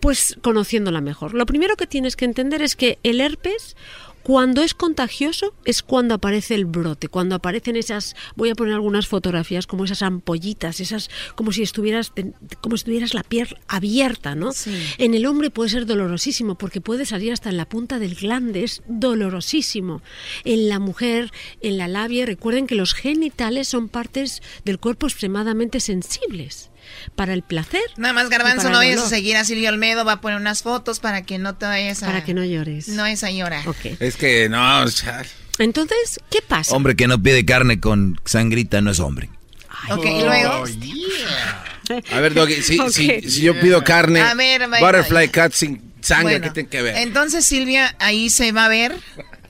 Pues 0.00 0.36
conociéndola 0.42 1.00
mejor. 1.00 1.34
Lo 1.34 1.46
primero 1.46 1.76
que 1.76 1.86
tienes 1.86 2.16
que 2.16 2.24
entender 2.24 2.62
es 2.62 2.74
que 2.74 2.98
el 3.04 3.20
herpes, 3.20 3.76
cuando 4.22 4.62
es 4.62 4.74
contagioso, 4.74 5.54
es 5.64 5.82
cuando 5.82 6.14
aparece 6.14 6.54
el 6.54 6.66
brote, 6.66 7.08
cuando 7.08 7.34
aparecen 7.34 7.76
esas, 7.76 8.14
voy 8.36 8.50
a 8.50 8.54
poner 8.54 8.74
algunas 8.74 9.06
fotografías 9.06 9.66
como 9.66 9.84
esas 9.84 10.02
ampollitas, 10.02 10.80
esas 10.80 11.10
como 11.34 11.52
si 11.52 11.62
estuvieras 11.62 12.12
como 12.60 12.76
si 12.76 12.84
tuvieras 12.84 13.14
la 13.14 13.22
piel 13.22 13.56
abierta, 13.68 14.34
¿no? 14.34 14.50
En 14.98 15.14
el 15.14 15.26
hombre 15.26 15.50
puede 15.50 15.70
ser 15.70 15.86
dolorosísimo 15.86 16.56
porque 16.56 16.80
puede 16.80 17.06
salir 17.06 17.32
hasta 17.32 17.50
en 17.50 17.56
la 17.56 17.68
punta 17.68 17.98
del 17.98 18.14
glande, 18.14 18.64
es 18.64 18.82
dolorosísimo. 18.86 20.02
En 20.44 20.68
la 20.68 20.78
mujer, 20.78 21.30
en 21.60 21.78
la 21.78 21.88
labia, 21.88 22.26
recuerden 22.26 22.66
que 22.66 22.74
los 22.74 22.94
genitales 22.94 23.68
son 23.68 23.88
partes 23.88 24.42
del 24.64 24.78
cuerpo 24.78 25.06
extremadamente 25.06 25.80
sensibles 25.80 26.69
para 27.14 27.32
el 27.32 27.42
placer. 27.42 27.82
Nada 27.96 28.12
más, 28.14 28.28
Garbanzo, 28.28 28.70
no 28.70 28.78
vayas 28.78 29.00
a 29.00 29.08
seguir 29.08 29.36
a 29.36 29.44
Silvio 29.44 29.68
Olmedo, 29.68 30.04
va 30.04 30.12
a 30.12 30.20
poner 30.20 30.38
unas 30.40 30.62
fotos 30.62 31.00
para 31.00 31.22
que 31.22 31.38
no 31.38 31.54
te 31.54 31.66
vayas 31.66 32.02
a... 32.02 32.06
Para 32.06 32.24
que 32.24 32.34
no 32.34 32.44
llores. 32.44 32.88
No 32.88 33.06
es 33.06 33.24
a 33.24 33.30
llorar. 33.30 33.64
Es 34.00 34.16
que 34.16 34.48
no. 34.48 34.84
Entonces, 35.58 36.20
¿qué 36.30 36.40
pasa? 36.46 36.74
Hombre 36.74 36.96
que 36.96 37.06
no 37.06 37.22
pide 37.22 37.44
carne 37.44 37.80
con 37.80 38.20
sangrita 38.24 38.80
no 38.80 38.90
es 38.90 39.00
hombre. 39.00 39.30
Ok, 39.90 40.04
y 40.04 40.24
luego... 40.24 40.64
A 42.12 42.20
ver, 42.20 42.34
Doggy, 42.34 42.62
si, 42.62 42.78
si, 42.90 43.20
si 43.28 43.40
yo 43.42 43.58
pido 43.60 43.82
carne, 43.82 44.20
A 44.20 44.34
ver, 44.34 44.68
vaya. 44.68 44.84
butterfly 44.86 45.28
cat 45.28 45.52
sin 45.52 45.82
sangre, 46.00 46.38
Bueno, 46.38 46.44
¿qué 46.44 46.50
tiene 46.50 46.68
que 46.68 46.82
ver? 46.82 46.96
Entonces, 46.98 47.44
Silvia, 47.44 47.96
ahí 47.98 48.30
se 48.30 48.52
va 48.52 48.66
a 48.66 48.68
ver 48.68 48.94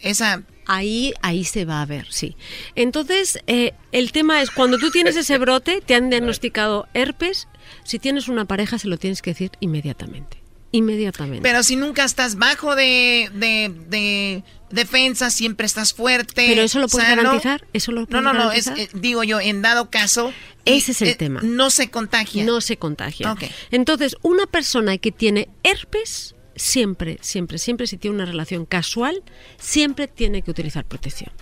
esa... 0.00 0.42
Ahí, 0.73 1.12
ahí 1.20 1.44
se 1.44 1.65
va 1.65 1.82
a 1.82 1.86
ver, 1.86 2.07
sí. 2.10 2.36
Entonces, 2.76 3.40
eh, 3.49 3.73
el 3.90 4.12
tema 4.12 4.40
es, 4.40 4.50
cuando 4.50 4.78
tú 4.78 4.90
tienes 4.90 5.16
ese 5.16 5.36
brote, 5.39 5.81
te 5.84 5.97
han 5.97 6.10
diagnosticado 6.10 6.86
herpes, 6.94 7.49
si 7.82 7.99
tienes 7.99 8.28
una 8.28 8.44
pareja 8.44 8.78
se 8.78 8.86
lo 8.86 8.97
tienes 8.97 9.20
que 9.20 9.31
decir 9.31 9.50
inmediatamente. 9.58 10.39
Inmediatamente. 10.73 11.42
Pero 11.42 11.65
si 11.65 11.74
nunca 11.74 12.05
estás 12.05 12.36
bajo 12.36 12.76
de, 12.76 13.28
de, 13.34 13.74
de 13.89 14.44
defensa, 14.70 15.31
siempre 15.31 15.66
estás 15.66 15.92
fuerte. 15.92 16.47
Pero 16.47 16.62
eso 16.62 16.78
lo 16.78 16.86
puedes 16.86 17.08
garantizar, 17.08 17.66
eso 17.73 17.90
lo 17.90 18.02
No, 18.02 18.07
puedes 18.07 18.23
no, 18.24 18.32
no, 18.32 18.52
es, 18.52 18.66
garantizar. 18.66 18.97
eh, 18.97 19.00
digo 19.00 19.24
yo, 19.24 19.40
en 19.40 19.62
dado 19.62 19.90
caso... 19.90 20.32
Ese 20.66 20.92
es 20.92 21.02
el 21.02 21.08
eh, 21.08 21.15
tema. 21.16 21.40
No 21.42 21.70
se 21.70 21.90
contagia. 21.90 22.44
No 22.44 22.60
se 22.60 22.76
contagia. 22.76 23.32
Ok. 23.32 23.44
Entonces, 23.73 24.16
una 24.23 24.47
persona 24.47 24.99
que 24.99 25.10
tiene 25.10 25.49
herpes, 25.65 26.36
siempre, 26.60 27.18
siempre, 27.22 27.58
siempre, 27.58 27.86
si 27.86 27.97
tiene 27.97 28.16
una 28.16 28.26
relación 28.26 28.66
casual, 28.66 29.22
siempre 29.58 30.08
tiene 30.08 30.42
que 30.42 30.50
utilizar 30.50 30.84
protección. 30.84 31.32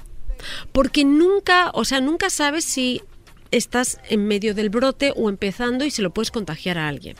Porque 0.70 1.04
nunca, 1.04 1.70
o 1.74 1.84
sea, 1.84 2.00
nunca 2.00 2.30
sabes 2.30 2.64
si 2.64 3.02
estás 3.50 4.00
en 4.08 4.26
medio 4.28 4.54
del 4.54 4.70
brote 4.70 5.12
o 5.16 5.28
empezando 5.28 5.84
y 5.84 5.90
se 5.90 6.02
lo 6.02 6.10
puedes 6.10 6.30
contagiar 6.30 6.78
a 6.78 6.86
alguien. 6.86 7.16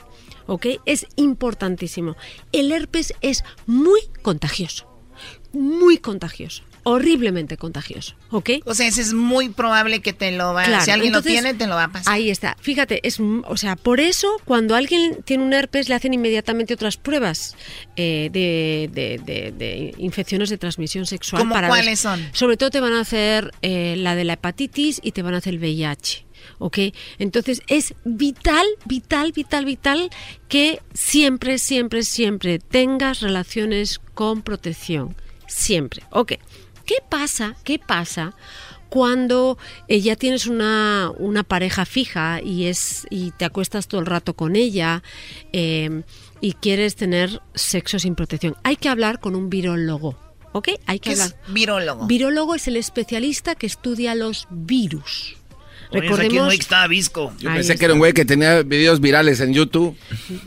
¿Ok? 0.47 0.67
Es 0.85 1.07
importantísimo. 1.17 2.15
El 2.53 2.71
herpes 2.71 3.13
es 3.21 3.43
muy 3.65 3.99
contagioso. 4.21 4.87
Muy 5.51 5.97
contagioso. 5.97 6.63
Horriblemente 6.89 7.57
contagioso. 7.57 8.15
¿Ok? 8.31 8.49
O 8.65 8.73
sea, 8.73 8.87
ese 8.87 9.01
es 9.01 9.13
muy 9.13 9.49
probable 9.49 10.01
que 10.01 10.13
te 10.13 10.31
lo 10.31 10.53
va... 10.53 10.63
Claro, 10.63 10.83
si 10.85 10.91
alguien 10.91 11.07
entonces, 11.09 11.33
lo 11.33 11.41
tiene, 11.41 11.53
te 11.57 11.67
lo 11.67 11.75
va 11.75 11.85
a 11.85 11.91
pasar. 11.91 12.13
Ahí 12.13 12.29
está. 12.29 12.55
Fíjate, 12.61 12.99
es, 13.07 13.19
o 13.19 13.57
sea, 13.57 13.75
por 13.75 13.99
eso 13.99 14.27
cuando 14.45 14.75
alguien 14.75 15.21
tiene 15.23 15.43
un 15.43 15.53
herpes 15.53 15.89
le 15.89 15.95
hacen 15.95 16.13
inmediatamente 16.13 16.73
otras 16.73 16.97
pruebas 16.97 17.55
eh, 17.95 18.29
de, 18.31 18.89
de- 18.93 19.19
de- 19.25 19.51
de 19.51 19.93
infecciones 19.97 20.49
de 20.49 20.57
transmisión 20.57 21.05
sexual. 21.05 21.41
¿Cómo 21.41 21.55
cuáles 21.67 21.99
son? 21.99 22.19
Sobre 22.33 22.57
todo 22.57 22.69
te 22.69 22.79
van 22.79 22.93
a 22.93 23.01
hacer 23.01 23.51
eh, 23.61 23.95
la 23.97 24.15
de 24.15 24.23
la 24.23 24.33
hepatitis 24.33 24.99
y 25.03 25.11
te 25.11 25.21
van 25.21 25.33
a 25.33 25.37
hacer 25.37 25.53
el 25.55 25.59
VIH. 25.59 26.25
¿Ok? 26.57 26.77
Entonces 27.19 27.61
es 27.67 27.93
vital, 28.05 28.65
vital, 28.85 29.31
vital, 29.33 29.65
vital 29.65 30.09
que 30.47 30.81
siempre, 30.93 31.57
siempre, 31.59 32.03
siempre 32.03 32.59
tengas 32.59 33.19
relaciones 33.21 33.99
con 34.13 34.41
protección. 34.41 35.15
Siempre. 35.47 36.03
¿Ok? 36.11 36.33
¿Qué 36.89 37.03
pasa? 37.07 37.55
¿Qué 37.63 37.77
pasa 37.77 38.33
cuando 38.89 39.59
eh, 39.87 40.01
ya 40.01 40.15
tienes 40.15 40.47
una, 40.47 41.11
una 41.19 41.43
pareja 41.43 41.85
fija 41.85 42.41
y 42.41 42.65
es 42.65 43.05
y 43.11 43.29
te 43.29 43.45
acuestas 43.45 43.87
todo 43.87 44.01
el 44.01 44.07
rato 44.07 44.33
con 44.33 44.55
ella 44.55 45.03
eh, 45.53 46.01
y 46.41 46.53
quieres 46.53 46.95
tener 46.95 47.43
sexo 47.53 47.99
sin 47.99 48.15
protección? 48.15 48.55
Hay 48.63 48.75
que 48.75 48.89
hablar 48.89 49.19
con 49.19 49.35
un 49.35 49.51
virólogo. 49.51 50.17
¿Ok? 50.51 50.69
Hay 50.87 50.97
que 50.97 51.11
¿Qué 51.11 51.13
es 51.13 51.21
hablar. 51.21 51.39
virólogo? 51.49 52.07
Virólogo 52.07 52.55
es 52.55 52.67
el 52.67 52.75
especialista 52.75 53.53
que 53.53 53.67
estudia 53.67 54.15
los 54.15 54.47
virus. 54.49 55.37
Oye, 55.91 55.99
aquí 55.99 56.07
un 56.07 56.17
Recordemos, 56.17 56.45
güey 56.45 56.57
que 56.57 56.61
estaba 56.61 56.87
visco. 56.87 57.33
Yo 57.39 57.49
Ahí 57.49 57.57
pensé 57.57 57.73
está. 57.73 57.79
que 57.79 57.85
era 57.85 57.93
un 57.93 57.99
güey 57.99 58.13
que 58.13 58.25
tenía 58.25 58.61
videos 58.63 58.99
virales 58.99 59.39
en 59.39 59.53
YouTube. 59.53 59.97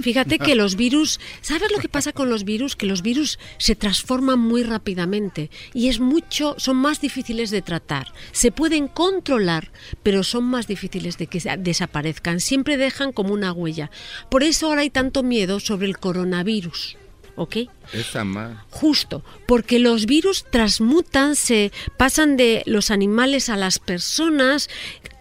Fíjate 0.01 0.39
que 0.39 0.55
los 0.55 0.77
virus, 0.77 1.19
¿sabes 1.41 1.71
lo 1.73 1.79
que 1.79 1.89
pasa 1.89 2.13
con 2.13 2.31
los 2.31 2.45
virus? 2.45 2.77
Que 2.77 2.87
los 2.87 3.03
virus 3.03 3.39
se 3.59 3.75
transforman 3.75 4.39
muy 4.39 4.63
rápidamente 4.63 5.51
y 5.75 5.89
es 5.89 5.99
mucho, 5.99 6.55
son 6.59 6.77
más 6.77 7.01
difíciles 7.01 7.51
de 7.51 7.63
tratar. 7.63 8.13
Se 8.31 8.53
pueden 8.53 8.87
controlar, 8.89 9.73
pero 10.03 10.23
son 10.23 10.45
más 10.45 10.67
difíciles 10.67 11.19
de 11.19 11.27
que 11.27 11.41
desaparezcan. 11.59 12.41
Siempre 12.41 12.77
dejan 12.77 13.13
como 13.13 13.35
una 13.35 13.53
huella. 13.53 13.91
Por 14.31 14.45
eso 14.45 14.67
ahora 14.69 14.83
hay 14.83 14.91
tanto 14.91 15.23
miedo 15.23 15.59
sobre 15.61 15.87
el 15.87 15.99
coronavirus. 15.99 16.97
¿Ok? 17.35 17.57
Esa. 17.95 18.25
Justo, 18.69 19.25
porque 19.47 19.79
los 19.79 20.05
virus 20.05 20.45
transmutan, 20.51 21.35
se 21.35 21.73
pasan 21.97 22.37
de 22.37 22.63
los 22.67 22.91
animales 22.91 23.49
a 23.49 23.57
las 23.57 23.79
personas, 23.79 24.69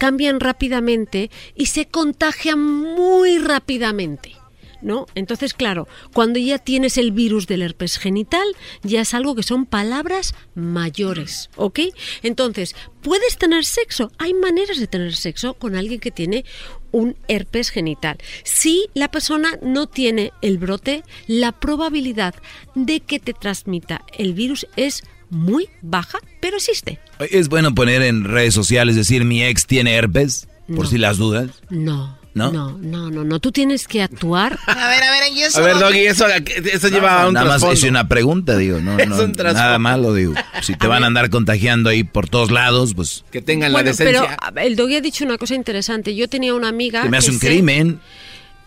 cambian 0.01 0.39
rápidamente 0.39 1.29
y 1.53 1.67
se 1.67 1.85
contagian 1.85 2.59
muy 2.59 3.37
rápidamente. 3.37 4.35
¿No? 4.81 5.05
Entonces, 5.13 5.53
claro, 5.53 5.87
cuando 6.11 6.39
ya 6.39 6.57
tienes 6.57 6.97
el 6.97 7.11
virus 7.11 7.45
del 7.45 7.61
herpes 7.61 7.99
genital, 7.99 8.47
ya 8.81 9.01
es 9.01 9.13
algo 9.13 9.35
que 9.35 9.43
son 9.43 9.67
palabras 9.67 10.33
mayores, 10.55 11.51
¿ok? 11.55 11.81
Entonces, 12.23 12.75
¿puedes 13.03 13.37
tener 13.37 13.63
sexo? 13.63 14.11
Hay 14.17 14.33
maneras 14.33 14.79
de 14.79 14.87
tener 14.87 15.15
sexo 15.15 15.53
con 15.53 15.75
alguien 15.75 15.99
que 15.99 16.09
tiene 16.09 16.45
un 16.91 17.15
herpes 17.27 17.69
genital. 17.69 18.17
Si 18.43 18.87
la 18.95 19.11
persona 19.11 19.59
no 19.61 19.85
tiene 19.85 20.33
el 20.41 20.57
brote, 20.57 21.03
la 21.27 21.51
probabilidad 21.51 22.33
de 22.73 23.01
que 23.01 23.19
te 23.19 23.33
transmita 23.33 24.03
el 24.17 24.33
virus 24.33 24.65
es 24.77 25.03
muy 25.31 25.67
baja, 25.81 26.19
pero 26.39 26.57
existe. 26.57 26.99
Es 27.31 27.49
bueno 27.49 27.73
poner 27.73 28.03
en 28.03 28.23
redes 28.25 28.53
sociales, 28.53 28.95
decir, 28.95 29.25
mi 29.25 29.43
ex 29.43 29.65
tiene 29.65 29.95
herpes, 29.95 30.47
por 30.67 30.85
No. 30.85 30.89
si 30.91 30.97
las 30.99 31.17
dudas. 31.17 31.49
No. 31.71 32.19
¿No? 32.33 32.49
No, 32.49 32.77
no, 32.79 33.09
no, 33.11 33.25
no. 33.25 33.39
Tú 33.41 33.51
tienes 33.51 33.89
que 33.89 34.01
actuar. 34.01 34.57
A 34.67 34.87
ver, 34.87 35.03
a 35.03 35.11
ver, 35.11 35.33
y 35.33 35.41
eso... 35.41 35.59
A 35.59 35.63
ver, 35.63 35.77
Doggy, 35.77 35.99
eso, 36.05 36.25
eso 36.27 36.87
lleva 36.87 37.23
a 37.23 37.27
un 37.27 37.33
Nada 37.33 37.45
más 37.59 37.63
es 37.63 37.83
una 37.83 38.07
pregunta, 38.07 38.55
digo, 38.55 38.79
no, 38.79 38.97
Es 38.99 39.09
no, 39.09 39.21
un 39.21 39.33
trasfondo. 39.33 39.61
nada 39.61 39.77
malo, 39.79 40.13
digo. 40.13 40.33
Si 40.61 40.77
te 40.77 40.87
van 40.87 41.03
a 41.03 41.07
andar 41.07 41.29
contagiando 41.29 41.89
ahí 41.89 42.05
por 42.05 42.29
todos 42.29 42.49
lados, 42.49 42.93
pues... 42.93 43.25
Que 43.31 43.41
tengan 43.41 43.73
Bueno, 43.73 43.91
pero 43.97 44.25
a 44.39 44.51
ver, 44.51 44.65
el 44.67 44.77
doggy 44.77 44.95
ha 44.95 45.01
dicho 45.01 45.25
una 45.25 45.37
cosa 45.37 45.55
interesante. 45.55 46.15
Yo 46.15 46.29
tenía 46.29 46.53
una 46.53 46.69
amiga. 46.69 47.03
Se 47.03 47.09
me 47.09 47.17
hace 47.17 47.27
que 47.31 47.33
un 47.35 47.39
se- 47.41 47.47
crimen. 47.47 47.99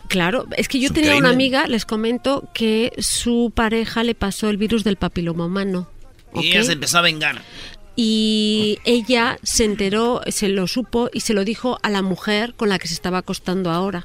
Claro, 0.09 0.45
es 0.59 0.69
que 0.69 0.79
yo 0.79 0.85
Es 0.85 0.91
un 0.91 0.97
tenía 0.97 1.17
una 1.17 1.31
amiga, 1.31 1.67
les 1.67 1.87
comento, 1.87 2.47
que 2.53 2.93
su 2.99 3.51
pareja 3.55 4.05
le 4.05 4.15
pasó 4.15 4.51
el 4.51 4.59
virus 4.59 4.85
del 4.85 4.97
papiloma 4.97 5.47
humano. 5.47 5.89
Y 6.35 6.49
ella 6.51 6.65
se 6.65 6.73
empezó 6.73 6.99
a 6.99 7.03
vengar. 7.03 7.43
Y 7.97 8.81
ella 8.85 9.39
se 9.45 9.65
enteró, 9.65 10.21
se 10.27 10.49
lo 10.49 10.67
supo 10.67 11.11
y 11.13 11.21
se 11.21 11.33
lo 11.33 11.45
dijo 11.45 11.79
a 11.83 11.91
la 11.91 12.03
mujer 12.03 12.55
con 12.57 12.69
la 12.69 12.79
que 12.81 12.89
se 12.89 12.95
estaba 12.95 13.19
acostando 13.19 13.71
ahora. 13.71 14.03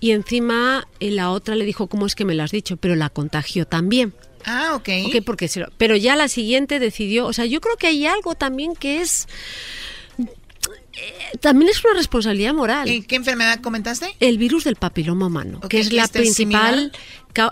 Y 0.00 0.10
encima 0.10 0.86
eh, 1.00 1.10
la 1.10 1.30
otra 1.30 1.54
le 1.56 1.64
dijo, 1.64 1.86
¿cómo 1.86 2.04
es 2.04 2.14
que 2.14 2.26
me 2.26 2.34
lo 2.34 2.42
has 2.42 2.50
dicho? 2.50 2.76
Pero 2.76 2.96
la 2.96 3.08
contagió 3.08 3.66
también. 3.66 4.12
Ah, 4.44 4.72
ok. 4.74 4.88
Ok, 5.06 5.16
porque 5.24 5.48
se 5.48 5.60
lo- 5.60 5.68
pero 5.78 5.96
ya 5.96 6.16
la 6.16 6.28
siguiente 6.28 6.78
decidió, 6.78 7.26
o 7.26 7.32
sea, 7.32 7.46
yo 7.46 7.60
creo 7.62 7.76
que 7.76 7.86
hay 7.86 8.04
algo 8.06 8.34
también 8.34 8.74
que 8.76 9.00
es... 9.00 9.26
eh, 10.98 11.38
También 11.40 11.70
es 11.70 11.84
una 11.84 11.94
responsabilidad 11.94 12.54
moral. 12.54 12.88
¿Y 12.88 13.02
qué 13.02 13.16
enfermedad 13.16 13.60
comentaste? 13.60 14.14
El 14.20 14.38
virus 14.38 14.64
del 14.64 14.76
papiloma 14.76 15.26
humano, 15.26 15.60
que 15.60 15.80
es 15.80 15.90
¿y 15.90 15.96
la 15.96 16.04
este 16.04 16.18
es 16.22 16.34
principal, 16.34 16.92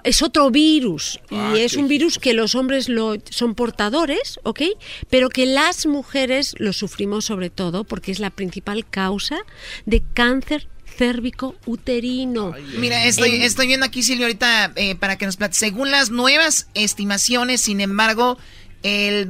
es 0.03 0.23
otro 0.23 0.51
virus 0.51 1.21
Ah, 1.31 1.55
y 1.57 1.61
es 1.61 1.75
un 1.77 1.87
virus 1.87 2.19
que 2.19 2.35
los 2.35 2.55
hombres 2.57 2.89
lo 2.89 3.15
son 3.31 3.55
portadores, 3.55 4.41
¿ok? 4.43 4.63
Pero 5.11 5.29
que 5.29 5.47
las 5.47 5.87
mujeres 5.87 6.55
lo 6.59 6.73
sufrimos 6.73 7.25
sobre 7.27 7.51
todo 7.51 7.85
porque 7.85 8.11
es 8.11 8.19
la 8.19 8.31
principal 8.31 8.85
causa 8.89 9.39
de 9.85 10.03
cáncer 10.15 10.69
cérvico 10.97 11.55
uterino. 11.67 12.55
Mira, 12.79 13.05
estoy, 13.05 13.37
En- 13.37 13.43
estoy 13.43 13.67
viendo 13.67 13.85
aquí, 13.87 14.03
Silvio, 14.03 14.25
ahorita 14.27 14.73
eh, 14.77 14.95
para 14.97 15.19
que 15.19 15.27
nos 15.27 15.37
platiques. 15.37 15.59
Según 15.59 15.91
las 15.91 16.11
nuevas 16.11 16.69
estimaciones, 16.75 17.61
sin 17.61 17.81
embargo, 17.81 18.39
el 18.83 19.27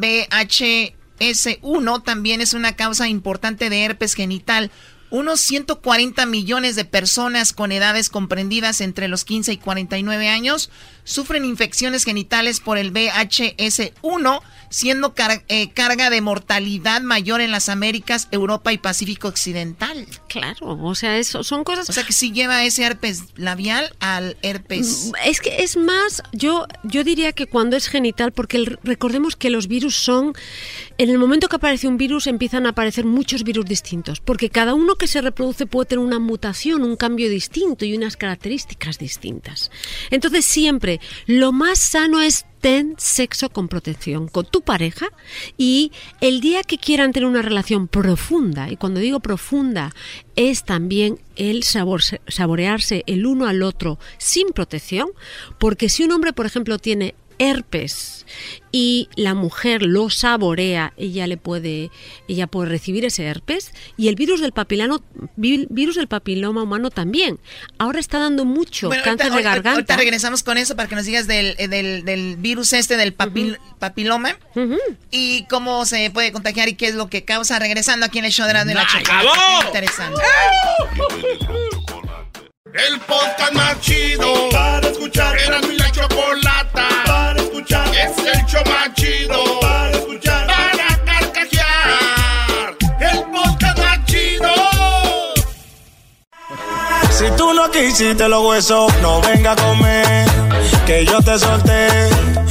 VHS1 1.18 2.02
también 2.02 2.40
es 2.40 2.54
una 2.54 2.76
causa 2.76 3.08
importante 3.08 3.70
de 3.70 3.84
herpes 3.84 4.14
genital. 4.14 4.70
Unos 5.10 5.40
140 5.40 6.26
millones 6.26 6.76
de 6.76 6.84
personas 6.84 7.52
con 7.52 7.72
edades 7.72 8.10
comprendidas 8.10 8.80
entre 8.80 9.08
los 9.08 9.24
15 9.24 9.52
y 9.52 9.56
49 9.56 10.28
años 10.28 10.70
sufren 11.06 11.44
infecciones 11.44 12.04
genitales 12.04 12.60
por 12.60 12.78
el 12.78 12.92
VHS1, 12.92 14.40
siendo 14.68 15.14
eh, 15.48 15.70
carga 15.70 16.10
de 16.10 16.20
mortalidad 16.20 17.00
mayor 17.00 17.40
en 17.40 17.52
las 17.52 17.68
Américas, 17.68 18.28
Europa 18.32 18.72
y 18.72 18.78
Pacífico 18.78 19.28
Occidental. 19.28 20.06
Claro, 20.28 20.76
o 20.82 20.94
sea, 20.96 21.16
eso 21.16 21.44
son 21.44 21.62
cosas... 21.62 21.88
O 21.88 21.92
sea, 21.92 22.02
que 22.02 22.12
si 22.12 22.32
lleva 22.32 22.64
ese 22.64 22.82
herpes 22.82 23.22
labial 23.36 23.94
al 24.00 24.36
herpes... 24.42 25.12
Mm, 25.12 25.28
es 25.28 25.40
que 25.40 25.62
es 25.62 25.76
más, 25.76 26.22
yo, 26.32 26.66
yo 26.82 27.04
diría 27.04 27.32
que 27.32 27.46
cuando 27.46 27.76
es 27.76 27.86
genital, 27.86 28.32
porque 28.32 28.76
recordemos 28.82 29.36
que 29.36 29.48
los 29.48 29.68
virus 29.68 29.94
son... 29.96 30.34
En 30.98 31.10
el 31.10 31.18
momento 31.18 31.48
que 31.48 31.56
aparece 31.56 31.86
un 31.86 31.98
virus 31.98 32.26
empiezan 32.26 32.66
a 32.66 32.70
aparecer 32.70 33.04
muchos 33.04 33.44
virus 33.44 33.66
distintos, 33.66 34.20
porque 34.20 34.50
cada 34.50 34.74
uno 34.74 34.96
que 34.96 35.05
se 35.06 35.20
reproduce 35.20 35.66
puede 35.66 35.86
tener 35.86 36.04
una 36.04 36.18
mutación, 36.18 36.82
un 36.82 36.96
cambio 36.96 37.28
distinto 37.28 37.84
y 37.84 37.96
unas 37.96 38.16
características 38.16 38.98
distintas. 38.98 39.70
Entonces 40.10 40.44
siempre 40.44 41.00
lo 41.26 41.52
más 41.52 41.78
sano 41.78 42.20
es 42.20 42.44
ten 42.60 42.94
sexo 42.98 43.50
con 43.50 43.68
protección 43.68 44.28
con 44.28 44.46
tu 44.46 44.62
pareja 44.62 45.08
y 45.56 45.92
el 46.20 46.40
día 46.40 46.62
que 46.62 46.78
quieran 46.78 47.12
tener 47.12 47.28
una 47.28 47.42
relación 47.42 47.86
profunda, 47.86 48.70
y 48.70 48.76
cuando 48.76 49.00
digo 49.00 49.20
profunda 49.20 49.94
es 50.34 50.64
también 50.64 51.20
el 51.36 51.62
sabor, 51.62 52.02
saborearse 52.02 53.04
el 53.06 53.26
uno 53.26 53.46
al 53.46 53.62
otro 53.62 53.98
sin 54.18 54.48
protección, 54.48 55.08
porque 55.58 55.88
si 55.88 56.02
un 56.02 56.12
hombre, 56.12 56.32
por 56.32 56.46
ejemplo, 56.46 56.78
tiene 56.78 57.14
herpes 57.38 58.26
y 58.72 59.08
la 59.16 59.34
mujer 59.34 59.82
lo 59.82 60.10
saborea, 60.10 60.92
ella 60.96 61.26
le 61.26 61.36
puede, 61.36 61.90
ella 62.28 62.46
puede 62.46 62.68
recibir 62.68 63.04
ese 63.04 63.24
herpes 63.24 63.72
y 63.96 64.08
el 64.08 64.16
virus 64.16 64.40
del 64.40 64.52
papilano, 64.52 65.02
virus 65.36 65.96
del 65.96 66.08
papiloma 66.08 66.62
humano 66.62 66.90
también. 66.90 67.38
Ahora 67.78 68.00
está 68.00 68.18
dando 68.18 68.44
mucho 68.44 68.90
cáncer 69.02 69.32
de 69.32 69.42
garganta. 69.42 69.72
Ahorita 69.72 69.96
regresamos 69.96 70.42
con 70.42 70.58
eso 70.58 70.76
para 70.76 70.88
que 70.88 70.94
nos 70.94 71.06
digas 71.06 71.26
del, 71.26 71.56
del, 71.56 72.36
virus 72.36 72.72
este 72.72 72.96
del 72.96 73.14
papiloma 73.14 74.36
y 75.10 75.46
cómo 75.48 75.86
se 75.86 76.10
puede 76.10 76.32
contagiar 76.32 76.68
y 76.68 76.74
qué 76.74 76.88
es 76.88 76.94
lo 76.94 77.08
que 77.08 77.24
causa. 77.24 77.58
Regresando 77.58 78.06
aquí 78.06 78.18
en 78.18 78.26
el 78.26 78.32
show 78.32 78.46
de 78.46 78.52
la, 78.52 78.64
de 78.64 78.74
la 78.74 78.86
Interesante. 79.66 80.20
El 82.74 83.00
podcast 83.00 83.52
más 83.54 83.80
chido 83.80 84.50
para 84.50 84.88
escuchar. 84.88 85.38
Era 85.38 85.60
mi 85.62 85.76
la 85.78 85.90
chocolata 85.90 86.95
escuchar. 87.56 87.88
Es 87.88 88.18
el 88.18 88.46
show 88.46 88.62
más 88.66 88.94
chido 88.94 89.60
para 89.60 89.90
escuchar. 89.90 90.46
Para 90.46 91.04
carcajear. 91.04 92.76
El 93.00 93.22
podcast 93.30 93.78
más 93.78 94.04
chido. 94.06 94.52
Si 97.10 97.24
tú 97.36 97.52
no 97.54 97.70
quisiste 97.70 98.28
los 98.28 98.44
huesos, 98.44 98.92
no 99.00 99.20
venga 99.22 99.52
a 99.52 99.56
comer. 99.56 100.26
Que 100.86 101.04
yo 101.04 101.20
te 101.20 101.38
solté. 101.38 101.88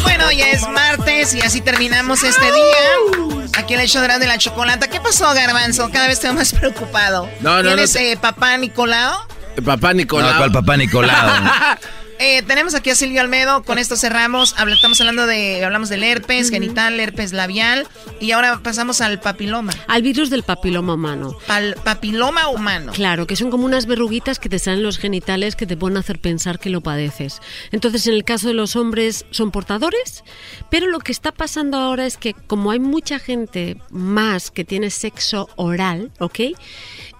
Bueno, 0.03 0.31
ya 0.31 0.49
es 0.51 0.67
martes 0.67 1.33
y 1.35 1.41
así 1.41 1.61
terminamos 1.61 2.23
este 2.23 2.45
día. 2.45 3.43
Aquí 3.57 3.75
en 3.75 3.79
el 3.81 3.87
show 3.87 4.01
de 4.01 4.27
la 4.27 4.37
chocolata. 4.37 4.87
¿Qué 4.89 4.99
pasó, 4.99 5.33
Garbanzo? 5.33 5.89
Cada 5.91 6.07
vez 6.07 6.17
estoy 6.17 6.33
más 6.33 6.51
preocupado. 6.51 7.29
No, 7.39 7.61
no, 7.63 7.69
¿Tienes 7.69 7.95
eh, 7.95 8.17
papá 8.19 8.57
Nicolao? 8.57 9.27
Papá 9.63 9.93
Nicolau. 9.93 10.31
No, 10.31 10.37
¿cuál 10.37 10.51
papá 10.51 10.75
Nicolau? 10.75 11.29
eh, 12.19 12.43
tenemos 12.43 12.75
aquí 12.75 12.89
a 12.89 12.95
Silvio 12.95 13.21
Almedo, 13.21 13.63
con 13.63 13.77
esto 13.77 13.95
cerramos. 13.95 14.55
estamos 14.73 14.99
hablando 15.01 15.25
de, 15.25 15.63
hablamos 15.63 15.89
del 15.89 16.03
herpes 16.03 16.49
genital, 16.49 16.99
herpes 16.99 17.33
labial, 17.33 17.87
y 18.19 18.31
ahora 18.31 18.59
pasamos 18.63 19.01
al 19.01 19.19
papiloma. 19.19 19.73
Al 19.87 20.01
virus 20.01 20.29
del 20.29 20.43
papiloma 20.43 20.93
humano. 20.93 21.37
Al 21.47 21.75
papiloma 21.83 22.49
humano. 22.49 22.91
Claro, 22.93 23.27
que 23.27 23.35
son 23.35 23.51
como 23.51 23.65
unas 23.65 23.85
verruguitas 23.85 24.39
que 24.39 24.49
te 24.49 24.59
salen 24.59 24.83
los 24.83 24.97
genitales 24.97 25.55
que 25.55 25.65
te 25.65 25.77
pueden 25.77 25.97
hacer 25.97 26.19
pensar 26.19 26.59
que 26.59 26.69
lo 26.69 26.81
padeces. 26.81 27.41
Entonces, 27.71 28.07
en 28.07 28.13
el 28.13 28.23
caso 28.23 28.47
de 28.47 28.53
los 28.53 28.75
hombres, 28.75 29.25
son 29.31 29.51
portadores, 29.51 30.23
pero 30.69 30.87
lo 30.87 30.99
que 30.99 31.11
está 31.11 31.31
pasando 31.31 31.77
ahora 31.77 32.05
es 32.05 32.17
que 32.17 32.33
como 32.33 32.71
hay 32.71 32.79
mucha 32.79 33.19
gente 33.19 33.77
más 33.89 34.51
que 34.51 34.63
tiene 34.63 34.89
sexo 34.89 35.49
oral, 35.55 36.11
¿ok? 36.19 36.39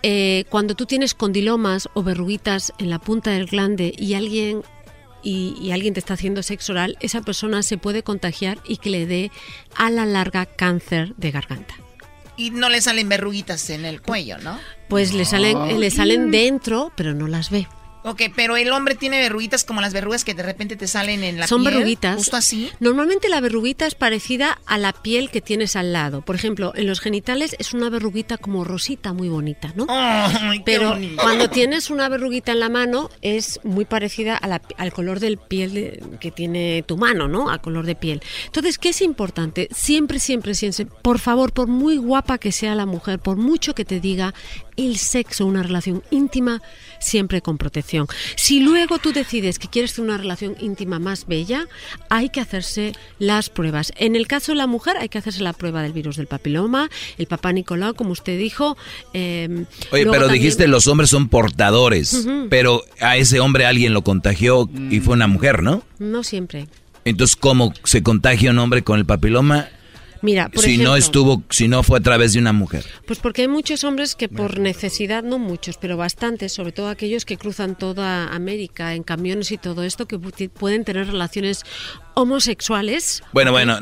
Eh, 0.04 0.46
cuando 0.50 0.76
tú 0.76 0.86
tienes 0.86 1.16
condilomas 1.16 1.90
o 1.94 2.04
verruguitas 2.04 2.74
en 2.78 2.90
la 2.90 3.00
punta 3.00 3.32
del 3.32 3.48
glande 3.48 3.94
y 3.98 4.14
alguien 4.14 4.62
y, 5.26 5.72
alguien 5.72 5.94
te 5.94 6.00
está 6.00 6.14
haciendo 6.14 6.44
sexo 6.44 6.74
oral, 6.74 6.98
esa 7.02 7.22
persona 7.22 7.64
se 7.64 7.78
puede 7.78 8.04
contagiar 8.04 8.60
y 8.66 8.78
que 8.78 8.92
le 8.92 9.06
dé 9.06 9.32
a 9.76 9.90
la 9.90 10.06
larga 10.06 10.46
cáncer 10.46 11.16
de 11.18 11.32
garganta. 11.32 11.74
Y 12.38 12.52
no 12.52 12.70
le 12.70 12.82
salen 12.82 13.10
verruguitas 13.10 13.70
en 13.70 13.86
el 13.86 14.02
cuello, 14.02 14.38
¿no? 14.38 14.60
Pues 14.88 15.14
le 15.14 15.26
salen, 15.26 15.80
le 15.80 15.90
salen 15.90 16.32
dentro, 16.32 16.92
pero 16.96 17.14
no 17.14 17.28
las 17.28 17.50
ve. 17.50 17.68
Ok, 18.08 18.22
pero 18.36 18.56
el 18.56 18.72
hombre 18.72 18.94
tiene 18.94 19.20
verruguitas 19.20 19.64
como 19.64 19.82
las 19.82 19.92
verrugas 19.92 20.24
que 20.24 20.36
de 20.36 20.44
repente 20.44 20.76
te 20.76 20.88
salen 20.88 21.24
en 21.24 21.40
la 21.40 21.48
Son 21.48 21.62
piel. 21.62 21.74
Son 21.74 21.80
verruguitas. 21.80 22.16
Justo 22.18 22.38
así. 22.38 22.70
Normalmente 22.80 23.30
la 23.30 23.42
verruguita 23.42 23.88
es 23.88 23.96
parecida 23.96 24.60
a 24.68 24.78
la 24.78 24.94
piel 24.94 25.32
que 25.32 25.42
tienes 25.42 25.76
al 25.76 25.92
lado. 25.92 26.22
Por 26.22 26.36
ejemplo, 26.36 26.72
en 26.76 26.86
los 26.86 27.00
genitales 27.00 27.56
es 27.58 27.74
una 27.74 27.90
verruguita 27.90 28.38
como 28.38 28.64
rosita, 28.64 29.12
muy 29.12 29.28
bonita, 29.28 29.74
¿no? 29.76 29.88
pero 30.66 30.96
cuando 31.20 31.50
tienes 31.50 31.90
una 31.90 32.08
verruguita 32.08 32.52
en 32.52 32.60
la 32.60 32.70
mano 32.70 33.10
es 33.22 33.60
muy 33.64 33.86
parecida 33.86 34.38
al 34.38 34.94
color 34.94 35.20
del 35.20 35.38
piel 35.38 36.00
que 36.20 36.30
tiene 36.30 36.84
tu 36.84 36.98
mano, 36.98 37.28
¿no? 37.28 37.50
Al 37.50 37.62
color 37.62 37.88
de 37.88 37.96
piel. 37.96 38.22
Entonces, 38.46 38.78
¿qué 38.78 38.90
es 38.90 39.02
importante? 39.02 39.68
Siempre, 39.72 40.20
siempre, 40.20 40.54
siempre, 40.54 40.86
por 41.02 41.18
favor, 41.18 41.54
por 41.54 41.68
muy 41.68 41.98
guapa 41.98 42.38
que 42.38 42.52
sea 42.52 42.76
la 42.76 42.86
mujer, 42.86 43.18
por 43.18 43.38
mucho 43.38 43.74
que 43.74 43.84
te 43.84 44.00
diga 44.00 44.36
el 44.78 44.98
sexo, 44.98 45.46
una 45.46 45.64
relación 45.64 46.04
íntima, 46.12 46.62
siempre 47.00 47.42
con 47.42 47.58
protección. 47.58 48.08
Si 48.36 48.60
luego 48.60 49.00
tú 49.00 49.14
decides 49.14 49.60
que 49.60 49.68
quieres 49.68 50.00
una 50.00 50.18
relación 50.18 50.56
íntima 50.60 51.00
más 51.00 51.28
bella, 51.28 51.68
hay 52.10 52.30
que 52.30 52.42
hacerse 52.42 52.94
las 53.20 53.50
pruebas. 53.50 53.94
En 53.98 54.16
el 54.16 54.28
caso 54.28 54.52
de 54.52 54.58
la 54.58 54.68
mujer 54.68 54.98
hay 54.98 55.10
que 55.10 55.18
hacerse 55.18 55.42
la 55.44 55.54
prueba 55.54 55.82
del 55.82 55.94
virus 55.94 56.18
del 56.18 56.28
papiloma, 56.28 56.90
el 57.18 57.28
papá 57.28 57.54
Nicolau, 57.54 57.94
como 57.96 58.12
usted 58.12 58.38
dijo. 58.38 58.78
Em, 59.14 59.66
Oye, 59.92 60.06
pero 60.06 60.28
dijiste 60.28 60.68
los 60.68 60.88
hombres 60.88 61.10
son 61.10 61.30
portadores, 61.30 62.28
pero 62.50 62.84
a 63.00 63.18
ese 63.18 63.40
hombre 63.40 63.66
alguien 63.66 63.94
lo 63.94 64.04
contagió 64.04 64.70
y 64.90 65.00
fue 65.00 65.14
una 65.14 65.28
mujer, 65.28 65.64
¿no? 65.64 65.84
No 66.00 66.24
siempre. 66.24 66.68
Entonces, 67.06 67.36
¿cómo 67.36 67.74
se 67.84 68.02
contagia 68.02 68.50
un 68.50 68.58
hombre 68.58 68.84
con 68.84 68.98
el 68.98 69.06
papiloma? 69.06 69.70
Mira, 70.26 70.50
por 70.50 70.64
si 70.64 70.80
no 70.80 70.96
estuvo, 70.96 71.44
si 71.52 71.68
no 71.68 71.84
fue 71.84 72.00
a 72.00 72.02
través 72.02 72.34
de 72.34 72.40
una 72.40 72.52
mujer. 72.52 72.84
Pues 73.06 73.20
porque 73.20 73.44
hay 73.44 73.48
muchos 73.48 73.84
hombres 73.84 74.16
que 74.16 74.28
por 74.28 74.60
necesidad, 74.60 75.24
no 75.24 75.38
muchos, 75.38 75.78
pero 75.78 75.98
bastantes, 75.98 76.52
sobre 76.52 76.72
todo 76.72 76.90
aquellos 76.90 77.26
que 77.26 77.38
cruzan 77.38 77.78
toda 77.78 78.34
América 78.34 78.96
en 78.96 79.04
camiones 79.04 79.52
y 79.52 79.60
todo 79.60 79.84
esto, 79.84 80.08
que 80.08 80.18
pueden 80.18 80.84
tener 80.84 81.06
relaciones 81.06 81.64
homosexuales. 82.16 83.22
Bueno, 83.34 83.52
bueno, 83.52 83.78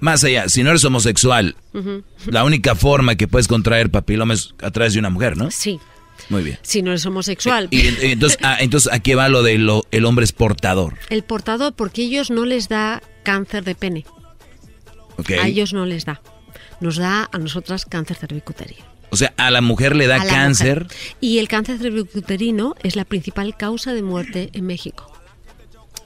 más 0.00 0.24
allá, 0.24 0.48
si 0.48 0.64
no 0.64 0.70
eres 0.70 0.84
homosexual, 0.84 1.54
la 2.26 2.42
única 2.42 2.74
forma 2.74 3.14
que 3.14 3.28
puedes 3.28 3.46
contraer 3.46 3.90
papiloma 3.90 4.34
es 4.34 4.52
a 4.62 4.72
través 4.72 4.94
de 4.94 4.98
una 4.98 5.10
mujer, 5.10 5.36
¿no? 5.36 5.52
Sí. 5.52 5.78
Muy 6.28 6.42
bien. 6.42 6.58
Si 6.62 6.82
no 6.82 6.90
eres 6.90 7.06
homosexual. 7.06 7.68
Y, 7.70 7.86
entonces, 8.10 8.38
ah, 8.42 8.56
entonces 8.60 8.92
aquí 8.92 9.14
va 9.14 9.28
lo 9.28 9.42
de 9.42 9.58
lo, 9.58 9.84
el 9.90 10.04
hombre 10.04 10.24
es 10.24 10.32
portador. 10.32 10.94
El 11.10 11.22
portador 11.22 11.74
porque 11.74 12.02
ellos 12.02 12.30
no 12.30 12.44
les 12.44 12.68
da 12.68 13.02
cáncer 13.22 13.64
de 13.64 13.74
pene. 13.74 14.04
A 15.40 15.48
ellos 15.48 15.72
no 15.72 15.86
les 15.86 16.04
da. 16.04 16.20
Nos 16.80 16.96
da 16.96 17.28
a 17.32 17.38
nosotras 17.38 17.84
cáncer 17.84 18.16
cervicuterino. 18.16 18.84
O 19.10 19.16
sea, 19.16 19.32
a 19.36 19.50
la 19.50 19.60
mujer 19.60 19.94
le 19.94 20.06
da 20.06 20.24
cáncer. 20.26 20.86
Y 21.20 21.38
el 21.38 21.48
cáncer 21.48 21.78
cervicuterino 21.78 22.74
es 22.82 22.96
la 22.96 23.04
principal 23.04 23.56
causa 23.56 23.94
de 23.94 24.02
muerte 24.02 24.50
en 24.52 24.66
México. 24.66 25.10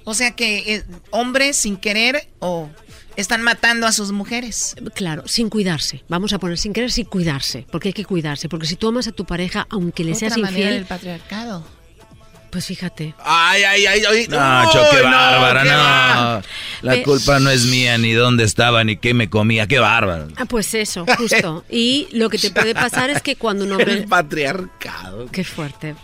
O 0.05 0.15
sea 0.15 0.33
que 0.33 0.75
eh, 0.75 0.85
hombres 1.11 1.57
sin 1.57 1.77
querer 1.77 2.29
o 2.39 2.71
están 3.17 3.43
matando 3.43 3.87
a 3.87 3.93
sus 3.93 4.13
mujeres. 4.13 4.77
Claro, 4.95 5.27
sin 5.27 5.51
cuidarse. 5.51 6.05
Vamos 6.09 6.33
a 6.33 6.39
poner 6.39 6.57
sin 6.57 6.73
querer, 6.73 6.91
sin 6.91 7.05
cuidarse. 7.05 7.67
Porque 7.71 7.89
hay 7.89 7.93
que 7.93 8.05
cuidarse. 8.05 8.49
Porque 8.49 8.67
si 8.67 8.77
tú 8.77 8.89
amas 8.89 9.09
a 9.09 9.13
tu 9.13 9.25
pareja, 9.25 9.67
aunque 9.71 10.05
le 10.05 10.15
seas 10.15 10.37
infiel. 10.37 10.75
del 10.75 10.87
patriarcado. 10.87 11.65
Pues 12.51 12.67
fíjate. 12.67 13.15
Ay, 13.19 13.63
ay, 13.63 13.87
ay, 13.87 14.03
ay. 14.09 14.27
No, 14.29 14.71
qué 14.91 15.03
bárbara, 15.03 15.65
no. 15.65 16.43
La 16.83 17.03
culpa 17.03 17.41
no 17.41 17.51
es 17.51 17.67
mía, 17.67 17.99
ni 17.99 18.13
dónde 18.13 18.45
estaba, 18.45 18.85
ni 18.85 18.97
qué 18.97 19.13
me 19.15 19.29
comía, 19.29 19.67
qué 19.67 19.79
bárbaro. 19.79 20.29
Ah, 20.37 20.45
pues 20.47 20.75
eso, 20.75 21.05
justo. 21.17 21.65
Y 21.69 22.09
lo 22.13 22.31
que 22.31 22.39
te 22.39 22.51
puede 22.51 22.75
pasar 22.75 23.11
es 23.11 23.21
que 23.21 23.37
cuando 23.37 23.65
un 23.65 23.73
hombre... 23.73 23.93
El 23.99 24.09
patriarcado. 24.09 25.27
Qué 25.31 25.45
fuerte. 25.45 25.95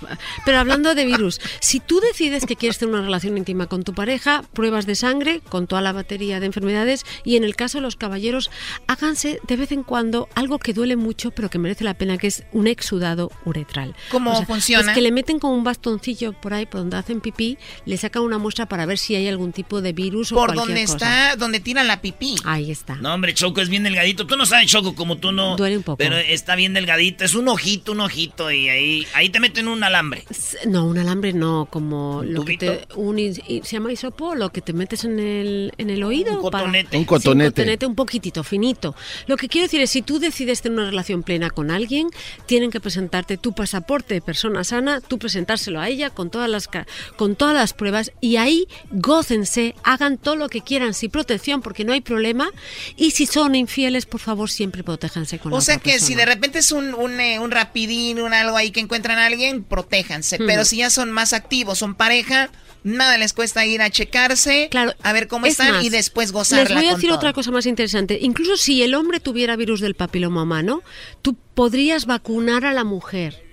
Pero 0.44 0.58
hablando 0.58 0.94
de 0.94 1.04
virus, 1.04 1.40
si 1.60 1.80
tú 1.80 2.00
decides 2.00 2.44
que 2.44 2.56
quieres 2.56 2.78
tener 2.78 2.94
una 2.94 3.04
relación 3.04 3.38
íntima 3.38 3.66
con 3.66 3.82
tu 3.82 3.94
pareja, 3.94 4.42
pruebas 4.52 4.86
de 4.86 4.94
sangre 4.94 5.40
con 5.48 5.66
toda 5.66 5.80
la 5.80 5.92
batería 5.92 6.40
de 6.40 6.46
enfermedades 6.46 7.04
y 7.24 7.36
en 7.36 7.44
el 7.44 7.56
caso 7.56 7.78
de 7.78 7.82
los 7.82 7.96
caballeros, 7.96 8.50
háganse 8.86 9.40
de 9.46 9.56
vez 9.56 9.72
en 9.72 9.82
cuando 9.82 10.28
algo 10.34 10.58
que 10.58 10.72
duele 10.72 10.96
mucho, 10.96 11.30
pero 11.30 11.48
que 11.50 11.58
merece 11.58 11.84
la 11.84 11.94
pena, 11.94 12.18
que 12.18 12.26
es 12.26 12.44
un 12.52 12.66
exudado 12.66 13.30
uretral. 13.44 13.94
¿Cómo 14.10 14.44
funciona? 14.44 14.90
Es 14.90 14.94
que 14.94 15.02
le 15.02 15.12
meten 15.12 15.38
con 15.38 15.52
un 15.52 15.64
bastoncillo 15.64 16.33
por 16.34 16.54
ahí, 16.54 16.66
por 16.66 16.80
donde 16.80 16.96
hacen 16.96 17.20
pipí, 17.20 17.58
le 17.84 17.96
sacan 17.96 18.22
una 18.22 18.38
muestra 18.38 18.66
para 18.66 18.86
ver 18.86 18.98
si 18.98 19.14
hay 19.14 19.28
algún 19.28 19.52
tipo 19.52 19.80
de 19.80 19.92
virus 19.92 20.30
¿Por 20.30 20.50
o 20.50 20.54
donde 20.54 20.82
está, 20.82 21.36
donde 21.36 21.60
tiran 21.60 21.86
la 21.86 22.00
pipí. 22.00 22.34
Ahí 22.44 22.70
está. 22.70 22.96
No, 22.96 23.14
hombre, 23.14 23.34
Choco 23.34 23.60
es 23.60 23.68
bien 23.68 23.82
delgadito. 23.84 24.26
Tú 24.26 24.36
no 24.36 24.46
sabes, 24.46 24.70
Choco, 24.70 24.94
como 24.94 25.16
tú 25.18 25.32
no. 25.32 25.56
Duele 25.56 25.76
un 25.78 25.82
poco. 25.82 25.96
Pero 25.98 26.16
está 26.16 26.54
bien 26.56 26.74
delgadito. 26.74 27.24
Es 27.24 27.34
un 27.34 27.48
ojito, 27.48 27.92
un 27.92 28.00
ojito. 28.00 28.50
Y 28.50 28.68
ahí, 28.68 29.06
ahí 29.14 29.28
te 29.30 29.40
meten 29.40 29.68
un 29.68 29.82
alambre. 29.84 30.24
No, 30.66 30.86
un 30.86 30.98
alambre 30.98 31.32
no, 31.32 31.68
como 31.70 32.18
¿Un 32.18 32.34
lo 32.34 32.44
que 32.44 32.56
te, 32.56 32.86
un, 32.96 33.18
se 33.34 33.62
llama 33.62 33.92
hisopo, 33.92 34.34
lo 34.34 34.50
que 34.50 34.60
te 34.60 34.72
metes 34.72 35.04
en 35.04 35.18
el, 35.18 35.72
en 35.78 35.90
el 35.90 36.02
oído. 36.02 36.40
Un 36.42 36.50
para- 36.50 36.64
cotonete. 36.64 36.96
Un 36.96 37.02
Sí, 37.02 37.06
cotonete. 37.06 37.46
un 37.46 37.50
cotonete 37.52 37.86
un 37.86 37.94
poquitito, 37.94 38.42
finito. 38.44 38.94
Lo 39.26 39.36
que 39.36 39.48
quiero 39.48 39.66
decir 39.66 39.80
es, 39.80 39.90
si 39.90 40.02
tú 40.02 40.18
decides 40.18 40.62
tener 40.62 40.78
una 40.78 40.90
relación 40.90 41.22
plena 41.22 41.50
con 41.50 41.70
alguien, 41.70 42.08
tienen 42.46 42.70
que 42.70 42.80
presentarte 42.80 43.36
tu 43.36 43.52
pasaporte 43.54 44.14
de 44.14 44.20
persona 44.20 44.64
sana, 44.64 45.00
tú 45.00 45.18
presentárselo 45.18 45.80
a 45.80 45.88
ella 45.88 46.10
con 46.10 46.23
todas 46.30 46.50
las 46.50 46.68
con 47.16 47.36
todas 47.36 47.54
las 47.54 47.72
pruebas 47.72 48.12
y 48.20 48.36
ahí 48.36 48.66
gócense, 48.90 49.74
hagan 49.82 50.18
todo 50.18 50.36
lo 50.36 50.48
que 50.48 50.60
quieran 50.60 50.94
sin 50.94 51.10
protección 51.10 51.62
porque 51.62 51.84
no 51.84 51.92
hay 51.92 52.00
problema 52.00 52.50
y 52.96 53.12
si 53.12 53.26
son 53.26 53.54
infieles, 53.54 54.06
por 54.06 54.20
favor, 54.20 54.50
siempre 54.50 54.82
protéjanse 54.82 55.38
con 55.38 55.52
la 55.52 55.58
O 55.58 55.60
sea 55.60 55.76
otra 55.76 55.92
que 55.92 56.00
si 56.00 56.14
de 56.14 56.26
repente 56.26 56.58
es 56.58 56.72
un, 56.72 56.94
un, 56.94 57.20
eh, 57.20 57.38
un 57.38 57.50
rapidín, 57.50 58.20
un 58.20 58.32
algo 58.32 58.56
ahí 58.56 58.70
que 58.70 58.80
encuentran 58.80 59.18
a 59.18 59.26
alguien, 59.26 59.62
protéjanse. 59.64 60.38
Pero 60.38 60.64
si 60.64 60.78
ya 60.78 60.90
son 60.90 61.12
más 61.12 61.32
activos, 61.32 61.78
son 61.78 61.94
pareja, 61.94 62.50
nada 62.82 63.18
les 63.18 63.32
cuesta 63.32 63.64
ir 63.66 63.82
a 63.82 63.90
checarse, 63.90 64.70
a 65.02 65.12
ver 65.12 65.28
cómo 65.28 65.46
Es 65.46 65.52
están 65.52 65.72
más, 65.72 65.84
y 65.84 65.90
después 65.90 66.32
gozarla 66.32 66.64
Les 66.64 66.74
voy 66.74 66.86
a 66.86 66.90
con 66.90 66.96
decir 66.96 67.10
todo. 67.10 67.18
otra 67.18 67.32
cosa 67.32 67.50
más 67.50 67.66
interesante. 67.66 68.18
Incluso 68.20 68.56
si 68.56 68.82
el 68.82 68.94
hombre 68.94 69.20
tuviera 69.20 69.56
virus 69.56 69.80
del 69.80 69.94
papiloma 69.94 70.42
humano, 70.42 70.82
tú 71.22 71.34
podrías 71.54 72.06
vacunar 72.06 72.64
a 72.64 72.72
la 72.72 72.84
mujer. 72.84 73.43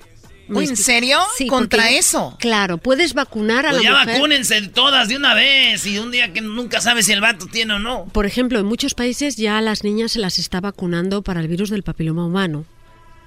¿En 0.59 0.75
serio? 0.77 1.19
¿Contra 1.47 1.83
porque- 1.83 1.97
eso? 1.97 2.35
Claro, 2.39 2.77
puedes 2.77 3.13
vacunar 3.13 3.65
a 3.65 3.69
Pues 3.71 3.83
la 3.83 3.89
ya 3.89 3.97
mujer. 3.99 4.15
vacúnense 4.15 4.61
todas 4.69 5.07
de 5.07 5.15
una 5.15 5.33
vez. 5.33 5.85
Y 5.85 5.97
un 5.99 6.11
día 6.11 6.33
que 6.33 6.41
nunca 6.41 6.81
sabes 6.81 7.05
si 7.05 7.13
el 7.13 7.21
vato 7.21 7.45
tiene 7.47 7.73
o 7.75 7.79
no. 7.79 8.05
Por 8.11 8.25
ejemplo, 8.25 8.59
en 8.59 8.65
muchos 8.65 8.93
países 8.93 9.37
ya 9.37 9.57
a 9.57 9.61
las 9.61 9.83
niñas 9.83 10.11
se 10.13 10.19
las 10.19 10.37
está 10.39 10.59
vacunando 10.61 11.21
para 11.21 11.39
el 11.39 11.47
virus 11.47 11.69
del 11.69 11.83
papiloma 11.83 12.25
humano. 12.25 12.65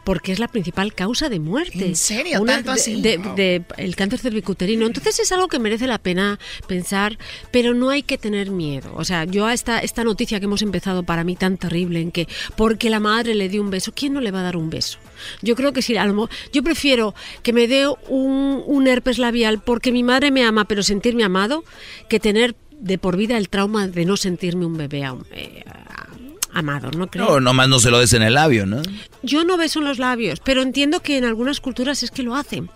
Porque 0.05 0.33
es 0.33 0.39
la 0.39 0.49
principal 0.49 0.95
causa 0.95 1.29
de 1.29 1.41
muerte. 1.41 1.87
¿En 1.87 1.97
serio? 1.97 2.41
Una- 2.43 2.55
¿Tanto 2.57 2.73
así? 2.73 3.01
de- 3.01 3.19
Wow. 3.19 3.35
de- 3.35 3.63
el 3.79 3.97
cáncer 3.97 4.19
cervicuterino. 4.21 4.87
Entonces 4.87 5.19
es 5.21 5.33
algo 5.33 5.49
que 5.49 5.59
merece 5.59 5.87
la 5.87 5.99
pena 5.99 6.39
pensar, 6.69 7.19
pero 7.51 7.75
no 7.75 7.91
hay 7.91 8.03
que 8.03 8.19
tener 8.19 8.51
miedo. 8.51 8.93
O 8.97 9.05
sea, 9.05 9.25
yo 9.25 9.47
a 9.47 9.53
esta, 9.55 9.79
esta 9.81 10.05
noticia 10.05 10.39
que 10.41 10.47
hemos 10.47 10.63
empezado 10.63 11.03
para 11.05 11.25
mí 11.25 11.37
tan 11.37 11.57
terrible, 11.57 12.01
en 12.01 12.11
que 12.11 12.29
porque 12.57 12.91
la 12.91 13.01
madre 13.01 13.35
le 13.35 13.49
dio 13.49 13.63
un 13.63 13.71
beso, 13.71 13.93
¿quién 13.95 14.13
no 14.13 14.21
le 14.21 14.31
va 14.31 14.41
a 14.41 14.45
dar 14.45 14.57
un 14.57 14.71
beso? 14.71 14.99
Yo 15.43 15.55
creo 15.57 15.73
que 15.73 15.81
sí, 15.83 15.97
a 15.97 16.05
lo 16.07 16.29
yo 16.53 16.63
prefiero 16.63 17.15
que 17.43 17.53
me 17.53 17.67
dé 17.67 17.87
un, 18.09 18.63
un 18.67 18.87
herpes 18.87 19.19
labial 19.19 19.63
porque 19.63 19.91
mi 19.93 20.03
madre 20.03 20.31
me 20.31 20.45
ama, 20.45 20.67
pero 20.67 20.83
sentirme 20.83 21.25
amado, 21.25 21.65
que 22.09 22.21
tener 22.21 22.55
de 22.79 22.99
por 22.99 23.17
vida 23.17 23.37
el 23.39 23.49
trauma 23.49 23.89
de 23.89 24.05
no 24.05 24.17
sentirme 24.17 24.67
un 24.67 24.77
bebé 24.77 25.05
eh, 25.33 25.65
amado, 26.55 26.91
¿no 26.97 27.09
creo? 27.09 27.27
No, 27.27 27.41
nomás 27.41 27.69
no 27.69 27.79
se 27.81 27.91
lo 27.91 27.99
des 27.99 28.13
en 28.13 28.23
el 28.23 28.35
labio, 28.35 28.67
¿no? 28.67 28.83
Yo 29.23 29.45
no 29.45 29.57
beso 29.57 29.81
en 29.81 29.87
los 29.87 29.99
labios, 29.99 30.41
pero 30.41 30.63
entiendo 30.63 31.01
que 31.01 31.19
en 31.19 31.25
algunas 31.25 31.61
culturas 31.61 32.03
es 32.03 32.11
que 32.11 32.23
lo 32.23 32.35
hacen. 32.35 32.71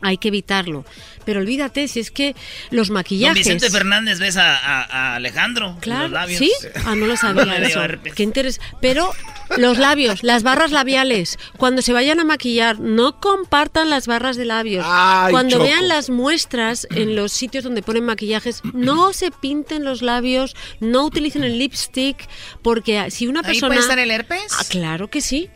Hay 0.00 0.18
que 0.18 0.28
evitarlo. 0.28 0.84
Pero 1.24 1.40
olvídate, 1.40 1.88
si 1.88 2.00
es 2.00 2.10
que 2.10 2.34
los 2.70 2.88
Don 2.88 2.94
maquillajes... 2.94 3.36
Vicente 3.36 3.70
Fernández 3.70 4.18
ves 4.18 4.36
a, 4.38 4.56
a- 4.56 4.84
a 4.84 5.16
Alejandro. 5.16 5.72
los 5.72 5.78
Claro, 5.80 6.08
labios. 6.08 6.38
¿sí? 6.38 6.50
Ah, 6.86 6.94
no 6.94 7.06
lo 7.06 7.16
sabía 7.18 7.56
eso. 7.58 7.80
Qué 8.14 8.22
interés. 8.22 8.60
Pero 8.80 9.10
los 9.58 9.76
labios, 9.78 10.22
las 10.22 10.42
barras 10.42 10.70
labiales, 10.70 11.38
cuando 11.58 11.82
se 11.82 11.92
vayan 11.92 12.20
a 12.20 12.24
maquillar, 12.24 12.80
no 12.80 13.20
compartan 13.20 13.90
las 13.90 14.06
barras 14.06 14.36
de 14.36 14.44
labios. 14.46 14.84
Ay, 14.88 15.30
cuando 15.32 15.56
Choco. 15.56 15.64
vean 15.64 15.88
las 15.88 16.08
muestras 16.10 16.86
en 16.90 17.14
los 17.16 17.32
sitios 17.32 17.64
donde 17.64 17.82
ponen 17.82 18.04
maquillajes, 18.04 18.62
no 18.72 19.12
se 19.12 19.30
pinten 19.30 19.84
los 19.84 20.00
labios, 20.02 20.56
no 20.80 21.04
utilicen 21.04 21.44
el 21.44 21.58
lipstick, 21.58 22.26
porque 22.62 23.10
si 23.10 23.26
una 23.26 23.40
¿Ahí 23.40 23.46
persona... 23.46 23.68
puede 23.68 23.80
estar 23.80 23.98
el 23.98 24.10
herpes? 24.10 24.52
Ah, 24.58 24.64
claro 24.68 25.08
que 25.08 25.20
sí. 25.20 25.50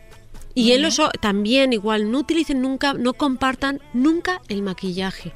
Y 0.55 0.71
en 0.73 0.81
los 0.81 0.99
o- 0.99 1.09
también 1.21 1.73
igual, 1.73 2.11
no 2.11 2.19
utilicen 2.19 2.61
nunca, 2.61 2.93
no 2.93 3.13
compartan 3.13 3.81
nunca 3.93 4.41
el 4.49 4.61
maquillaje. 4.61 5.33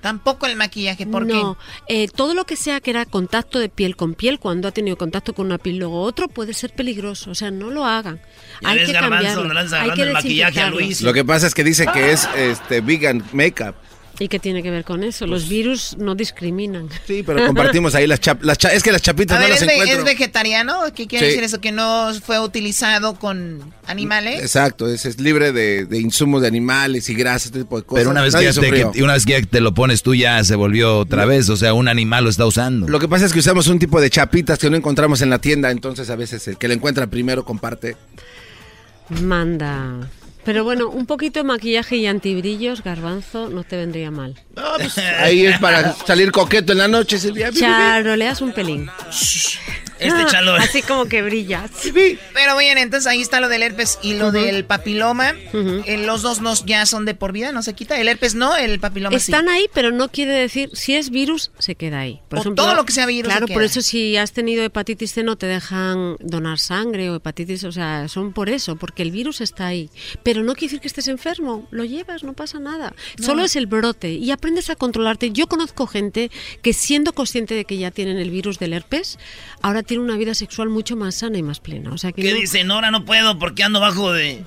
Tampoco 0.00 0.46
el 0.46 0.54
maquillaje, 0.54 1.06
¿por 1.06 1.26
no, 1.26 1.58
eh, 1.88 2.06
todo 2.06 2.32
lo 2.32 2.44
que 2.46 2.54
sea 2.54 2.80
que 2.80 2.90
era 2.90 3.04
contacto 3.04 3.58
de 3.58 3.68
piel 3.68 3.96
con 3.96 4.14
piel, 4.14 4.38
cuando 4.38 4.68
ha 4.68 4.70
tenido 4.70 4.96
contacto 4.96 5.34
con 5.34 5.46
una 5.46 5.58
piel 5.58 5.78
luego 5.78 6.02
otro, 6.02 6.28
puede 6.28 6.54
ser 6.54 6.72
peligroso. 6.72 7.32
O 7.32 7.34
sea, 7.34 7.50
no 7.50 7.70
lo 7.70 7.84
hagan. 7.84 8.20
Ya 8.62 8.68
Hay 8.70 8.86
que 8.86 8.92
cambiarlo. 8.92 9.50
Hay 9.76 9.90
que 9.90 10.02
el 10.02 10.12
maquillaje 10.12 10.60
a 10.60 10.70
desinfectarlo. 10.70 10.78
Luis. 10.78 11.02
Lo 11.02 11.12
que 11.12 11.24
pasa 11.24 11.48
es 11.48 11.54
que 11.54 11.64
dice 11.64 11.86
que 11.92 12.12
es 12.12 12.28
este 12.36 12.80
vegan 12.80 13.24
makeup. 13.32 13.74
¿Y 14.20 14.26
qué 14.26 14.40
tiene 14.40 14.64
que 14.64 14.70
ver 14.72 14.82
con 14.84 15.04
eso? 15.04 15.28
Los 15.28 15.48
virus 15.48 15.96
no 15.96 16.16
discriminan. 16.16 16.88
Sí, 17.06 17.22
pero 17.24 17.46
compartimos 17.46 17.94
ahí 17.94 18.06
las 18.08 18.18
chapitas. 18.18 18.46
Las 18.46 18.58
cha- 18.58 18.72
es 18.72 18.82
que 18.82 18.90
las 18.90 19.00
chapitas 19.00 19.36
A 19.36 19.40
no 19.40 19.44
ver, 19.46 19.50
las 19.52 19.62
¿es, 19.62 19.68
encuentro. 19.68 19.98
es 19.98 20.04
vegetariano? 20.04 20.80
¿Qué 20.92 21.06
quiere 21.06 21.26
Sí. 21.26 21.30
decir 21.30 21.44
eso? 21.44 21.60
¿Que 21.60 21.70
no 21.70 22.10
fue 22.24 22.40
utilizado 22.40 23.14
con 23.14 23.72
animales? 23.86 24.40
Exacto, 24.40 24.88
es, 24.88 25.04
es 25.06 25.20
libre 25.20 25.52
de, 25.52 25.84
de 25.84 25.98
insumos 26.00 26.42
de 26.42 26.48
animales 26.48 27.08
y 27.10 27.14
grasas, 27.14 27.46
este 27.46 27.60
tipo 27.60 27.76
de 27.78 27.84
cosas. 27.86 28.00
Pero 28.00 28.10
una 28.10 28.22
vez, 28.22 28.34
que 28.34 28.44
Nadie 28.44 28.60
te, 28.60 28.90
que- 28.92 29.02
una 29.04 29.12
vez 29.12 29.24
que 29.24 29.40
te 29.42 29.60
lo 29.60 29.72
pones 29.72 30.02
tú 30.02 30.16
ya 30.16 30.42
se 30.42 30.56
volvió 30.56 30.98
otra 30.98 31.24
vez, 31.24 31.48
o 31.48 31.56
sea, 31.56 31.72
un 31.74 31.86
animal 31.86 32.24
lo 32.24 32.30
está 32.30 32.44
usando. 32.44 32.88
Lo 32.88 32.98
que 32.98 33.06
pasa 33.06 33.24
es 33.24 33.32
que 33.32 33.38
usamos 33.38 33.68
un 33.68 33.78
tipo 33.78 34.00
de 34.00 34.10
chapitas 34.10 34.58
que 34.58 34.68
no 34.68 34.76
encontramos 34.76 35.22
en 35.22 35.30
la 35.30 35.38
tienda, 35.38 35.70
entonces 35.70 36.10
a 36.10 36.16
veces 36.16 36.48
el 36.48 36.58
que 36.58 36.66
la 36.66 36.74
encuentra 36.74 37.06
primero 37.06 37.44
comparte. 37.44 37.96
Manda. 39.22 40.08
Pero 40.44 40.64
bueno, 40.64 40.88
un 40.88 41.06
poquito 41.06 41.40
de 41.40 41.44
maquillaje 41.44 41.96
y 41.96 42.06
antibrillos, 42.06 42.82
garbanzo, 42.82 43.48
no 43.48 43.64
te 43.64 43.76
vendría 43.76 44.10
mal. 44.10 44.36
Ahí 45.18 45.46
es 45.46 45.58
para 45.58 45.94
salir 46.06 46.32
coqueto 46.32 46.72
en 46.72 46.78
la 46.78 46.88
noche, 46.88 47.18
Silvia. 47.18 47.50
Charoleas 47.52 48.40
un 48.40 48.52
pelín. 48.52 48.90
Este 50.00 50.26
chalo. 50.26 50.54
Así 50.54 50.82
como 50.82 51.06
que 51.06 51.22
brillas. 51.22 51.70
Pero 51.92 52.56
bien, 52.56 52.78
entonces 52.78 53.08
ahí 53.08 53.20
está 53.20 53.40
lo 53.40 53.48
del 53.48 53.64
herpes 53.64 53.98
y 54.00 54.14
lo 54.14 54.30
del 54.30 54.64
papiloma. 54.64 55.32
Eh, 55.52 55.98
los 56.06 56.22
dos 56.22 56.40
nos, 56.40 56.64
ya 56.64 56.86
son 56.86 57.04
de 57.04 57.14
por 57.14 57.32
vida, 57.32 57.50
no 57.50 57.62
se 57.62 57.72
quita. 57.74 57.98
El 57.98 58.06
herpes 58.06 58.36
no, 58.36 58.54
el 58.56 58.78
papiloma 58.78 59.18
sí. 59.18 59.32
Están 59.32 59.48
ahí, 59.48 59.66
pero 59.74 59.90
no 59.90 60.08
quiere 60.08 60.32
decir, 60.34 60.70
si 60.72 60.94
es 60.94 61.10
virus, 61.10 61.50
se 61.58 61.74
queda 61.74 61.98
ahí. 62.00 62.20
Por 62.28 62.38
O 62.38 62.42
ejemplo, 62.42 62.62
todo 62.62 62.74
lo 62.76 62.84
que 62.84 62.92
sea 62.92 63.06
virus 63.06 63.32
se 63.32 63.38
Claro, 63.38 63.46
por 63.48 63.56
queda. 63.56 63.64
eso 63.66 63.82
si 63.82 64.16
has 64.16 64.32
tenido 64.32 64.62
hepatitis 64.62 65.14
C 65.14 65.24
no 65.24 65.34
te 65.36 65.46
dejan 65.46 66.16
donar 66.20 66.60
sangre 66.60 67.10
o 67.10 67.16
hepatitis, 67.16 67.64
o 67.64 67.72
sea, 67.72 68.06
son 68.06 68.32
por 68.32 68.50
eso, 68.50 68.76
porque 68.76 69.02
el 69.02 69.10
virus 69.10 69.40
está 69.40 69.66
ahí. 69.66 69.90
Pero 70.22 70.44
no 70.44 70.54
quiere 70.54 70.66
decir 70.68 70.80
que 70.80 70.86
estés 70.88 71.08
enfermo, 71.08 71.66
lo 71.72 71.84
llevas, 71.84 72.22
no 72.22 72.34
pasa 72.34 72.60
nada. 72.60 72.94
No. 73.18 73.26
Solo 73.26 73.42
es 73.42 73.56
el 73.56 73.66
brote 73.66 74.12
y 74.12 74.30
aprendes 74.48 74.70
a 74.70 74.76
controlarte. 74.76 75.30
Yo 75.30 75.46
conozco 75.46 75.86
gente 75.86 76.30
que 76.62 76.72
siendo 76.72 77.12
consciente 77.12 77.54
de 77.54 77.66
que 77.66 77.76
ya 77.76 77.90
tienen 77.90 78.16
el 78.16 78.30
virus 78.30 78.58
del 78.58 78.72
herpes, 78.72 79.18
ahora 79.60 79.82
tiene 79.82 80.02
una 80.02 80.16
vida 80.16 80.32
sexual 80.32 80.70
mucho 80.70 80.96
más 80.96 81.16
sana 81.16 81.36
y 81.36 81.42
más 81.42 81.60
plena. 81.60 81.92
O 81.92 81.98
sea 81.98 82.12
que 82.12 82.22
¿Qué 82.22 82.32
no- 82.32 82.38
dicen? 82.40 82.70
Ahora 82.70 82.90
no 82.90 83.04
puedo 83.04 83.38
porque 83.38 83.62
ando 83.62 83.78
bajo 83.78 84.10
de... 84.10 84.42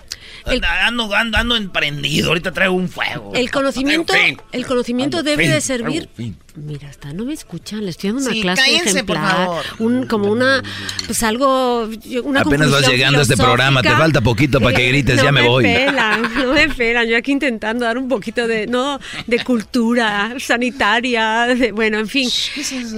Ando, 0.88 1.14
ando, 1.14 1.38
ando 1.38 1.56
emprendido. 1.56 2.30
Ahorita 2.30 2.52
traigo 2.52 2.74
un 2.74 2.90
fuego. 2.90 3.32
El 3.36 3.52
conocimiento, 3.52 4.14
el 4.52 4.66
conocimiento 4.66 5.22
debe 5.22 5.48
de 5.48 5.62
servir. 5.62 6.10
Mira, 6.56 6.90
hasta 6.90 7.14
no 7.14 7.24
me 7.24 7.34
escuchan, 7.34 7.80
les 7.86 7.96
estoy 7.96 8.10
dando 8.10 8.24
una 8.26 8.34
Sí, 8.34 8.42
clase 8.42 8.62
cállense, 8.62 9.04
por 9.06 9.16
ejemplar, 9.16 9.46
favor. 9.46 9.66
un 9.80 10.06
como 10.08 10.30
una 10.32 10.62
pues 11.06 11.24
algo 11.24 11.90
una 12.24 12.42
Apenas 12.42 12.70
vas 12.72 12.88
llegando 12.88 13.20
a 13.20 13.22
este 13.22 13.38
programa, 13.38 13.82
te 13.82 13.90
falta 13.90 14.20
poquito 14.20 14.60
para 14.60 14.76
que 14.76 14.88
grites, 14.90 15.16
no 15.18 15.24
ya 15.24 15.32
me 15.32 15.48
voy. 15.48 15.64
Pelan, 15.64 16.22
no 16.36 16.54
me 16.54 16.68
pelan, 16.70 17.08
yo 17.08 17.16
aquí 17.18 17.32
intentando 17.32 17.86
dar 17.86 17.98
un 17.98 18.10
poquito 18.10 18.48
de 18.48 18.68
no 18.68 19.00
de 19.28 19.44
cultura 19.46 20.36
sanitaria, 20.40 21.48
de- 21.48 21.72
bueno, 21.72 22.00
en 22.00 22.08
fin. 22.10 22.30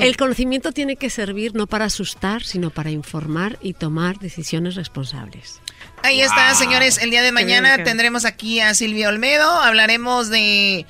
El 0.02 0.18
conocimiento 0.18 0.72
tiene 0.72 0.96
que 0.96 1.10
servir 1.12 1.54
no 1.54 1.68
para 1.68 1.86
asustar, 1.86 2.44
sino 2.44 2.72
para 2.72 2.90
informar 2.92 3.60
y 3.62 3.74
tomar 3.74 4.18
decisiones 4.20 4.76
responsables. 4.76 5.60
Ahí 6.02 6.22
está, 6.22 6.50
Wow. 6.50 6.60
señores. 6.60 6.98
El 6.98 7.12
día 7.12 7.22
de 7.22 7.32
mañana 7.32 7.84
tendremos 7.84 8.26
aquí 8.26 8.60
a 8.60 8.74
Silvia 8.74 9.08
Olmedo. 9.10 9.50
Hablaremos 9.50 10.30
de. 10.30 10.86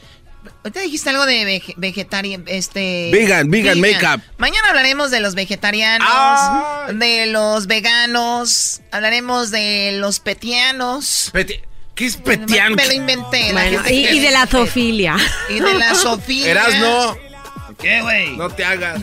Ahorita 0.64 0.80
dijiste 0.82 1.10
algo 1.10 1.26
de 1.26 1.44
vege- 1.46 1.74
vegetarian, 1.78 2.44
este... 2.48 3.10
Vegan, 3.12 3.50
vegan 3.50 3.80
makeup. 3.80 4.22
Mañana 4.38 4.70
hablaremos 4.70 5.12
de 5.12 5.20
los 5.20 5.36
vegetarianos, 5.36 6.08
de 6.94 7.26
los 7.28 7.68
veganos, 7.68 8.82
hablaremos 8.92 9.52
de 9.52 9.94
los 10.00 10.20
petianos. 10.20 11.32
¿Qué 11.96 12.06
es 12.06 12.18
petiano? 12.18 12.76
Me 12.76 12.86
lo 12.88 12.94
inventé. 12.94 13.52
Bueno, 13.54 13.82
y, 13.90 14.20
de 14.20 14.32
la 14.32 14.48
zoofilia. 14.48 15.16
Y 15.50 15.60
de 15.60 15.74
la 15.76 15.94
Sofía. 15.94 16.50
Eras 16.52 16.80
no. 16.80 17.16
¿Qué, 17.80 18.02
güey? 18.02 18.36
No 18.36 18.50
te 18.50 18.66
hagas. 18.66 19.00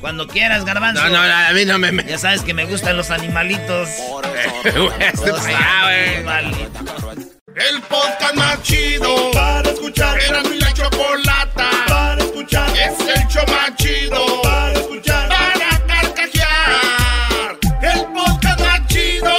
Cuando 0.00 0.26
quieras, 0.26 0.64
garbanzo. 0.64 1.02
No, 1.04 1.10
no, 1.10 1.18
a 1.22 1.52
mí 1.52 1.64
no 1.64 1.78
me... 1.78 1.92
me- 1.92 2.04
Ya 2.04 2.18
sabes 2.18 2.42
que 2.42 2.52
me 2.54 2.64
gustan 2.66 2.96
los 2.96 3.10
animalitos. 3.10 3.88
Este 5.00 5.28
Los 5.28 5.40
animalitos. 5.46 7.31
El 7.54 7.82
podcast 7.82 8.34
más 8.34 8.62
chido 8.62 9.30
para 9.32 9.70
escuchar. 9.70 10.18
Era 10.22 10.42
mi 10.44 10.58
la 10.58 10.72
chocolata 10.72 11.70
para 11.86 12.24
escuchar. 12.24 12.70
Es 12.70 12.98
el 13.00 13.28
show 13.28 13.44
más 13.48 13.76
chido 13.76 14.40
para 14.42 14.72
escuchar. 14.72 15.28
Para 15.28 15.86
carcajear. 15.86 17.58
El 17.82 18.06
podcast 18.06 18.60
más 18.60 18.86
chido. 18.88 19.34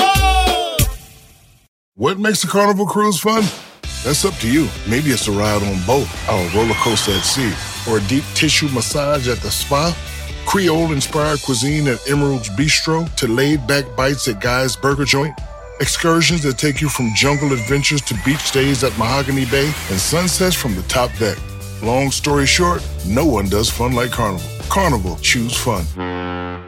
What 1.96 2.20
makes 2.20 2.44
a 2.44 2.48
carnival 2.48 2.86
cruise 2.86 3.20
fun? 3.20 3.44
That's 4.04 4.24
up 4.26 4.36
to 4.42 4.48
you. 4.48 4.68
Maybe 4.88 5.10
it's 5.10 5.28
a 5.28 5.32
ride 5.32 5.64
on 5.64 5.82
boat, 5.88 6.08
or 6.30 6.38
a 6.38 6.50
roller 6.56 6.76
coaster 6.84 7.14
at 7.14 7.24
sea, 7.24 7.52
or 7.90 7.98
a 7.98 8.02
deep 8.02 8.26
tissue 8.36 8.70
massage 8.70 9.28
at 9.28 9.40
the 9.40 9.50
spa. 9.50 9.96
Creole 10.46 10.92
inspired 10.92 11.42
cuisine 11.42 11.88
at 11.88 12.08
Emerald's 12.08 12.50
Bistro 12.50 13.10
to 13.16 13.28
laid 13.28 13.66
back 13.66 13.86
bites 13.96 14.28
at 14.28 14.40
Guy's 14.40 14.76
Burger 14.76 15.06
Joint. 15.06 15.34
Excursions 15.80 16.44
that 16.44 16.58
take 16.58 16.82
you 16.82 16.90
from 16.90 17.12
jungle 17.16 17.52
adventures 17.52 18.02
to 18.02 18.14
beach 18.24 18.40
stays 18.40 18.84
at 18.84 18.96
Mahogany 18.98 19.46
Bay 19.46 19.66
and 19.90 20.00
sunsets 20.00 20.56
from 20.56 20.76
the 20.76 20.84
top 20.84 21.12
deck. 21.18 21.38
Long 21.82 22.12
story 22.12 22.46
short, 22.46 22.88
no 23.08 23.26
one 23.26 23.50
does 23.50 23.70
fun 23.70 23.94
like 23.94 24.12
Carnival. 24.12 24.48
Carnival, 24.70 25.18
choose 25.18 25.56
fun. 25.58 25.84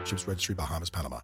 Ships 0.04 0.26
Registry, 0.26 0.54
Bahamas, 0.54 0.90
Panama. 0.90 1.20